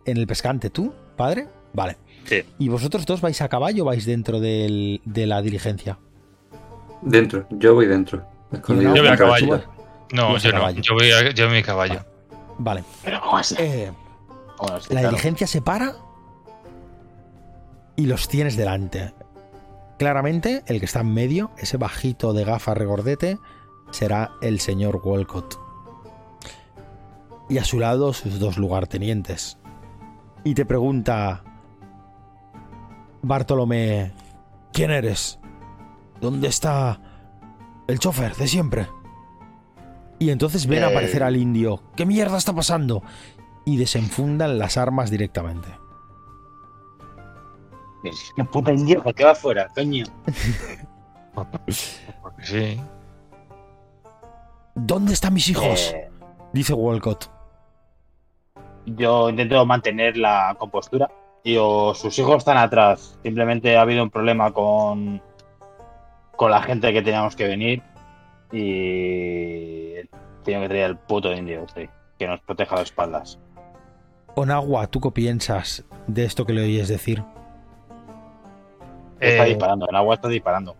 en 0.04 0.16
el 0.16 0.26
pescante? 0.26 0.70
¿Tú, 0.70 0.92
padre? 1.16 1.48
Vale. 1.72 1.96
Sí. 2.24 2.42
¿Y 2.58 2.68
vosotros 2.68 3.06
dos 3.06 3.20
vais 3.20 3.40
a 3.42 3.48
caballo 3.48 3.82
o 3.82 3.86
vais 3.86 4.04
dentro 4.04 4.38
del- 4.40 5.00
de 5.04 5.26
la 5.26 5.42
diligencia? 5.42 5.98
Dentro, 7.02 7.46
yo 7.50 7.74
voy 7.74 7.86
dentro. 7.86 8.24
escondido 8.52 8.94
Yo 8.94 9.02
voy 9.02 9.10
a 9.12 9.16
caballo. 9.16 9.62
No, 10.12 10.36
a 10.36 10.38
yo 10.38 10.52
no. 10.52 10.70
Yo 10.72 10.94
voy, 10.94 11.10
a, 11.10 11.30
yo 11.30 11.46
en 11.46 11.52
mi 11.52 11.62
caballo. 11.62 12.04
Vale. 12.58 12.84
Pero 13.04 13.20
¿cómo 13.20 13.38
así? 13.38 13.54
Eh, 13.58 13.90
¿Cómo 14.56 14.74
así? 14.74 14.92
la 14.92 15.00
Claro. 15.00 15.16
diligencia 15.16 15.46
se 15.46 15.62
para 15.62 15.94
y 17.96 18.06
los 18.06 18.28
tienes 18.28 18.56
delante. 18.56 19.12
Claramente, 20.00 20.62
el 20.66 20.78
que 20.78 20.86
está 20.86 21.00
en 21.00 21.12
medio, 21.12 21.50
ese 21.58 21.76
bajito 21.76 22.32
de 22.32 22.42
gafas 22.42 22.74
regordete, 22.74 23.36
será 23.90 24.30
el 24.40 24.58
señor 24.58 25.02
Walcott. 25.04 25.60
Y 27.50 27.58
a 27.58 27.64
su 27.64 27.78
lado 27.78 28.14
sus 28.14 28.38
dos 28.38 28.56
lugartenientes. 28.56 29.58
Y 30.42 30.54
te 30.54 30.64
pregunta, 30.64 31.44
Bartolomé, 33.20 34.12
¿quién 34.72 34.90
eres? 34.90 35.38
¿Dónde 36.18 36.48
está 36.48 36.98
el 37.86 37.98
chofer 37.98 38.34
de 38.36 38.48
siempre? 38.48 38.86
Y 40.18 40.30
entonces 40.30 40.66
ven 40.66 40.82
Eh. 40.82 40.86
aparecer 40.86 41.22
al 41.22 41.36
indio. 41.36 41.82
¿Qué 41.94 42.06
mierda 42.06 42.38
está 42.38 42.54
pasando? 42.54 43.02
Y 43.66 43.76
desenfundan 43.76 44.58
las 44.58 44.78
armas 44.78 45.10
directamente. 45.10 45.68
¡Qué 48.36 48.44
puta 48.44 48.72
indio! 48.72 49.02
¿Por 49.02 49.14
qué 49.14 49.24
va 49.24 49.32
afuera, 49.32 49.68
coño? 49.74 50.04
Porque 51.34 51.72
sí. 52.42 52.80
¿Dónde 54.74 55.12
están 55.12 55.34
mis 55.34 55.48
hijos? 55.48 55.92
Eh, 55.94 56.08
Dice 56.52 56.72
Walcott. 56.72 57.30
yo 58.86 59.28
intento 59.30 59.64
mantener 59.66 60.16
la 60.16 60.56
compostura. 60.58 61.10
Y 61.42 61.56
o 61.58 61.94
sus 61.94 62.18
hijos 62.18 62.38
están 62.38 62.58
atrás. 62.58 63.18
Simplemente 63.22 63.76
ha 63.76 63.82
habido 63.82 64.02
un 64.02 64.10
problema 64.10 64.52
con, 64.52 65.22
con 66.36 66.50
la 66.50 66.60
gente 66.62 66.92
que 66.92 67.00
teníamos 67.02 67.34
que 67.36 67.46
venir. 67.48 67.82
Y 68.52 69.94
tengo 70.44 70.62
que 70.62 70.68
traer 70.68 70.90
el 70.90 70.96
puto 70.98 71.32
indio, 71.32 71.66
sí, 71.74 71.88
que 72.18 72.26
nos 72.26 72.40
proteja 72.40 72.76
las 72.76 72.84
espaldas. 72.86 73.38
Onagua, 74.34 74.86
¿tú 74.88 75.00
qué 75.00 75.10
piensas 75.12 75.84
de 76.08 76.24
esto 76.24 76.44
que 76.44 76.52
le 76.52 76.62
oyes 76.64 76.88
decir? 76.88 77.24
Está 79.20 79.46
Eh, 79.46 79.50
disparando, 79.50 79.86
el 79.88 79.96
agua 79.96 80.14
está 80.16 80.28
disparando. 80.28 80.76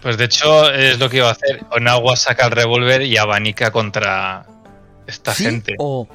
Pues 0.00 0.16
de 0.16 0.24
hecho 0.24 0.70
es 0.72 0.98
lo 0.98 1.08
que 1.10 1.18
iba 1.18 1.28
a 1.28 1.32
hacer. 1.32 1.64
Onagua 1.70 2.16
saca 2.16 2.46
el 2.46 2.52
revólver 2.52 3.02
y 3.02 3.16
abanica 3.16 3.70
contra 3.70 4.46
esta 5.06 5.32
¿Sí? 5.34 5.44
gente. 5.44 5.74
O 5.78 6.08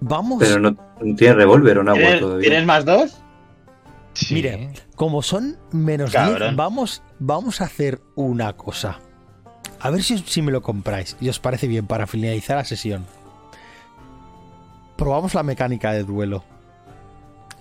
vamos, 0.00 0.38
Pero 0.40 0.58
no, 0.60 0.70
no 1.00 1.16
tiene 1.16 1.34
revólver 1.34 1.78
o 1.78 1.80
un 1.82 1.88
agua 1.88 2.00
¿Tienes, 2.00 2.20
todavía. 2.20 2.48
¿Tienes 2.48 2.66
más 2.66 2.84
dos? 2.84 3.18
Sí. 4.14 4.34
mire, 4.34 4.70
como 4.94 5.22
son 5.22 5.58
menos 5.72 6.12
Cabrón. 6.12 6.38
10, 6.38 6.56
vamos, 6.56 7.02
vamos 7.18 7.60
a 7.60 7.64
hacer 7.64 8.00
una 8.14 8.52
cosa. 8.54 9.00
A 9.80 9.90
ver 9.90 10.02
si, 10.02 10.18
si 10.18 10.40
me 10.40 10.52
lo 10.52 10.62
compráis 10.62 11.16
y 11.20 11.28
os 11.28 11.40
parece 11.40 11.66
bien 11.66 11.86
para 11.86 12.06
finalizar 12.06 12.56
la 12.56 12.64
sesión. 12.64 13.04
Probamos 14.96 15.34
la 15.34 15.42
mecánica 15.42 15.92
de 15.92 16.04
duelo. 16.04 16.44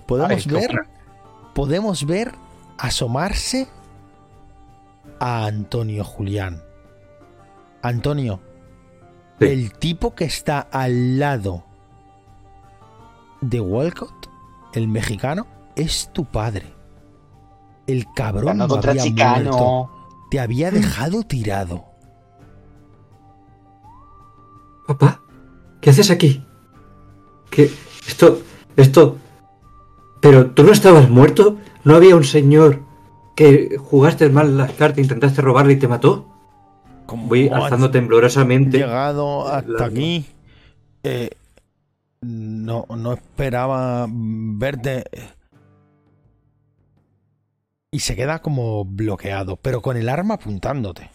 Podemos 0.08 0.46
Ay, 0.46 0.54
ver, 0.54 0.72
podemos 1.56 2.06
ver 2.06 2.32
asomarse 2.78 3.68
a 5.20 5.46
Antonio 5.46 6.04
Julián. 6.04 6.62
Antonio, 7.82 8.40
Sí. 9.40 9.46
el 9.48 9.74
tipo 9.74 10.16
que 10.16 10.26
está 10.26 10.60
al 10.60 11.20
lado 11.20 11.64
de 13.42 13.60
Walcott, 13.60 14.30
el 14.74 14.88
mexicano, 14.88 15.48
es 15.76 16.10
tu 16.14 16.26
padre. 16.26 16.74
El 17.88 18.06
cabrón 18.16 18.60
no 18.60 18.66
había 18.76 19.06
muerto. 19.06 19.90
Te 20.32 20.40
había 20.40 20.72
dejado 20.72 21.24
tirado. 21.24 21.86
Papá, 24.88 25.22
¿qué 25.82 25.90
haces 25.90 26.10
aquí? 26.12 26.46
¿Qué? 27.50 27.72
Esto, 28.08 28.42
esto... 28.76 29.18
Pero 30.22 30.52
tú 30.52 30.64
no 30.64 30.72
estabas 30.72 31.10
muerto? 31.10 31.58
¿No 31.84 31.96
había 31.96 32.16
un 32.16 32.24
señor 32.24 32.82
que 33.36 33.78
jugaste 33.78 34.30
mal 34.30 34.58
las 34.58 34.72
cartas, 34.74 35.00
intentaste 35.00 35.42
robarle 35.42 35.74
y 35.74 35.80
te 35.80 35.88
mató? 35.88 36.30
Como 37.06 37.28
Voy 37.28 37.50
alzando 37.50 37.92
temblorosamente. 37.92 38.78
llegado 38.78 39.48
hasta 39.48 39.70
la- 39.70 39.86
aquí. 39.86 40.26
Eh, 41.04 41.30
no, 42.22 42.86
no 42.90 43.14
esperaba 43.14 44.08
verte. 44.10 45.04
Y 47.92 48.00
se 48.00 48.16
queda 48.16 48.42
como 48.42 48.86
bloqueado, 48.86 49.58
pero 49.58 49.82
con 49.82 49.98
el 49.98 50.08
arma 50.10 50.36
apuntándote. 50.36 51.12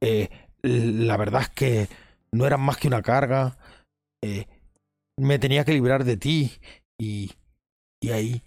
Eh, 0.00 0.28
la 0.62 1.16
verdad 1.16 1.42
es 1.42 1.48
que 1.50 1.88
no 2.32 2.46
eran 2.46 2.60
más 2.60 2.76
que 2.76 2.88
una 2.88 3.00
carga. 3.02 3.56
Eh, 4.22 4.46
me 5.16 5.38
tenía 5.38 5.64
que 5.64 5.72
librar 5.72 6.04
de 6.04 6.16
ti. 6.16 6.52
Y, 6.98 7.32
y 8.00 8.10
ahí 8.10 8.42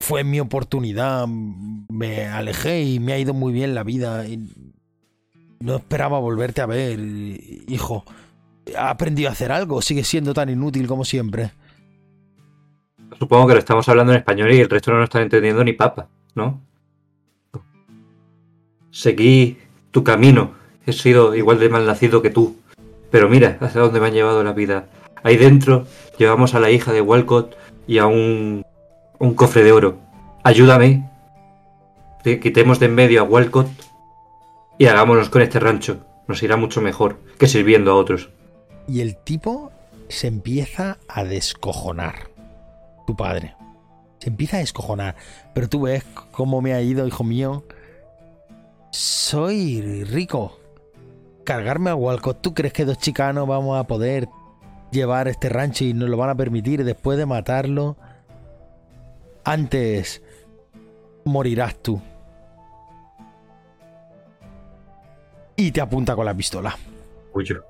fue 0.00 0.24
mi 0.24 0.40
oportunidad. 0.40 1.26
Me 1.26 2.26
alejé 2.26 2.82
y 2.82 3.00
me 3.00 3.12
ha 3.12 3.18
ido 3.18 3.34
muy 3.34 3.52
bien 3.52 3.74
la 3.74 3.82
vida. 3.82 4.24
no 5.60 5.76
esperaba 5.76 6.18
volverte 6.18 6.60
a 6.60 6.66
ver, 6.66 6.98
hijo. 7.00 8.04
¿Ha 8.76 8.90
aprendido 8.90 9.28
a 9.28 9.32
hacer 9.32 9.52
algo? 9.52 9.80
¿Sigue 9.82 10.04
siendo 10.04 10.34
tan 10.34 10.48
inútil 10.48 10.86
como 10.86 11.04
siempre? 11.04 11.52
Supongo 13.18 13.46
que 13.46 13.54
lo 13.54 13.58
estamos 13.60 13.88
hablando 13.88 14.12
en 14.12 14.18
español 14.18 14.52
y 14.52 14.60
el 14.60 14.68
resto 14.68 14.90
no 14.90 14.98
lo 14.98 15.04
están 15.04 15.22
entendiendo 15.22 15.62
ni 15.62 15.72
papa, 15.72 16.08
¿no? 16.34 16.60
Seguí 18.90 19.58
tu 19.90 20.02
camino. 20.02 20.54
He 20.84 20.92
sido 20.92 21.34
igual 21.34 21.58
de 21.58 21.68
malnacido 21.68 22.22
que 22.22 22.30
tú. 22.30 22.56
Pero 23.10 23.28
mira 23.28 23.56
hacia 23.60 23.80
dónde 23.80 24.00
me 24.00 24.08
han 24.08 24.14
llevado 24.14 24.42
la 24.42 24.52
vida. 24.52 24.88
Ahí 25.22 25.36
dentro 25.36 25.86
llevamos 26.18 26.54
a 26.54 26.60
la 26.60 26.70
hija 26.70 26.92
de 26.92 27.00
Walcott 27.00 27.56
y 27.86 27.98
a 27.98 28.06
un, 28.06 28.64
un 29.18 29.34
cofre 29.34 29.62
de 29.62 29.72
oro. 29.72 29.98
Ayúdame. 30.42 31.08
Quitemos 32.22 32.80
de 32.80 32.86
en 32.86 32.94
medio 32.94 33.20
a 33.20 33.24
Walcott 33.24 33.68
y 34.78 34.86
hagámonos 34.86 35.28
con 35.28 35.42
este 35.42 35.60
rancho. 35.60 36.04
Nos 36.26 36.42
irá 36.42 36.56
mucho 36.56 36.80
mejor 36.80 37.20
que 37.38 37.46
sirviendo 37.46 37.92
a 37.92 37.94
otros. 37.94 38.30
Y 38.88 39.00
el 39.00 39.16
tipo 39.16 39.70
se 40.08 40.26
empieza 40.26 40.98
a 41.08 41.24
descojonar. 41.24 42.30
Tu 43.06 43.16
padre. 43.16 43.54
Se 44.18 44.30
empieza 44.30 44.56
a 44.56 44.60
descojonar. 44.60 45.14
Pero 45.54 45.68
tú 45.68 45.82
ves 45.82 46.04
cómo 46.32 46.60
me 46.60 46.74
ha 46.74 46.82
ido, 46.82 47.06
hijo 47.06 47.22
mío. 47.22 47.64
Soy 48.90 50.04
rico. 50.04 50.58
Cargarme 51.44 51.90
a 51.90 51.94
Walcott. 51.94 52.42
¿Tú 52.42 52.54
crees 52.54 52.72
que 52.72 52.84
dos 52.84 52.98
chicanos 52.98 53.46
vamos 53.46 53.78
a 53.78 53.84
poder 53.84 54.28
llevar 54.90 55.28
este 55.28 55.48
rancho 55.48 55.84
y 55.84 55.94
nos 55.94 56.08
lo 56.08 56.16
van 56.16 56.30
a 56.30 56.34
permitir 56.34 56.84
después 56.84 57.18
de 57.18 57.26
matarlo? 57.26 57.96
Antes 59.46 60.22
morirás 61.24 61.76
tú. 61.76 62.02
Y 65.54 65.70
te 65.70 65.80
apunta 65.80 66.16
con 66.16 66.26
la 66.26 66.34
pistola. 66.34 66.76
Huyo. 67.32 67.64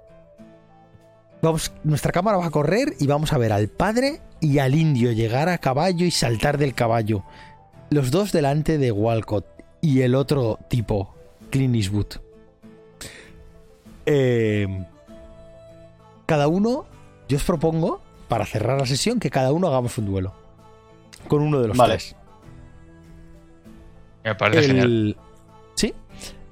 Vamos, 1.42 1.70
nuestra 1.84 2.12
cámara 2.12 2.38
va 2.38 2.46
a 2.46 2.50
correr 2.50 2.94
y 2.98 3.06
vamos 3.06 3.34
a 3.34 3.38
ver 3.38 3.52
al 3.52 3.68
padre 3.68 4.22
y 4.40 4.58
al 4.58 4.74
indio 4.74 5.12
llegar 5.12 5.50
a 5.50 5.58
caballo 5.58 6.06
y 6.06 6.10
saltar 6.10 6.56
del 6.56 6.72
caballo. 6.72 7.24
Los 7.90 8.10
dos 8.10 8.32
delante 8.32 8.78
de 8.78 8.90
Walcott 8.90 9.44
y 9.82 10.00
el 10.00 10.14
otro 10.14 10.58
tipo, 10.68 11.14
Clint 11.50 11.76
Eastwood. 11.76 12.06
Eh, 14.06 14.66
cada 16.24 16.48
uno, 16.48 16.86
yo 17.28 17.36
os 17.36 17.44
propongo, 17.44 18.00
para 18.28 18.46
cerrar 18.46 18.80
la 18.80 18.86
sesión, 18.86 19.20
que 19.20 19.28
cada 19.28 19.52
uno 19.52 19.68
hagamos 19.68 19.98
un 19.98 20.06
duelo. 20.06 20.45
Con 21.28 21.42
uno 21.42 21.60
de 21.60 21.68
los 21.68 21.76
Vale. 21.76 21.94
tres. 21.94 22.16
Me 24.24 24.34
parece 24.34 24.66
genial. 24.68 24.86
El, 24.86 25.16
sí. 25.74 25.94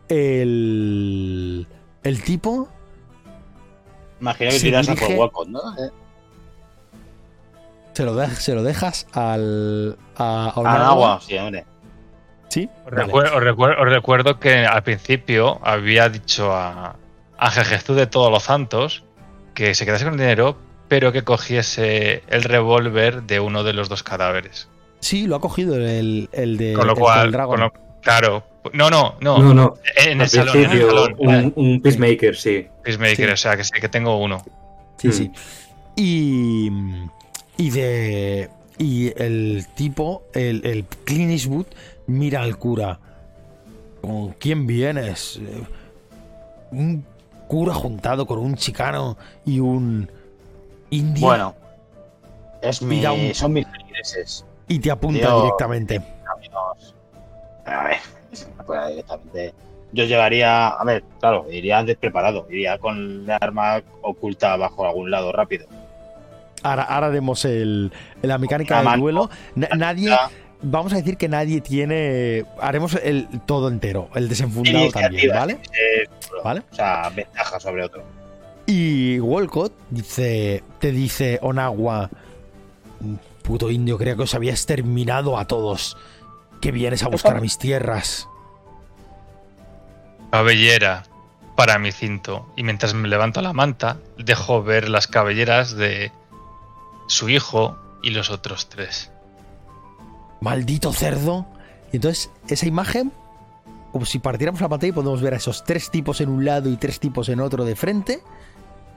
El, 0.08 1.66
el 2.02 2.22
tipo 2.22 2.68
Imagino 4.20 4.50
que 4.50 4.58
Se 4.58 4.66
tiras 4.66 4.88
a 4.88 4.94
por 4.94 5.10
Walcott, 5.12 5.48
¿no? 5.48 5.60
Eh, 5.78 5.90
se 7.92 8.04
lo, 8.04 8.14
de- 8.14 8.28
se 8.30 8.54
lo 8.54 8.62
dejas 8.62 9.06
al, 9.12 9.96
a, 10.16 10.46
a 10.46 10.48
A 10.50 10.54
Onagua. 10.60 10.86
agua, 10.88 11.20
sí, 11.20 11.36
hombre. 11.38 11.64
¿Sí? 12.48 12.68
Os, 12.86 12.90
Vale. 12.92 13.04
recuer- 13.06 13.32
os 13.34 13.42
recuer- 13.42 13.76
os 13.80 13.88
recuerdo 13.88 14.38
que 14.38 14.64
al 14.66 14.82
principio 14.82 15.60
había 15.64 16.08
dicho 16.08 16.52
a, 16.54 16.96
a 17.38 17.50
Jesús 17.50 17.96
de 17.96 18.06
todos 18.06 18.30
los 18.30 18.42
santos 18.44 19.04
que 19.54 19.74
se 19.74 19.84
quedase 19.84 20.04
con 20.04 20.14
el 20.14 20.20
dinero, 20.20 20.56
pero 20.94 21.10
que 21.10 21.22
cogiese 21.24 22.22
el 22.28 22.44
revólver 22.44 23.24
de 23.24 23.40
uno 23.40 23.64
de 23.64 23.72
los 23.72 23.88
dos 23.88 24.04
cadáveres. 24.04 24.68
Sí, 25.00 25.26
lo 25.26 25.34
ha 25.34 25.40
cogido 25.40 25.74
el, 25.76 26.28
el 26.30 26.56
de 26.56 26.72
Con 26.74 26.86
lo 26.86 26.92
el 26.92 26.98
cual, 27.00 27.22
del 27.22 27.32
dragón. 27.32 27.56
con 27.56 27.60
lo- 27.66 27.72
claro, 28.00 28.44
no, 28.72 28.90
no, 28.90 29.16
no, 29.20 29.38
No, 29.40 29.52
no. 29.54 29.74
en 29.96 30.20
el 30.20 30.28
salón, 30.28 30.56
en 30.56 30.70
el 30.70 30.86
salón. 30.86 31.14
un, 31.18 31.52
un 31.56 31.82
peacemaker, 31.82 32.36
sí. 32.36 32.68
Peacemaker, 32.84 33.26
Sí. 33.26 33.32
o 33.32 33.36
sea 33.36 33.56
que 33.56 33.64
sí 33.64 33.72
que 33.80 33.88
tengo 33.88 34.16
uno. 34.18 34.44
Sí, 34.98 35.08
Mm. 35.08 35.12
sí. 35.12 35.30
Y. 35.96 36.70
Y 37.56 37.70
de. 37.70 38.50
Y 38.78 39.12
el 39.20 39.66
tipo, 39.74 40.22
el, 40.32 40.64
el 40.64 40.84
Clint 41.04 41.32
Eastwood, 41.32 41.66
mira 42.06 42.40
al 42.42 42.56
cura. 42.56 43.00
¿Con 44.00 44.30
quién 44.34 44.64
vienes? 44.68 45.40
Eh, 45.42 45.62
Un 46.70 47.04
cura 47.48 47.74
juntado 47.74 48.26
con 48.26 48.38
un 48.38 48.54
chicano 48.54 49.16
y 49.44 49.58
un 49.58 50.08
indio. 50.98 51.26
Bueno, 51.26 51.54
es 52.62 52.80
mi, 52.82 52.96
Mira 52.96 53.12
un- 53.12 53.34
son 53.34 53.52
mis 53.52 53.66
feligreses. 53.66 54.44
y 54.68 54.78
te 54.78 54.90
apunta 54.90 55.20
tío. 55.28 55.42
directamente. 55.42 56.00
A 57.66 57.84
ver, 57.84 57.96
directamente. 58.90 59.54
Yo 59.92 60.04
llevaría, 60.04 60.68
a 60.68 60.84
ver, 60.84 61.04
claro, 61.20 61.46
iría 61.50 61.82
despreparado, 61.84 62.46
iría 62.50 62.78
con 62.78 63.26
la 63.26 63.36
arma 63.36 63.80
oculta 64.02 64.56
bajo 64.56 64.84
algún 64.86 65.10
lado 65.10 65.30
rápido. 65.32 65.66
Ahora, 66.62 66.82
ahora 66.84 67.06
haremos 67.08 67.44
el, 67.44 67.92
la 68.22 68.38
mecánica 68.38 68.82
del 68.82 69.00
duelo. 69.00 69.30
Na- 69.54 69.68
nadie, 69.76 70.10
vamos 70.62 70.92
a 70.92 70.96
decir 70.96 71.16
que 71.16 71.28
nadie 71.28 71.60
tiene. 71.60 72.44
Haremos 72.60 72.94
el 72.94 73.28
todo 73.46 73.68
entero, 73.68 74.08
el 74.14 74.28
desenfundado 74.28 74.90
también, 74.90 75.30
¿vale? 75.32 75.52
eh, 75.72 76.08
¿Vale? 76.42 76.62
O 76.72 76.74
sea, 76.74 77.10
ventaja 77.14 77.60
sobre 77.60 77.84
otro. 77.84 78.02
Y 78.66 79.20
Walcott 79.20 79.72
dice, 79.90 80.64
te 80.78 80.90
dice 80.90 81.38
Onagua, 81.42 82.10
puto 83.42 83.70
indio, 83.70 83.98
creo 83.98 84.16
que 84.16 84.22
os 84.22 84.34
había 84.34 84.52
exterminado 84.52 85.38
a 85.38 85.46
todos. 85.46 85.96
Que 86.60 86.72
vienes 86.72 87.02
a 87.02 87.08
buscar 87.08 87.36
a 87.36 87.40
mis 87.40 87.58
tierras. 87.58 88.28
Cabellera 90.30 91.04
para 91.56 91.78
mi 91.78 91.92
cinto. 91.92 92.46
Y 92.56 92.62
mientras 92.62 92.94
me 92.94 93.08
levanto 93.08 93.42
la 93.42 93.52
manta, 93.52 93.98
dejo 94.18 94.62
ver 94.62 94.88
las 94.88 95.06
cabelleras 95.06 95.76
de 95.76 96.10
su 97.06 97.28
hijo 97.28 97.78
y 98.02 98.10
los 98.10 98.30
otros 98.30 98.68
tres. 98.68 99.10
Maldito 100.40 100.92
cerdo. 100.92 101.46
Y 101.92 101.96
entonces, 101.96 102.30
esa 102.48 102.66
imagen, 102.66 103.12
como 103.92 104.04
si 104.04 104.18
partiéramos 104.18 104.60
la 104.60 104.68
pantalla 104.68 104.90
y 104.90 104.92
podemos 104.92 105.20
ver 105.20 105.34
a 105.34 105.36
esos 105.36 105.64
tres 105.64 105.90
tipos 105.90 106.20
en 106.20 106.28
un 106.28 106.44
lado 106.44 106.70
y 106.70 106.76
tres 106.76 106.98
tipos 106.98 107.28
en 107.28 107.40
otro 107.40 107.64
de 107.64 107.76
frente. 107.76 108.22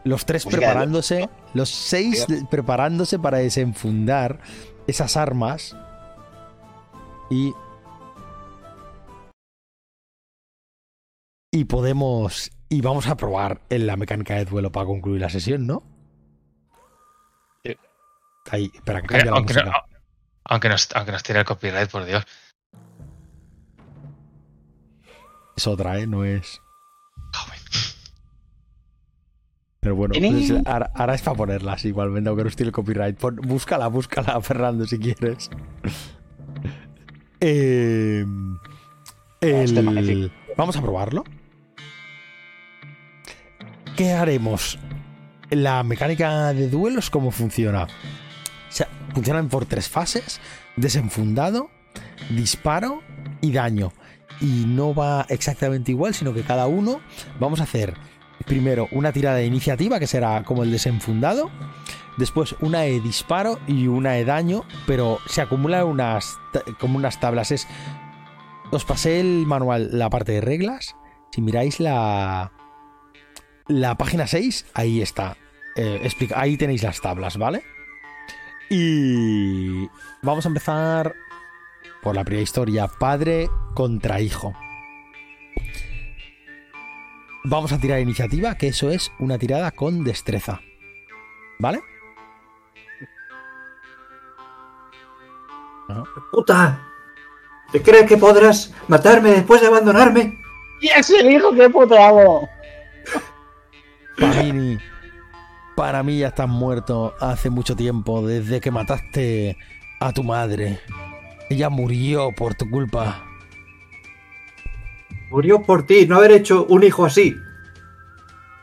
Los 0.07 0.25
tres 0.25 0.45
Música 0.45 0.61
de 0.61 0.65
preparándose, 0.67 1.29
los 1.53 1.69
seis 1.69 2.25
de- 2.27 2.45
preparándose 2.45 3.19
para 3.19 3.39
desenfundar 3.39 4.39
esas 4.87 5.17
armas. 5.17 5.75
Y. 7.29 7.53
Y 11.51 11.65
podemos. 11.65 12.51
Y 12.69 12.81
vamos 12.81 13.07
a 13.07 13.15
probar 13.17 13.61
en 13.69 13.87
la 13.87 13.95
mecánica 13.95 14.35
de 14.35 14.45
duelo 14.45 14.71
para 14.71 14.85
concluir 14.85 15.21
la 15.21 15.29
sesión, 15.29 15.65
¿no? 15.67 15.83
Sí. 17.65 17.75
Ahí, 18.51 18.71
espera, 18.73 19.01
que 19.01 19.15
Aunque, 19.15 19.25
la 19.25 19.31
aunque, 19.37 19.53
música. 19.53 19.69
no- 19.71 19.97
aunque 20.45 20.69
nos, 20.69 20.89
aunque 20.95 21.11
nos 21.11 21.23
tire 21.23 21.39
el 21.39 21.45
copyright, 21.45 21.89
por 21.89 22.05
Dios. 22.05 22.23
Es 25.55 25.67
otra, 25.67 25.97
¿eh? 25.99 26.07
No 26.07 26.23
es. 26.23 26.61
Joder. 27.33 27.59
Pero 29.79 29.95
bueno, 29.95 30.13
pues 30.17 30.53
ahora, 30.65 30.91
ahora 30.95 31.13
es 31.15 31.21
para 31.21 31.37
ponerlas 31.37 31.85
igualmente, 31.85 32.29
aunque 32.29 32.43
no 32.43 32.49
esté 32.49 32.63
el 32.63 32.71
copyright. 32.71 33.17
Pon- 33.17 33.35
búscala, 33.37 33.87
búscala, 33.87 34.39
Fernando, 34.41 34.85
si 34.85 34.97
quieres. 34.99 35.49
Eh, 37.39 38.25
Este 39.41 39.79
el- 39.79 39.85
magnífico. 39.85 40.33
Vamos 40.57 40.75
a 40.75 40.81
probarlo. 40.81 41.23
¿Qué 43.95 44.11
haremos? 44.11 44.79
La 45.51 45.83
mecánica 45.83 46.53
de 46.53 46.67
duelos, 46.67 47.09
¿cómo 47.11 47.29
funciona? 47.29 47.83
O 47.83 47.87
sea, 48.71 48.87
funcionan 49.13 49.49
por 49.49 49.65
tres 49.67 49.87
fases: 49.87 50.41
desenfundado, 50.75 51.69
disparo 52.31 53.01
y 53.41 53.51
daño. 53.51 53.93
Y 54.41 54.65
no 54.67 54.93
va 54.95 55.25
exactamente 55.29 55.91
igual, 55.91 56.15
sino 56.15 56.33
que 56.33 56.41
cada 56.41 56.67
uno 56.67 57.01
vamos 57.39 57.59
a 57.59 57.63
hacer 57.63 57.93
primero 58.45 58.87
una 58.91 59.11
tirada 59.11 59.37
de 59.37 59.45
iniciativa, 59.45 59.99
que 59.99 60.07
será 60.07 60.43
como 60.43 60.63
el 60.63 60.71
desenfundado. 60.71 61.49
Después 62.17 62.55
una 62.61 62.81
de 62.81 62.99
disparo 62.99 63.59
y 63.67 63.87
una 63.87 64.13
de 64.13 64.25
daño, 64.25 64.63
pero 64.87 65.19
se 65.27 65.41
acumulan 65.41 65.85
unas 65.85 66.37
como 66.79 66.97
unas 66.97 67.19
tablas. 67.19 67.51
Es. 67.51 67.67
Os 68.71 68.85
pasé 68.85 69.19
el 69.19 69.45
manual, 69.45 69.89
la 69.93 70.09
parte 70.09 70.31
de 70.33 70.41
reglas. 70.41 70.95
Si 71.31 71.41
miráis 71.41 71.79
la. 71.79 72.51
La 73.67 73.95
página 73.95 74.27
6, 74.27 74.67
ahí 74.73 75.01
está. 75.01 75.37
Eh, 75.75 76.09
ahí 76.35 76.57
tenéis 76.57 76.83
las 76.83 77.01
tablas, 77.01 77.37
¿vale? 77.37 77.63
Y. 78.69 79.87
Vamos 80.23 80.45
a 80.45 80.47
empezar 80.47 81.13
por 82.01 82.15
la 82.15 82.23
primera 82.23 82.43
historia: 82.43 82.87
padre 82.87 83.49
contra 83.75 84.21
hijo. 84.21 84.53
Vamos 87.43 87.71
a 87.71 87.79
tirar 87.79 87.99
iniciativa, 87.99 88.55
que 88.55 88.67
eso 88.67 88.89
es 88.89 89.11
una 89.19 89.37
tirada 89.37 89.71
con 89.71 90.03
destreza. 90.03 90.61
¿Vale? 91.59 91.81
¡Puta! 96.31 96.83
¿Te 97.71 97.81
crees 97.81 98.05
que 98.05 98.17
podrás 98.17 98.73
matarme 98.87 99.31
después 99.31 99.61
de 99.61 99.67
abandonarme? 99.67 100.37
¡Y 100.81 100.87
es 100.87 101.09
el 101.09 101.31
hijo 101.31 101.53
que 101.53 101.69
puto 101.69 101.97
hago! 101.97 102.47
Pamini, 104.17 104.77
para 105.75 106.03
mí 106.03 106.19
ya 106.19 106.29
estás 106.29 106.47
muerto 106.47 107.13
hace 107.19 107.49
mucho 107.49 107.75
tiempo, 107.75 108.25
desde 108.25 108.59
que 108.59 108.71
mataste 108.71 109.57
a 109.99 110.11
tu 110.11 110.23
madre. 110.23 110.79
Ella 111.49 111.69
murió 111.69 112.31
por 112.35 112.55
tu 112.55 112.69
culpa. 112.69 113.26
Murió 115.29 115.61
por 115.61 115.85
ti, 115.85 116.05
no 116.07 116.17
haber 116.17 116.31
hecho 116.31 116.65
un 116.69 116.83
hijo 116.83 117.05
así. 117.05 117.35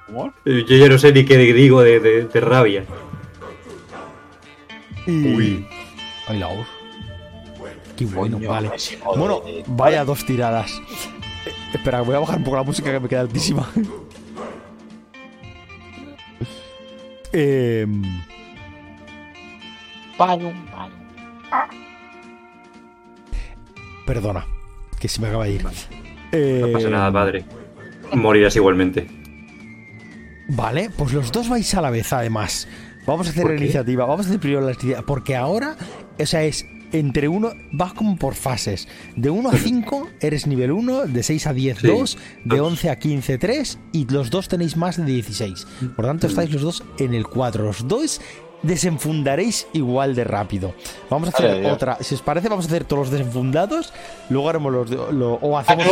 ¿Cómo? 0.07 0.33
Eh, 0.45 0.65
Yo 0.69 0.77
ya 0.77 0.89
no 0.89 0.99
sé 0.99 1.13
ni 1.13 1.25
qué 1.25 1.37
digo 1.37 1.83
de, 1.83 2.01
de- 2.01 2.25
de 2.27 2.41
rabia. 2.41 2.85
Y... 5.07 5.35
Uy. 5.35 5.69
Ay, 6.27 6.39
la 6.39 6.49
os. 6.49 6.67
Qué 7.97 8.07
bueno, 8.07 8.39
vale. 8.47 8.71
Bueno, 9.17 9.43
vaya 9.67 10.05
dos 10.05 10.25
tiradas. 10.27 10.73
Eh, 11.47 11.53
espera, 11.75 12.01
voy 12.01 12.17
a 12.17 12.19
bajar 12.19 12.39
un 12.39 12.45
poco 12.45 12.57
la 12.57 12.63
música 12.63 12.91
que 12.91 13.01
me 13.01 13.09
queda 13.09 13.21
altísima. 13.21 13.69
Payum. 20.19 20.55
perdona, 24.07 24.47
que 25.01 25.09
se 25.09 25.21
me 25.21 25.29
acaba 25.29 25.45
de 25.45 25.53
ir. 25.53 25.65
No 26.35 26.73
pasa 26.73 26.91
nada, 26.91 27.13
padre. 27.13 27.45
Morirás 28.13 28.57
igualmente. 28.57 29.07
Vale, 30.49 30.91
pues 30.97 31.13
los 31.13 31.33
dos 31.33 31.49
vais 31.49 31.75
a 31.75 31.81
la 31.81 31.91
vez, 31.91 32.13
además. 32.13 32.69
Vamos 33.07 33.27
a 33.27 33.31
hacer 33.31 33.43
¿Por 33.43 33.53
la 33.53 33.61
iniciativa, 33.61 34.07
vamos 34.07 34.27
a 34.27 34.29
hacer 34.29 34.41
primero 34.41 34.61
la 34.63 34.73
iniciativa, 34.73 35.03
porque 35.07 35.37
ahora, 35.37 35.77
o 36.19 36.27
sea, 36.27 36.43
es 36.45 36.67
entre 36.93 37.29
uno, 37.29 37.53
vas 37.73 37.93
como 37.93 38.17
por 38.17 38.35
fases. 38.35 38.89
De 39.17 39.29
1 39.29 39.49
a 39.51 39.57
5 39.57 40.09
eres 40.21 40.47
nivel 40.47 40.71
1, 40.73 41.07
de 41.07 41.23
6 41.23 41.47
a 41.49 41.53
10, 41.53 41.79
Sí, 41.79 41.87
2, 41.89 42.19
de 42.45 42.57
dos. 42.57 42.69
11 42.69 42.91
a 42.91 42.99
15, 42.99 43.39
3, 43.39 43.79
y 43.93 44.07
los 44.07 44.31
dos 44.31 44.49
tenéis 44.49 44.77
más 44.77 44.97
de 44.97 45.05
16. 45.05 45.67
Por 45.97 46.05
tanto, 46.07 46.27
estáis 46.27 46.53
los 46.53 46.63
dos 46.63 46.85
en 46.99 47.15
el 47.15 47.27
4. 47.27 47.65
Los 47.65 47.89
dos 47.89 48.21
desenfundaréis 48.65 49.67
igual 49.73 50.15
de 50.15 50.25
rápido. 50.25 50.75
Vamos 51.09 51.29
a 51.29 51.33
hacer 51.37 51.65
otra. 51.67 51.97
Si 52.01 52.15
os 52.15 52.23
parece, 52.23 52.49
vamos 52.49 52.65
a 52.65 52.69
hacer 52.69 52.85
todos 52.85 53.09
los 53.09 53.11
desenfundados, 53.11 53.93
luego 54.31 54.49
haremos 54.49 54.73
los. 54.73 54.91
de- 54.91 55.13
lo- 55.13 55.35
o 55.35 55.57
Ah, 55.57 55.61
hacemos. 55.61 55.87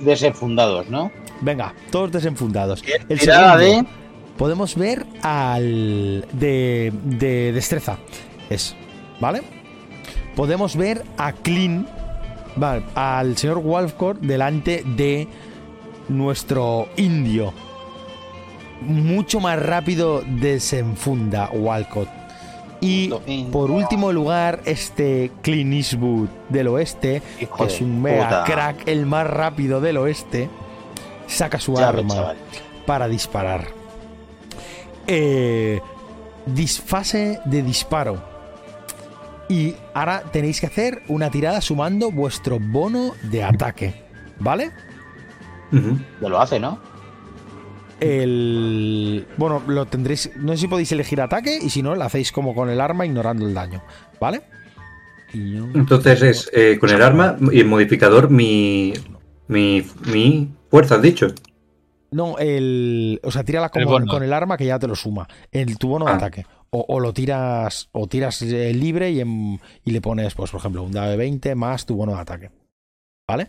desenfundados, 0.00 0.88
¿no? 0.88 1.10
Venga, 1.40 1.74
todos 1.90 2.12
desenfundados. 2.12 2.82
El 3.08 3.18
segundo, 3.20 3.56
de. 3.58 3.84
podemos 4.36 4.74
ver 4.76 5.06
al 5.22 6.26
de, 6.32 6.92
de 7.04 7.52
destreza. 7.52 7.96
Es, 8.50 8.74
¿vale? 9.20 9.42
Podemos 10.36 10.76
ver 10.76 11.02
a 11.16 11.32
Clean, 11.32 11.86
vale, 12.56 12.82
al 12.94 13.36
señor 13.36 13.58
Walford 13.58 14.18
delante 14.20 14.82
de 14.84 15.26
nuestro 16.08 16.88
indio. 16.96 17.52
Mucho 18.80 19.40
más 19.40 19.60
rápido 19.60 20.22
desenfunda 20.26 21.50
Walcott. 21.52 22.08
Y 22.80 23.12
por 23.50 23.72
último 23.72 24.12
lugar, 24.12 24.60
este 24.64 25.32
Clint 25.42 25.72
Eastwood 25.74 26.28
del 26.48 26.68
oeste, 26.68 27.20
que 27.38 27.64
es 27.64 27.80
un 27.80 28.00
mega 28.00 28.24
puta. 28.24 28.44
crack, 28.44 28.86
el 28.86 29.04
más 29.04 29.26
rápido 29.26 29.80
del 29.80 29.96
oeste, 29.96 30.48
saca 31.26 31.58
su 31.58 31.74
Ya 31.74 31.88
arma 31.88 32.34
para 32.86 33.08
disparar. 33.08 33.66
Eh, 35.06 35.80
dis- 36.46 36.80
fase 36.80 37.40
de 37.46 37.62
disparo. 37.62 38.22
Y 39.48 39.74
ahora 39.94 40.22
tenéis 40.30 40.60
que 40.60 40.66
hacer 40.66 41.02
una 41.08 41.30
tirada 41.30 41.60
sumando 41.60 42.10
vuestro 42.12 42.58
bono 42.60 43.12
de 43.24 43.42
ataque. 43.42 44.04
¿Vale? 44.38 44.70
Ya 45.72 46.28
lo 46.28 46.40
hace, 46.40 46.60
¿no? 46.60 46.78
El. 48.00 49.26
Bueno, 49.36 49.62
lo 49.66 49.86
tendréis. 49.86 50.30
No 50.36 50.52
sé 50.52 50.58
si 50.58 50.68
podéis 50.68 50.92
elegir 50.92 51.20
ataque 51.20 51.58
y 51.60 51.70
si 51.70 51.82
no, 51.82 51.94
lo 51.94 52.04
hacéis 52.04 52.32
como 52.32 52.54
con 52.54 52.70
el 52.70 52.80
arma 52.80 53.06
ignorando 53.06 53.46
el 53.46 53.54
daño. 53.54 53.82
¿Vale? 54.20 54.42
Yo- 55.32 55.66
Entonces 55.74 56.22
es 56.22 56.50
eh, 56.54 56.78
con 56.80 56.90
el 56.90 57.02
arma 57.02 57.36
y 57.52 57.60
el 57.60 57.66
modificador 57.66 58.30
mi, 58.30 58.94
mi, 59.48 59.84
mi 60.12 60.50
fuerza, 60.70 60.96
has 60.96 61.02
dicho. 61.02 61.28
No, 62.10 62.38
el. 62.38 63.20
O 63.22 63.30
sea, 63.30 63.44
tírala 63.44 63.66
El 63.66 63.70
como 63.84 63.90
bono. 63.98 64.06
con 64.06 64.22
el 64.22 64.32
arma 64.32 64.56
que 64.56 64.64
ya 64.66 64.78
te 64.78 64.86
lo 64.88 64.94
suma. 64.94 65.28
El 65.52 65.76
tu 65.78 65.88
bono 65.88 66.06
de 66.06 66.12
Ah. 66.12 66.16
ataque. 66.16 66.46
O, 66.70 66.84
o 66.88 67.00
lo 67.00 67.12
tiras. 67.12 67.88
O 67.92 68.06
tiras 68.06 68.40
eh, 68.42 68.72
libre 68.72 69.10
y, 69.10 69.20
en- 69.20 69.60
y 69.84 69.90
le 69.90 70.00
pones, 70.00 70.34
pues, 70.34 70.50
por 70.50 70.60
ejemplo, 70.60 70.82
un 70.82 70.92
dado 70.92 71.10
de 71.10 71.16
20 71.18 71.54
más 71.54 71.84
tu 71.84 71.96
bono 71.96 72.14
de 72.14 72.20
ataque. 72.20 72.50
¿Vale? 73.28 73.48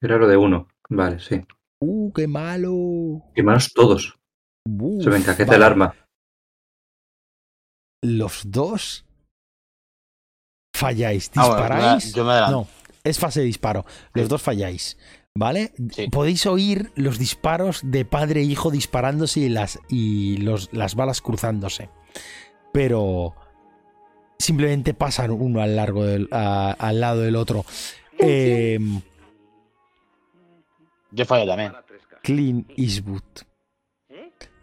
Era 0.00 0.16
lo 0.18 0.26
de 0.26 0.36
uno. 0.36 0.66
Vale, 0.88 1.20
sí. 1.20 1.40
Uh, 1.84 2.12
qué 2.12 2.26
malo. 2.28 3.22
Y 3.34 3.42
manos 3.42 3.72
todos. 3.72 4.16
Uf, 4.68 5.02
Se 5.02 5.10
me 5.10 5.16
encaqueta 5.16 5.50
vale. 5.52 5.56
el 5.56 5.62
arma. 5.64 5.94
Los 8.02 8.42
dos 8.50 9.04
falláis. 10.74 11.30
Ah, 11.34 11.48
bueno, 11.48 11.94
Disparáis. 11.96 12.50
no, 12.50 12.66
es 13.04 13.18
fase 13.18 13.40
de 13.40 13.46
disparo. 13.46 13.84
Los 14.14 14.28
dos 14.28 14.42
falláis. 14.42 14.96
¿Vale? 15.34 15.72
Sí. 15.94 16.08
Podéis 16.08 16.44
oír 16.46 16.92
los 16.94 17.18
disparos 17.18 17.80
de 17.84 18.04
padre 18.04 18.40
e 18.42 18.44
hijo 18.44 18.70
disparándose 18.70 19.40
y 19.40 19.48
las, 19.48 19.78
y 19.88 20.36
los, 20.38 20.68
las 20.72 20.94
balas 20.94 21.22
cruzándose. 21.22 21.88
Pero 22.72 23.34
simplemente 24.38 24.92
pasan 24.92 25.30
uno 25.30 25.62
al, 25.62 25.74
largo 25.76 26.04
del, 26.04 26.28
a- 26.32 26.72
al 26.72 27.00
lado 27.00 27.20
del 27.22 27.36
otro. 27.36 27.64
Eh, 28.18 28.78
Yo 31.12 31.24
fallo 31.26 31.46
también. 31.46 31.72
Clint 32.22 32.70
Eastwood. 32.76 33.22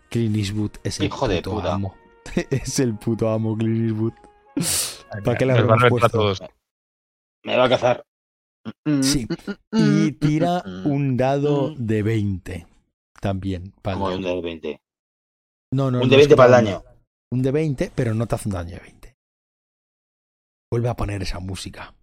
Clint 0.10 0.36
Eastwood 0.36 0.72
es 0.84 1.00
el 1.00 1.06
Hijo 1.06 1.28
de 1.28 1.38
puto 1.38 1.52
puta. 1.58 1.74
amo. 1.76 1.96
es 2.50 2.80
el 2.80 2.96
puto 2.98 3.30
amo, 3.30 3.56
Clint 3.58 3.90
Eastwood. 3.92 4.14
¿Para 5.24 5.38
qué 5.38 5.46
le 5.46 5.54
habremos 5.54 5.84
puesto? 5.90 6.34
Me 7.44 7.56
va 7.56 7.66
a 7.66 7.70
cazar. 7.70 8.06
Sí. 9.02 9.28
Y 9.72 10.12
tira 10.14 10.64
un 10.86 11.16
dado 11.18 11.74
de 11.76 12.04
20. 12.04 12.68
También. 13.22 13.74
para 13.82 13.98
daño. 13.98 14.16
un 14.16 14.22
de 14.22 14.42
20. 14.42 14.82
No, 15.72 15.92
no, 15.92 16.00
Un 16.00 16.04
no 16.04 16.10
de 16.10 16.16
es 16.16 16.28
20 16.28 16.36
para 16.36 16.58
el 16.60 16.66
daño. 16.66 16.84
Un 17.32 17.42
de 17.42 17.52
20, 17.52 17.92
pero 17.94 18.14
no 18.14 18.28
te 18.28 18.36
hace 18.36 18.50
un 18.50 18.54
daño 18.54 18.76
de 18.76 18.80
20. 18.82 19.18
Vuelve 20.72 20.90
a 20.90 20.96
poner 20.96 21.22
esa 21.22 21.40
música. 21.40 21.96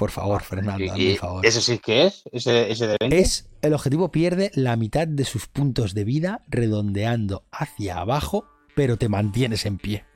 Por 0.00 0.10
favor, 0.10 0.42
Fernando, 0.42 0.94
el 0.94 1.18
favor. 1.18 1.44
¿Ese 1.44 1.60
sí 1.60 1.78
que 1.78 2.06
es? 2.06 2.22
¿Ese, 2.32 2.70
ese 2.70 2.86
de 2.86 2.96
20? 2.98 3.18
Es 3.18 3.50
el 3.60 3.74
objetivo 3.74 4.10
pierde 4.10 4.50
la 4.54 4.74
mitad 4.76 5.06
de 5.06 5.26
sus 5.26 5.46
puntos 5.46 5.92
de 5.92 6.04
vida 6.04 6.42
redondeando 6.48 7.44
hacia 7.52 7.98
abajo, 7.98 8.46
pero 8.74 8.96
te 8.96 9.10
mantienes 9.10 9.66
en 9.66 9.76
pie. 9.76 10.06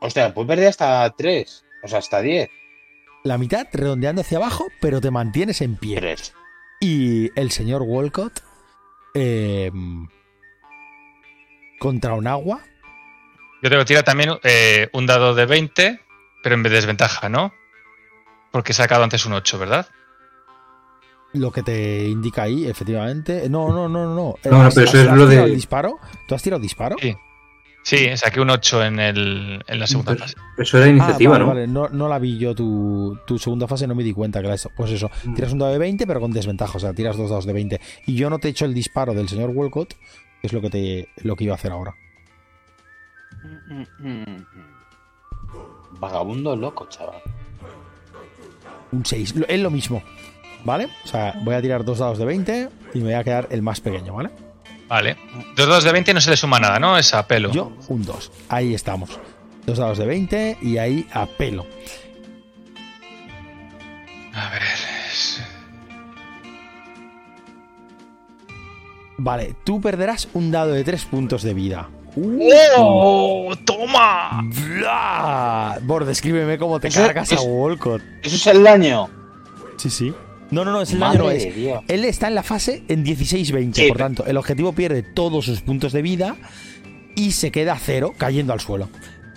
Hostia, 0.00 0.32
puedes 0.32 0.48
perder 0.48 0.68
hasta 0.68 1.14
3. 1.14 1.64
O 1.82 1.88
sea, 1.88 1.98
hasta 1.98 2.22
10. 2.22 2.48
La 3.22 3.36
mitad 3.36 3.66
redondeando 3.70 4.22
hacia 4.22 4.38
abajo, 4.38 4.68
pero 4.80 5.02
te 5.02 5.10
mantienes 5.10 5.60
en 5.60 5.76
pie. 5.76 6.00
3. 6.00 6.32
Y 6.80 7.38
el 7.38 7.50
señor 7.50 7.82
Walcott 7.82 8.40
eh, 9.12 9.70
contra 11.78 12.14
un 12.14 12.26
agua. 12.26 12.62
Yo 13.62 13.68
tengo 13.68 13.82
que 13.82 13.88
tirar 13.88 14.04
también 14.04 14.30
eh, 14.42 14.88
un 14.94 15.04
dado 15.04 15.34
de 15.34 15.44
20, 15.44 16.00
pero 16.42 16.54
en 16.54 16.62
desventaja, 16.62 17.28
¿no? 17.28 17.52
Porque 18.50 18.72
he 18.72 18.74
sacado 18.74 19.04
antes 19.04 19.24
un 19.26 19.32
8, 19.32 19.58
¿verdad? 19.58 19.86
Lo 21.32 21.52
que 21.52 21.62
te 21.62 22.08
indica 22.08 22.42
ahí, 22.42 22.66
efectivamente. 22.66 23.48
No, 23.48 23.68
no, 23.68 23.88
no, 23.88 24.04
no. 24.06 24.14
no. 24.14 24.34
No, 24.44 24.50
no, 24.50 24.62
¿Has- 24.62 24.74
pero 24.74 24.86
eso 24.86 24.98
es 25.00 25.06
lo 25.06 25.26
de- 25.26 25.30
tirado 25.34 25.46
el 25.46 25.54
disparo? 25.54 25.98
¿Tú 26.26 26.34
has 26.34 26.42
tirado 26.42 26.60
disparo? 26.60 26.96
Sí. 27.00 27.14
Sí, 27.82 28.14
saqué 28.16 28.40
un 28.42 28.50
8 28.50 28.84
en, 28.84 29.00
el, 29.00 29.64
en 29.66 29.78
la 29.78 29.86
segunda 29.86 30.12
Pero- 30.12 30.24
fase. 30.24 30.34
Eso 30.58 30.76
era 30.76 30.86
Ah, 30.86 30.90
iniciativa, 30.90 31.32
vale, 31.32 31.44
¿no? 31.44 31.48
vale, 31.48 31.66
no, 31.66 31.88
no 31.88 32.08
la 32.08 32.18
vi 32.18 32.36
yo 32.36 32.54
tu, 32.54 33.16
tu 33.26 33.38
segunda 33.38 33.66
fase, 33.66 33.86
no 33.86 33.94
me 33.94 34.02
di 34.02 34.12
cuenta 34.12 34.40
que 34.40 34.46
era 34.46 34.54
eso. 34.56 34.70
Pues 34.76 34.90
eso, 34.90 35.10
Mm. 35.24 35.34
tiras 35.34 35.52
un 35.52 35.60
dado 35.60 35.72
de 35.72 35.78
20, 35.78 36.06
pero 36.06 36.20
con 36.20 36.30
desventaja, 36.30 36.76
o 36.76 36.80
sea, 36.80 36.92
tiras 36.92 37.16
dos 37.16 37.30
dados 37.30 37.46
de 37.46 37.52
20. 37.54 37.80
Y 38.06 38.16
yo 38.16 38.28
no 38.28 38.38
te 38.38 38.48
he 38.48 38.50
hecho 38.50 38.66
el 38.66 38.74
disparo 38.74 39.14
del 39.14 39.28
señor 39.30 39.50
Walcott, 39.50 39.94
que 40.42 40.46
es 40.48 40.52
lo 40.52 40.60
que, 40.60 40.68
te, 40.68 41.08
lo 41.22 41.36
que 41.36 41.44
iba 41.44 41.54
a 41.54 41.56
hacer 41.56 41.72
ahora. 41.72 41.94
Vagabundo 45.98 46.56
loco, 46.56 46.86
chaval. 46.88 47.20
Un 48.92 49.04
6. 49.04 49.36
Lo- 49.36 49.46
Es 49.48 49.60
lo 49.60 49.70
mismo, 49.70 50.02
¿vale? 50.64 50.88
O 51.04 51.06
sea, 51.08 51.34
voy 51.42 51.54
a 51.54 51.62
tirar 51.62 51.84
dos 51.84 51.98
dados 51.98 52.18
de 52.18 52.24
20 52.24 52.68
y 52.94 52.98
me 52.98 53.04
voy 53.04 53.14
a 53.14 53.24
quedar 53.24 53.48
el 53.50 53.62
más 53.62 53.80
pequeño, 53.80 54.14
¿vale? 54.14 54.30
Vale. 54.88 55.16
Dos 55.56 55.68
dados 55.68 55.84
de 55.84 55.92
20 55.92 56.12
no 56.14 56.20
se 56.20 56.30
le 56.30 56.36
suma 56.36 56.58
nada, 56.58 56.80
¿no? 56.80 56.98
Es 56.98 57.14
a 57.14 57.26
pelo. 57.26 57.52
Yo, 57.52 57.72
un 57.88 58.04
2. 58.04 58.32
Ahí 58.48 58.74
estamos. 58.74 59.10
Dos 59.64 59.78
dados 59.78 59.98
de 59.98 60.06
20 60.06 60.58
y 60.62 60.78
ahí 60.78 61.06
a 61.12 61.26
pelo. 61.26 61.64
A 64.34 64.50
ver. 64.50 64.62
es- 64.62 65.42
Vale, 69.18 69.54
tú 69.64 69.80
perderás 69.80 70.28
un 70.32 70.50
dado 70.50 70.72
de 70.72 70.82
3 70.82 71.04
puntos 71.04 71.42
de 71.42 71.52
vida. 71.54 71.88
¡Oh! 72.76 73.52
¡Toma! 73.64 74.42
¡Bla! 74.44 75.78
Bor, 75.82 76.04
descríbeme 76.04 76.58
cómo 76.58 76.80
te 76.80 76.88
Eso 76.88 77.00
cargas 77.00 77.30
a 77.32 77.34
es- 77.36 77.40
Walcott. 77.44 78.02
Eso 78.22 78.36
es 78.36 78.46
el 78.48 78.62
daño. 78.62 79.08
Sí, 79.76 79.90
sí. 79.90 80.12
No, 80.50 80.64
no, 80.64 80.72
no, 80.72 80.82
es 80.82 80.92
el 80.92 80.98
Madre 80.98 81.18
daño, 81.18 81.30
no 81.30 81.30
de 81.38 81.48
es. 81.48 81.54
Dios. 81.54 81.80
Él 81.88 82.04
está 82.04 82.26
en 82.28 82.34
la 82.34 82.42
fase 82.42 82.82
en 82.88 83.04
16-20, 83.04 83.74
Sí, 83.74 83.88
por 83.88 83.98
tanto, 83.98 84.26
el 84.26 84.36
objetivo 84.36 84.72
pierde 84.72 85.02
todos 85.02 85.44
sus 85.44 85.60
puntos 85.60 85.92
de 85.92 86.02
vida 86.02 86.36
y 87.14 87.32
se 87.32 87.52
queda 87.52 87.74
a 87.74 87.78
cero 87.78 88.12
cayendo 88.18 88.52
al 88.52 88.60
suelo. 88.60 88.88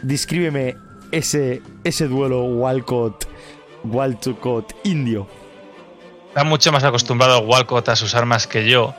Descríbeme 0.02 0.76
ese, 1.12 1.62
ese 1.84 2.08
duelo 2.08 2.44
Walcott, 2.46 3.26
Walcott 3.84 4.74
indio. 4.84 5.28
Está 6.30 6.44
mucho 6.44 6.72
más 6.72 6.84
acostumbrado 6.84 7.42
Walcott 7.42 7.90
a 7.90 7.96
sus 7.96 8.16
armas 8.16 8.48
que 8.48 8.68
yo. 8.68 8.96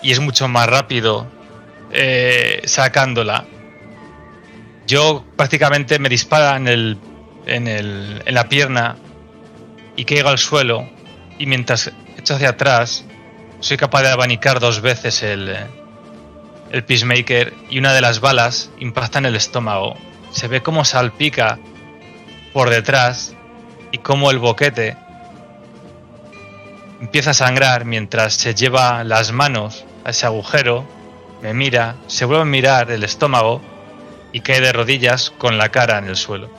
Y 0.00 0.12
es 0.12 0.20
mucho 0.20 0.48
más 0.48 0.66
rápido 0.68 1.26
eh, 1.92 2.62
sacándola. 2.64 3.44
Yo 4.86 5.24
prácticamente 5.36 5.98
me 5.98 6.08
dispara 6.08 6.56
en, 6.56 6.68
el, 6.68 6.98
en, 7.46 7.68
el, 7.68 8.22
en 8.24 8.34
la 8.34 8.48
pierna 8.48 8.96
y 9.96 10.04
caigo 10.04 10.28
al 10.28 10.38
suelo. 10.38 10.88
Y 11.38 11.46
mientras 11.46 11.92
echo 12.16 12.34
hacia 12.34 12.50
atrás, 12.50 13.04
soy 13.60 13.76
capaz 13.76 14.02
de 14.02 14.08
abanicar 14.08 14.60
dos 14.60 14.80
veces 14.80 15.22
el, 15.22 15.54
el 16.70 16.84
Peacemaker 16.84 17.54
y 17.70 17.78
una 17.78 17.92
de 17.92 18.00
las 18.00 18.20
balas 18.20 18.70
impacta 18.78 19.18
en 19.18 19.26
el 19.26 19.36
estómago. 19.36 19.96
Se 20.30 20.48
ve 20.48 20.62
cómo 20.62 20.84
salpica 20.84 21.58
por 22.52 22.70
detrás 22.70 23.34
y 23.92 23.98
cómo 23.98 24.30
el 24.30 24.38
boquete 24.38 24.96
empieza 27.00 27.30
a 27.30 27.34
sangrar 27.34 27.84
mientras 27.84 28.34
se 28.34 28.54
lleva 28.54 29.04
las 29.04 29.32
manos 29.32 29.84
a 30.04 30.10
ese 30.10 30.26
agujero, 30.26 30.86
me 31.42 31.54
mira, 31.54 31.96
se 32.06 32.24
vuelve 32.24 32.42
a 32.42 32.46
mirar 32.46 32.90
el 32.90 33.04
estómago 33.04 33.60
y 34.32 34.40
cae 34.40 34.60
de 34.60 34.72
rodillas 34.72 35.30
con 35.30 35.58
la 35.58 35.70
cara 35.70 35.98
en 35.98 36.06
el 36.06 36.16
suelo. 36.16 36.50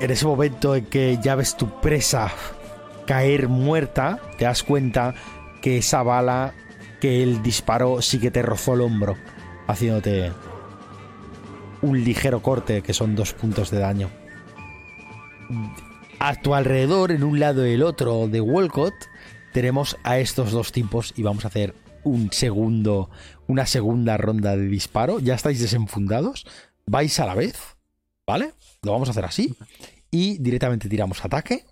En 0.00 0.10
ese 0.10 0.26
momento 0.26 0.76
en 0.76 0.86
que 0.86 1.18
ya 1.20 1.34
ves 1.34 1.56
tu 1.56 1.80
presa 1.80 2.30
caer 3.06 3.48
muerta, 3.48 4.20
te 4.36 4.44
das 4.44 4.62
cuenta 4.62 5.14
que 5.62 5.78
esa 5.78 6.02
bala 6.02 6.54
que 7.00 7.22
él 7.22 7.42
disparó 7.42 8.02
sí 8.02 8.20
que 8.20 8.30
te 8.30 8.42
rozó 8.42 8.74
el 8.74 8.82
hombro, 8.82 9.16
haciéndote 9.66 10.32
un 11.80 12.04
ligero 12.04 12.42
corte, 12.42 12.82
que 12.82 12.92
son 12.92 13.16
dos 13.16 13.32
puntos 13.32 13.70
de 13.70 13.78
daño. 13.78 14.10
A 16.18 16.34
tu 16.34 16.54
alrededor, 16.54 17.12
en 17.12 17.24
un 17.24 17.40
lado 17.40 17.66
y 17.66 17.72
el 17.72 17.82
otro 17.82 18.28
de 18.28 18.40
Walcott, 18.40 18.94
tenemos 19.52 19.96
a 20.02 20.18
estos 20.18 20.52
dos 20.52 20.72
tipos 20.72 21.14
y 21.16 21.22
vamos 21.22 21.44
a 21.44 21.48
hacer 21.48 21.74
un 22.08 22.32
segundo, 22.32 23.10
una 23.46 23.66
segunda 23.66 24.16
ronda 24.16 24.56
de 24.56 24.66
disparo. 24.68 25.18
Ya 25.20 25.34
estáis 25.34 25.60
desenfundados, 25.60 26.46
vais 26.86 27.18
a 27.20 27.26
la 27.26 27.34
vez, 27.34 27.76
¿vale? 28.26 28.52
Lo 28.82 28.92
vamos 28.92 29.08
a 29.08 29.12
hacer 29.12 29.24
así. 29.24 29.54
Y 30.10 30.38
directamente 30.38 30.88
tiramos 30.88 31.24
ataque. 31.24 31.64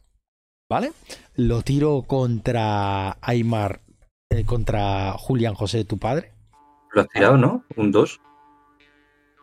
¿Vale? 0.69 0.91
Lo 1.37 1.63
tiro 1.63 2.03
contra 2.03 3.19
Aymar. 3.21 3.83
eh, 4.31 4.45
contra 4.45 5.13
Julián 5.13 5.55
José, 5.55 5.85
tu 5.85 5.99
padre. 5.99 6.33
Lo 6.93 7.03
has 7.03 7.09
tirado, 7.09 7.37
¿no? 7.37 7.65
Un 7.77 7.93
2. 7.93 8.21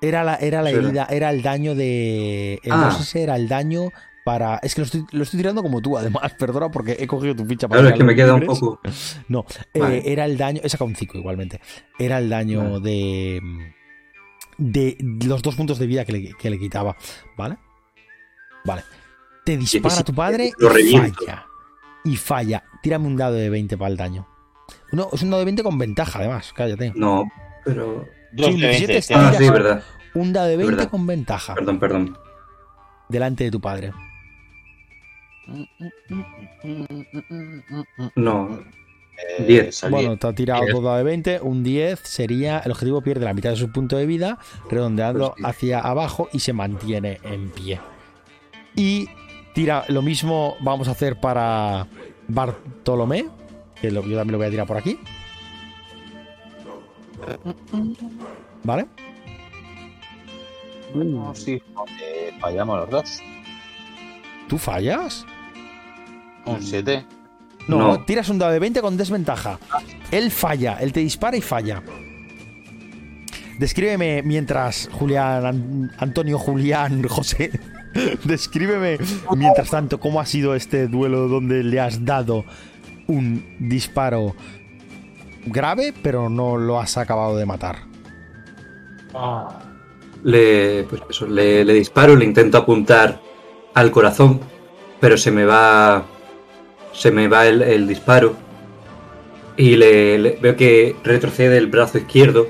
Era 0.01 0.25
la, 0.25 0.35
era 0.35 0.61
la 0.61 0.71
herida, 0.71 1.07
era 1.09 1.29
el 1.29 1.41
daño 1.41 1.75
de. 1.75 2.59
El 2.63 2.73
Ah. 2.73 2.89
2S 2.91 3.15
era 3.21 3.37
el 3.37 3.47
daño 3.47 3.89
para. 4.23 4.57
Es 4.63 4.73
que 4.75 4.81
lo 4.81 4.85
estoy, 4.85 5.05
lo 5.11 5.23
estoy 5.23 5.37
tirando 5.39 5.61
como 5.61 5.81
tú, 5.81 5.97
además, 5.97 6.33
perdona, 6.39 6.69
porque 6.71 6.95
he 6.99 7.07
cogido 7.07 7.35
tu 7.35 7.45
ficha 7.45 7.67
para 7.67 7.81
Claro, 7.81 7.95
es 7.95 7.99
que 7.99 8.05
me 8.05 8.15
queda 8.15 8.33
un 8.33 8.45
poco. 8.45 8.79
No, 9.27 9.45
eh, 9.73 10.03
era 10.05 10.25
el 10.25 10.37
daño. 10.37 10.61
He 10.63 10.69
sacado 10.69 10.87
un 10.89 10.95
5 10.95 11.17
igualmente. 11.17 11.59
Era 11.99 12.17
el 12.19 12.29
daño 12.29 12.79
de. 12.79 13.41
De 14.57 14.97
los 15.25 15.41
dos 15.41 15.55
puntos 15.55 15.79
de 15.79 15.87
vida 15.87 16.05
que 16.05 16.11
le, 16.11 16.33
que 16.33 16.49
le 16.49 16.59
quitaba. 16.59 16.95
¿Vale? 17.37 17.57
Vale. 18.65 18.83
Te 19.45 19.57
dispara 19.57 20.03
tu 20.03 20.13
padre 20.13 20.51
lo 20.57 20.69
y 20.69 20.73
reviento. 20.73 21.25
falla. 21.25 21.45
Y 22.05 22.15
falla. 22.15 22.63
Tírame 22.81 23.07
un 23.07 23.15
dado 23.17 23.33
de 23.33 23.49
20 23.49 23.77
para 23.77 23.89
el 23.91 23.97
daño. 23.97 24.27
No, 24.91 25.09
es 25.11 25.21
un 25.23 25.31
dado 25.31 25.39
de 25.39 25.45
20 25.45 25.63
con 25.63 25.77
ventaja, 25.77 26.19
además. 26.19 26.53
Cállate. 26.55 26.93
No, 26.95 27.29
pero. 27.65 28.05
Sí, 28.35 28.37
de 28.61 28.67
17 28.67 28.87
20. 28.93 28.97
está- 28.97 29.29
Ah, 29.29 29.33
sí, 29.33 29.49
verdad. 29.49 29.83
Un 30.13 30.31
dado 30.33 30.47
de 30.47 30.57
20 30.57 30.75
verdad. 30.75 30.89
con 30.91 31.07
ventaja. 31.07 31.55
Perdón, 31.55 31.79
perdón. 31.79 32.17
Delante 33.09 33.43
de 33.45 33.51
tu 33.51 33.59
padre. 33.59 33.91
No, 38.15 38.59
Eh, 39.37 39.45
Diez. 39.47 39.75
salí. 39.75 39.91
Bueno, 39.93 40.17
te 40.17 40.27
ha 40.27 40.33
tirado 40.33 40.61
Diez. 40.63 40.73
dos 40.73 40.83
dados 40.83 40.97
de 40.97 41.03
20. 41.03 41.39
Un 41.41 41.63
10 41.63 41.99
sería. 41.99 42.59
El 42.59 42.71
objetivo 42.71 43.01
pierde 43.01 43.25
la 43.25 43.33
mitad 43.33 43.51
de 43.51 43.55
su 43.57 43.71
punto 43.71 43.95
de 43.95 44.05
vida, 44.07 44.39
redondeando 44.71 45.31
Pues 45.31 45.37
sí. 45.37 45.43
hacia 45.45 45.79
abajo 45.79 46.29
y 46.33 46.39
se 46.39 46.51
mantiene 46.53 47.19
en 47.23 47.51
pie. 47.51 47.79
Y 48.75 49.07
tira 49.53 49.85
lo 49.89 50.01
mismo 50.01 50.55
vamos 50.61 50.87
a 50.87 50.91
hacer 50.91 51.19
para 51.19 51.87
Bartolomé, 52.27 53.27
que 53.79 53.91
lo- 53.91 54.03
yo 54.03 54.17
también 54.17 54.31
lo 54.31 54.37
voy 54.39 54.47
a 54.47 54.49
tirar 54.49 54.65
por 54.65 54.77
aquí. 54.77 54.97
¿Vale? 58.63 58.87
No, 60.95 61.33
sí, 61.35 61.61
eh, 62.01 62.33
fallamos 62.39 62.79
los 62.79 62.89
dos. 62.89 63.19
¿Tú 64.47 64.57
fallas? 64.57 65.25
Un 66.45 66.61
7. 66.61 67.05
No, 67.67 67.77
No. 67.77 68.03
tiras 68.05 68.27
un 68.29 68.37
dado 68.39 68.51
de 68.51 68.59
20 68.59 68.81
con 68.81 68.97
desventaja. 68.97 69.57
Él 70.11 70.31
falla, 70.31 70.77
él 70.81 70.91
te 70.91 70.99
dispara 70.99 71.37
y 71.37 71.41
falla. 71.41 71.81
Descríbeme 73.59 74.21
mientras 74.23 74.89
Julián, 74.91 75.45
An- 75.45 75.91
Antonio, 75.97 76.37
Julián, 76.39 77.03
José. 77.07 77.51
Descríbeme 78.23 78.97
mientras 79.37 79.69
tanto 79.69 79.99
cómo 79.99 80.19
ha 80.19 80.25
sido 80.25 80.55
este 80.55 80.87
duelo 80.87 81.27
donde 81.27 81.63
le 81.63 81.79
has 81.79 82.03
dado 82.03 82.43
un 83.07 83.55
disparo 83.59 84.35
grave, 85.45 85.93
pero 86.01 86.29
no 86.29 86.57
lo 86.57 86.79
has 86.79 86.97
acabado 86.97 87.37
de 87.37 87.45
matar. 87.45 87.77
Le, 90.23 90.83
pues 90.89 91.01
eso, 91.09 91.27
le, 91.27 91.63
le 91.65 91.73
disparo, 91.73 92.15
le 92.15 92.25
intento 92.25 92.57
apuntar 92.57 93.19
al 93.73 93.91
corazón, 93.91 94.39
pero 94.99 95.17
se 95.17 95.31
me 95.31 95.45
va. 95.45 96.05
Se 96.93 97.11
me 97.11 97.27
va 97.27 97.47
el, 97.47 97.87
disparo. 97.87 98.35
Y 99.57 99.75
le, 99.75 100.17
le- 100.19 100.37
veo 100.41 100.55
que 100.55 100.95
retrocede 101.03 101.57
el 101.57 101.67
brazo 101.67 101.97
izquierdo. 101.97 102.47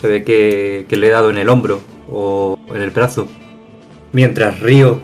Se 0.00 0.08
ve 0.08 0.24
que, 0.24 0.86
que 0.88 0.96
le 0.96 1.08
he 1.08 1.10
dado 1.10 1.30
en 1.30 1.38
el 1.38 1.48
hombro 1.48 1.80
o 2.10 2.58
en 2.74 2.82
el 2.82 2.90
brazo. 2.90 3.28
Mientras 4.12 4.60
río, 4.60 5.00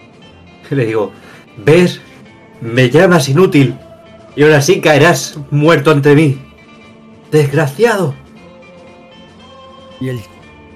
le 0.70 0.86
digo: 0.86 1.12
¿Ves? 1.64 2.00
Me 2.60 2.90
llamas 2.90 3.28
inútil. 3.28 3.76
Y 4.34 4.42
ahora 4.42 4.60
sí 4.60 4.80
caerás 4.80 5.38
muerto 5.50 5.90
ante 5.90 6.14
mí. 6.14 6.38
Desgraciado. 7.30 8.14
Y 10.00 10.08
el, 10.08 10.20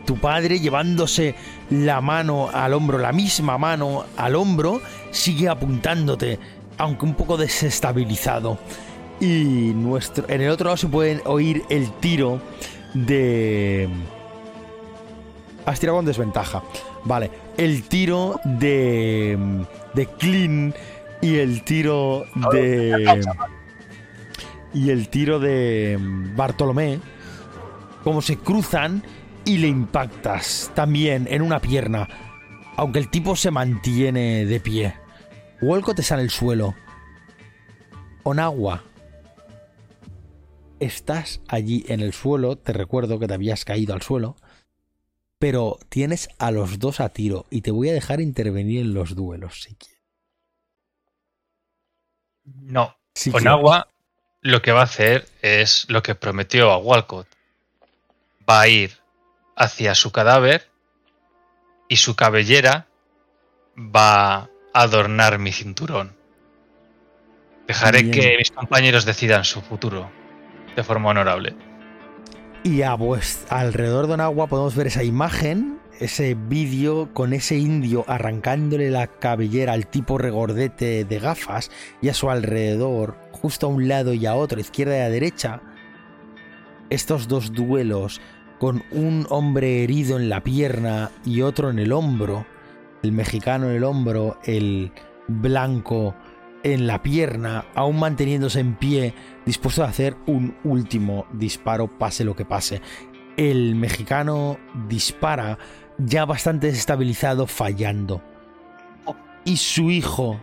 tu 0.06 0.16
padre 0.16 0.58
llevándose 0.60 1.34
la 1.68 2.00
mano 2.00 2.48
al 2.52 2.72
hombro, 2.72 2.98
la 2.98 3.12
misma 3.12 3.58
mano 3.58 4.04
al 4.16 4.34
hombro, 4.34 4.80
sigue 5.10 5.48
apuntándote, 5.48 6.38
aunque 6.80 7.04
un 7.04 7.14
poco 7.14 7.36
desestabilizado. 7.36 8.58
Y 9.20 9.72
nuestro, 9.74 10.24
en 10.28 10.40
el 10.40 10.50
otro 10.50 10.64
lado 10.64 10.76
se 10.78 10.88
puede 10.88 11.20
oír 11.26 11.62
el 11.68 11.92
tiro 12.00 12.40
de... 12.94 13.88
Has 15.66 15.78
tirado 15.78 15.98
con 15.98 16.06
desventaja. 16.06 16.62
Vale, 17.04 17.30
el 17.58 17.82
tiro 17.82 18.40
de... 18.44 19.38
De 19.92 20.06
Clean 20.06 20.74
y 21.20 21.36
el 21.36 21.62
tiro 21.64 22.24
de... 22.50 23.20
Y 24.72 24.90
el 24.90 25.08
tiro 25.08 25.38
de 25.38 25.98
Bartolomé 26.34 27.00
como 28.02 28.22
se 28.22 28.38
cruzan 28.38 29.02
y 29.44 29.58
le 29.58 29.68
impactas 29.68 30.70
también 30.74 31.28
en 31.30 31.42
una 31.42 31.60
pierna, 31.60 32.08
aunque 32.76 32.98
el 32.98 33.10
tipo 33.10 33.36
se 33.36 33.50
mantiene 33.50 34.46
de 34.46 34.60
pie. 34.60 34.94
Wolco 35.60 35.94
te 35.94 36.02
sale 36.02 36.22
el 36.22 36.30
suelo. 36.30 36.74
Onagua. 38.22 38.84
Estás 40.78 41.40
allí 41.48 41.84
en 41.88 42.00
el 42.00 42.14
suelo, 42.14 42.56
te 42.56 42.72
recuerdo 42.72 43.18
que 43.18 43.26
te 43.26 43.34
habías 43.34 43.66
caído 43.66 43.92
al 43.92 44.00
suelo, 44.00 44.36
pero 45.38 45.78
tienes 45.90 46.30
a 46.38 46.50
los 46.50 46.78
dos 46.78 47.00
a 47.00 47.10
tiro 47.10 47.44
y 47.50 47.60
te 47.60 47.70
voy 47.70 47.90
a 47.90 47.92
dejar 47.92 48.20
intervenir 48.20 48.80
en 48.80 48.94
los 48.94 49.14
duelos 49.14 49.62
si 49.62 49.74
quieres. 49.74 50.00
No. 52.44 52.96
Si 53.14 53.30
Con 53.30 53.42
quieres. 53.42 53.58
agua 53.58 53.88
lo 54.40 54.62
que 54.62 54.72
va 54.72 54.80
a 54.80 54.84
hacer 54.84 55.28
es 55.42 55.86
lo 55.90 56.02
que 56.02 56.14
prometió 56.14 56.70
a 56.70 56.78
Walcott. 56.78 57.26
Va 58.48 58.62
a 58.62 58.68
ir 58.68 58.96
hacia 59.56 59.94
su 59.94 60.10
cadáver 60.12 60.70
y 61.88 61.96
su 61.96 62.16
cabellera 62.16 62.86
va 63.76 64.34
a 64.36 64.50
adornar 64.72 65.38
mi 65.38 65.52
cinturón. 65.52 66.12
Dejaré 67.66 68.02
Bien. 68.02 68.12
que 68.12 68.36
mis 68.38 68.50
compañeros 68.50 69.04
decidan 69.04 69.44
su 69.44 69.60
futuro 69.60 70.10
de 70.76 70.82
forma 70.82 71.10
honorable. 71.10 71.54
Y 72.62 72.82
a 72.82 72.94
vuest- 72.94 73.46
alrededor 73.50 74.06
de 74.06 74.14
Onagua 74.14 74.46
podemos 74.46 74.74
ver 74.76 74.88
esa 74.88 75.02
imagen, 75.02 75.78
ese 75.98 76.34
vídeo 76.34 77.12
con 77.14 77.32
ese 77.32 77.56
indio 77.56 78.04
arrancándole 78.06 78.90
la 78.90 79.06
cabellera 79.06 79.72
al 79.72 79.86
tipo 79.86 80.18
regordete 80.18 81.04
de 81.04 81.18
gafas 81.18 81.70
y 82.02 82.08
a 82.08 82.14
su 82.14 82.30
alrededor, 82.30 83.16
justo 83.32 83.66
a 83.66 83.70
un 83.70 83.88
lado 83.88 84.12
y 84.14 84.26
a 84.26 84.34
otro, 84.34 84.60
izquierda 84.60 84.96
y 84.96 85.00
a 85.00 85.08
derecha, 85.10 85.60
estos 86.90 87.28
dos 87.28 87.52
duelos 87.52 88.20
con 88.58 88.82
un 88.90 89.26
hombre 89.30 89.82
herido 89.84 90.18
en 90.18 90.28
la 90.28 90.42
pierna 90.42 91.10
y 91.24 91.40
otro 91.42 91.70
en 91.70 91.78
el 91.78 91.92
hombro, 91.92 92.46
el 93.02 93.12
mexicano 93.12 93.68
en 93.70 93.76
el 93.76 93.84
hombro, 93.84 94.38
el 94.44 94.92
blanco 95.28 96.14
en 96.62 96.86
la 96.86 97.02
pierna, 97.02 97.64
aún 97.74 97.98
manteniéndose 97.98 98.60
en 98.60 98.74
pie, 98.74 99.14
dispuesto 99.46 99.82
a 99.82 99.88
hacer 99.88 100.16
un 100.26 100.56
último 100.64 101.26
disparo, 101.32 101.86
pase 101.86 102.24
lo 102.24 102.36
que 102.36 102.44
pase. 102.44 102.82
El 103.36 103.74
mexicano 103.76 104.58
dispara 104.88 105.56
ya 105.96 106.24
bastante 106.26 106.66
desestabilizado, 106.66 107.46
fallando. 107.46 108.22
Y 109.44 109.56
su 109.56 109.90
hijo 109.90 110.38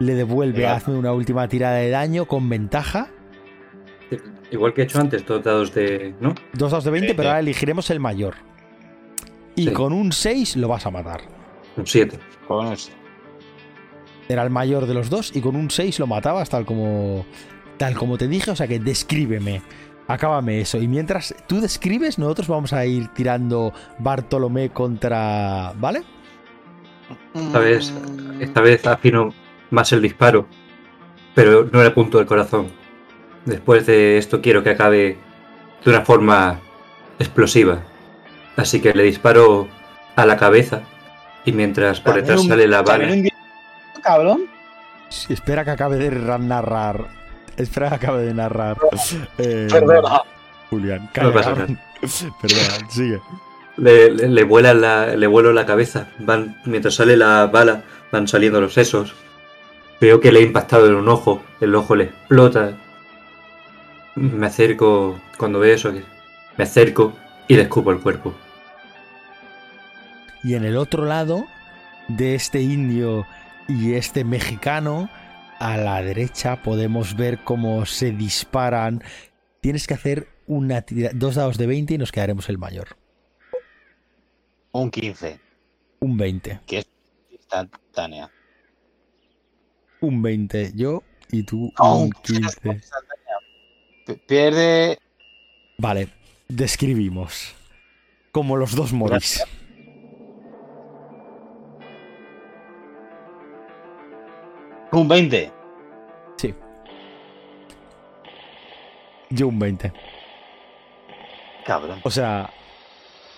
le 0.00 0.14
devuelve, 0.14 0.66
hazme 0.66 0.96
una 0.96 1.12
última 1.12 1.46
tirada 1.46 1.76
de 1.76 1.90
daño 1.90 2.26
con 2.26 2.48
ventaja. 2.48 3.08
Igual 4.50 4.74
que 4.74 4.82
he 4.82 4.84
hecho 4.84 5.00
antes, 5.00 5.24
dos 5.24 5.42
dados 5.42 5.72
de. 5.74 6.14
¿No? 6.20 6.34
Dos 6.52 6.70
dados 6.72 6.84
de 6.84 6.90
20, 6.90 7.08
Sí, 7.08 7.14
pero 7.14 7.24
sí. 7.24 7.28
ahora 7.28 7.40
elegiremos 7.40 7.90
el 7.90 8.00
mayor. 8.00 8.34
Y 9.56 9.66
Sí. 9.68 9.72
con 9.72 9.92
un 9.92 10.10
6 10.12 10.56
lo 10.56 10.68
vas 10.68 10.84
a 10.86 10.90
matar. 10.90 11.20
Un 11.76 11.86
7. 11.86 12.18
Con 12.46 12.72
eso. 12.72 12.90
Era 14.28 14.42
el 14.42 14.50
mayor 14.50 14.86
de 14.86 14.94
los 14.94 15.10
dos 15.10 15.34
y 15.34 15.40
con 15.40 15.56
un 15.56 15.70
6 15.70 15.98
lo 15.98 16.06
matabas 16.06 16.48
tal 16.48 16.64
como 16.64 17.26
tal 17.76 17.94
como 17.94 18.16
te 18.16 18.28
dije, 18.28 18.50
o 18.50 18.56
sea 18.56 18.66
que 18.66 18.78
descríbeme. 18.78 19.62
Acábame 20.06 20.60
eso. 20.60 20.78
Y 20.78 20.86
mientras 20.86 21.34
tú 21.46 21.60
describes, 21.60 22.18
nosotros 22.18 22.48
vamos 22.48 22.72
a 22.72 22.84
ir 22.84 23.08
tirando 23.08 23.72
Bartolomé 23.98 24.70
contra. 24.70 25.72
¿Vale? 25.76 26.02
Esta 27.34 27.58
vez, 27.58 27.92
esta 28.40 28.60
vez 28.60 28.86
afino 28.86 29.34
más 29.70 29.92
el 29.92 30.02
disparo, 30.02 30.46
pero 31.34 31.68
no 31.70 31.80
le 31.80 31.88
apunto 31.88 32.20
el 32.20 32.26
corazón. 32.26 32.68
Después 33.44 33.86
de 33.86 34.18
esto 34.18 34.40
quiero 34.40 34.62
que 34.62 34.70
acabe 34.70 35.18
de 35.84 35.90
una 35.90 36.02
forma 36.02 36.60
explosiva. 37.18 37.82
Así 38.56 38.80
que 38.80 38.94
le 38.94 39.02
disparo 39.02 39.68
a 40.16 40.24
la 40.26 40.36
cabeza 40.36 40.82
y 41.44 41.52
mientras 41.52 42.00
por 42.00 42.14
detrás 42.14 42.40
un- 42.40 42.48
sale 42.48 42.66
la 42.66 42.82
bala. 42.82 43.08
cabrón. 44.02 44.46
Sí, 45.08 45.32
espera 45.32 45.64
que 45.64 45.70
acabe 45.70 45.96
de 45.96 46.10
ra- 46.10 46.38
narrar. 46.38 47.06
Espera 47.56 47.88
que 47.90 47.94
acabe 47.96 48.22
de 48.24 48.34
narrar. 48.34 48.76
eh, 49.38 49.68
Perdona. 49.70 50.22
Julián. 50.70 51.02
No 51.04 51.10
Calla, 51.12 51.32
pasa 51.32 51.50
cabrón. 51.50 51.78
Perdona, 52.42 52.90
sigue. 52.90 53.20
Le, 53.76 54.10
le, 54.10 54.28
le 54.28 54.44
vuela 54.44 54.72
la, 54.74 55.06
le 55.16 55.26
vuelo 55.26 55.52
la 55.52 55.66
cabeza. 55.66 56.08
Van, 56.18 56.56
mientras 56.64 56.94
sale 56.94 57.16
la 57.16 57.46
bala, 57.46 57.82
van 58.10 58.26
saliendo 58.28 58.60
los 58.60 58.74
sesos. 58.74 59.14
Veo 60.00 60.20
que 60.20 60.32
le 60.32 60.40
he 60.40 60.42
impactado 60.42 60.86
en 60.86 60.94
un 60.96 61.08
ojo. 61.08 61.42
El 61.60 61.74
ojo 61.74 61.94
le 61.96 62.04
explota. 62.04 62.72
Me 64.16 64.46
acerco. 64.46 65.20
Cuando 65.36 65.58
veo 65.60 65.74
eso, 65.74 65.92
me 66.56 66.64
acerco 66.64 67.12
y 67.48 67.56
le 67.56 67.62
escupo 67.62 67.90
el 67.90 67.98
cuerpo. 68.00 68.34
Y 70.44 70.54
en 70.54 70.64
el 70.64 70.76
otro 70.76 71.04
lado 71.04 71.46
de 72.08 72.34
este 72.34 72.60
indio 72.60 73.26
y 73.66 73.94
este 73.94 74.24
mexicano, 74.24 75.08
a 75.58 75.76
la 75.76 76.02
derecha 76.02 76.62
podemos 76.62 77.16
ver 77.16 77.42
cómo 77.44 77.86
se 77.86 78.10
disparan. 78.12 79.02
Tienes 79.60 79.86
que 79.86 79.94
hacer 79.94 80.28
una 80.46 80.82
tira- 80.82 81.10
dos 81.14 81.36
dados 81.36 81.56
de 81.56 81.66
20 81.66 81.94
y 81.94 81.98
nos 81.98 82.12
quedaremos 82.12 82.48
el 82.50 82.58
mayor. 82.58 82.96
Un 84.72 84.90
15. 84.90 85.40
Un 86.00 86.16
20. 86.18 86.60
Instantánea. 87.32 88.30
Un 90.00 90.20
20 90.20 90.72
yo 90.74 91.02
y 91.30 91.44
tú 91.44 91.72
un 91.78 92.02
un 92.02 92.10
15 92.10 92.42
15. 92.60 92.68
instantánea. 92.74 93.34
P- 94.04 94.16
Pierde. 94.26 94.98
Vale, 95.78 96.08
describimos. 96.48 97.54
Como 98.32 98.56
los 98.56 98.74
dos 98.74 98.92
morís. 98.92 99.42
Un 104.94 105.08
20. 105.08 105.52
Sí. 106.36 106.54
Yo 109.30 109.48
un 109.48 109.58
20. 109.58 109.92
Cabrón. 111.66 112.00
O 112.04 112.10
sea, 112.10 112.50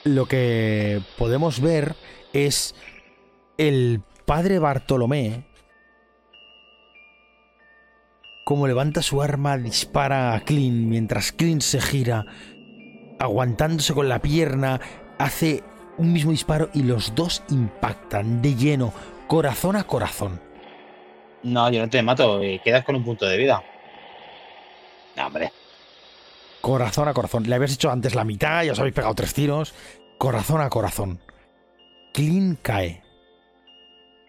lo 0.04 0.26
que 0.26 1.00
podemos 1.16 1.60
ver 1.60 1.94
es 2.34 2.74
el 3.56 4.02
padre 4.26 4.58
Bartolomé, 4.58 5.44
como 8.44 8.66
levanta 8.66 9.00
su 9.00 9.22
arma, 9.22 9.56
dispara 9.56 10.34
a 10.34 10.40
Clint 10.40 10.88
mientras 10.88 11.32
Clint 11.32 11.62
se 11.62 11.80
gira, 11.80 12.26
aguantándose 13.18 13.94
con 13.94 14.10
la 14.10 14.20
pierna, 14.20 14.78
hace 15.18 15.64
un 15.96 16.12
mismo 16.12 16.32
disparo 16.32 16.68
y 16.74 16.82
los 16.82 17.14
dos 17.14 17.42
impactan 17.48 18.42
de 18.42 18.54
lleno, 18.56 18.92
corazón 19.26 19.76
a 19.76 19.84
corazón. 19.84 20.45
No, 21.42 21.70
yo 21.70 21.80
no 21.80 21.88
te 21.88 22.02
mato, 22.02 22.42
y 22.42 22.58
quedas 22.60 22.84
con 22.84 22.96
un 22.96 23.04
punto 23.04 23.26
de 23.26 23.36
vida. 23.36 23.62
Hombre. 25.24 25.52
Corazón 26.60 27.08
a 27.08 27.14
corazón. 27.14 27.44
Le 27.48 27.54
habías 27.54 27.74
hecho 27.74 27.90
antes 27.90 28.14
la 28.14 28.24
mitad, 28.24 28.64
ya 28.64 28.72
os 28.72 28.78
habéis 28.78 28.94
pegado 28.94 29.14
tres 29.14 29.32
tiros. 29.32 29.74
Corazón 30.18 30.60
a 30.60 30.68
corazón. 30.68 31.20
Clean 32.12 32.58
cae. 32.60 33.02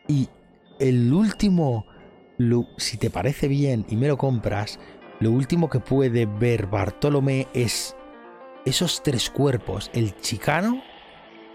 Y 0.07 0.29
el 0.79 1.11
último, 1.11 1.85
si 2.77 2.97
te 2.97 3.09
parece 3.09 3.47
bien 3.47 3.85
y 3.89 3.95
me 3.95 4.07
lo 4.07 4.17
compras, 4.17 4.79
lo 5.19 5.31
último 5.31 5.69
que 5.69 5.79
puede 5.79 6.25
ver 6.25 6.67
Bartolomé 6.67 7.47
es 7.53 7.95
esos 8.65 9.01
tres 9.01 9.29
cuerpos. 9.29 9.89
El 9.93 10.15
chicano, 10.19 10.83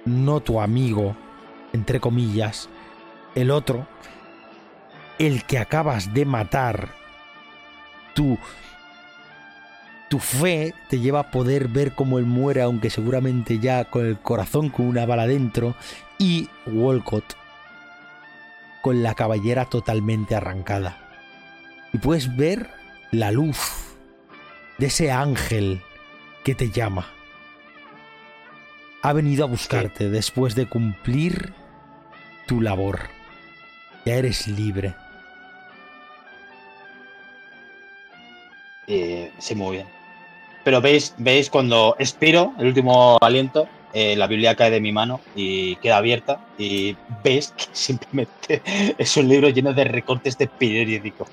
no 0.04 0.40
tu 0.40 0.60
amigo, 0.60 1.16
entre 1.72 2.00
comillas. 2.00 2.68
El 3.34 3.50
otro, 3.50 3.86
el 5.18 5.44
que 5.44 5.58
acabas 5.58 6.12
de 6.14 6.24
matar. 6.24 6.88
Tu, 8.14 8.38
tu 10.08 10.18
fe 10.18 10.74
te 10.88 11.00
lleva 11.00 11.20
a 11.20 11.30
poder 11.30 11.68
ver 11.68 11.92
cómo 11.92 12.18
él 12.18 12.26
muere, 12.26 12.62
aunque 12.62 12.90
seguramente 12.90 13.58
ya 13.58 13.84
con 13.84 14.06
el 14.06 14.18
corazón 14.18 14.68
con 14.68 14.86
una 14.86 15.06
bala 15.06 15.26
dentro. 15.26 15.74
Y 16.18 16.48
Walcott 16.66 17.36
con 18.82 19.02
la 19.02 19.14
cabellera 19.14 19.64
totalmente 19.64 20.34
arrancada. 20.34 20.98
Y 21.92 21.98
puedes 21.98 22.36
ver 22.36 22.68
la 23.10 23.30
luz 23.30 23.58
de 24.78 24.86
ese 24.86 25.10
ángel 25.10 25.80
que 26.44 26.54
te 26.54 26.70
llama. 26.70 27.06
Ha 29.02 29.12
venido 29.12 29.44
a 29.44 29.48
buscarte 29.48 30.10
después 30.10 30.54
de 30.54 30.66
cumplir 30.66 31.52
tu 32.46 32.60
labor. 32.60 33.00
Ya 34.04 34.14
eres 34.14 34.48
libre. 34.48 34.94
Eh, 38.86 39.30
sí, 39.38 39.54
muy 39.54 39.76
bien. 39.76 39.86
Pero 40.64 40.80
veis, 40.80 41.14
veis 41.18 41.50
cuando 41.50 41.96
expiro 41.98 42.52
el 42.58 42.68
último 42.68 43.18
aliento, 43.20 43.68
eh, 43.94 44.16
la 44.16 44.26
Biblia 44.26 44.54
cae 44.54 44.70
de 44.70 44.80
mi 44.80 44.92
mano 44.92 45.20
y 45.34 45.76
queda 45.76 45.98
abierta 45.98 46.40
y 46.56 46.96
veis 47.22 47.52
que 47.56 47.64
simplemente 47.72 48.62
es 48.96 49.16
un 49.16 49.28
libro 49.28 49.48
lleno 49.48 49.72
de 49.72 49.84
recortes 49.84 50.38
de 50.38 50.46
periódico. 50.46 51.26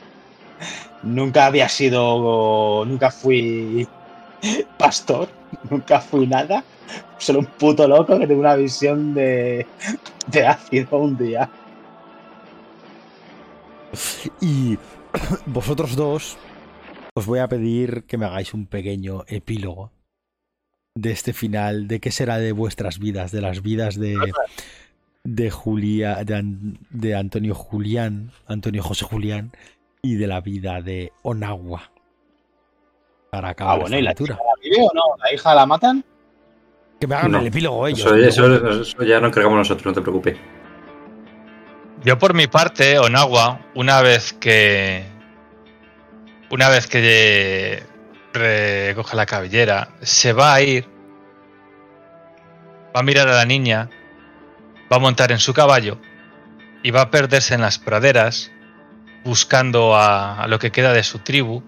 Nunca 1.04 1.46
había 1.46 1.70
sido, 1.70 2.84
nunca 2.86 3.12
fui 3.12 3.88
pastor, 4.78 5.30
nunca 5.70 6.02
fui 6.02 6.28
nada, 6.28 6.64
solo 7.18 7.40
un 7.40 7.46
puto 7.46 7.88
loco 7.88 8.18
que 8.20 8.28
tiene 8.28 8.42
una 8.42 8.56
visión 8.56 9.14
de, 9.14 9.66
de 10.28 10.48
ácido 10.48 10.98
un 10.98 11.18
día. 11.18 11.50
Y 14.42 14.78
vosotros 15.46 15.96
dos 15.96 16.38
os 17.20 17.26
voy 17.26 17.40
a 17.40 17.48
pedir 17.48 18.04
que 18.06 18.18
me 18.18 18.26
hagáis 18.26 18.54
un 18.54 18.66
pequeño 18.66 19.24
epílogo 19.28 19.92
de 20.96 21.12
este 21.12 21.34
final, 21.34 21.88
de 21.88 22.00
qué 22.00 22.12
será 22.12 22.38
de 22.40 22.52
vuestras 22.52 23.00
vidas, 23.00 23.32
de 23.32 23.42
las 23.42 23.62
vidas 23.62 23.96
de 24.00 24.18
de 25.24 25.52
Julia, 25.52 26.24
de, 26.24 26.36
An- 26.36 26.80
de 26.90 27.14
Antonio 27.16 27.54
Julián, 27.54 28.32
Antonio 28.48 28.82
José 28.82 29.06
Julián 29.06 29.52
y 30.02 30.16
de 30.16 30.28
la 30.28 30.40
vida 30.42 30.82
de 30.82 31.12
Onagua. 31.24 31.92
Para 33.30 33.50
acabar 33.50 33.76
Ah, 33.76 33.80
bueno, 33.82 33.98
esta 33.98 34.00
¿y 34.24 34.26
la 34.28 34.34
hija 34.34 34.44
la 34.44 34.62
vive 34.62 34.78
o 34.82 34.92
no? 34.96 35.02
¿La 35.24 35.34
hija 35.34 35.54
la 35.56 35.66
matan? 35.66 36.04
Que 37.00 37.06
me 37.08 37.16
hagan 37.16 37.32
No. 37.34 37.40
el 37.40 37.48
epílogo 37.48 37.86
ellos. 37.88 38.12
Eso, 38.12 38.48
¿no? 38.48 38.56
eso- 38.56 38.82
eso 38.82 39.04
ya 39.04 39.20
no 39.20 39.28
encargamos 39.28 39.58
nosotros, 39.60 39.86
no 39.86 39.94
te 39.94 40.02
preocupes. 40.02 40.38
Yo 42.04 42.18
por 42.18 42.34
mi 42.34 42.48
parte, 42.48 42.98
Onagua, 42.98 43.60
una 43.76 44.02
vez 44.02 44.34
que. 44.34 45.04
Una 46.52 46.70
vez 46.70 46.88
que 46.88 47.84
recoge 48.34 49.16
la 49.16 49.26
cabellera, 49.26 49.90
se 50.02 50.34
va 50.34 50.54
a 50.54 50.62
ir. 50.62 50.88
Va 52.96 53.02
a 53.02 53.04
mirar 53.04 53.28
a 53.28 53.36
la 53.36 53.46
niña. 53.46 53.90
Va 54.92 54.98
a 54.98 55.00
montar 55.00 55.32
en 55.32 55.40
su 55.40 55.54
caballo. 55.54 56.00
Y 56.82 56.90
va 56.92 57.02
a 57.02 57.12
perderse 57.12 57.54
en 57.54 57.62
las 57.62 57.78
praderas. 57.78 58.52
Buscando 59.24 59.96
a, 59.96 60.42
a 60.42 60.48
lo 60.48 60.58
que 60.58 60.72
queda 60.72 60.92
de 60.92 61.04
su 61.04 61.20
tribu. 61.20 61.62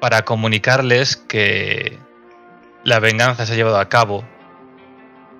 Para 0.00 0.24
comunicarles 0.24 1.16
que 1.16 1.98
la 2.84 3.00
venganza 3.00 3.44
se 3.44 3.52
ha 3.52 3.56
llevado 3.56 3.78
a 3.78 3.90
cabo. 3.90 4.24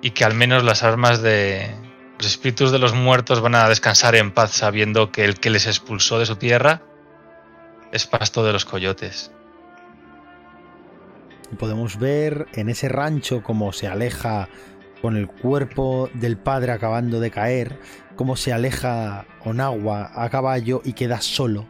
Y 0.01 0.11
que 0.11 0.23
al 0.23 0.35
menos 0.35 0.63
las 0.63 0.83
armas 0.83 1.23
de, 1.23 1.75
los 2.21 2.27
espíritus 2.27 2.71
de 2.71 2.77
los 2.77 2.93
muertos 2.93 3.41
van 3.41 3.55
a 3.55 3.67
descansar 3.67 4.15
en 4.15 4.29
paz 4.29 4.51
sabiendo 4.51 5.11
que 5.11 5.25
el 5.25 5.39
que 5.39 5.49
les 5.49 5.65
expulsó 5.65 6.19
de 6.19 6.27
su 6.27 6.35
tierra 6.35 6.83
es 7.91 8.07
pasto 8.07 8.43
de 8.43 8.53
los 8.53 8.65
coyotes. 8.65 9.31
Podemos 11.59 11.99
ver 11.99 12.47
en 12.53 12.69
ese 12.69 12.87
rancho 12.87 13.43
cómo 13.43 13.73
se 13.73 13.87
aleja 13.87 14.47
con 15.01 15.17
el 15.17 15.27
cuerpo 15.27 16.09
del 16.13 16.37
padre 16.37 16.71
acabando 16.71 17.19
de 17.19 17.31
caer, 17.31 17.79
cómo 18.15 18.35
se 18.35 18.53
aleja 18.53 19.25
Onagua 19.43 20.11
a 20.13 20.29
caballo 20.29 20.81
y 20.85 20.93
queda 20.93 21.19
solo 21.21 21.65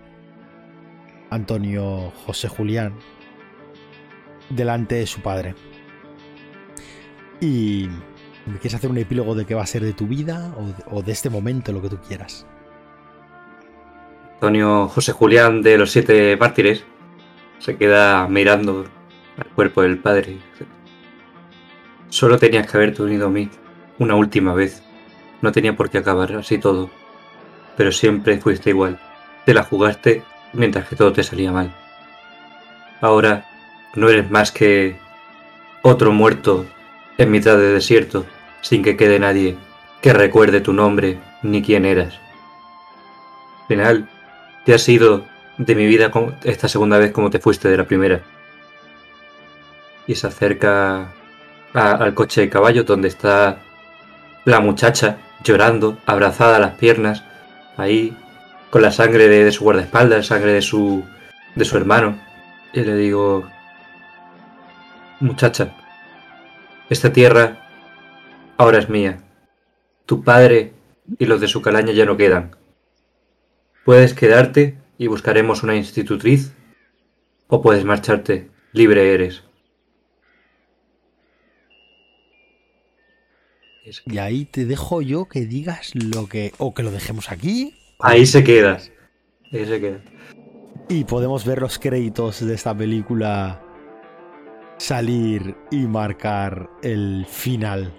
Antonio 1.29 2.11
José 2.25 2.49
Julián 2.49 2.93
delante 4.49 4.95
de 4.95 5.07
su 5.07 5.21
padre. 5.21 5.55
Y 7.39 7.87
¿me 8.45 8.59
quieres 8.59 8.75
hacer 8.75 8.91
un 8.91 8.97
epílogo 8.97 9.33
de 9.33 9.45
qué 9.45 9.55
va 9.55 9.63
a 9.63 9.67
ser 9.67 9.81
de 9.81 9.93
tu 9.93 10.07
vida 10.07 10.53
o 10.91 11.01
de 11.01 11.11
este 11.11 11.31
momento, 11.31 11.71
lo 11.71 11.81
que 11.81 11.89
tú 11.89 11.97
quieras? 12.07 12.45
Antonio 14.41 14.87
José 14.87 15.11
Julián 15.11 15.61
de 15.61 15.77
los 15.77 15.91
Siete 15.91 16.35
Mártires 16.35 16.83
se 17.59 17.77
queda 17.77 18.27
mirando 18.27 18.85
al 19.37 19.45
cuerpo 19.53 19.83
del 19.83 19.99
padre. 19.99 20.39
Solo 22.09 22.39
tenías 22.39 22.65
que 22.65 22.75
haberte 22.75 23.03
unido 23.03 23.27
a 23.27 23.29
mí 23.29 23.51
una 23.99 24.15
última 24.15 24.55
vez. 24.55 24.81
No 25.43 25.51
tenía 25.51 25.75
por 25.75 25.91
qué 25.91 25.99
acabar 25.99 26.33
así 26.33 26.57
todo. 26.57 26.89
Pero 27.77 27.91
siempre 27.91 28.39
fuiste 28.39 28.71
igual. 28.71 28.99
Te 29.45 29.53
la 29.53 29.61
jugaste 29.61 30.23
mientras 30.53 30.89
que 30.89 30.95
todo 30.95 31.13
te 31.13 31.21
salía 31.21 31.51
mal. 31.51 31.71
Ahora 32.99 33.45
no 33.93 34.09
eres 34.09 34.31
más 34.31 34.51
que 34.51 34.97
otro 35.83 36.13
muerto 36.13 36.65
en 37.19 37.29
mitad 37.29 37.57
de 37.57 37.73
desierto, 37.73 38.25
sin 38.61 38.81
que 38.81 38.97
quede 38.97 39.19
nadie 39.19 39.55
que 40.01 40.13
recuerde 40.13 40.61
tu 40.61 40.73
nombre 40.73 41.19
ni 41.43 41.61
quién 41.61 41.85
eras. 41.85 42.15
Al 43.61 43.67
final, 43.67 44.09
te 44.65 44.73
has 44.73 44.87
ido 44.87 45.25
de 45.57 45.75
mi 45.75 45.85
vida 45.85 46.11
esta 46.43 46.67
segunda 46.67 46.97
vez 46.97 47.11
como 47.11 47.29
te 47.29 47.39
fuiste 47.39 47.69
de 47.69 47.77
la 47.77 47.85
primera. 47.85 48.21
Y 50.07 50.15
se 50.15 50.27
acerca 50.27 51.13
al 51.73 52.13
coche 52.13 52.41
de 52.41 52.49
caballo 52.49 52.83
donde 52.83 53.07
está 53.07 53.59
la 54.45 54.59
muchacha 54.59 55.17
llorando, 55.43 55.97
abrazada 56.05 56.57
a 56.57 56.59
las 56.59 56.75
piernas, 56.75 57.23
ahí 57.77 58.15
con 58.69 58.81
la 58.81 58.91
sangre 58.91 59.27
de, 59.27 59.51
su 59.51 59.63
guardaespaldas, 59.63 60.27
sangre 60.27 60.53
de 60.53 60.61
su, 60.61 61.03
de 61.55 61.65
su 61.65 61.77
hermano. 61.77 62.19
Y 62.73 62.81
le 62.81 62.95
digo, 62.95 63.47
muchacha, 65.19 65.75
esta 66.89 67.11
tierra 67.11 67.57
ahora 68.57 68.79
es 68.79 68.89
mía. 68.89 69.19
Tu 70.05 70.23
padre 70.23 70.73
y 71.19 71.25
los 71.25 71.41
de 71.41 71.47
su 71.47 71.61
calaña 71.61 71.93
ya 71.93 72.05
no 72.05 72.17
quedan. 72.17 72.55
Puedes 73.85 74.13
quedarte 74.13 74.77
y 74.97 75.07
buscaremos 75.07 75.63
una 75.63 75.75
institutriz, 75.75 76.53
o 77.47 77.61
puedes 77.61 77.83
marcharte, 77.83 78.49
libre 78.73 79.13
eres. 79.13 79.43
Es- 83.83 84.03
Y 84.05 84.19
ahí 84.19 84.45
te 84.45 84.65
dejo 84.65 85.01
yo 85.01 85.25
que 85.25 85.45
digas 85.45 85.91
lo 85.95 86.27
que... 86.27 86.53
o 86.59 86.73
que 86.73 86.83
lo 86.83 86.91
dejemos 86.91 87.31
aquí 87.31 87.73
Ahí 87.99 88.25
se 88.25 88.43
queda. 88.43 88.79
Ahí 89.51 89.65
se 89.65 89.79
queda. 89.79 90.01
Y 90.89 91.03
podemos 91.03 91.45
ver 91.45 91.61
los 91.61 91.77
créditos 91.79 92.45
de 92.45 92.53
esta 92.53 92.75
película 92.75 93.61
salir 94.77 95.55
y 95.69 95.85
marcar 95.87 96.69
el 96.81 97.25
final. 97.29 97.93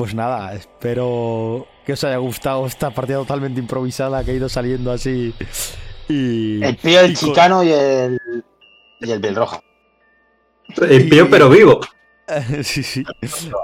Pues 0.00 0.14
nada, 0.14 0.54
espero 0.54 1.66
que 1.84 1.92
os 1.92 2.02
haya 2.04 2.16
gustado 2.16 2.64
esta 2.66 2.90
partida 2.90 3.18
totalmente 3.18 3.60
improvisada 3.60 4.24
que 4.24 4.30
ha 4.30 4.34
ido 4.34 4.48
saliendo 4.48 4.90
así. 4.92 5.34
Y, 6.08 6.64
El 6.64 6.74
pío, 6.78 7.00
el 7.00 7.10
y 7.10 7.14
con- 7.14 7.28
chicano 7.28 7.62
y 7.62 7.70
el. 7.70 8.18
y 8.98 9.10
el. 9.10 9.22
El 10.88 11.08
pío 11.10 11.28
pero 11.28 11.50
vivo. 11.50 11.80
sí, 12.62 12.82
sí. 12.82 13.04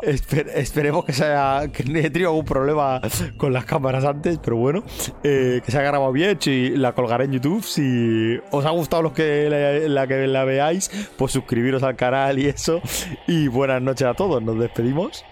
Esper- 0.02 0.50
esperemos 0.54 1.06
que, 1.06 1.14
se 1.14 1.24
haya, 1.24 1.72
que 1.72 1.84
no 1.84 1.98
haya 1.98 2.12
tenido 2.12 2.28
algún 2.32 2.44
problema 2.44 3.00
con 3.38 3.54
las 3.54 3.64
cámaras 3.64 4.04
antes, 4.04 4.38
pero 4.38 4.56
bueno, 4.58 4.84
eh, 5.24 5.62
que 5.64 5.70
se 5.72 5.78
haya 5.78 5.88
grabado 5.88 6.12
bien 6.12 6.38
y 6.44 6.68
la 6.76 6.92
colgaré 6.94 7.24
en 7.24 7.32
YouTube. 7.32 7.64
Si 7.64 8.38
os 8.50 8.66
ha 8.66 8.70
gustado 8.72 9.04
los 9.04 9.12
que 9.12 9.48
la, 9.48 9.88
la 9.88 10.06
que 10.06 10.26
la 10.26 10.44
veáis, 10.44 10.90
pues 11.16 11.32
suscribiros 11.32 11.82
al 11.82 11.96
canal 11.96 12.38
y 12.38 12.46
eso. 12.46 12.82
Y 13.26 13.48
buenas 13.48 13.80
noches 13.80 14.06
a 14.06 14.12
todos, 14.12 14.42
nos 14.42 14.58
despedimos. 14.58 15.24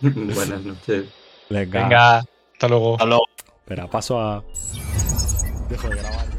Buenas 0.34 0.62
noches. 0.62 1.06
Venga, 1.50 1.82
Venga, 1.82 2.18
hasta 2.52 2.68
luego. 2.68 2.94
Hasta 2.94 3.06
luego. 3.06 3.24
espera, 3.60 3.86
paso 3.86 4.20
a. 4.20 4.44
Dejo 5.68 5.88
de 5.88 5.96
grabar. 5.96 6.37